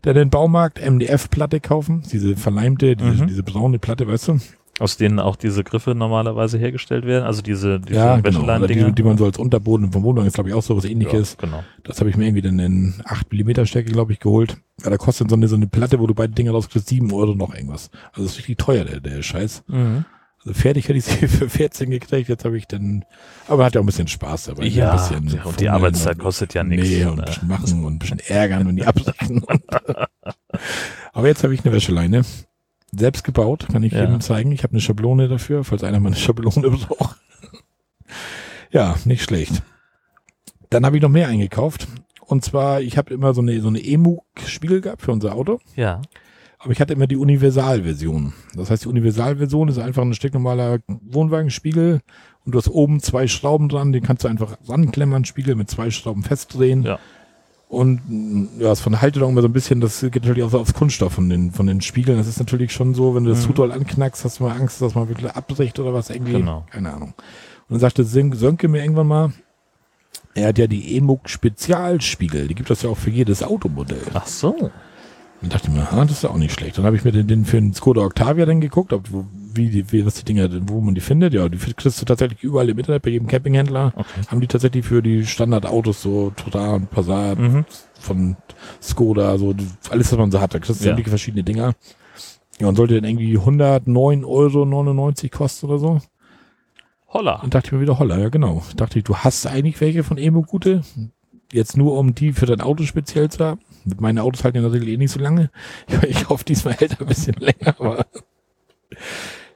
Der 0.04 0.14
den 0.14 0.30
Baumarkt 0.30 0.80
MDF-Platte 0.80 1.60
kaufen, 1.60 2.02
diese 2.10 2.36
verleimte, 2.36 2.96
diese, 2.96 3.22
Mhm. 3.24 3.26
diese 3.28 3.42
braune 3.44 3.78
Platte, 3.78 4.06
weißt 4.08 4.28
du? 4.28 4.38
Aus 4.82 4.96
denen 4.96 5.20
auch 5.20 5.36
diese 5.36 5.62
Griffe 5.62 5.94
normalerweise 5.94 6.58
hergestellt 6.58 7.06
werden. 7.06 7.24
Also 7.24 7.40
diese, 7.40 7.78
diese 7.78 7.94
ja, 8.00 8.18
genau. 8.18 8.66
Die, 8.66 8.92
die 8.92 9.02
man 9.04 9.16
so 9.16 9.24
als 9.24 9.38
Unterboden 9.38 9.92
vom 9.92 10.02
Wohnwagen 10.02 10.26
ist, 10.26 10.34
glaube 10.34 10.48
ich, 10.48 10.56
auch 10.56 10.62
so 10.62 10.76
was 10.76 10.84
ähnliches. 10.84 11.36
Ja, 11.40 11.46
genau. 11.46 11.62
Das 11.84 12.00
habe 12.00 12.10
ich 12.10 12.16
mir 12.16 12.24
irgendwie 12.24 12.42
dann 12.42 12.58
in 12.58 12.94
8 13.04 13.32
mm 13.32 13.64
Stärke, 13.64 13.92
glaube 13.92 14.12
ich, 14.12 14.18
geholt. 14.18 14.56
Ja, 14.82 14.90
da 14.90 14.96
kostet 14.96 15.30
so 15.30 15.36
eine, 15.36 15.46
so 15.46 15.54
eine 15.54 15.68
Platte, 15.68 16.00
wo 16.00 16.08
du 16.08 16.14
beide 16.14 16.32
Dinger 16.32 16.50
rauskriegst, 16.50 16.88
7 16.88 17.12
Euro 17.12 17.36
noch 17.36 17.54
irgendwas. 17.54 17.90
Also 18.10 18.24
das 18.24 18.32
ist 18.32 18.38
richtig 18.38 18.58
teuer, 18.58 18.84
der, 18.84 18.98
der 18.98 19.22
Scheiß. 19.22 19.62
Mhm. 19.68 20.04
Also 20.44 20.58
fertig 20.58 20.88
hätte 20.88 20.98
ich 20.98 21.04
sie 21.04 21.28
für 21.28 21.48
14 21.48 21.90
gekriegt, 21.90 22.28
jetzt 22.28 22.44
habe 22.44 22.58
ich 22.58 22.66
dann, 22.66 23.04
aber 23.46 23.64
hat 23.64 23.74
ja 23.74 23.80
auch 23.80 23.84
ein 23.84 23.86
bisschen 23.86 24.08
Spaß 24.08 24.46
dabei. 24.46 24.64
Ja, 24.64 24.90
ein 24.90 24.96
bisschen 25.26 25.40
und 25.44 25.60
die 25.60 25.68
Arbeitszeit 25.68 26.18
kostet 26.18 26.54
ja 26.54 26.64
nichts, 26.64 26.88
Nee, 26.88 27.04
und 27.04 27.16
ne? 27.16 27.22
ein 27.22 27.26
bisschen 27.26 27.48
machen 27.48 27.84
und 27.84 27.92
ein 27.94 27.98
bisschen 28.00 28.18
ärgern 28.18 28.66
und 28.66 28.76
die. 28.76 28.82
Und 29.28 29.44
aber 31.12 31.28
jetzt 31.28 31.44
habe 31.44 31.54
ich 31.54 31.64
eine 31.64 31.72
Wäscheleine. 31.72 32.24
Selbst 32.94 33.24
gebaut, 33.24 33.66
kann 33.72 33.82
ich 33.82 33.92
Ja. 33.92 34.00
jedem 34.00 34.20
zeigen. 34.20 34.52
Ich 34.52 34.62
habe 34.62 34.72
eine 34.72 34.80
Schablone 34.80 35.28
dafür, 35.28 35.64
falls 35.64 35.82
einer 35.82 35.98
mal 36.00 36.08
eine 36.08 36.16
Schablone 36.16 36.70
braucht. 36.88 37.16
ja, 38.70 38.96
nicht 39.04 39.22
schlecht. 39.22 39.62
Dann 40.70 40.84
habe 40.86 40.96
ich 40.96 41.02
noch 41.02 41.08
mehr 41.08 41.28
eingekauft. 41.28 41.88
Und 42.20 42.44
zwar, 42.44 42.80
ich 42.80 42.96
habe 42.96 43.12
immer 43.12 43.34
so 43.34 43.42
eine, 43.42 43.60
so 43.60 43.68
eine 43.68 43.84
EMU-Spiegel 43.84 44.80
gehabt 44.80 45.02
für 45.02 45.12
unser 45.12 45.34
Auto. 45.34 45.58
Ja. 45.76 46.00
Aber 46.58 46.70
ich 46.72 46.80
hatte 46.80 46.92
immer 46.92 47.06
die 47.08 47.16
Universalversion. 47.16 48.32
Das 48.54 48.70
heißt, 48.70 48.84
die 48.84 48.88
Universalversion 48.88 49.68
ist 49.68 49.78
einfach 49.78 50.02
ein 50.02 50.14
stinknormaler 50.14 50.78
Wohnwagenspiegel 50.86 52.00
und 52.44 52.52
du 52.52 52.58
hast 52.58 52.68
oben 52.68 53.00
zwei 53.00 53.26
Schrauben 53.26 53.68
dran, 53.68 53.92
den 53.92 54.02
kannst 54.02 54.24
du 54.24 54.28
einfach 54.28 54.56
ranklemmern, 54.68 55.24
Spiegel 55.24 55.56
mit 55.56 55.68
zwei 55.68 55.90
Schrauben 55.90 56.22
festdrehen. 56.22 56.84
Ja. 56.84 56.98
Und 57.72 58.02
ja, 58.58 58.70
ist 58.70 58.80
von 58.82 58.92
der 58.92 59.00
Halterung 59.00 59.30
immer 59.32 59.40
so 59.40 59.48
ein 59.48 59.52
bisschen, 59.54 59.80
das 59.80 60.02
geht 60.02 60.16
natürlich 60.16 60.42
auch 60.42 60.50
so 60.50 60.60
aufs 60.60 60.74
Kunststoff 60.74 61.14
von 61.14 61.30
den, 61.30 61.52
von 61.52 61.66
den 61.66 61.80
Spiegeln. 61.80 62.18
Das 62.18 62.26
ist 62.26 62.38
natürlich 62.38 62.70
schon 62.70 62.94
so, 62.94 63.14
wenn 63.14 63.24
du 63.24 63.30
das 63.30 63.38
Mhm. 63.40 63.46
zu 63.46 63.52
doll 63.54 63.72
anknackst, 63.72 64.26
hast 64.26 64.40
du 64.40 64.44
mal 64.44 64.54
Angst, 64.54 64.82
dass 64.82 64.94
man 64.94 65.08
wirklich 65.08 65.30
abbricht 65.30 65.78
oder 65.78 65.94
was 65.94 66.10
irgendwie. 66.10 66.32
Genau. 66.32 66.66
Keine 66.70 66.92
Ahnung. 66.92 67.14
Und 67.16 67.70
dann 67.70 67.80
sagte 67.80 68.04
Sön- 68.04 68.34
Sönke 68.34 68.68
mir 68.68 68.82
irgendwann 68.82 69.06
mal, 69.06 69.32
er 70.34 70.48
hat 70.48 70.58
ja 70.58 70.66
die 70.66 70.98
Emug 70.98 71.30
Spezialspiegel, 71.30 72.46
die 72.46 72.54
gibt 72.54 72.70
es 72.70 72.82
ja 72.82 72.90
auch 72.90 72.98
für 72.98 73.08
jedes 73.10 73.42
Automodell. 73.42 74.02
Ach 74.12 74.26
so. 74.26 74.70
Dann 75.42 75.50
dachte 75.50 75.68
ich 75.68 75.74
mir, 75.74 75.86
ah, 75.92 76.04
das 76.04 76.12
ist 76.12 76.22
ja 76.22 76.30
auch 76.30 76.36
nicht 76.36 76.52
schlecht. 76.54 76.78
Dann 76.78 76.84
habe 76.84 76.94
ich 76.96 77.04
mir 77.04 77.10
den, 77.12 77.26
den 77.26 77.44
für 77.44 77.56
den 77.60 77.74
Skoda 77.74 78.02
Octavia 78.02 78.46
dann 78.46 78.60
geguckt, 78.60 78.92
ob, 78.92 79.10
wo, 79.12 79.26
wie, 79.54 79.84
wie, 79.92 80.06
was 80.06 80.14
die 80.14 80.24
Dinger, 80.24 80.48
wo 80.68 80.80
man 80.80 80.94
die 80.94 81.00
findet. 81.00 81.34
Ja, 81.34 81.48
die 81.48 81.58
kriegst 81.58 82.00
du 82.00 82.04
tatsächlich 82.04 82.42
überall 82.44 82.68
im 82.68 82.78
Internet, 82.78 83.02
bei 83.02 83.10
jedem 83.10 83.26
Campinghändler. 83.26 83.92
Okay. 83.96 84.06
Haben 84.28 84.40
die 84.40 84.46
tatsächlich 84.46 84.86
für 84.86 85.02
die 85.02 85.26
Standardautos, 85.26 86.00
so 86.00 86.30
Total 86.36 86.74
und 86.76 86.90
Passat, 86.90 87.38
Mhm. 87.38 87.64
von 87.98 88.36
Skoda, 88.80 89.36
so 89.36 89.54
alles, 89.90 90.12
was 90.12 90.18
man 90.18 90.30
so 90.30 90.40
hat. 90.40 90.54
Da 90.54 90.58
kriegst 90.60 90.80
du 90.80 90.84
Ja. 90.84 90.90
sämtliche 90.90 91.10
verschiedene 91.10 91.42
Dinger. 91.42 91.74
Ja, 92.60 92.68
und 92.68 92.76
sollte 92.76 92.94
dann 92.94 93.04
irgendwie 93.10 93.36
109,99 93.36 94.24
Euro 95.32 95.38
kosten 95.38 95.66
oder 95.66 95.78
so. 95.78 96.00
Holla. 97.08 97.38
Dann 97.40 97.50
dachte 97.50 97.66
ich 97.66 97.72
mir 97.72 97.80
wieder, 97.80 97.98
holla, 97.98 98.18
ja 98.18 98.28
genau. 98.28 98.62
Dachte 98.76 98.98
ich, 98.98 99.04
du 99.04 99.16
hast 99.16 99.46
eigentlich 99.46 99.80
welche 99.80 100.04
von 100.04 100.18
Emo 100.18 100.42
gute. 100.42 100.82
Jetzt 101.52 101.76
nur, 101.76 101.98
um 101.98 102.14
die 102.14 102.32
für 102.32 102.46
dein 102.46 102.60
Auto 102.60 102.84
speziell 102.84 103.28
zu 103.28 103.44
haben. 103.44 103.60
Mit 103.84 104.00
meinen 104.00 104.18
Autos 104.18 104.44
halten 104.44 104.58
ja 104.58 104.62
natürlich 104.62 104.88
eh 104.88 104.96
nicht 104.96 105.12
so 105.12 105.20
lange. 105.20 105.50
Ich 106.08 106.28
hoffe, 106.28 106.44
diesmal 106.44 106.74
hält 106.74 106.92
er 106.92 107.00
ein 107.00 107.06
bisschen 107.06 107.34
länger, 107.34 107.74
aber. 107.78 108.06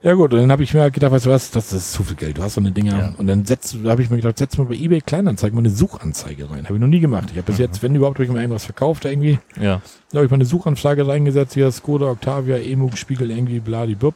Ja 0.02 0.14
gut, 0.14 0.32
und 0.32 0.38
dann 0.38 0.52
habe 0.52 0.62
ich 0.62 0.72
mir 0.72 0.82
halt 0.82 0.94
gedacht, 0.94 1.10
weißt 1.10 1.26
du 1.26 1.30
was, 1.30 1.50
das 1.50 1.72
ist 1.72 1.92
zu 1.92 2.04
viel 2.04 2.14
Geld, 2.14 2.38
du 2.38 2.42
hast 2.44 2.54
so 2.54 2.60
eine 2.60 2.70
Dinger. 2.70 2.96
Ja. 2.96 3.14
Und 3.18 3.26
dann 3.26 3.44
setzt, 3.44 3.76
da 3.82 3.90
habe 3.90 4.02
ich 4.02 4.10
mir 4.10 4.16
gedacht, 4.16 4.38
setz 4.38 4.56
mal 4.56 4.66
bei 4.66 4.74
eBay 4.74 5.00
Kleinanzeigen 5.00 5.56
mal 5.56 5.62
eine 5.62 5.70
Suchanzeige 5.70 6.48
rein. 6.48 6.64
Habe 6.64 6.74
ich 6.74 6.80
noch 6.80 6.86
nie 6.86 7.00
gemacht. 7.00 7.30
Ich 7.32 7.36
habe 7.36 7.46
bis 7.46 7.58
jetzt, 7.58 7.82
wenn 7.82 7.92
überhaupt, 7.94 8.16
habe 8.16 8.24
ich 8.24 8.30
mal 8.30 8.40
irgendwas 8.40 8.66
verkauft 8.66 9.04
irgendwie. 9.04 9.40
Ja. 9.60 9.82
Da 10.12 10.18
habe 10.18 10.26
ich 10.26 10.30
mal 10.30 10.36
eine 10.36 10.44
Suchanfrage 10.44 11.08
reingesetzt, 11.08 11.54
hier 11.54 11.72
Skoda, 11.72 12.06
Octavia, 12.06 12.56
Emug, 12.58 12.96
Spiegel, 12.96 13.32
irgendwie, 13.32 13.58
bladibub. 13.58 14.14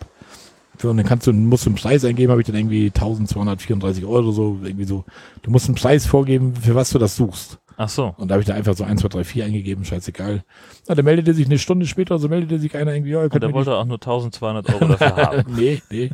Für, 0.80 0.90
und 0.90 0.96
dann 0.96 1.06
kannst 1.06 1.26
du, 1.26 1.32
musst 1.32 1.66
du 1.66 1.70
einen 1.70 1.76
Preis 1.76 2.04
eingeben, 2.04 2.30
habe 2.30 2.40
ich 2.40 2.46
dann 2.46 2.56
irgendwie 2.56 2.86
1234 2.86 4.04
Euro 4.04 4.32
so, 4.32 4.60
irgendwie 4.62 4.86
so. 4.86 5.04
Du 5.42 5.50
musst 5.50 5.66
einen 5.66 5.74
Preis 5.74 6.06
vorgeben, 6.06 6.54
für 6.54 6.74
was 6.74 6.90
du 6.90 6.98
das 6.98 7.16
suchst. 7.16 7.58
Ach 7.82 7.88
so. 7.88 8.14
Und 8.18 8.28
da 8.28 8.34
habe 8.34 8.42
ich 8.42 8.46
da 8.46 8.52
einfach 8.52 8.74
so 8.76 8.84
1, 8.84 9.00
2, 9.00 9.08
3, 9.08 9.24
4 9.24 9.44
eingegeben, 9.46 9.86
scheißegal. 9.86 10.44
Na, 10.86 10.94
dann 10.94 11.02
meldete 11.06 11.32
sich 11.32 11.46
eine 11.46 11.58
Stunde 11.58 11.86
später, 11.86 12.18
so 12.18 12.28
meldete 12.28 12.58
sich 12.58 12.76
einer 12.76 12.92
irgendwie, 12.92 13.12
ja, 13.12 13.20
ihr 13.20 13.24
Und 13.24 13.30
könnt 13.30 13.42
er 13.42 13.48
mir 13.48 13.54
wollte 13.54 13.74
auch 13.74 13.86
nur 13.86 13.96
1200 13.96 14.68
Euro 14.74 14.84
dafür 14.88 15.16
haben. 15.16 15.44
nee, 15.56 15.80
nee. 15.90 16.10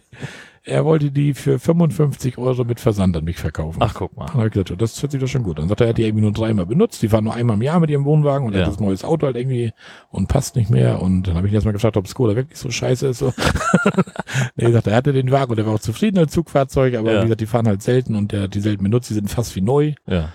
Er 0.63 0.85
wollte 0.85 1.11
die 1.11 1.35
für 1.35 1.59
55 1.59 2.39
Euro 2.39 2.63
mit 2.63 2.79
Versand 2.79 3.17
an 3.17 3.25
mich 3.25 3.37
verkaufen. 3.39 3.79
Ach, 3.83 3.95
guck 3.95 4.17
mal. 4.17 4.27
Dann 4.27 4.37
hab 4.37 4.47
ich 4.47 4.53
gesagt, 4.53 4.81
das 4.81 5.03
hört 5.03 5.11
sich 5.11 5.21
doch 5.21 5.27
schon 5.27 5.43
gut. 5.43 5.59
Dann 5.59 5.67
sagt 5.69 5.81
er, 5.81 5.87
er 5.87 5.91
hat 5.91 5.99
die 5.99 6.05
irgendwie 6.05 6.23
nur 6.23 6.33
dreimal 6.33 6.67
benutzt. 6.67 7.03
Die 7.03 7.09
fahren 7.09 7.25
nur 7.25 7.35
einmal 7.35 7.57
im 7.57 7.63
Jahr 7.63 7.81
mit 7.81 7.91
ihrem 7.91 8.05
Wohnwagen 8.05 8.47
und 8.47 8.53
Ja. 8.55 8.61
hat 8.61 8.69
das 8.69 8.79
neues 8.79 9.03
Auto 9.03 9.27
halt 9.27 9.35
irgendwie 9.37 9.73
und 10.11 10.29
passt 10.29 10.55
nicht 10.55 10.71
mehr. 10.71 11.03
Und 11.03 11.27
dann 11.27 11.35
habe 11.35 11.49
ich 11.49 11.53
ihn 11.53 11.57
erstmal 11.57 11.73
gefragt, 11.73 11.97
ob 11.97 12.07
Skoda 12.07 12.37
wirklich 12.37 12.59
so 12.61 12.71
scheiße 12.71 13.09
ist. 13.09 13.19
So. 13.19 13.33
nee, 14.57 14.65
er 14.67 14.73
sagt, 14.73 14.87
er 14.87 14.95
hatte 14.97 15.13
den 15.13 15.31
Wagen 15.33 15.51
und 15.53 15.59
er 15.59 15.67
war 15.67 15.75
auch 15.75 15.81
zufrieden 15.81 16.19
als 16.19 16.33
Zugfahrzeug, 16.33 16.95
aber 16.95 17.13
Ja. 17.13 17.19
wie 17.19 17.25
gesagt, 17.25 17.41
die 17.41 17.47
fahren 17.47 17.67
halt 17.67 17.83
selten 17.83 18.15
und 18.15 18.31
der 18.31 18.43
hat 18.43 18.55
die 18.55 18.61
selten 18.61 18.85
benutzt, 18.85 19.11
die 19.11 19.15
sind 19.15 19.29
fast 19.31 19.55
wie 19.57 19.61
neu. 19.63 19.95
Ja. 20.07 20.31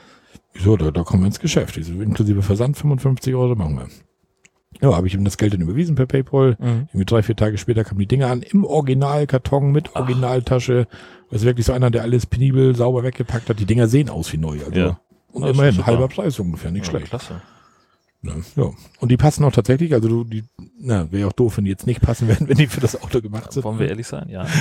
So, 0.58 0.78
da, 0.78 0.92
da 0.92 1.04
kommen 1.04 1.24
wir 1.24 1.28
ins 1.28 1.40
Geschäft. 1.40 1.76
So, 1.82 2.02
inklusive 2.02 2.42
Versand 2.42 2.78
55 2.78 3.34
Euro, 3.36 3.56
machen 3.56 3.78
wir. 3.78 3.88
Ja, 4.82 4.96
habe 4.96 5.08
ich 5.08 5.14
ihm 5.14 5.24
das 5.26 5.38
Geld 5.38 5.54
dann 5.54 5.62
überwiesen 5.62 5.96
per 5.96 6.06
Paypal. 6.06 6.58
Mhm. 6.60 6.88
Irgendwie 6.90 7.06
drei, 7.06 7.24
vier 7.24 7.36
Tage 7.36 7.58
später 7.58 7.84
kamen 7.84 8.00
die 8.00 8.08
Dinge 8.08 8.28
an, 8.28 8.42
im 8.42 8.64
Originalkarton 8.64 9.72
mit 9.72 9.96
Originaltasche. 9.96 10.88
Das 11.30 11.42
ist 11.42 11.46
wirklich 11.46 11.66
so 11.66 11.74
einer, 11.74 11.92
der 11.92 12.02
alles 12.02 12.26
penibel 12.26 12.76
sauber 12.76 13.04
weggepackt 13.04 13.50
hat. 13.50 13.60
Die 13.60 13.66
Dinger 13.66 13.88
sehen 13.88 14.10
aus 14.10 14.32
wie 14.34 14.38
neu. 14.38 14.60
Also. 14.66 14.80
Ja. 14.80 15.00
Und 15.32 15.44
Das 15.44 15.52
immerhin, 15.52 15.86
halber 15.86 16.08
Preis 16.08 16.40
ungefähr, 16.40 16.72
nicht 16.72 16.86
ja, 16.86 16.92
schlecht. 16.92 17.08
Klasse. 17.08 17.42
Ja, 18.24 18.34
ja. 18.56 18.70
Und 19.00 19.10
die 19.10 19.18
passen 19.18 19.44
auch 19.46 19.52
tatsächlich, 19.52 19.94
also 19.94 20.08
du, 20.08 20.24
die, 20.24 20.44
na, 20.80 21.12
wäre 21.12 21.28
auch 21.28 21.34
doof, 21.34 21.58
wenn 21.58 21.66
die 21.66 21.72
jetzt 21.72 21.88
nicht 21.88 22.02
passen 22.02 22.28
werden, 22.28 22.48
wenn 22.48 22.58
die 22.58 22.68
für 22.68 22.80
das 22.80 23.02
Auto 23.02 23.20
gemacht 23.20 23.52
sind. 23.52 23.64
Wollen 23.64 23.80
wir 23.80 23.90
ehrlich 23.90 24.08
sein? 24.08 24.30
Ja. 24.30 24.46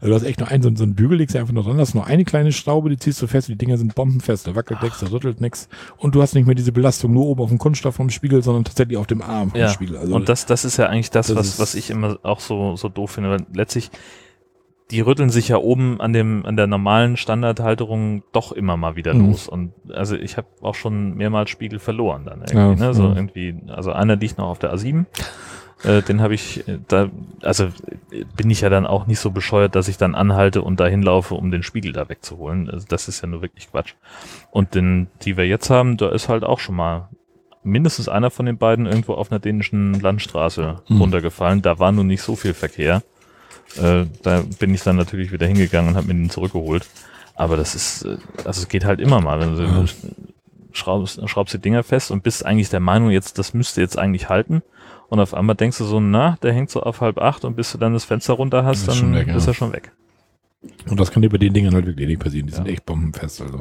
Also 0.00 0.10
du 0.10 0.14
hast 0.14 0.22
echt 0.22 0.38
nur 0.38 0.48
einen, 0.48 0.62
so, 0.62 0.70
so 0.76 0.84
einen 0.84 0.94
Bügel, 0.94 1.18
legst 1.18 1.34
du 1.34 1.40
einfach 1.40 1.52
nur 1.52 1.64
dran, 1.64 1.78
hast 1.78 1.94
nur 1.94 2.06
eine 2.06 2.24
kleine 2.24 2.52
Schraube, 2.52 2.88
die 2.90 2.98
ziehst 2.98 3.20
du 3.20 3.26
fest, 3.26 3.48
die 3.48 3.56
Dinger 3.56 3.78
sind 3.78 3.94
bombenfest, 3.96 4.46
da 4.46 4.54
wackelt 4.54 4.80
nichts, 4.82 5.00
da 5.00 5.08
rüttelt 5.08 5.40
nichts. 5.40 5.68
Und 5.96 6.14
du 6.14 6.22
hast 6.22 6.34
nicht 6.34 6.46
mehr 6.46 6.54
diese 6.54 6.70
Belastung 6.70 7.12
nur 7.12 7.26
oben 7.26 7.42
auf 7.42 7.48
dem 7.48 7.58
Kunststoff 7.58 7.96
vom 7.96 8.10
Spiegel, 8.10 8.42
sondern 8.42 8.64
tatsächlich 8.64 8.96
auf 8.96 9.06
dem 9.08 9.22
Arm 9.22 9.50
vom 9.50 9.58
Ja. 9.58 9.70
Spiegel. 9.70 9.96
Also 9.96 10.14
Und 10.14 10.28
das, 10.28 10.46
das 10.46 10.64
ist 10.64 10.76
ja 10.76 10.86
eigentlich 10.86 11.10
das, 11.10 11.28
Das 11.28 11.36
was, 11.36 11.58
was 11.58 11.74
ich 11.74 11.90
immer 11.90 12.18
auch 12.22 12.38
so, 12.40 12.76
so 12.76 12.88
doof 12.88 13.12
finde, 13.12 13.30
weil 13.30 13.46
letztlich, 13.52 13.90
die 14.90 15.00
rütteln 15.02 15.28
sich 15.30 15.48
ja 15.48 15.58
oben 15.58 16.00
an 16.00 16.12
dem, 16.12 16.46
an 16.46 16.56
der 16.56 16.66
normalen 16.66 17.16
Standardhalterung 17.18 18.22
doch 18.32 18.52
immer 18.52 18.76
mal 18.76 18.96
wieder 18.96 19.12
Mhm. 19.14 19.26
los. 19.28 19.48
Und 19.48 19.72
also 19.92 20.16
ich 20.16 20.36
habe 20.36 20.46
auch 20.62 20.74
schon 20.74 21.14
mehrmals 21.14 21.50
Spiegel 21.50 21.78
verloren 21.78 22.24
dann 22.24 22.40
irgendwie, 22.40 22.80
Ja, 22.80 22.88
ne? 22.88 22.94
So 22.94 23.04
ja. 23.08 23.14
irgendwie, 23.14 23.54
also 23.68 23.92
einer 23.92 24.16
liegt 24.16 24.38
noch 24.38 24.48
auf 24.48 24.58
der 24.58 24.72
A7. 24.74 25.04
Äh, 25.84 26.02
den 26.02 26.20
habe 26.20 26.34
ich 26.34 26.66
äh, 26.66 26.78
da, 26.88 27.08
also 27.42 27.64
äh, 28.10 28.24
bin 28.36 28.50
ich 28.50 28.62
ja 28.62 28.68
dann 28.68 28.86
auch 28.86 29.06
nicht 29.06 29.20
so 29.20 29.30
bescheuert, 29.30 29.74
dass 29.76 29.86
ich 29.88 29.96
dann 29.96 30.14
anhalte 30.16 30.62
und 30.62 30.80
dahin 30.80 31.02
laufe, 31.02 31.34
um 31.36 31.50
den 31.52 31.62
Spiegel 31.62 31.92
da 31.92 32.08
wegzuholen. 32.08 32.68
Also 32.68 32.86
das 32.88 33.06
ist 33.08 33.20
ja 33.20 33.28
nur 33.28 33.42
wirklich 33.42 33.70
Quatsch. 33.70 33.94
Und 34.50 34.74
den, 34.74 35.06
die 35.22 35.36
wir 35.36 35.46
jetzt 35.46 35.70
haben, 35.70 35.96
da 35.96 36.08
ist 36.08 36.28
halt 36.28 36.42
auch 36.44 36.58
schon 36.58 36.74
mal 36.74 37.08
mindestens 37.62 38.08
einer 38.08 38.30
von 38.30 38.46
den 38.46 38.56
beiden 38.58 38.86
irgendwo 38.86 39.12
auf 39.14 39.30
einer 39.30 39.38
dänischen 39.38 40.00
Landstraße 40.00 40.76
Mhm. 40.88 41.00
runtergefallen. 41.00 41.62
Da 41.62 41.78
war 41.78 41.92
nun 41.92 42.06
nicht 42.08 42.22
so 42.22 42.34
viel 42.34 42.54
Verkehr. 42.54 43.02
Äh, 43.76 44.06
da 44.22 44.42
bin 44.58 44.74
ich 44.74 44.82
dann 44.82 44.96
natürlich 44.96 45.30
wieder 45.32 45.46
hingegangen 45.46 45.90
und 45.90 45.96
habe 45.96 46.06
mir 46.08 46.14
den 46.14 46.30
zurückgeholt. 46.30 46.86
Aber 47.34 47.56
das 47.56 47.74
ist, 47.74 48.02
äh, 48.04 48.16
also 48.44 48.62
es 48.62 48.68
geht 48.68 48.84
halt 48.84 49.00
immer 49.00 49.20
mal. 49.20 49.40
Wenn 49.40 49.54
du 49.56 49.62
Ja. 49.62 49.84
schraubst, 50.72 51.20
schraubst 51.28 51.54
die 51.54 51.58
Dinger 51.60 51.82
fest 51.82 52.10
und 52.10 52.22
bist 52.22 52.44
eigentlich 52.44 52.70
der 52.70 52.80
Meinung, 52.80 53.10
jetzt, 53.10 53.38
das 53.38 53.54
müsste 53.54 53.80
jetzt 53.80 53.98
eigentlich 53.98 54.28
halten. 54.28 54.62
Und 55.08 55.20
auf 55.20 55.32
einmal 55.34 55.56
denkst 55.56 55.78
du 55.78 55.84
so, 55.84 56.00
na, 56.00 56.36
der 56.42 56.52
hängt 56.52 56.70
so 56.70 56.82
auf 56.82 57.00
halb 57.00 57.18
acht 57.18 57.44
und 57.44 57.56
bis 57.56 57.72
du 57.72 57.78
dann 57.78 57.92
das 57.94 58.04
Fenster 58.04 58.34
runter 58.34 58.64
hast, 58.64 58.86
Ist 58.86 59.00
dann 59.00 59.14
weg, 59.14 59.28
ja. 59.28 59.36
ist 59.36 59.46
er 59.46 59.54
schon 59.54 59.72
weg. 59.72 59.92
Und 60.88 60.98
das 61.00 61.10
kann 61.10 61.22
dir 61.22 61.30
bei 61.30 61.38
den 61.38 61.52
Dingern 61.54 61.74
halt 61.74 61.86
wirklich 61.86 62.08
nicht 62.08 62.20
passieren. 62.20 62.46
Die 62.46 62.52
sind 62.52 62.66
Ja. 62.66 62.72
echt 62.72 62.84
bombenfest. 62.84 63.40
Also. 63.42 63.60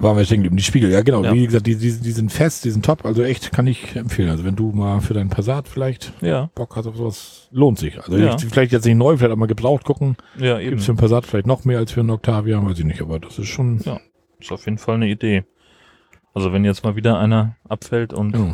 Waren 0.00 0.16
wir 0.16 0.24
stehen 0.24 0.38
geblieben. 0.38 0.56
Die 0.56 0.62
Spiegel, 0.62 0.90
ja 0.92 1.02
genau. 1.02 1.24
Ja. 1.24 1.32
Wie 1.34 1.44
gesagt, 1.44 1.66
die, 1.66 1.74
die, 1.76 1.90
die 1.92 2.12
sind 2.12 2.30
fest, 2.32 2.64
die 2.64 2.70
sind 2.70 2.84
top. 2.84 3.04
Also 3.04 3.22
echt 3.24 3.50
kann 3.50 3.66
ich 3.66 3.96
empfehlen. 3.96 4.30
Also 4.30 4.44
wenn 4.44 4.54
du 4.54 4.70
mal 4.70 5.00
für 5.00 5.12
deinen 5.12 5.28
Passat 5.28 5.66
vielleicht 5.66 6.12
Ja, 6.20 6.50
Bock 6.54 6.76
hast 6.76 6.86
auf 6.86 6.96
sowas, 6.96 7.48
lohnt 7.50 7.78
sich. 7.80 7.98
Also 7.98 8.16
Ja. 8.16 8.36
ich, 8.36 8.44
vielleicht 8.44 8.70
jetzt 8.72 8.84
nicht 8.84 8.94
neu, 8.96 9.16
vielleicht 9.16 9.32
auch 9.32 9.36
mal 9.36 9.46
gebraucht 9.46 9.84
gucken. 9.84 10.16
ja, 10.38 10.60
eben. 10.60 10.70
Gibt's 10.70 10.84
für 10.84 10.92
einen 10.92 10.98
Passat 10.98 11.26
vielleicht 11.26 11.48
noch 11.48 11.64
mehr 11.64 11.78
als 11.78 11.90
für 11.90 12.00
einen 12.00 12.10
Octavia, 12.10 12.64
weiß 12.64 12.78
ich 12.78 12.84
nicht. 12.84 13.00
Aber 13.02 13.18
das 13.18 13.38
ist 13.40 13.48
schon... 13.48 13.80
Ja. 13.84 13.98
Ist 14.38 14.52
auf 14.52 14.66
jeden 14.66 14.78
Fall 14.78 14.94
eine 14.94 15.08
Idee. 15.08 15.42
Also 16.32 16.52
wenn 16.52 16.64
jetzt 16.64 16.84
mal 16.84 16.94
wieder 16.94 17.18
einer 17.18 17.56
abfällt 17.68 18.12
und 18.12 18.36
Ja. 18.36 18.52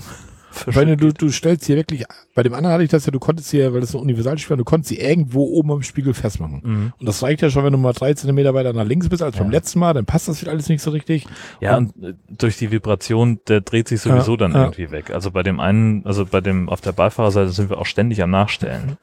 Verschüttet 0.54 0.88
Weil 0.88 0.96
du, 0.96 1.12
du 1.12 1.28
stellst 1.30 1.66
hier 1.66 1.76
wirklich, 1.76 2.04
bei 2.34 2.42
dem 2.42 2.54
anderen 2.54 2.74
hatte 2.74 2.84
ich 2.84 2.90
das 2.90 3.06
ja, 3.06 3.12
du 3.12 3.18
konntest 3.18 3.50
hier, 3.50 3.72
weil 3.74 3.80
das 3.80 3.90
so 3.90 3.98
ein 3.98 4.02
Universalspiel 4.02 4.50
war, 4.50 4.56
du 4.56 4.64
konntest 4.64 4.88
sie 4.88 4.98
irgendwo 4.98 5.44
oben 5.44 5.72
am 5.72 5.82
Spiegel 5.82 6.14
festmachen. 6.14 6.60
Mhm. 6.64 6.92
Und 6.98 7.06
das 7.06 7.22
reicht 7.22 7.42
ja 7.42 7.50
schon, 7.50 7.64
wenn 7.64 7.72
du 7.72 7.78
mal 7.78 7.92
drei 7.92 8.14
Zentimeter 8.14 8.54
weiter 8.54 8.72
nach 8.72 8.84
links 8.84 9.08
bist 9.08 9.22
als 9.22 9.36
beim 9.36 9.46
Ja. 9.48 9.52
letzten 9.52 9.78
Mal, 9.78 9.92
dann 9.92 10.04
passt 10.04 10.28
das 10.28 10.40
wieder 10.40 10.52
alles 10.52 10.68
nicht 10.68 10.82
so 10.82 10.90
richtig. 10.90 11.26
Ja, 11.60 11.76
und 11.76 11.90
äh, 12.02 12.14
durch 12.28 12.56
die 12.56 12.70
Vibration, 12.70 13.40
der 13.48 13.60
dreht 13.60 13.88
sich 13.88 14.00
sowieso 14.00 14.32
Ja, 14.32 14.36
dann 14.38 14.52
ja. 14.52 14.62
irgendwie 14.64 14.90
weg. 14.90 15.10
Also 15.10 15.30
bei 15.30 15.42
dem 15.42 15.60
einen, 15.60 16.06
also 16.06 16.24
bei 16.26 16.40
dem 16.40 16.68
auf 16.68 16.80
der 16.80 16.92
Beifahrerseite 16.92 17.50
sind 17.50 17.70
wir 17.70 17.78
auch 17.78 17.86
ständig 17.86 18.22
am 18.22 18.30
Nachstellen. 18.30 18.96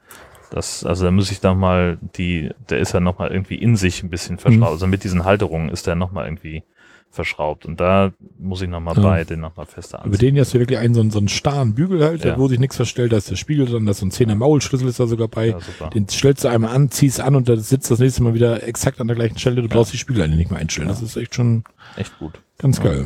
Das, 0.51 0.85
also 0.85 1.05
da 1.05 1.11
muss 1.11 1.31
ich 1.31 1.39
dann 1.39 1.57
mal 1.57 1.97
die, 2.17 2.49
der 2.69 2.79
ist 2.79 2.93
ja 2.93 2.99
nochmal 2.99 3.31
irgendwie 3.31 3.55
in 3.55 3.77
sich 3.77 4.03
ein 4.03 4.09
bisschen 4.09 4.37
verschraubt. 4.37 4.59
Mhm. 4.59 4.73
Also 4.73 4.85
mit 4.87 5.03
diesen 5.05 5.23
Halterungen 5.23 5.69
ist 5.69 5.87
der 5.87 5.95
nochmal 5.95 6.25
irgendwie 6.25 6.63
verschraubt. 7.11 7.65
Und 7.65 7.79
da 7.79 8.11
muss 8.39 8.61
ich 8.61 8.69
nochmal 8.69 8.95
Ja. 8.95 9.03
bei 9.03 9.23
den 9.25 9.41
nochmal 9.41 9.65
fester 9.65 9.99
Über 9.99 10.05
anziehen. 10.13 10.33
den 10.35 10.39
hast 10.39 10.53
du 10.53 10.59
wirklich 10.59 10.79
einen 10.79 10.93
so 10.93 11.01
einen, 11.01 11.11
so 11.11 11.19
einen 11.19 11.27
starren 11.27 11.75
Bügel 11.75 12.03
halt, 12.03 12.23
Ja. 12.23 12.37
wo 12.39 12.47
sich 12.47 12.57
nichts 12.59 12.77
verstellt, 12.77 13.11
da 13.11 13.17
ist 13.17 13.29
der 13.29 13.35
Spiegel 13.35 13.65
dran, 13.65 13.85
da 13.85 13.91
ist 13.91 13.99
so 13.99 14.05
ein 14.05 14.11
10er 14.11 14.35
Maulschlüssel 14.35 14.87
ist 14.87 14.99
da 14.99 15.07
sogar 15.07 15.27
bei. 15.27 15.49
Ja. 15.79 15.89
Den 15.89 16.07
stellst 16.07 16.43
du 16.43 16.47
einmal 16.47 16.73
an, 16.73 16.89
ziehst 16.89 17.19
an 17.19 17.35
und 17.35 17.49
da 17.49 17.57
sitzt 17.57 17.91
das 17.91 17.99
nächste 17.99 18.23
Mal 18.23 18.33
wieder 18.33 18.63
exakt 18.65 19.01
an 19.01 19.07
der 19.07 19.15
gleichen 19.15 19.37
Stelle. 19.37 19.61
Du 19.61 19.67
brauchst 19.67 19.93
die 19.93 19.97
Spiegelleine 19.97 20.35
nicht 20.35 20.51
mehr 20.51 20.59
einstellen. 20.59 20.87
Das 20.87 21.01
ist 21.01 21.15
echt 21.17 21.35
schon 21.35 21.63
Echt 21.97 22.17
gut. 22.17 22.39
ganz 22.57 22.81
geil. 22.81 23.05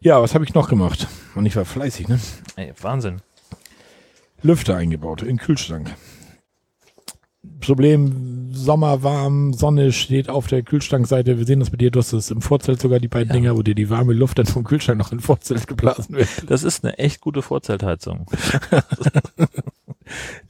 Ja, 0.00 0.22
was 0.22 0.34
habe 0.34 0.44
ich 0.44 0.54
noch 0.54 0.68
gemacht? 0.68 1.08
Und 1.34 1.46
ich 1.46 1.56
war 1.56 1.64
fleißig, 1.64 2.06
ne? 2.08 2.20
Ey, 2.54 2.72
Wahnsinn. 2.80 3.16
Lüfter 4.42 4.76
eingebaut 4.76 5.22
in 5.22 5.28
den 5.28 5.38
Kühlschrank. 5.38 5.90
Problem, 7.60 8.52
Sommer 8.52 9.02
warm, 9.02 9.52
Sonne 9.52 9.92
steht 9.92 10.28
auf 10.28 10.46
der 10.46 10.62
Kühlschrankseite. 10.62 11.38
Wir 11.38 11.44
sehen 11.46 11.60
das 11.60 11.70
bei 11.70 11.76
dir, 11.76 11.90
du 11.90 11.98
hast 11.98 12.12
es 12.12 12.30
im 12.30 12.40
Vorzelt 12.40 12.80
sogar 12.80 13.00
die 13.00 13.08
beiden 13.08 13.28
Ja. 13.28 13.34
Dinger, 13.34 13.56
wo 13.56 13.62
dir 13.62 13.74
die 13.74 13.90
warme 13.90 14.12
Luft 14.14 14.38
dann 14.38 14.46
vom 14.46 14.64
Kühlschrank 14.64 14.98
noch 14.98 15.12
in 15.12 15.20
Vorzelt 15.20 15.66
geblasen 15.66 16.14
wird. 16.16 16.28
Das 16.48 16.62
ist 16.64 16.84
eine 16.84 16.96
echt 16.98 17.20
gute 17.20 17.42
Vorzeltheizung. 17.42 18.26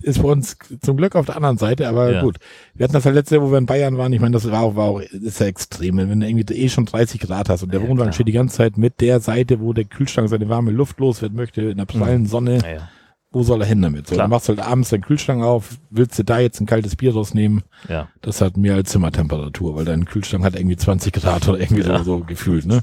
ist 0.03 0.23
bei 0.23 0.29
uns 0.29 0.57
zum 0.83 0.97
Glück 0.97 1.17
auf 1.17 1.27
der 1.27 1.37
anderen 1.37 1.59
Seite, 1.59 1.89
aber 1.89 2.13
Ja. 2.13 2.23
gut. 2.23 2.37
Wir 2.75 2.85
hatten 2.85 2.93
das 2.93 3.05
ja 3.05 3.11
letzte 3.11 3.37
Jahr, 3.37 3.45
wo 3.45 3.51
wir 3.51 3.59
in 3.59 3.67
Bayern 3.67 3.97
waren. 3.99 4.13
Ich 4.13 4.21
meine, 4.21 4.33
das 4.35 4.51
war 4.51 4.61
auch, 4.63 4.77
war 4.77 4.85
auch 4.87 5.01
ist 5.01 5.41
ja 5.41 5.47
extrem. 5.47 5.97
Wenn 5.97 6.21
du 6.21 6.27
irgendwie 6.29 6.55
eh 6.55 6.69
schon 6.69 6.85
30 6.85 7.21
Grad 7.21 7.49
hast 7.49 7.63
und 7.63 7.73
der 7.73 7.81
Ja, 7.81 7.89
Wohnwagen 7.89 8.09
klar. 8.11 8.13
steht 8.13 8.29
die 8.29 8.33
ganze 8.33 8.57
Zeit 8.59 8.77
mit 8.77 9.01
der 9.01 9.21
Seite, 9.21 9.61
wo 9.61 9.73
der 9.73 9.85
Kühlschrank 9.85 10.29
seine 10.29 10.49
warme 10.49 10.71
Luft 10.71 10.99
loswerden 11.01 11.37
möchte, 11.37 11.63
in 11.63 11.79
der 11.79 11.87
prallen 11.87 12.27
Sonne, 12.27 12.59
Naja, 12.59 12.89
wo 13.33 13.43
soll 13.43 13.61
er 13.61 13.67
hin 13.67 13.83
damit? 13.83 14.07
So, 14.07 14.15
Klar. 14.15 14.25
dann 14.25 14.31
machst 14.31 14.49
du 14.49 14.57
halt 14.57 14.67
abends 14.67 14.89
deinen 14.91 15.03
Kühlschrank 15.03 15.43
auf, 15.43 15.79
willst 15.91 16.19
du 16.19 16.23
da 16.25 16.39
jetzt 16.39 16.61
ein 16.61 16.67
kaltes 16.67 16.97
Bier 16.97 17.13
rausnehmen? 17.13 17.65
ja. 17.89 18.09
Das 18.23 18.41
hat 18.41 18.57
mehr 18.57 18.75
als 18.75 18.91
Zimmertemperatur, 18.91 19.77
weil 19.77 19.85
dein 19.85 20.05
Kühlschrank 20.07 20.43
hat 20.45 20.57
irgendwie 20.57 20.77
20 20.77 21.13
Grad 21.13 21.47
oder 21.49 21.61
irgendwie 21.61 21.83
Ja. 21.83 21.99
so, 21.99 22.05
so 22.05 22.21
gefühlt, 22.21 22.65
ne? 22.67 22.83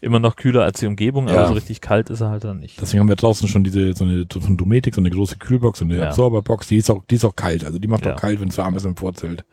Immer 0.00 0.18
noch 0.20 0.36
kühler 0.36 0.62
als 0.64 0.80
die 0.80 0.86
Umgebung, 0.86 1.28
Ja. 1.28 1.34
aber 1.36 1.48
so 1.48 1.54
richtig 1.54 1.80
kalt 1.80 2.10
ist 2.10 2.20
er 2.20 2.30
halt 2.30 2.44
dann 2.44 2.58
nicht. 2.60 2.80
Deswegen 2.80 3.00
haben 3.00 3.08
wir 3.08 3.16
draußen 3.16 3.46
schon 3.48 3.62
diese, 3.64 3.92
so 3.94 4.04
eine, 4.04 4.26
so 4.32 4.40
von 4.40 4.56
Dometic, 4.56 4.94
so 4.94 5.00
eine 5.00 5.10
große 5.10 5.36
Kühlbox, 5.36 5.78
so 5.78 5.84
eine 5.84 5.96
Ja. 5.98 6.08
Absorberbox, 6.08 6.66
die 6.68 6.76
ist 6.78 6.90
auch, 6.90 7.04
die 7.08 7.14
ist 7.14 7.24
auch 7.24 7.36
kalt. 7.36 7.64
Also 7.64 7.78
die 7.78 7.88
macht 7.88 8.06
auch 8.06 8.16
kalt, 8.16 8.40
wenn 8.40 8.48
es 8.48 8.58
warm 8.58 8.74
ist 8.76 8.84
im 8.86 8.96
Vorzelt. 8.96 9.44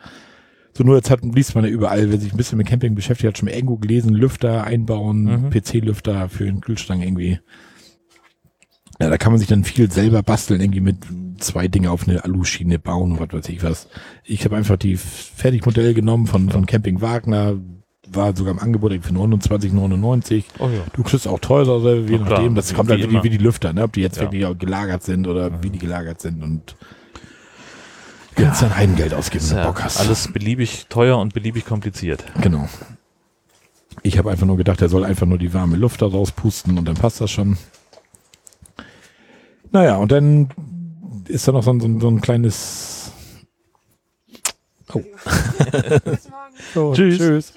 So 0.73 0.83
nur 0.85 0.95
jetzt 0.95 1.09
hat, 1.11 1.19
liest 1.23 1.53
man 1.53 1.65
ja 1.65 1.69
überall, 1.69 2.09
wer 2.11 2.17
sich 2.19 2.33
ein 2.33 2.37
bisschen 2.37 2.57
mit 2.57 2.65
Camping 2.67 2.95
beschäftigt 2.95 3.27
hat, 3.27 3.37
schon 3.37 3.47
mal 3.49 3.53
irgendwo 3.55 3.75
gelesen, 3.77 4.13
Lüfter 4.13 4.63
einbauen, 4.63 5.23
Mhm. 5.23 5.49
PC-Lüfter 5.49 6.29
für 6.29 6.45
den 6.45 6.61
Kühlschrank 6.61 7.03
irgendwie. 7.03 7.39
Ja, 9.01 9.09
da 9.09 9.17
kann 9.17 9.31
man 9.31 9.39
sich 9.39 9.47
dann 9.47 9.63
viel 9.63 9.91
selber 9.91 10.23
basteln, 10.23 10.61
irgendwie 10.61 10.81
mit 10.81 10.97
zwei 11.39 11.67
Dinge 11.67 11.89
auf 11.91 12.07
eine 12.07 12.23
Aluschiene 12.23 12.77
bauen, 12.79 13.19
was 13.19 13.33
weiß 13.33 13.49
ich 13.49 13.63
was. 13.63 13.87
Ich 14.23 14.45
habe 14.45 14.55
einfach 14.55 14.77
die 14.77 14.95
Fertigmodelle 14.97 15.93
genommen 15.93 16.27
von, 16.27 16.49
von 16.49 16.65
Camping 16.65 17.01
Wagner, 17.01 17.55
war 18.13 18.35
sogar 18.35 18.53
im 18.53 18.59
Angebot 18.59 18.91
für 19.01 19.13
29,99. 19.13 20.43
Oh 20.59 20.65
ja. 20.65 20.81
Du 20.93 21.03
kriegst 21.03 21.27
auch 21.27 21.39
teurer, 21.39 21.95
je 21.95 22.17
nachdem. 22.19 22.55
Das 22.55 22.73
kommt 22.73 22.89
halt 22.89 23.09
wie, 23.09 23.23
wie 23.23 23.29
die 23.29 23.37
Lüfter, 23.37 23.73
ne? 23.73 23.83
ob 23.83 23.93
die 23.93 24.01
jetzt 24.01 24.17
Ja. 24.17 24.23
wirklich 24.23 24.45
auch 24.45 24.57
gelagert 24.57 25.03
sind 25.03 25.27
oder 25.27 25.63
wie 25.63 25.69
die 25.69 25.79
gelagert 25.79 26.19
sind 26.21 26.43
und 26.43 26.75
jetzt 28.37 28.61
dann 28.61 28.75
Heidengeld 28.75 29.13
ausgeben, 29.13 29.45
wenn 29.49 29.55
du 29.57 29.61
Ja, 29.61 29.67
Bock 29.67 29.83
hast. 29.83 29.99
alles 29.99 30.31
beliebig 30.31 30.87
teuer 30.89 31.17
und 31.19 31.33
beliebig 31.33 31.65
kompliziert. 31.65 32.23
Genau. 32.41 32.67
Ich 34.03 34.17
habe 34.17 34.31
einfach 34.31 34.47
nur 34.47 34.57
gedacht, 34.57 34.81
er 34.81 34.89
soll 34.89 35.03
einfach 35.05 35.27
nur 35.27 35.37
die 35.37 35.53
warme 35.53 35.75
Luft 35.77 36.01
da 36.01 36.07
rauspusten 36.07 36.77
und 36.77 36.85
dann 36.87 36.95
passt 36.95 37.21
das 37.21 37.29
schon. 37.31 37.57
Naja, 39.71 39.97
und 39.97 40.11
dann 40.11 40.49
ist 41.27 41.47
da 41.47 41.51
noch 41.51 41.63
so 41.63 41.71
ein, 41.71 41.79
so 41.79 41.87
ein, 41.87 41.99
so 41.99 42.07
ein 42.09 42.21
kleines 42.21 43.01
Oh. 44.93 44.99
Bis 46.03 46.29
morgen. 46.29 46.55
So, 46.73 46.93
Tschüss. 46.93 47.17
tschüss. 47.17 47.53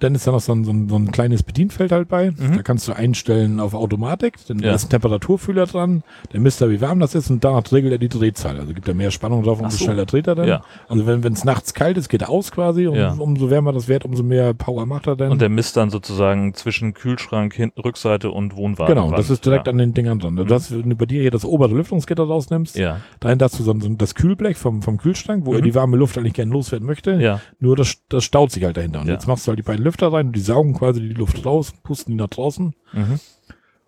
Dann 0.00 0.14
ist 0.14 0.26
da 0.26 0.32
noch 0.32 0.40
so 0.40 0.52
ein, 0.52 0.64
so 0.64 0.72
ein, 0.72 0.88
so 0.88 0.96
ein 0.96 1.12
kleines 1.12 1.42
Bedienfeld 1.42 1.92
halt 1.92 2.08
bei. 2.08 2.30
Mhm. 2.32 2.56
Da 2.56 2.62
kannst 2.62 2.88
du 2.88 2.92
einstellen 2.92 3.60
auf 3.60 3.74
Automatik. 3.74 4.34
Dann 4.48 4.58
Ja. 4.58 4.74
ist 4.74 4.86
ein 4.86 4.90
Temperaturfühler 4.90 5.66
dran. 5.66 6.02
Der 6.32 6.40
misst 6.40 6.60
da, 6.60 6.68
wie 6.70 6.80
warm 6.80 7.00
das 7.00 7.14
ist 7.14 7.30
und 7.30 7.44
danach 7.44 7.70
regelt 7.70 7.92
er 7.92 7.98
die 7.98 8.08
Drehzahl. 8.08 8.58
Also 8.58 8.72
gibt 8.74 8.88
er 8.88 8.94
mehr 8.94 9.10
Spannung 9.10 9.42
drauf, 9.42 9.60
umso 9.60 9.76
so. 9.76 9.84
schneller 9.84 10.06
dreht 10.06 10.26
er 10.26 10.34
dann. 10.34 10.48
Ja. 10.48 10.62
Also 10.88 11.06
wenn 11.06 11.22
es 11.32 11.44
nachts 11.44 11.74
kalt 11.74 11.96
ist, 11.96 12.08
geht 12.08 12.22
er 12.22 12.30
aus 12.30 12.50
quasi. 12.50 12.86
Und 12.86 12.96
Ja. 12.96 13.12
umso 13.12 13.50
wärmer 13.50 13.72
das 13.72 13.88
wird, 13.88 14.04
umso 14.04 14.22
mehr 14.22 14.54
Power 14.54 14.86
macht 14.86 15.06
er 15.06 15.16
dann. 15.16 15.30
Und 15.30 15.40
der 15.40 15.48
misst 15.48 15.76
dann 15.76 15.90
sozusagen 15.90 16.54
zwischen 16.54 16.94
Kühlschrank, 16.94 17.54
Hin 17.54 17.72
Rückseite 17.82 18.30
und 18.30 18.56
Wohnwagen. 18.56 18.94
genau, 18.94 19.10
das 19.14 19.30
ist 19.30 19.44
direkt 19.44 19.66
ja. 19.66 19.72
an 19.72 19.78
den 19.78 19.94
Dingern 19.94 20.18
dran. 20.18 20.38
Also 20.38 20.48
das, 20.48 20.70
wenn 20.72 20.88
du 20.90 20.96
bei 20.96 21.06
dir 21.06 21.20
hier 21.20 21.30
das 21.30 21.44
obere 21.44 21.74
Lüftungsgitter 21.74 22.22
rausnimmst, 22.24 22.76
Ja, 22.78 23.00
dahinter 23.20 23.44
hast 23.46 23.58
du 23.58 23.62
so 23.62 23.72
ein, 23.72 23.98
das 23.98 24.14
Kühlblech 24.14 24.56
vom, 24.56 24.82
vom 24.82 24.96
Kühlschrank, 24.98 25.44
wo 25.46 25.52
er 25.52 25.58
Mhm. 25.60 25.64
die 25.64 25.74
warme 25.74 25.96
Luft 25.96 26.16
eigentlich 26.16 26.34
gerne 26.34 26.50
loswerden 26.52 26.86
möchte. 26.86 27.12
ja, 27.20 27.40
Nur 27.58 27.76
das, 27.76 27.96
das 28.08 28.24
staut 28.24 28.50
sich 28.50 28.64
halt 28.64 28.76
dahinter. 28.76 29.00
Und 29.02 29.08
jetzt 29.08 29.26
machst 29.26 29.46
du 29.46 29.50
halt 29.50 29.58
die 29.58 29.62
beiden 29.62 29.84
Lüfter 29.90 30.12
rein 30.12 30.28
und 30.28 30.32
die 30.36 30.40
saugen 30.40 30.74
quasi 30.74 31.00
die 31.00 31.14
Luft 31.14 31.44
raus, 31.44 31.72
pusten 31.82 32.12
die 32.12 32.16
nach 32.22 32.28
draußen. 32.28 32.74
mhm. 32.92 33.20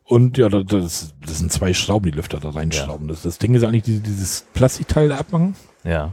Und 0.04 0.36
ja, 0.36 0.48
das, 0.50 1.14
das, 1.24 1.38
sind 1.38 1.52
zwei 1.52 1.72
Schrauben, 1.72 2.10
die 2.10 2.16
Lüfter 2.16 2.38
da 2.40 2.50
reinschrauben. 2.50 3.08
Das, 3.08 3.22
das 3.22 3.38
Ding 3.38 3.54
ist 3.54 3.64
eigentlich 3.64 3.84
diese, 3.84 4.00
dieses 4.00 4.44
Plastikteil 4.52 5.08
da 5.08 5.16
abmachen. 5.18 5.54
ja. 5.84 6.12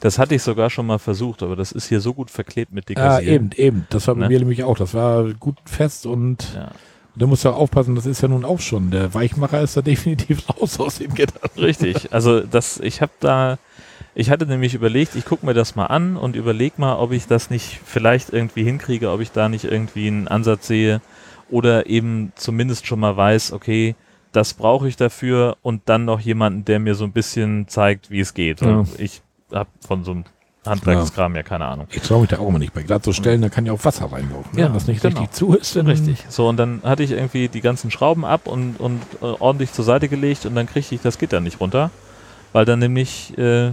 Das 0.00 0.18
hatte 0.18 0.34
ich 0.34 0.42
sogar 0.42 0.70
schon 0.70 0.86
mal 0.86 0.98
versucht, 0.98 1.42
aber 1.42 1.54
das 1.54 1.70
ist 1.70 1.86
hier 1.86 2.00
so 2.00 2.14
gut 2.14 2.30
verklebt 2.30 2.72
mit 2.72 2.84
Ah, 2.84 2.88
Dekasier. 3.20 3.32
eben, 3.34 3.50
eben. 3.56 3.86
Das 3.90 4.08
war 4.08 4.14
bei 4.14 4.22
Ne? 4.22 4.28
mir 4.28 4.38
nämlich 4.38 4.64
auch. 4.64 4.76
Das 4.78 4.94
war 4.94 5.24
gut 5.34 5.56
fest 5.66 6.06
und 6.06 6.54
Ja. 6.56 6.70
da 7.14 7.26
musst 7.26 7.44
du 7.44 7.50
aufpassen, 7.50 7.94
das 7.94 8.06
ist 8.06 8.22
ja 8.22 8.28
nun 8.28 8.46
auch 8.46 8.58
schon. 8.58 8.90
Der 8.90 9.12
Weichmacher 9.12 9.60
ist 9.60 9.76
da 9.76 9.82
definitiv 9.92 10.48
raus 10.48 10.80
aus 10.80 10.96
dem 10.98 11.14
Gitter. 11.14 11.38
Richtig. 11.58 12.10
Also 12.14 12.40
das, 12.40 12.80
ich 12.80 13.02
habe 13.02 13.12
da, 13.20 13.58
ich 14.18 14.30
hatte 14.30 14.46
nämlich 14.46 14.72
überlegt, 14.72 15.14
ich 15.14 15.26
gucke 15.26 15.44
mir 15.44 15.52
das 15.52 15.76
mal 15.76 15.86
an 15.86 16.16
und 16.16 16.36
überleg 16.36 16.78
mal, 16.78 16.96
ob 16.96 17.12
ich 17.12 17.26
das 17.26 17.50
nicht 17.50 17.78
vielleicht 17.84 18.32
irgendwie 18.32 18.64
hinkriege, 18.64 19.10
ob 19.10 19.20
ich 19.20 19.30
da 19.30 19.50
nicht 19.50 19.64
irgendwie 19.64 20.06
einen 20.08 20.26
Ansatz 20.26 20.66
sehe 20.66 21.02
oder 21.50 21.86
eben 21.86 22.32
zumindest 22.34 22.86
schon 22.86 22.98
mal 22.98 23.14
weiß, 23.14 23.52
okay, 23.52 23.94
das 24.32 24.54
brauche 24.54 24.88
ich 24.88 24.96
dafür 24.96 25.58
und 25.60 25.82
dann 25.84 26.06
noch 26.06 26.18
jemanden, 26.18 26.64
der 26.64 26.78
mir 26.78 26.94
so 26.94 27.04
ein 27.04 27.12
bisschen 27.12 27.68
zeigt, 27.68 28.10
wie 28.10 28.20
es 28.20 28.32
geht. 28.32 28.62
Ja. 28.62 28.84
Ich 28.96 29.20
habe 29.52 29.68
von 29.86 30.02
so 30.02 30.12
einem 30.12 30.24
Handwerkskram 30.64 31.36
ja. 31.36 31.42
keine 31.42 31.66
Ahnung. 31.66 31.86
Ich 31.90 32.00
traue 32.00 32.22
mich 32.22 32.30
da 32.30 32.38
auch 32.38 32.48
immer 32.48 32.58
nicht 32.58 32.72
bei. 32.72 32.82
Gerade 32.82 33.04
so 33.04 33.12
Stellen, 33.12 33.42
da 33.42 33.50
kann 33.50 33.66
ja 33.66 33.72
auch 33.74 33.84
Wasser 33.84 34.10
reinlaufen. 34.10 34.50
Ne? 34.54 34.62
Ja, 34.62 34.66
Wenn 34.66 34.74
das 34.74 34.86
nicht 34.86 35.02
genau. 35.02 35.20
richtig 35.20 35.36
zu 35.36 35.54
ist, 35.54 35.76
dann 35.76 35.86
Richtig. 35.86 36.24
So, 36.30 36.48
und 36.48 36.56
dann 36.56 36.80
hatte 36.82 37.02
ich 37.02 37.10
irgendwie 37.10 37.48
die 37.48 37.60
ganzen 37.60 37.90
Schrauben 37.90 38.24
ab 38.24 38.46
und, 38.46 38.80
und 38.80 39.02
äh, 39.20 39.26
ordentlich 39.26 39.74
zur 39.74 39.84
Seite 39.84 40.08
gelegt 40.08 40.46
und 40.46 40.54
dann 40.54 40.66
kriegte 40.66 40.94
ich 40.94 41.02
das 41.02 41.18
Gitter 41.18 41.40
nicht 41.40 41.60
runter, 41.60 41.90
weil 42.54 42.64
dann 42.64 42.78
nämlich 42.78 43.36
äh, 43.36 43.72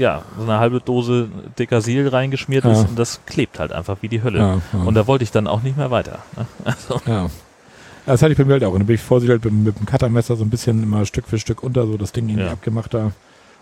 ja, 0.00 0.22
so 0.36 0.42
eine 0.44 0.58
halbe 0.58 0.80
Dose 0.80 1.28
Dekasil 1.58 2.08
reingeschmiert 2.08 2.64
Ja. 2.64 2.72
ist 2.72 2.88
und 2.88 2.98
das 2.98 3.20
klebt 3.26 3.58
halt 3.58 3.70
einfach 3.72 3.98
wie 4.00 4.08
die 4.08 4.22
Hölle. 4.22 4.38
Ja, 4.38 4.54
ja. 4.72 4.78
Und 4.84 4.94
da 4.94 5.06
wollte 5.06 5.24
ich 5.24 5.30
dann 5.30 5.46
auch 5.46 5.62
nicht 5.62 5.76
mehr 5.76 5.90
weiter. 5.90 6.20
Ne? 6.36 6.46
Also, 6.64 7.00
Ja. 7.06 7.28
Das 8.06 8.22
hatte 8.22 8.32
ich 8.32 8.38
bei 8.38 8.44
mir 8.46 8.54
halt 8.54 8.64
auch. 8.64 8.72
Und 8.72 8.80
dann 8.80 8.86
bin 8.86 8.94
ich 8.96 9.02
vorsichtig 9.02 9.32
halt 9.34 9.44
mit, 9.44 9.52
mit 9.64 9.78
dem 9.78 9.86
Cuttermesser 9.86 10.34
so 10.34 10.42
ein 10.42 10.50
bisschen 10.50 10.82
immer 10.82 11.04
Stück 11.04 11.26
für 11.28 11.38
Stück 11.38 11.62
unter, 11.62 11.86
so 11.86 11.96
das 11.98 12.12
Ding 12.12 12.28
irgendwie 12.28 12.48
abgemacht 12.48 12.92
da. 12.94 13.12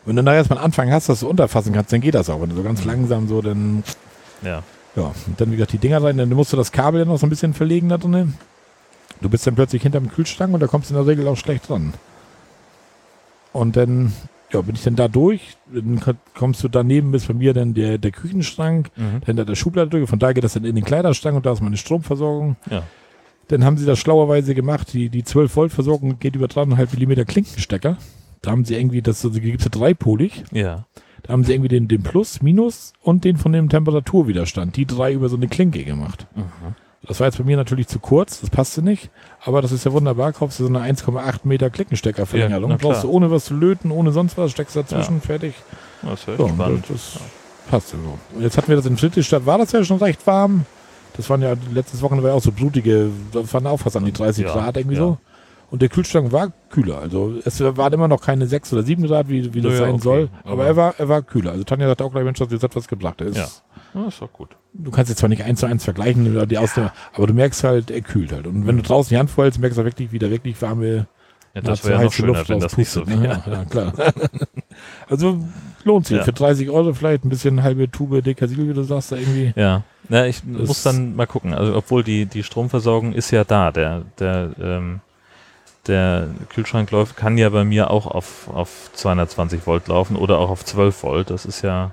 Wenn 0.06 0.14
du 0.16 0.22
da 0.22 0.32
erstmal 0.32 0.60
Anfang 0.60 0.90
hast, 0.92 1.08
dass 1.08 1.20
du 1.20 1.28
unterfassen 1.28 1.72
kannst, 1.74 1.92
dann 1.92 2.00
geht 2.00 2.14
das 2.14 2.30
auch. 2.30 2.40
Wenn 2.40 2.50
du 2.50 2.54
so 2.56 2.62
ganz 2.62 2.82
Mhm. 2.84 2.90
langsam 2.90 3.28
so, 3.28 3.42
dann, 3.42 3.82
ja. 4.42 4.62
ja, 4.94 5.02
und 5.26 5.40
dann 5.40 5.50
wie 5.50 5.56
gesagt 5.56 5.72
die 5.72 5.78
Dinger 5.78 6.02
rein, 6.02 6.16
dann 6.16 6.28
musst 6.30 6.52
du 6.52 6.56
das 6.56 6.70
Kabel 6.72 7.00
ja 7.00 7.04
noch 7.04 7.18
so 7.18 7.26
ein 7.26 7.30
bisschen 7.30 7.52
verlegen 7.52 7.88
da 7.88 7.98
drin. 7.98 8.34
Du 9.20 9.28
bist 9.28 9.44
dann 9.46 9.56
plötzlich 9.56 9.82
hinterm 9.82 10.08
Kühlschrank 10.08 10.54
und 10.54 10.60
da 10.60 10.68
kommst 10.68 10.88
du 10.90 10.94
in 10.94 11.00
der 11.04 11.06
Regel 11.10 11.26
auch 11.26 11.36
schlecht 11.36 11.68
dran. 11.68 11.92
Und 13.52 13.76
dann, 13.76 14.12
ja, 14.52 14.60
bin 14.62 14.74
ich 14.74 14.82
dann 14.82 14.96
da 14.96 15.08
durch, 15.08 15.56
dann 15.72 16.00
ko- 16.00 16.12
kommst 16.34 16.62
du 16.64 16.68
daneben, 16.68 17.10
bis 17.12 17.26
bei 17.26 17.34
mir 17.34 17.52
dann 17.54 17.74
der, 17.74 17.98
der 17.98 18.10
Küchenschrank, 18.10 18.90
Mhm. 18.96 19.20
hinter 19.26 19.44
der 19.44 19.54
Schublade 19.54 19.90
durch, 19.90 20.08
von 20.08 20.18
da 20.18 20.32
geht 20.32 20.44
das 20.44 20.54
dann 20.54 20.64
in 20.64 20.74
den 20.74 20.84
Kleiderschrank 20.84 21.36
und 21.36 21.44
da 21.46 21.52
ist 21.52 21.62
meine 21.62 21.76
Stromversorgung. 21.76 22.56
Ja. 22.70 22.82
Dann 23.48 23.64
haben 23.64 23.76
sie 23.78 23.86
das 23.86 23.98
schlauerweise 23.98 24.54
gemacht, 24.54 24.92
die, 24.92 25.08
die 25.08 25.24
12 25.24 25.54
Volt 25.56 25.72
Versorgung 25.72 26.18
geht 26.18 26.36
über 26.36 26.46
3,5 26.46 26.92
Millimeter 26.94 27.24
Klinkenstecker. 27.24 27.96
Da 28.42 28.50
haben 28.50 28.64
sie 28.64 28.74
irgendwie, 28.76 29.02
das 29.02 29.24
also, 29.24 29.40
gibt 29.40 29.58
es 29.60 29.64
ja 29.64 29.70
dreipolig, 29.70 30.44
Ja. 30.52 30.84
da 31.22 31.32
haben 31.32 31.44
sie 31.44 31.52
irgendwie 31.52 31.68
den, 31.68 31.88
den 31.88 32.02
Plus, 32.02 32.40
Minus 32.42 32.92
und 33.02 33.24
den 33.24 33.36
von 33.36 33.52
dem 33.52 33.68
Temperaturwiderstand, 33.68 34.76
die 34.76 34.86
drei 34.86 35.12
über 35.12 35.28
so 35.28 35.36
eine 35.36 35.48
Klinke 35.48 35.84
gemacht. 35.84 36.26
Mhm. 36.36 36.42
Das 37.06 37.20
war 37.20 37.26
jetzt 37.28 37.38
bei 37.38 37.44
mir 37.44 37.56
natürlich 37.56 37.86
zu 37.86 38.00
kurz, 38.00 38.40
das 38.40 38.50
passte 38.50 38.82
nicht, 38.82 39.08
aber 39.44 39.62
das 39.62 39.70
ist 39.72 39.84
ja 39.84 39.92
wunderbar, 39.92 40.32
kaufst 40.32 40.58
du 40.58 40.64
so 40.66 40.68
eine 40.68 40.80
1,8 40.80 41.40
Meter 41.44 41.70
Klinkensteckerverlängerung, 41.70 42.70
Ja, 42.72 42.76
brauchst 42.76 43.04
du 43.04 43.10
ohne 43.10 43.30
was 43.30 43.44
zu 43.46 43.54
löten, 43.54 43.90
ohne 43.92 44.10
sonst 44.10 44.36
was, 44.36 44.50
steckst 44.50 44.74
dazwischen, 44.76 45.20
fertig. 45.20 45.54
Das 46.02 46.26
wäre 46.26 46.36
So, 46.38 46.44
und 46.46 46.54
spannend. 46.54 46.84
das, 46.88 47.12
das 47.14 47.22
passt 47.70 47.92
ja 47.92 47.98
so. 48.04 48.18
Und 48.36 48.42
jetzt 48.42 48.56
hatten 48.56 48.68
wir 48.68 48.76
das 48.76 48.86
in 48.86 48.96
Friedrichstadt, 48.96 49.46
war 49.46 49.58
das 49.58 49.70
ja 49.72 49.84
schon 49.84 49.98
recht 49.98 50.26
warm. 50.26 50.66
Das 51.16 51.30
waren 51.30 51.40
ja, 51.42 51.54
letztes 51.72 52.02
Wochenende 52.02 52.24
war 52.24 52.30
ja 52.32 52.36
auch 52.36 52.42
so 52.42 52.52
blutige, 52.52 53.10
das 53.32 53.52
waren 53.54 53.66
auch 53.68 53.78
fast 53.78 53.96
an 53.96 54.04
die 54.04 54.12
30 54.12 54.44
Ja, 54.44 54.52
Grad 54.52 54.76
irgendwie 54.76 54.96
ja. 54.96 55.02
so. 55.02 55.18
Und 55.70 55.82
der 55.82 55.88
Kühlschrank 55.90 56.32
war 56.32 56.50
kühler. 56.70 56.98
Also 56.98 57.34
es 57.44 57.60
waren 57.60 57.92
immer 57.92 58.08
noch 58.08 58.22
keine 58.22 58.46
6 58.46 58.72
oder 58.72 58.82
7 58.82 59.06
Grad, 59.06 59.28
wie, 59.28 59.52
wie 59.52 59.60
das 59.60 59.72
Ja, 59.74 59.78
sein 59.80 59.94
okay. 59.94 60.02
soll. 60.02 60.28
Aber, 60.44 60.52
Aber- 60.52 60.64
er 60.66 60.76
war, 60.76 60.94
er 60.98 61.08
war 61.08 61.22
kühler. 61.22 61.50
Also 61.52 61.64
Tanja 61.64 61.86
sagte 61.88 62.04
auch 62.04 62.10
gleich, 62.12 62.24
Mensch, 62.24 62.38
das 62.38 62.62
hat 62.62 62.74
was 62.74 62.88
gebracht. 62.88 63.20
Ist, 63.20 63.36
Ja. 63.36 63.46
Ja, 63.94 64.06
ist 64.08 64.20
doch 64.22 64.32
gut. 64.32 64.50
Du 64.74 64.90
kannst 64.90 65.08
jetzt 65.08 65.18
zwar 65.18 65.28
nicht 65.28 65.42
eins 65.44 65.60
zu 65.60 65.66
eins 65.66 65.82
vergleichen, 65.84 66.30
oder 66.30 66.46
die 66.46 66.58
Ausnahme, 66.58 66.92
aber 67.14 67.26
du 67.26 67.32
merkst 67.34 67.64
halt, 67.64 67.90
er 67.90 68.00
kühlt 68.02 68.32
halt. 68.32 68.46
Und 68.46 68.66
wenn 68.66 68.76
du 68.76 68.82
draußen 68.82 69.08
die 69.10 69.18
Hand 69.18 69.30
vorhältst, 69.30 69.58
merkst 69.60 69.78
du 69.78 69.84
wirklich, 69.84 70.12
wie 70.12 70.18
der 70.18 70.30
wirklich 70.30 70.60
warme 70.62 71.06
Ja, 71.54 71.60
das 71.62 71.84
wäre 71.84 71.98
ja 71.98 72.04
noch 72.04 72.12
schöner, 72.12 72.28
Luft 72.34 72.48
wenn 72.50 72.60
das 72.60 72.76
nicht 72.76 72.90
so 72.90 73.06
wäre. 73.06 73.18
ne? 73.18 73.42
Ja, 73.46 73.52
ja, 73.52 73.64
klar. 73.64 73.92
also 75.08 75.38
lohnt 75.84 76.06
sich. 76.06 76.18
Ja. 76.18 76.24
Für 76.24 76.32
30 76.32 76.70
Euro 76.70 76.92
vielleicht 76.92 77.24
ein 77.24 77.28
bisschen 77.30 77.62
halbe 77.62 77.90
Tube 77.90 78.22
Dekasil, 78.22 78.68
wie 78.68 78.74
du 78.74 78.82
sagst, 78.82 79.12
da 79.12 79.16
irgendwie. 79.16 79.52
Ja, 79.56 79.82
na, 80.08 80.26
ich 80.26 80.42
Das- 80.46 80.68
muss 80.68 80.82
dann 80.82 81.16
mal 81.16 81.26
gucken. 81.26 81.54
Also 81.54 81.74
obwohl 81.76 82.04
die, 82.04 82.26
die 82.26 82.42
Stromversorgung 82.42 83.12
ist 83.12 83.30
ja 83.30 83.44
da, 83.44 83.70
der, 83.72 84.02
der, 84.18 84.50
ähm, 84.60 85.00
der 85.88 86.28
Kühlschrank 86.50 86.90
läuft, 86.90 87.16
kann 87.16 87.38
ja 87.38 87.48
bei 87.50 87.64
mir 87.64 87.90
auch 87.90 88.06
auf, 88.06 88.48
auf 88.48 88.90
220 88.94 89.66
Volt 89.66 89.88
laufen 89.88 90.16
oder 90.16 90.38
auch 90.38 90.50
auf 90.50 90.64
12 90.64 91.02
Volt. 91.02 91.30
Das 91.30 91.44
ist 91.46 91.62
ja 91.62 91.90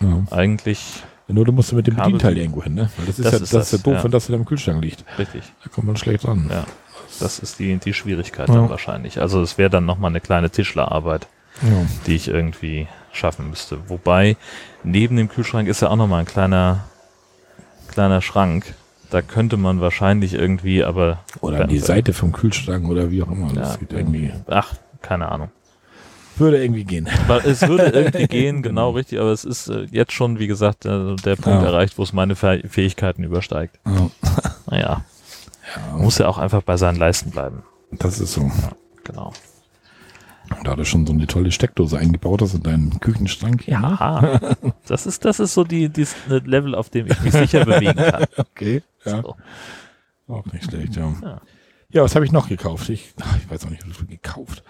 Ja. 0.00 0.22
eigentlich 0.30 1.02
Nur 1.28 1.44
du 1.44 1.52
musst 1.52 1.72
mit 1.72 1.86
dem 1.86 1.96
Kabel- 1.96 2.12
Bedienteil 2.12 2.38
irgendwo 2.38 2.62
hin, 2.62 2.74
ne? 2.74 2.90
Weil 2.96 3.06
das 3.06 3.18
ist 3.18 3.24
Das 3.26 3.32
ja, 3.32 3.38
ist 3.42 3.54
das 3.54 3.70
das, 3.70 3.82
doof, 3.82 3.94
ja. 3.94 4.04
wenn 4.04 4.10
das 4.10 4.28
in 4.28 4.32
deinem 4.32 4.44
Kühlschrank 4.46 4.82
liegt. 4.82 5.04
richtig. 5.18 5.42
Da 5.62 5.70
kommt 5.70 5.86
man 5.86 5.96
schlecht 5.96 6.26
ran. 6.26 6.48
Ja. 6.50 6.64
Das 7.20 7.38
ist 7.38 7.58
die, 7.58 7.76
die 7.76 7.94
Schwierigkeit 7.94 8.48
Ja. 8.48 8.54
dann 8.54 8.70
wahrscheinlich. 8.70 9.20
Also 9.20 9.40
es 9.42 9.58
wäre 9.58 9.70
dann 9.70 9.84
nochmal 9.86 10.10
eine 10.10 10.20
kleine 10.20 10.50
Tischlerarbeit, 10.50 11.26
Ja. 11.62 11.68
die 12.06 12.14
ich 12.16 12.28
irgendwie 12.28 12.86
schaffen 13.12 13.50
müsste. 13.50 13.78
Wobei 13.88 14.36
neben 14.84 15.16
dem 15.16 15.28
Kühlschrank 15.28 15.68
ist 15.68 15.82
ja 15.82 15.88
auch 15.90 15.96
nochmal 15.96 16.20
ein 16.20 16.26
kleiner, 16.26 16.84
kleiner 17.88 18.20
Schrank. 18.22 18.74
Da 19.10 19.22
könnte 19.22 19.56
man 19.56 19.80
wahrscheinlich 19.80 20.34
irgendwie, 20.34 20.84
aber 20.84 21.20
Oder 21.40 21.62
an 21.62 21.68
die 21.68 21.76
Ja. 21.76 21.84
Seite 21.84 22.12
vom 22.12 22.32
Kühlschrank 22.32 22.86
oder 22.88 23.10
wie 23.10 23.22
auch 23.22 23.30
immer. 23.30 23.52
Das 23.52 23.72
Ja. 23.74 23.76
geht 23.78 23.92
irgendwie. 23.92 24.32
ach, 24.48 24.74
keine 25.00 25.30
Ahnung. 25.30 25.50
Würde 26.36 26.62
irgendwie 26.62 26.84
gehen. 26.84 27.08
Es 27.44 27.66
würde 27.66 27.84
irgendwie 27.94 28.26
gehen, 28.28 28.62
genau 28.62 28.90
richtig, 28.90 29.18
aber 29.18 29.32
es 29.32 29.44
ist 29.44 29.68
äh, 29.68 29.86
jetzt 29.90 30.12
schon, 30.12 30.38
wie 30.38 30.46
gesagt, 30.46 30.84
äh, 30.84 31.16
der 31.16 31.36
Punkt 31.36 31.62
Ja. 31.62 31.64
erreicht, 31.68 31.98
wo 31.98 32.02
es 32.02 32.12
meine 32.12 32.34
Fäh- 32.34 32.66
Fähigkeiten 32.68 33.24
übersteigt. 33.24 33.80
Ja. 33.86 34.10
Naja, 34.70 35.04
man 35.92 36.02
muss 36.02 36.18
ja 36.18 36.28
auch 36.28 36.38
einfach 36.38 36.62
bei 36.62 36.76
seinen 36.76 36.96
Leisten 36.96 37.30
bleiben. 37.30 37.62
Das 37.92 38.20
ist 38.20 38.34
so. 38.34 38.50
Genau. 39.04 39.32
Da 40.64 40.76
du 40.76 40.84
schon 40.84 41.06
so 41.06 41.12
eine 41.12 41.26
tolle 41.26 41.50
Steckdose 41.50 41.98
eingebaut 41.98 42.40
hast 42.40 42.54
in 42.54 42.62
deinem 42.62 43.00
Küchenschrank. 43.00 43.66
Ja, 43.68 44.40
das 44.86 45.06
ist, 45.06 45.24
das 45.24 45.40
ist 45.40 45.52
so 45.54 45.64
die, 45.64 45.88
die 45.90 46.06
Level, 46.28 46.74
auf 46.74 46.88
dem 46.88 47.06
ich 47.06 47.20
mich 47.20 47.32
sicher 47.32 47.64
bewegen 47.64 47.96
kann. 47.96 48.24
Okay. 48.36 48.82
Ja. 49.04 49.22
So. 49.22 49.36
Auch 50.28 50.46
nicht 50.52 50.64
schlecht, 50.64 50.96
ja. 50.96 51.14
Ja. 51.22 51.40
Ja, 51.90 52.02
was 52.02 52.14
habe 52.14 52.24
ich 52.26 52.32
noch 52.32 52.48
gekauft? 52.48 52.88
Ich, 52.90 53.14
ach, 53.20 53.36
ich 53.38 53.50
weiß 53.50 53.64
auch 53.64 53.70
nicht, 53.70 53.88
was 53.88 54.00
ich 54.02 54.08
gekauft. 54.08 54.62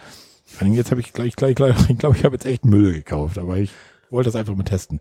Vor 0.45 0.62
allem 0.66 0.74
Jetzt 0.74 0.91
habe 0.93 1.01
ich 1.01 1.12
gleich, 1.12 1.35
gleich, 1.35 1.57
gleich, 1.57 1.74
ich 1.91 1.99
glaube, 1.99 2.16
ich 2.16 2.24
habe 2.24 2.35
jetzt 2.37 2.47
echt 2.47 2.64
Müll 2.64 2.93
gekauft, 2.93 3.39
aber 3.39 3.57
ich 3.59 3.70
wollte 4.11 4.29
das 4.29 4.37
einfach 4.37 4.55
mal 4.55 4.62
testen. 4.62 5.01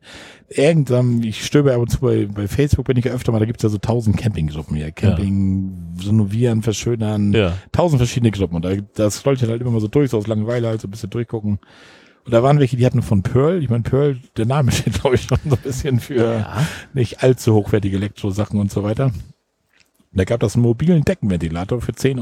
Irgendwann, 0.49 1.21
ich 1.23 1.45
stöbe 1.45 1.73
ab 1.73 1.79
und 1.79 1.89
zu 1.89 1.99
bei, 1.99 2.25
bei 2.25 2.47
Facebook, 2.47 2.85
bin 2.87 2.97
ich 2.97 3.05
ja 3.05 3.13
öfter 3.13 3.31
mal, 3.31 3.39
da 3.39 3.45
gibt's 3.45 3.63
ja 3.63 3.69
so 3.69 3.77
tausend 3.77 4.17
Campinggruppen 4.17 4.75
hier. 4.75 4.91
Camping, 4.91 5.95
renovieren, 6.03 6.63
verschönern, 6.63 7.31
Ja. 7.33 7.53
tausend 7.71 7.99
verschiedene 7.99 8.31
Gruppen. 8.31 8.55
Und 8.55 8.65
da, 8.65 8.75
das 8.95 9.17
scrollt 9.17 9.41
halt 9.43 9.61
immer 9.61 9.71
mal 9.71 9.79
so 9.79 9.87
durch, 9.87 10.09
so 10.09 10.17
aus 10.17 10.27
Langeweile 10.27 10.67
halt 10.67 10.81
so 10.81 10.87
ein 10.87 10.91
bisschen 10.91 11.09
durchgucken. 11.11 11.59
Und 12.27 12.33
da 12.33 12.43
waren 12.43 12.59
welche, 12.59 12.75
die 12.77 12.85
hatten 12.85 13.01
von 13.01 13.23
Pearl, 13.23 13.63
ich 13.63 13.69
meine, 13.69 13.83
Pearl, 13.83 14.17
der 14.35 14.45
Name 14.45 14.71
steht, 14.73 14.99
glaube 15.01 15.15
ich, 15.15 15.23
schon 15.23 15.39
so 15.45 15.55
ein 15.55 15.61
bisschen 15.61 15.99
für 16.01 16.15
Ja. 16.39 16.67
nicht 16.93 17.23
allzu 17.23 17.53
hochwertige 17.55 17.95
Elektrosachen 17.97 18.59
und 18.59 18.69
so 18.71 18.83
weiter. 18.83 19.11
Da 20.13 20.23
gab 20.23 20.39
das 20.39 20.55
einen 20.55 20.63
mobilen 20.63 21.03
Deckenventilator 21.03 21.79
für 21.79 21.91
10,82 21.91 22.21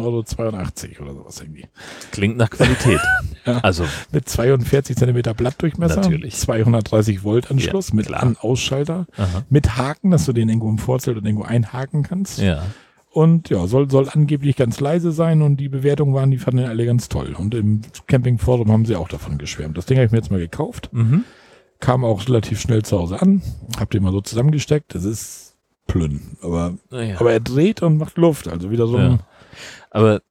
Euro 1.00 1.06
oder 1.12 1.14
sowas 1.14 1.40
irgendwie. 1.42 1.66
Klingt 2.12 2.38
nach 2.38 2.50
Qualität. 2.50 3.00
Ja. 3.48 3.60
Also, 3.60 3.86
Mit 4.12 4.28
42 4.28 4.96
Zentimeter 4.98 5.36
Blattdurchmesser, 5.36 5.98
Natürlich. 6.02 6.36
230 6.36 7.24
Volt 7.24 7.52
Anschluss 7.52 7.90
Ja, 7.90 7.96
mit. 7.96 8.12
An-Ausschalter, 8.12 9.06
mit 9.52 9.78
Haken, 9.78 10.10
dass 10.10 10.26
du 10.26 10.34
den 10.34 10.50
irgendwo 10.50 10.68
im 10.68 10.80
Vorzelt 10.80 11.16
und 11.18 11.26
irgendwo 11.26 11.44
einhaken 11.46 12.02
kannst. 12.02 12.40
ja. 12.40 12.64
Und 13.16 13.50
ja, 13.50 13.66
soll, 13.66 13.90
soll 13.90 14.10
angeblich 14.10 14.58
ganz 14.58 14.82
leise 14.82 15.14
sein 15.14 15.42
und 15.42 15.56
die 15.56 15.70
Bewertungen 15.70 16.14
waren, 16.14 16.32
die 16.32 16.38
fanden 16.38 16.66
alle 16.66 16.86
ganz 16.86 17.08
toll. 17.08 17.34
Und 17.34 17.56
im 17.56 17.80
Campingforum 18.08 18.70
haben 18.70 18.84
sie 18.86 18.98
auch 18.98 19.08
davon 19.08 19.38
geschwärmt. 19.38 19.78
Das 19.78 19.86
Ding 19.86 19.96
habe 19.98 20.06
ich 20.08 20.12
mir 20.12 20.18
jetzt 20.18 20.32
mal 20.32 20.40
gekauft, 20.42 20.90
Mhm. 20.92 21.24
kam 21.80 22.04
auch 22.04 22.28
relativ 22.28 22.60
schnell 22.60 22.84
zu 22.84 23.00
Hause 23.00 23.22
an, 23.22 23.42
hab 23.80 23.90
den 23.92 24.04
mal 24.04 24.12
so 24.12 24.20
zusammengesteckt. 24.20 24.94
Das 24.96 25.06
ist 25.06 25.56
Plünn, 25.88 26.36
aber, 26.42 26.74
Ja. 26.92 27.18
aber 27.22 27.32
er 27.32 27.40
dreht 27.40 27.82
und 27.82 27.98
macht 27.98 28.18
Luft. 28.18 28.50
Also 28.50 28.70
wieder 28.70 28.86
so 28.86 28.98
Ja. 28.98 29.12
ein, 29.12 29.20
Aber 29.92 30.22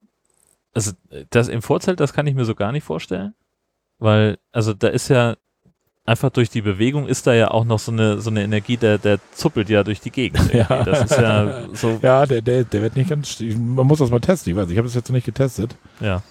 also 0.74 0.92
das 1.30 1.48
im 1.48 1.62
Vorzelt, 1.62 2.00
das 2.00 2.12
kann 2.12 2.26
ich 2.26 2.34
mir 2.34 2.44
so 2.44 2.54
gar 2.54 2.70
nicht 2.70 2.84
vorstellen, 2.84 3.32
weil 3.98 4.36
also 4.52 4.74
da 4.74 4.88
ist 4.88 5.08
ja 5.08 5.36
einfach 6.06 6.30
durch 6.30 6.50
die 6.50 6.60
Bewegung 6.62 7.06
ist 7.08 7.26
da 7.26 7.34
ja 7.34 7.50
auch 7.50 7.64
noch 7.64 7.78
so 7.78 7.90
eine 7.92 8.20
so 8.20 8.30
eine 8.30 8.42
Energie, 8.42 8.76
der 8.76 8.98
der 8.98 9.18
zuppelt 9.32 9.68
ja 9.70 9.82
durch 9.84 10.00
die 10.00 10.10
Gegend. 10.10 10.52
Ja. 10.52 10.84
Das 10.84 11.10
ist 11.10 11.18
ja 11.18 11.62
so 11.72 11.98
Ja, 12.02 12.26
der, 12.26 12.42
der, 12.42 12.64
der 12.64 12.82
wird 12.82 12.96
nicht 12.96 13.08
ganz. 13.10 13.40
Man 13.40 13.86
muss 13.86 13.98
das 14.00 14.10
mal 14.10 14.20
testen. 14.20 14.52
Ich 14.52 14.56
weiß, 14.56 14.68
ich 14.70 14.76
habe 14.76 14.86
das 14.86 14.94
jetzt 14.94 15.08
noch 15.08 15.14
nicht 15.14 15.24
getestet. 15.26 15.76
ja 16.00 16.22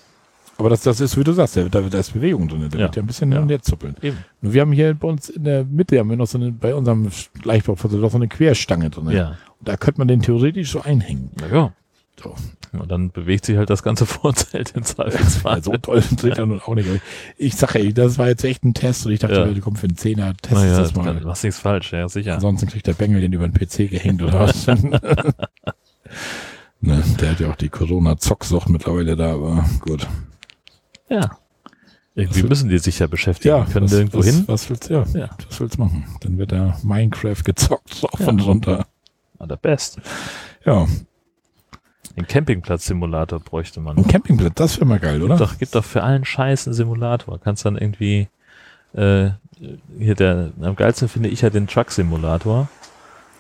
Aber 0.58 0.70
das, 0.70 0.82
das 0.82 1.02
ist, 1.02 1.18
wie 1.18 1.24
du 1.24 1.34
sagst, 1.34 1.58
da, 1.58 1.64
da 1.64 1.80
ist 2.00 2.14
Bewegung 2.14 2.48
drin. 2.48 2.70
Der 2.70 2.80
Ja. 2.80 2.86
wird 2.88 2.96
ja 2.98 3.02
ein 3.04 3.08
bisschen 3.08 3.32
Ja. 3.32 3.38
hin 3.38 3.44
und 3.44 3.50
her 3.50 3.62
zuppeln. 3.62 3.96
eben 4.02 4.18
Und 4.44 4.54
wir 4.54 4.62
haben 4.62 4.72
hier 4.72 4.94
bei 4.94 5.08
uns 5.08 5.30
in 5.30 5.44
der 5.44 5.64
Mitte 5.66 5.98
haben 5.98 6.10
wir 6.10 6.18
noch 6.18 6.28
so 6.28 6.38
eine, 6.38 6.52
bei 6.52 6.76
unserem 6.76 7.10
Leichtbaufahrzeug 7.44 8.00
noch 8.00 8.12
so 8.12 8.18
eine 8.18 8.28
Querstange 8.28 8.90
drin. 8.92 9.10
ja 9.10 9.30
Und 9.60 9.68
da 9.68 9.76
könnte 9.78 10.00
man 10.00 10.08
den 10.08 10.22
theoretisch 10.22 10.72
so 10.72 10.82
einhängen. 10.82 11.32
na 11.40 11.48
ja 11.48 11.72
So. 12.22 12.36
Und 12.80 12.92
dann 12.92 13.12
bewegt 13.12 13.46
sich 13.46 13.58
halt 13.58 13.70
das 13.70 13.84
ganze 13.84 14.06
Vorzelt 14.06 14.72
im 14.76 14.84
Zweifelsfall. 14.84 15.56
Also 15.56 15.72
so 15.72 15.78
toll 15.78 16.04
dreht 16.18 16.38
er 16.38 16.46
nun 16.46 16.62
auch 16.62 16.76
nicht. 16.76 16.88
Ich 17.38 17.56
sage 17.56 17.80
ey, 17.80 17.94
das 17.94 18.18
war 18.18 18.28
jetzt 18.28 18.44
echt 18.44 18.64
ein 18.64 18.74
Test 18.74 19.06
und 19.06 19.12
ich 19.12 19.20
dachte, 19.20 19.36
Ja. 19.36 19.46
ja. 19.48 19.60
komm 19.62 19.76
für 19.76 19.88
einen 19.88 19.98
Zehner, 19.98 20.34
test 20.42 20.54
naja, 20.56 20.80
das 20.80 20.94
du 20.94 21.02
mal. 21.02 21.14
machst 21.22 21.44
nichts 21.44 21.60
falsch, 21.60 21.94
ja 21.94 22.08
sicher. 22.10 22.36
Ansonsten 22.36 22.68
kriegt 22.68 22.88
der 22.88 22.94
Bengel 22.94 23.22
den 23.22 23.34
über 23.34 23.48
den 23.48 23.54
PC 23.54 23.90
gehängt 23.90 24.22
oder 24.22 24.40
was. 24.42 24.68
ne, 26.82 27.04
der 27.20 27.32
hat 27.32 27.40
ja 27.40 27.50
auch 27.52 27.56
die 27.56 27.70
Corona-Zocksucht 27.70 28.70
mittlerweile 28.70 29.16
da, 29.16 29.34
aber 29.34 29.66
gut. 29.82 30.08
Ja. 31.10 31.38
Irgendwie 32.16 32.44
Was- 32.44 32.50
müssen 32.50 32.70
die 32.70 32.78
sich 32.78 33.00
ja 33.00 33.08
beschäftigen. 33.08 33.56
Ja, 33.56 33.66
Können 33.66 33.86
was, 33.86 33.92
nirgendwo 33.92 34.20
was, 34.20 34.26
hin. 34.28 34.44
Was 34.48 34.70
willst 34.70 34.90
du, 34.90 34.94
ja, 34.94 35.04
Ja. 35.14 35.30
was 35.50 35.60
willst 35.60 35.78
du 35.78 35.82
machen? 35.82 36.06
Dann 36.22 36.38
wird 36.38 36.52
da 36.52 36.78
Minecraft 36.84 37.44
gezockt, 37.44 38.04
auch 38.04 38.20
Ja. 38.20 38.28
runter. 38.30 38.86
Ah, 39.40 39.48
der 39.48 39.56
Best. 39.58 40.00
Ja, 40.66 40.88
Den 42.16 42.28
Campingplatz-Simulator 42.28 43.40
bräuchte 43.40 43.80
man. 43.80 43.98
ein 43.98 44.08
Campingplatz, 44.08 44.54
das 44.56 44.78
wäre 44.78 44.86
mal 44.86 45.00
geil, 45.00 45.22
oder? 45.24 45.38
Doch, 45.38 45.58
gibt 45.58 45.74
doch 45.74 45.84
für 45.84 46.04
allen 46.04 46.26
Scheiß 46.26 46.68
einen 46.68 46.74
Simulator. 46.76 47.40
Kannst 47.40 47.66
dann 47.66 47.78
irgendwie, 47.78 48.28
äh, 48.94 49.30
hier 49.98 50.16
der, 50.16 50.52
am 50.62 50.76
geilsten 50.76 51.08
finde 51.10 51.30
ich 51.30 51.42
ja 51.42 51.50
den 51.50 51.66
Truck-Simulator, 51.68 52.68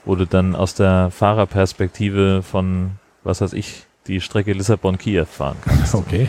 wo 0.05 0.15
du 0.15 0.25
dann 0.25 0.55
aus 0.55 0.73
der 0.73 1.11
Fahrerperspektive 1.11 2.41
von, 2.41 2.91
was 3.23 3.41
weiß 3.41 3.53
ich, 3.53 3.85
die 4.07 4.19
Strecke 4.21 4.51
Lissabon-Kiew 4.53 5.25
fahren 5.25 5.57
kannst. 5.63 5.93
Okay. 5.95 6.27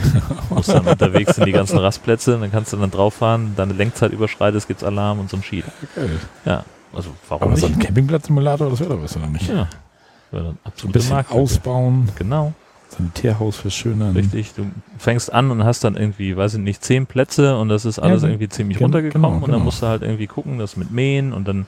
Du 0.48 0.54
musst 0.54 0.68
dann 0.68 0.86
unterwegs 0.86 1.34
sind 1.36 1.46
die 1.46 1.52
ganzen 1.52 1.78
Rastplätze, 1.78 2.38
dann 2.38 2.52
kannst 2.52 2.72
du 2.72 2.76
dann 2.76 2.90
drauf 2.90 3.14
fahren, 3.14 3.54
deine 3.56 3.72
Lenkzeit 3.72 4.12
überschreitest, 4.12 4.68
gibt's 4.68 4.84
Alarm 4.84 5.18
und 5.18 5.30
so 5.30 5.38
ein 5.38 5.42
Sheet. 5.42 5.64
geil. 5.96 6.20
Ja, 6.44 6.64
also 6.92 7.10
warum 7.28 7.48
Aber 7.48 7.56
so 7.56 7.66
nicht? 7.66 7.78
ein 7.78 7.82
Campingplatz-Simulator, 7.82 8.68
das 8.70 8.80
wäre 8.80 8.90
doch 8.90 9.02
was, 9.02 9.16
oder 9.16 9.26
nicht? 9.28 9.48
Ja, 9.48 9.66
wäre 10.34 10.44
dann 10.44 10.58
Ein 10.84 10.92
bisschen 10.92 11.24
ausbauen, 11.30 12.08
Genau. 12.16 12.52
Sanitärhaus 12.90 13.56
verschönern. 13.56 14.12
Richtig, 14.14 14.52
du 14.54 14.66
fängst 14.98 15.32
an 15.32 15.50
und 15.50 15.64
hast 15.64 15.82
dann 15.82 15.96
irgendwie, 15.96 16.36
weiß 16.36 16.54
ich 16.54 16.60
nicht, 16.60 16.84
zehn 16.84 17.06
Plätze 17.06 17.56
und 17.58 17.68
das 17.68 17.84
ist 17.84 17.98
alles 17.98 18.22
Ja, 18.22 18.28
irgendwie 18.28 18.48
ziemlich 18.48 18.78
gen- 18.78 18.84
runtergekommen 18.84 19.22
genau, 19.24 19.34
und 19.36 19.42
dann 19.48 19.52
genau. 19.52 19.64
musst 19.64 19.82
du 19.82 19.86
halt 19.88 20.02
irgendwie 20.02 20.28
gucken, 20.28 20.58
das 20.60 20.76
mit 20.76 20.92
Mähen 20.92 21.32
und 21.32 21.48
dann 21.48 21.66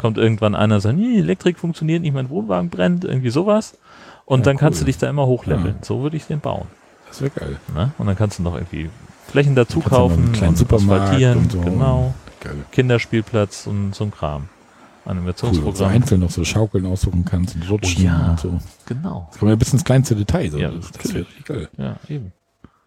kommt 0.00 0.18
irgendwann 0.18 0.56
einer 0.56 0.76
und 0.76 0.80
sagt, 0.80 0.96
nee, 0.98 1.18
Elektrik 1.18 1.58
funktioniert 1.60 2.02
nicht, 2.02 2.12
mein 2.14 2.28
Wohnwagen 2.28 2.70
brennt, 2.70 3.04
irgendwie 3.04 3.30
sowas. 3.30 3.76
Und 4.24 4.40
Ja, 4.40 4.44
dann 4.46 4.56
kannst 4.56 4.80
du 4.80 4.82
cool. 4.82 4.86
dich 4.86 4.98
da 4.98 5.08
immer 5.08 5.26
hochleveln. 5.26 5.76
Ja. 5.80 5.84
So 5.84 6.02
würde 6.02 6.16
ich 6.16 6.24
den 6.26 6.40
bauen. 6.40 6.66
Das 7.08 7.20
wäre 7.20 7.30
geil. 7.30 7.56
Ne? 7.74 7.92
Und 7.98 8.06
dann 8.08 8.16
kannst 8.16 8.40
du 8.40 8.42
noch 8.42 8.54
irgendwie 8.56 8.90
Flächen 9.28 9.54
dazu 9.54 9.78
noch 9.78 9.84
einen 9.86 9.90
kaufen, 9.94 10.32
kleinen 10.32 10.48
und 10.50 10.56
Supermarkt 10.58 11.02
asphaltieren, 11.04 11.38
und 11.38 11.52
so. 11.52 11.60
genau, 11.60 12.14
Geil. 12.40 12.56
Kinderspielplatz 12.72 13.66
und 13.68 13.94
so 13.94 14.04
ein 14.04 14.10
Kram. 14.10 14.48
Cool, 15.04 15.10
und 15.10 15.16
so 15.16 15.20
Animationsprogramm. 15.20 15.90
einzeln 15.92 16.20
noch 16.20 16.30
so 16.30 16.44
Schaukeln 16.44 16.86
aussuchen 16.86 17.24
kannst 17.24 17.54
und 17.56 17.68
rutschen 17.70 18.02
Oh 18.04 18.06
ja. 18.06 18.30
und 18.30 18.40
so. 18.40 18.58
genau. 18.86 19.28
Das 19.30 19.38
kommt 19.40 19.50
ja 19.50 19.56
bis 19.56 19.72
ins 19.72 19.84
kleinste 19.84 20.14
Detail. 20.16 20.50
So. 20.50 20.58
Ja, 20.58 20.70
das 20.70 21.12
wäre 21.14 21.26
richtig 21.26 21.44
geil. 21.44 21.68
Ja, 21.76 21.96
eben. 22.08 22.32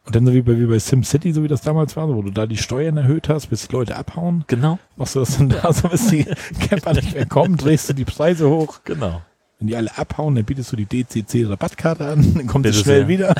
Und 0.06 0.16
dann 0.16 0.26
so 0.26 0.34
wie 0.34 0.42
bei, 0.42 0.58
wie 0.58 0.66
bei 0.66 0.80
SimCity, 0.80 1.34
so 1.34 1.44
wie 1.44 1.50
das 1.50 1.62
damals 1.62 1.96
war, 1.98 2.08
wo 2.08 2.22
du 2.22 2.32
da 2.32 2.46
die 2.46 2.56
Steuern 2.58 2.96
erhöht 2.98 3.28
hast, 3.28 3.48
bis 3.48 3.68
die 3.68 3.74
Leute 3.74 3.98
abhauen, 3.98 4.46
Genau, 4.48 4.80
machst 4.96 5.16
du 5.16 5.20
das 5.20 5.38
dann 5.38 5.50
da 5.50 5.74
so, 5.74 5.90
bis 5.90 6.08
die 6.08 6.24
Camper 6.70 6.94
nicht 6.94 7.14
mehr 7.14 7.26
kommen, 7.26 7.58
drehst 7.58 7.90
du 7.90 7.94
die 7.94 8.06
Preise 8.06 8.50
hoch. 8.50 8.80
genau. 8.86 9.22
Wenn 9.60 9.68
die 9.68 9.76
alle 9.76 9.98
abhauen, 9.98 10.36
dann 10.36 10.46
bietest 10.46 10.72
du 10.72 10.76
die 10.78 10.86
DCC-Rabattkarte 10.86 12.08
an, 12.08 12.34
dann 12.36 12.48
kommt 12.48 12.66
es 12.68 12.80
schnell 12.80 13.00
sehr. 13.00 13.08
wieder. 13.08 13.34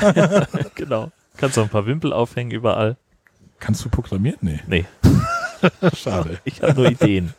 genau. 0.74 1.10
Kannst 1.36 1.58
auch 1.58 1.62
ein 1.62 1.68
paar 1.68 1.86
Wimpel 1.86 2.12
aufhängen 2.12 2.50
überall. 2.50 2.96
Kannst 3.60 3.84
du 3.84 3.88
programmieren? 3.88 4.36
Nee, 4.42 4.60
Nee, 4.66 4.84
schade. 5.96 6.38
ich 6.44 6.60
habe 6.62 6.74
nur 6.74 6.90
Ideen. 6.90 7.32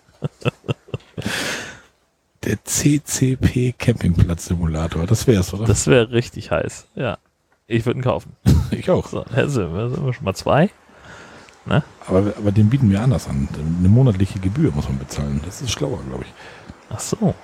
Der 2.43 2.63
CCP 2.63 3.74
Campingplatz 3.78 4.45
Simulator, 4.45 5.05
das 5.05 5.28
wär's, 5.28 5.53
oder? 5.53 5.65
Das 5.65 5.88
wäre 5.88 6.11
richtig 6.11 6.51
heiß. 6.51 6.88
Ja. 6.95 7.17
Ich 7.67 7.86
würde 7.86 7.99
ihn 7.99 8.03
kaufen. 8.03 8.32
ich 8.72 8.89
auch. 8.89 9.07
So, 9.07 9.26
da 9.34 9.47
sind 9.47 9.74
wir, 9.74 9.89
sind 9.89 10.05
wir 10.05 10.13
schon 10.13 10.24
mal 10.26 10.34
zwei. 10.36 10.70
Aber, 12.07 12.34
aber 12.38 12.51
den 12.51 12.70
bieten 12.70 12.89
wir 12.89 12.99
anders 13.01 13.28
an. 13.28 13.47
Eine 13.80 13.89
monatliche 13.89 14.39
Gebühr 14.39 14.72
muss 14.72 14.88
man 14.89 14.97
bezahlen. 14.97 15.39
Das 15.45 15.61
ist 15.61 15.70
schlauer, 15.70 15.99
glaube 16.09 16.24
ich. 16.24 16.34
Ach 16.89 16.99
so. 16.99 17.36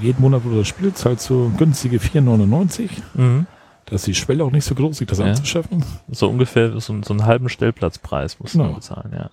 Jeden 0.00 0.20
Monat, 0.20 0.44
wo 0.44 0.50
du 0.50 0.58
das 0.58 0.68
spielst, 0.68 0.98
zahlst 0.98 1.28
du 1.30 1.50
günstige 1.56 1.98
4,99. 1.98 2.90
Mhm. 3.14 3.46
Da 3.86 3.96
ist 3.96 4.06
die 4.06 4.14
Schwelle 4.14 4.44
auch 4.44 4.52
nicht 4.52 4.64
so 4.64 4.76
groß, 4.76 4.98
sich 4.98 5.08
das 5.08 5.18
Ja. 5.18 5.24
anzuschaffen. 5.24 5.84
So 6.08 6.28
ungefähr 6.28 6.70
so, 6.78 7.02
so 7.02 7.12
einen 7.12 7.24
halben 7.26 7.48
Stellplatzpreis 7.48 8.38
musst 8.38 8.54
du 8.54 8.58
Genau. 8.58 8.70
dann 8.70 8.76
bezahlen, 8.76 9.10
ja. 9.14 9.30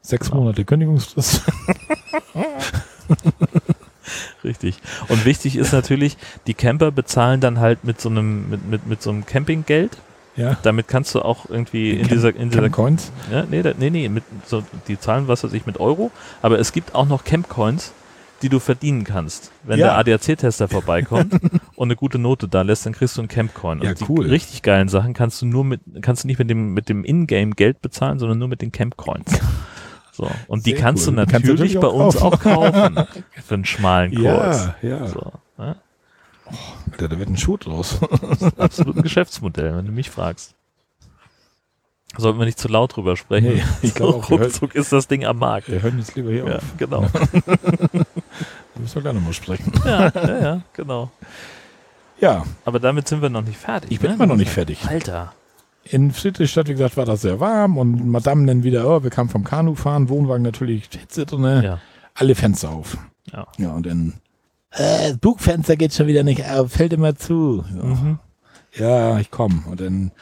Sechs 0.00 0.28
Genau. 0.30 0.42
Monate 0.42 0.64
Kündigungsfrist. 0.64 1.42
Richtig. 4.44 4.76
Und 5.08 5.24
wichtig 5.24 5.56
ist 5.56 5.72
natürlich, 5.72 6.16
die 6.46 6.54
Camper 6.54 6.90
bezahlen 6.90 7.40
dann 7.40 7.58
halt 7.60 7.84
mit 7.84 8.00
so 8.00 8.08
einem, 8.08 8.48
mit, 8.50 8.68
mit, 8.68 8.86
mit 8.86 9.02
so 9.02 9.10
einem 9.10 9.26
Campinggeld. 9.26 9.96
Ja. 10.36 10.56
Damit 10.62 10.86
kannst 10.86 11.14
du 11.16 11.22
auch 11.22 11.50
irgendwie 11.50 11.90
in 11.90 11.98
Camp- 12.02 12.10
dieser, 12.10 12.36
in 12.36 12.50
dieser 12.50 12.62
Camp 12.62 12.74
Coins. 12.74 13.10
Ja, 13.32 13.44
nee, 13.50 13.62
nee, 13.78 13.90
nee, 13.90 14.08
mit, 14.08 14.22
so, 14.46 14.62
die 14.86 14.98
zahlen, 14.98 15.26
was 15.26 15.42
weiß 15.42 15.52
ich, 15.52 15.66
mit 15.66 15.80
Euro, 15.80 16.12
aber 16.42 16.60
es 16.60 16.72
gibt 16.72 16.94
auch 16.94 17.08
noch 17.08 17.24
Camp-Coins, 17.24 17.92
die 18.42 18.48
du 18.48 18.60
verdienen 18.60 19.02
kannst. 19.02 19.50
Wenn 19.64 19.80
Ja. 19.80 19.86
der 19.86 19.98
ADAC-Tester 20.14 20.68
vorbeikommt 20.68 21.32
und 21.74 21.88
eine 21.88 21.96
gute 21.96 22.20
Note 22.20 22.46
da 22.46 22.62
lässt, 22.62 22.86
dann 22.86 22.92
kriegst 22.92 23.16
du 23.16 23.20
einen 23.22 23.26
Camp-Coin. 23.28 23.82
Ja, 23.82 23.90
und 23.90 23.98
die 24.00 24.04
cool. 24.08 24.26
richtig 24.28 24.62
geilen 24.62 24.88
Sachen 24.88 25.12
kannst 25.12 25.42
du 25.42 25.46
nur 25.46 25.64
mit, 25.64 25.80
kannst 26.02 26.22
du 26.22 26.28
nicht 26.28 26.38
mit 26.38 26.48
dem, 26.48 26.72
mit 26.72 26.88
dem 26.88 27.04
Ingame-Geld 27.04 27.82
bezahlen, 27.82 28.20
sondern 28.20 28.38
nur 28.38 28.46
mit 28.46 28.62
den 28.62 28.70
Camp-Coins. 28.70 29.40
So. 30.18 30.28
Und 30.48 30.66
die 30.66 30.72
kannst 30.74 31.06
cool. 31.06 31.14
du 31.14 31.24
Die 31.24 31.30
kannst 31.30 31.46
du 31.46 31.52
natürlich 31.52 31.74
natürlich 31.74 31.80
bei 31.80 31.86
uns 31.86 32.16
auch 32.16 32.40
kaufen. 32.40 33.06
Für 33.46 33.54
einen 33.54 33.64
schmalen 33.64 34.12
Kurs. 34.12 34.70
Ja, 34.82 34.88
ja. 34.88 35.06
So, 35.06 35.32
ne? 35.56 35.76
Alter, 36.90 37.08
da 37.08 37.18
wird 37.20 37.28
ein 37.28 37.36
Schuh 37.36 37.56
draus. 37.56 38.00
Absolut 38.58 38.96
ein 38.96 39.02
Geschäftsmodell, 39.02 39.76
wenn 39.76 39.86
du 39.86 39.92
mich 39.92 40.10
fragst. 40.10 40.54
Sollten 42.16 42.40
wir 42.40 42.46
nicht 42.46 42.58
zu 42.58 42.66
laut 42.66 42.96
drüber 42.96 43.16
sprechen. 43.16 43.54
Nee, 43.54 43.62
ich 43.82 43.94
glaube 43.94 44.28
wir 44.28 44.40
Ruckzuck 44.42 44.74
ist 44.74 44.90
das 44.92 45.06
Ding 45.06 45.24
am 45.24 45.38
Markt. 45.38 45.68
Wir 45.70 45.82
hören 45.82 45.98
jetzt 45.98 46.16
lieber 46.16 46.30
hier 46.32 46.46
Ja, 46.48 46.56
auf. 46.56 46.62
genau. 46.78 47.02
Da 47.02 48.80
müssen 48.80 48.94
wir 48.96 49.02
gleich 49.02 49.14
nochmal 49.14 49.32
sprechen. 49.34 49.72
ja, 49.84 50.08
ja, 50.12 50.40
ja, 50.40 50.60
genau. 50.72 51.12
Ja, 52.20 52.44
Aber 52.64 52.80
damit 52.80 53.06
sind 53.06 53.22
wir 53.22 53.28
noch 53.30 53.42
nicht 53.42 53.58
fertig. 53.60 53.92
ich 53.92 54.00
bin 54.00 54.10
ne? 54.10 54.16
immer 54.16 54.26
noch 54.26 54.34
nicht 54.36 54.50
fertig. 54.50 54.84
Alter. 54.88 55.32
In 55.90 56.10
Friedrichstadt, 56.12 56.68
wie 56.68 56.72
gesagt, 56.72 56.96
war 56.96 57.06
das 57.06 57.22
sehr 57.22 57.40
warm 57.40 57.78
und 57.78 58.08
Madame 58.08 58.46
dann 58.46 58.62
wieder, 58.62 58.86
oh, 58.88 59.02
wir 59.02 59.10
kamen 59.10 59.30
vom 59.30 59.44
Kanufahren, 59.44 60.08
Wohnwagen 60.08 60.42
natürlich 60.42 60.88
Hitze 60.92 61.24
drin, 61.24 61.62
Ja. 61.62 61.78
alle 62.14 62.34
Fenster 62.34 62.70
auf. 62.70 62.98
Ja. 63.32 63.46
Ja, 63.58 63.70
und 63.72 63.86
dann, 63.86 64.14
äh, 64.72 65.08
das 65.10 65.18
Bugfenster 65.18 65.76
geht 65.76 65.94
schon 65.94 66.06
wieder 66.06 66.22
nicht 66.24 66.44
auf, 66.48 66.72
fällt 66.72 66.92
immer 66.92 67.14
zu. 67.16 67.64
Ja, 67.74 67.84
Mhm. 67.84 68.18
ja 68.76 69.18
ich 69.18 69.30
komm. 69.30 69.64
Und 69.70 69.80
dann 69.80 70.12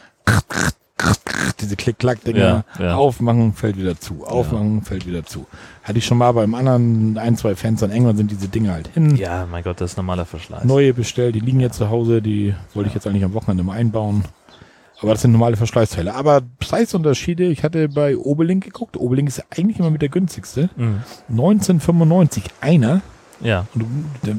diese 1.60 1.76
Klick-Klack-Dinger 1.76 2.64
Ja, 2.78 2.84
ja. 2.84 2.94
aufmachen, 2.96 3.52
fällt 3.52 3.76
wieder 3.76 3.98
zu, 3.98 4.24
aufmachen, 4.24 4.82
fällt 4.82 5.06
wieder 5.06 5.24
zu. 5.24 5.46
Hatte 5.82 5.98
ich 5.98 6.06
schon 6.06 6.18
mal 6.18 6.32
beim 6.32 6.54
anderen 6.54 7.18
ein, 7.18 7.36
zwei 7.36 7.54
Fenstern, 7.54 7.90
irgendwann 7.90 8.16
sind 8.16 8.30
diese 8.30 8.48
Dinger 8.48 8.72
halt 8.72 8.88
hin. 8.88 9.16
Ja, 9.16 9.46
mein 9.50 9.62
Gott, 9.62 9.80
das 9.80 9.92
ist 9.92 9.96
normaler 9.96 10.24
Verschleiß. 10.26 10.64
Neue 10.64 10.94
bestellt, 10.94 11.34
die 11.34 11.40
liegen 11.40 11.60
jetzt 11.60 11.76
zu 11.76 11.90
Hause, 11.90 12.22
die 12.22 12.54
wollte 12.74 12.88
ich 12.88 12.94
jetzt 12.94 13.06
eigentlich 13.06 13.24
am 13.24 13.34
Wochenende 13.34 13.62
mal 13.62 13.74
einbauen. 13.76 14.24
Aber 15.00 15.12
das 15.12 15.22
sind 15.22 15.32
normale 15.32 15.56
Verschleißteile. 15.56 16.14
Aber 16.14 16.42
Preisunterschiede, 16.58 17.44
ich 17.46 17.62
hatte 17.62 17.88
bei 17.88 18.16
Obelink 18.16 18.64
geguckt. 18.64 18.96
Obelink 18.96 19.28
ist 19.28 19.38
ja 19.38 19.44
eigentlich 19.50 19.78
immer 19.78 19.90
mit 19.90 20.00
der 20.02 20.08
günstigste. 20.08 20.70
Mhm. 20.76 21.02
1995 21.28 22.44
einer. 22.60 23.02
Ja. 23.40 23.66
Du, 23.74 23.86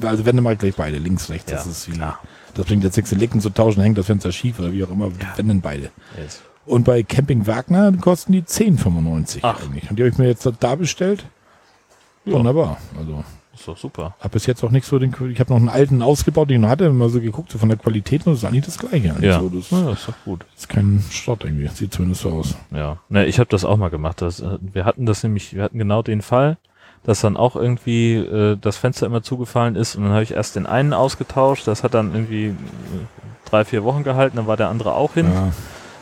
also 0.07 0.25
wenn 0.25 0.35
du 0.35 0.41
mal 0.41 0.55
gleich 0.55 0.75
beide, 0.75 0.97
links, 0.97 1.29
rechts, 1.29 1.51
Ja, 1.51 1.57
das 1.57 1.67
ist 1.67 1.87
wie, 1.87 1.93
klar. 1.95 2.19
das 2.55 2.65
bringt 2.65 2.83
jetzt 2.83 2.97
nichts, 2.97 3.11
Licken 3.11 3.39
zu 3.41 3.51
tauschen, 3.51 3.81
hängt 3.83 3.97
das 3.99 4.07
Fenster 4.07 4.31
schief 4.31 4.57
oder 4.59 4.71
wie 4.71 4.83
auch 4.83 4.89
immer, 4.89 5.11
wenn 5.35 5.47
denn 5.47 5.61
beide. 5.61 5.91
Yes. 6.17 6.41
Und 6.65 6.83
bei 6.83 7.03
Camping 7.03 7.45
Wagner 7.45 7.91
kosten 7.93 8.31
die 8.33 8.41
10,95 8.41 9.39
Ach. 9.43 9.61
eigentlich. 9.63 9.89
Und 9.89 9.97
die 9.99 10.03
habe 10.03 10.09
ich 10.09 10.17
mir 10.17 10.27
jetzt 10.27 10.49
da 10.59 10.75
bestellt. 10.75 11.25
Wunderbar. 12.25 12.77
Also 12.99 13.23
Ist 13.57 13.67
doch 13.67 13.77
super. 13.77 14.15
habe 14.19 14.29
bis 14.29 14.45
jetzt 14.45 14.63
auch 14.63 14.69
nicht 14.69 14.85
so 14.85 14.99
den, 14.99 15.15
ich 15.31 15.39
habe 15.39 15.51
noch 15.51 15.57
einen 15.57 15.69
alten 15.69 16.01
ausgebaut, 16.01 16.49
den 16.49 16.57
ich 16.57 16.61
noch 16.61 16.69
hatte, 16.69 16.89
mal 16.91 17.09
so 17.09 17.19
geguckt, 17.19 17.51
so 17.51 17.57
von 17.57 17.69
der 17.69 17.77
Qualität, 17.77 18.25
und 18.25 18.33
das 18.33 18.43
ist 18.43 18.45
eigentlich 18.45 18.65
das 18.65 18.77
gleiche. 18.77 19.11
eigentlich 19.11 19.25
Ja. 19.25 19.39
So, 19.39 19.49
das 19.49 19.71
ja, 19.71 19.91
ist 19.91 20.07
doch 20.07 20.13
gut. 20.25 20.45
ist 20.55 20.69
kein 20.69 21.03
Schrott 21.09 21.43
irgendwie. 21.43 21.67
Sieht 21.67 21.93
zumindest 21.93 22.21
so 22.21 22.29
aus. 22.31 22.55
Ja. 22.71 22.97
Ne, 23.09 23.25
ich 23.25 23.39
habe 23.39 23.49
das 23.49 23.65
auch 23.65 23.77
mal 23.77 23.89
gemacht. 23.89 24.21
Das, 24.21 24.41
äh, 24.41 24.57
wir 24.61 24.85
hatten 24.85 25.05
das 25.05 25.23
nämlich, 25.23 25.55
wir 25.55 25.63
hatten 25.63 25.79
genau 25.79 26.03
den 26.03 26.21
Fall, 26.21 26.57
dass 27.03 27.21
dann 27.21 27.35
auch 27.35 27.55
irgendwie 27.55 28.15
äh, 28.15 28.57
das 28.59 28.77
Fenster 28.77 29.07
immer 29.07 29.23
zugefallen 29.23 29.75
ist 29.75 29.95
und 29.95 30.03
dann 30.03 30.11
habe 30.11 30.23
ich 30.23 30.31
erst 30.31 30.55
den 30.55 30.67
einen 30.67 30.93
ausgetauscht. 30.93 31.67
Das 31.67 31.83
hat 31.83 31.95
dann 31.95 32.13
irgendwie 32.13 32.47
äh, 32.47 32.53
drei, 33.49 33.65
vier 33.65 33.83
Wochen 33.83 34.03
gehalten, 34.03 34.37
dann 34.37 34.47
war 34.47 34.57
der 34.57 34.69
andere 34.69 34.93
auch 34.93 35.15
hin. 35.15 35.31
Ja, 35.33 35.51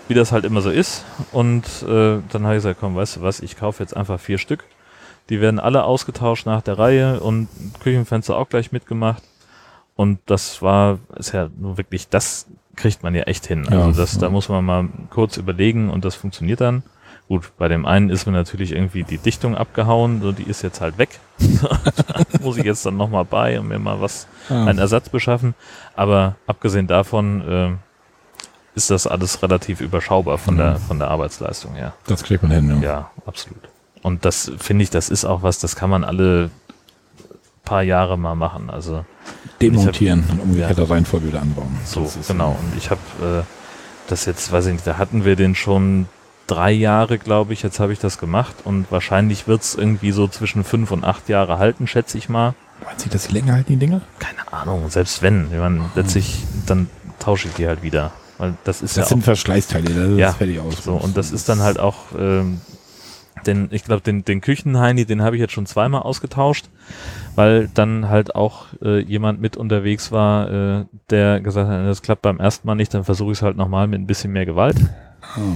wie 0.08 0.14
das 0.14 0.32
halt 0.32 0.46
immer 0.46 0.62
so 0.62 0.70
ist. 0.70 1.04
Und 1.32 1.66
äh, 1.88 2.20
dann 2.30 2.44
habe 2.44 2.56
ich 2.56 2.58
gesagt, 2.58 2.80
komm, 2.80 2.96
weißt 2.96 3.18
du 3.18 3.22
was, 3.22 3.40
ich 3.40 3.58
kaufe 3.58 3.82
jetzt 3.82 3.96
einfach 3.96 4.20
vier 4.20 4.38
Stück. 4.38 4.64
Die 5.30 5.42
werden 5.42 5.60
alle 5.60 5.84
ausgetauscht 5.86 6.46
nach 6.46 6.62
der 6.62 6.78
Reihe 6.78 7.20
und 7.20 7.48
Küchenfenster 7.82 8.38
auch 8.38 8.50
gleich 8.50 8.72
mitgemacht. 8.72 9.24
Und 9.96 10.20
das 10.26 10.62
war, 10.62 11.00
ist 11.16 11.32
ja 11.34 11.50
nur 11.58 11.78
wirklich, 11.78 12.10
das 12.10 12.48
kriegt 12.76 13.02
man 13.04 13.16
ja 13.16 13.24
echt 13.24 13.46
hin. 13.48 13.66
Ja, 13.72 13.86
Also 13.86 14.02
das, 14.02 14.18
da 14.18 14.28
ja. 14.28 14.32
muss 14.32 14.50
man 14.50 14.64
mal 14.66 14.90
kurz 15.10 15.38
überlegen 15.38 15.90
und 15.90 16.04
das 16.06 16.16
funktioniert 16.16 16.62
dann. 16.62 16.84
Gut, 17.28 17.54
bei 17.58 17.68
dem 17.70 17.88
einen 17.88 18.12
ist 18.12 18.28
mir 18.28 18.34
natürlich 18.34 18.72
irgendwie 18.74 19.04
die 19.04 19.18
Dichtung 19.18 19.56
abgehauen, 19.56 20.22
so 20.22 20.32
die 20.32 20.44
ist 20.44 20.62
jetzt 20.62 20.80
halt 20.82 21.00
weg. 21.00 21.20
Da 21.40 21.80
muss 22.42 22.58
ich 22.58 22.66
jetzt 22.66 22.86
dann 22.86 22.98
nochmal 22.98 23.26
bei 23.26 23.60
und 23.60 23.68
mir 23.70 23.80
mal 23.80 24.00
was, 24.00 24.28
Ah. 24.50 24.66
einen 24.66 24.78
Ersatz 24.78 25.10
beschaffen. 25.10 25.56
Aber 25.96 26.36
abgesehen 26.46 26.86
davon 26.86 27.42
äh, 27.50 27.72
ist 28.76 28.92
das 28.92 29.08
alles 29.08 29.42
relativ 29.42 29.82
überschaubar 29.82 30.38
von, 30.38 30.54
Mhm. 30.54 30.58
der, 30.60 30.76
von 30.76 31.00
der 31.00 31.08
Arbeitsleistung 31.10 31.74
her. 31.74 31.94
das 32.06 32.22
kriegt 32.24 32.44
man 32.44 32.52
hin. 32.52 32.70
Ja. 32.82 32.88
Ja, 32.88 33.12
absolut. 33.26 33.62
Und 34.06 34.24
das 34.24 34.52
finde 34.60 34.84
ich, 34.84 34.92
das 34.92 35.10
ist 35.10 35.26
auch 35.26 35.42
was, 35.42 35.58
das 35.58 35.76
kann 35.76 35.90
man 35.90 36.04
alle 36.04 36.52
paar 37.64 37.82
Jahre 37.82 38.20
mal 38.20 38.36
machen. 38.36 38.70
Also 38.70 39.04
Demontieren 39.60 40.24
und 40.30 40.40
umgekehrter 40.42 40.88
Reihenfolge 40.88 41.30
wieder 41.30 41.42
anbauen. 41.42 41.76
so, 41.86 42.04
ist, 42.04 42.28
genau. 42.28 42.52
Und 42.52 42.78
ich 42.78 42.92
habe 42.92 43.02
äh, 43.24 43.44
das 44.08 44.26
jetzt, 44.26 44.52
weiß 44.52 44.68
ich 44.68 44.74
nicht, 44.74 44.86
da 44.86 45.00
hatten 45.00 45.26
wir 45.26 45.36
den 45.36 45.56
schon 45.56 46.06
drei 46.46 46.72
Jahre, 46.72 47.18
glaube 47.18 47.54
ich. 47.54 47.64
Jetzt 47.64 47.80
habe 47.80 47.94
ich 47.94 48.00
das 48.00 48.20
gemacht 48.20 48.54
und 48.64 48.86
wahrscheinlich 48.92 49.48
wird 49.48 49.64
es 49.64 49.74
irgendwie 49.74 50.12
so 50.12 50.28
zwischen 50.28 50.64
fünf 50.64 50.92
und 50.92 51.04
acht 51.04 51.28
Jahre 51.28 51.58
halten, 51.58 51.88
schätze 51.88 52.20
ich 52.20 52.30
mal. 52.30 52.54
Meint 52.86 53.00
sich, 53.00 53.10
dass 53.10 53.28
die 53.30 53.34
länger 53.34 53.54
halten, 53.54 53.74
die 53.74 53.78
Dinger? 53.80 54.02
Keine 54.20 54.54
Ahnung, 54.54 54.88
selbst 54.92 55.24
wenn. 55.24 55.48
Ich 55.52 55.58
meine, 55.58 55.90
letztlich, 55.96 56.44
dann 56.68 56.90
tausche 57.18 57.48
ich 57.48 57.56
die 57.56 57.66
halt 57.68 57.82
wieder. 57.82 58.12
Weil 58.38 58.54
das 58.66 58.84
ist 58.84 58.98
Das 58.98 59.06
ja 59.06 59.10
sind 59.10 59.22
auch 59.22 59.26
Verschleißteile, 59.26 59.90
das 59.94 60.10
ist 60.12 60.20
Ja, 60.20 60.32
fertig 60.34 60.60
aus. 60.60 60.84
so. 60.84 60.94
Und 60.94 61.18
das 61.18 61.32
ist 61.32 61.50
dann 61.50 61.62
halt 61.62 61.80
auch, 61.80 61.98
ähm, 62.20 62.62
den, 63.46 63.68
ich 63.72 63.84
glaube, 63.84 64.02
den, 64.02 64.26
den 64.26 64.42
Küchenheini, 64.42 65.06
den 65.06 65.22
habe 65.22 65.36
ich 65.36 65.40
jetzt 65.40 65.54
schon 65.54 65.66
zweimal 65.66 66.02
ausgetauscht, 66.02 66.70
weil 67.36 67.70
dann 67.74 68.10
halt 68.10 68.36
auch 68.36 68.68
äh, 68.82 69.00
jemand 69.00 69.42
mit 69.42 69.58
unterwegs 69.58 70.12
war, 70.12 70.52
äh, 70.52 70.86
der 71.10 71.42
gesagt 71.42 71.70
hat, 71.70 71.86
das 71.86 72.02
klappt 72.02 72.22
beim 72.22 72.40
ersten 72.40 72.68
Mal 72.68 72.76
nicht, 72.76 72.94
dann 72.94 73.04
versuche 73.04 73.32
ich 73.32 73.40
es 73.40 73.42
halt 73.42 73.58
nochmal 73.58 73.88
mit 73.88 74.00
ein 74.00 74.08
bisschen 74.08 74.32
mehr 74.32 74.46
Gewalt. 74.46 74.78
Oh. 75.38 75.56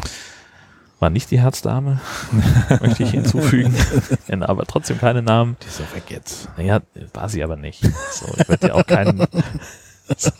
War 0.99 1.09
nicht 1.09 1.31
die 1.31 1.39
Herzdame, 1.39 2.01
möchte 2.81 3.03
ich 3.03 3.11
hinzufügen. 3.11 3.73
Ja, 4.27 4.47
aber 4.47 4.65
trotzdem 4.65 4.99
keine 4.99 5.21
Namen. 5.21 5.55
Die 5.63 5.67
ist 5.67 5.79
doch 5.79 5.95
weg 5.95 6.03
jetzt. 6.09 6.49
Naja, 6.57 6.81
war 7.13 7.29
sie 7.29 7.43
aber 7.43 7.55
nicht. 7.55 7.81
So, 8.11 8.27
ich 8.37 8.47
werde 8.47 8.67
ja 8.67 8.73
auch 8.75 8.85
keinen. 8.85 9.17
so. 10.17 10.31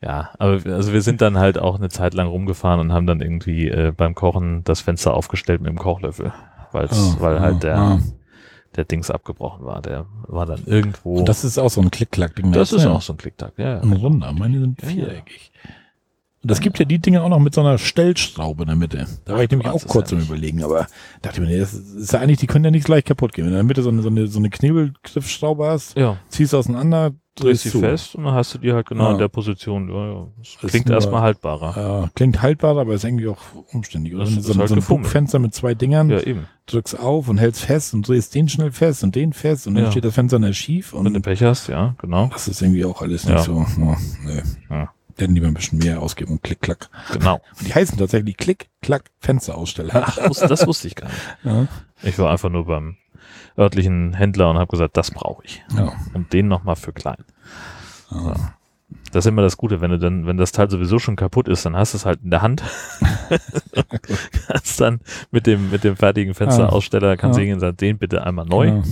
Ja, 0.00 0.30
aber 0.38 0.60
also 0.72 0.92
wir 0.92 1.02
sind 1.02 1.20
dann 1.20 1.38
halt 1.38 1.58
auch 1.58 1.76
eine 1.76 1.88
Zeit 1.88 2.14
lang 2.14 2.28
rumgefahren 2.28 2.80
und 2.80 2.92
haben 2.92 3.06
dann 3.06 3.20
irgendwie 3.20 3.68
äh, 3.68 3.92
beim 3.96 4.14
Kochen 4.14 4.62
das 4.62 4.80
Fenster 4.80 5.14
aufgestellt 5.14 5.60
mit 5.60 5.70
dem 5.70 5.78
Kochlöffel, 5.78 6.32
weil's, 6.70 7.16
Oh, 7.16 7.20
weil 7.20 7.40
halt 7.40 7.56
oh, 7.56 7.60
der, 7.60 7.76
ah. 7.76 8.00
der 8.76 8.84
Dings 8.84 9.10
abgebrochen 9.10 9.66
war. 9.66 9.82
Der 9.82 10.06
war 10.28 10.46
dann 10.46 10.62
irgendwo. 10.66 11.16
Und 11.16 11.28
das 11.28 11.44
ist 11.44 11.58
auch 11.58 11.70
so 11.70 11.80
ein 11.80 11.90
Klick-Klack-Ding. 11.90 12.52
das 12.52 12.72
ist 12.72 12.84
ja. 12.84 12.92
auch 12.92 13.02
so 13.02 13.14
ein 13.14 13.16
Klicktag, 13.16 13.54
ja. 13.58 13.80
ein 13.80 13.92
runder. 13.92 14.32
Meine 14.32 14.60
sind 14.60 14.80
viereckig. 14.80 15.47
Und 16.40 16.50
das 16.52 16.60
gibt 16.60 16.78
ja 16.78 16.84
die 16.84 16.98
Dinge 17.00 17.22
auch 17.22 17.28
noch 17.28 17.40
mit 17.40 17.52
so 17.54 17.60
einer 17.62 17.78
Stellschraube 17.78 18.62
in 18.62 18.68
der 18.68 18.76
Mitte. 18.76 19.06
Da 19.24 19.34
war 19.34 19.42
ich 19.42 19.50
nämlich 19.50 19.68
auch 19.68 19.76
ist 19.76 19.88
kurz 19.88 20.10
ja 20.10 20.14
im 20.16 20.20
nicht- 20.20 20.28
Überlegen, 20.30 20.62
aber 20.62 20.86
dachte 21.22 21.40
mir, 21.40 21.48
nee, 21.48 21.58
das 21.58 21.74
ist 21.74 22.12
ja 22.12 22.20
eigentlich, 22.20 22.38
die 22.38 22.46
können 22.46 22.64
ja 22.64 22.70
nicht 22.70 22.84
gleich 22.86 23.04
kaputt 23.04 23.32
gehen. 23.32 23.44
Wenn 23.46 23.52
du 23.52 23.58
in 23.58 23.66
der 23.66 23.68
Mitte 23.68 23.82
so 23.82 23.88
eine, 23.88 24.02
so 24.02 24.08
eine, 24.08 24.28
so 24.28 24.38
eine 24.38 24.48
Knebelgriffschraube 24.50 25.66
hast, 25.66 25.96
Ja, 25.98 26.16
ziehst 26.28 26.52
du 26.52 26.58
auseinander, 26.58 27.10
drehst 27.34 27.62
sie 27.64 27.70
fest 27.70 28.14
und 28.14 28.24
dann 28.24 28.34
hast 28.34 28.54
du 28.54 28.58
die 28.58 28.72
halt 28.72 28.86
genau 28.86 29.06
Ja. 29.06 29.12
in 29.12 29.18
der 29.18 29.28
Position. 29.28 29.88
Ja, 29.88 30.06
ja. 30.12 30.26
Das 30.38 30.48
Ist 30.64 30.70
klingt 30.70 30.90
erstmal 30.90 31.22
haltbarer. 31.22 31.76
Ja, 31.76 32.10
klingt 32.14 32.40
haltbar, 32.40 32.76
aber 32.78 32.94
ist 32.94 33.04
irgendwie 33.04 33.26
auch 33.28 33.38
umständlich. 33.72 34.14
Oder 34.14 34.24
Das 34.24 34.32
ist 34.34 34.44
so, 34.44 34.52
ein- 34.52 34.58
halt 34.60 34.68
so 34.68 34.74
ein. 34.76 34.82
Bugfenster 34.82 35.38
mit 35.40 35.54
zwei 35.54 35.74
Dingern, 35.74 36.08
Ja, 36.10 36.20
eben. 36.20 36.46
drückst 36.66 36.98
auf 37.00 37.28
und 37.28 37.38
hältst 37.38 37.62
fest 37.64 37.94
und 37.94 38.06
drehst 38.06 38.34
den 38.36 38.48
schnell 38.48 38.70
fest 38.70 39.02
und 39.02 39.14
den 39.16 39.32
fest 39.32 39.66
und 39.66 39.74
dann 39.74 39.90
steht 39.90 40.04
das 40.04 40.14
Fenster 40.14 40.38
dann 40.38 40.54
schief 40.54 40.92
Wenn 40.94 41.04
du 41.04 41.10
und 41.14 41.22
Pech 41.22 41.42
hast, 41.42 41.68
ja, 41.68 41.94
genau. 41.98 42.28
das 42.32 42.46
ist 42.48 42.62
irgendwie 42.62 42.84
auch 42.84 43.02
alles 43.02 43.24
nicht 43.26 43.40
so. 43.40 43.64
Oh, 43.80 43.96
nee. 44.24 44.42
Ja. 44.70 44.90
Hätten 45.18 45.34
lieber 45.34 45.48
ein 45.48 45.54
bisschen 45.54 45.78
mehr 45.78 46.00
ausgeben 46.00 46.32
und 46.32 46.42
klick, 46.42 46.60
klack. 46.62 46.88
Genau. 47.12 47.40
Und 47.58 47.68
die 47.68 47.74
heißen 47.74 47.98
tatsächlich 47.98 48.36
Klick, 48.36 48.70
Klack, 48.82 49.10
Fensteraussteller. 49.18 50.04
Ach, 50.06 50.16
das 50.16 50.66
wusste 50.66 50.86
ich 50.86 50.94
gar 50.94 51.08
nicht. 51.08 51.20
Ja. 51.42 51.66
Ich 52.02 52.18
war 52.18 52.30
einfach 52.30 52.50
nur 52.50 52.66
beim 52.66 52.96
örtlichen 53.58 54.14
Händler 54.14 54.48
und 54.50 54.58
habe 54.58 54.70
gesagt, 54.70 54.96
das 54.96 55.10
brauche 55.10 55.44
ich. 55.44 55.62
Ja. 55.76 55.92
Und 56.14 56.32
den 56.32 56.46
nochmal 56.46 56.76
für 56.76 56.92
klein. 56.92 57.24
Ja. 58.12 58.54
Das 59.12 59.24
ist 59.24 59.28
immer 59.28 59.42
das 59.42 59.56
Gute, 59.56 59.80
wenn 59.80 59.90
du 59.90 59.98
dann, 59.98 60.26
wenn 60.26 60.36
das 60.36 60.52
Teil 60.52 60.70
sowieso 60.70 60.98
schon 60.98 61.16
kaputt 61.16 61.48
ist, 61.48 61.66
dann 61.66 61.74
hast 61.76 61.94
du 61.94 61.96
es 61.98 62.06
halt 62.06 62.20
in 62.22 62.30
der 62.30 62.42
Hand. 62.42 62.62
kannst 64.46 64.80
dann 64.80 65.00
mit 65.30 65.46
dem, 65.46 65.70
mit 65.70 65.84
dem 65.84 65.96
fertigen 65.96 66.34
Fensteraussteller, 66.34 67.16
kannst 67.16 67.36
du 67.36 67.40
Ja. 67.40 67.44
hingehen 67.44 67.54
und 67.56 67.60
sagen, 67.60 67.76
den 67.76 67.98
bitte 67.98 68.24
einmal 68.24 68.46
neu. 68.46 68.68
Ja. 68.68 68.82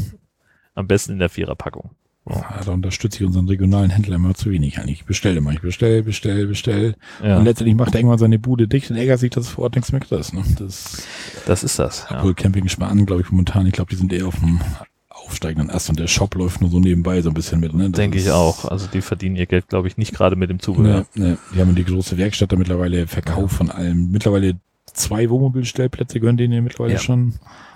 Am 0.74 0.86
besten 0.86 1.12
in 1.12 1.18
der 1.18 1.28
Viererpackung. 1.30 1.90
Ja, 2.28 2.60
da 2.64 2.72
unterstütze 2.72 3.18
ich 3.20 3.24
unseren 3.26 3.46
regionalen 3.46 3.90
Händler 3.90 4.16
immer 4.16 4.34
zu 4.34 4.50
wenig 4.50 4.78
eigentlich. 4.78 5.00
Ich 5.00 5.04
bestelle 5.06 5.38
immer, 5.38 5.52
ich 5.52 5.60
bestell, 5.60 6.02
bestell, 6.02 6.46
bestell. 6.46 6.94
Ja, 7.22 7.38
Und 7.38 7.44
letztendlich 7.44 7.76
macht 7.76 7.94
er 7.94 8.00
irgendwann 8.00 8.18
seine 8.18 8.38
Bude 8.38 8.66
dicht 8.66 8.90
und 8.90 8.96
ärgert 8.96 9.20
sich, 9.20 9.30
dass 9.30 9.44
es 9.44 9.50
vor 9.50 9.64
Ort 9.64 9.76
nichts 9.76 9.92
mehr 9.92 10.02
ist. 10.10 10.34
Ne? 10.34 10.42
Das 10.58 11.06
das 11.46 11.62
ist 11.64 11.78
das. 11.78 12.06
Ja. 12.10 12.18
obwohl 12.18 12.34
Camping 12.34 12.68
Spahn, 12.68 13.06
glaube 13.06 13.22
ich, 13.22 13.30
momentan, 13.30 13.66
ich 13.66 13.72
glaube, 13.72 13.90
die 13.90 13.96
sind 13.96 14.12
eher 14.12 14.26
auf 14.26 14.40
dem 14.40 14.60
aufsteigenden 15.08 15.70
Ast 15.70 15.88
und 15.90 15.98
der 15.98 16.06
Shop 16.08 16.34
läuft 16.34 16.60
nur 16.60 16.70
so 16.70 16.78
nebenbei 16.80 17.20
so 17.22 17.30
ein 17.30 17.34
bisschen 17.34 17.60
mit. 17.60 17.74
Ne? 17.74 17.90
Denke 17.90 18.18
ich 18.18 18.30
auch. 18.30 18.64
Also 18.64 18.86
die 18.92 19.00
verdienen 19.00 19.36
ihr 19.36 19.46
Geld, 19.46 19.68
glaube 19.68 19.88
ich, 19.88 19.96
nicht 19.96 20.12
gerade 20.14 20.36
mit 20.36 20.50
dem 20.50 20.60
Zubehör. 20.60 21.06
Ne, 21.14 21.24
ne, 21.30 21.38
die 21.54 21.60
haben 21.60 21.74
die 21.74 21.84
große 21.84 22.16
Werkstatt 22.18 22.52
da 22.52 22.56
mittlerweile 22.56 23.06
Verkauf 23.06 23.52
von 23.52 23.70
allem. 23.70 24.10
Mittlerweile 24.10 24.54
zwei 24.92 25.28
Wohnmobilstellplätze 25.30 26.20
gehören 26.20 26.36
denen 26.36 26.52
ja 26.54 26.60
mittlerweile 26.60 26.94
Ja. 26.94 27.00
schon. 27.00 27.34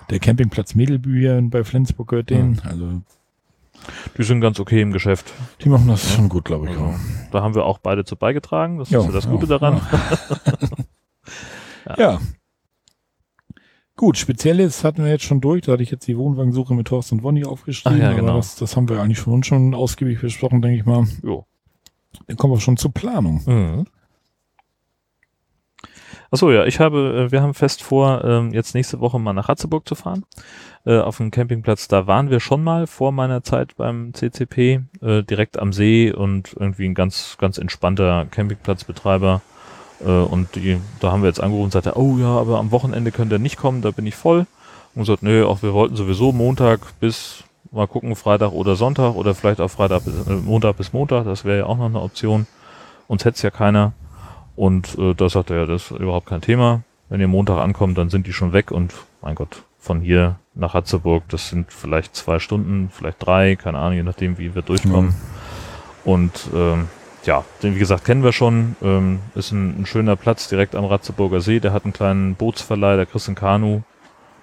Der 0.09 0.19
Campingplatz 0.19 0.75
Mädelbü 0.75 1.19
hier 1.19 1.41
bei 1.43 1.63
Flensburg 1.63 2.09
gehört 2.09 2.29
denen. 2.29 2.61
Also 2.65 3.01
Die 4.17 4.23
sind 4.23 4.41
ganz 4.41 4.59
okay 4.59 4.81
im 4.81 4.91
Geschäft. 4.91 5.33
die 5.63 5.69
machen 5.69 5.87
das 5.87 6.13
schon 6.13 6.29
gut, 6.29 6.45
glaube 6.45 6.65
ich. 6.69 6.71
Also, 6.71 6.93
da 7.31 7.41
haben 7.41 7.55
wir 7.55 7.65
auch 7.65 7.77
beide 7.79 8.05
zu 8.05 8.15
beigetragen. 8.15 8.77
Das 8.77 8.89
Ja, 8.89 8.99
ist 8.99 9.05
ja 9.07 9.11
das 9.11 9.27
Gute 9.29 9.47
ja, 9.47 9.57
daran. 9.59 9.81
Ja. 11.97 12.19
Gut, 13.95 14.17
Spezielles 14.17 14.83
hatten 14.83 15.03
wir 15.03 15.11
jetzt 15.11 15.23
schon 15.23 15.41
durch. 15.41 15.63
Da 15.63 15.73
hatte 15.73 15.83
ich 15.83 15.91
jetzt 15.91 16.07
die 16.07 16.17
Wohnwagensuche 16.17 16.73
mit 16.73 16.87
Thorsten 16.87 17.15
und 17.15 17.23
Wonny 17.23 17.43
aufgeschrieben. 17.43 17.99
Ach 17.99 18.03
ja, 18.03 18.09
aber 18.11 18.19
genau. 18.19 18.37
Das, 18.37 18.55
das 18.55 18.75
haben 18.75 18.87
wir 18.87 19.01
eigentlich 19.01 19.19
schon, 19.19 19.43
schon 19.43 19.73
ausgiebig 19.73 20.21
besprochen, 20.21 20.61
denke 20.61 20.77
ich 20.77 20.85
mal. 20.85 21.05
Jo. 21.23 21.45
Dann 22.27 22.37
kommen 22.37 22.53
wir 22.53 22.59
schon 22.59 22.77
zur 22.77 22.93
Planung. 22.93 23.41
Mhm. 23.45 23.85
Achso, 26.33 26.49
ja, 26.49 26.63
ich 26.63 26.79
habe, 26.79 27.27
äh, 27.27 27.31
wir 27.33 27.41
haben 27.41 27.53
fest 27.53 27.83
vor, 27.83 28.23
ähm, 28.23 28.53
jetzt 28.53 28.73
nächste 28.73 29.01
Woche 29.01 29.19
mal 29.19 29.33
nach 29.33 29.49
Ratzeburg 29.49 29.85
zu 29.85 29.95
fahren. 29.95 30.23
Äh, 30.85 30.97
auf 30.99 31.17
dem 31.17 31.29
Campingplatz, 31.29 31.89
da 31.89 32.07
waren 32.07 32.29
wir 32.29 32.39
schon 32.39 32.63
mal 32.63 32.87
vor 32.87 33.11
meiner 33.11 33.43
Zeit 33.43 33.75
beim 33.75 34.13
CCP, 34.13 34.79
äh, 35.01 35.23
direkt 35.23 35.59
am 35.59 35.73
See 35.73 36.09
und 36.09 36.55
irgendwie 36.57 36.85
ein 36.85 36.93
ganz, 36.93 37.35
ganz 37.37 37.57
entspannter 37.57 38.27
Campingplatzbetreiber. 38.31 39.41
Äh, 39.99 40.05
und 40.05 40.55
die, 40.55 40.79
da 41.01 41.11
haben 41.11 41.21
wir 41.21 41.27
jetzt 41.27 41.41
angerufen 41.41 41.65
und 41.65 41.73
sagte, 41.73 41.97
oh 41.97 42.17
ja, 42.17 42.37
aber 42.37 42.59
am 42.59 42.71
Wochenende 42.71 43.11
könnt 43.11 43.33
ihr 43.33 43.39
nicht 43.39 43.57
kommen, 43.57 43.81
da 43.81 43.91
bin 43.91 44.05
ich 44.05 44.15
voll. 44.15 44.47
Und 44.95 45.01
gesagt, 45.01 45.23
nö, 45.23 45.45
auch 45.45 45.61
wir 45.63 45.73
wollten 45.73 45.97
sowieso 45.97 46.31
Montag 46.31 46.97
bis, 47.01 47.43
mal 47.71 47.87
gucken, 47.87 48.15
Freitag 48.15 48.53
oder 48.53 48.77
Sonntag 48.77 49.15
oder 49.15 49.35
vielleicht 49.35 49.59
auch 49.59 49.69
Freitag 49.69 50.05
bis, 50.05 50.27
äh, 50.27 50.31
Montag 50.31 50.77
bis 50.77 50.93
Montag, 50.93 51.25
das 51.25 51.43
wäre 51.43 51.59
ja 51.59 51.65
auch 51.65 51.77
noch 51.77 51.87
eine 51.87 51.99
Option. 52.01 52.47
Uns 53.07 53.25
hätte 53.25 53.43
ja 53.43 53.51
keiner. 53.51 53.91
Und 54.61 54.95
äh, 54.99 55.15
da 55.15 55.27
sagt 55.27 55.49
er, 55.49 55.61
ja, 55.61 55.65
das 55.65 55.89
ist 55.89 55.99
überhaupt 55.99 56.27
kein 56.27 56.41
Thema. 56.41 56.83
Wenn 57.09 57.19
ihr 57.19 57.27
Montag 57.27 57.57
ankommt, 57.57 57.97
dann 57.97 58.11
sind 58.11 58.27
die 58.27 58.31
schon 58.31 58.53
weg 58.53 58.69
und 58.69 58.93
mein 59.23 59.33
Gott, 59.33 59.63
von 59.79 60.01
hier 60.01 60.35
nach 60.53 60.75
Hatzeburg, 60.75 61.23
das 61.29 61.49
sind 61.49 61.73
vielleicht 61.73 62.15
zwei 62.15 62.37
Stunden, 62.37 62.91
vielleicht 62.93 63.25
drei, 63.25 63.55
keine 63.55 63.79
Ahnung, 63.79 63.93
je 63.93 64.03
nachdem, 64.03 64.37
wie 64.37 64.53
wir 64.53 64.61
durchkommen. 64.61 65.15
Mhm. 65.15 66.11
Und 66.11 66.31
ähm, 66.53 66.89
ja, 67.23 67.43
den 67.63 67.73
wie 67.73 67.79
gesagt 67.79 68.05
kennen 68.05 68.23
wir 68.23 68.33
schon. 68.33 68.75
Ähm, 68.83 69.21
ist 69.33 69.51
ein, 69.51 69.81
ein, 69.81 69.85
schöner 69.87 70.15
Platz 70.15 70.47
direkt 70.47 70.75
am 70.75 70.85
Ratzeburger 70.85 71.41
See. 71.41 71.59
Der 71.59 71.73
hat 71.73 71.85
einen 71.85 71.93
kleinen 71.93 72.35
Bootsverleih, 72.35 72.97
da 72.97 73.05
kriegst 73.05 73.25
du 73.25 73.31
ein 73.31 73.35
Kanu 73.35 73.81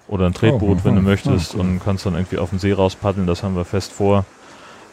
oder 0.08 0.26
ein 0.26 0.34
Tretboot, 0.34 0.78
oh, 0.80 0.84
wenn 0.84 0.96
du 0.96 1.00
möchtest, 1.00 1.54
oh, 1.54 1.58
cool. 1.58 1.64
und 1.64 1.84
kannst 1.84 2.06
dann 2.06 2.14
irgendwie 2.14 2.38
auf 2.38 2.50
den 2.50 2.58
See 2.58 2.72
rauspaddeln. 2.72 3.28
Das 3.28 3.44
haben 3.44 3.54
wir 3.54 3.64
fest 3.64 3.92
vor. 3.92 4.24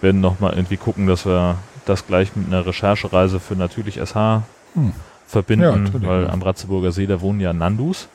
Werden 0.02 0.22
nochmal 0.22 0.54
irgendwie 0.54 0.78
gucken, 0.78 1.08
dass 1.08 1.26
wir 1.26 1.56
das 1.88 2.06
gleich 2.06 2.36
mit 2.36 2.46
einer 2.46 2.68
Recherchereise 2.68 3.40
für 3.40 3.56
natürlich 3.56 3.96
SH 3.96 4.44
hm. 4.76 4.94
Verbinden, 5.28 5.92
ja, 5.94 6.08
weil 6.08 6.30
am 6.30 6.42
Ratzeburger 6.42 6.92
See, 6.92 7.08
da 7.08 7.22
wohnen 7.22 7.40
ja 7.40 7.54
Nandus 7.54 8.08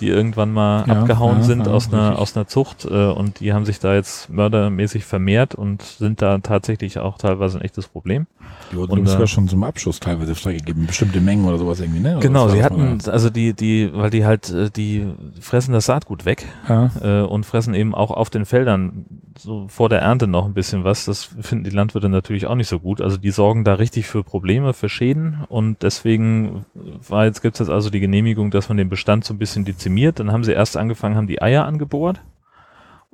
die 0.00 0.08
irgendwann 0.08 0.52
mal 0.52 0.86
ja, 0.86 1.00
abgehauen 1.00 1.38
ja, 1.38 1.42
sind 1.42 1.68
aus, 1.68 1.92
einer, 1.92 2.18
aus 2.18 2.36
einer 2.36 2.46
Zucht 2.46 2.84
äh, 2.84 3.06
und 3.06 3.40
die 3.40 3.52
haben 3.52 3.64
sich 3.64 3.78
da 3.78 3.94
jetzt 3.94 4.28
mördermäßig 4.28 5.04
vermehrt 5.04 5.54
und 5.54 5.82
sind 5.82 6.22
da 6.22 6.38
tatsächlich 6.38 6.98
auch 6.98 7.18
teilweise 7.18 7.58
ein 7.58 7.64
echtes 7.64 7.88
Problem. 7.88 8.26
Die 8.72 8.76
wurden 8.76 8.92
und, 8.92 9.06
sogar 9.06 9.24
äh, 9.24 9.26
schon 9.26 9.48
zum 9.48 9.64
Abschuss 9.64 10.00
teilweise 10.00 10.34
freigegeben, 10.34 10.86
bestimmte 10.86 11.20
Mengen 11.20 11.44
oder 11.44 11.58
sowas 11.58 11.80
irgendwie, 11.80 12.00
ne? 12.00 12.12
Oder 12.12 12.20
genau, 12.20 12.48
sie 12.48 12.62
hatten, 12.62 12.98
also 13.06 13.30
die, 13.30 13.54
die, 13.54 13.90
weil 13.92 14.10
die 14.10 14.24
halt, 14.24 14.50
äh, 14.50 14.70
die 14.70 15.06
fressen 15.40 15.72
das 15.72 15.86
Saatgut 15.86 16.24
weg 16.24 16.46
äh, 16.68 17.20
und 17.20 17.46
fressen 17.46 17.74
eben 17.74 17.94
auch 17.94 18.10
auf 18.10 18.30
den 18.30 18.44
Feldern 18.44 19.06
so 19.38 19.68
vor 19.68 19.88
der 19.88 20.00
Ernte 20.00 20.26
noch 20.26 20.46
ein 20.46 20.54
bisschen 20.54 20.84
was. 20.84 21.04
Das 21.04 21.24
finden 21.24 21.64
die 21.64 21.70
Landwirte 21.70 22.08
natürlich 22.08 22.46
auch 22.46 22.54
nicht 22.54 22.68
so 22.68 22.80
gut. 22.80 23.00
Also 23.00 23.16
die 23.16 23.30
sorgen 23.30 23.64
da 23.64 23.74
richtig 23.74 24.06
für 24.06 24.24
Probleme, 24.24 24.72
für 24.72 24.88
Schäden 24.88 25.44
und 25.48 25.82
deswegen 25.82 26.64
war 27.08 27.26
jetzt, 27.26 27.42
gibt 27.42 27.54
es 27.56 27.60
jetzt 27.60 27.70
also 27.70 27.90
die 27.90 28.00
Genehmigung, 28.00 28.50
dass 28.50 28.68
man 28.68 28.78
den 28.78 28.88
Bestand 28.88 29.24
so 29.24 29.34
ein 29.34 29.38
bisschen 29.38 29.64
dezimiert. 29.64 30.18
Dann 30.18 30.32
haben 30.32 30.44
sie 30.44 30.52
erst 30.52 30.76
angefangen, 30.76 31.16
haben 31.16 31.26
die 31.26 31.42
Eier 31.42 31.64
angebohrt, 31.64 32.20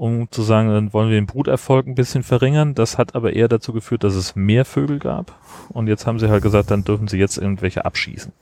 um 0.03 0.29
zu 0.33 0.43
sagen, 0.43 0.69
dann 0.69 0.93
wollen 0.93 1.11
wir 1.11 1.15
den 1.15 1.29
Bruterfolg 1.29 1.87
ein 1.87 1.95
bisschen 1.95 2.25
verringern. 2.25 2.75
Das 2.75 2.99
hat 2.99 3.15
aber 3.15 3.35
eher 3.35 3.47
dazu 3.47 3.73
geführt, 3.73 4.03
dass 4.03 4.15
es 4.15 4.35
mehr 4.35 4.65
Vögel 4.65 4.99
gab. 4.99 5.39
Und 5.69 5.87
jetzt 5.87 6.09
haben 6.09 6.19
sie 6.19 6.29
halt 6.29 6.43
gesagt, 6.43 6.73
dann 6.73 6.83
dürfen 6.83 7.07
sie 7.07 7.19
jetzt 7.19 7.39
irgendwelche 7.39 7.85
abschießen. 7.85 8.33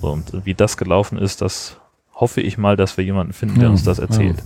So, 0.00 0.10
und 0.10 0.46
wie 0.46 0.54
das 0.54 0.78
gelaufen 0.78 1.18
ist, 1.18 1.42
das 1.42 1.78
hoffe 2.14 2.40
ich 2.40 2.56
mal, 2.56 2.78
dass 2.78 2.96
wir 2.96 3.04
jemanden 3.04 3.34
finden, 3.34 3.56
der 3.56 3.64
ja, 3.64 3.70
uns 3.72 3.84
das 3.84 3.98
erzählt. 3.98 4.38
Ja. 4.38 4.44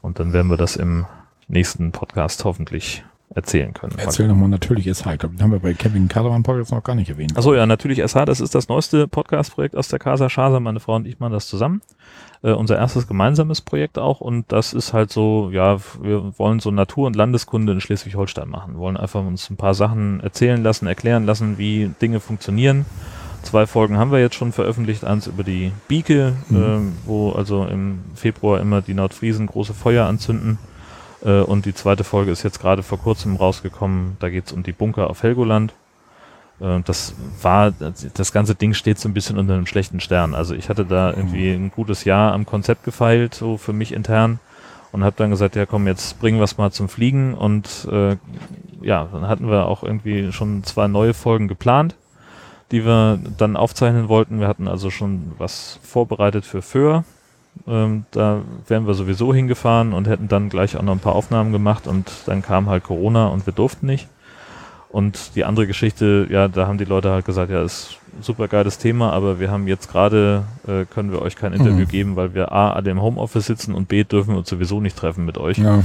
Und 0.00 0.20
dann 0.20 0.32
werden 0.32 0.48
wir 0.48 0.56
das 0.56 0.76
im 0.76 1.04
nächsten 1.48 1.92
Podcast 1.92 2.46
hoffentlich 2.46 3.04
erzählen 3.34 3.72
können. 3.72 3.94
Erzähl 3.98 4.28
nochmal 4.28 4.48
natürlich 4.48 4.86
SH. 4.86 5.06
Ich 5.12 5.18
glaube, 5.18 5.34
den 5.34 5.42
haben 5.42 5.50
wir 5.50 5.58
bei 5.58 5.74
Camping 5.74 6.08
Caravan 6.08 6.42
Podcast 6.42 6.72
noch 6.72 6.84
gar 6.84 6.94
nicht 6.94 7.10
erwähnt. 7.10 7.36
Achso, 7.36 7.54
ja, 7.54 7.66
natürlich 7.66 7.98
SH. 7.98 8.24
Das 8.26 8.40
ist 8.40 8.54
das 8.54 8.68
neueste 8.68 9.08
Podcast-Projekt 9.08 9.76
aus 9.76 9.88
der 9.88 9.98
Casa 9.98 10.30
Schasa. 10.30 10.60
Meine 10.60 10.80
Frau 10.80 10.94
und 10.94 11.06
ich 11.06 11.18
machen 11.18 11.32
das 11.32 11.48
zusammen. 11.48 11.82
Äh, 12.42 12.52
unser 12.52 12.76
erstes 12.76 13.08
gemeinsames 13.08 13.60
Projekt 13.60 13.98
auch. 13.98 14.20
Und 14.20 14.52
das 14.52 14.72
ist 14.72 14.92
halt 14.92 15.10
so, 15.10 15.50
ja, 15.52 15.78
wir 16.00 16.38
wollen 16.38 16.60
so 16.60 16.70
Natur- 16.70 17.08
und 17.08 17.16
Landeskunde 17.16 17.72
in 17.72 17.80
Schleswig-Holstein 17.80 18.48
machen. 18.48 18.74
Wir 18.74 18.80
wollen 18.80 18.96
einfach 18.96 19.24
uns 19.24 19.50
ein 19.50 19.56
paar 19.56 19.74
Sachen 19.74 20.20
erzählen 20.20 20.62
lassen, 20.62 20.86
erklären 20.86 21.26
lassen, 21.26 21.58
wie 21.58 21.90
Dinge 22.00 22.20
funktionieren. 22.20 22.86
Zwei 23.42 23.66
Folgen 23.66 23.98
haben 23.98 24.12
wir 24.12 24.20
jetzt 24.20 24.36
schon 24.36 24.52
veröffentlicht. 24.52 25.04
Eins 25.04 25.26
über 25.26 25.42
die 25.42 25.72
Bieke, 25.88 26.34
mhm. 26.48 26.56
äh, 26.56 27.06
wo 27.06 27.32
also 27.32 27.64
im 27.66 28.00
Februar 28.14 28.60
immer 28.60 28.80
die 28.80 28.94
Nordfriesen 28.94 29.46
große 29.46 29.74
Feuer 29.74 30.06
anzünden 30.06 30.58
äh, 31.24 31.40
und 31.40 31.66
die 31.66 31.74
zweite 31.74 32.04
Folge 32.04 32.30
ist 32.30 32.42
jetzt 32.42 32.60
gerade 32.60 32.82
vor 32.82 32.98
kurzem 32.98 33.36
rausgekommen. 33.36 34.16
Da 34.20 34.28
geht 34.28 34.46
es 34.46 34.52
um 34.52 34.62
die 34.62 34.72
Bunker 34.72 35.10
auf 35.10 35.22
Helgoland. 35.22 35.72
Äh, 36.60 36.80
das 36.84 37.14
war, 37.42 37.72
das 37.72 38.32
ganze 38.32 38.54
Ding 38.54 38.74
steht 38.74 38.98
so 38.98 39.08
ein 39.08 39.14
bisschen 39.14 39.38
unter 39.38 39.54
einem 39.54 39.66
schlechten 39.66 40.00
Stern. 40.00 40.34
Also 40.34 40.54
ich 40.54 40.68
hatte 40.68 40.84
da 40.84 41.10
irgendwie 41.10 41.50
ein 41.50 41.70
gutes 41.70 42.04
Jahr 42.04 42.32
am 42.32 42.46
Konzept 42.46 42.84
gefeilt, 42.84 43.34
so 43.34 43.56
für 43.56 43.72
mich 43.72 43.92
intern. 43.92 44.38
Und 44.92 45.02
habe 45.02 45.16
dann 45.16 45.30
gesagt, 45.30 45.56
ja 45.56 45.66
komm, 45.66 45.88
jetzt 45.88 46.20
bringen 46.20 46.38
wir 46.38 46.44
es 46.44 46.56
mal 46.56 46.70
zum 46.70 46.88
Fliegen. 46.88 47.34
Und 47.34 47.88
äh, 47.90 48.16
ja, 48.80 49.08
dann 49.10 49.26
hatten 49.26 49.50
wir 49.50 49.66
auch 49.66 49.82
irgendwie 49.82 50.30
schon 50.30 50.62
zwei 50.62 50.86
neue 50.86 51.14
Folgen 51.14 51.48
geplant, 51.48 51.96
die 52.70 52.84
wir 52.84 53.18
dann 53.38 53.56
aufzeichnen 53.56 54.08
wollten. 54.08 54.38
Wir 54.38 54.46
hatten 54.46 54.68
also 54.68 54.90
schon 54.90 55.32
was 55.38 55.80
vorbereitet 55.82 56.44
für 56.44 56.62
Föhr 56.62 57.04
ähm, 57.66 58.04
da 58.10 58.42
wären 58.66 58.86
wir 58.86 58.94
sowieso 58.94 59.32
hingefahren 59.34 59.92
und 59.92 60.08
hätten 60.08 60.28
dann 60.28 60.48
gleich 60.48 60.76
auch 60.76 60.82
noch 60.82 60.92
ein 60.92 61.00
paar 61.00 61.14
Aufnahmen 61.14 61.52
gemacht 61.52 61.86
und 61.86 62.10
dann 62.26 62.42
kam 62.42 62.68
halt 62.68 62.84
Corona 62.84 63.28
und 63.28 63.46
wir 63.46 63.52
durften 63.52 63.86
nicht. 63.86 64.08
Und 64.90 65.34
die 65.34 65.44
andere 65.44 65.66
Geschichte, 65.66 66.28
ja, 66.30 66.46
da 66.46 66.68
haben 66.68 66.78
die 66.78 66.84
Leute 66.84 67.10
halt 67.10 67.24
gesagt, 67.24 67.50
ja, 67.50 67.64
ist 67.64 67.98
super 68.20 68.46
geiles 68.46 68.78
Thema, 68.78 69.12
aber 69.12 69.40
wir 69.40 69.50
haben 69.50 69.66
jetzt 69.66 69.90
gerade, 69.90 70.44
äh, 70.68 70.84
können 70.84 71.10
wir 71.10 71.20
euch 71.20 71.34
kein 71.34 71.52
Interview 71.52 71.84
mhm. 71.84 71.88
geben, 71.88 72.16
weil 72.16 72.32
wir 72.32 72.52
A, 72.52 72.72
alle 72.72 72.92
im 72.92 73.02
Homeoffice 73.02 73.46
sitzen 73.46 73.74
und 73.74 73.88
B, 73.88 74.04
dürfen 74.04 74.34
wir 74.34 74.38
uns 74.38 74.48
sowieso 74.48 74.80
nicht 74.80 74.96
treffen 74.96 75.24
mit 75.24 75.36
euch. 75.36 75.58
Ja, 75.58 75.78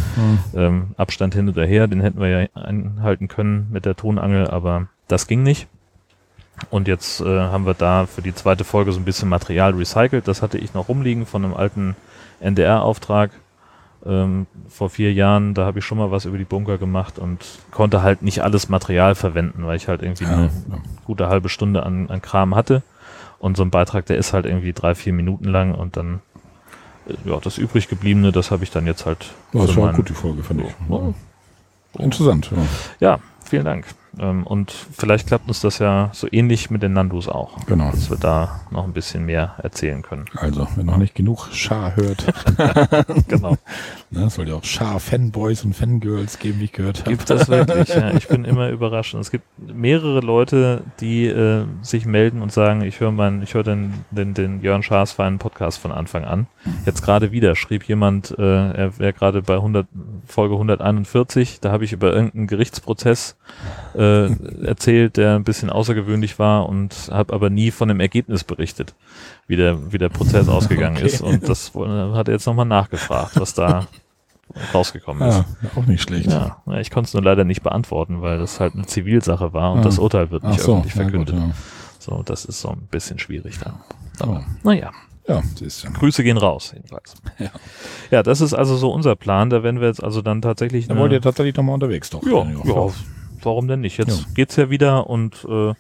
ja. 0.53 0.61
Ähm, 0.61 0.89
Abstand 0.95 1.33
hin 1.33 1.49
oder 1.49 1.65
her, 1.65 1.87
den 1.87 2.01
hätten 2.01 2.19
wir 2.19 2.27
ja 2.29 2.47
einhalten 2.53 3.27
können 3.27 3.67
mit 3.71 3.85
der 3.85 3.95
Tonangel, 3.95 4.47
aber 4.47 4.87
das 5.07 5.25
ging 5.25 5.41
nicht. 5.41 5.67
Und 6.69 6.87
jetzt 6.87 7.21
äh, 7.21 7.25
haben 7.25 7.65
wir 7.65 7.73
da 7.73 8.05
für 8.05 8.21
die 8.21 8.33
zweite 8.33 8.63
Folge 8.63 8.91
so 8.91 8.99
ein 8.99 9.05
bisschen 9.05 9.29
Material 9.29 9.73
recycelt. 9.73 10.27
Das 10.27 10.41
hatte 10.41 10.57
ich 10.57 10.73
noch 10.73 10.89
rumliegen 10.89 11.25
von 11.25 11.43
einem 11.43 11.53
alten 11.53 11.95
NDR-Auftrag 12.39 13.31
ähm, 14.05 14.47
vor 14.69 14.89
vier 14.89 15.13
Jahren. 15.13 15.53
Da 15.53 15.65
habe 15.65 15.79
ich 15.79 15.85
schon 15.85 15.97
mal 15.97 16.11
was 16.11 16.25
über 16.25 16.37
die 16.37 16.45
Bunker 16.45 16.77
gemacht 16.77 17.19
und 17.19 17.45
konnte 17.71 18.01
halt 18.01 18.21
nicht 18.21 18.43
alles 18.43 18.69
Material 18.69 19.15
verwenden, 19.15 19.65
weil 19.65 19.77
ich 19.77 19.87
halt 19.87 20.01
irgendwie 20.01 20.25
ja, 20.25 20.33
eine 20.33 20.43
ja. 20.45 20.77
gute 21.05 21.27
halbe 21.27 21.49
Stunde 21.49 21.83
an, 21.83 22.09
an 22.09 22.21
Kram 22.21 22.55
hatte. 22.55 22.83
Und 23.39 23.55
so 23.55 23.63
ein 23.63 23.69
Beitrag, 23.69 24.05
der 24.05 24.17
ist 24.17 24.33
halt 24.33 24.45
irgendwie 24.45 24.73
drei, 24.73 24.95
vier 24.95 25.13
Minuten 25.13 25.45
lang 25.45 25.73
und 25.73 25.95
dann 25.95 26.21
äh, 27.07 27.29
ja, 27.29 27.39
das 27.39 27.57
übrig 27.57 27.87
gebliebene, 27.87 28.31
das 28.31 28.51
habe 28.51 28.63
ich 28.63 28.71
dann 28.71 28.85
jetzt 28.85 29.05
halt. 29.05 29.31
Ja, 29.53 29.65
das 29.65 29.75
war 29.75 29.89
eine 29.89 29.97
gute 29.97 30.13
Folge, 30.13 30.43
fand 30.43 30.61
ich. 30.61 30.75
Ja. 30.89 31.13
Interessant. 31.97 32.51
Ja. 32.51 32.57
ja, 32.99 33.19
vielen 33.43 33.65
Dank. 33.65 33.85
Ähm, 34.17 34.45
und 34.45 34.71
vielleicht 34.71 35.27
klappt 35.27 35.47
uns 35.47 35.61
das 35.61 35.79
ja 35.79 36.09
so 36.13 36.27
ähnlich 36.31 36.69
mit 36.69 36.81
den 36.81 36.93
Nandus 36.93 37.27
auch. 37.27 37.65
Genau. 37.65 37.91
Dass 37.91 38.09
wir 38.09 38.17
da 38.17 38.61
noch 38.71 38.85
ein 38.85 38.93
bisschen 38.93 39.25
mehr 39.25 39.55
erzählen 39.61 40.01
können. 40.01 40.25
Also, 40.35 40.67
wenn 40.75 40.85
noch 40.85 40.97
nicht 40.97 41.15
genug 41.15 41.49
Schar 41.51 41.95
hört. 41.95 42.25
genau. 43.27 43.57
Ne, 44.11 44.23
es 44.23 44.33
soll 44.33 44.49
ja 44.49 44.55
auch 44.55 44.63
Schar-Fanboys 44.63 45.63
und 45.65 45.75
Fangirls 45.75 46.39
geben, 46.39 46.61
wie 46.61 46.63
ich 46.63 46.71
gehört 46.71 47.01
habe. 47.01 47.11
Gibt 47.11 47.29
das 47.29 47.47
wirklich? 47.47 47.89
ja, 47.89 48.09
ich 48.09 48.27
bin 48.27 48.43
immer 48.43 48.69
überrascht. 48.69 49.13
Und 49.13 49.21
es 49.21 49.29
gibt 49.29 49.45
mehrere 49.59 50.21
Leute, 50.21 50.81
die 50.99 51.27
äh, 51.27 51.65
sich 51.83 52.07
melden 52.07 52.41
und 52.41 52.51
sagen, 52.51 52.81
ich 52.81 52.99
höre 52.99 53.11
meinen, 53.11 53.43
ich 53.43 53.53
höre 53.53 53.61
den, 53.61 53.93
den, 54.09 54.33
den 54.33 54.61
Jörn 54.61 54.81
Schaas 54.81 55.11
feinen 55.11 55.37
Podcast 55.37 55.77
von 55.77 55.91
Anfang 55.91 56.25
an. 56.25 56.47
Jetzt 56.87 57.03
gerade 57.03 57.31
wieder 57.31 57.55
schrieb 57.55 57.83
jemand, 57.83 58.35
äh, 58.39 58.41
er 58.41 58.97
wäre 58.97 59.13
gerade 59.13 59.43
bei 59.43 59.55
100, 59.55 59.87
Folge 60.25 60.55
141, 60.55 61.59
da 61.59 61.71
habe 61.71 61.85
ich 61.85 61.93
über 61.93 62.11
irgendeinen 62.11 62.47
Gerichtsprozess 62.47 63.37
äh, 63.95 64.65
erzählt, 64.65 65.17
der 65.17 65.35
ein 65.35 65.43
bisschen 65.43 65.69
außergewöhnlich 65.69 66.39
war 66.39 66.67
und 66.67 67.09
habe 67.11 67.33
aber 67.33 67.49
nie 67.49 67.71
von 67.71 67.87
dem 67.87 67.99
Ergebnis 67.99 68.43
berichtet, 68.43 68.93
wie 69.47 69.55
der, 69.55 69.91
wie 69.91 69.97
der 69.97 70.09
Prozess 70.09 70.47
ausgegangen 70.49 70.97
okay. 70.97 71.05
ist. 71.05 71.21
Und 71.21 71.47
das 71.47 71.73
hat 71.75 72.27
er 72.27 72.33
jetzt 72.33 72.45
nochmal 72.45 72.65
nachgefragt, 72.65 73.39
was 73.39 73.53
da 73.53 73.87
rausgekommen 74.73 75.27
ist. 75.27 75.37
Ja, 75.37 75.69
auch 75.75 75.85
nicht 75.85 76.01
schlecht. 76.01 76.31
Ja, 76.31 76.61
ich 76.79 76.91
konnte 76.91 77.07
es 77.07 77.13
nur 77.13 77.23
leider 77.23 77.43
nicht 77.43 77.63
beantworten, 77.63 78.21
weil 78.21 78.39
das 78.39 78.59
halt 78.59 78.75
eine 78.75 78.85
Zivilsache 78.85 79.53
war 79.53 79.71
und 79.73 79.79
ja. 79.79 79.83
das 79.83 79.99
Urteil 79.99 80.31
wird 80.31 80.43
nicht 80.43 80.61
so, 80.61 80.73
öffentlich 80.73 80.93
verkündet. 80.93 81.35
Gut, 81.35 81.53
so, 81.99 82.23
das 82.23 82.45
ist 82.45 82.61
so 82.61 82.69
ein 82.69 82.87
bisschen 82.89 83.19
schwierig 83.19 83.59
da. 83.59 83.79
Aber, 84.19 84.43
naja. 84.63 84.91
Ja, 85.27 85.43
Grüße 85.93 86.23
gehen 86.23 86.37
raus, 86.37 86.71
jedenfalls. 86.73 87.13
Ja. 87.37 87.51
ja, 88.09 88.23
das 88.23 88.41
ist 88.41 88.55
also 88.55 88.75
so 88.75 88.91
unser 88.91 89.15
Plan. 89.15 89.51
Da 89.51 89.61
werden 89.61 89.79
wir 89.79 89.87
jetzt 89.87 90.03
also 90.03 90.23
dann 90.23 90.41
tatsächlich. 90.41 90.87
Da 90.87 90.97
wollt 90.97 91.11
ihr 91.11 91.21
tatsächlich 91.21 91.55
nochmal 91.55 91.75
unterwegs 91.75 92.09
doch. 92.09 92.23
Ja, 92.23 92.43
ja, 92.65 92.89
warum 93.45 93.67
denn 93.67 93.81
nicht? 93.81 93.97
Jetzt 93.97 94.21
ja. 94.21 94.27
geht's 94.33 94.55
ja 94.55 94.69
wieder 94.69 95.09
und 95.09 95.45
äh, 95.49 95.73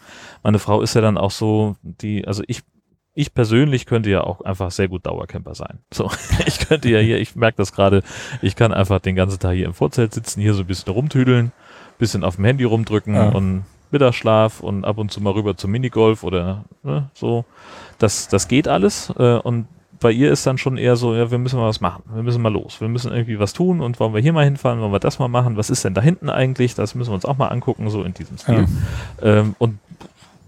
meine 0.43 0.59
Frau 0.59 0.81
ist 0.81 0.93
ja 0.93 1.01
dann 1.01 1.17
auch 1.17 1.31
so, 1.31 1.75
die, 1.81 2.25
also 2.27 2.43
ich, 2.47 2.61
ich 3.13 3.33
persönlich 3.33 3.85
könnte 3.85 4.09
ja 4.09 4.21
auch 4.23 4.41
einfach 4.41 4.71
sehr 4.71 4.87
gut 4.87 5.05
Dauercamper 5.05 5.55
sein. 5.55 5.79
So, 5.93 6.11
ich 6.45 6.59
könnte 6.59 6.89
ja 6.89 6.99
hier, 6.99 7.19
ich 7.19 7.35
merke 7.35 7.57
das 7.57 7.73
gerade, 7.73 8.03
ich 8.41 8.55
kann 8.55 8.73
einfach 8.73 8.99
den 8.99 9.15
ganzen 9.15 9.39
Tag 9.39 9.55
hier 9.55 9.65
im 9.65 9.73
Vorzelt 9.73 10.13
sitzen, 10.13 10.41
hier 10.41 10.53
so 10.53 10.61
ein 10.61 10.67
bisschen 10.67 10.93
rumtüdeln, 10.93 11.51
bisschen 11.97 12.23
auf 12.23 12.35
dem 12.35 12.45
Handy 12.45 12.63
rumdrücken 12.63 13.15
ja. 13.15 13.29
und 13.29 13.65
Mittagsschlaf 13.91 14.59
und 14.59 14.85
ab 14.85 14.97
und 14.97 15.11
zu 15.11 15.21
mal 15.21 15.33
rüber 15.33 15.57
zum 15.57 15.71
Minigolf 15.71 16.23
oder 16.23 16.65
ne, 16.83 17.09
so. 17.13 17.45
Das, 17.97 18.27
das 18.27 18.47
geht 18.47 18.67
alles. 18.67 19.11
Äh, 19.17 19.37
und 19.37 19.67
bei 19.99 20.11
ihr 20.11 20.31
ist 20.31 20.45
dann 20.47 20.57
schon 20.57 20.77
eher 20.77 20.95
so, 20.95 21.13
ja, 21.13 21.29
wir 21.29 21.37
müssen 21.37 21.59
mal 21.59 21.67
was 21.67 21.81
machen. 21.81 22.03
Wir 22.13 22.23
müssen 22.23 22.41
mal 22.41 22.51
los. 22.51 22.79
Wir 22.79 22.87
müssen 22.87 23.11
irgendwie 23.11 23.39
was 23.39 23.53
tun 23.53 23.81
und 23.81 23.99
wollen 23.99 24.13
wir 24.13 24.21
hier 24.21 24.33
mal 24.33 24.45
hinfahren, 24.45 24.79
wollen 24.79 24.91
wir 24.91 24.99
das 24.99 25.19
mal 25.19 25.27
machen. 25.27 25.57
Was 25.57 25.69
ist 25.69 25.83
denn 25.83 25.93
da 25.93 26.01
hinten 26.01 26.29
eigentlich? 26.29 26.75
Das 26.75 26.95
müssen 26.95 27.09
wir 27.09 27.15
uns 27.15 27.25
auch 27.25 27.37
mal 27.37 27.47
angucken, 27.47 27.89
so 27.89 28.03
in 28.03 28.13
diesem 28.13 28.37
Stil. 28.37 28.65
Ähm, 29.21 29.55
und 29.59 29.79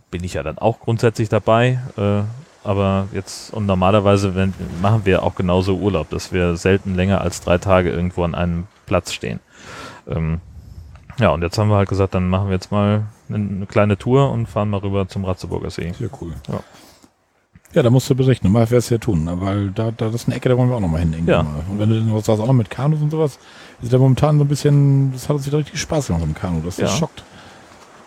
bin 0.09 0.23
ich 0.23 0.35
ja 0.35 0.43
dann 0.43 0.57
auch 0.57 0.79
grundsätzlich 0.79 1.29
dabei. 1.29 1.79
Äh, 1.97 2.21
aber 2.63 3.07
jetzt, 3.11 3.53
und 3.53 3.65
normalerweise 3.65 4.35
wenn, 4.35 4.53
machen 4.81 5.01
wir 5.05 5.23
auch 5.23 5.35
genauso 5.35 5.77
Urlaub, 5.77 6.09
dass 6.09 6.31
wir 6.31 6.55
selten 6.55 6.95
länger 6.95 7.21
als 7.21 7.41
drei 7.41 7.57
Tage 7.57 7.89
irgendwo 7.89 8.23
an 8.23 8.35
einem 8.35 8.67
Platz 8.85 9.11
stehen. 9.13 9.39
Ähm, 10.07 10.39
ja, 11.19 11.29
und 11.29 11.41
jetzt 11.41 11.57
haben 11.57 11.69
wir 11.69 11.75
halt 11.75 11.89
gesagt, 11.89 12.13
dann 12.13 12.29
machen 12.29 12.47
wir 12.47 12.53
jetzt 12.53 12.71
mal 12.71 13.03
eine, 13.29 13.37
eine 13.37 13.65
kleine 13.65 13.97
Tour 13.97 14.31
und 14.31 14.47
fahren 14.47 14.69
mal 14.69 14.79
rüber 14.79 15.07
zum 15.07 15.25
Ratzeburger 15.25 15.69
See. 15.69 15.91
Sehr 15.97 16.09
cool. 16.21 16.33
Ja. 16.47 16.61
Ja, 17.73 17.83
da 17.83 17.89
musst 17.89 18.09
du 18.09 18.15
berichten. 18.15 18.51
Mal 18.51 18.69
wirst 18.69 18.89
du 18.89 18.95
ja 18.95 18.99
tun, 18.99 19.23
ne? 19.23 19.39
weil 19.39 19.69
da, 19.69 19.91
da 19.91 20.07
das 20.07 20.15
ist 20.15 20.27
eine 20.27 20.35
Ecke, 20.35 20.49
da 20.49 20.57
wollen 20.57 20.69
wir 20.69 20.75
auch 20.75 20.79
noch 20.81 20.89
mal 20.89 20.99
hin. 20.99 21.13
Ja. 21.25 21.43
Mal. 21.43 21.63
Und 21.69 21.79
wenn 21.79 21.89
du 21.89 21.95
denn 21.95 22.13
was 22.13 22.25
sagst, 22.25 22.41
auch 22.41 22.47
noch 22.47 22.53
mit 22.53 22.69
Kanus 22.69 23.01
und 23.01 23.11
sowas, 23.11 23.39
ist 23.81 23.93
da 23.93 23.97
momentan 23.97 24.37
so 24.37 24.43
ein 24.43 24.47
bisschen, 24.47 25.13
das 25.13 25.29
hat 25.29 25.37
uns 25.37 25.45
wieder 25.47 25.57
richtig 25.59 25.79
Spaß 25.79 26.07
gemacht 26.07 26.23
im 26.23 26.33
Kanu. 26.35 26.61
Das, 26.65 26.75
das 26.75 26.91
Ja. 26.91 26.97
schockt. 26.97 27.23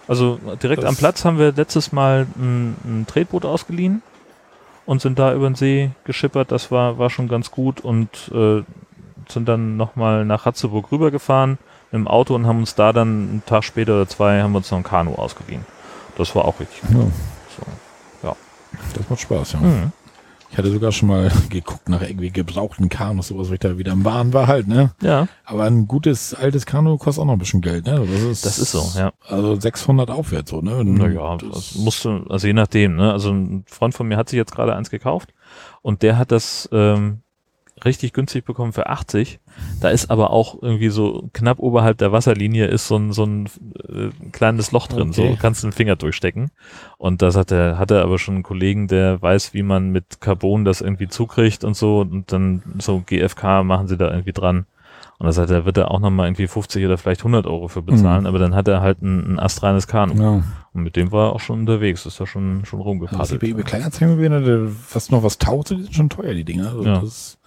Also 0.07 0.39
direkt 0.63 0.83
Das- 0.83 0.89
am 0.91 0.97
Platz 0.97 1.25
haben 1.25 1.39
wir 1.39 1.53
letztes 1.53 1.93
Mal 1.93 2.27
ein, 2.37 2.77
ein 2.85 3.07
Tretboot 3.09 3.47
ausgeliehen 3.47 4.03
und 4.85 5.01
sind 5.01 5.19
da 5.19 5.33
über 5.35 5.49
den 5.49 5.55
See 5.55 5.91
geschippert. 6.05 6.53
Das 6.53 6.71
war, 6.71 6.99
war 6.99 7.09
schon 7.09 7.27
ganz 7.29 7.51
gut 7.51 7.81
und 7.81 8.09
äh, 8.35 8.63
sind 9.31 9.49
dann 9.49 9.79
nochmal 9.79 10.27
nach 10.27 10.45
Ratzeburg 10.45 10.93
rübergefahren 10.93 11.57
im 11.91 12.07
Auto 12.07 12.35
und 12.35 12.47
haben 12.47 12.59
uns 12.59 12.75
da 12.75 12.93
dann 12.93 13.09
einen 13.09 13.43
Tag 13.47 13.65
später 13.65 13.95
oder 13.95 14.07
zwei 14.09 14.43
haben 14.43 14.53
wir 14.53 14.59
uns 14.59 14.71
noch 14.71 14.77
ein 14.79 14.85
Kanu 14.85 15.15
ausgeliehen. 15.15 15.65
Das 16.19 16.35
war 16.37 16.45
auch 16.45 16.61
richtig 16.61 16.83
gut. 16.83 16.91
Ja. 16.91 17.07
Das 18.95 19.09
macht 19.09 19.21
Spaß, 19.21 19.53
ja. 19.55 19.61
Mhm. 19.61 19.93
Ich 20.51 20.59
hatte 20.59 20.71
sogar 20.71 20.93
schon 20.93 21.09
mal 21.09 21.33
geguckt 21.49 21.89
nach 21.89 22.01
irgendwie 22.01 22.31
gebrauchten 22.31 22.89
Kanus, 22.89 23.27
sowas, 23.27 23.49
wo 23.49 23.55
ich 23.55 23.59
da 23.59 23.77
wieder 23.77 23.91
im 23.91 24.05
Bahn 24.05 24.33
war 24.33 24.47
halt, 24.47 24.69
ne? 24.69 24.93
Ja, 25.03 25.27
Aber 25.45 25.65
ein 25.65 25.89
gutes 25.89 26.33
altes 26.33 26.65
Kanu 26.65 26.97
kostet 26.97 27.23
auch 27.23 27.27
noch 27.27 27.33
ein 27.33 27.41
bisschen 27.41 27.61
Geld, 27.61 27.87
ne? 27.87 28.07
Das 28.09 28.21
ist, 28.23 28.47
das 28.47 28.59
ist 28.61 28.71
so, 28.71 28.89
ja. 28.97 29.13
Also 29.27 29.59
600 29.59 30.11
aufwärts, 30.11 30.51
so, 30.51 30.61
ne? 30.61 30.85
Naja, 30.85 31.39
das 31.39 31.75
musste, 31.75 32.25
also 32.29 32.47
je 32.47 32.53
nachdem, 32.53 32.95
ne? 32.95 33.13
Also 33.13 33.33
ein 33.33 33.65
Freund 33.67 33.95
von 33.95 34.07
mir 34.07 34.17
hat 34.17 34.29
sich 34.29 34.37
jetzt 34.37 34.55
gerade 34.55 34.77
eins 34.77 34.91
gekauft 34.91 35.35
und 35.83 36.03
der 36.03 36.19
hat 36.19 36.31
das 36.31 36.69
ähm, 36.71 37.23
richtig 37.85 38.13
günstig 38.13 38.45
bekommen 38.45 38.73
für 38.73 38.89
80. 38.89 39.41
Da 39.81 39.89
ist 39.91 40.11
aber 40.11 40.31
auch 40.31 40.63
irgendwie 40.63 40.89
so 40.89 41.29
knapp 41.33 41.59
oberhalb 41.59 41.99
der 41.99 42.11
Wasserlinie 42.13 42.67
ist 42.67 42.89
so 42.89 42.97
ein, 42.97 43.13
so 43.13 43.25
ein 43.25 43.47
äh, 43.89 44.09
kleines 44.33 44.73
Loch 44.73 44.87
drin, 44.87 45.11
Okay. 45.11 45.31
so 45.33 45.37
kannst 45.41 45.63
du 45.63 45.67
den 45.69 45.73
Finger 45.73 45.97
durchstecken. 45.97 46.51
Und 46.97 47.21
das 47.23 47.37
hat 47.37 47.51
er, 47.51 47.79
hat 47.79 47.91
er 47.91 48.03
aber 48.03 48.19
schon 48.19 48.35
einen 48.35 48.43
Kollegen, 48.45 48.89
der 48.89 49.21
weiß, 49.21 49.53
wie 49.55 49.63
man 49.63 49.91
mit 49.91 50.21
Carbon 50.21 50.65
das 50.65 50.81
irgendwie 50.81 51.09
zukriegt 51.09 51.65
und 51.65 51.77
so 51.77 52.01
und 52.01 52.33
dann 52.33 52.63
so 52.81 53.03
GFK 53.05 53.63
machen 53.65 53.87
sie 53.89 53.97
da 53.99 54.11
irgendwie 54.11 54.33
dran. 54.33 54.67
Und 55.19 55.27
das 55.27 55.39
hat 55.39 55.51
er, 55.51 55.65
wird 55.65 55.77
er 55.77 55.91
auch 55.93 56.01
nochmal 56.01 56.27
irgendwie 56.27 56.49
50 56.49 56.85
oder 56.85 56.99
vielleicht 56.99 57.21
100 57.21 57.47
Euro 57.47 57.69
für 57.69 57.83
bezahlen, 57.83 58.23
Mhm. 58.23 58.27
aber 58.27 58.39
dann 58.41 58.55
hat 58.55 58.67
er 58.67 58.81
halt 58.81 59.01
ein, 59.03 59.35
ein 59.35 59.39
astreines 59.39 59.87
Kanu. 59.87 60.15
ja. 60.21 60.43
Und 60.73 60.83
mit 60.83 60.97
dem 60.97 61.13
war 61.13 61.29
er 61.29 61.33
auch 61.35 61.41
schon 61.41 61.61
unterwegs, 61.61 62.05
ist 62.05 62.19
da 62.21 62.27
schon, 62.27 62.65
schon 62.65 62.81
rumgepaddelt. 62.81 63.41
bei 63.41 63.47
eBay 63.47 63.63
Kleinanzeigen 63.63 64.17
gesehen 64.17 64.33
hatte, 64.33 64.73
was 64.93 65.11
noch 65.11 65.23
was 65.23 65.39
taucht, 65.39 65.71
die 65.71 65.83
sind 65.83 65.95
schon 65.95 66.09
teuer, 66.09 66.35
die 66.35 66.43
Dinger. 66.45 66.67
Also 66.71 66.83
Ja. 66.85 66.99
das, 67.01 67.39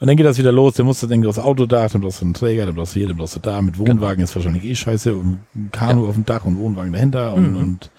und 0.00 0.06
dann 0.06 0.16
geht 0.16 0.26
das 0.26 0.38
wieder 0.38 0.52
los, 0.52 0.74
dann 0.74 0.86
musst 0.86 1.02
du 1.02 1.06
denken, 1.06 1.26
das 1.26 1.38
Auto 1.38 1.66
da, 1.66 1.88
dann 1.88 2.00
brauchst 2.02 2.20
du 2.20 2.24
einen 2.24 2.34
Träger, 2.34 2.66
dann 2.66 2.74
brauchst 2.74 2.94
du 2.94 3.00
hier, 3.00 3.08
dann 3.08 3.16
brauchst 3.16 3.36
du 3.36 3.40
da, 3.40 3.60
mit 3.62 3.78
Wohnwagen 3.78 4.22
ist 4.22 4.34
wahrscheinlich 4.36 4.64
eh 4.64 4.74
scheiße 4.74 5.14
und 5.14 5.38
ein 5.54 5.70
Kanu 5.72 6.06
auf 6.08 6.14
dem 6.14 6.24
Dach 6.24 6.44
und 6.44 6.58
Wohnwagen 6.58 6.92
dahinter 6.92 7.34
und, 7.34 7.50
Mhm. 7.52 7.56
und, 7.56 7.90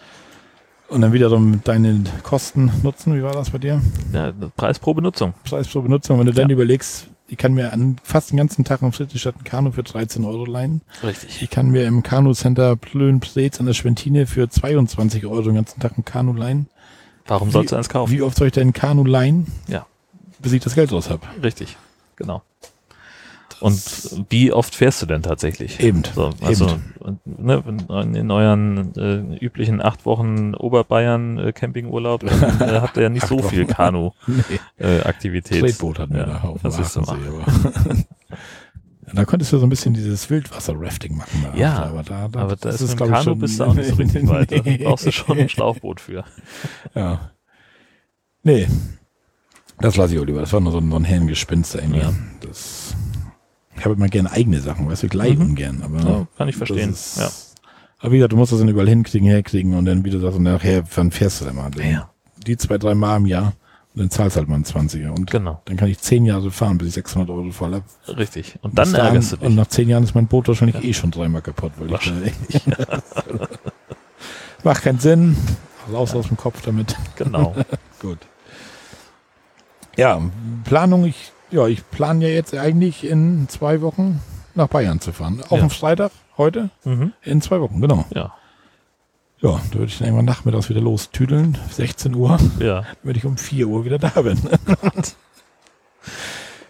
und 0.89 1.01
dann 1.01 1.13
wiederum 1.13 1.61
deine 1.63 2.03
Kosten 2.23 2.71
nutzen, 2.83 3.15
wie 3.15 3.21
war 3.23 3.33
das 3.33 3.49
bei 3.51 3.57
dir? 3.57 3.81
Ja, 4.13 4.31
Preis 4.55 4.79
pro 4.79 4.93
Benutzung. 4.93 5.33
Preis 5.43 5.67
pro 5.67 5.81
Benutzung, 5.81 6.19
wenn 6.19 6.25
du 6.25 6.33
dann 6.33 6.49
Ja. 6.49 6.53
überlegst, 6.53 7.07
ich 7.31 7.37
kann 7.37 7.53
mir 7.53 7.71
an 7.73 7.97
fast 8.03 8.31
den 8.31 8.37
ganzen 8.37 8.65
Tag 8.65 8.81
am 8.81 8.91
Friedrichstadt 8.91 9.35
ein 9.37 9.43
Kanu 9.43 9.71
für 9.71 9.83
13 9.83 10.25
Euro 10.25 10.45
leihen. 10.45 10.81
Richtig. 11.03 11.43
Ich 11.43 11.49
kann 11.51 11.69
mir 11.69 11.85
im 11.85 12.01
Kanu-Center 12.01 12.75
Plön-Preetz 12.75 13.59
an 13.59 13.67
der 13.67 13.73
Schwentine 13.75 14.25
für 14.25 14.49
22 14.49 15.27
Euro 15.27 15.43
den 15.43 15.53
ganzen 15.53 15.79
Tag 15.79 15.95
ein 15.95 16.05
Kanu 16.05 16.33
leihen. 16.33 16.67
Warum 17.27 17.49
Wie- 17.49 17.51
sollst 17.51 17.71
du 17.71 17.75
eins 17.75 17.87
kaufen? 17.89 18.11
Wie 18.11 18.23
oft 18.23 18.35
soll 18.35 18.47
ich 18.47 18.53
denn 18.53 18.69
ein 18.69 18.73
Kanu 18.73 19.03
leihen? 19.05 19.45
Ja. 19.67 19.85
Bis 20.39 20.53
ich 20.53 20.63
das 20.63 20.73
Geld 20.73 20.91
raus 20.91 21.11
habe. 21.11 21.21
Richtig, 21.43 21.77
genau. 22.19 22.43
Und 23.61 23.81
wie 24.29 24.53
oft 24.53 24.73
fährst 24.73 25.01
du 25.01 25.05
denn 25.05 25.21
tatsächlich? 25.21 25.81
Eben. 25.81 26.03
So, 26.15 26.29
also 26.41 26.67
Eben. 26.69 27.19
ne, 27.25 27.61
in- 28.05 28.31
euren 28.31 28.95
äh, 28.95 29.43
üblichen 29.43 29.81
acht 29.81 30.05
Wochen 30.05 30.55
Oberbayern 30.55 31.37
äh, 31.39 31.49
äh, 31.49 31.53
habt 32.79 32.95
ihr 32.95 33.03
ja 33.03 33.09
nicht 33.09 33.27
so 33.27 33.39
viel 33.39 33.65
Nee. 33.65 33.73
Kanu-Aktivität. 33.73 35.59
Tretboot 35.61 35.99
hatten 35.99 36.13
wir 36.13 36.21
ja, 36.21 36.25
da 36.27 36.41
auf 36.47 36.61
das 36.63 36.79
ist 36.79 36.93
so. 36.93 37.03
Da 39.11 39.25
konntest 39.25 39.51
du 39.51 39.57
so 39.57 39.65
ein 39.65 39.69
bisschen 39.69 39.95
dieses 39.95 40.29
Wildwasser-Rafting 40.29 41.17
machen. 41.17 41.43
Da. 41.51 41.57
Ja, 41.57 41.83
aber 41.85 42.03
da, 42.03 42.27
da 42.27 42.41
Aber 42.41 42.55
da 42.55 42.69
ist 42.69 42.79
mit 42.81 42.91
dem 42.91 42.97
glaub 42.97 43.07
ich, 43.09 43.13
Kanu 43.15 43.23
schon- 43.23 43.39
bist 43.39 43.59
du 43.59 43.63
auch 43.65 43.73
nicht 43.73 43.89
so 43.89 43.95
richtig 43.97 44.27
weit. 44.27 44.51
Da 44.51 44.61
brauchst 44.85 45.05
du 45.07 45.11
schon 45.11 45.39
ein 45.39 45.49
Schlauchboot 45.49 45.99
für. 45.99 46.23
Ja. 46.93 47.31
Nee. 48.43 48.67
Das 49.81 49.95
lasse 49.97 50.13
ich 50.15 50.19
auch 50.19 50.25
lieber. 50.25 50.41
Das 50.41 50.51
war 50.53 50.59
nur 50.59 50.71
so 50.71 50.79
ein, 50.79 50.89
so 50.89 50.95
ein 50.97 51.03
Hirngespinst 51.05 51.75
irgendwie. 51.75 51.99
Ja. 51.99 52.13
Das, 52.41 52.95
ich 53.77 53.85
habe 53.85 53.95
immer 53.95 54.07
gerne 54.09 54.31
eigene 54.31 54.59
Sachen, 54.59 54.89
weißt 54.89 55.03
du, 55.03 55.07
ich 55.07 55.13
leih 55.13 55.35
Mhm. 55.35 55.41
ungern. 55.41 55.81
Aber 55.83 55.99
Ja, 56.09 56.27
kann 56.37 56.49
ich 56.49 56.55
verstehen. 56.57 56.89
ist- 56.91 57.17
Ja. 57.17 57.29
Aber 57.99 58.11
wie 58.13 58.17
gesagt, 58.17 58.33
du 58.33 58.37
musst 58.37 58.51
das 58.51 58.59
dann 58.59 58.69
überall 58.69 58.87
hinkriegen, 58.89 59.27
herkriegen 59.27 59.73
und 59.73 59.85
dann, 59.85 60.03
wie 60.05 60.09
du 60.09 60.19
sagst, 60.19 60.37
und 60.37 60.43
nachher, 60.43 60.83
wann 60.95 61.11
fährst 61.11 61.41
du 61.41 61.45
denn 61.45 61.55
mal? 61.55 61.69
Dann 61.71 61.89
Ja. 61.91 62.09
Die 62.45 62.55
zwei, 62.57 62.77
drei 62.77 62.95
Mal 62.95 63.17
im 63.17 63.25
Jahr 63.25 63.53
und 63.93 64.01
dann 64.01 64.09
zahlst 64.09 64.37
halt 64.37 64.47
mal 64.47 64.55
einen 64.55 64.63
20er. 64.65 65.09
Und 65.11 65.29
Genau, 65.29 65.61
dann 65.65 65.75
kann 65.77 65.89
ich 65.89 65.99
zehn 65.99 66.23
Jahre 66.25 66.51
fahren, 66.51 66.77
bis 66.77 66.89
ich 66.89 66.93
600 66.95 67.29
Euro 67.29 67.51
voll 67.51 67.73
habe. 67.73 67.83
richtig. 68.17 68.57
Und 68.61 68.77
dann 68.77 68.91
dahin- 68.91 69.05
ärgerst 69.07 69.31
du 69.33 69.35
Und 69.37 69.43
dich. 69.47 69.55
nach 69.55 69.67
zehn 69.67 69.89
Jahren 69.89 70.03
ist 70.03 70.15
mein 70.15 70.27
Boot 70.27 70.47
wahrscheinlich 70.47 70.81
eh 70.83 70.93
schon 70.93 71.11
dreimal 71.11 71.41
kaputt. 71.41 71.71
Weil 71.77 71.93
ich, 71.95 72.61
Macht 74.63 74.81
keinen 74.83 74.99
Sinn. 74.99 75.37
Raus 75.91 76.13
aus 76.13 76.27
dem 76.27 76.37
Kopf 76.37 76.61
damit. 76.61 76.95
Genau. 77.15 77.55
Gut. 78.01 78.19
Ja, 79.99 80.21
Planung, 80.63 81.05
ich, 81.05 81.31
ja, 81.51 81.67
ich 81.67 81.87
plane 81.91 82.27
ja 82.27 82.33
jetzt 82.33 82.55
eigentlich 82.55 83.03
in 83.05 83.47
zwei 83.49 83.81
Wochen 83.81 84.21
nach 84.55 84.67
Bayern 84.67 84.99
zu 85.01 85.11
fahren. 85.11 85.41
Auch 85.49 85.57
Ja. 85.57 85.63
am 85.63 85.69
Freitag, 85.69 86.11
heute, 86.37 86.69
Mhm. 86.85 87.13
in 87.23 87.41
zwei 87.41 87.59
Wochen, 87.61 87.81
genau. 87.81 88.05
Ja, 88.13 88.33
Ja, 89.41 89.59
da 89.71 89.79
würde 89.79 89.85
ich 89.85 89.97
dann 89.97 90.07
irgendwann 90.07 90.25
nachmittags 90.25 90.69
wieder 90.69 90.81
lostüdeln. 90.81 91.57
16 91.71 92.13
Uhr, 92.15 92.37
ja. 92.59 92.83
wenn 93.03 93.15
ich 93.15 93.25
um 93.25 93.37
4 93.37 93.67
Uhr 93.67 93.85
wieder 93.85 93.97
da 93.99 94.09
bin. 94.21 94.39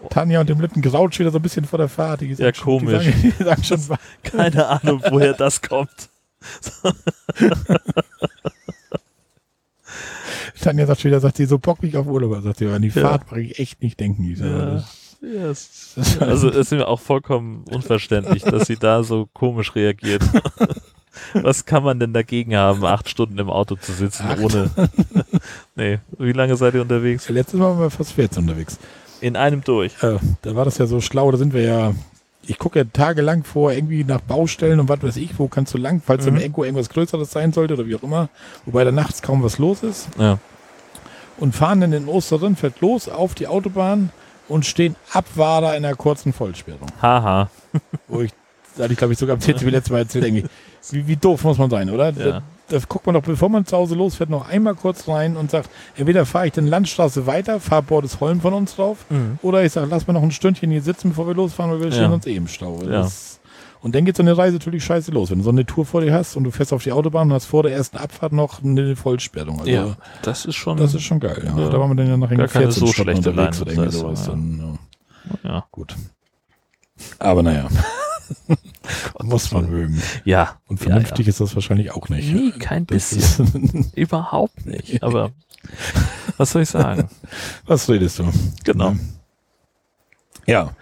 Tanja 0.09 0.39
und 0.39 0.49
dem 0.49 0.61
Lippen 0.61 0.81
graut 0.81 1.17
wieder 1.19 1.31
so 1.31 1.39
ein 1.39 1.41
bisschen 1.41 1.65
vor 1.65 1.77
der 1.79 1.89
Fahrt. 1.89 2.21
Die 2.21 2.27
Ja, 2.27 2.35
sagen 2.35 2.55
schon- 2.55 2.79
komisch. 2.79 3.03
Die 3.05 3.11
sagen, 3.11 3.33
die 3.39 3.43
sagen 3.43 3.63
schon, 3.63 3.97
Keine 4.23 4.67
Ahnung, 4.67 5.01
woher 5.09 5.33
das 5.33 5.61
kommt. 5.61 6.09
Tanja 10.61 10.85
sagt 10.85 11.03
wieder, 11.03 11.19
sagt 11.19 11.37
sie, 11.37 11.45
so 11.45 11.59
bock 11.59 11.81
mich 11.83 11.95
auf 11.97 12.07
Urlaub. 12.07 12.41
Sagt 12.43 12.57
sie, 12.57 12.67
an 12.67 12.81
die 12.81 12.89
Ja. 12.89 13.01
Fahrt 13.09 13.31
mag 13.31 13.39
ich 13.41 13.59
echt 13.59 13.81
nicht 13.81 13.99
denken. 13.99 14.23
Ich 14.31 14.37
sage, 14.39 14.83
Ja. 15.21 15.49
es, 15.49 15.95
also 16.19 16.49
es 16.49 16.55
ist 16.55 16.71
mir 16.71 16.87
auch 16.87 16.99
vollkommen 16.99 17.63
unverständlich, 17.71 18.43
dass 18.43 18.67
sie 18.67 18.77
da 18.77 19.03
so 19.03 19.27
komisch 19.33 19.75
reagiert. 19.75 20.21
Was 21.33 21.65
kann 21.65 21.83
man 21.83 21.99
denn 21.99 22.13
dagegen 22.13 22.55
haben, 22.55 22.85
acht 22.85 23.09
Stunden 23.09 23.37
im 23.39 23.49
Auto 23.49 23.75
zu 23.75 23.91
sitzen 23.91 24.23
Acht? 24.27 24.39
ohne? 24.39 24.69
nee, 25.75 25.99
wie 26.17 26.31
lange 26.31 26.55
seid 26.55 26.75
ihr 26.75 26.81
unterwegs? 26.81 27.27
Letztes 27.29 27.59
Mal 27.59 27.65
waren 27.71 27.79
wir 27.79 27.89
fast 27.89 28.13
14 28.13 28.43
unterwegs. 28.43 28.77
In 29.19 29.35
einem 29.35 29.61
durch. 29.63 30.01
Äh, 30.01 30.17
da 30.43 30.55
war 30.55 30.63
das 30.65 30.77
ja 30.77 30.85
so 30.85 31.01
schlau, 31.01 31.29
da 31.31 31.37
sind 31.37 31.53
wir 31.53 31.63
ja, 31.63 31.93
ich 32.49 32.57
gucke 32.57 32.79
ja 32.79 32.85
tagelang 32.91 33.43
vor, 33.43 33.71
irgendwie 33.71 34.03
nach 34.03 34.21
Baustellen 34.21 34.79
und 34.79 34.89
was 34.89 35.01
weiß 35.03 35.17
ich, 35.17 35.37
wo 35.37 35.47
kannst 35.47 35.73
du 35.73 35.77
lang, 35.77 36.01
falls 36.05 36.25
Mhm. 36.25 36.31
dann 36.33 36.41
irgendwo 36.41 36.63
irgendwas 36.63 36.89
Größeres 36.89 37.31
sein 37.31 37.53
sollte 37.53 37.75
oder 37.75 37.85
wie 37.87 37.95
auch 37.95 38.03
immer, 38.03 38.29
wobei 38.65 38.83
da 38.83 38.91
nachts 38.91 39.21
kaum 39.21 39.43
was 39.43 39.57
los 39.59 39.83
ist 39.83 40.07
Ja. 40.17 40.39
und 41.37 41.55
fahren 41.55 41.81
dann 41.81 41.93
in 41.93 42.07
Osterrindfeld 42.07 42.81
los 42.81 43.07
auf 43.07 43.35
die 43.35 43.47
Autobahn 43.47 44.09
und 44.47 44.65
stehen 44.65 44.95
Abwader 45.13 45.77
in 45.77 45.85
einer 45.85 45.95
kurzen 45.95 46.33
Vollsperrung. 46.33 46.87
Haha. 47.01 47.49
Wo 48.07 48.21
ich, 48.21 48.31
da 48.75 48.83
hatte 48.85 48.93
ich 48.93 48.97
glaube 48.99 49.13
ich 49.13 49.19
sogar 49.19 49.35
am 49.35 49.41
CCW 49.41 49.69
letztes 49.69 49.91
Mal 49.91 49.99
erzählt, 49.99 50.25
irgendwie, 50.25 50.45
wie, 50.91 51.07
wie 51.07 51.15
doof 51.17 51.43
muss 51.43 51.57
man 51.59 51.69
sein, 51.69 51.89
oder? 51.91 52.09
Ja. 52.11 52.41
Da, 52.69 52.77
da 52.77 52.83
guckt 52.87 53.05
man 53.05 53.15
doch, 53.15 53.21
bevor 53.21 53.49
man 53.49 53.65
zu 53.65 53.75
Hause 53.77 53.95
losfährt, 53.95 54.29
noch 54.29 54.47
einmal 54.47 54.75
kurz 54.75 55.07
rein 55.07 55.37
und 55.37 55.51
sagt, 55.51 55.69
entweder 55.95 56.25
fahre 56.25 56.47
ich 56.47 56.53
den 56.53 56.67
Landstraße 56.67 57.25
weiter, 57.27 57.59
fahr 57.59 57.81
Bordesholm 57.81 58.41
von 58.41 58.53
uns 58.53 58.75
drauf, 58.75 59.05
Mhm. 59.09 59.39
oder 59.41 59.63
ich 59.63 59.71
sage, 59.71 59.87
lass 59.89 60.07
mal 60.07 60.13
noch 60.13 60.23
ein 60.23 60.31
Stündchen 60.31 60.71
hier 60.71 60.81
sitzen, 60.81 61.09
bevor 61.09 61.27
wir 61.27 61.33
losfahren, 61.35 61.71
weil 61.71 61.79
wir 61.81 61.87
Ja. 61.87 61.93
stehen 61.93 62.11
sonst 62.11 62.27
eh 62.27 62.35
im 62.35 62.47
Stau. 62.47 62.79
Ja. 62.83 62.89
Das, 63.01 63.39
und 63.81 63.95
dann 63.95 64.03
geht 64.05 64.17
so 64.17 64.23
eine 64.23 64.37
Reise 64.37 64.57
natürlich 64.57 64.83
scheiße 64.83 65.09
los. 65.11 65.31
Wenn 65.31 65.37
du 65.37 65.43
so 65.45 65.51
eine 65.51 65.65
Tour 65.65 65.85
vor 65.85 66.01
dir 66.01 66.13
hast 66.13 66.35
und 66.35 66.43
du 66.43 66.51
fährst 66.51 66.73
auf 66.73 66.83
die 66.83 66.91
Autobahn 66.91 67.29
und 67.29 67.33
hast 67.33 67.45
vor 67.45 67.63
der 67.63 67.71
ersten 67.71 67.95
Abfahrt 67.97 68.33
noch 68.33 68.61
eine 68.63 68.95
Vollsperrung. 68.97 69.59
Also 69.59 69.71
Ja, 69.71 69.95
das 70.21 70.45
ist 70.45 70.55
schon. 70.55 70.75
das 70.77 70.93
ist 70.93 71.03
schon 71.03 71.19
geil. 71.21 71.41
Ja. 71.45 71.69
Da 71.69 71.79
waren 71.79 71.89
wir 71.91 71.95
dann 71.95 72.07
ja 72.09 72.17
nach 72.17 72.29
Gar 72.29 72.47
keine 72.49 72.65
14 72.71 72.85
so 72.87 72.91
Stunden 72.91 73.15
unterwegs 73.17 73.61
oder 73.61 73.71
irgendwie 73.71 73.91
sowas. 73.91 74.25
das 74.25 74.35
ja. 75.43 75.63
Gut. 75.71 75.95
Aber 77.19 77.41
naja. 77.43 77.67
Muss 79.23 79.51
man 79.51 79.69
mögen. 79.69 80.01
Ja. 80.25 80.59
Und 80.67 80.79
vernünftig 80.79 81.27
ist 81.27 81.39
das 81.39 81.55
wahrscheinlich 81.55 81.91
auch 81.91 82.09
ja. 82.09 82.15
nicht. 82.15 82.33
Nee, 82.33 82.51
kein 82.59 82.85
Das 82.87 83.15
bisschen. 83.15 83.91
Überhaupt 83.95 84.65
nicht. 84.65 85.03
Aber 85.03 85.31
was 86.37 86.51
soll 86.51 86.63
ich 86.63 86.69
sagen? 86.69 87.09
was 87.65 87.89
redest 87.89 88.19
du? 88.19 88.31
Genau. 88.63 88.95
Ja. 90.45 90.73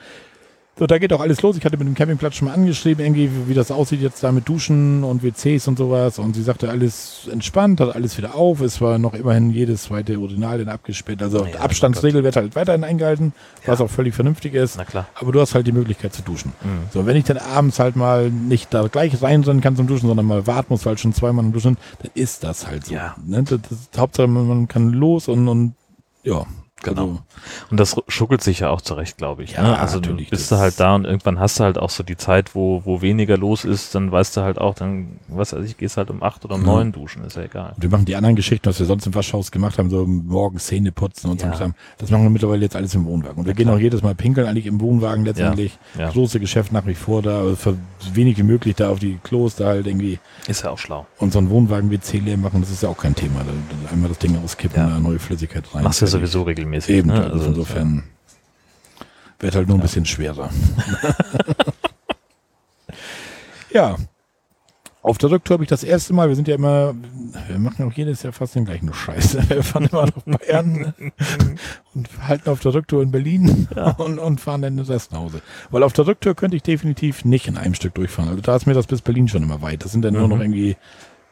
So, 0.79 0.85
da 0.85 0.99
geht 0.99 1.11
auch 1.11 1.21
alles 1.21 1.41
los. 1.41 1.57
Ich 1.57 1.65
hatte 1.65 1.75
mit 1.77 1.87
dem 1.87 1.95
Campingplatz 1.95 2.35
schon 2.35 2.47
mal 2.47 2.53
angeschrieben, 2.53 3.03
irgendwie, 3.03 3.31
wie, 3.47 3.55
das 3.55 3.71
aussieht 3.71 3.99
jetzt 3.99 4.23
da 4.23 4.31
mit 4.31 4.47
Duschen 4.47 5.03
und 5.03 5.23
WCs 5.23 5.67
und 5.67 5.77
sowas. 5.77 6.19
Und 6.19 6.35
sie 6.35 6.43
sagte, 6.43 6.69
alles 6.69 7.27
entspannt, 7.31 7.81
hat 7.81 7.95
alles 7.95 8.15
wieder 8.17 8.35
auf. 8.35 8.61
Es 8.61 8.79
war 8.79 8.99
noch 8.99 9.15
immerhin 9.15 9.49
jedes 9.49 9.83
zweite 9.83 10.19
Urinal 10.19 10.59
dann 10.59 10.69
abgesperrt. 10.69 11.23
Also 11.23 11.45
Ja, 11.45 11.61
Abstandsregel 11.61 12.23
wird 12.23 12.35
halt 12.35 12.55
weiterhin 12.55 12.83
eingehalten, 12.83 13.33
was 13.65 13.81
auch 13.81 13.89
völlig 13.89 14.13
vernünftig 14.13 14.53
ist. 14.53 14.77
Na 14.77 14.85
klar. 14.85 15.07
Aber 15.15 15.31
du 15.31 15.41
hast 15.41 15.55
halt 15.55 15.65
die 15.65 15.71
Möglichkeit 15.71 16.13
zu 16.13 16.21
duschen. 16.21 16.53
Mhm. 16.63 16.91
So, 16.93 17.07
wenn 17.07 17.17
ich 17.17 17.25
dann 17.25 17.37
abends 17.37 17.79
halt 17.79 17.95
mal 17.95 18.29
nicht 18.29 18.71
da 18.71 18.87
gleich 18.87 19.19
reinrennen 19.19 19.61
kann 19.61 19.75
zum 19.75 19.87
Duschen, 19.87 20.07
sondern 20.07 20.27
mal 20.27 20.45
warten 20.45 20.67
muss, 20.69 20.85
weil 20.85 20.97
schon 20.99 21.13
zweimal 21.13 21.43
im 21.43 21.53
Duschen, 21.53 21.77
dann 22.03 22.11
ist 22.13 22.43
das 22.43 22.67
halt 22.67 22.85
so. 22.85 22.93
Ja. 22.93 23.15
Ne? 23.25 23.41
Das, 23.41 23.59
das, 23.67 23.99
Hauptsache, 23.99 24.27
man, 24.27 24.47
man 24.47 24.67
kann 24.67 24.91
los 24.93 25.27
und, 25.27 25.47
und 25.47 25.73
ja. 26.23 26.45
Genau. 26.83 27.01
Also, 27.01 27.19
Und 27.71 27.79
das 27.79 27.95
schuckelt 28.07 28.43
sich 28.43 28.59
ja 28.59 28.69
auch 28.69 28.81
zurecht, 28.81 29.17
glaube 29.17 29.43
ich. 29.43 29.53
Ja, 29.53 29.63
ne? 29.63 29.79
Also 29.79 29.99
du 29.99 30.09
natürlich, 30.11 30.29
bist 30.29 30.51
du 30.51 30.57
halt 30.57 30.79
da 30.79 30.93
und 30.95 31.05
irgendwann 31.05 31.39
hast 31.39 31.59
du 31.59 31.63
halt 31.63 31.77
auch 31.79 31.89
so 31.89 32.03
die 32.03 32.17
Zeit, 32.17 32.53
wo, 32.53 32.83
wo 32.85 33.01
weniger 33.01 33.35
los 33.35 33.65
ist, 33.65 33.95
dann 33.95 34.11
weißt 34.11 34.37
du 34.37 34.41
halt 34.41 34.59
auch, 34.59 34.75
dann, 34.75 35.19
was 35.27 35.53
weiß 35.53 35.65
ich, 35.65 35.75
gehst 35.77 35.97
halt 35.97 36.11
um 36.11 36.21
acht 36.21 36.45
oder 36.45 36.55
um 36.55 36.63
neun 36.63 36.91
duschen, 36.91 37.23
ist 37.23 37.35
ja 37.35 37.43
egal. 37.43 37.73
Und 37.75 37.81
wir 37.81 37.89
machen 37.89 38.05
die 38.05 38.15
anderen 38.15 38.35
Geschichten, 38.35 38.67
was 38.69 38.77
wir 38.79 38.85
sonst 38.85 39.07
im 39.07 39.15
Waschhaus 39.15 39.51
gemacht 39.51 39.79
haben, 39.79 39.89
so 39.89 40.05
morgens 40.05 40.67
Zähne 40.67 40.91
putzen 40.91 41.31
und 41.31 41.39
so 41.39 41.47
Ja. 41.47 41.51
ein 41.53 41.57
Kram. 41.57 41.73
Das 41.97 42.11
machen 42.11 42.23
wir 42.23 42.29
mittlerweile 42.29 42.61
jetzt 42.61 42.75
alles 42.75 42.93
im 42.93 43.05
Wohnwagen. 43.05 43.37
Und 43.39 43.45
wir 43.45 43.53
Ja, 43.53 43.57
gehen 43.57 43.65
klar. 43.65 43.75
auch 43.77 43.81
jedes 43.81 44.03
Mal 44.03 44.13
pinkeln, 44.13 44.45
eigentlich 44.47 44.67
im 44.67 44.79
Wohnwagen 44.79 45.25
letztendlich. 45.25 45.79
Ja. 45.97 46.09
Große 46.11 46.39
Geschäft 46.39 46.71
nach 46.71 46.85
wie 46.85 46.93
vor 46.95 47.23
da, 47.23 47.39
also 47.39 47.55
für 47.55 47.75
so 47.99 48.15
wenig 48.15 48.37
wie 48.37 48.43
möglich 48.43 48.75
da 48.75 48.89
auf 48.91 48.99
die 48.99 49.17
Klos 49.23 49.55
da 49.55 49.65
halt 49.65 49.87
irgendwie 49.87 50.19
Ist 50.47 50.63
ja 50.63 50.69
auch 50.69 50.77
schlau. 50.77 51.07
unseren 51.17 51.49
Wohnwagen-WC 51.49 52.19
leer 52.19 52.37
machen, 52.37 52.61
das 52.61 52.69
ist 52.69 52.83
ja 52.83 52.89
auch 52.89 52.97
kein 52.97 53.15
Thema. 53.15 53.39
Da, 53.43 53.91
einmal 53.91 54.09
das 54.09 54.19
Ding 54.19 54.37
auskippen, 54.43 54.79
Ja. 54.79 54.89
da 54.89 54.99
neue 54.99 55.17
Flüssigkeit 55.17 55.63
rein. 55.73 55.83
Machst 55.83 56.01
du 56.01 56.05
ja 56.05 56.11
sowieso 56.11 56.43
regelmäßig. 56.43 56.66
Eben, 56.73 57.07
ne? 57.09 57.23
also 57.31 57.47
insofern 57.47 58.03
wird 59.39 59.55
halt 59.55 59.67
nur 59.67 59.77
ein 59.77 59.81
bisschen 59.81 60.05
schwerer. 60.05 60.49
ja. 63.71 63.95
Auf 65.03 65.17
der 65.19 65.31
Rücktour 65.31 65.53
habe 65.55 65.63
ich 65.63 65.69
das 65.69 65.85
erste 65.85 66.11
Mal, 66.13 66.27
wir 66.27 66.35
sind 66.35 66.49
ja 66.49 66.55
immer, 66.55 66.93
wir 67.47 67.59
machen 67.59 67.87
auch 67.87 67.93
jedes 67.93 68.23
Jahr 68.23 68.33
fast 68.33 68.55
den 68.55 68.65
gleichen 68.65 68.93
Scheiß. 68.93 69.37
Wir 69.49 69.63
fahren 69.63 69.85
immer 69.89 70.07
nach 70.07 70.37
Bayern 70.39 70.93
und 71.95 72.09
halten 72.27 72.49
auf 72.49 72.59
der 72.59 72.73
Rücktour 72.73 73.01
in 73.03 73.11
Berlin 73.11 73.69
und, 73.99 74.19
und 74.19 74.41
fahren 74.41 74.63
dann 74.63 74.75
den 74.75 74.85
Rest 74.85 75.13
nach 75.13 75.19
Hause. 75.19 75.41
Weil 75.71 75.83
auf 75.83 75.93
der 75.93 76.07
Rücktour 76.07 76.35
könnte 76.35 76.57
ich 76.57 76.63
definitiv 76.63 77.23
nicht 77.23 77.47
in 77.47 77.57
einem 77.57 77.73
Stück 77.73 77.95
durchfahren. 77.95 78.29
Also 78.31 78.41
da 78.41 78.57
ist 78.57 78.65
mir 78.65 78.73
das 78.73 78.87
bis 78.87 79.01
Berlin 79.01 79.29
schon 79.29 79.43
immer 79.43 79.61
weit. 79.61 79.85
Das 79.85 79.93
sind 79.93 80.01
dann 80.03 80.13
nur 80.13 80.23
Mhm. 80.23 80.29
noch 80.29 80.41
irgendwie 80.41 80.75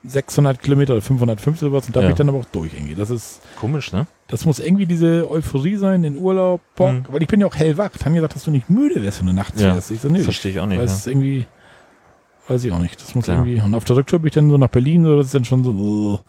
600 0.08 0.62
Kilometer 0.62 0.94
oder 0.94 1.02
550 1.02 1.68
oder 1.68 1.78
was 1.78 1.88
und 1.88 1.96
da 1.96 2.02
Ja. 2.02 2.08
bin 2.08 2.14
ich 2.14 2.18
dann 2.18 2.30
aber 2.30 2.40
auch 2.40 2.46
durch 2.46 2.74
irgendwie. 2.74 2.96
Das 2.96 3.10
ist, 3.10 3.42
Komisch, 3.60 3.92
ne? 3.94 4.08
das 4.28 4.46
muss 4.46 4.60
irgendwie 4.60 4.86
diese 4.86 5.30
Euphorie 5.30 5.76
sein, 5.78 6.04
den 6.04 6.18
Urlaub, 6.18 6.62
Bock, 6.76 6.92
Mhm. 6.94 7.06
weil 7.10 7.22
ich 7.22 7.28
bin 7.28 7.40
ja 7.42 7.48
auch 7.48 7.56
hellwach. 7.56 7.90
Haben 8.04 8.16
gesagt, 8.16 8.36
dass 8.36 8.44
du 8.44 8.52
nicht 8.52 8.70
müde 8.70 9.02
wärst, 9.04 9.20
wenn 9.20 9.28
du 9.28 9.34
nachts 9.34 9.62
Ja. 9.62 9.72
fährst. 9.74 9.92
Ich 9.92 10.02
so, 10.02 10.10
nee, 10.10 10.20
Verstehe 10.20 10.52
ich 10.52 10.60
auch 10.60 10.66
nicht. 10.68 10.78
weil 10.78 10.86
Ja. 10.86 10.92
es 10.92 11.00
ist 11.00 11.08
irgendwie, 11.08 11.46
weiß 12.48 12.64
ich 12.64 12.72
auch 12.72 12.80
nicht. 12.80 13.02
Das 13.02 13.16
muss 13.16 13.26
Klar. 13.26 13.38
irgendwie, 13.46 13.62
und 13.62 13.74
auf 13.76 13.84
der 13.86 13.96
Rücktour 13.96 14.20
bin 14.20 14.28
ich 14.28 14.34
dann 14.34 14.50
so 14.50 14.58
nach 14.58 14.70
Berlin, 14.70 15.04
so, 15.04 15.18
das 15.18 15.28
ist 15.28 15.36
dann 15.36 15.46
schon 15.46 15.64
so, 15.64 15.72
uh, 15.72 16.20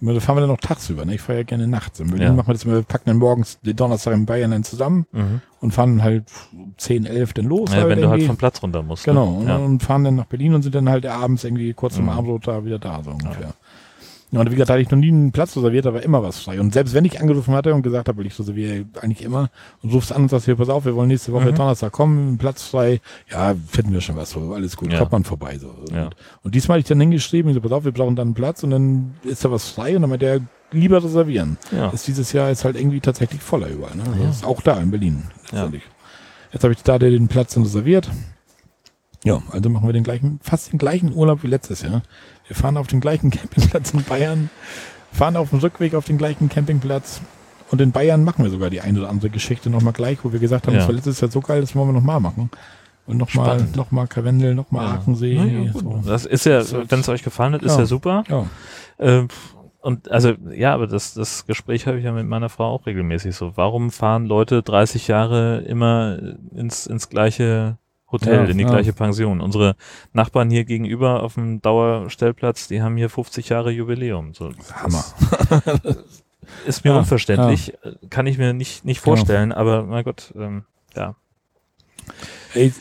da 0.00 0.20
fahren 0.20 0.36
wir 0.36 0.40
dann 0.40 0.50
noch 0.50 0.60
tagsüber, 0.60 1.04
ne? 1.04 1.14
Ich 1.14 1.20
fahre 1.22 1.38
ja 1.38 1.44
gerne 1.44 1.66
nachts. 1.66 2.00
In 2.00 2.08
Berlin 2.08 2.26
Ja. 2.28 2.32
machen 2.34 2.48
wir 2.48 2.52
das 2.52 2.64
immer, 2.64 2.74
wir 2.74 2.82
packen 2.82 3.04
dann 3.06 3.16
morgens 3.16 3.58
den 3.60 3.76
Donnerstag 3.76 4.12
in 4.14 4.26
Bayern 4.26 4.50
dann 4.50 4.62
zusammen 4.64 5.06
Mhm. 5.12 5.40
und 5.60 5.72
fahren 5.72 6.02
halt 6.02 6.24
10, 6.76 7.06
11 7.06 7.32
dann 7.32 7.46
los. 7.46 7.70
Ja, 7.72 7.88
wenn 7.88 8.00
du 8.00 8.04
halt 8.08 8.18
irgendwie. 8.18 8.26
vom 8.26 8.36
Platz 8.36 8.62
runter 8.62 8.82
musst. 8.82 9.04
Genau, 9.04 9.30
Ne? 9.32 9.36
und, 9.38 9.48
Ja. 9.48 9.56
und 9.56 9.82
fahren 9.82 10.04
dann 10.04 10.16
nach 10.16 10.26
Berlin 10.26 10.54
und 10.54 10.62
sind 10.62 10.74
dann 10.74 10.88
halt 10.88 11.06
abends 11.06 11.44
irgendwie 11.44 11.72
kurz 11.72 11.94
Mhm. 11.94 11.96
zum 12.00 12.08
Abendbrot 12.10 12.46
da 12.46 12.64
wieder 12.64 12.78
da, 12.78 13.02
so 13.02 13.10
ungefähr. 13.10 13.54
Ja, 14.32 14.40
und 14.40 14.46
wie 14.50 14.54
gesagt, 14.54 14.70
hatte 14.70 14.80
ich 14.80 14.90
noch 14.90 14.98
nie 14.98 15.08
einen 15.08 15.30
Platz 15.30 15.56
reserviert, 15.56 15.86
da 15.86 15.94
war 15.94 16.02
immer 16.02 16.20
was 16.22 16.40
frei. 16.40 16.58
Und 16.60 16.72
selbst 16.74 16.94
wenn 16.94 17.04
ich 17.04 17.20
angerufen 17.20 17.54
hatte 17.54 17.72
und 17.74 17.82
gesagt 17.82 18.08
habe, 18.08 18.24
ich 18.24 18.36
reserviere 18.36 18.84
eigentlich 19.00 19.22
immer, 19.22 19.50
und 19.82 19.92
rufst 19.92 20.12
an 20.12 20.22
und 20.22 20.28
sagst, 20.30 20.46
hier, 20.46 20.56
pass 20.56 20.68
auf, 20.68 20.84
wir 20.84 20.96
wollen 20.96 21.08
nächste 21.08 21.32
Woche 21.32 21.52
Mhm. 21.52 21.54
Donnerstag 21.54 21.92
kommen, 21.92 22.18
einen 22.28 22.38
Platz 22.38 22.64
frei, 22.64 23.00
ja, 23.30 23.54
finden 23.68 23.92
wir 23.92 24.00
schon 24.00 24.16
was, 24.16 24.30
so, 24.30 24.52
alles 24.52 24.76
gut, 24.76 24.92
Ja. 24.92 24.98
kommt 24.98 25.12
man 25.12 25.22
vorbei. 25.24 25.56
So. 25.58 25.68
Und, 25.68 25.90
Ja. 25.92 26.10
und 26.42 26.54
diesmal 26.56 26.74
hatte 26.76 26.80
ich 26.80 26.88
dann 26.88 27.00
hingeschrieben, 27.00 27.50
ich 27.50 27.54
so, 27.54 27.60
pass 27.60 27.70
auf, 27.70 27.84
wir 27.84 27.92
brauchen 27.92 28.16
dann 28.16 28.28
einen 28.28 28.34
Platz 28.34 28.64
und 28.64 28.70
dann 28.70 29.14
ist 29.22 29.44
da 29.44 29.50
was 29.52 29.68
frei 29.68 29.94
und 29.94 30.02
dann 30.02 30.10
meinte 30.10 30.26
er, 30.26 30.40
lieber 30.72 31.02
reservieren. 31.04 31.56
Ja. 31.70 31.90
Ist 31.90 32.08
dieses 32.08 32.32
Jahr 32.32 32.50
ist 32.50 32.64
halt 32.64 32.74
irgendwie 32.76 32.98
tatsächlich 33.00 33.40
voller 33.40 33.68
überall. 33.68 33.94
Ne? 33.94 34.02
Also 34.10 34.22
Ja. 34.24 34.28
Ist 34.30 34.44
auch 34.44 34.60
da 34.60 34.76
in 34.80 34.90
Berlin. 34.90 35.22
Ja. 35.52 35.70
Jetzt 36.52 36.64
habe 36.64 36.74
ich 36.74 36.82
da 36.82 36.98
den 36.98 37.28
Platz 37.28 37.54
dann 37.54 37.62
reserviert. 37.62 38.10
Ja, 39.24 39.42
also 39.50 39.70
machen 39.70 39.88
wir 39.88 39.92
den 39.92 40.04
gleichen, 40.04 40.38
fast 40.42 40.72
den 40.72 40.78
gleichen 40.78 41.12
Urlaub 41.12 41.42
wie 41.42 41.48
letztes 41.48 41.82
Jahr. 41.82 42.02
Wir 42.48 42.56
fahren 42.56 42.76
auf 42.76 42.86
den 42.86 43.00
gleichen 43.00 43.30
Campingplatz 43.30 43.92
in 43.92 44.02
Bayern, 44.04 44.50
fahren 45.12 45.36
auf 45.36 45.50
dem 45.50 45.58
Rückweg 45.60 45.94
auf 45.94 46.04
den 46.04 46.18
gleichen 46.18 46.48
Campingplatz. 46.48 47.20
Und 47.70 47.80
in 47.80 47.90
Bayern 47.90 48.22
machen 48.22 48.44
wir 48.44 48.50
sogar 48.50 48.70
die 48.70 48.80
eine 48.80 49.00
oder 49.00 49.08
andere 49.08 49.30
Geschichte 49.30 49.70
nochmal 49.70 49.92
gleich, 49.92 50.18
wo 50.24 50.32
wir 50.32 50.38
gesagt 50.38 50.66
haben, 50.66 50.74
Ja. 50.74 50.80
das 50.80 50.88
war 50.88 50.94
letztes 50.94 51.20
Jahr 51.20 51.30
so 51.30 51.40
geil, 51.40 51.60
das 51.60 51.74
wollen 51.74 51.88
wir 51.88 51.92
nochmal 51.94 52.20
machen. 52.20 52.50
Und 53.06 53.16
nochmal, 53.18 53.66
nochmal 53.74 54.06
Karwendel, 54.08 54.54
nochmal 54.54 54.84
Ja. 54.86 54.94
Aachensee. 54.94 55.34
Ja, 55.34 55.72
so. 55.72 56.02
Das 56.06 56.26
ist 56.26 56.44
ja, 56.46 56.62
wenn 56.90 57.00
es 57.00 57.08
euch 57.08 57.22
gefallen 57.22 57.54
hat, 57.54 57.62
ist 57.62 57.76
Ja. 57.78 57.86
super. 57.86 58.24
Ja, 58.28 58.46
Äh, 58.98 59.26
und 59.80 60.10
also, 60.10 60.32
ja, 60.52 60.74
aber 60.74 60.86
das, 60.88 61.14
das 61.14 61.46
Gespräch 61.46 61.86
habe 61.86 61.98
ich 61.98 62.04
ja 62.04 62.10
mit 62.12 62.26
meiner 62.26 62.48
Frau 62.48 62.66
auch 62.72 62.86
regelmäßig 62.86 63.34
so. 63.36 63.52
Warum 63.56 63.90
fahren 63.92 64.26
Leute 64.26 64.62
30 64.62 65.06
Jahre 65.06 65.58
immer 65.60 66.18
ins, 66.52 66.86
ins 66.86 67.08
gleiche 67.08 67.78
Hotel, 68.10 68.44
Ja, 68.44 68.50
in 68.50 68.58
die 68.58 68.64
ja. 68.64 68.70
gleiche 68.70 68.92
Pension? 68.92 69.40
Unsere 69.40 69.74
Nachbarn 70.12 70.50
hier 70.50 70.64
gegenüber 70.64 71.22
auf 71.22 71.34
dem 71.34 71.60
Dauerstellplatz, 71.60 72.68
die 72.68 72.80
haben 72.82 72.96
hier 72.96 73.10
50 73.10 73.48
Jahre 73.48 73.70
Jubiläum. 73.70 74.32
So, 74.34 74.52
Hammer. 74.74 75.04
Ist 76.66 76.84
mir 76.84 76.92
Ja, 76.92 76.98
unverständlich, 76.98 77.74
kann 78.10 78.26
ich 78.26 78.38
mir 78.38 78.52
nicht, 78.52 78.84
nicht 78.84 79.00
vorstellen, 79.00 79.52
aber 79.52 79.82
mein 79.84 80.04
Gott, 80.04 80.32
ähm, 80.36 80.64
ja. 80.94 81.16
Ey, 82.54 82.72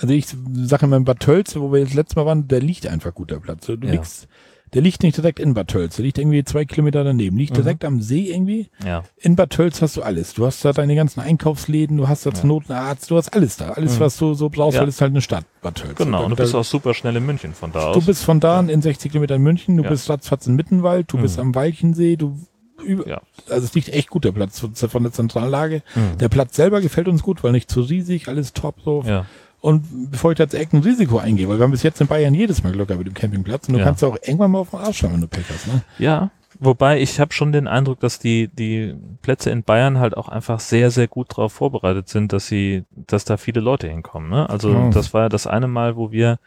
also 0.00 0.12
ich 0.14 0.26
sage 0.64 0.86
immer 0.86 0.96
in 0.96 1.04
Bad 1.04 1.20
Tölz, 1.20 1.54
wo 1.56 1.72
wir 1.72 1.84
das 1.84 1.94
letzte 1.94 2.16
Mal 2.16 2.26
waren, 2.26 2.48
der 2.48 2.60
liegt 2.60 2.86
einfach 2.86 3.14
gut, 3.14 3.30
der 3.30 3.38
Platz. 3.38 3.66
Du 3.66 3.74
Ja. 3.74 3.92
liegst, 3.92 4.26
der 4.74 4.82
liegt 4.82 5.02
nicht 5.02 5.16
direkt 5.16 5.38
in 5.40 5.54
Bad 5.54 5.68
Tölz, 5.68 5.96
der 5.96 6.04
liegt 6.04 6.18
irgendwie 6.18 6.44
zwei 6.44 6.64
Kilometer 6.64 7.02
daneben, 7.04 7.36
liegt 7.36 7.52
Mhm. 7.52 7.62
direkt 7.62 7.84
am 7.84 8.00
See 8.00 8.30
irgendwie. 8.30 8.68
Ja, 8.84 9.04
In 9.16 9.36
Bad 9.36 9.50
Tölz 9.50 9.82
hast 9.82 9.96
du 9.96 10.02
alles. 10.02 10.34
Du 10.34 10.46
hast 10.46 10.64
da 10.64 10.72
deine 10.72 10.94
ganzen 10.94 11.20
Einkaufsläden, 11.20 11.96
du 11.96 12.08
hast 12.08 12.24
da 12.26 12.32
zur 12.32 12.42
Ja. 12.44 12.48
Not 12.48 12.70
einen 12.70 12.78
Arzt, 12.78 13.10
du 13.10 13.16
hast 13.16 13.28
alles 13.34 13.56
da. 13.56 13.70
Alles, 13.70 13.96
Mhm. 13.96 14.00
was 14.00 14.16
du 14.16 14.34
so 14.34 14.48
brauchst, 14.48 14.76
Ja. 14.76 14.82
weil 14.82 14.88
es 14.88 14.96
ist 14.96 15.00
halt 15.00 15.10
eine 15.12 15.20
Stadt, 15.22 15.44
Bad 15.62 15.74
Tölz. 15.76 15.96
genau. 15.96 16.24
Und 16.24 16.30
du 16.30 16.36
bist 16.36 16.54
auch 16.54 16.64
super 16.64 16.94
schnell 16.94 17.16
in 17.16 17.26
München 17.26 17.52
von 17.54 17.72
da 17.72 17.88
aus. 17.88 17.94
du 17.98 18.04
bist 18.04 18.24
von 18.24 18.40
da 18.40 18.60
in 18.60 18.82
60 18.82 19.12
Kilometern 19.12 19.36
in 19.38 19.42
München, 19.42 19.76
du 19.76 19.82
Ja. 19.82 19.88
bist 19.90 20.08
ratzfatz 20.08 20.46
in 20.46 20.54
Mittenwald, 20.56 21.12
du 21.12 21.18
Mhm. 21.18 21.22
bist 21.22 21.38
am 21.38 21.54
Walchensee, 21.54 22.16
du 22.16 22.38
über, 22.84 23.06
Ja. 23.06 23.20
also 23.50 23.64
es 23.64 23.74
liegt 23.74 23.90
echt 23.90 24.08
gut, 24.08 24.24
der 24.24 24.32
Platz 24.32 24.58
von 24.60 24.74
von 24.74 25.02
der 25.02 25.12
Zentrallage. 25.12 25.82
Mhm. 25.94 26.16
Der 26.18 26.28
Platz 26.30 26.56
selber 26.56 26.80
gefällt 26.80 27.08
uns 27.08 27.22
gut, 27.22 27.44
weil 27.44 27.52
nicht 27.52 27.70
zu 27.70 27.82
riesig, 27.82 28.26
alles 28.28 28.52
top 28.54 28.76
so. 28.84 29.02
ja. 29.06 29.26
Und 29.60 30.10
bevor 30.10 30.32
ich 30.32 30.38
da 30.38 30.44
jetzt 30.44 30.54
echt 30.54 30.72
ein 30.72 30.80
Risiko 30.82 31.18
eingehe, 31.18 31.48
weil 31.48 31.58
wir 31.58 31.64
haben 31.64 31.70
bis 31.70 31.82
jetzt 31.82 32.00
in 32.00 32.06
Bayern 32.06 32.32
jedes 32.34 32.62
Mal 32.62 32.72
Glück 32.72 32.88
gehabt 32.88 33.04
mit 33.04 33.08
dem 33.12 33.18
Campingplatz 33.18 33.68
und 33.68 33.74
du 33.74 33.80
Ja. 33.80 33.84
kannst 33.86 34.02
auch 34.04 34.16
irgendwann 34.22 34.50
mal 34.52 34.60
auf 34.60 34.70
den 34.70 34.78
Arsch 34.80 34.98
schauen, 34.98 35.12
wenn 35.14 35.20
du 35.20 35.28
Pech 35.28 35.44
hast. 35.52 35.66
Ne? 35.66 35.82
Ja, 35.98 36.30
wobei 36.60 37.00
ich 37.00 37.18
habe 37.18 37.32
schon 37.32 37.52
den 37.52 37.66
Eindruck, 37.66 38.00
dass 38.00 38.18
die 38.18 38.48
die 38.48 38.94
Plätze 39.22 39.50
in 39.50 39.62
Bayern 39.64 39.98
halt 39.98 40.16
auch 40.16 40.28
einfach 40.28 40.60
sehr 40.60 40.90
sehr 40.90 41.08
gut 41.08 41.30
darauf 41.32 41.52
vorbereitet 41.52 42.08
sind, 42.08 42.32
dass 42.32 42.46
sie, 42.46 42.84
dass 42.90 43.24
da 43.24 43.36
viele 43.36 43.60
Leute 43.60 43.88
hinkommen. 43.88 44.30
Ne? 44.30 44.48
Also 44.48 44.70
Ja. 44.72 44.90
das 44.90 45.12
war 45.14 45.22
ja 45.22 45.28
das 45.28 45.46
eine 45.46 45.66
Mal, 45.68 45.96
wo 45.96 46.12
wir 46.12 46.38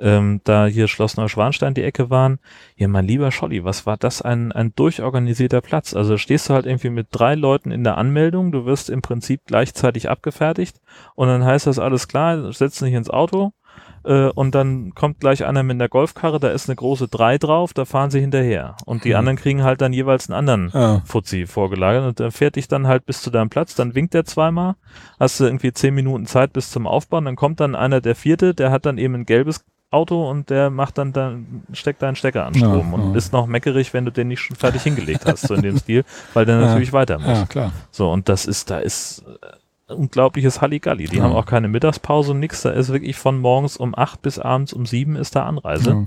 ähm, 0.00 0.40
da 0.44 0.66
hier 0.66 0.88
Schloss 0.88 1.16
Neuschwanstein 1.16 1.74
die 1.74 1.82
Ecke 1.82 2.08
waren. 2.08 2.38
Ja, 2.76 2.88
mein 2.88 3.04
lieber 3.06 3.30
Scholli, 3.32 3.64
was 3.64 3.84
war 3.84 3.96
das 3.96 4.22
ein 4.22 4.52
ein 4.52 4.72
durchorganisierter 4.74 5.60
Platz? 5.60 5.94
Also 5.94 6.16
stehst 6.18 6.48
du 6.48 6.54
halt 6.54 6.66
irgendwie 6.66 6.90
mit 6.90 7.08
drei 7.10 7.34
Leuten 7.34 7.70
in 7.70 7.84
der 7.84 7.98
Anmeldung, 7.98 8.52
du 8.52 8.64
wirst 8.64 8.90
im 8.90 9.02
Prinzip 9.02 9.42
gleichzeitig 9.46 10.08
abgefertigt 10.08 10.80
und 11.14 11.28
dann 11.28 11.44
heißt 11.44 11.66
das 11.66 11.78
alles 11.78 12.08
klar, 12.08 12.52
setz 12.52 12.78
dich 12.78 12.94
ins 12.94 13.10
Auto. 13.10 13.52
Äh, 14.04 14.28
und 14.28 14.54
dann 14.54 14.94
kommt 14.94 15.20
gleich 15.20 15.44
einer 15.44 15.62
mit 15.62 15.74
einer 15.74 15.88
Golfkarre, 15.88 16.38
da 16.40 16.48
ist 16.48 16.68
eine 16.68 16.76
große 16.76 17.08
3 17.08 17.38
drauf, 17.38 17.72
da 17.74 17.84
fahren 17.84 18.10
sie 18.10 18.20
hinterher. 18.20 18.76
Und 18.86 19.04
die 19.04 19.10
Hm. 19.10 19.18
anderen 19.18 19.38
kriegen 19.38 19.62
halt 19.64 19.80
dann 19.80 19.92
jeweils 19.92 20.30
einen 20.30 20.38
anderen 20.38 20.70
Ja. 20.72 21.02
Fuzzi 21.04 21.46
vorgelagert 21.46 22.04
und 22.06 22.18
der 22.18 22.30
fährt 22.30 22.56
dich 22.56 22.68
dann 22.68 22.86
halt 22.86 23.06
bis 23.06 23.22
zu 23.22 23.30
deinem 23.30 23.50
Platz, 23.50 23.74
dann 23.74 23.94
winkt 23.94 24.14
er 24.14 24.24
zweimal, 24.24 24.76
hast 25.18 25.40
du 25.40 25.44
irgendwie 25.44 25.72
zehn 25.72 25.94
Minuten 25.94 26.26
Zeit 26.26 26.52
bis 26.52 26.70
zum 26.70 26.86
Aufbauen, 26.86 27.24
dann 27.24 27.36
kommt 27.36 27.60
dann 27.60 27.74
einer 27.74 28.00
der 28.00 28.14
vierte, 28.14 28.54
der 28.54 28.70
hat 28.70 28.86
dann 28.86 28.98
eben 28.98 29.14
ein 29.14 29.26
gelbes 29.26 29.64
Auto 29.90 30.28
und 30.28 30.50
der 30.50 30.68
macht 30.68 30.98
dann, 30.98 31.14
dann 31.14 31.62
steckt 31.72 32.02
deinen 32.02 32.14
Stecker 32.14 32.44
an 32.44 32.52
Ja, 32.52 32.60
Strom 32.68 32.92
und 32.92 33.12
ja. 33.12 33.16
ist 33.16 33.32
noch 33.32 33.46
meckerig, 33.46 33.94
wenn 33.94 34.04
du 34.04 34.12
den 34.12 34.28
nicht 34.28 34.40
schon 34.40 34.54
fertig 34.56 34.82
hingelegt 34.82 35.24
hast, 35.24 35.46
so 35.46 35.54
in 35.54 35.62
dem 35.62 35.76
Stil, 35.78 36.04
weil 36.34 36.44
der 36.44 36.60
Ja. 36.60 36.66
natürlich 36.66 36.92
weiter 36.92 37.18
muss. 37.18 37.38
ja, 37.38 37.46
klar. 37.46 37.72
So, 37.90 38.10
und 38.12 38.28
das 38.28 38.44
ist, 38.44 38.70
da 38.70 38.78
ist 38.80 39.24
äh, 39.26 39.46
unglaubliches 39.88 40.60
Halligalli. 40.60 41.04
Die 41.06 41.16
Ja. 41.16 41.24
haben 41.24 41.32
auch 41.32 41.46
keine 41.46 41.68
Mittagspause 41.68 42.32
und 42.32 42.40
nix. 42.40 42.62
Da 42.62 42.70
ist 42.70 42.88
wirklich 42.90 43.16
von 43.16 43.38
morgens 43.38 43.76
um 43.76 43.94
acht 43.96 44.22
bis 44.22 44.38
abends 44.38 44.72
um 44.72 44.86
sieben 44.86 45.16
ist 45.16 45.34
da 45.36 45.44
Anreise. 45.46 45.90
Ja. 45.90 46.04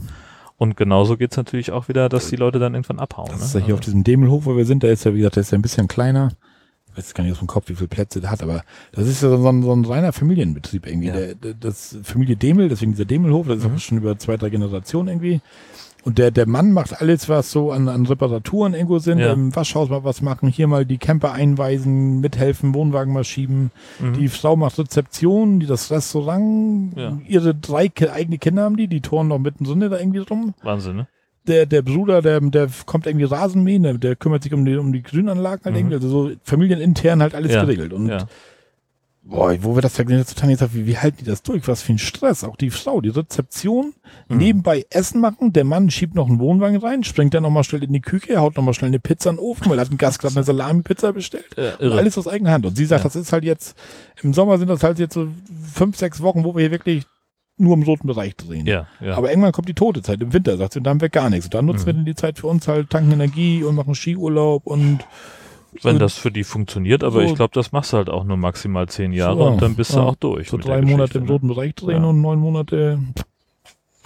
Und 0.57 0.77
genauso 0.77 1.17
geht's 1.17 1.37
natürlich 1.37 1.71
auch 1.71 1.87
wieder, 1.87 2.07
dass 2.07 2.29
die 2.29 2.35
Leute 2.35 2.59
dann 2.59 2.75
irgendwann 2.75 2.99
abhauen. 2.99 3.29
Das 3.31 3.39
ne? 3.39 3.45
ist 3.45 3.53
ja 3.55 3.59
hier 3.61 3.73
auf 3.73 3.79
Also, 3.79 3.91
diesem 3.91 4.03
Demelhof, 4.03 4.45
wo 4.45 4.55
wir 4.55 4.65
sind, 4.65 4.83
da 4.83 4.87
ist 4.89 5.03
ja, 5.05 5.13
wie 5.13 5.17
gesagt, 5.17 5.35
der 5.37 5.41
ist 5.41 5.51
ja 5.51 5.57
ein 5.57 5.63
bisschen 5.63 5.87
kleiner. 5.87 6.31
ich 6.91 6.97
weiß 6.97 7.13
gar 7.15 7.23
nicht 7.23 7.31
aus 7.33 7.39
dem 7.39 7.47
Kopf, 7.47 7.69
wie 7.69 7.75
viele 7.75 7.87
Plätze 7.87 8.19
der 8.21 8.29
hat, 8.29 8.43
aber 8.43 8.63
das 8.91 9.07
ist 9.07 9.23
ja 9.23 9.29
so 9.29 9.47
ein, 9.47 9.63
so 9.63 9.71
ein 9.73 9.85
reiner 9.85 10.11
Familienbetrieb 10.13 10.85
irgendwie. 10.85 11.07
Ja. 11.07 11.33
Der, 11.33 11.53
das 11.55 11.97
Familie 12.03 12.35
Demel, 12.35 12.69
deswegen 12.69 12.91
dieser 12.91 13.05
Demelhof, 13.05 13.47
das 13.47 13.59
ist 13.59 13.63
Mhm. 13.69 13.79
schon 13.79 13.97
über 13.97 14.19
zwei, 14.19 14.37
drei 14.37 14.49
Generationen 14.49 15.07
irgendwie. 15.07 15.41
Und 16.03 16.17
der, 16.17 16.31
der 16.31 16.47
Mann 16.47 16.71
macht 16.71 16.99
alles, 16.99 17.29
was 17.29 17.51
so 17.51 17.71
an, 17.71 17.87
an 17.87 18.05
Reparaturen 18.07 18.73
irgendwo 18.73 18.97
sind, 18.99 19.19
Ja. 19.19 19.33
im 19.33 19.55
Waschhaus 19.55 19.89
mal 19.89 20.03
was 20.03 20.21
machen, 20.23 20.49
hier 20.49 20.65
mal 20.67 20.83
die 20.85 20.97
Camper 20.97 21.31
einweisen, 21.33 22.19
mithelfen, 22.21 22.73
Wohnwagen 22.73 23.13
mal 23.13 23.23
schieben. 23.23 23.69
Mhm. 23.99 24.13
Die 24.13 24.27
Frau 24.27 24.55
macht 24.55 24.79
Rezeption, 24.79 25.59
die 25.59 25.67
das 25.67 25.91
Restaurant, 25.91 26.93
Ja. 26.97 27.17
ihre 27.27 27.53
drei 27.53 27.87
Ki- 27.87 28.09
eigene 28.09 28.37
Kinder 28.39 28.63
haben 28.63 28.77
die, 28.77 28.87
die 28.87 29.01
touren 29.01 29.27
noch 29.27 29.39
mittendrin 29.39 29.79
da 29.81 29.97
irgendwie 29.99 30.19
rum. 30.19 30.53
Wahnsinn, 30.63 30.95
ne? 30.95 31.07
Der, 31.47 31.65
der 31.65 31.81
Bruder, 31.81 32.21
der, 32.21 32.39
der 32.39 32.67
kommt 32.85 33.07
irgendwie 33.07 33.25
Rasenmähen, 33.25 33.83
der, 33.83 33.93
der 33.95 34.15
kümmert 34.15 34.43
sich 34.43 34.53
um 34.53 34.63
die, 34.65 34.75
um 34.77 34.93
die 34.93 35.01
Grünanlagen 35.01 35.65
halt 35.65 35.73
Mhm. 35.73 35.79
irgendwie, 35.79 35.95
also 35.95 36.09
so 36.09 36.31
familienintern 36.43 37.21
halt 37.21 37.33
alles 37.35 37.51
Ja. 37.53 37.61
geregelt. 37.63 37.93
Und 37.93 38.07
Ja. 38.09 38.27
Boah, 39.23 39.56
wo 39.64 39.76
wir 39.76 39.81
das 39.81 39.98
ja 39.98 40.03
jetzt 40.10 40.34
total 40.35 40.49
gesagt, 40.52 40.73
wie, 40.73 40.85
wie 40.88 40.98
halten 40.98 41.18
die 41.19 41.26
das 41.26 41.43
durch? 41.43 41.68
Was 41.68 41.81
für 41.84 41.93
ein 41.93 41.98
Stress. 41.99 42.43
Auch 42.43 42.56
die 42.56 42.69
Frau, 42.72 43.02
die 43.02 43.10
Rezeption, 43.10 43.93
Mhm. 44.30 44.38
nebenbei 44.38 44.85
Essen 44.89 45.22
machen, 45.22 45.53
der 45.53 45.64
Mann 45.64 45.89
schiebt 45.89 46.15
noch 46.15 46.27
einen 46.27 46.39
Wohnwagen 46.39 46.77
rein, 46.77 47.03
springt 47.03 47.34
dann 47.34 47.43
nochmal 47.43 47.64
schnell 47.64 47.84
in 47.84 47.93
die 47.93 48.02
Küche, 48.02 48.38
haut 48.39 48.56
nochmal 48.57 48.73
schnell 48.73 48.89
eine 48.89 48.99
Pizza 48.99 49.30
in 49.30 49.35
den 49.38 49.41
Ofen, 49.43 49.69
weil 49.69 49.77
er 49.77 49.85
hat 49.85 49.91
ein 49.91 49.98
Gast 49.98 50.19
gerade 50.19 50.35
eine 50.35 50.43
Salami-Pizza 50.43 51.14
bestellt. 51.14 51.45
Irre. 51.56 51.98
alles 51.98 52.18
aus 52.18 52.27
eigener 52.27 52.52
Hand. 52.52 52.65
Und 52.65 52.76
sie 52.76 52.85
sagt, 52.85 53.02
Ja. 53.02 53.10
das 53.10 53.15
ist 53.15 53.31
halt 53.31 53.43
jetzt, 53.43 53.77
im 54.22 54.34
Sommer 54.34 54.57
sind 54.57 54.68
das 54.69 54.84
halt 54.84 54.99
jetzt 54.99 55.14
so 55.14 55.27
fünf, 55.73 55.98
sechs 55.98 56.22
Wochen, 56.22 56.43
wo 56.43 56.53
wir 56.56 56.61
hier 56.61 56.72
wirklich 56.72 57.06
nur 57.57 57.76
im 57.76 57.84
roten 57.84 58.07
Bereich 58.07 58.35
drehen. 58.35 58.65
Ja, 58.65 58.88
ja. 59.02 59.15
Aber 59.15 59.30
irgendwann 59.30 59.52
kommt 59.52 59.69
die 59.69 59.76
tote 59.76 60.02
Zeit 60.02 60.19
im 60.22 60.34
Winter, 60.34 60.57
sagt 60.57 60.73
sie, 60.73 60.80
und 60.80 60.84
dann 60.85 60.91
haben 60.95 61.02
wir 61.02 61.10
gar 61.10 61.30
nichts. 61.30 61.45
Und 61.45 61.53
dann 61.53 61.65
nutzen 61.65 61.84
Mhm. 61.84 61.85
wir 61.88 61.93
dann 61.93 62.06
die 62.06 62.15
Zeit 62.15 62.39
für 62.39 62.48
uns 62.48 62.68
halt, 62.68 62.89
tanken 62.89 63.11
Energie 63.11 63.64
und 63.64 63.76
machen 63.76 63.93
Skiurlaub 63.93 64.65
und 64.65 64.99
Wenn 65.84 65.99
das 65.99 66.15
für 66.18 66.31
die 66.31 66.43
funktioniert, 66.43 67.03
aber 67.03 67.22
so- 67.22 67.22
ich 67.22 67.35
glaube, 67.35 67.53
das 67.53 67.72
machst 67.72 67.93
du 67.93 67.98
halt 67.98 68.10
auch 68.10 68.23
nur 68.23 68.38
maximal 68.38 68.88
zehn 68.89 69.14
Jahre 69.14 69.38
So, 69.38 69.43
und 69.45 69.61
dann 69.61 69.76
bist 69.76 69.93
du 69.93 69.98
ja. 69.98 70.03
auch 70.03 70.15
durch. 70.15 70.49
so 70.49 70.57
drei 70.57 70.81
Monate 70.81 71.18
im 71.19 71.26
ne? 71.26 71.31
roten 71.31 71.48
Bereich 71.48 71.76
drehen 71.76 72.03
Ja. 72.03 72.10
und 72.10 72.22
neun 72.22 72.39
Monate. 72.39 72.99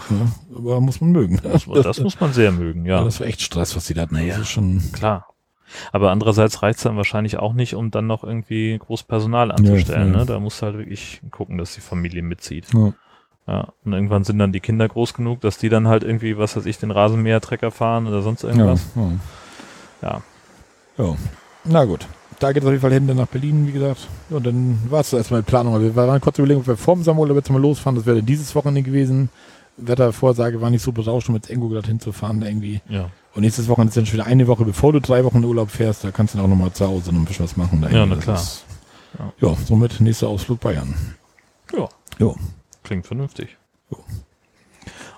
Ja, 0.10 0.16
aber 0.56 0.82
muss 0.82 1.02
man 1.02 1.12
mögen. 1.12 1.40
Das, 1.42 1.66
das 1.66 2.00
muss 2.02 2.20
man 2.20 2.34
sehr 2.34 2.52
mögen, 2.52 2.86
ja. 2.86 3.04
Das 3.04 3.20
war 3.20 3.28
echt 3.28 3.42
Stress, 3.42 3.76
was 3.76 3.86
die 3.88 3.94
da 3.94 4.04
hatten. 4.04 4.16
Naja. 4.16 4.34
Das 4.34 4.42
ist 4.44 4.52
schon. 4.52 4.82
Klar. 4.92 5.28
Aber 5.92 6.12
andererseits 6.12 6.62
reicht 6.62 6.78
es 6.78 6.84
dann 6.84 6.96
wahrscheinlich 6.98 7.38
auch 7.38 7.54
nicht, 7.54 7.74
um 7.76 7.92
dann 7.92 8.06
noch 8.08 8.24
irgendwie 8.24 8.78
groß 8.78 9.04
Personal 9.04 9.52
anzustellen. 9.52 10.12
Ne? 10.12 10.26
Da 10.26 10.40
musst 10.40 10.62
du 10.62 10.68
halt 10.68 10.78
wirklich 10.78 11.22
gucken, 11.32 11.58
dass 11.58 11.74
die 11.74 11.82
Familie 11.82 12.22
mitzieht. 12.22 12.68
Ja. 12.74 12.94
Ja. 13.48 13.68
Und 13.84 13.94
irgendwann 13.94 14.24
sind 14.24 14.38
dann 14.40 14.52
die 14.52 14.60
Kinder 14.60 14.88
groß 14.88 15.14
genug, 15.14 15.42
dass 15.42 15.58
die 15.58 15.70
dann 15.70 15.88
halt 15.88 16.04
irgendwie, 16.04 16.38
was 16.38 16.56
weiß 16.56 16.66
ich, 16.66 16.78
den 16.78 16.92
Rasenmähertrecker 16.92 17.72
fahren 17.72 18.08
oder 18.08 18.22
sonst 18.22 18.44
irgendwas. 18.44 18.86
Ja, 18.96 19.12
Ja. 20.02 20.22
ja. 21.06 21.16
Ja. 21.66 21.72
Na 21.72 21.86
gut. 21.86 22.08
Da 22.40 22.52
geht 22.52 22.64
es 22.64 22.68
auf 22.68 22.72
jeden 22.72 22.82
Fall 22.82 22.92
hin, 22.92 23.08
dann 23.08 23.18
nach 23.18 23.28
Berlin, 23.28 23.66
wie 23.68 23.72
gesagt. 23.72 24.08
Ja, 24.30 24.38
und 24.38 24.46
dann 24.46 24.80
war 24.90 25.00
es 25.00 25.14
erstmal 25.14 25.42
die 25.42 25.46
Planung. 25.46 25.80
Wir 25.82 25.96
waren 25.96 26.20
kurz 26.20 26.38
überlegen, 26.38 26.60
ob 26.60 26.68
wir 26.68 26.76
vorm 26.76 27.04
Samuel 27.04 27.34
jetzt 27.34 27.50
mal 27.50 27.62
losfahren. 27.62 27.96
Das 27.96 28.06
wäre 28.06 28.22
dieses 28.22 28.54
Wochenende 28.56 28.82
gewesen. 28.82 29.30
Wettervorsage 29.78 30.62
war 30.62 30.70
nicht 30.70 30.82
so 30.82 30.92
berauschend, 30.92 31.30
um 31.30 31.36
jetzt 31.36 31.50
irgendwo 31.50 31.70
gerade 31.70 31.88
hinzufahren 31.88 32.42
irgendwie. 32.42 32.82
Ja. 32.90 33.10
Und 33.34 33.42
nächstes 33.42 33.68
Wochenende 33.68 33.90
ist 33.90 33.98
dann 33.98 34.06
schon 34.06 34.14
wieder 34.16 34.26
eine 34.26 34.48
Woche, 34.48 34.64
bevor 34.64 34.94
du 34.94 35.00
drei 35.00 35.24
Wochen 35.24 35.38
in 35.38 35.46
Urlaub 35.46 35.70
fährst. 35.70 36.04
Da 36.04 36.12
kannst 36.12 36.34
du 36.34 36.38
dann 36.38 36.46
auch 36.46 36.50
nochmal 36.50 36.72
zu 36.72 36.88
Hause 36.88 37.12
noch 37.12 37.20
ein 37.20 37.26
bisschen 37.26 37.46
was 37.46 37.58
machen. 37.58 37.82
Da 37.82 37.90
Ja, 37.90 38.06
na 38.06 38.16
klar. 38.16 38.38
Ist, 38.38 38.66
ja. 39.40 39.56
somit 39.66 40.00
nächster 40.02 40.28
Ausflug 40.28 40.60
Bayern. 40.60 40.94
Ja. 41.74 41.88
Jo. 42.20 42.36
Klingt 42.84 43.08
vernünftig. 43.08 43.58
Jo. 43.92 43.98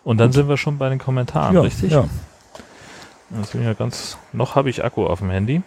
Und 0.03 0.17
dann 0.17 0.31
sind 0.31 0.47
wir 0.47 0.57
schon 0.57 0.77
bei 0.77 0.89
den 0.89 0.99
Kommentaren, 0.99 1.55
ja, 1.55 1.61
richtig? 1.61 1.91
Ja. 1.91 2.05
Das 3.29 3.51
bin 3.51 3.63
ja 3.63 3.73
ganz. 3.73 4.17
Noch 4.33 4.55
habe 4.55 4.69
ich 4.69 4.83
Akku 4.83 5.05
auf 5.05 5.19
dem 5.19 5.29
Handy. 5.29 5.61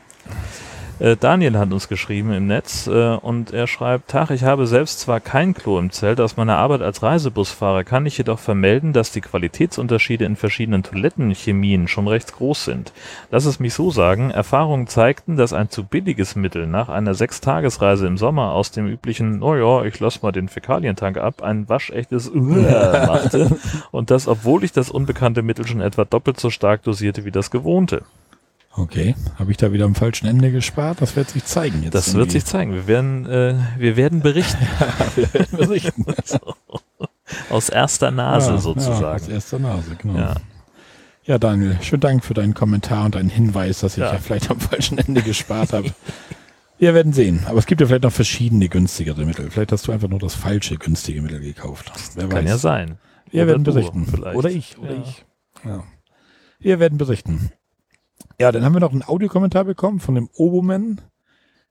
Äh, 1.01 1.17
Daniel 1.17 1.57
hat 1.57 1.73
uns 1.73 1.89
geschrieben 1.89 2.31
im 2.35 2.47
Netz 2.47 2.87
äh, 2.87 3.15
und 3.15 3.55
er 3.55 3.67
schreibt: 3.67 4.09
Tag, 4.09 4.31
ich 4.31 4.45
habe 4.45 4.67
selbst 4.67 5.01
zwar 5.01 5.19
kein 5.19 5.55
Klo 5.55 5.79
im 5.79 5.91
Zelt, 5.91 6.21
aus 6.21 6.37
meiner 6.37 6.59
Arbeit 6.59 6.83
als 6.83 7.03
Reisebusfahrer 7.03 7.85
kann 7.85 8.05
ich 8.05 8.19
jedoch 8.19 8.39
vermelden, 8.39 8.93
dass 8.93 9.11
die 9.11 9.23
Qualitätsunterschiede 9.23 10.27
in 10.27 10.37
verschiedenen 10.37 10.83
Toilettenchemien 10.83 11.89
schon 11.89 12.07
recht 12.07 12.35
groß 12.35 12.67
sind. 12.67 12.93
Lass 13.31 13.47
es 13.47 13.61
mich 13.61 13.73
so 13.73 13.91
sagen: 13.91 14.31
Erfahrungen 14.31 14.89
zeigten, 14.89 15.39
dass 15.39 15.55
ein 15.55 15.71
zu 15.71 15.85
billiges 15.85 16.37
Mittel 16.37 16.67
nach 16.67 16.91
einer 16.91 17.15
Sechstagesreise 17.15 18.07
im 18.07 18.19
Sommer 18.19 18.53
aus 18.53 18.71
dem 18.71 18.87
üblichen, 18.87 19.43
oh 19.43 19.55
ja, 19.55 19.87
ich 19.87 19.99
lass 20.01 20.21
mal 20.21 20.33
den 20.33 20.51
Fäkalientank 20.51 21.17
ab, 21.17 21.43
ein 21.43 21.67
waschechtes 21.67 22.31
machte 22.35 23.57
und 23.91 24.11
das, 24.11 24.29
obwohl 24.29 24.65
ich 24.65 24.73
das 24.73 24.91
unbekannte 24.91 25.41
Mittel 25.41 25.67
schon 25.67 25.81
etwa 25.81 26.05
doppelt 26.05 26.39
so 26.39 26.51
stark 26.51 26.83
dosierte 26.83 27.25
wie 27.25 27.31
das 27.31 27.51
gewohnte. 27.51 28.03
Okay. 28.73 29.15
Habe 29.39 29.51
ich 29.51 29.57
da 29.57 29.73
wieder 29.73 29.85
am 29.85 29.95
falschen 29.95 30.27
Ende 30.27 30.53
gespart? 30.53 31.01
Das 31.01 31.17
wird 31.17 31.31
sich 31.31 31.45
zeigen 31.45 31.83
jetzt. 31.83 31.95
Das 31.95 32.15
wird 32.15 32.31
sich 32.31 32.45
zeigen. 32.45 32.73
Wir 32.73 32.87
werden, 32.87 33.27
äh, 33.27 33.55
wir 33.79 33.97
werden 33.97 34.21
berichten. 34.21 34.67
berichten. 35.53 36.07
Aus 37.51 37.69
erster 37.69 38.11
Nase 38.11 38.53
Ja, 38.53 38.59
sozusagen. 38.59 39.01
Ja, 39.03 39.13
aus 39.15 39.29
erster 39.29 39.59
Nase, 39.61 39.97
genau. 39.97 40.19
Ja. 40.19 40.35
Ja, 41.25 41.39
Daniel, 41.39 41.79
schönen 41.81 42.01
Dank 42.01 42.25
für 42.25 42.35
deinen 42.35 42.55
Kommentar 42.55 43.05
und 43.05 43.15
deinen 43.15 43.29
Hinweis, 43.29 43.81
dass 43.81 43.93
ich 43.93 43.99
Ja. 44.03 44.13
ja, 44.13 44.19
vielleicht 44.19 44.51
am 44.51 44.59
falschen 44.59 44.99
Ende 44.99 45.23
gespart 45.23 45.73
habe. 45.73 45.93
Wir 46.79 46.95
werden 46.95 47.13
sehen. 47.13 47.43
Aber 47.47 47.59
es 47.59 47.67
gibt 47.67 47.81
ja 47.81 47.87
vielleicht 47.87 48.05
noch 48.05 48.13
verschiedene 48.13 48.69
günstigere 48.69 49.25
Mittel. 49.27 49.51
Vielleicht 49.51 49.71
hast 49.71 49.87
du 49.87 49.93
einfach 49.93 50.09
nur 50.09 50.19
das 50.19 50.35
falsche 50.35 50.77
günstige 50.77 51.21
Mittel 51.23 51.41
gekauft. 51.41 51.93
Wer 52.15 52.29
Kann 52.29 52.45
weiß. 52.45 52.49
ja 52.51 52.57
sein. 52.59 52.99
Wir 53.31 53.43
Oder 53.43 53.51
werden 53.53 53.63
berichten. 53.65 54.07
vielleicht. 54.07 54.37
Oder 54.37 54.51
ich. 54.51 54.79
Oder 54.79 54.97
ich. 54.97 55.25
Ja. 55.65 55.85
Wir 56.59 56.81
werden 56.81 56.99
berichten. 56.99 57.51
Ja, 58.39 58.53
dann 58.53 58.65
haben 58.65 58.75
wir 58.75 58.81
noch 58.81 58.93
einen 58.93 59.03
Audiokommentar 59.03 59.65
bekommen 59.65 60.01
von 60.01 60.15
dem 60.15 60.29
Oboman. 60.35 61.01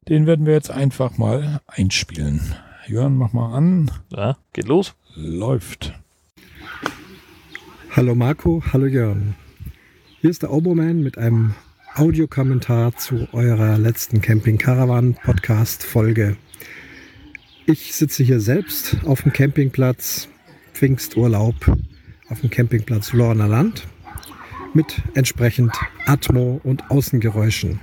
Den 0.08 0.26
werden 0.28 0.46
wir 0.46 0.54
jetzt 0.54 0.72
einfach 0.72 1.18
mal 1.18 1.62
einspielen. 1.68 2.56
Jörn, 2.88 3.16
mach 3.18 3.34
mal 3.34 3.54
an. 3.54 3.92
Ja, 4.10 4.38
geht 4.54 4.68
los. 4.68 4.96
Läuft. 5.16 5.94
Hallo 7.92 8.16
Marco, 8.16 8.64
hallo 8.72 8.86
Jörn. 8.86 9.36
Hier 10.22 10.30
ist 10.30 10.44
der 10.44 10.52
Oboman 10.52 11.02
mit 11.02 11.18
einem 11.18 11.56
Audiokommentar 11.96 12.96
zu 12.96 13.28
eurer 13.34 13.78
letzten 13.78 14.22
Camping 14.22 14.58
Caravan 14.58 15.16
Podcast 15.16 15.84
Folge. 15.84 16.38
Ich 17.66 17.94
sitze 17.94 18.24
hier 18.24 18.40
selbst 18.40 18.98
auf 19.06 19.24
dem 19.24 19.34
Campingplatz 19.34 20.28
Pfingsturlaub 20.74 21.78
auf 22.30 22.42
dem 22.42 22.50
Campingplatz 22.50 23.14
Lorner 23.14 23.48
Land 23.48 23.88
mit 24.74 25.02
entsprechend 25.14 25.74
Atmo 26.06 26.60
und 26.64 26.90
Außengeräuschen. 26.90 27.80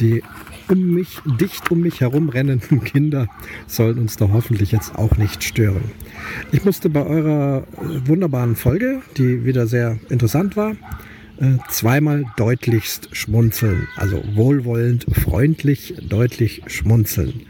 Die 0.00 0.22
um 0.68 0.94
mich, 0.94 1.18
dicht 1.40 1.70
um 1.70 1.80
mich 1.80 2.00
herum 2.00 2.28
rennenden 2.28 2.84
Kinder 2.84 3.28
sollen 3.66 3.98
uns 3.98 4.16
da 4.16 4.28
hoffentlich 4.32 4.72
jetzt 4.72 4.94
auch 4.94 5.16
nicht 5.16 5.42
stören. 5.42 5.90
Ich 6.52 6.64
musste 6.64 6.88
bei 6.90 7.04
eurer 7.04 7.64
äh, 7.80 8.06
wunderbaren 8.06 8.54
Folge, 8.54 9.02
die 9.16 9.44
wieder 9.44 9.66
sehr 9.66 9.98
interessant 10.08 10.56
war, 10.56 10.76
äh, 11.38 11.58
zweimal 11.68 12.24
deutlichst 12.36 13.08
schmunzeln. 13.12 13.88
Also 13.96 14.22
wohlwollend, 14.34 15.06
freundlich, 15.10 15.94
deutlich 16.08 16.62
schmunzeln. 16.66 17.42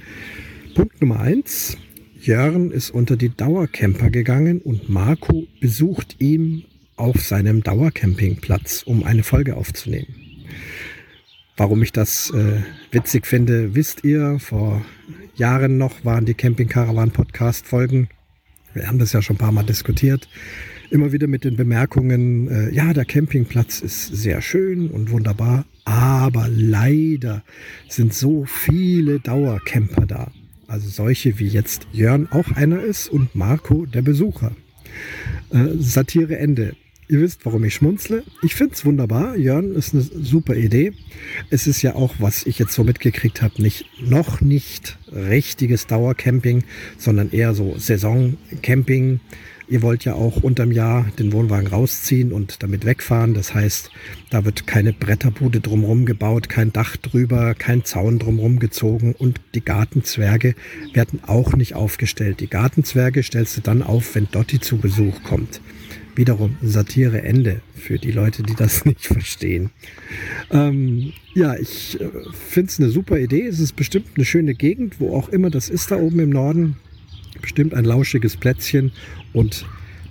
Punkt 0.74 1.00
Nummer 1.00 1.20
eins. 1.20 1.76
Jörn 2.20 2.70
ist 2.70 2.90
unter 2.90 3.16
die 3.16 3.30
Dauercamper 3.30 4.10
gegangen 4.10 4.60
und 4.60 4.88
Marco 4.88 5.44
besucht 5.60 6.16
ihn 6.18 6.64
auf 6.98 7.20
seinem 7.20 7.62
Dauercampingplatz, 7.62 8.82
um 8.82 9.04
eine 9.04 9.22
Folge 9.22 9.56
aufzunehmen. 9.56 10.14
Warum 11.56 11.82
ich 11.82 11.92
das 11.92 12.30
äh, 12.30 12.62
witzig 12.92 13.26
finde, 13.26 13.74
wisst 13.74 14.04
ihr. 14.04 14.38
Vor 14.38 14.84
Jahren 15.34 15.76
noch 15.76 16.04
waren 16.04 16.24
die 16.24 16.34
Camping 16.34 16.68
Caravan 16.68 17.10
Podcast 17.10 17.66
Folgen. 17.66 18.08
Wir 18.74 18.86
haben 18.86 18.98
das 18.98 19.12
ja 19.12 19.22
schon 19.22 19.36
ein 19.36 19.40
paar 19.40 19.52
Mal 19.52 19.64
diskutiert. 19.64 20.28
Immer 20.90 21.12
wieder 21.12 21.26
mit 21.26 21.44
den 21.44 21.56
Bemerkungen, 21.56 22.48
äh, 22.48 22.70
ja, 22.72 22.92
der 22.92 23.04
Campingplatz 23.04 23.80
ist 23.80 24.06
sehr 24.06 24.40
schön 24.40 24.88
und 24.88 25.10
wunderbar, 25.10 25.66
aber 25.84 26.48
leider 26.48 27.42
sind 27.88 28.14
so 28.14 28.44
viele 28.44 29.20
Dauercamper 29.20 30.06
da. 30.06 30.30
Also 30.66 30.88
solche 30.88 31.38
wie 31.38 31.48
jetzt 31.48 31.86
Jörn 31.92 32.28
auch 32.30 32.52
einer 32.52 32.80
ist 32.82 33.08
und 33.08 33.34
Marco 33.34 33.84
der 33.84 34.02
Besucher. 34.02 34.52
Äh, 35.50 35.76
Satire 35.78 36.38
Ende. 36.38 36.76
Ihr 37.10 37.20
wisst, 37.22 37.46
warum 37.46 37.64
ich 37.64 37.74
schmunzle. 37.74 38.22
Ich 38.42 38.54
finde 38.54 38.74
es 38.74 38.84
wunderbar. 38.84 39.34
Jörn 39.34 39.74
ist 39.74 39.94
eine 39.94 40.02
super 40.02 40.54
Idee. 40.54 40.92
Es 41.48 41.66
ist 41.66 41.80
ja 41.80 41.94
auch, 41.94 42.16
was 42.18 42.44
ich 42.44 42.58
jetzt 42.58 42.74
so 42.74 42.84
mitgekriegt 42.84 43.40
habe, 43.40 43.62
nicht, 43.62 43.86
noch 43.98 44.42
nicht 44.42 44.98
richtiges 45.10 45.86
Dauercamping, 45.86 46.64
sondern 46.98 47.30
eher 47.32 47.54
so 47.54 47.78
Saisoncamping. 47.78 49.20
Ihr 49.70 49.80
wollt 49.80 50.04
ja 50.04 50.14
auch 50.14 50.42
unterm 50.42 50.70
Jahr 50.70 51.10
den 51.18 51.32
Wohnwagen 51.32 51.68
rausziehen 51.68 52.30
und 52.30 52.62
damit 52.62 52.84
wegfahren. 52.84 53.32
Das 53.32 53.54
heißt, 53.54 53.90
da 54.28 54.44
wird 54.44 54.66
keine 54.66 54.92
Bretterbude 54.92 55.60
drumherum 55.60 56.04
gebaut, 56.04 56.50
kein 56.50 56.74
Dach 56.74 56.98
drüber, 56.98 57.54
kein 57.54 57.86
Zaun 57.86 58.18
drumherum 58.18 58.58
gezogen 58.58 59.14
und 59.16 59.40
die 59.54 59.64
Gartenzwerge 59.64 60.54
werden 60.92 61.20
auch 61.26 61.54
nicht 61.54 61.74
aufgestellt. 61.74 62.40
Die 62.40 62.48
Gartenzwerge 62.48 63.22
stellst 63.22 63.56
du 63.56 63.60
dann 63.62 63.82
auf, 63.82 64.14
wenn 64.14 64.28
Dotti 64.30 64.60
zu 64.60 64.76
Besuch 64.76 65.22
kommt. 65.22 65.62
Wiederum 66.18 66.56
Satire 66.60 67.22
Ende 67.22 67.60
für 67.76 67.96
die 67.96 68.10
Leute, 68.10 68.42
die 68.42 68.56
das 68.56 68.84
nicht 68.84 69.06
verstehen. 69.06 69.70
Ähm, 70.50 71.12
ja, 71.32 71.54
ich 71.54 72.00
äh, 72.00 72.08
finde 72.32 72.70
es 72.70 72.80
eine 72.80 72.90
super 72.90 73.20
Idee. 73.20 73.46
Es 73.46 73.60
ist 73.60 73.76
bestimmt 73.76 74.08
eine 74.16 74.24
schöne 74.24 74.54
Gegend, 74.54 74.98
wo 74.98 75.16
auch 75.16 75.28
immer 75.28 75.48
das 75.48 75.68
ist 75.68 75.92
da 75.92 75.96
oben 75.96 76.18
im 76.18 76.30
Norden. 76.30 76.76
Bestimmt 77.40 77.72
ein 77.72 77.84
lauschiges 77.84 78.36
Plätzchen 78.36 78.90
und 79.32 79.64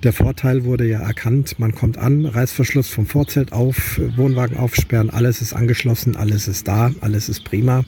der 0.03 0.13
Vorteil 0.13 0.63
wurde 0.63 0.87
ja 0.87 0.99
erkannt, 0.99 1.59
man 1.59 1.75
kommt 1.75 1.97
an, 1.97 2.25
Reißverschluss 2.25 2.87
vom 2.87 3.05
Vorzelt 3.05 3.51
auf, 3.51 3.99
Wohnwagen 4.15 4.55
aufsperren, 4.55 5.09
alles 5.09 5.41
ist 5.41 5.51
angeschlossen, 5.51 6.15
alles 6.15 6.47
ist 6.47 6.69
da, 6.69 6.93
alles 7.01 7.27
ist 7.27 7.43
prima. 7.43 7.83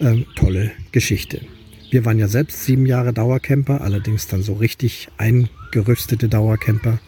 Ähm, 0.00 0.26
tolle 0.34 0.72
Geschichte. 0.90 1.42
Wir 1.92 2.04
waren 2.04 2.18
ja 2.18 2.26
selbst 2.26 2.64
sieben 2.64 2.86
Jahre 2.86 3.12
Dauercamper, 3.12 3.82
allerdings 3.82 4.26
dann 4.26 4.42
so 4.42 4.54
richtig 4.54 5.08
eingerüstete 5.66 6.28
Dauercamper. 6.28 6.98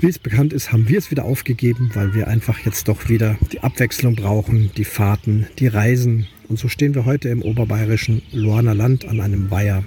Wie 0.00 0.08
es 0.08 0.18
bekannt 0.18 0.52
ist, 0.52 0.72
haben 0.72 0.88
wir 0.88 0.98
es 0.98 1.10
wieder 1.10 1.24
aufgegeben, 1.24 1.90
weil 1.92 2.14
wir 2.14 2.26
einfach 2.26 2.58
jetzt 2.60 2.88
doch 2.88 3.08
wieder 3.08 3.38
die 3.52 3.60
Abwechslung 3.60 4.16
brauchen, 4.16 4.70
die 4.76 4.84
Fahrten, 4.84 5.46
die 5.58 5.66
Reisen. 5.66 6.26
Und 6.48 6.58
so 6.58 6.68
stehen 6.68 6.94
wir 6.94 7.04
heute 7.04 7.28
im 7.28 7.42
oberbayerischen 7.42 8.22
Luaner 8.32 8.74
Land 8.74 9.04
an 9.04 9.20
einem 9.20 9.50
Weiher. 9.50 9.84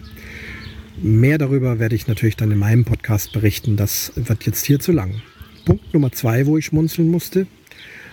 Mehr 1.01 1.39
darüber 1.39 1.79
werde 1.79 1.95
ich 1.95 2.07
natürlich 2.07 2.35
dann 2.35 2.51
in 2.51 2.59
meinem 2.59 2.85
Podcast 2.85 3.33
berichten. 3.33 3.75
Das 3.75 4.13
wird 4.15 4.45
jetzt 4.45 4.65
hier 4.65 4.79
zu 4.79 4.91
lang. 4.91 5.21
Punkt 5.65 5.93
Nummer 5.93 6.11
zwei, 6.11 6.45
wo 6.45 6.57
ich 6.57 6.65
schmunzeln 6.65 7.09
musste. 7.09 7.47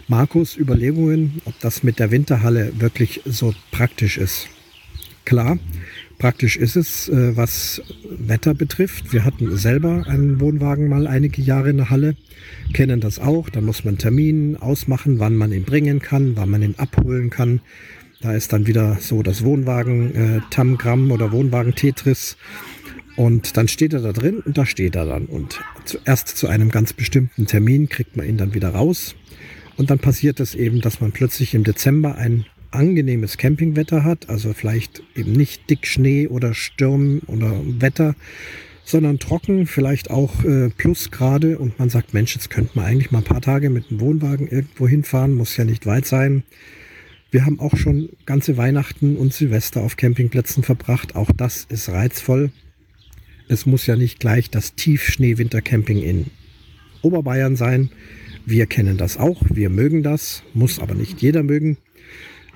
Markus 0.09 0.57
Überlegungen, 0.57 1.43
ob 1.45 1.59
das 1.61 1.83
mit 1.83 1.99
der 1.99 2.11
Winterhalle 2.11 2.73
wirklich 2.79 3.21
so 3.27 3.55
praktisch 3.71 4.17
ist. 4.17 4.49
Klar, 5.27 5.59
praktisch 6.21 6.57
ist 6.57 6.77
es, 6.77 7.09
äh, 7.09 7.37
was 7.37 7.83
Wetter 8.09 8.55
betrifft. 8.55 9.13
Wir 9.13 9.25
hatten 9.25 9.57
selber 9.57 10.05
einen 10.07 10.39
Wohnwagen 10.39 10.89
mal 10.89 11.09
einige 11.09 11.43
Jahre 11.43 11.71
in 11.71 11.79
der 11.79 11.91
Halle, 11.91 12.15
kennen 12.73 13.01
das 13.01 13.19
auch. 13.19 13.49
Da 13.49 13.61
muss 13.61 13.85
man 13.85 13.99
Termin 13.99 14.57
ausmachen, 14.57 15.19
wann 15.19 15.35
man 15.35 15.51
ihn 15.51 15.65
bringen 15.65 15.99
kann, 15.99 16.37
wann 16.37 16.51
man 16.51 16.63
ihn 16.63 16.77
abholen 16.77 17.31
kann. 17.31 17.61
Da 18.21 18.35
ist 18.35 18.53
dann 18.53 18.67
wieder 18.67 18.99
so 19.01 19.23
das 19.23 19.43
Wohnwagen 19.45 20.15
äh, 20.15 21.13
oder 21.13 21.33
Wohnwagen 21.33 21.75
Tetris. 21.75 22.37
Und 23.17 23.57
dann 23.57 23.67
steht 23.67 23.95
er 23.95 24.01
da 24.01 24.13
drin 24.13 24.41
und 24.45 24.57
da 24.57 24.67
steht 24.67 24.95
er 24.95 25.07
dann. 25.07 25.25
Und 25.25 25.61
zuerst 25.87 26.29
zu 26.29 26.47
einem 26.47 26.71
ganz 26.71 26.93
bestimmten 26.93 27.47
Termin 27.47 27.89
kriegt 27.89 28.17
man 28.17 28.29
ihn 28.29 28.37
dann 28.37 28.55
wieder 28.55 28.71
raus. 28.71 29.17
Und 29.77 29.91
dann 29.91 29.99
passiert 29.99 30.39
es 30.39 30.55
eben, 30.55 30.83
dass 30.83 31.01
man 31.01 31.13
plötzlich 31.13 31.55
im 31.55 31.65
Dezember 31.65 32.17
ein 32.17 32.45
angenehmes 32.71 33.37
Campingwetter 33.37 34.05
hat. 34.05 34.29
Also 34.29 34.53
vielleicht 34.53 35.03
eben 35.15 35.33
nicht 35.33 35.69
dick 35.71 35.87
Schnee 35.87 36.29
oder 36.29 36.55
Sturm 36.55 37.21
oder 37.27 37.61
Wetter, 37.65 38.15
sondern 38.85 39.19
trocken, 39.19 39.67
vielleicht 39.67 40.11
auch 40.11 40.45
äh, 40.45 40.71
Plusgrade. 40.71 41.59
Und 41.59 41.79
man 41.79 41.91
sagt, 41.91 42.15
Mensch, 42.15 42.35
jetzt 42.35 42.51
könnte 42.51 42.73
man 42.75 42.87
eigentlich 42.87 43.11
mal 43.11 43.19
ein 43.19 43.25
paar 43.25 43.41
Tage 43.41 43.71
mit 43.71 43.91
dem 43.91 44.01
Wohnwagen 44.01 44.49
irgendwo 44.49 44.89
hinfahren, 44.89 45.35
muss 45.35 45.57
ja 45.57 45.65
nicht 45.65 45.87
weit 45.87 46.07
sein. 46.07 46.43
Wir 47.31 47.47
haben 47.47 47.61
auch 47.61 47.77
schon 47.77 48.09
ganze 48.27 48.57
Weihnachten 48.57 49.17
und 49.17 49.33
Silvester 49.33 49.83
auf 49.83 49.97
Campingplätzen 49.97 50.65
verbracht. 50.65 51.15
Auch 51.15 51.31
das 51.31 51.65
ist 51.69 51.89
reizvoll. 51.89 52.51
Es 53.49 53.67
muss 53.67 53.87
ja 53.87 53.97
nicht 53.97 54.19
gleich 54.19 54.51
das 54.51 54.75
Tiefschnee-Wintercamping 54.75 56.03
in 56.03 56.27
Oberbayern 57.03 57.57
sein. 57.57 57.91
Wir 58.47 58.67
kennen 58.67 58.97
das 58.97 59.17
auch, 59.17 59.43
wir 59.49 59.71
mögen 59.71 60.03
das, 60.03 60.43
muss 60.55 60.81
aber 60.81 60.95
nicht 60.95 61.23
jeder 61.23 61.43
mögen. 61.43 61.77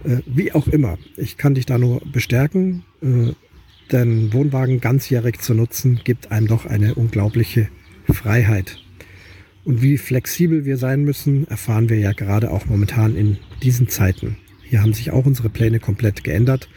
Äh, 0.04 0.18
wie 0.26 0.52
auch 0.52 0.68
immer, 0.68 0.98
ich 1.16 1.36
kann 1.36 1.54
dich 1.54 1.66
da 1.66 1.78
nur 1.78 2.00
bestärken, 2.04 2.84
äh, 3.02 3.32
denn 3.92 4.32
Wohnwagen 4.32 4.80
ganzjährig 4.80 5.40
zu 5.40 5.54
nutzen, 5.54 6.00
gibt 6.04 6.30
einem 6.30 6.46
doch 6.46 6.66
eine 6.66 6.94
unglaubliche 6.94 7.68
Freiheit. 8.10 8.78
Und 9.64 9.82
wie 9.82 9.96
flexibel 9.98 10.64
wir 10.64 10.76
sein 10.76 11.04
müssen, 11.04 11.48
erfahren 11.48 11.88
wir 11.88 11.98
ja 11.98 12.12
gerade 12.12 12.50
auch 12.50 12.66
momentan 12.66 13.16
in 13.16 13.38
diesen 13.62 13.88
Zeiten. 13.88 14.36
Hier 14.62 14.82
haben 14.82 14.92
sich 14.92 15.10
auch 15.10 15.24
unsere 15.24 15.48
Pläne 15.48 15.80
komplett 15.80 16.22
geändert, 16.22 16.68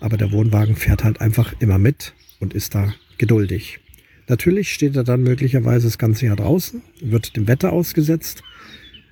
aber 0.00 0.16
der 0.16 0.30
Wohnwagen 0.30 0.76
fährt 0.76 1.02
halt 1.02 1.20
einfach 1.20 1.54
immer 1.58 1.78
mit 1.78 2.14
und 2.38 2.54
ist 2.54 2.74
da 2.74 2.94
geduldig. 3.18 3.80
Natürlich 4.28 4.72
steht 4.72 4.94
er 4.94 5.04
dann 5.04 5.22
möglicherweise 5.22 5.86
das 5.86 5.98
ganze 5.98 6.26
Jahr 6.26 6.36
draußen, 6.36 6.82
wird 7.00 7.34
dem 7.36 7.48
Wetter 7.48 7.72
ausgesetzt. 7.72 8.42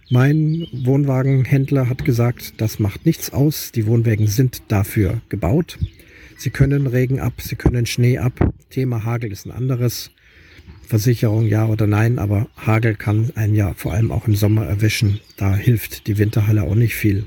Mein 0.08 0.68
Wohnwagenhändler 0.72 1.88
hat 1.88 2.04
gesagt, 2.04 2.60
das 2.60 2.78
macht 2.78 3.06
nichts 3.06 3.32
aus, 3.32 3.72
die 3.72 3.86
Wohnwagen 3.86 4.28
sind 4.28 4.62
dafür 4.68 5.20
gebaut. 5.28 5.78
Sie 6.36 6.50
können 6.50 6.86
Regen 6.86 7.18
ab, 7.18 7.40
sie 7.40 7.56
können 7.56 7.86
Schnee 7.86 8.18
ab. 8.18 8.54
Thema 8.70 9.04
Hagel 9.04 9.32
ist 9.32 9.46
ein 9.46 9.50
anderes. 9.50 10.12
Versicherung 10.86 11.46
ja 11.46 11.66
oder 11.66 11.88
nein, 11.88 12.20
aber 12.20 12.46
Hagel 12.56 12.94
kann 12.94 13.32
einen 13.34 13.56
ja 13.56 13.74
vor 13.74 13.94
allem 13.94 14.12
auch 14.12 14.28
im 14.28 14.36
Sommer 14.36 14.64
erwischen. 14.64 15.18
Da 15.36 15.56
hilft 15.56 16.06
die 16.06 16.18
Winterhalle 16.18 16.62
auch 16.62 16.76
nicht 16.76 16.94
viel. 16.94 17.26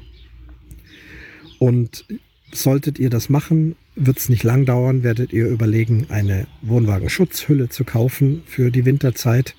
Und 1.58 2.06
solltet 2.54 2.98
ihr 2.98 3.10
das 3.10 3.28
machen, 3.28 3.76
wird 3.96 4.20
es 4.20 4.30
nicht 4.30 4.44
lang 4.44 4.66
dauern, 4.66 5.04
werdet 5.04 5.34
ihr 5.34 5.48
überlegen, 5.48 6.06
eine 6.08 6.48
Wohnwagenschutzhülle 6.62 7.68
zu 7.68 7.84
kaufen 7.84 8.44
für 8.46 8.72
die 8.72 8.86
Winterzeit. 8.86 9.56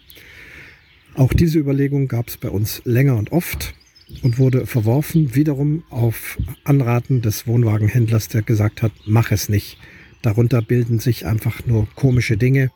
Auch 1.21 1.35
diese 1.35 1.59
Überlegung 1.59 2.09
gab 2.09 2.29
es 2.29 2.39
bei 2.39 2.49
uns 2.49 2.81
länger 2.87 3.19
und 3.19 3.31
oft 3.31 3.75
und 4.23 4.39
wurde 4.39 4.65
verworfen, 4.65 5.35
wiederum 5.35 5.83
auf 5.91 6.39
Anraten 6.65 7.21
des 7.21 7.47
Wohnwagenhändlers, 7.47 8.29
der 8.29 8.41
gesagt 8.41 8.81
hat, 8.81 8.93
mach 9.05 9.31
es 9.31 9.51
nicht. 9.51 9.77
Darunter 10.23 10.63
bilden 10.63 10.99
sich 10.99 11.27
einfach 11.27 11.67
nur 11.67 11.87
komische 11.95 12.39
Dinge. 12.39 12.71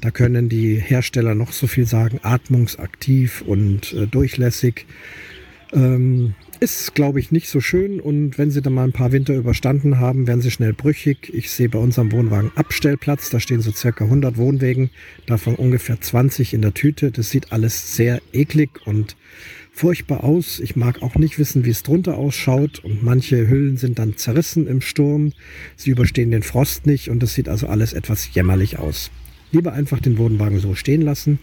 Da 0.00 0.12
können 0.12 0.48
die 0.48 0.76
Hersteller 0.76 1.34
noch 1.34 1.50
so 1.50 1.66
viel 1.66 1.84
sagen, 1.84 2.20
atmungsaktiv 2.22 3.42
und 3.44 3.92
äh, 3.92 4.06
durchlässig. 4.06 4.86
Ähm, 5.72 6.34
ist, 6.60 6.94
glaube 6.94 7.20
ich, 7.20 7.32
nicht 7.32 7.48
so 7.48 7.60
schön 7.60 8.00
und 8.00 8.36
wenn 8.36 8.50
sie 8.50 8.60
dann 8.60 8.74
mal 8.74 8.84
ein 8.84 8.92
paar 8.92 9.12
Winter 9.12 9.34
überstanden 9.34 9.98
haben, 9.98 10.26
werden 10.26 10.42
sie 10.42 10.50
schnell 10.50 10.74
brüchig. 10.74 11.32
Ich 11.32 11.50
sehe 11.50 11.70
bei 11.70 11.78
unserem 11.78 12.12
Wohnwagen 12.12 12.52
Abstellplatz, 12.54 13.30
da 13.30 13.40
stehen 13.40 13.62
so 13.62 13.72
circa 13.72 14.04
100 14.04 14.36
Wohnwegen, 14.36 14.90
davon 15.26 15.54
ungefähr 15.54 16.00
20 16.00 16.52
in 16.52 16.60
der 16.60 16.74
Tüte. 16.74 17.10
Das 17.10 17.30
sieht 17.30 17.52
alles 17.52 17.96
sehr 17.96 18.20
eklig 18.32 18.70
und 18.84 19.16
furchtbar 19.72 20.22
aus. 20.22 20.60
Ich 20.60 20.76
mag 20.76 21.00
auch 21.02 21.14
nicht 21.14 21.38
wissen, 21.38 21.64
wie 21.64 21.70
es 21.70 21.82
drunter 21.82 22.18
ausschaut 22.18 22.80
und 22.84 23.02
manche 23.02 23.48
Hüllen 23.48 23.78
sind 23.78 23.98
dann 23.98 24.18
zerrissen 24.18 24.66
im 24.66 24.82
Sturm. 24.82 25.32
Sie 25.76 25.90
überstehen 25.90 26.30
den 26.30 26.42
Frost 26.42 26.86
nicht 26.86 27.08
und 27.08 27.22
das 27.22 27.34
sieht 27.34 27.48
also 27.48 27.68
alles 27.68 27.94
etwas 27.94 28.34
jämmerlich 28.34 28.78
aus. 28.78 29.10
Lieber 29.50 29.72
einfach 29.72 30.00
den 30.00 30.18
Wohnwagen 30.18 30.60
so 30.60 30.74
stehen 30.74 31.02
lassen 31.02 31.38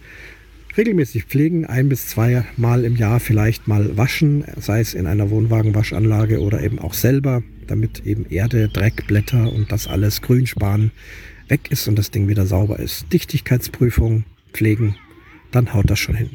regelmäßig 0.78 1.24
pflegen, 1.24 1.66
ein 1.66 1.88
bis 1.88 2.06
zwei 2.06 2.44
Mal 2.56 2.84
im 2.84 2.94
Jahr 2.96 3.18
vielleicht 3.18 3.66
mal 3.66 3.96
waschen, 3.96 4.44
sei 4.56 4.80
es 4.80 4.94
in 4.94 5.06
einer 5.06 5.28
Wohnwagenwaschanlage 5.28 6.40
oder 6.40 6.62
eben 6.62 6.78
auch 6.78 6.94
selber, 6.94 7.42
damit 7.66 8.06
eben 8.06 8.24
Erde, 8.30 8.68
Dreck, 8.68 9.08
Blätter 9.08 9.52
und 9.52 9.72
das 9.72 9.88
alles 9.88 10.22
Grünspan 10.22 10.92
weg 11.48 11.70
ist 11.70 11.88
und 11.88 11.98
das 11.98 12.12
Ding 12.12 12.28
wieder 12.28 12.46
sauber 12.46 12.78
ist. 12.78 13.12
Dichtigkeitsprüfung, 13.12 14.24
pflegen, 14.52 14.94
dann 15.50 15.74
haut 15.74 15.90
das 15.90 15.98
schon 15.98 16.14
hin. 16.14 16.30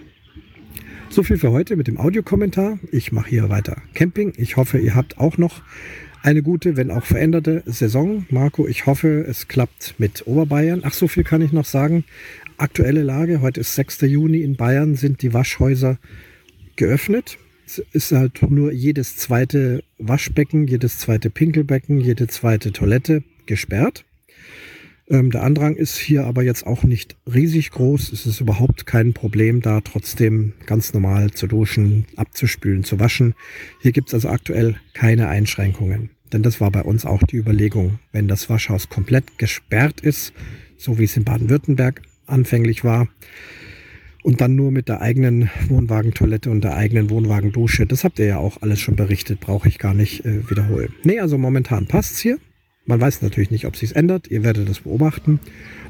So 1.10 1.24
viel 1.24 1.38
für 1.38 1.52
heute 1.52 1.78
mit 1.78 1.88
dem 1.88 1.98
Audiokommentar. 1.98 2.80
Ich 2.92 3.12
mache 3.12 3.30
hier 3.30 3.50
weiter 3.50 3.82
Camping. 3.94 4.34
Ich 4.36 4.58
hoffe, 4.58 4.78
ihr 4.80 4.96
habt 4.96 5.20
auch 5.20 5.38
noch 5.38 5.62
eine 6.24 6.42
gute, 6.42 6.76
wenn 6.76 6.90
auch 6.90 7.06
veränderte 7.06 7.64
Saison. 7.66 8.26
Marco, 8.30 8.68
ich 8.68 8.88
hoffe, 8.88 9.24
es 9.28 9.48
klappt 9.48 9.96
mit 10.00 10.26
Oberbayern. 10.26 10.82
Ach, 10.84 10.94
so 10.94 11.08
viel 11.08 11.24
kann 11.24 11.42
ich 11.42 11.52
noch 11.52 11.66
sagen 11.66 12.04
aktuelle 12.58 13.04
Lage, 13.04 13.42
heute 13.42 13.62
ist 13.62 13.76
6. 13.76 14.02
Juni 14.02 14.42
in 14.42 14.56
Bayern, 14.56 14.96
sind 14.96 15.22
die 15.22 15.34
Waschhäuser 15.34 15.98
geöffnet. 16.76 17.38
Es 17.66 17.80
ist 17.92 18.12
halt 18.12 18.42
nur 18.50 18.72
jedes 18.72 19.18
zweite 19.18 19.84
Waschbecken, 19.98 20.68
jedes 20.68 21.00
zweite 21.00 21.30
Pinkelbecken, 21.30 22.00
jede 22.00 22.28
zweite 22.28 22.72
Toilette 22.72 23.24
gesperrt. 23.46 24.06
Ähm, 25.10 25.32
der 25.32 25.44
Andrang 25.44 25.76
ist 25.76 25.98
hier 25.98 26.26
aber 26.26 26.44
jetzt 26.44 26.66
auch 26.66 26.84
nicht 26.84 27.16
riesig 27.32 27.72
groß. 27.72 28.12
Es 28.12 28.26
ist 28.26 28.40
überhaupt 28.40 28.86
kein 28.86 29.14
Problem, 29.14 29.62
da 29.62 29.82
trotzdem 29.82 30.54
ganz 30.66 30.94
normal 30.94 31.32
zu 31.32 31.48
duschen, 31.48 32.06
abzuspülen, 32.16 32.84
zu 32.84 33.00
waschen. 33.00 33.36
Hier 33.82 33.92
gibt 33.92 34.10
es 34.10 34.14
also 34.14 34.30
aktuell 34.30 34.76
keine 34.94 35.28
Einschränkungen. 35.28 36.10
Denn 36.32 36.42
das 36.42 36.60
war 36.60 36.72
bei 36.72 36.82
uns 36.82 37.06
auch 37.06 37.22
die 37.24 37.38
Überlegung. 37.38 38.00
Wenn 38.12 38.28
das 38.28 38.50
Waschhaus 38.50 38.90
komplett 38.90 39.38
gesperrt 39.38 40.02
ist, 40.02 40.34
so 40.78 40.98
wie 40.98 41.04
es 41.04 41.16
in 41.16 41.24
Baden-Württemberg 41.24 42.02
anfänglich 42.28 42.84
war. 42.84 43.08
Und 44.24 44.40
dann 44.40 44.56
nur 44.56 44.72
mit 44.72 44.88
der 44.88 45.02
eigenen 45.02 45.50
Wohnwagentoilette 45.68 46.50
und 46.50 46.64
der 46.64 46.78
eigenen 46.78 47.10
Wohnwagendusche. 47.10 47.86
Das 47.86 48.06
habt 48.06 48.20
ihr 48.20 48.26
ja 48.26 48.38
auch 48.38 48.62
alles 48.62 48.80
schon 48.80 48.96
berichtet, 48.96 49.42
brauche 49.42 49.68
ich 49.68 49.80
gar 49.80 49.94
nicht 49.94 50.24
äh, 50.24 50.50
wiederholen. 50.50 50.94
Nee, 51.04 51.20
also 51.20 51.38
momentan 51.38 51.88
passt 51.88 52.14
es 52.14 52.20
hier. 52.20 52.38
Man 52.86 53.02
weiß 53.02 53.22
natürlich 53.22 53.52
nicht, 53.52 53.66
ob 53.66 53.76
sich 53.76 53.96
ändert. 53.96 54.28
Ihr 54.30 54.44
werdet 54.44 54.70
das 54.70 54.82
beobachten. 54.82 55.40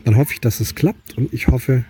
Dann 0.03 0.15
hoffe 0.17 0.33
ich, 0.33 0.41
dass 0.41 0.59
es 0.59 0.73
klappt 0.73 1.17
und 1.17 1.31
ich 1.33 1.47
hoffe, 1.47 1.85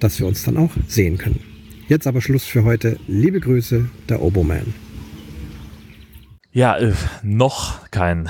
dass 0.00 0.18
wir 0.20 0.26
uns 0.26 0.42
dann 0.44 0.56
auch 0.56 0.72
sehen 0.86 1.16
können. 1.16 1.40
Jetzt 1.88 2.06
aber 2.06 2.20
Schluss 2.20 2.44
für 2.44 2.64
heute. 2.64 2.98
Liebe 3.06 3.40
Grüße, 3.40 3.88
der 4.08 4.20
Oboman. 4.20 4.74
Ja, 6.52 6.78
äh, 6.78 6.92
noch 7.22 7.90
kein 7.90 8.28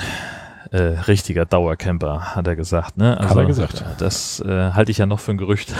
äh, 0.71 0.99
richtiger 1.07 1.45
Dauercamper, 1.45 2.35
hat 2.35 2.47
er 2.47 2.55
gesagt. 2.55 2.97
Ne? 2.97 3.17
Also, 3.17 3.29
Hat 3.29 3.37
er 3.37 3.45
gesagt. 3.45 3.85
Das 3.99 4.39
äh, 4.41 4.71
halte 4.71 4.91
ich 4.91 4.97
ja 4.97 5.05
noch 5.05 5.19
für 5.19 5.31
ein 5.31 5.37
Gerücht. 5.37 5.73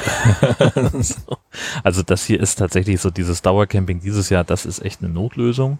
so. 0.99 1.37
Also 1.83 2.03
das 2.03 2.25
hier 2.25 2.39
ist 2.39 2.55
tatsächlich 2.55 3.01
so 3.01 3.09
dieses 3.09 3.41
Dauercamping 3.41 3.99
dieses 3.99 4.29
Jahr, 4.29 4.43
das 4.43 4.65
ist 4.65 4.79
echt 4.79 5.01
eine 5.01 5.11
Notlösung. 5.11 5.79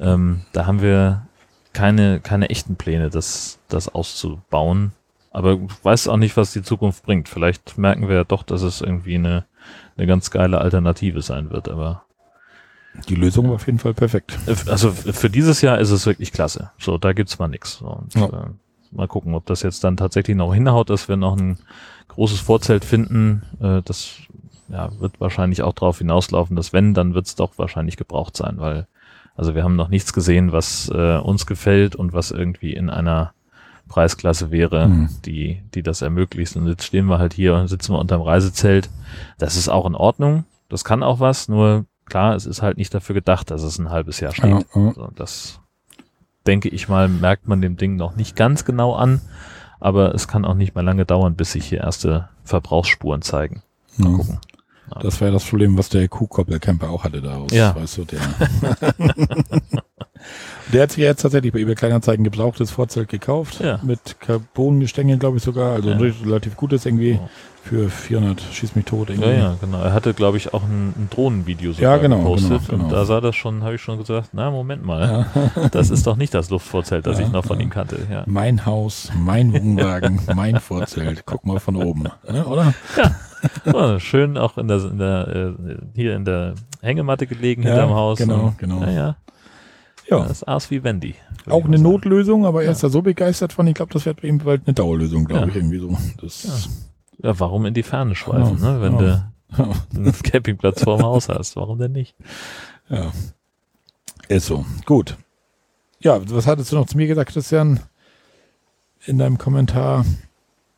Ähm, 0.00 0.42
da 0.52 0.66
haben 0.66 0.82
wir 0.82 1.26
keine, 1.72 2.20
keine 2.20 2.50
echten 2.50 2.76
Pläne, 2.76 3.10
das, 3.10 3.58
das 3.68 3.88
auszubauen. 3.88 4.92
Aber 5.30 5.54
ich 5.54 5.84
weiß 5.84 6.08
auch 6.08 6.16
nicht, 6.16 6.36
was 6.36 6.52
die 6.52 6.62
Zukunft 6.62 7.04
bringt. 7.04 7.28
Vielleicht 7.28 7.76
merken 7.76 8.08
wir 8.08 8.16
ja 8.16 8.24
doch, 8.24 8.44
dass 8.44 8.62
es 8.62 8.80
irgendwie 8.80 9.16
eine, 9.16 9.44
eine 9.96 10.06
ganz 10.06 10.30
geile 10.30 10.58
Alternative 10.60 11.22
sein 11.22 11.50
wird. 11.50 11.68
Aber 11.68 12.04
Die 13.08 13.14
Lösung 13.16 13.48
war 13.48 13.56
auf 13.56 13.66
jeden 13.66 13.78
Fall 13.78 13.94
perfekt. 13.94 14.38
also 14.68 14.90
für 14.92 15.28
dieses 15.30 15.60
Jahr 15.60 15.78
ist 15.78 15.90
es 15.90 16.06
wirklich 16.06 16.32
klasse. 16.32 16.70
So, 16.78 16.96
da 16.98 17.12
gibt's 17.12 17.38
mal 17.38 17.48
nix. 17.48 17.80
Und, 17.82 18.14
Ja. 18.14 18.26
äh, 18.26 18.46
mal 18.92 19.08
gucken, 19.08 19.34
ob 19.34 19.46
das 19.46 19.62
jetzt 19.62 19.82
dann 19.84 19.96
tatsächlich 19.96 20.36
noch 20.36 20.54
hinhaut, 20.54 20.90
dass 20.90 21.08
wir 21.08 21.16
noch 21.16 21.36
ein 21.36 21.58
großes 22.08 22.40
Vorzelt 22.40 22.84
finden. 22.84 23.42
Äh, 23.60 23.82
das 23.84 24.14
ja, 24.68 24.90
wird 25.00 25.20
wahrscheinlich 25.20 25.62
auch 25.62 25.72
darauf 25.74 25.98
hinauslaufen, 25.98 26.56
dass 26.56 26.72
wenn, 26.72 26.94
dann 26.94 27.14
wird's 27.14 27.34
doch 27.34 27.58
wahrscheinlich 27.58 27.96
gebraucht 27.96 28.36
sein, 28.36 28.54
weil 28.58 28.86
also 29.36 29.56
wir 29.56 29.64
haben 29.64 29.74
noch 29.76 29.88
nichts 29.88 30.12
gesehen, 30.12 30.52
was 30.52 30.88
äh, 30.94 31.16
uns 31.18 31.44
gefällt 31.46 31.96
und 31.96 32.12
was 32.12 32.30
irgendwie 32.30 32.72
in 32.72 32.88
einer 32.88 33.32
Preisklasse 33.88 34.50
wäre, 34.52 34.84
Hm. 34.84 35.08
die, 35.24 35.60
die 35.74 35.82
das 35.82 36.00
ermöglicht. 36.02 36.54
Und 36.56 36.68
jetzt 36.68 36.84
stehen 36.84 37.06
wir 37.06 37.18
halt 37.18 37.34
hier 37.34 37.54
und 37.56 37.66
sitzen 37.68 37.92
wir 37.92 37.98
unterm 37.98 38.22
Reisezelt. 38.22 38.88
Das 39.38 39.56
ist 39.56 39.68
auch 39.68 39.86
in 39.86 39.96
Ordnung. 39.96 40.44
Das 40.68 40.84
kann 40.84 41.02
auch 41.02 41.18
was, 41.20 41.48
nur 41.48 41.84
klar, 42.06 42.34
es 42.34 42.46
ist 42.46 42.62
halt 42.62 42.76
nicht 42.78 42.92
dafür 42.94 43.14
gedacht, 43.14 43.50
dass 43.50 43.62
es 43.62 43.78
ein 43.78 43.90
halbes 43.90 44.20
Jahr 44.20 44.32
steht. 44.32 44.50
Ja, 44.50 44.58
ja. 44.74 44.92
So, 44.94 45.10
das 45.14 45.60
denke 46.46 46.68
ich 46.68 46.88
mal, 46.88 47.08
merkt 47.08 47.48
man 47.48 47.60
dem 47.62 47.76
Ding 47.76 47.96
noch 47.96 48.16
nicht 48.16 48.36
ganz 48.36 48.64
genau 48.64 48.94
an, 48.94 49.20
aber 49.80 50.14
es 50.14 50.28
kann 50.28 50.44
auch 50.44 50.54
nicht 50.54 50.74
mehr 50.74 50.84
lange 50.84 51.04
dauern, 51.06 51.34
bis 51.34 51.52
sich 51.52 51.66
hier 51.66 51.78
erste 51.80 52.28
Verbrauchsspuren 52.44 53.22
zeigen. 53.22 53.62
Mal 53.96 54.10
Ja. 54.10 54.16
gucken. 54.16 54.38
Das 55.00 55.20
war 55.20 55.28
ja 55.28 55.34
das 55.34 55.44
Problem, 55.46 55.78
was 55.78 55.88
der 55.88 56.06
Kuhkoppelcamper 56.08 56.90
auch 56.90 57.04
hatte 57.04 57.22
daraus. 57.22 57.50
Ja. 57.52 57.74
Weißt 57.74 57.98
du, 57.98 58.04
der. 58.04 58.20
der 60.72 60.82
hat 60.84 60.90
sich 60.92 61.02
ja 61.02 61.10
jetzt 61.10 61.22
tatsächlich 61.22 61.52
bei 61.52 61.58
eBay 61.60 61.74
Kleinanzeigen 61.74 62.24
gebrauchtes 62.24 62.70
Vorzelt 62.70 63.08
gekauft. 63.08 63.60
Ja. 63.60 63.78
Mit 63.82 64.18
Carbongestängen, 64.20 65.18
glaube 65.18 65.36
ich 65.38 65.42
sogar. 65.42 65.72
Also 65.74 65.90
Ja. 65.90 65.96
ein 65.96 66.14
relativ 66.24 66.56
gutes 66.56 66.86
irgendwie. 66.86 67.12
Ja. 67.12 67.28
Für 67.62 67.88
400 67.88 68.42
schieß 68.52 68.74
mich 68.76 68.84
tot 68.84 69.08
irgendwie. 69.08 69.30
Ja, 69.30 69.34
ja, 69.36 69.56
genau. 69.58 69.80
Er 69.80 69.94
hatte, 69.94 70.12
glaube 70.12 70.36
ich, 70.36 70.52
auch 70.52 70.64
ein, 70.64 70.88
ein 70.98 71.08
Drohnenvideo 71.10 71.72
sogar 71.72 71.92
Ja, 71.96 72.02
genau, 72.02 72.18
gepostet. 72.18 72.50
genau, 72.50 72.60
genau. 72.68 72.84
Und 72.84 72.92
da 72.92 73.04
sah 73.06 73.22
das 73.22 73.34
schon, 73.36 73.62
habe 73.62 73.76
ich 73.76 73.80
schon 73.80 73.96
gesagt, 73.96 74.28
na, 74.32 74.50
Moment 74.50 74.84
mal. 74.84 75.26
Das 75.72 75.88
ist 75.88 76.06
doch 76.06 76.16
nicht 76.16 76.34
das 76.34 76.50
Luftvorzelt, 76.50 77.06
das 77.06 77.18
Ja, 77.18 77.24
ich 77.24 77.32
noch 77.32 77.46
von 77.46 77.58
ja. 77.58 77.64
ihm 77.64 77.70
kannte. 77.70 78.00
Ja. 78.10 78.24
Mein 78.26 78.66
Haus, 78.66 79.10
mein 79.18 79.50
Wohnwagen, 79.54 80.20
mein 80.34 80.60
Vorzelt. 80.60 81.24
Guck 81.24 81.46
mal 81.46 81.58
von 81.58 81.76
oben. 81.76 82.04
Oder? 82.46 82.74
Oh, 83.72 83.98
schön 83.98 84.36
auch 84.36 84.58
in 84.58 84.68
der, 84.68 84.78
in 84.84 84.98
der 84.98 85.28
äh, 85.28 85.52
hier 85.94 86.16
in 86.16 86.24
der 86.26 86.54
Hängematte 86.82 87.26
gelegen 87.26 87.62
Ja, 87.62 87.70
hinterm 87.70 87.94
Haus. 87.94 88.18
genau, 88.18 88.46
Und, 88.48 88.58
genau. 88.58 88.82
Ja, 88.82 88.90
ja. 88.90 89.16
Ja. 90.08 90.26
Das 90.26 90.44
Aas 90.44 90.70
wie 90.70 90.84
Wendy. 90.84 91.14
Auch 91.46 91.64
eine 91.64 91.78
sagen. 91.78 91.90
Notlösung, 91.90 92.46
aber 92.46 92.64
er 92.64 92.72
ist 92.72 92.82
da 92.82 92.88
so 92.88 93.02
begeistert 93.02 93.52
von. 93.52 93.66
Ich 93.66 93.74
glaube, 93.74 93.92
das 93.92 94.06
wird 94.06 94.22
bei 94.22 94.28
ihm 94.28 94.38
bald 94.38 94.62
eine 94.66 94.74
Dauerlösung, 94.74 95.24
glaube 95.24 95.50
ich, 95.50 95.56
irgendwie 95.56 95.78
so. 95.78 95.96
Das, 96.20 96.68
Ja, 97.22 97.38
warum 97.38 97.66
in 97.66 97.74
die 97.74 97.82
Ferne 97.82 98.14
schweifen, 98.14 98.60
ne? 98.60 98.80
Wenn 98.80 98.98
du 98.98 99.24
einen 99.94 100.12
Campingplatz 100.22 100.82
vorm 100.82 101.02
Haus 101.02 101.28
hast. 101.28 101.56
Warum 101.56 101.78
denn 101.78 101.92
nicht? 101.92 102.14
Ja. 102.88 103.12
Ist 104.28 104.46
so. 104.46 104.64
Gut. 104.84 105.16
Ja, 106.00 106.20
was 106.30 106.46
hattest 106.46 106.72
du 106.72 106.76
noch 106.76 106.86
zu 106.86 106.96
mir 106.96 107.06
gesagt, 107.06 107.32
Christian? 107.32 107.80
In 109.06 109.18
deinem 109.18 109.38
Kommentar. 109.38 110.04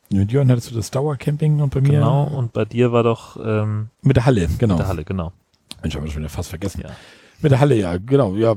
Mit 0.09 0.31
Jörn 0.31 0.49
hattest 0.49 0.71
du 0.71 0.75
das 0.75 0.91
Dauercamping 0.91 1.59
und 1.61 1.73
bei 1.73 1.81
mir 1.81 1.91
Genau. 1.91 2.23
Und 2.23 2.53
bei 2.53 2.65
dir 2.65 2.91
war 2.91 3.03
doch 3.03 3.37
ähm, 3.43 3.89
mit 4.01 4.15
der 4.15 4.25
Halle, 4.25 4.47
genau. 4.57 4.75
mit 4.75 4.81
der 4.81 4.87
Halle, 4.87 5.03
genau. 5.03 5.33
Mensch, 5.81 5.95
haben 5.95 6.03
wir 6.03 6.11
schon 6.11 6.21
wieder 6.21 6.29
fast 6.29 6.49
vergessen. 6.49 6.81
Ja. 6.81 6.91
Mit 7.41 7.51
der 7.51 7.59
Halle, 7.59 7.75
ja, 7.75 7.97
genau. 7.97 8.35
Ja, 8.35 8.55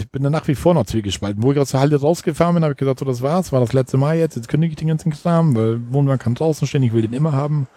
ich 0.00 0.10
bin 0.10 0.22
da 0.22 0.30
nach 0.30 0.48
wie 0.48 0.54
vor 0.56 0.74
noch 0.74 0.86
zwiegespalten. 0.86 1.42
Wo 1.42 1.52
ich 1.52 1.58
aus 1.58 1.70
der 1.70 1.80
Halle 1.80 2.00
rausgefahren 2.00 2.54
bin, 2.54 2.64
habe 2.64 2.72
ich 2.72 2.78
gesagt, 2.78 2.98
so 2.98 3.04
das 3.04 3.22
war's, 3.22 3.52
war 3.52 3.60
das 3.60 3.72
letzte 3.72 3.96
Mal 3.98 4.16
jetzt, 4.18 4.34
jetzt 4.36 4.48
kündige 4.48 4.72
ich 4.72 4.76
den 4.76 4.88
ganzen 4.88 5.12
Kram, 5.12 5.54
weil 5.54 5.80
Wohnwagen 5.92 6.18
kann 6.18 6.34
draußen 6.34 6.66
stehen, 6.66 6.82
ich 6.82 6.92
will 6.92 7.02
den 7.02 7.12
immer 7.12 7.32
haben. 7.32 7.68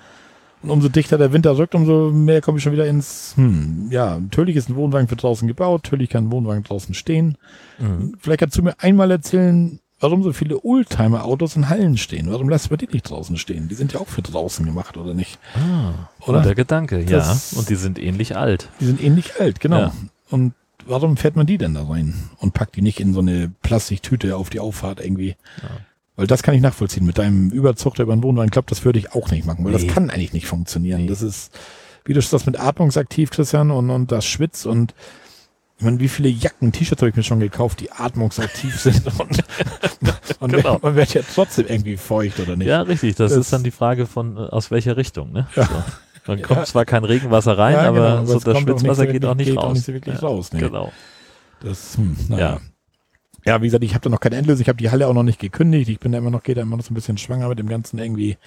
Und 0.61 0.71
umso 0.71 0.89
dichter 0.89 1.17
der 1.17 1.31
Winter 1.31 1.57
rückt, 1.57 1.73
umso 1.75 2.11
mehr 2.11 2.41
komme 2.41 2.57
ich 2.57 2.63
schon 2.63 2.73
wieder 2.73 2.85
ins, 2.87 3.33
hm, 3.37 3.87
ja, 3.91 4.17
natürlich 4.19 4.55
ist 4.57 4.69
ein 4.69 4.75
Wohnwagen 4.75 5.07
für 5.07 5.15
draußen 5.15 5.47
gebaut, 5.47 5.83
natürlich 5.85 6.09
kann 6.09 6.25
ein 6.25 6.31
Wohnwagen 6.31 6.63
draußen 6.63 6.93
stehen. 6.95 7.37
Mhm. 7.77 8.15
Vielleicht 8.19 8.39
kannst 8.41 8.57
du 8.57 8.63
mir 8.63 8.73
einmal 8.79 9.09
erzählen, 9.09 9.79
warum 10.01 10.21
so 10.23 10.33
viele 10.33 10.61
Oldtimer-Autos 10.61 11.55
in 11.55 11.69
Hallen 11.69 11.95
stehen. 11.97 12.29
Warum 12.29 12.49
lässt 12.49 12.71
man 12.71 12.77
die 12.77 12.87
nicht 12.91 13.09
draußen 13.09 13.37
stehen? 13.37 13.69
Die 13.69 13.75
sind 13.75 13.93
ja 13.93 13.99
auch 14.01 14.07
für 14.07 14.21
draußen 14.21 14.65
gemacht, 14.65 14.97
oder 14.97 15.13
nicht? 15.13 15.39
Ah, 15.55 16.09
Oder? 16.27 16.39
guter 16.41 16.55
Gedanke, 16.55 17.05
Das- 17.05 17.51
ja. 17.51 17.59
Und 17.59 17.69
die 17.69 17.75
sind 17.75 17.97
ähnlich 17.99 18.35
alt. 18.35 18.67
Die 18.81 18.85
sind 18.85 19.01
ähnlich 19.01 19.39
alt, 19.39 19.59
genau. 19.61 19.79
Ja. 19.79 19.93
Und 20.29 20.53
warum 20.85 21.17
fährt 21.17 21.35
man 21.35 21.45
die 21.45 21.57
denn 21.57 21.73
da 21.73 21.83
rein? 21.87 22.13
Und 22.39 22.53
packt 22.53 22.75
die 22.75 22.81
nicht 22.81 22.99
in 22.99 23.13
so 23.13 23.19
eine 23.19 23.51
Plastiktüte 23.61 24.35
auf 24.37 24.49
die 24.49 24.59
Auffahrt 24.59 24.99
irgendwie? 25.03 25.35
Ja. 25.61 25.69
Weil 26.15 26.27
das 26.27 26.43
kann 26.43 26.53
ich 26.55 26.61
nachvollziehen. 26.61 27.05
Mit 27.05 27.17
deinem 27.17 27.49
Überzuchter 27.49 28.03
über 28.03 28.13
den 28.15 28.23
Wohnwagen, 28.23 28.47
ich 28.47 28.51
glaube, 28.51 28.69
das 28.69 28.83
würde 28.85 28.99
ich 28.99 29.13
auch 29.13 29.31
nicht 29.31 29.45
machen, 29.45 29.63
weil 29.63 29.71
Nee. 29.73 29.85
das 29.85 29.93
kann 29.93 30.09
eigentlich 30.09 30.33
nicht 30.33 30.47
funktionieren. 30.47 31.01
Nee. 31.03 31.07
Das 31.07 31.21
ist, 31.21 31.57
wie 32.05 32.13
du 32.13 32.19
das 32.21 32.45
mit 32.45 32.59
atmungsaktiv, 32.59 33.29
Christian, 33.29 33.71
und, 33.71 33.89
und 33.89 34.11
das 34.11 34.25
Schwitz 34.25 34.65
und 34.65 34.93
ich 35.77 35.85
meine, 35.85 35.99
wie 36.01 36.09
viele 36.09 36.27
Jacken, 36.27 36.73
T-Shirts 36.73 37.01
habe 37.01 37.09
ich 37.09 37.15
mir 37.15 37.23
schon 37.23 37.39
gekauft, 37.39 37.79
die 37.79 37.89
atmungsaktiv 37.89 38.77
sind 38.81 39.01
und, 39.17 39.43
und 40.41 40.51
Genau. 40.51 40.77
man 40.81 40.95
wird 40.95 41.13
ja 41.13 41.21
trotzdem 41.33 41.67
irgendwie 41.69 41.95
feucht 41.95 42.37
oder 42.41 42.57
nicht? 42.57 42.67
Ja, 42.67 42.81
richtig. 42.81 43.15
Das, 43.15 43.31
Das- 43.31 43.39
ist 43.39 43.53
dann 43.53 43.63
die 43.63 43.71
Frage 43.71 44.05
von 44.05 44.35
äh, 44.35 44.39
aus 44.41 44.71
welcher 44.71 44.97
Richtung, 44.97 45.31
ne? 45.31 45.47
Ja. 45.55 45.63
So. 45.63 45.83
Dann 46.29 46.41
kommt 46.41 46.59
Ja. 46.59 46.65
zwar 46.65 46.85
kein 46.85 47.03
Regenwasser 47.03 47.57
rein, 47.57 47.73
Ja, 47.73 47.81
aber 47.89 48.21
genau, 48.21 48.25
so 48.25 48.39
das 48.39 48.55
auch 48.55 48.61
Schwitzwasser 48.61 49.05
so 49.05 49.11
geht 49.11 49.25
auch 49.25 49.35
nicht 49.35 49.47
geht 49.47 49.57
raus. 49.57 49.63
auch 49.65 49.73
nicht 49.73 49.85
so 49.85 49.93
wirklich 49.93 50.15
ja. 50.15 50.21
raus, 50.27 50.53
nee. 50.53 50.59
Genau. 50.59 50.91
Das, 51.61 51.97
hm, 51.97 52.15
naja. 52.29 52.59
Ja. 53.45 53.61
Wie 53.61 53.65
gesagt, 53.65 53.83
ich 53.83 53.93
habe 53.95 54.03
da 54.03 54.09
noch 54.09 54.19
keine 54.19 54.35
Endlösung. 54.35 54.61
Ich 54.61 54.69
habe 54.69 54.77
die 54.77 54.89
Halle 54.91 55.07
auch 55.07 55.13
noch 55.13 55.23
nicht 55.23 55.39
gekündigt. 55.39 55.89
Ich 55.89 55.99
bin 55.99 56.11
da 56.11 56.17
immer 56.19 56.29
noch, 56.29 56.43
geht 56.43 56.57
da 56.57 56.61
immer 56.61 56.77
noch 56.77 56.83
so 56.83 56.91
ein 56.91 56.95
bisschen 56.95 57.17
schwanger 57.17 57.47
mit 57.49 57.57
dem 57.59 57.67
Ganzen 57.67 57.97
irgendwie. 57.97 58.37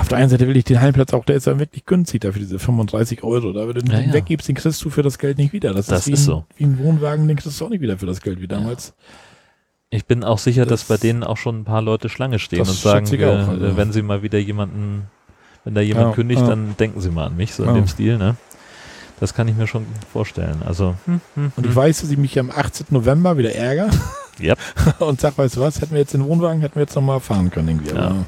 Auf 0.00 0.08
der 0.08 0.18
einen 0.18 0.28
Seite 0.30 0.46
will 0.46 0.56
ich 0.56 0.64
den 0.64 0.80
Hallenplatz 0.80 1.12
auch, 1.12 1.24
der 1.24 1.36
ist 1.36 1.46
ja 1.46 1.58
wirklich 1.58 1.84
günstig 1.84 2.20
dafür, 2.22 2.38
diese 2.40 2.58
35 2.58 3.22
Euro. 3.24 3.52
Da, 3.52 3.66
wenn 3.66 3.74
du 3.74 3.82
den 3.82 4.08
ja. 4.08 4.12
weggibst, 4.12 4.48
den 4.48 4.54
kriegst 4.54 4.82
du 4.84 4.90
für 4.90 5.02
das 5.02 5.18
Geld 5.18 5.38
nicht 5.38 5.52
wieder. 5.52 5.74
Das, 5.74 5.86
Das 5.86 6.00
ist, 6.00 6.06
wie, 6.06 6.12
ist 6.12 6.20
ein, 6.20 6.24
so. 6.24 6.44
wie 6.56 6.64
ein 6.64 6.78
Wohnwagen, 6.78 7.26
den 7.28 7.36
kriegst 7.36 7.60
du 7.60 7.64
auch 7.64 7.68
nicht 7.70 7.80
wieder 7.82 7.98
für 7.98 8.06
das 8.06 8.20
Geld 8.22 8.40
wie 8.40 8.48
damals. 8.48 8.94
Ich 9.90 10.06
bin 10.06 10.24
auch 10.24 10.38
sicher, 10.38 10.64
dass 10.66 10.86
Das- 10.86 10.88
bei 10.88 10.96
denen 10.96 11.24
auch 11.24 11.36
schon 11.36 11.60
ein 11.60 11.64
paar 11.64 11.82
Leute 11.82 12.08
Schlange 12.08 12.38
stehen 12.38 12.60
und 12.60 12.66
sagen, 12.66 13.06
ich 13.12 13.20
äh, 13.20 13.26
auch, 13.26 13.48
also. 13.48 13.76
wenn 13.76 13.92
sie 13.92 14.02
mal 14.02 14.22
wieder 14.22 14.38
jemanden, 14.38 15.08
wenn 15.66 15.74
da 15.74 15.80
jemand 15.82 16.06
Ja, 16.10 16.12
kündigt, 16.14 16.40
ja. 16.40 16.46
dann 16.46 16.76
denken 16.78 17.00
sie 17.00 17.10
mal 17.10 17.26
an 17.26 17.36
mich, 17.36 17.52
so 17.52 17.64
in 17.64 17.70
Ja. 17.70 17.74
dem 17.74 17.88
Stil, 17.88 18.16
ne? 18.18 18.36
Das 19.18 19.34
kann 19.34 19.48
ich 19.48 19.56
mir 19.56 19.66
schon 19.66 19.84
vorstellen. 20.12 20.62
Also, 20.64 20.94
hm, 21.06 21.20
hm, 21.34 21.52
Und 21.56 21.64
ich 21.64 21.70
hm. 21.70 21.76
weiß, 21.76 22.00
dass 22.02 22.10
ich 22.10 22.18
mich 22.18 22.38
am 22.38 22.50
18. 22.50 22.86
November 22.90 23.36
wieder 23.36 23.54
ärgere 23.54 23.90
Yep. 24.40 24.58
und 25.00 25.20
sag, 25.20 25.36
weißt 25.36 25.56
du 25.56 25.60
was, 25.60 25.80
hätten 25.80 25.92
wir 25.92 25.98
jetzt 26.00 26.14
den 26.14 26.24
Wohnwagen, 26.24 26.60
hätten 26.60 26.76
wir 26.76 26.82
jetzt 26.82 26.94
noch 26.94 27.02
mal 27.02 27.18
fahren 27.20 27.50
können 27.50 27.68
irgendwie. 27.68 27.94
Ja. 27.94 28.06
Aber, 28.08 28.24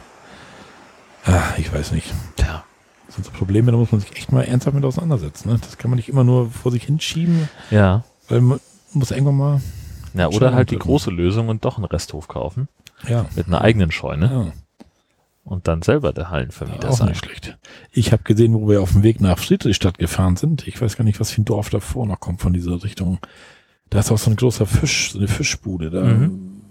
ah, 1.26 1.42
ich 1.58 1.72
weiß 1.72 1.92
nicht. 1.92 2.12
Tja. 2.36 2.64
Das 3.06 3.14
sind 3.14 3.24
so 3.26 3.30
Probleme, 3.32 3.70
da 3.70 3.76
muss 3.78 3.92
man 3.92 4.00
sich 4.00 4.16
echt 4.16 4.32
mal 4.32 4.42
ernsthaft 4.42 4.74
mit 4.74 4.84
auseinandersetzen. 4.84 5.50
Ne? 5.50 5.58
Das 5.60 5.78
kann 5.78 5.90
man 5.90 5.96
nicht 5.96 6.08
immer 6.08 6.24
nur 6.24 6.50
vor 6.50 6.72
sich 6.72 6.84
hinschieben, 6.84 7.48
Ja. 7.70 8.02
weil 8.28 8.40
man 8.40 8.58
muss 8.92 9.10
irgendwann 9.10 9.36
mal, 9.36 9.60
Ja, 10.14 10.28
oder 10.28 10.54
halt 10.54 10.70
die 10.70 10.76
treffen. 10.76 10.88
große 10.88 11.10
Lösung 11.10 11.48
und 11.48 11.64
doch 11.64 11.76
einen 11.76 11.84
Resthof 11.86 12.26
kaufen. 12.28 12.68
ja, 13.06 13.26
Mit 13.36 13.46
einer 13.46 13.60
eigenen 13.60 13.92
Scheune 13.92 14.26
ja. 14.26 14.52
Und 15.48 15.66
dann 15.68 15.82
selber 15.82 16.12
der 16.12 16.30
Hallenvermieter 16.30 16.90
auch 16.90 16.96
sein. 16.96 17.08
nicht 17.08 17.24
schlecht. 17.24 17.58
Ich 17.90 18.12
habe 18.12 18.22
gesehen, 18.22 18.54
wo 18.54 18.68
wir 18.68 18.80
auf 18.82 18.92
dem 18.92 19.02
Weg 19.02 19.20
nach 19.20 19.38
Friedrichstadt 19.38 19.98
gefahren 19.98 20.36
sind. 20.36 20.68
Ich 20.68 20.80
weiß 20.80 20.96
gar 20.96 21.04
nicht, 21.04 21.18
was 21.20 21.30
für 21.30 21.40
ein 21.42 21.44
Dorf 21.46 21.70
davor 21.70 22.06
noch 22.06 22.20
kommt 22.20 22.40
von 22.40 22.52
dieser 22.52 22.82
Richtung. 22.84 23.18
Da 23.90 24.00
ist 24.00 24.12
auch 24.12 24.18
so 24.18 24.30
ein 24.30 24.36
großer 24.36 24.66
Fisch, 24.66 25.12
so 25.12 25.18
eine 25.18 25.28
Fischbude. 25.28 25.90
Da, 25.90 26.02
Mhm. 26.02 26.62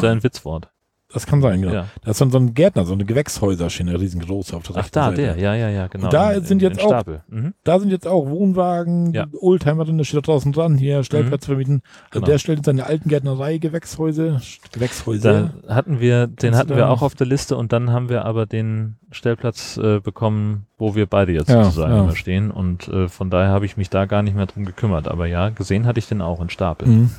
Dein 0.00 0.22
Witzwort. 0.22 0.68
Das 1.12 1.24
kann 1.24 1.40
sein, 1.40 1.60
genau. 1.62 1.72
Ja. 1.72 1.86
Da 2.04 2.10
ist 2.10 2.20
ein, 2.20 2.30
so 2.32 2.38
ein 2.38 2.52
Gärtner, 2.52 2.84
so 2.84 2.92
eine 2.92 3.04
Gewächshäuserschene, 3.04 3.98
riesengroß 4.00 4.52
auf 4.54 4.64
der 4.64 4.76
Ach, 4.76 4.88
da, 4.90 5.04
Seite. 5.10 5.16
der. 5.22 5.38
Ja, 5.38 5.54
ja, 5.54 5.68
ja, 5.70 5.86
genau. 5.86 6.06
Und 6.06 6.12
da 6.12 6.32
in, 6.32 6.44
sind 6.44 6.62
in, 6.62 6.70
jetzt 6.70 6.82
auch-. 6.84 7.04
Mhm. 7.28 7.54
Da 7.62 7.78
sind 7.78 7.90
jetzt 7.90 8.08
auch 8.08 8.28
Wohnwagen, 8.28 9.12
Ja. 9.14 9.26
Oldtimer 9.40 9.84
drin, 9.84 10.04
steht 10.04 10.16
da 10.18 10.20
draußen 10.22 10.52
dran, 10.52 10.76
hier 10.76 11.04
Stellplätze 11.04 11.46
vermieten. 11.46 11.82
Also 12.10 12.10
Genau. 12.20 12.26
der 12.26 12.38
stellt 12.38 12.58
in 12.58 12.64
seine 12.64 12.86
alten 12.86 13.08
Gärtnerei 13.08 13.58
Gewächshäuser, 13.58 14.40
Gewächshäuser. 14.72 15.52
Da 15.66 15.74
hatten 15.74 16.00
wir, 16.00 16.26
den 16.26 16.36
Kannst 16.36 16.58
hatten 16.58 16.76
wir 16.76 16.90
auch 16.90 17.02
auf 17.02 17.14
der 17.14 17.26
Liste 17.28 17.56
und 17.56 17.72
dann 17.72 17.92
haben 17.92 18.08
wir 18.08 18.24
aber 18.24 18.46
den 18.46 18.96
Stellplatz 19.12 19.76
äh, 19.76 20.00
bekommen, 20.00 20.66
wo 20.76 20.94
wir 20.96 21.06
beide 21.06 21.32
jetzt 21.32 21.48
Ja, 21.48 21.64
sozusagen 21.64 21.94
ja. 21.94 22.02
immer 22.02 22.16
stehen 22.16 22.50
und 22.50 22.88
äh, 22.88 23.08
von 23.08 23.30
daher 23.30 23.50
habe 23.50 23.64
ich 23.64 23.76
mich 23.76 23.90
da 23.90 24.06
gar 24.06 24.22
nicht 24.22 24.34
mehr 24.36 24.46
drum 24.46 24.64
gekümmert. 24.64 25.06
Aber 25.08 25.26
ja, 25.26 25.50
gesehen 25.50 25.86
hatte 25.86 26.00
ich 26.00 26.08
den 26.08 26.20
auch 26.20 26.40
in 26.42 26.50
Stapel. 26.50 26.88
Mhm. 26.88 27.10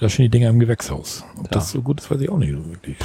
Da 0.00 0.08
stehen 0.08 0.24
die 0.24 0.30
Dinger 0.30 0.50
im 0.50 0.58
Gewächshaus. 0.60 1.24
Ob 1.38 1.44
Ja. 1.44 1.50
das 1.52 1.70
so 1.70 1.80
gut 1.82 2.00
ist, 2.00 2.10
weiß 2.10 2.20
ich 2.20 2.28
auch 2.30 2.38
nicht 2.38 2.52
so 2.52 2.70
wirklich. 2.70 2.96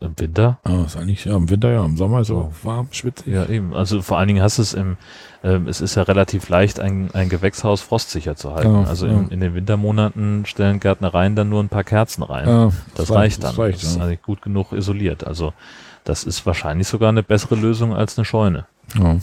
Im 0.00 0.16
Winter? 0.16 0.58
Ah, 0.62 0.84
ist 0.86 0.96
eigentlich, 0.96 1.24
ja, 1.24 1.34
im 1.34 1.50
Winter 1.50 1.72
ja, 1.72 1.84
im 1.84 1.96
Sommer 1.96 2.20
ist 2.20 2.28
es 2.30 2.36
auch 2.36 2.52
warm, 2.62 2.86
schwitzig. 2.92 3.34
Ja, 3.34 3.46
eben. 3.46 3.74
Also 3.74 4.00
vor 4.00 4.16
allen 4.16 4.28
Dingen 4.28 4.40
hast 4.42 4.58
du 4.58 4.62
es 4.62 4.72
im, 4.72 4.96
ähm, 5.42 5.66
es 5.66 5.80
ist 5.80 5.96
ja 5.96 6.04
relativ 6.04 6.48
leicht, 6.48 6.78
ein, 6.78 7.10
ein 7.14 7.28
Gewächshaus 7.28 7.80
frostsicher 7.80 8.36
zu 8.36 8.54
halten. 8.54 8.72
Ja, 8.72 8.84
also 8.84 9.06
ja. 9.08 9.12
in, 9.14 9.28
in 9.30 9.40
den 9.40 9.54
Wintermonaten 9.54 10.46
stellen 10.46 10.78
Gärtnereien 10.78 11.34
dann 11.34 11.48
nur 11.48 11.60
ein 11.60 11.68
paar 11.68 11.82
Kerzen 11.82 12.22
rein. 12.22 12.48
Ja, 12.48 12.70
das 12.94 13.10
reicht 13.10 13.42
dann. 13.42 13.50
Das 13.50 13.58
reicht, 13.58 13.82
das 13.82 13.90
ist 13.90 14.00
eigentlich 14.00 14.22
gut 14.22 14.40
genug 14.40 14.70
isoliert. 14.72 15.26
Also 15.26 15.52
das 16.04 16.22
ist 16.22 16.46
wahrscheinlich 16.46 16.86
sogar 16.86 17.08
eine 17.08 17.24
bessere 17.24 17.56
Lösung 17.56 17.92
als 17.92 18.16
eine 18.16 18.24
Scheune. 18.24 18.66
Ja. 18.96 19.16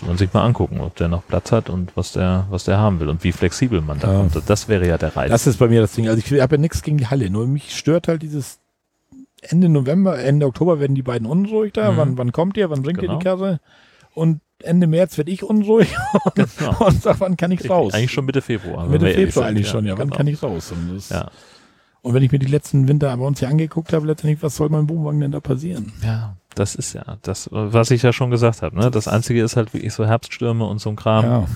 Muss 0.00 0.08
man 0.08 0.18
sich 0.18 0.32
mal 0.32 0.44
angucken, 0.44 0.80
ob 0.80 0.94
der 0.96 1.08
noch 1.08 1.26
Platz 1.26 1.52
hat 1.52 1.70
und 1.70 1.96
was 1.96 2.12
der, 2.12 2.46
was 2.50 2.64
der 2.64 2.78
haben 2.78 3.00
will 3.00 3.08
und 3.08 3.22
wie 3.24 3.32
flexibel 3.32 3.80
man 3.80 3.98
da 4.00 4.12
Ja. 4.12 4.18
kommt. 4.20 4.42
Das 4.48 4.68
wäre 4.68 4.86
ja 4.86 4.98
der 4.98 5.16
Reiz. 5.16 5.30
Das 5.30 5.46
ist 5.46 5.58
bei 5.58 5.68
mir 5.68 5.80
das 5.80 5.92
Ding. 5.92 6.08
Also 6.08 6.18
ich 6.24 6.40
habe 6.40 6.56
ja 6.56 6.60
nichts 6.60 6.82
gegen 6.82 6.98
die 6.98 7.06
Halle, 7.06 7.30
nur 7.30 7.46
mich 7.46 7.76
stört 7.76 8.08
halt 8.08 8.22
dieses 8.22 8.58
Ende 9.42 9.68
November, 9.68 10.18
Ende 10.18 10.46
Oktober 10.46 10.80
werden 10.80 10.94
die 10.94 11.02
beiden 11.02 11.26
unruhig 11.26 11.72
da. 11.72 11.92
Mhm. 11.92 11.96
Wann, 11.96 12.18
wann 12.18 12.32
kommt 12.32 12.56
ihr? 12.56 12.68
Wann 12.70 12.82
bringt 12.82 12.98
ihr 13.02 13.08
Genau. 13.08 13.18
die 13.18 13.24
Karre? 13.24 13.60
Und 14.14 14.40
Ende 14.62 14.86
März 14.86 15.18
werde 15.18 15.30
ich 15.30 15.42
unruhig 15.44 15.94
Genau. 16.34 16.78
und 16.86 17.02
sag, 17.02 17.20
wann 17.20 17.36
kann 17.36 17.50
ich 17.52 17.68
raus? 17.68 17.92
Eigentlich 17.94 18.12
schon 18.12 18.24
Mitte 18.24 18.40
Februar. 18.42 18.86
Mitte 18.88 19.06
Februar 19.10 19.46
eigentlich 19.46 19.68
schon, 19.68 19.84
ja. 19.86 19.92
Wann 19.98 20.06
genau. 20.08 20.16
kann 20.16 20.26
ich 20.26 20.42
raus? 20.42 20.72
Und, 20.72 21.02
Ja. 21.10 21.30
und 22.02 22.14
wenn 22.14 22.22
ich 22.22 22.32
mir 22.32 22.38
die 22.38 22.46
letzten 22.46 22.88
Winter 22.88 23.14
bei 23.16 23.24
uns 23.24 23.38
hier 23.38 23.48
angeguckt 23.48 23.92
habe, 23.92 24.06
letztendlich, 24.06 24.42
was 24.42 24.56
soll 24.56 24.70
mein 24.70 24.88
Wohnwagen 24.88 25.20
denn 25.20 25.32
da 25.32 25.40
passieren? 25.40 25.92
ja, 26.02 26.36
das 26.56 26.74
ist 26.74 26.92
ja 26.94 27.18
das, 27.22 27.48
was 27.52 27.90
ich 27.92 28.02
ja 28.02 28.12
schon 28.12 28.30
gesagt 28.30 28.62
habe. 28.62 28.76
Ne? 28.76 28.90
Das 28.90 29.06
Einzige 29.06 29.42
ist 29.42 29.56
halt 29.56 29.72
wirklich 29.72 29.92
so 29.94 30.04
Herbststürme 30.04 30.64
und 30.66 30.80
so 30.80 30.90
ein 30.90 30.96
Kram, 30.96 31.24
Ja, 31.24 31.46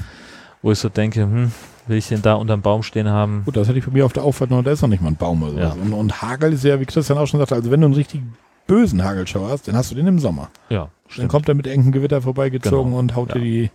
wo 0.62 0.70
ich 0.70 0.78
so 0.78 0.88
denke, 0.88 1.22
hm, 1.22 1.50
will 1.88 1.96
ich 1.98 2.06
den 2.08 2.22
da 2.22 2.34
unterm 2.34 2.62
Baum 2.62 2.82
stehen 2.84 3.08
haben? 3.08 3.42
gut, 3.44 3.56
das 3.56 3.66
hätte 3.68 3.78
ich 3.78 3.84
bei 3.86 3.90
mir 3.92 4.04
auf 4.06 4.12
der 4.12 4.22
Auffahrt 4.22 4.50
noch, 4.50 4.62
da 4.62 4.70
ist 4.70 4.82
noch 4.82 4.88
nicht 4.88 5.02
mal 5.02 5.08
ein 5.08 5.16
Baum 5.16 5.42
oder. 5.42 5.60
Ja. 5.60 5.72
Und, 5.72 5.92
und 5.92 6.22
Hagel 6.22 6.52
ist 6.52 6.62
ja, 6.64 6.78
wie 6.78 6.86
Christian 6.86 7.18
auch 7.18 7.26
schon 7.26 7.40
sagte, 7.40 7.54
also 7.56 7.70
wenn 7.70 7.80
du 7.80 7.86
einen 7.86 7.94
richtig 7.94 8.22
bösen 8.66 9.02
Hagelschauer 9.02 9.48
hast, 9.48 9.66
dann 9.66 9.74
hast 9.74 9.90
du 9.90 9.96
den 9.96 10.06
im 10.06 10.18
Sommer. 10.20 10.50
Ja, 10.68 10.82
Dann 10.84 10.90
stimmt. 11.08 11.28
kommt 11.30 11.48
er 11.48 11.54
mit 11.56 11.66
engem 11.66 11.90
Gewitter 11.90 12.22
vorbeigezogen 12.22 12.90
Genau. 12.92 12.98
und 13.00 13.16
haut 13.16 13.30
Ja. 13.30 13.34
dir 13.36 13.40
die 13.40 13.70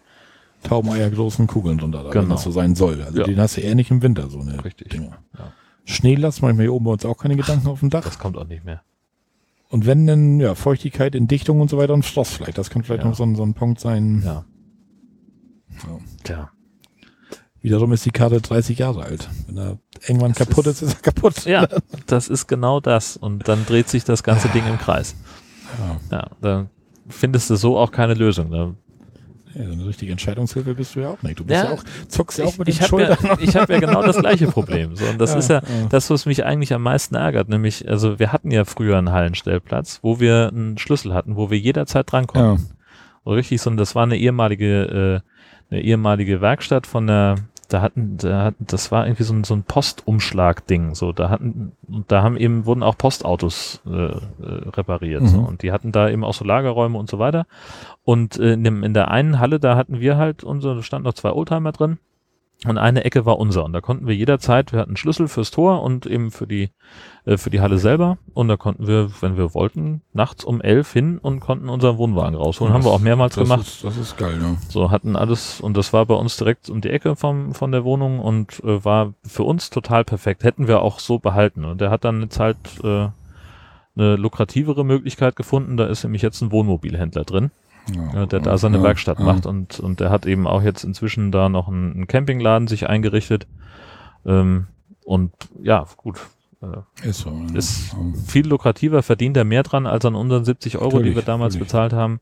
Taubeneier 0.63 1.09
großen 1.09 1.47
Kugeln 1.47 1.77
drunter, 1.79 1.99
da, 1.99 2.05
wenn 2.05 2.11
Genau. 2.21 2.35
das 2.35 2.43
so 2.43 2.51
sein 2.51 2.75
soll. 2.75 3.01
Also 3.01 3.19
Ja. 3.19 3.23
den 3.25 3.39
hast 3.39 3.57
du 3.57 3.61
eher 3.61 3.75
nicht 3.75 3.91
im 3.91 4.01
Winter, 4.01 4.29
so 4.29 4.39
eine 4.39 4.63
Richtig. 4.63 4.89
Dinger. 4.89 5.17
Ja. 5.37 5.51
Schneelast 5.85 6.41
mache 6.41 6.51
ich 6.51 6.57
mir 6.57 6.63
hier 6.63 6.73
oben 6.73 6.85
bei 6.85 6.91
uns 6.91 7.05
auch 7.05 7.17
keine 7.17 7.35
Gedanken 7.35 7.67
auf 7.67 7.79
dem 7.81 7.89
Dach. 7.89 8.03
Das 8.03 8.17
kommt 8.17 8.37
auch 8.37 8.47
nicht 8.47 8.63
mehr. 8.63 8.81
Und 9.75 9.85
wenn 9.85 10.07
dann, 10.07 10.39
ja, 10.39 10.55
Feuchtigkeit 10.55 11.15
in 11.15 11.27
Dichtung 11.27 11.59
und 11.59 11.69
so 11.69 11.77
weiter 11.77 11.93
und 11.93 12.05
Frost 12.05 12.31
vielleicht. 12.31 12.57
Das 12.57 12.69
kann 12.69 12.83
vielleicht 12.83 13.03
Ja. 13.03 13.09
noch 13.09 13.15
so 13.17 13.23
ein, 13.23 13.35
so 13.35 13.43
ein 13.43 13.53
Punkt 13.55 13.81
sein. 13.81 14.21
Ja. 14.23 14.45
Ja. 15.83 15.99
Tja. 16.23 16.49
Wiederum 17.59 17.91
ist 17.91 18.05
die 18.05 18.11
Karte 18.11 18.39
30 18.39 18.79
Jahre 18.79 19.03
alt. 19.03 19.27
Wenn 19.47 19.57
er 19.57 19.77
irgendwann 20.07 20.31
kaputt 20.33 20.67
ist, 20.67 20.81
ist 20.81 20.93
er 20.93 21.01
kaputt. 21.11 21.43
Ja, 21.43 21.67
das 22.07 22.29
ist 22.29 22.47
genau 22.47 22.79
das. 22.79 23.17
Und 23.17 23.49
dann 23.49 23.65
dreht 23.65 23.89
sich 23.89 24.05
das 24.05 24.23
ganze 24.23 24.47
Ding 24.47 24.65
im 24.65 24.77
Kreis. 24.77 25.13
Ja. 26.09 26.19
Ja, 26.19 26.29
da 26.39 26.69
findest 27.09 27.49
du 27.49 27.57
so 27.57 27.77
auch 27.77 27.91
keine 27.91 28.13
Lösung. 28.13 28.51
Da 28.51 28.73
Ja, 29.55 29.65
so 29.65 29.71
eine 29.71 29.85
richtige 29.85 30.11
Entscheidungshilfe 30.11 30.73
bist 30.75 30.95
du 30.95 30.99
ja 30.99 31.09
auch 31.09 31.21
nicht. 31.23 31.39
Du 31.39 31.45
bist 31.45 31.63
Ja, 31.63 31.69
ja, 31.69 31.75
auch, 31.75 31.83
zuckst 32.09 32.37
ja 32.39 32.45
auch 32.45 32.57
mit 32.57 32.67
ich 32.67 32.79
den 32.79 32.87
habe 32.91 33.01
ja, 33.03 33.15
Schultern. 33.15 33.37
ich 33.41 33.55
hab 33.55 33.69
ja 33.69 33.79
genau 33.79 34.01
das 34.03 34.17
gleiche 34.17 34.47
Problem. 34.47 34.95
So, 34.95 35.05
und 35.05 35.19
das 35.19 35.31
Ja, 35.31 35.37
ist 35.39 35.49
ja, 35.49 35.55
ja. 35.59 35.87
das, 35.89 36.09
was 36.09 36.25
mich 36.25 36.43
eigentlich 36.45 36.73
am 36.73 36.83
meisten 36.83 37.15
ärgert. 37.15 37.47
Nämlich, 37.47 37.87
also 37.87 38.19
wir 38.19 38.33
hatten 38.33 38.51
ja 38.51 38.65
früher 38.65 38.97
einen 38.97 39.11
Hallenstellplatz, 39.11 39.99
wo 40.01 40.19
wir 40.19 40.49
einen 40.49 40.77
Schlüssel 40.77 41.13
hatten, 41.13 41.37
wo 41.37 41.49
wir 41.49 41.57
jederzeit 41.57 42.11
drankommen. 42.11 42.57
Ja. 42.57 42.63
Und 43.23 43.33
richtig 43.33 43.61
so, 43.61 43.69
und 43.69 43.77
das 43.77 43.95
war 43.95 44.03
eine 44.03 44.17
ehemalige, 44.17 45.21
äh, 45.71 45.73
eine 45.73 45.81
ehemalige 45.81 46.41
Werkstatt 46.41 46.85
von 46.85 47.07
der, 47.07 47.35
da 47.67 47.81
hatten, 47.81 48.17
da 48.17 48.43
hatten, 48.45 48.65
das 48.67 48.91
war 48.91 49.05
irgendwie 49.05 49.23
so 49.23 49.33
ein, 49.33 49.43
so 49.43 49.53
ein 49.55 49.63
Postumschlag-Ding, 49.63 50.95
so, 50.95 51.11
da 51.11 51.29
hatten, 51.29 51.71
und 51.87 52.11
da 52.11 52.21
haben 52.23 52.37
eben, 52.37 52.65
wurden 52.65 52.83
auch 52.83 52.97
Postautos 52.97 53.81
äh, 53.85 53.91
äh, 53.91 54.19
repariert, 54.41 55.27
so, 55.27 55.37
Mhm. 55.39 55.45
und 55.45 55.61
die 55.63 55.71
hatten 55.71 55.91
da 55.91 56.09
eben 56.09 56.23
auch 56.23 56.33
so 56.33 56.45
Lagerräume 56.45 56.97
und 56.97 57.09
so 57.09 57.19
weiter. 57.19 57.45
Und 58.03 58.37
äh, 58.39 58.53
in, 58.53 58.63
dem, 58.63 58.83
in 58.83 58.93
der 58.93 59.09
einen 59.11 59.39
Halle, 59.39 59.59
da 59.59 59.75
hatten 59.75 59.99
wir 59.99 60.17
halt 60.17 60.43
unsere, 60.43 60.75
da 60.75 60.83
standen 60.83 61.05
noch 61.05 61.13
zwei 61.13 61.31
Oldtimer 61.31 61.71
drin. 61.71 61.97
Und 62.67 62.77
eine 62.77 63.03
Ecke 63.03 63.25
war 63.25 63.37
unser. 63.39 63.65
Und 63.65 63.73
da 63.73 63.81
konnten 63.81 64.07
wir 64.07 64.15
jederzeit, 64.15 64.73
wir 64.73 64.79
hatten 64.79 64.97
Schlüssel 64.97 65.27
fürs 65.27 65.51
Tor 65.51 65.83
und 65.83 66.05
eben 66.05 66.31
für 66.31 66.47
die, 66.47 66.69
äh, 67.25 67.37
für 67.37 67.49
die 67.49 67.61
Halle 67.61 67.77
selber. 67.77 68.17
Und 68.33 68.47
da 68.47 68.57
konnten 68.57 68.87
wir, 68.87 69.09
wenn 69.21 69.37
wir 69.37 69.53
wollten, 69.53 70.01
nachts 70.13 70.43
um 70.43 70.61
elf 70.61 70.91
hin 70.91 71.17
und 71.17 71.39
konnten 71.39 71.69
unseren 71.69 71.97
Wohnwagen 71.97 72.35
rausholen. 72.35 72.73
Haben 72.73 72.83
wir 72.83 72.91
auch 72.91 72.99
mehrmals 72.99 73.35
das 73.35 73.43
gemacht. 73.43 73.67
Ist, 73.67 73.83
das 73.83 73.97
ist 73.97 74.17
geil, 74.17 74.37
ne? 74.37 74.57
So 74.69 74.91
hatten 74.91 75.15
alles, 75.15 75.61
und 75.61 75.77
das 75.77 75.93
war 75.93 76.05
bei 76.05 76.15
uns 76.15 76.37
direkt 76.37 76.69
um 76.69 76.81
die 76.81 76.89
Ecke 76.89 77.15
vom, 77.15 77.53
von 77.53 77.71
der 77.71 77.83
Wohnung 77.83 78.19
und 78.19 78.63
äh, 78.63 78.83
war 78.83 79.13
für 79.25 79.43
uns 79.43 79.69
total 79.69 80.03
perfekt. 80.03 80.43
Hätten 80.43 80.67
wir 80.67 80.81
auch 80.81 80.99
so 80.99 81.19
behalten. 81.19 81.65
Und 81.65 81.81
der 81.81 81.89
hat 81.91 82.03
dann 82.03 82.21
jetzt 82.21 82.39
halt 82.39 82.57
äh, 82.83 83.07
eine 83.97 84.15
lukrativere 84.15 84.83
Möglichkeit 84.83 85.35
gefunden. 85.35 85.77
Da 85.77 85.85
ist 85.85 86.03
nämlich 86.03 86.21
jetzt 86.21 86.41
ein 86.41 86.51
Wohnmobilhändler 86.51 87.23
drin, 87.23 87.51
Ja, 87.93 88.25
der 88.25 88.39
da 88.39 88.57
seine 88.57 88.77
ja, 88.77 88.83
Werkstatt 88.83 89.19
ja. 89.19 89.25
macht. 89.25 89.45
Und, 89.45 89.79
und 89.79 89.99
der 89.99 90.09
hat 90.09 90.25
eben 90.25 90.47
auch 90.47 90.61
jetzt 90.61 90.83
inzwischen 90.83 91.31
da 91.31 91.49
noch 91.49 91.67
einen, 91.67 91.93
einen 91.93 92.07
Campingladen 92.07 92.67
sich 92.67 92.89
eingerichtet. 92.89 93.47
Ähm, 94.25 94.67
und 95.03 95.31
ja, 95.61 95.85
gut. 95.97 96.19
Äh, 96.61 97.07
Ist 97.07 97.19
so. 97.19 97.29
ne? 97.29 97.57
ist 97.57 97.95
viel 98.25 98.47
lukrativer, 98.47 99.03
verdient 99.03 99.37
er 99.37 99.43
mehr 99.43 99.63
dran 99.63 99.85
als 99.85 100.05
an 100.05 100.15
unseren 100.15 100.45
70 100.45 100.77
Euro, 100.77 100.89
die 100.89 100.95
Natürlich, 100.95 101.15
wir 101.15 101.21
damals 101.23 101.53
natürlich. 101.53 101.67
bezahlt 101.71 101.93
haben. 101.93 102.19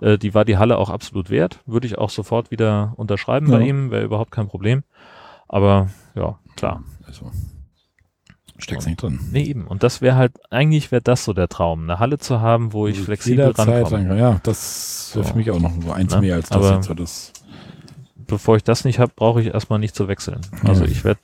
Äh, 0.00 0.18
die 0.18 0.34
war 0.34 0.44
die 0.44 0.56
Halle 0.56 0.78
auch 0.78 0.88
absolut 0.88 1.30
wert. 1.30 1.60
Würde 1.66 1.86
ich 1.86 1.98
auch 1.98 2.10
sofort 2.10 2.50
wieder 2.50 2.94
unterschreiben 2.96 3.50
bei 3.50 3.60
ihm, 3.60 3.90
wäre 3.90 4.04
überhaupt 4.04 4.30
kein 4.30 4.48
Problem. 4.48 4.82
Aber 5.48 5.88
ja, 6.14 6.38
klar. 6.56 6.82
Ist 7.08 7.16
so. 7.16 7.30
Steckst 8.62 8.86
nicht 8.86 9.02
drin. 9.02 9.18
Nee, 9.32 9.42
eben. 9.44 9.66
Und 9.66 9.82
das 9.82 10.00
wäre 10.00 10.16
halt, 10.16 10.32
eigentlich 10.50 10.90
wäre 10.92 11.02
das 11.02 11.24
so 11.24 11.32
der 11.32 11.48
Traum, 11.48 11.82
eine 11.82 11.98
Halle 11.98 12.18
zu 12.18 12.40
haben, 12.40 12.72
wo 12.72 12.86
ich 12.86 13.00
flexibel 13.00 13.46
rankomme. 13.46 13.72
rankomme. 13.90 14.18
Ja, 14.18 14.40
das 14.42 15.10
wäre 15.14 15.24
So. 15.24 15.32
für 15.32 15.36
mich 15.38 15.50
auch 15.50 15.58
noch 15.60 15.72
so 15.82 15.92
eins 15.92 16.14
Ne? 16.14 16.20
mehr 16.20 16.34
als 16.36 16.48
das 16.48 16.56
Aber- 16.64 16.74
jetzt. 16.76 16.90
Das 16.98 17.32
Bevor 18.26 18.56
ich 18.56 18.64
das 18.64 18.84
nicht 18.84 18.98
habe, 18.98 19.12
brauche 19.14 19.42
ich 19.42 19.48
erstmal 19.48 19.78
nicht 19.78 19.94
zu 19.94 20.08
wechseln. 20.08 20.40
Also 20.64 20.84
Ja. 20.84 20.90
ich 20.90 21.04
werde, 21.04 21.20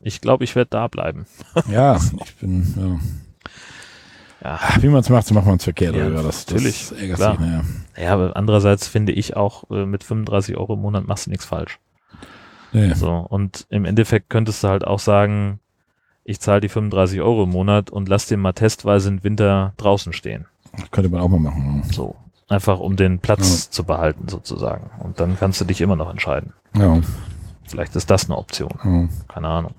ich 0.00 0.20
glaube, 0.22 0.44
ich 0.44 0.54
werde 0.56 0.70
da 0.70 0.86
bleiben. 0.88 1.26
ja, 1.70 1.96
ich 2.24 2.34
bin, 2.36 2.74
ja. 2.76 2.98
Ja. 4.44 4.60
Wie 4.80 4.88
man 4.88 5.00
es 5.00 5.08
macht, 5.08 5.26
so 5.26 5.34
macht 5.34 5.46
man 5.46 5.56
es 5.56 5.64
verkehrt. 5.64 5.96
Ja, 5.96 6.06
oder? 6.06 6.22
Das, 6.22 6.46
natürlich, 6.46 6.88
Das 6.90 7.16
klar. 7.18 7.32
sich, 7.32 7.40
naja. 7.40 7.62
Ja, 7.98 8.12
aber 8.14 8.36
andererseits 8.36 8.86
finde 8.86 9.12
ich 9.12 9.36
auch, 9.36 9.68
äh, 9.70 9.86
mit 9.86 10.04
35 10.04 10.56
Euro 10.56 10.74
im 10.74 10.80
Monat 10.82 11.06
machst 11.06 11.26
du 11.26 11.30
nichts 11.30 11.44
falsch. 11.46 11.78
Nee. 12.72 12.92
So, 12.94 13.10
und 13.10 13.66
im 13.70 13.84
Endeffekt 13.84 14.28
könntest 14.30 14.62
du 14.62 14.68
halt 14.68 14.86
auch 14.86 14.98
sagen, 14.98 15.60
ich 16.28 16.40
zahle 16.40 16.60
die 16.60 16.68
35 16.68 17.20
Euro 17.20 17.44
im 17.44 17.50
Monat 17.50 17.88
und 17.90 18.08
lass 18.08 18.26
den 18.26 18.40
mal 18.40 18.52
testweise 18.52 19.08
im 19.08 19.22
Winter 19.22 19.72
draußen 19.76 20.12
stehen. 20.12 20.46
Könnte 20.90 21.08
man 21.08 21.20
auch 21.20 21.28
mal 21.28 21.38
machen. 21.38 21.84
So. 21.92 22.16
Einfach 22.48 22.80
um 22.80 22.96
den 22.96 23.20
Platz 23.20 23.70
zu 23.70 23.84
behalten, 23.84 24.28
sozusagen. 24.28 24.90
Und 24.98 25.20
dann 25.20 25.38
kannst 25.38 25.60
du 25.60 25.64
dich 25.64 25.80
immer 25.80 25.94
noch 25.94 26.10
entscheiden. 26.10 26.52
Ja. 26.76 27.00
Vielleicht 27.64 27.94
ist 27.94 28.10
das 28.10 28.24
eine 28.26 28.36
Option. 28.36 28.72
Ja, 28.84 29.08
Keine 29.32 29.48
Ahnung. 29.48 29.74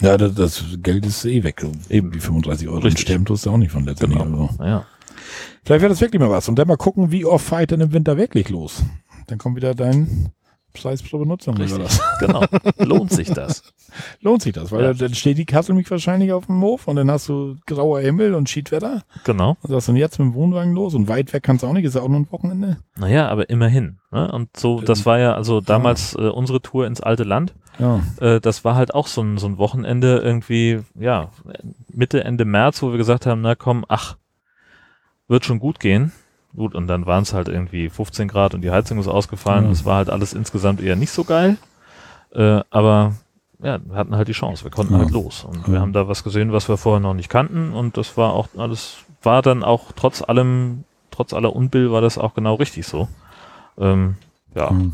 ja 0.00 0.16
das, 0.16 0.34
das 0.34 0.64
Geld 0.82 1.06
ist 1.06 1.24
eh 1.24 1.44
weg. 1.44 1.64
Eben. 1.88 2.10
Die 2.10 2.20
35 2.20 2.68
Euro. 2.68 2.78
Richtig. 2.78 3.02
Sterben 3.02 3.24
tust 3.24 3.46
du 3.46 3.50
auch 3.50 3.56
nicht 3.56 3.70
von 3.72 3.84
letztendlich. 3.84 4.22
Genau. 4.22 4.42
Also. 4.42 4.54
Naja. 4.58 4.86
Vielleicht 5.64 5.82
wäre 5.82 5.88
das 5.90 6.00
wirklich 6.00 6.20
mal 6.20 6.30
was. 6.30 6.48
Und 6.48 6.56
dann 6.58 6.68
mal 6.68 6.76
gucken, 6.76 7.12
wie 7.12 7.24
oft 7.24 7.44
fahre 7.46 7.62
ich 7.62 7.68
denn 7.68 7.80
im 7.80 7.92
Winter 7.92 8.16
wirklich 8.16 8.48
los. 8.50 8.82
Dann 9.28 9.38
kommt 9.38 9.56
wieder 9.56 9.74
dein 9.74 10.30
Preis 10.74 11.02
pro 11.02 11.18
Benutzung. 11.18 11.56
Richtig. 11.56 11.76
Oder 11.76 11.84
was. 11.84 12.00
Genau. 12.20 12.44
Lohnt 12.78 13.10
sich 13.10 13.30
das? 13.30 13.62
Lohnt 14.20 14.42
sich 14.42 14.52
das, 14.52 14.70
weil 14.72 14.82
Ja. 14.82 14.92
dann 14.94 15.14
steht 15.14 15.38
die 15.38 15.44
Kassel 15.46 15.74
mich 15.74 15.90
wahrscheinlich 15.90 16.32
auf 16.32 16.46
dem 16.46 16.60
Hof 16.60 16.86
und 16.88 16.96
dann 16.96 17.10
hast 17.10 17.28
du 17.28 17.56
grauer 17.66 18.00
Himmel 18.00 18.34
und 18.34 18.48
Schiedwetter. 18.50 19.02
Genau. 19.24 19.56
Und 19.62 19.70
sagst 19.70 19.88
du, 19.88 19.92
und 19.92 19.96
jetzt 19.98 20.18
mit 20.18 20.26
dem 20.28 20.34
Wohnwagen 20.34 20.74
los 20.74 20.94
und 20.94 21.08
weit 21.08 21.32
weg 21.32 21.42
kannst 21.42 21.62
du 21.62 21.68
auch 21.68 21.72
nicht, 21.72 21.84
ist 21.84 21.94
ja 21.94 22.02
auch 22.02 22.08
nur 22.08 22.20
ein 22.20 22.30
Wochenende. 22.30 22.78
Naja, 22.96 23.28
aber 23.28 23.48
immerhin. 23.50 23.98
Ne? 24.10 24.30
Und 24.30 24.56
so, 24.56 24.80
das 24.80 25.06
war 25.06 25.18
ja 25.18 25.34
also 25.34 25.60
damals 25.60 26.14
äh, 26.14 26.28
unsere 26.28 26.60
Tour 26.60 26.86
ins 26.86 27.00
alte 27.00 27.24
Land. 27.24 27.54
Ja. 27.78 28.00
Äh, 28.20 28.40
das 28.40 28.64
war 28.64 28.74
halt 28.76 28.94
auch 28.94 29.06
so 29.06 29.22
ein, 29.22 29.38
so 29.38 29.46
ein 29.46 29.58
Wochenende 29.58 30.18
irgendwie, 30.18 30.80
ja, 30.98 31.30
Mitte, 31.88 32.22
Ende 32.24 32.44
März, 32.44 32.82
wo 32.82 32.90
wir 32.90 32.98
gesagt 32.98 33.26
haben, 33.26 33.40
na 33.40 33.54
komm, 33.54 33.84
ach, 33.88 34.16
wird 35.28 35.44
schon 35.44 35.58
gut 35.58 35.80
gehen. 35.80 36.12
Gut, 36.56 36.74
und 36.74 36.86
dann 36.86 37.04
waren 37.06 37.22
es 37.24 37.32
halt 37.34 37.48
irgendwie 37.48 37.90
15 37.90 38.28
Grad 38.28 38.54
und 38.54 38.60
die 38.62 38.70
Heizung 38.70 38.98
ist 38.98 39.08
ausgefallen. 39.08 39.64
Ja. 39.64 39.70
Das 39.70 39.84
war 39.84 39.96
halt 39.96 40.10
alles 40.10 40.32
insgesamt 40.34 40.80
eher 40.80 40.94
nicht 40.96 41.10
so 41.10 41.24
geil. 41.24 41.56
Äh, 42.32 42.60
aber 42.70 43.14
ja, 43.62 43.78
wir 43.84 43.96
hatten 43.96 44.14
halt 44.14 44.28
die 44.28 44.32
Chance. 44.32 44.62
Wir 44.64 44.70
konnten 44.70 44.92
Ja. 44.94 45.00
halt 45.00 45.10
los. 45.10 45.44
Und 45.44 45.66
wir 45.66 45.74
Ja. 45.74 45.80
haben 45.80 45.92
da 45.92 46.06
was 46.06 46.22
gesehen, 46.22 46.52
was 46.52 46.68
wir 46.68 46.76
vorher 46.76 47.00
noch 47.00 47.14
nicht 47.14 47.28
kannten. 47.28 47.72
Und 47.72 47.96
das 47.96 48.16
war 48.16 48.32
auch 48.32 48.48
alles, 48.56 48.98
war 49.22 49.42
dann 49.42 49.64
auch 49.64 49.92
trotz 49.96 50.22
allem, 50.22 50.84
trotz 51.10 51.32
aller 51.32 51.54
Unbill 51.54 51.90
war 51.90 52.00
das 52.00 52.18
auch 52.18 52.34
genau 52.34 52.54
richtig 52.54 52.86
so. 52.86 53.08
Ähm, 53.78 54.16
ja. 54.54 54.70
Hm. 54.70 54.92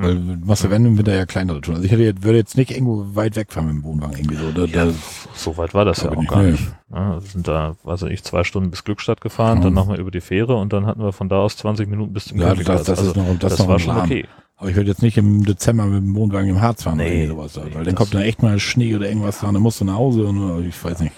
Weil 0.00 0.14
du 0.14 0.46
machst 0.46 0.62
ja 0.64 0.70
wenn 0.70 0.84
im 0.84 0.96
Winter 0.96 1.14
ja 1.14 1.26
kleinere 1.26 1.60
Touren. 1.60 1.76
Also 1.76 1.86
ich 1.86 1.92
hätte, 1.92 2.02
jetzt- 2.04 2.22
würde 2.22 2.38
jetzt 2.38 2.56
nicht 2.56 2.70
irgendwo 2.70 3.04
weit 3.16 3.34
wegfahren 3.36 3.66
mit 3.68 3.76
dem 3.76 3.84
Wohnwagen 3.84 4.16
irgendwie 4.16 4.36
so. 4.36 4.50
Da, 4.52 4.64
Ja, 4.64 4.84
da, 4.86 4.92
so 5.34 5.56
weit 5.56 5.74
war 5.74 5.84
das 5.84 6.02
ja 6.02 6.10
auch 6.10 6.16
nicht, 6.16 6.30
gar 6.30 6.42
nicht. 6.42 6.62
Ja, 6.94 7.14
wir 7.14 7.20
sind 7.20 7.48
da, 7.48 7.74
weiß 7.82 8.02
ich, 8.02 8.22
zwei 8.22 8.44
Stunden 8.44 8.70
bis 8.70 8.84
Glückstadt 8.84 9.20
gefahren, 9.20 9.58
Ja. 9.58 9.64
dann 9.64 9.74
nochmal 9.74 9.98
über 9.98 10.10
die 10.10 10.20
Fähre 10.20 10.56
und 10.56 10.72
dann 10.72 10.86
hatten 10.86 11.02
wir 11.02 11.12
von 11.12 11.28
da 11.28 11.36
aus 11.40 11.56
20 11.56 11.88
Minuten 11.88 12.12
bis 12.12 12.26
zum 12.26 12.38
ja, 12.40 12.54
das, 12.54 12.84
das 12.84 12.98
also, 12.98 13.10
ist 13.10 13.16
noch, 13.16 13.38
das 13.38 13.56
das 13.56 13.66
war 13.68 13.78
schon 13.78 13.96
okay. 13.96 14.26
Aber 14.60 14.70
ich 14.70 14.74
würde 14.76 14.90
jetzt 14.90 15.02
nicht 15.02 15.16
im 15.16 15.44
Dezember 15.44 15.86
mit 15.86 16.02
dem 16.02 16.16
Wohnwagen 16.16 16.50
im 16.50 16.60
Harz 16.60 16.82
fahren 16.82 16.96
Nee, 16.96 17.30
oder 17.30 17.48
sowas. 17.48 17.64
nee, 17.64 17.74
weil 17.76 17.84
dann 17.84 17.94
kommt 17.94 18.12
da 18.12 18.20
echt 18.22 18.42
mal 18.42 18.58
Schnee 18.58 18.96
oder 18.96 19.06
irgendwas 19.08 19.40
und 19.44 19.54
dann 19.54 19.62
musst 19.62 19.80
du 19.80 19.84
nach 19.84 19.94
Hause 19.94 20.24
und 20.24 20.66
ich 20.66 20.82
weiß 20.84 20.98
nicht. 20.98 21.12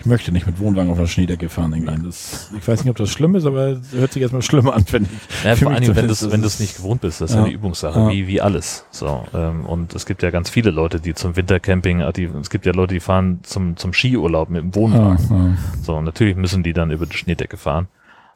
Ich 0.00 0.04
möchte 0.04 0.32
nicht 0.32 0.46
mit 0.48 0.58
Wohnwagen 0.58 0.90
auf 0.90 0.98
der 0.98 1.06
Schneedecke 1.06 1.48
fahren. 1.48 1.72
Irgendwie. 1.74 2.04
Das, 2.06 2.50
ich 2.58 2.66
weiß 2.66 2.82
nicht, 2.82 2.90
ob 2.90 2.96
das 2.96 3.08
schlimm 3.10 3.36
ist, 3.36 3.46
aber 3.46 3.68
es 3.68 3.92
hört 3.92 4.12
sich 4.12 4.20
erstmal 4.22 4.42
schlimm 4.42 4.68
an, 4.68 4.84
finde 4.84 5.08
ich. 5.12 5.44
Ja, 5.44 5.54
vor 5.54 5.70
allen 5.70 5.80
Dingen, 5.82 5.94
wenn 5.94 6.06
du 6.08 6.12
es 6.12 6.28
wenn 6.28 6.42
du's 6.42 6.58
nicht 6.58 6.76
gewohnt 6.76 7.02
bist, 7.02 7.20
das 7.20 7.30
ist 7.30 7.36
ja, 7.36 7.44
eine 7.44 7.52
Übungssache, 7.52 8.00
Ja. 8.00 8.10
wie, 8.10 8.26
wie 8.26 8.40
alles. 8.40 8.84
So, 8.90 9.26
ähm, 9.32 9.64
und 9.64 9.94
es 9.94 10.04
gibt 10.04 10.24
ja 10.24 10.30
ganz 10.30 10.50
viele 10.50 10.72
Leute, 10.72 10.98
die 10.98 11.14
zum 11.14 11.36
Wintercamping, 11.36 12.00
äh, 12.00 12.12
die, 12.12 12.24
es 12.24 12.50
gibt 12.50 12.66
ja 12.66 12.72
Leute, 12.72 12.94
die 12.94 13.00
fahren 13.00 13.38
zum, 13.44 13.76
zum 13.76 13.92
Skiurlaub 13.92 14.50
mit 14.50 14.60
dem 14.60 14.74
Wohnwagen. 14.74 15.24
ja. 15.30 15.56
So, 15.84 15.94
und 15.98 16.04
natürlich 16.04 16.34
müssen 16.34 16.64
die 16.64 16.72
dann 16.72 16.90
über 16.90 17.06
die 17.06 17.16
Schneedecke 17.16 17.56
fahren. 17.56 17.86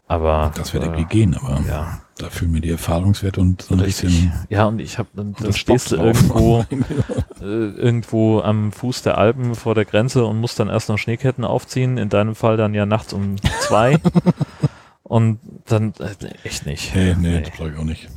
Aber 0.09 0.53
Das 0.55 0.73
wird 0.73 0.85
äh, 0.85 0.87
irgendwie 0.87 1.05
gehen, 1.05 1.35
aber 1.35 1.61
ja, 1.67 2.01
da 2.19 2.31
fühlen 2.31 2.53
mir 2.53 2.61
die 2.61 2.71
Erfahrungswerte 2.71 3.41
und 3.41 3.63
so 3.63 3.75
ein 3.75 3.81
richtig. 3.81 4.11
bisschen. 4.11 4.33
Ja, 4.49 4.67
und 4.67 4.79
ich 4.81 4.99
habe 4.99 5.09
dann, 5.15 5.35
das 5.41 5.59
stehst 5.59 5.91
du 5.91 5.97
irgendwo 5.97 6.61
äh, 7.41 7.45
irgendwo 7.45 8.41
am 8.41 8.71
Fuß 8.71 9.03
der 9.03 9.19
Alpen 9.19 9.55
vor 9.55 9.75
der 9.75 9.85
Grenze 9.85 10.25
und 10.25 10.41
musst 10.41 10.61
dann 10.61 10.69
erst 10.69 10.89
noch 10.89 10.99
Schneeketten 10.99 11.45
aufziehen, 11.45 11.99
in 11.99 12.09
deinem 12.09 12.37
Fall 12.37 12.57
dann 12.57 12.73
ja 12.73 12.87
nachts 12.87 13.13
um 13.13 13.37
zwei. 13.61 13.99
und 15.03 15.41
dann 15.67 15.93
äh, 15.99 16.29
echt 16.45 16.67
nicht. 16.67 16.95
Nee, 16.95 17.17
nee, 17.19 17.41
das 17.41 17.53
glaube 17.53 17.73
ich 17.73 17.79
auch 17.79 17.85
nicht. 17.85 18.09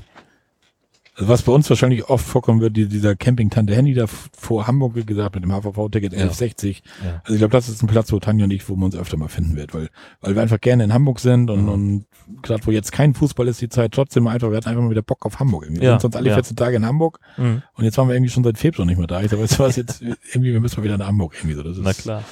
Also 1.19 1.27
was 1.33 1.41
bei 1.41 1.51
uns 1.51 1.69
wahrscheinlich 1.69 2.05
oft 2.09 2.25
vorkommen 2.25 2.61
wird, 2.61 2.77
die, 2.77 2.87
dieser 2.87 3.13
Camping-Tante 3.13 3.75
Handy 3.75 3.93
da 3.93 4.05
vor 4.07 4.67
Hamburg, 4.67 4.95
wie 4.95 5.05
gesagt, 5.05 5.35
mit 5.35 5.43
dem 5.43 5.51
HVV-Ticket 5.51 6.13
Ja. 6.13 6.19
1160. 6.19 6.81
Ja. 7.03 7.19
Also 7.23 7.33
ich 7.33 7.39
glaube, 7.39 7.51
das 7.51 7.67
ist 7.67 7.83
ein 7.83 7.87
Platz, 7.87 8.11
wo 8.13 8.19
Tanja 8.19 8.45
und 8.45 8.51
ich, 8.51 8.69
wo 8.69 8.75
man 8.77 8.85
uns 8.85 8.95
öfter 8.95 9.17
mal 9.17 9.27
finden 9.27 9.57
wird, 9.57 9.73
weil, 9.73 9.89
weil 10.21 10.35
wir 10.35 10.41
einfach 10.41 10.61
gerne 10.61 10.85
in 10.85 10.93
Hamburg 10.93 11.19
sind 11.19 11.49
und, 11.49 11.63
Mhm. 11.63 11.69
und 11.69 12.05
gerade 12.41 12.65
wo 12.65 12.71
jetzt 12.71 12.93
kein 12.93 13.13
Fußball 13.13 13.49
ist, 13.49 13.59
die 13.59 13.67
Zeit 13.67 13.91
trotzdem 13.91 14.27
einfach, 14.27 14.49
wir 14.49 14.55
hatten 14.55 14.69
einfach 14.69 14.81
mal 14.81 14.91
wieder 14.91 15.01
Bock 15.01 15.25
auf 15.25 15.39
Hamburg. 15.41 15.63
irgendwie. 15.65 15.81
Wir 15.81 15.89
Ja, 15.89 15.93
sind 15.95 16.03
sonst 16.03 16.15
alle 16.15 16.29
ja. 16.29 16.35
14 16.35 16.55
Tage 16.55 16.77
in 16.77 16.85
Hamburg 16.85 17.19
Mhm. 17.37 17.63
und 17.73 17.83
jetzt 17.83 17.97
waren 17.97 18.07
wir 18.07 18.15
irgendwie 18.15 18.31
schon 18.31 18.45
seit 18.45 18.57
Februar 18.57 18.85
nicht 18.85 18.97
mehr 18.97 19.07
da. 19.07 19.21
Ich 19.21 19.29
sag, 19.29 19.39
weißt 19.41 19.59
du 19.59 19.63
was, 19.63 19.75
jetzt 19.75 20.01
irgendwie, 20.01 20.53
wir 20.53 20.61
müssen 20.61 20.79
mal 20.79 20.85
wieder 20.85 20.97
nach 20.97 21.07
Hamburg 21.07 21.33
irgendwie 21.37 21.55
so. 21.57 21.63
Das 21.63 21.75
ist, 21.77 21.83
Na 21.83 21.91
klar. 21.93 22.23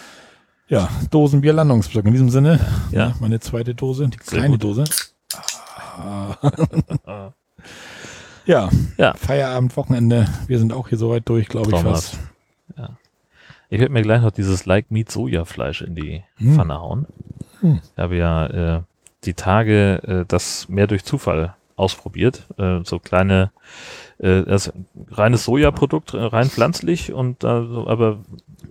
Ja, 0.69 0.87
Dosenbier 1.11 1.51
Landungsblock. 1.51 2.05
In 2.05 2.13
diesem 2.13 2.29
Sinne, 2.29 2.59
Ja. 2.91 3.07
ja, 3.09 3.15
meine 3.19 3.41
zweite 3.41 3.75
Dose, 3.75 4.07
die 4.07 4.17
Sehr 4.23 4.39
kleine 4.39 4.53
gut. 4.57 4.63
Dose. 4.63 4.85
Ah. 5.99 7.33
Ja, 8.47 8.69
Ja. 8.97 9.13
Feierabend, 9.13 9.75
Wochenende. 9.77 10.27
Wir 10.47 10.57
sind 10.57 10.73
auch 10.73 10.87
hier 10.87 10.97
soweit 10.97 11.27
durch, 11.29 11.47
glaube 11.49 11.71
ich 11.75 11.81
fast. 11.81 12.17
Ich 13.69 13.79
werde 13.81 13.91
mir 13.91 14.01
gleich 14.01 14.21
noch 14.21 14.31
dieses 14.31 14.65
Like 14.65 14.91
Meat 14.91 15.11
Sojafleisch 15.11 15.81
in 15.81 15.93
die 15.95 16.23
Hm. 16.37 16.55
Pfanne 16.55 16.79
hauen. 16.79 17.05
Hm. 17.59 17.81
Ich 17.83 18.01
habe 18.01 18.15
ja 18.15 18.47
äh, 18.77 18.81
die 19.25 19.33
Tage 19.33 20.01
äh, 20.03 20.25
das 20.25 20.69
mehr 20.69 20.87
durch 20.87 21.03
Zufall 21.03 21.53
ausprobiert. 21.75 22.47
Äh, 22.57 22.79
so 22.85 22.97
kleine, 22.99 23.51
äh, 24.19 24.43
das 24.43 24.71
reines 25.11 25.45
Sojaprodukt, 25.45 26.13
äh, 26.13 26.17
rein 26.17 26.49
pflanzlich 26.49 27.13
und 27.13 27.43
äh, 27.43 27.47
aber 27.47 28.19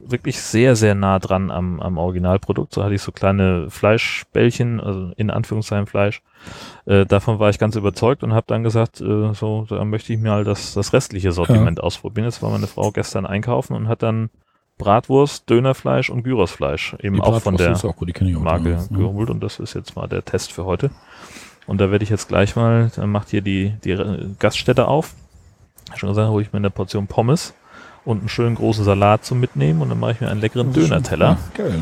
wirklich 0.04 0.40
sehr, 0.40 0.76
sehr 0.76 0.94
nah 0.94 1.18
dran 1.18 1.50
am, 1.50 1.80
am 1.80 1.98
Originalprodukt. 1.98 2.74
So 2.74 2.84
hatte 2.84 2.94
ich 2.94 3.02
so 3.02 3.12
kleine 3.12 3.70
Fleischbällchen, 3.70 4.80
also 4.80 5.12
in 5.16 5.30
Anführungszeichen 5.30 5.86
Fleisch. 5.86 6.22
Äh, 6.84 7.06
davon 7.06 7.38
war 7.38 7.50
ich 7.50 7.58
ganz 7.58 7.76
überzeugt 7.76 8.22
und 8.22 8.32
habe 8.32 8.46
dann 8.48 8.62
gesagt, 8.62 9.00
äh, 9.00 9.32
so, 9.34 9.66
da 9.68 9.84
möchte 9.84 10.12
ich 10.12 10.20
mal 10.20 10.44
das, 10.44 10.74
das 10.74 10.92
restliche 10.92 11.32
Sortiment 11.32 11.82
ausprobieren. 11.82 12.26
Jetzt 12.26 12.42
war 12.42 12.50
meine 12.50 12.66
Frau 12.66 12.90
gestern 12.90 13.26
einkaufen 13.26 13.74
und 13.74 13.88
hat 13.88 14.02
dann 14.02 14.30
Bratwurst, 14.78 15.48
Dönerfleisch 15.48 16.10
und 16.10 16.22
Gyrosfleisch 16.22 16.96
eben 17.00 17.16
Die 17.16 17.22
auch 17.22 17.40
von 17.40 17.56
der 17.56 17.72
auch 17.72 17.96
gut, 17.96 18.12
auch. 18.20 18.40
Marke 18.40 18.70
ja. 18.72 18.96
geholt 18.96 19.30
und 19.30 19.42
das 19.42 19.58
ist 19.58 19.74
jetzt 19.74 19.96
mal 19.96 20.06
der 20.06 20.24
Test 20.24 20.52
für 20.52 20.64
heute. 20.64 20.90
Und 21.66 21.80
da 21.80 21.90
werde 21.90 22.04
ich 22.04 22.10
jetzt 22.10 22.28
gleich 22.28 22.54
mal, 22.54 22.92
dann 22.94 23.10
macht 23.10 23.30
hier 23.30 23.40
die, 23.40 23.74
die 23.84 23.96
Gaststätte 24.38 24.86
auf. 24.86 25.14
Schon 25.94 26.08
gesagt, 26.08 26.28
hole 26.30 26.42
ich 26.42 26.52
mir 26.52 26.58
eine 26.58 26.70
Portion 26.70 27.06
Pommes 27.06 27.54
und 28.04 28.18
einen 28.20 28.28
schönen 28.28 28.56
großen 28.56 28.84
Salat 28.84 29.24
zum 29.24 29.40
Mitnehmen 29.40 29.80
und 29.82 29.88
dann 29.88 29.98
mache 30.00 30.12
ich 30.12 30.20
mir 30.20 30.28
einen 30.28 30.40
leckeren 30.40 30.72
Das 30.72 30.82
Döner-Teller. 30.84 31.38
Ja, 31.56 31.64
geil. 31.64 31.80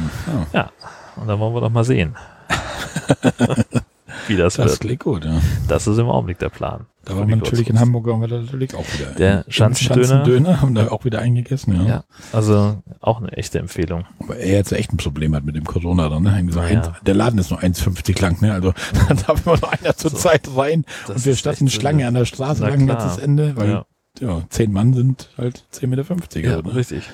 Ja, 0.53 0.71
Und 1.17 1.27
dann 1.27 1.39
wollen 1.39 1.55
wir 1.55 1.61
doch 1.61 1.71
mal 1.71 1.85
sehen, 1.85 2.15
wie 4.29 4.37
das, 4.37 4.55
das 4.55 4.73
wird. 4.73 4.81
klingt 4.81 5.01
gut, 5.01 5.25
ja. 5.25 5.41
Das 5.69 5.87
ist 5.87 5.99
im 5.99 6.09
Augenblick 6.09 6.39
der 6.39 6.49
Plan. 6.49 6.87
Da 7.05 7.17
waren 7.17 7.29
wir 7.29 7.37
natürlich 7.37 7.69
in. 7.69 7.79
Hamburg, 7.79 8.07
waren 8.07 8.21
wir 8.23 8.29
da 8.29 8.39
natürlich 8.41 8.75
auch 8.75 8.85
wieder. 8.95 9.11
Der 9.19 9.45
Schanzendöner. 9.49 10.07
Schanzendöner 10.07 10.61
haben 10.63 10.75
da 10.75 10.89
auch 10.89 11.05
wieder 11.05 11.19
eingegessen, 11.19 11.75
ja. 11.77 11.83
Ja, 11.87 12.05
also 12.33 12.83
auch 13.01 13.21
eine 13.21 13.33
echte 13.33 13.59
Empfehlung. 13.59 14.05
Aber 14.21 14.37
er 14.37 14.55
jetzt 14.57 14.73
echt 14.73 14.93
ein 14.93 14.97
Problem 14.97 15.35
hat 15.35 15.45
mit 15.45 15.55
dem 15.57 15.65
Corona 15.65 16.09
dann, 16.09 16.23
ne? 16.23 16.33
Ein, 16.33 16.49
ja. 16.49 16.95
Der 17.05 17.15
Laden 17.15 17.39
ist 17.39 17.51
nur 17.51 17.61
1,50 17.61 18.21
lang, 18.23 18.41
ne? 18.41 18.55
Also 18.55 18.73
da 19.09 19.15
darf 19.15 19.45
immer 19.47 19.59
nur 19.59 19.71
einer 19.73 19.95
zur 19.97 20.11
So. 20.13 20.17
Zeit 20.17 20.49
rein. 20.57 20.85
Das 21.07 21.17
und 21.17 21.27
wir 21.27 21.37
standen 21.37 21.69
Schlange 21.69 22.07
an 22.07 22.15
der 22.15 22.25
Straße 22.25 22.63
lang 22.63 22.87
letztes 22.87 23.19
Ende, 23.19 23.55
weil 23.57 23.69
Ja, 23.69 23.85
ja. 24.21 24.43
zehn 24.49 24.73
Mann 24.73 24.95
sind 24.95 25.31
halt 25.37 25.65
10,50 25.73 25.87
Meter. 25.87 26.41
ja 26.41 26.63
ne? 26.63 26.75
richtig. 26.75 27.11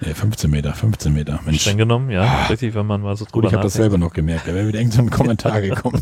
Nee, 0.00 0.14
15 0.14 0.48
Meter, 0.48 0.74
15 0.74 1.12
Meter. 1.12 1.40
Mensch. 1.44 1.62
Streng 1.62 1.76
genommen, 1.76 2.10
ja, 2.10 2.46
richtig, 2.46 2.74
wenn 2.74 2.86
man 2.86 3.00
mal 3.00 3.16
so 3.16 3.24
Gut, 3.24 3.34
drüber 3.34 3.48
ich 3.48 3.54
habe 3.54 3.64
das 3.64 3.74
selber 3.74 3.98
noch 3.98 4.12
gemerkt. 4.12 4.46
Da 4.46 4.54
wäre 4.54 4.68
wieder 4.68 4.78
irgend 4.78 4.94
so 4.94 5.02
ein 5.02 5.10
Kommentar 5.10 5.60
gekommen. 5.60 6.00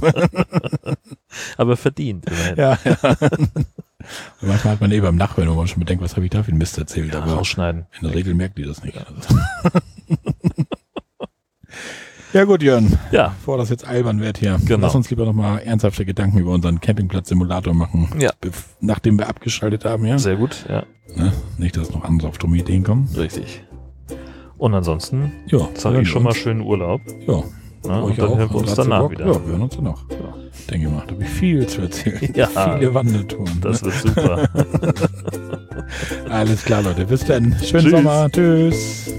Aber 1.56 1.76
verdient. 1.78 2.26
immerhin. 2.26 2.56
ja, 2.56 2.78
ja. 2.84 2.96
Manchmal 4.42 4.74
hat 4.74 4.80
man 4.82 4.92
eh 4.92 5.00
beim 5.00 5.16
Nachhören, 5.16 5.48
wo 5.48 5.54
man 5.54 5.66
schon 5.66 5.80
bedenkt, 5.80 6.04
was 6.04 6.14
habe 6.14 6.26
ich 6.26 6.30
da 6.30 6.42
für 6.42 6.50
einen 6.50 6.58
Mist 6.58 6.76
erzählt. 6.76 7.14
Ja, 7.14 7.22
Aber 7.22 7.32
rausschneiden. 7.32 7.86
in 8.00 8.06
der 8.06 8.14
Regel 8.14 8.34
merkt 8.34 8.58
die 8.58 8.64
das 8.64 8.82
nicht. 8.84 8.98
Also. 8.98 9.40
ja 12.36 12.44
gut, 12.44 12.62
Jörn. 12.62 12.98
Ja, 13.10 13.34
Bevor 13.38 13.58
das 13.58 13.70
jetzt 13.70 13.86
albern 13.86 14.20
wird 14.20 14.38
hier, 14.38 14.58
Genau. 14.64 14.86
lass 14.86 14.94
uns 14.94 15.10
lieber 15.10 15.24
nochmal 15.24 15.60
ernsthafte 15.64 16.04
Gedanken 16.04 16.38
über 16.38 16.52
unseren 16.52 16.80
Campingplatz-Simulator 16.80 17.74
machen. 17.74 18.08
Ja. 18.18 18.30
Nachdem 18.80 19.18
wir 19.18 19.28
abgeschaltet 19.28 19.84
haben, 19.84 20.04
ja. 20.06 20.18
sehr 20.18 20.36
gut, 20.36 20.64
ja, 20.68 20.84
Ne? 21.16 21.32
Nicht, 21.58 21.76
dass 21.76 21.90
noch 21.92 22.04
andere 22.04 22.28
auf 22.28 22.38
dumme 22.38 22.58
Ideen 22.58 22.82
kommen. 22.84 23.08
richtig. 23.16 23.62
Und 24.58 24.74
ansonsten 24.74 25.32
Ja, 25.46 25.68
sage 25.74 26.00
ich 26.02 26.08
schon 26.08 26.22
wir 26.22 26.24
mal 26.24 26.30
uns. 26.30 26.38
schönen 26.38 26.60
Urlaub. 26.62 27.00
Ja, 27.26 27.42
Ne? 27.84 28.02
euch 28.02 28.10
Und 28.10 28.18
dann 28.18 28.28
auch. 28.28 28.38
hören 28.38 28.50
wir 28.50 28.56
uns 28.56 28.74
danach 28.74 28.98
Bock? 29.00 29.10
wieder. 29.12 29.26
Ja, 29.26 29.32
wir 29.34 29.52
hören 29.52 29.62
uns 29.62 29.76
danach. 29.76 30.04
Ja. 30.10 30.16
Denke 30.70 30.88
mal, 30.88 31.02
da 31.06 31.12
habe 31.14 31.22
ich 31.22 31.28
viel 31.28 31.66
zu 31.68 31.82
erzählen. 31.82 32.32
Ja. 32.34 32.48
Viele 32.78 32.92
Wandertouren. 32.94 33.60
Das 33.60 33.84
wird 33.84 33.94
super. 33.94 34.48
Alles 36.30 36.64
klar, 36.64 36.82
Leute. 36.82 37.04
Bis 37.06 37.24
dann. 37.24 37.54
Schönen 37.62 37.82
Tschüss. 37.84 37.90
Sommer. 37.92 38.28
Tschüss. 38.32 39.14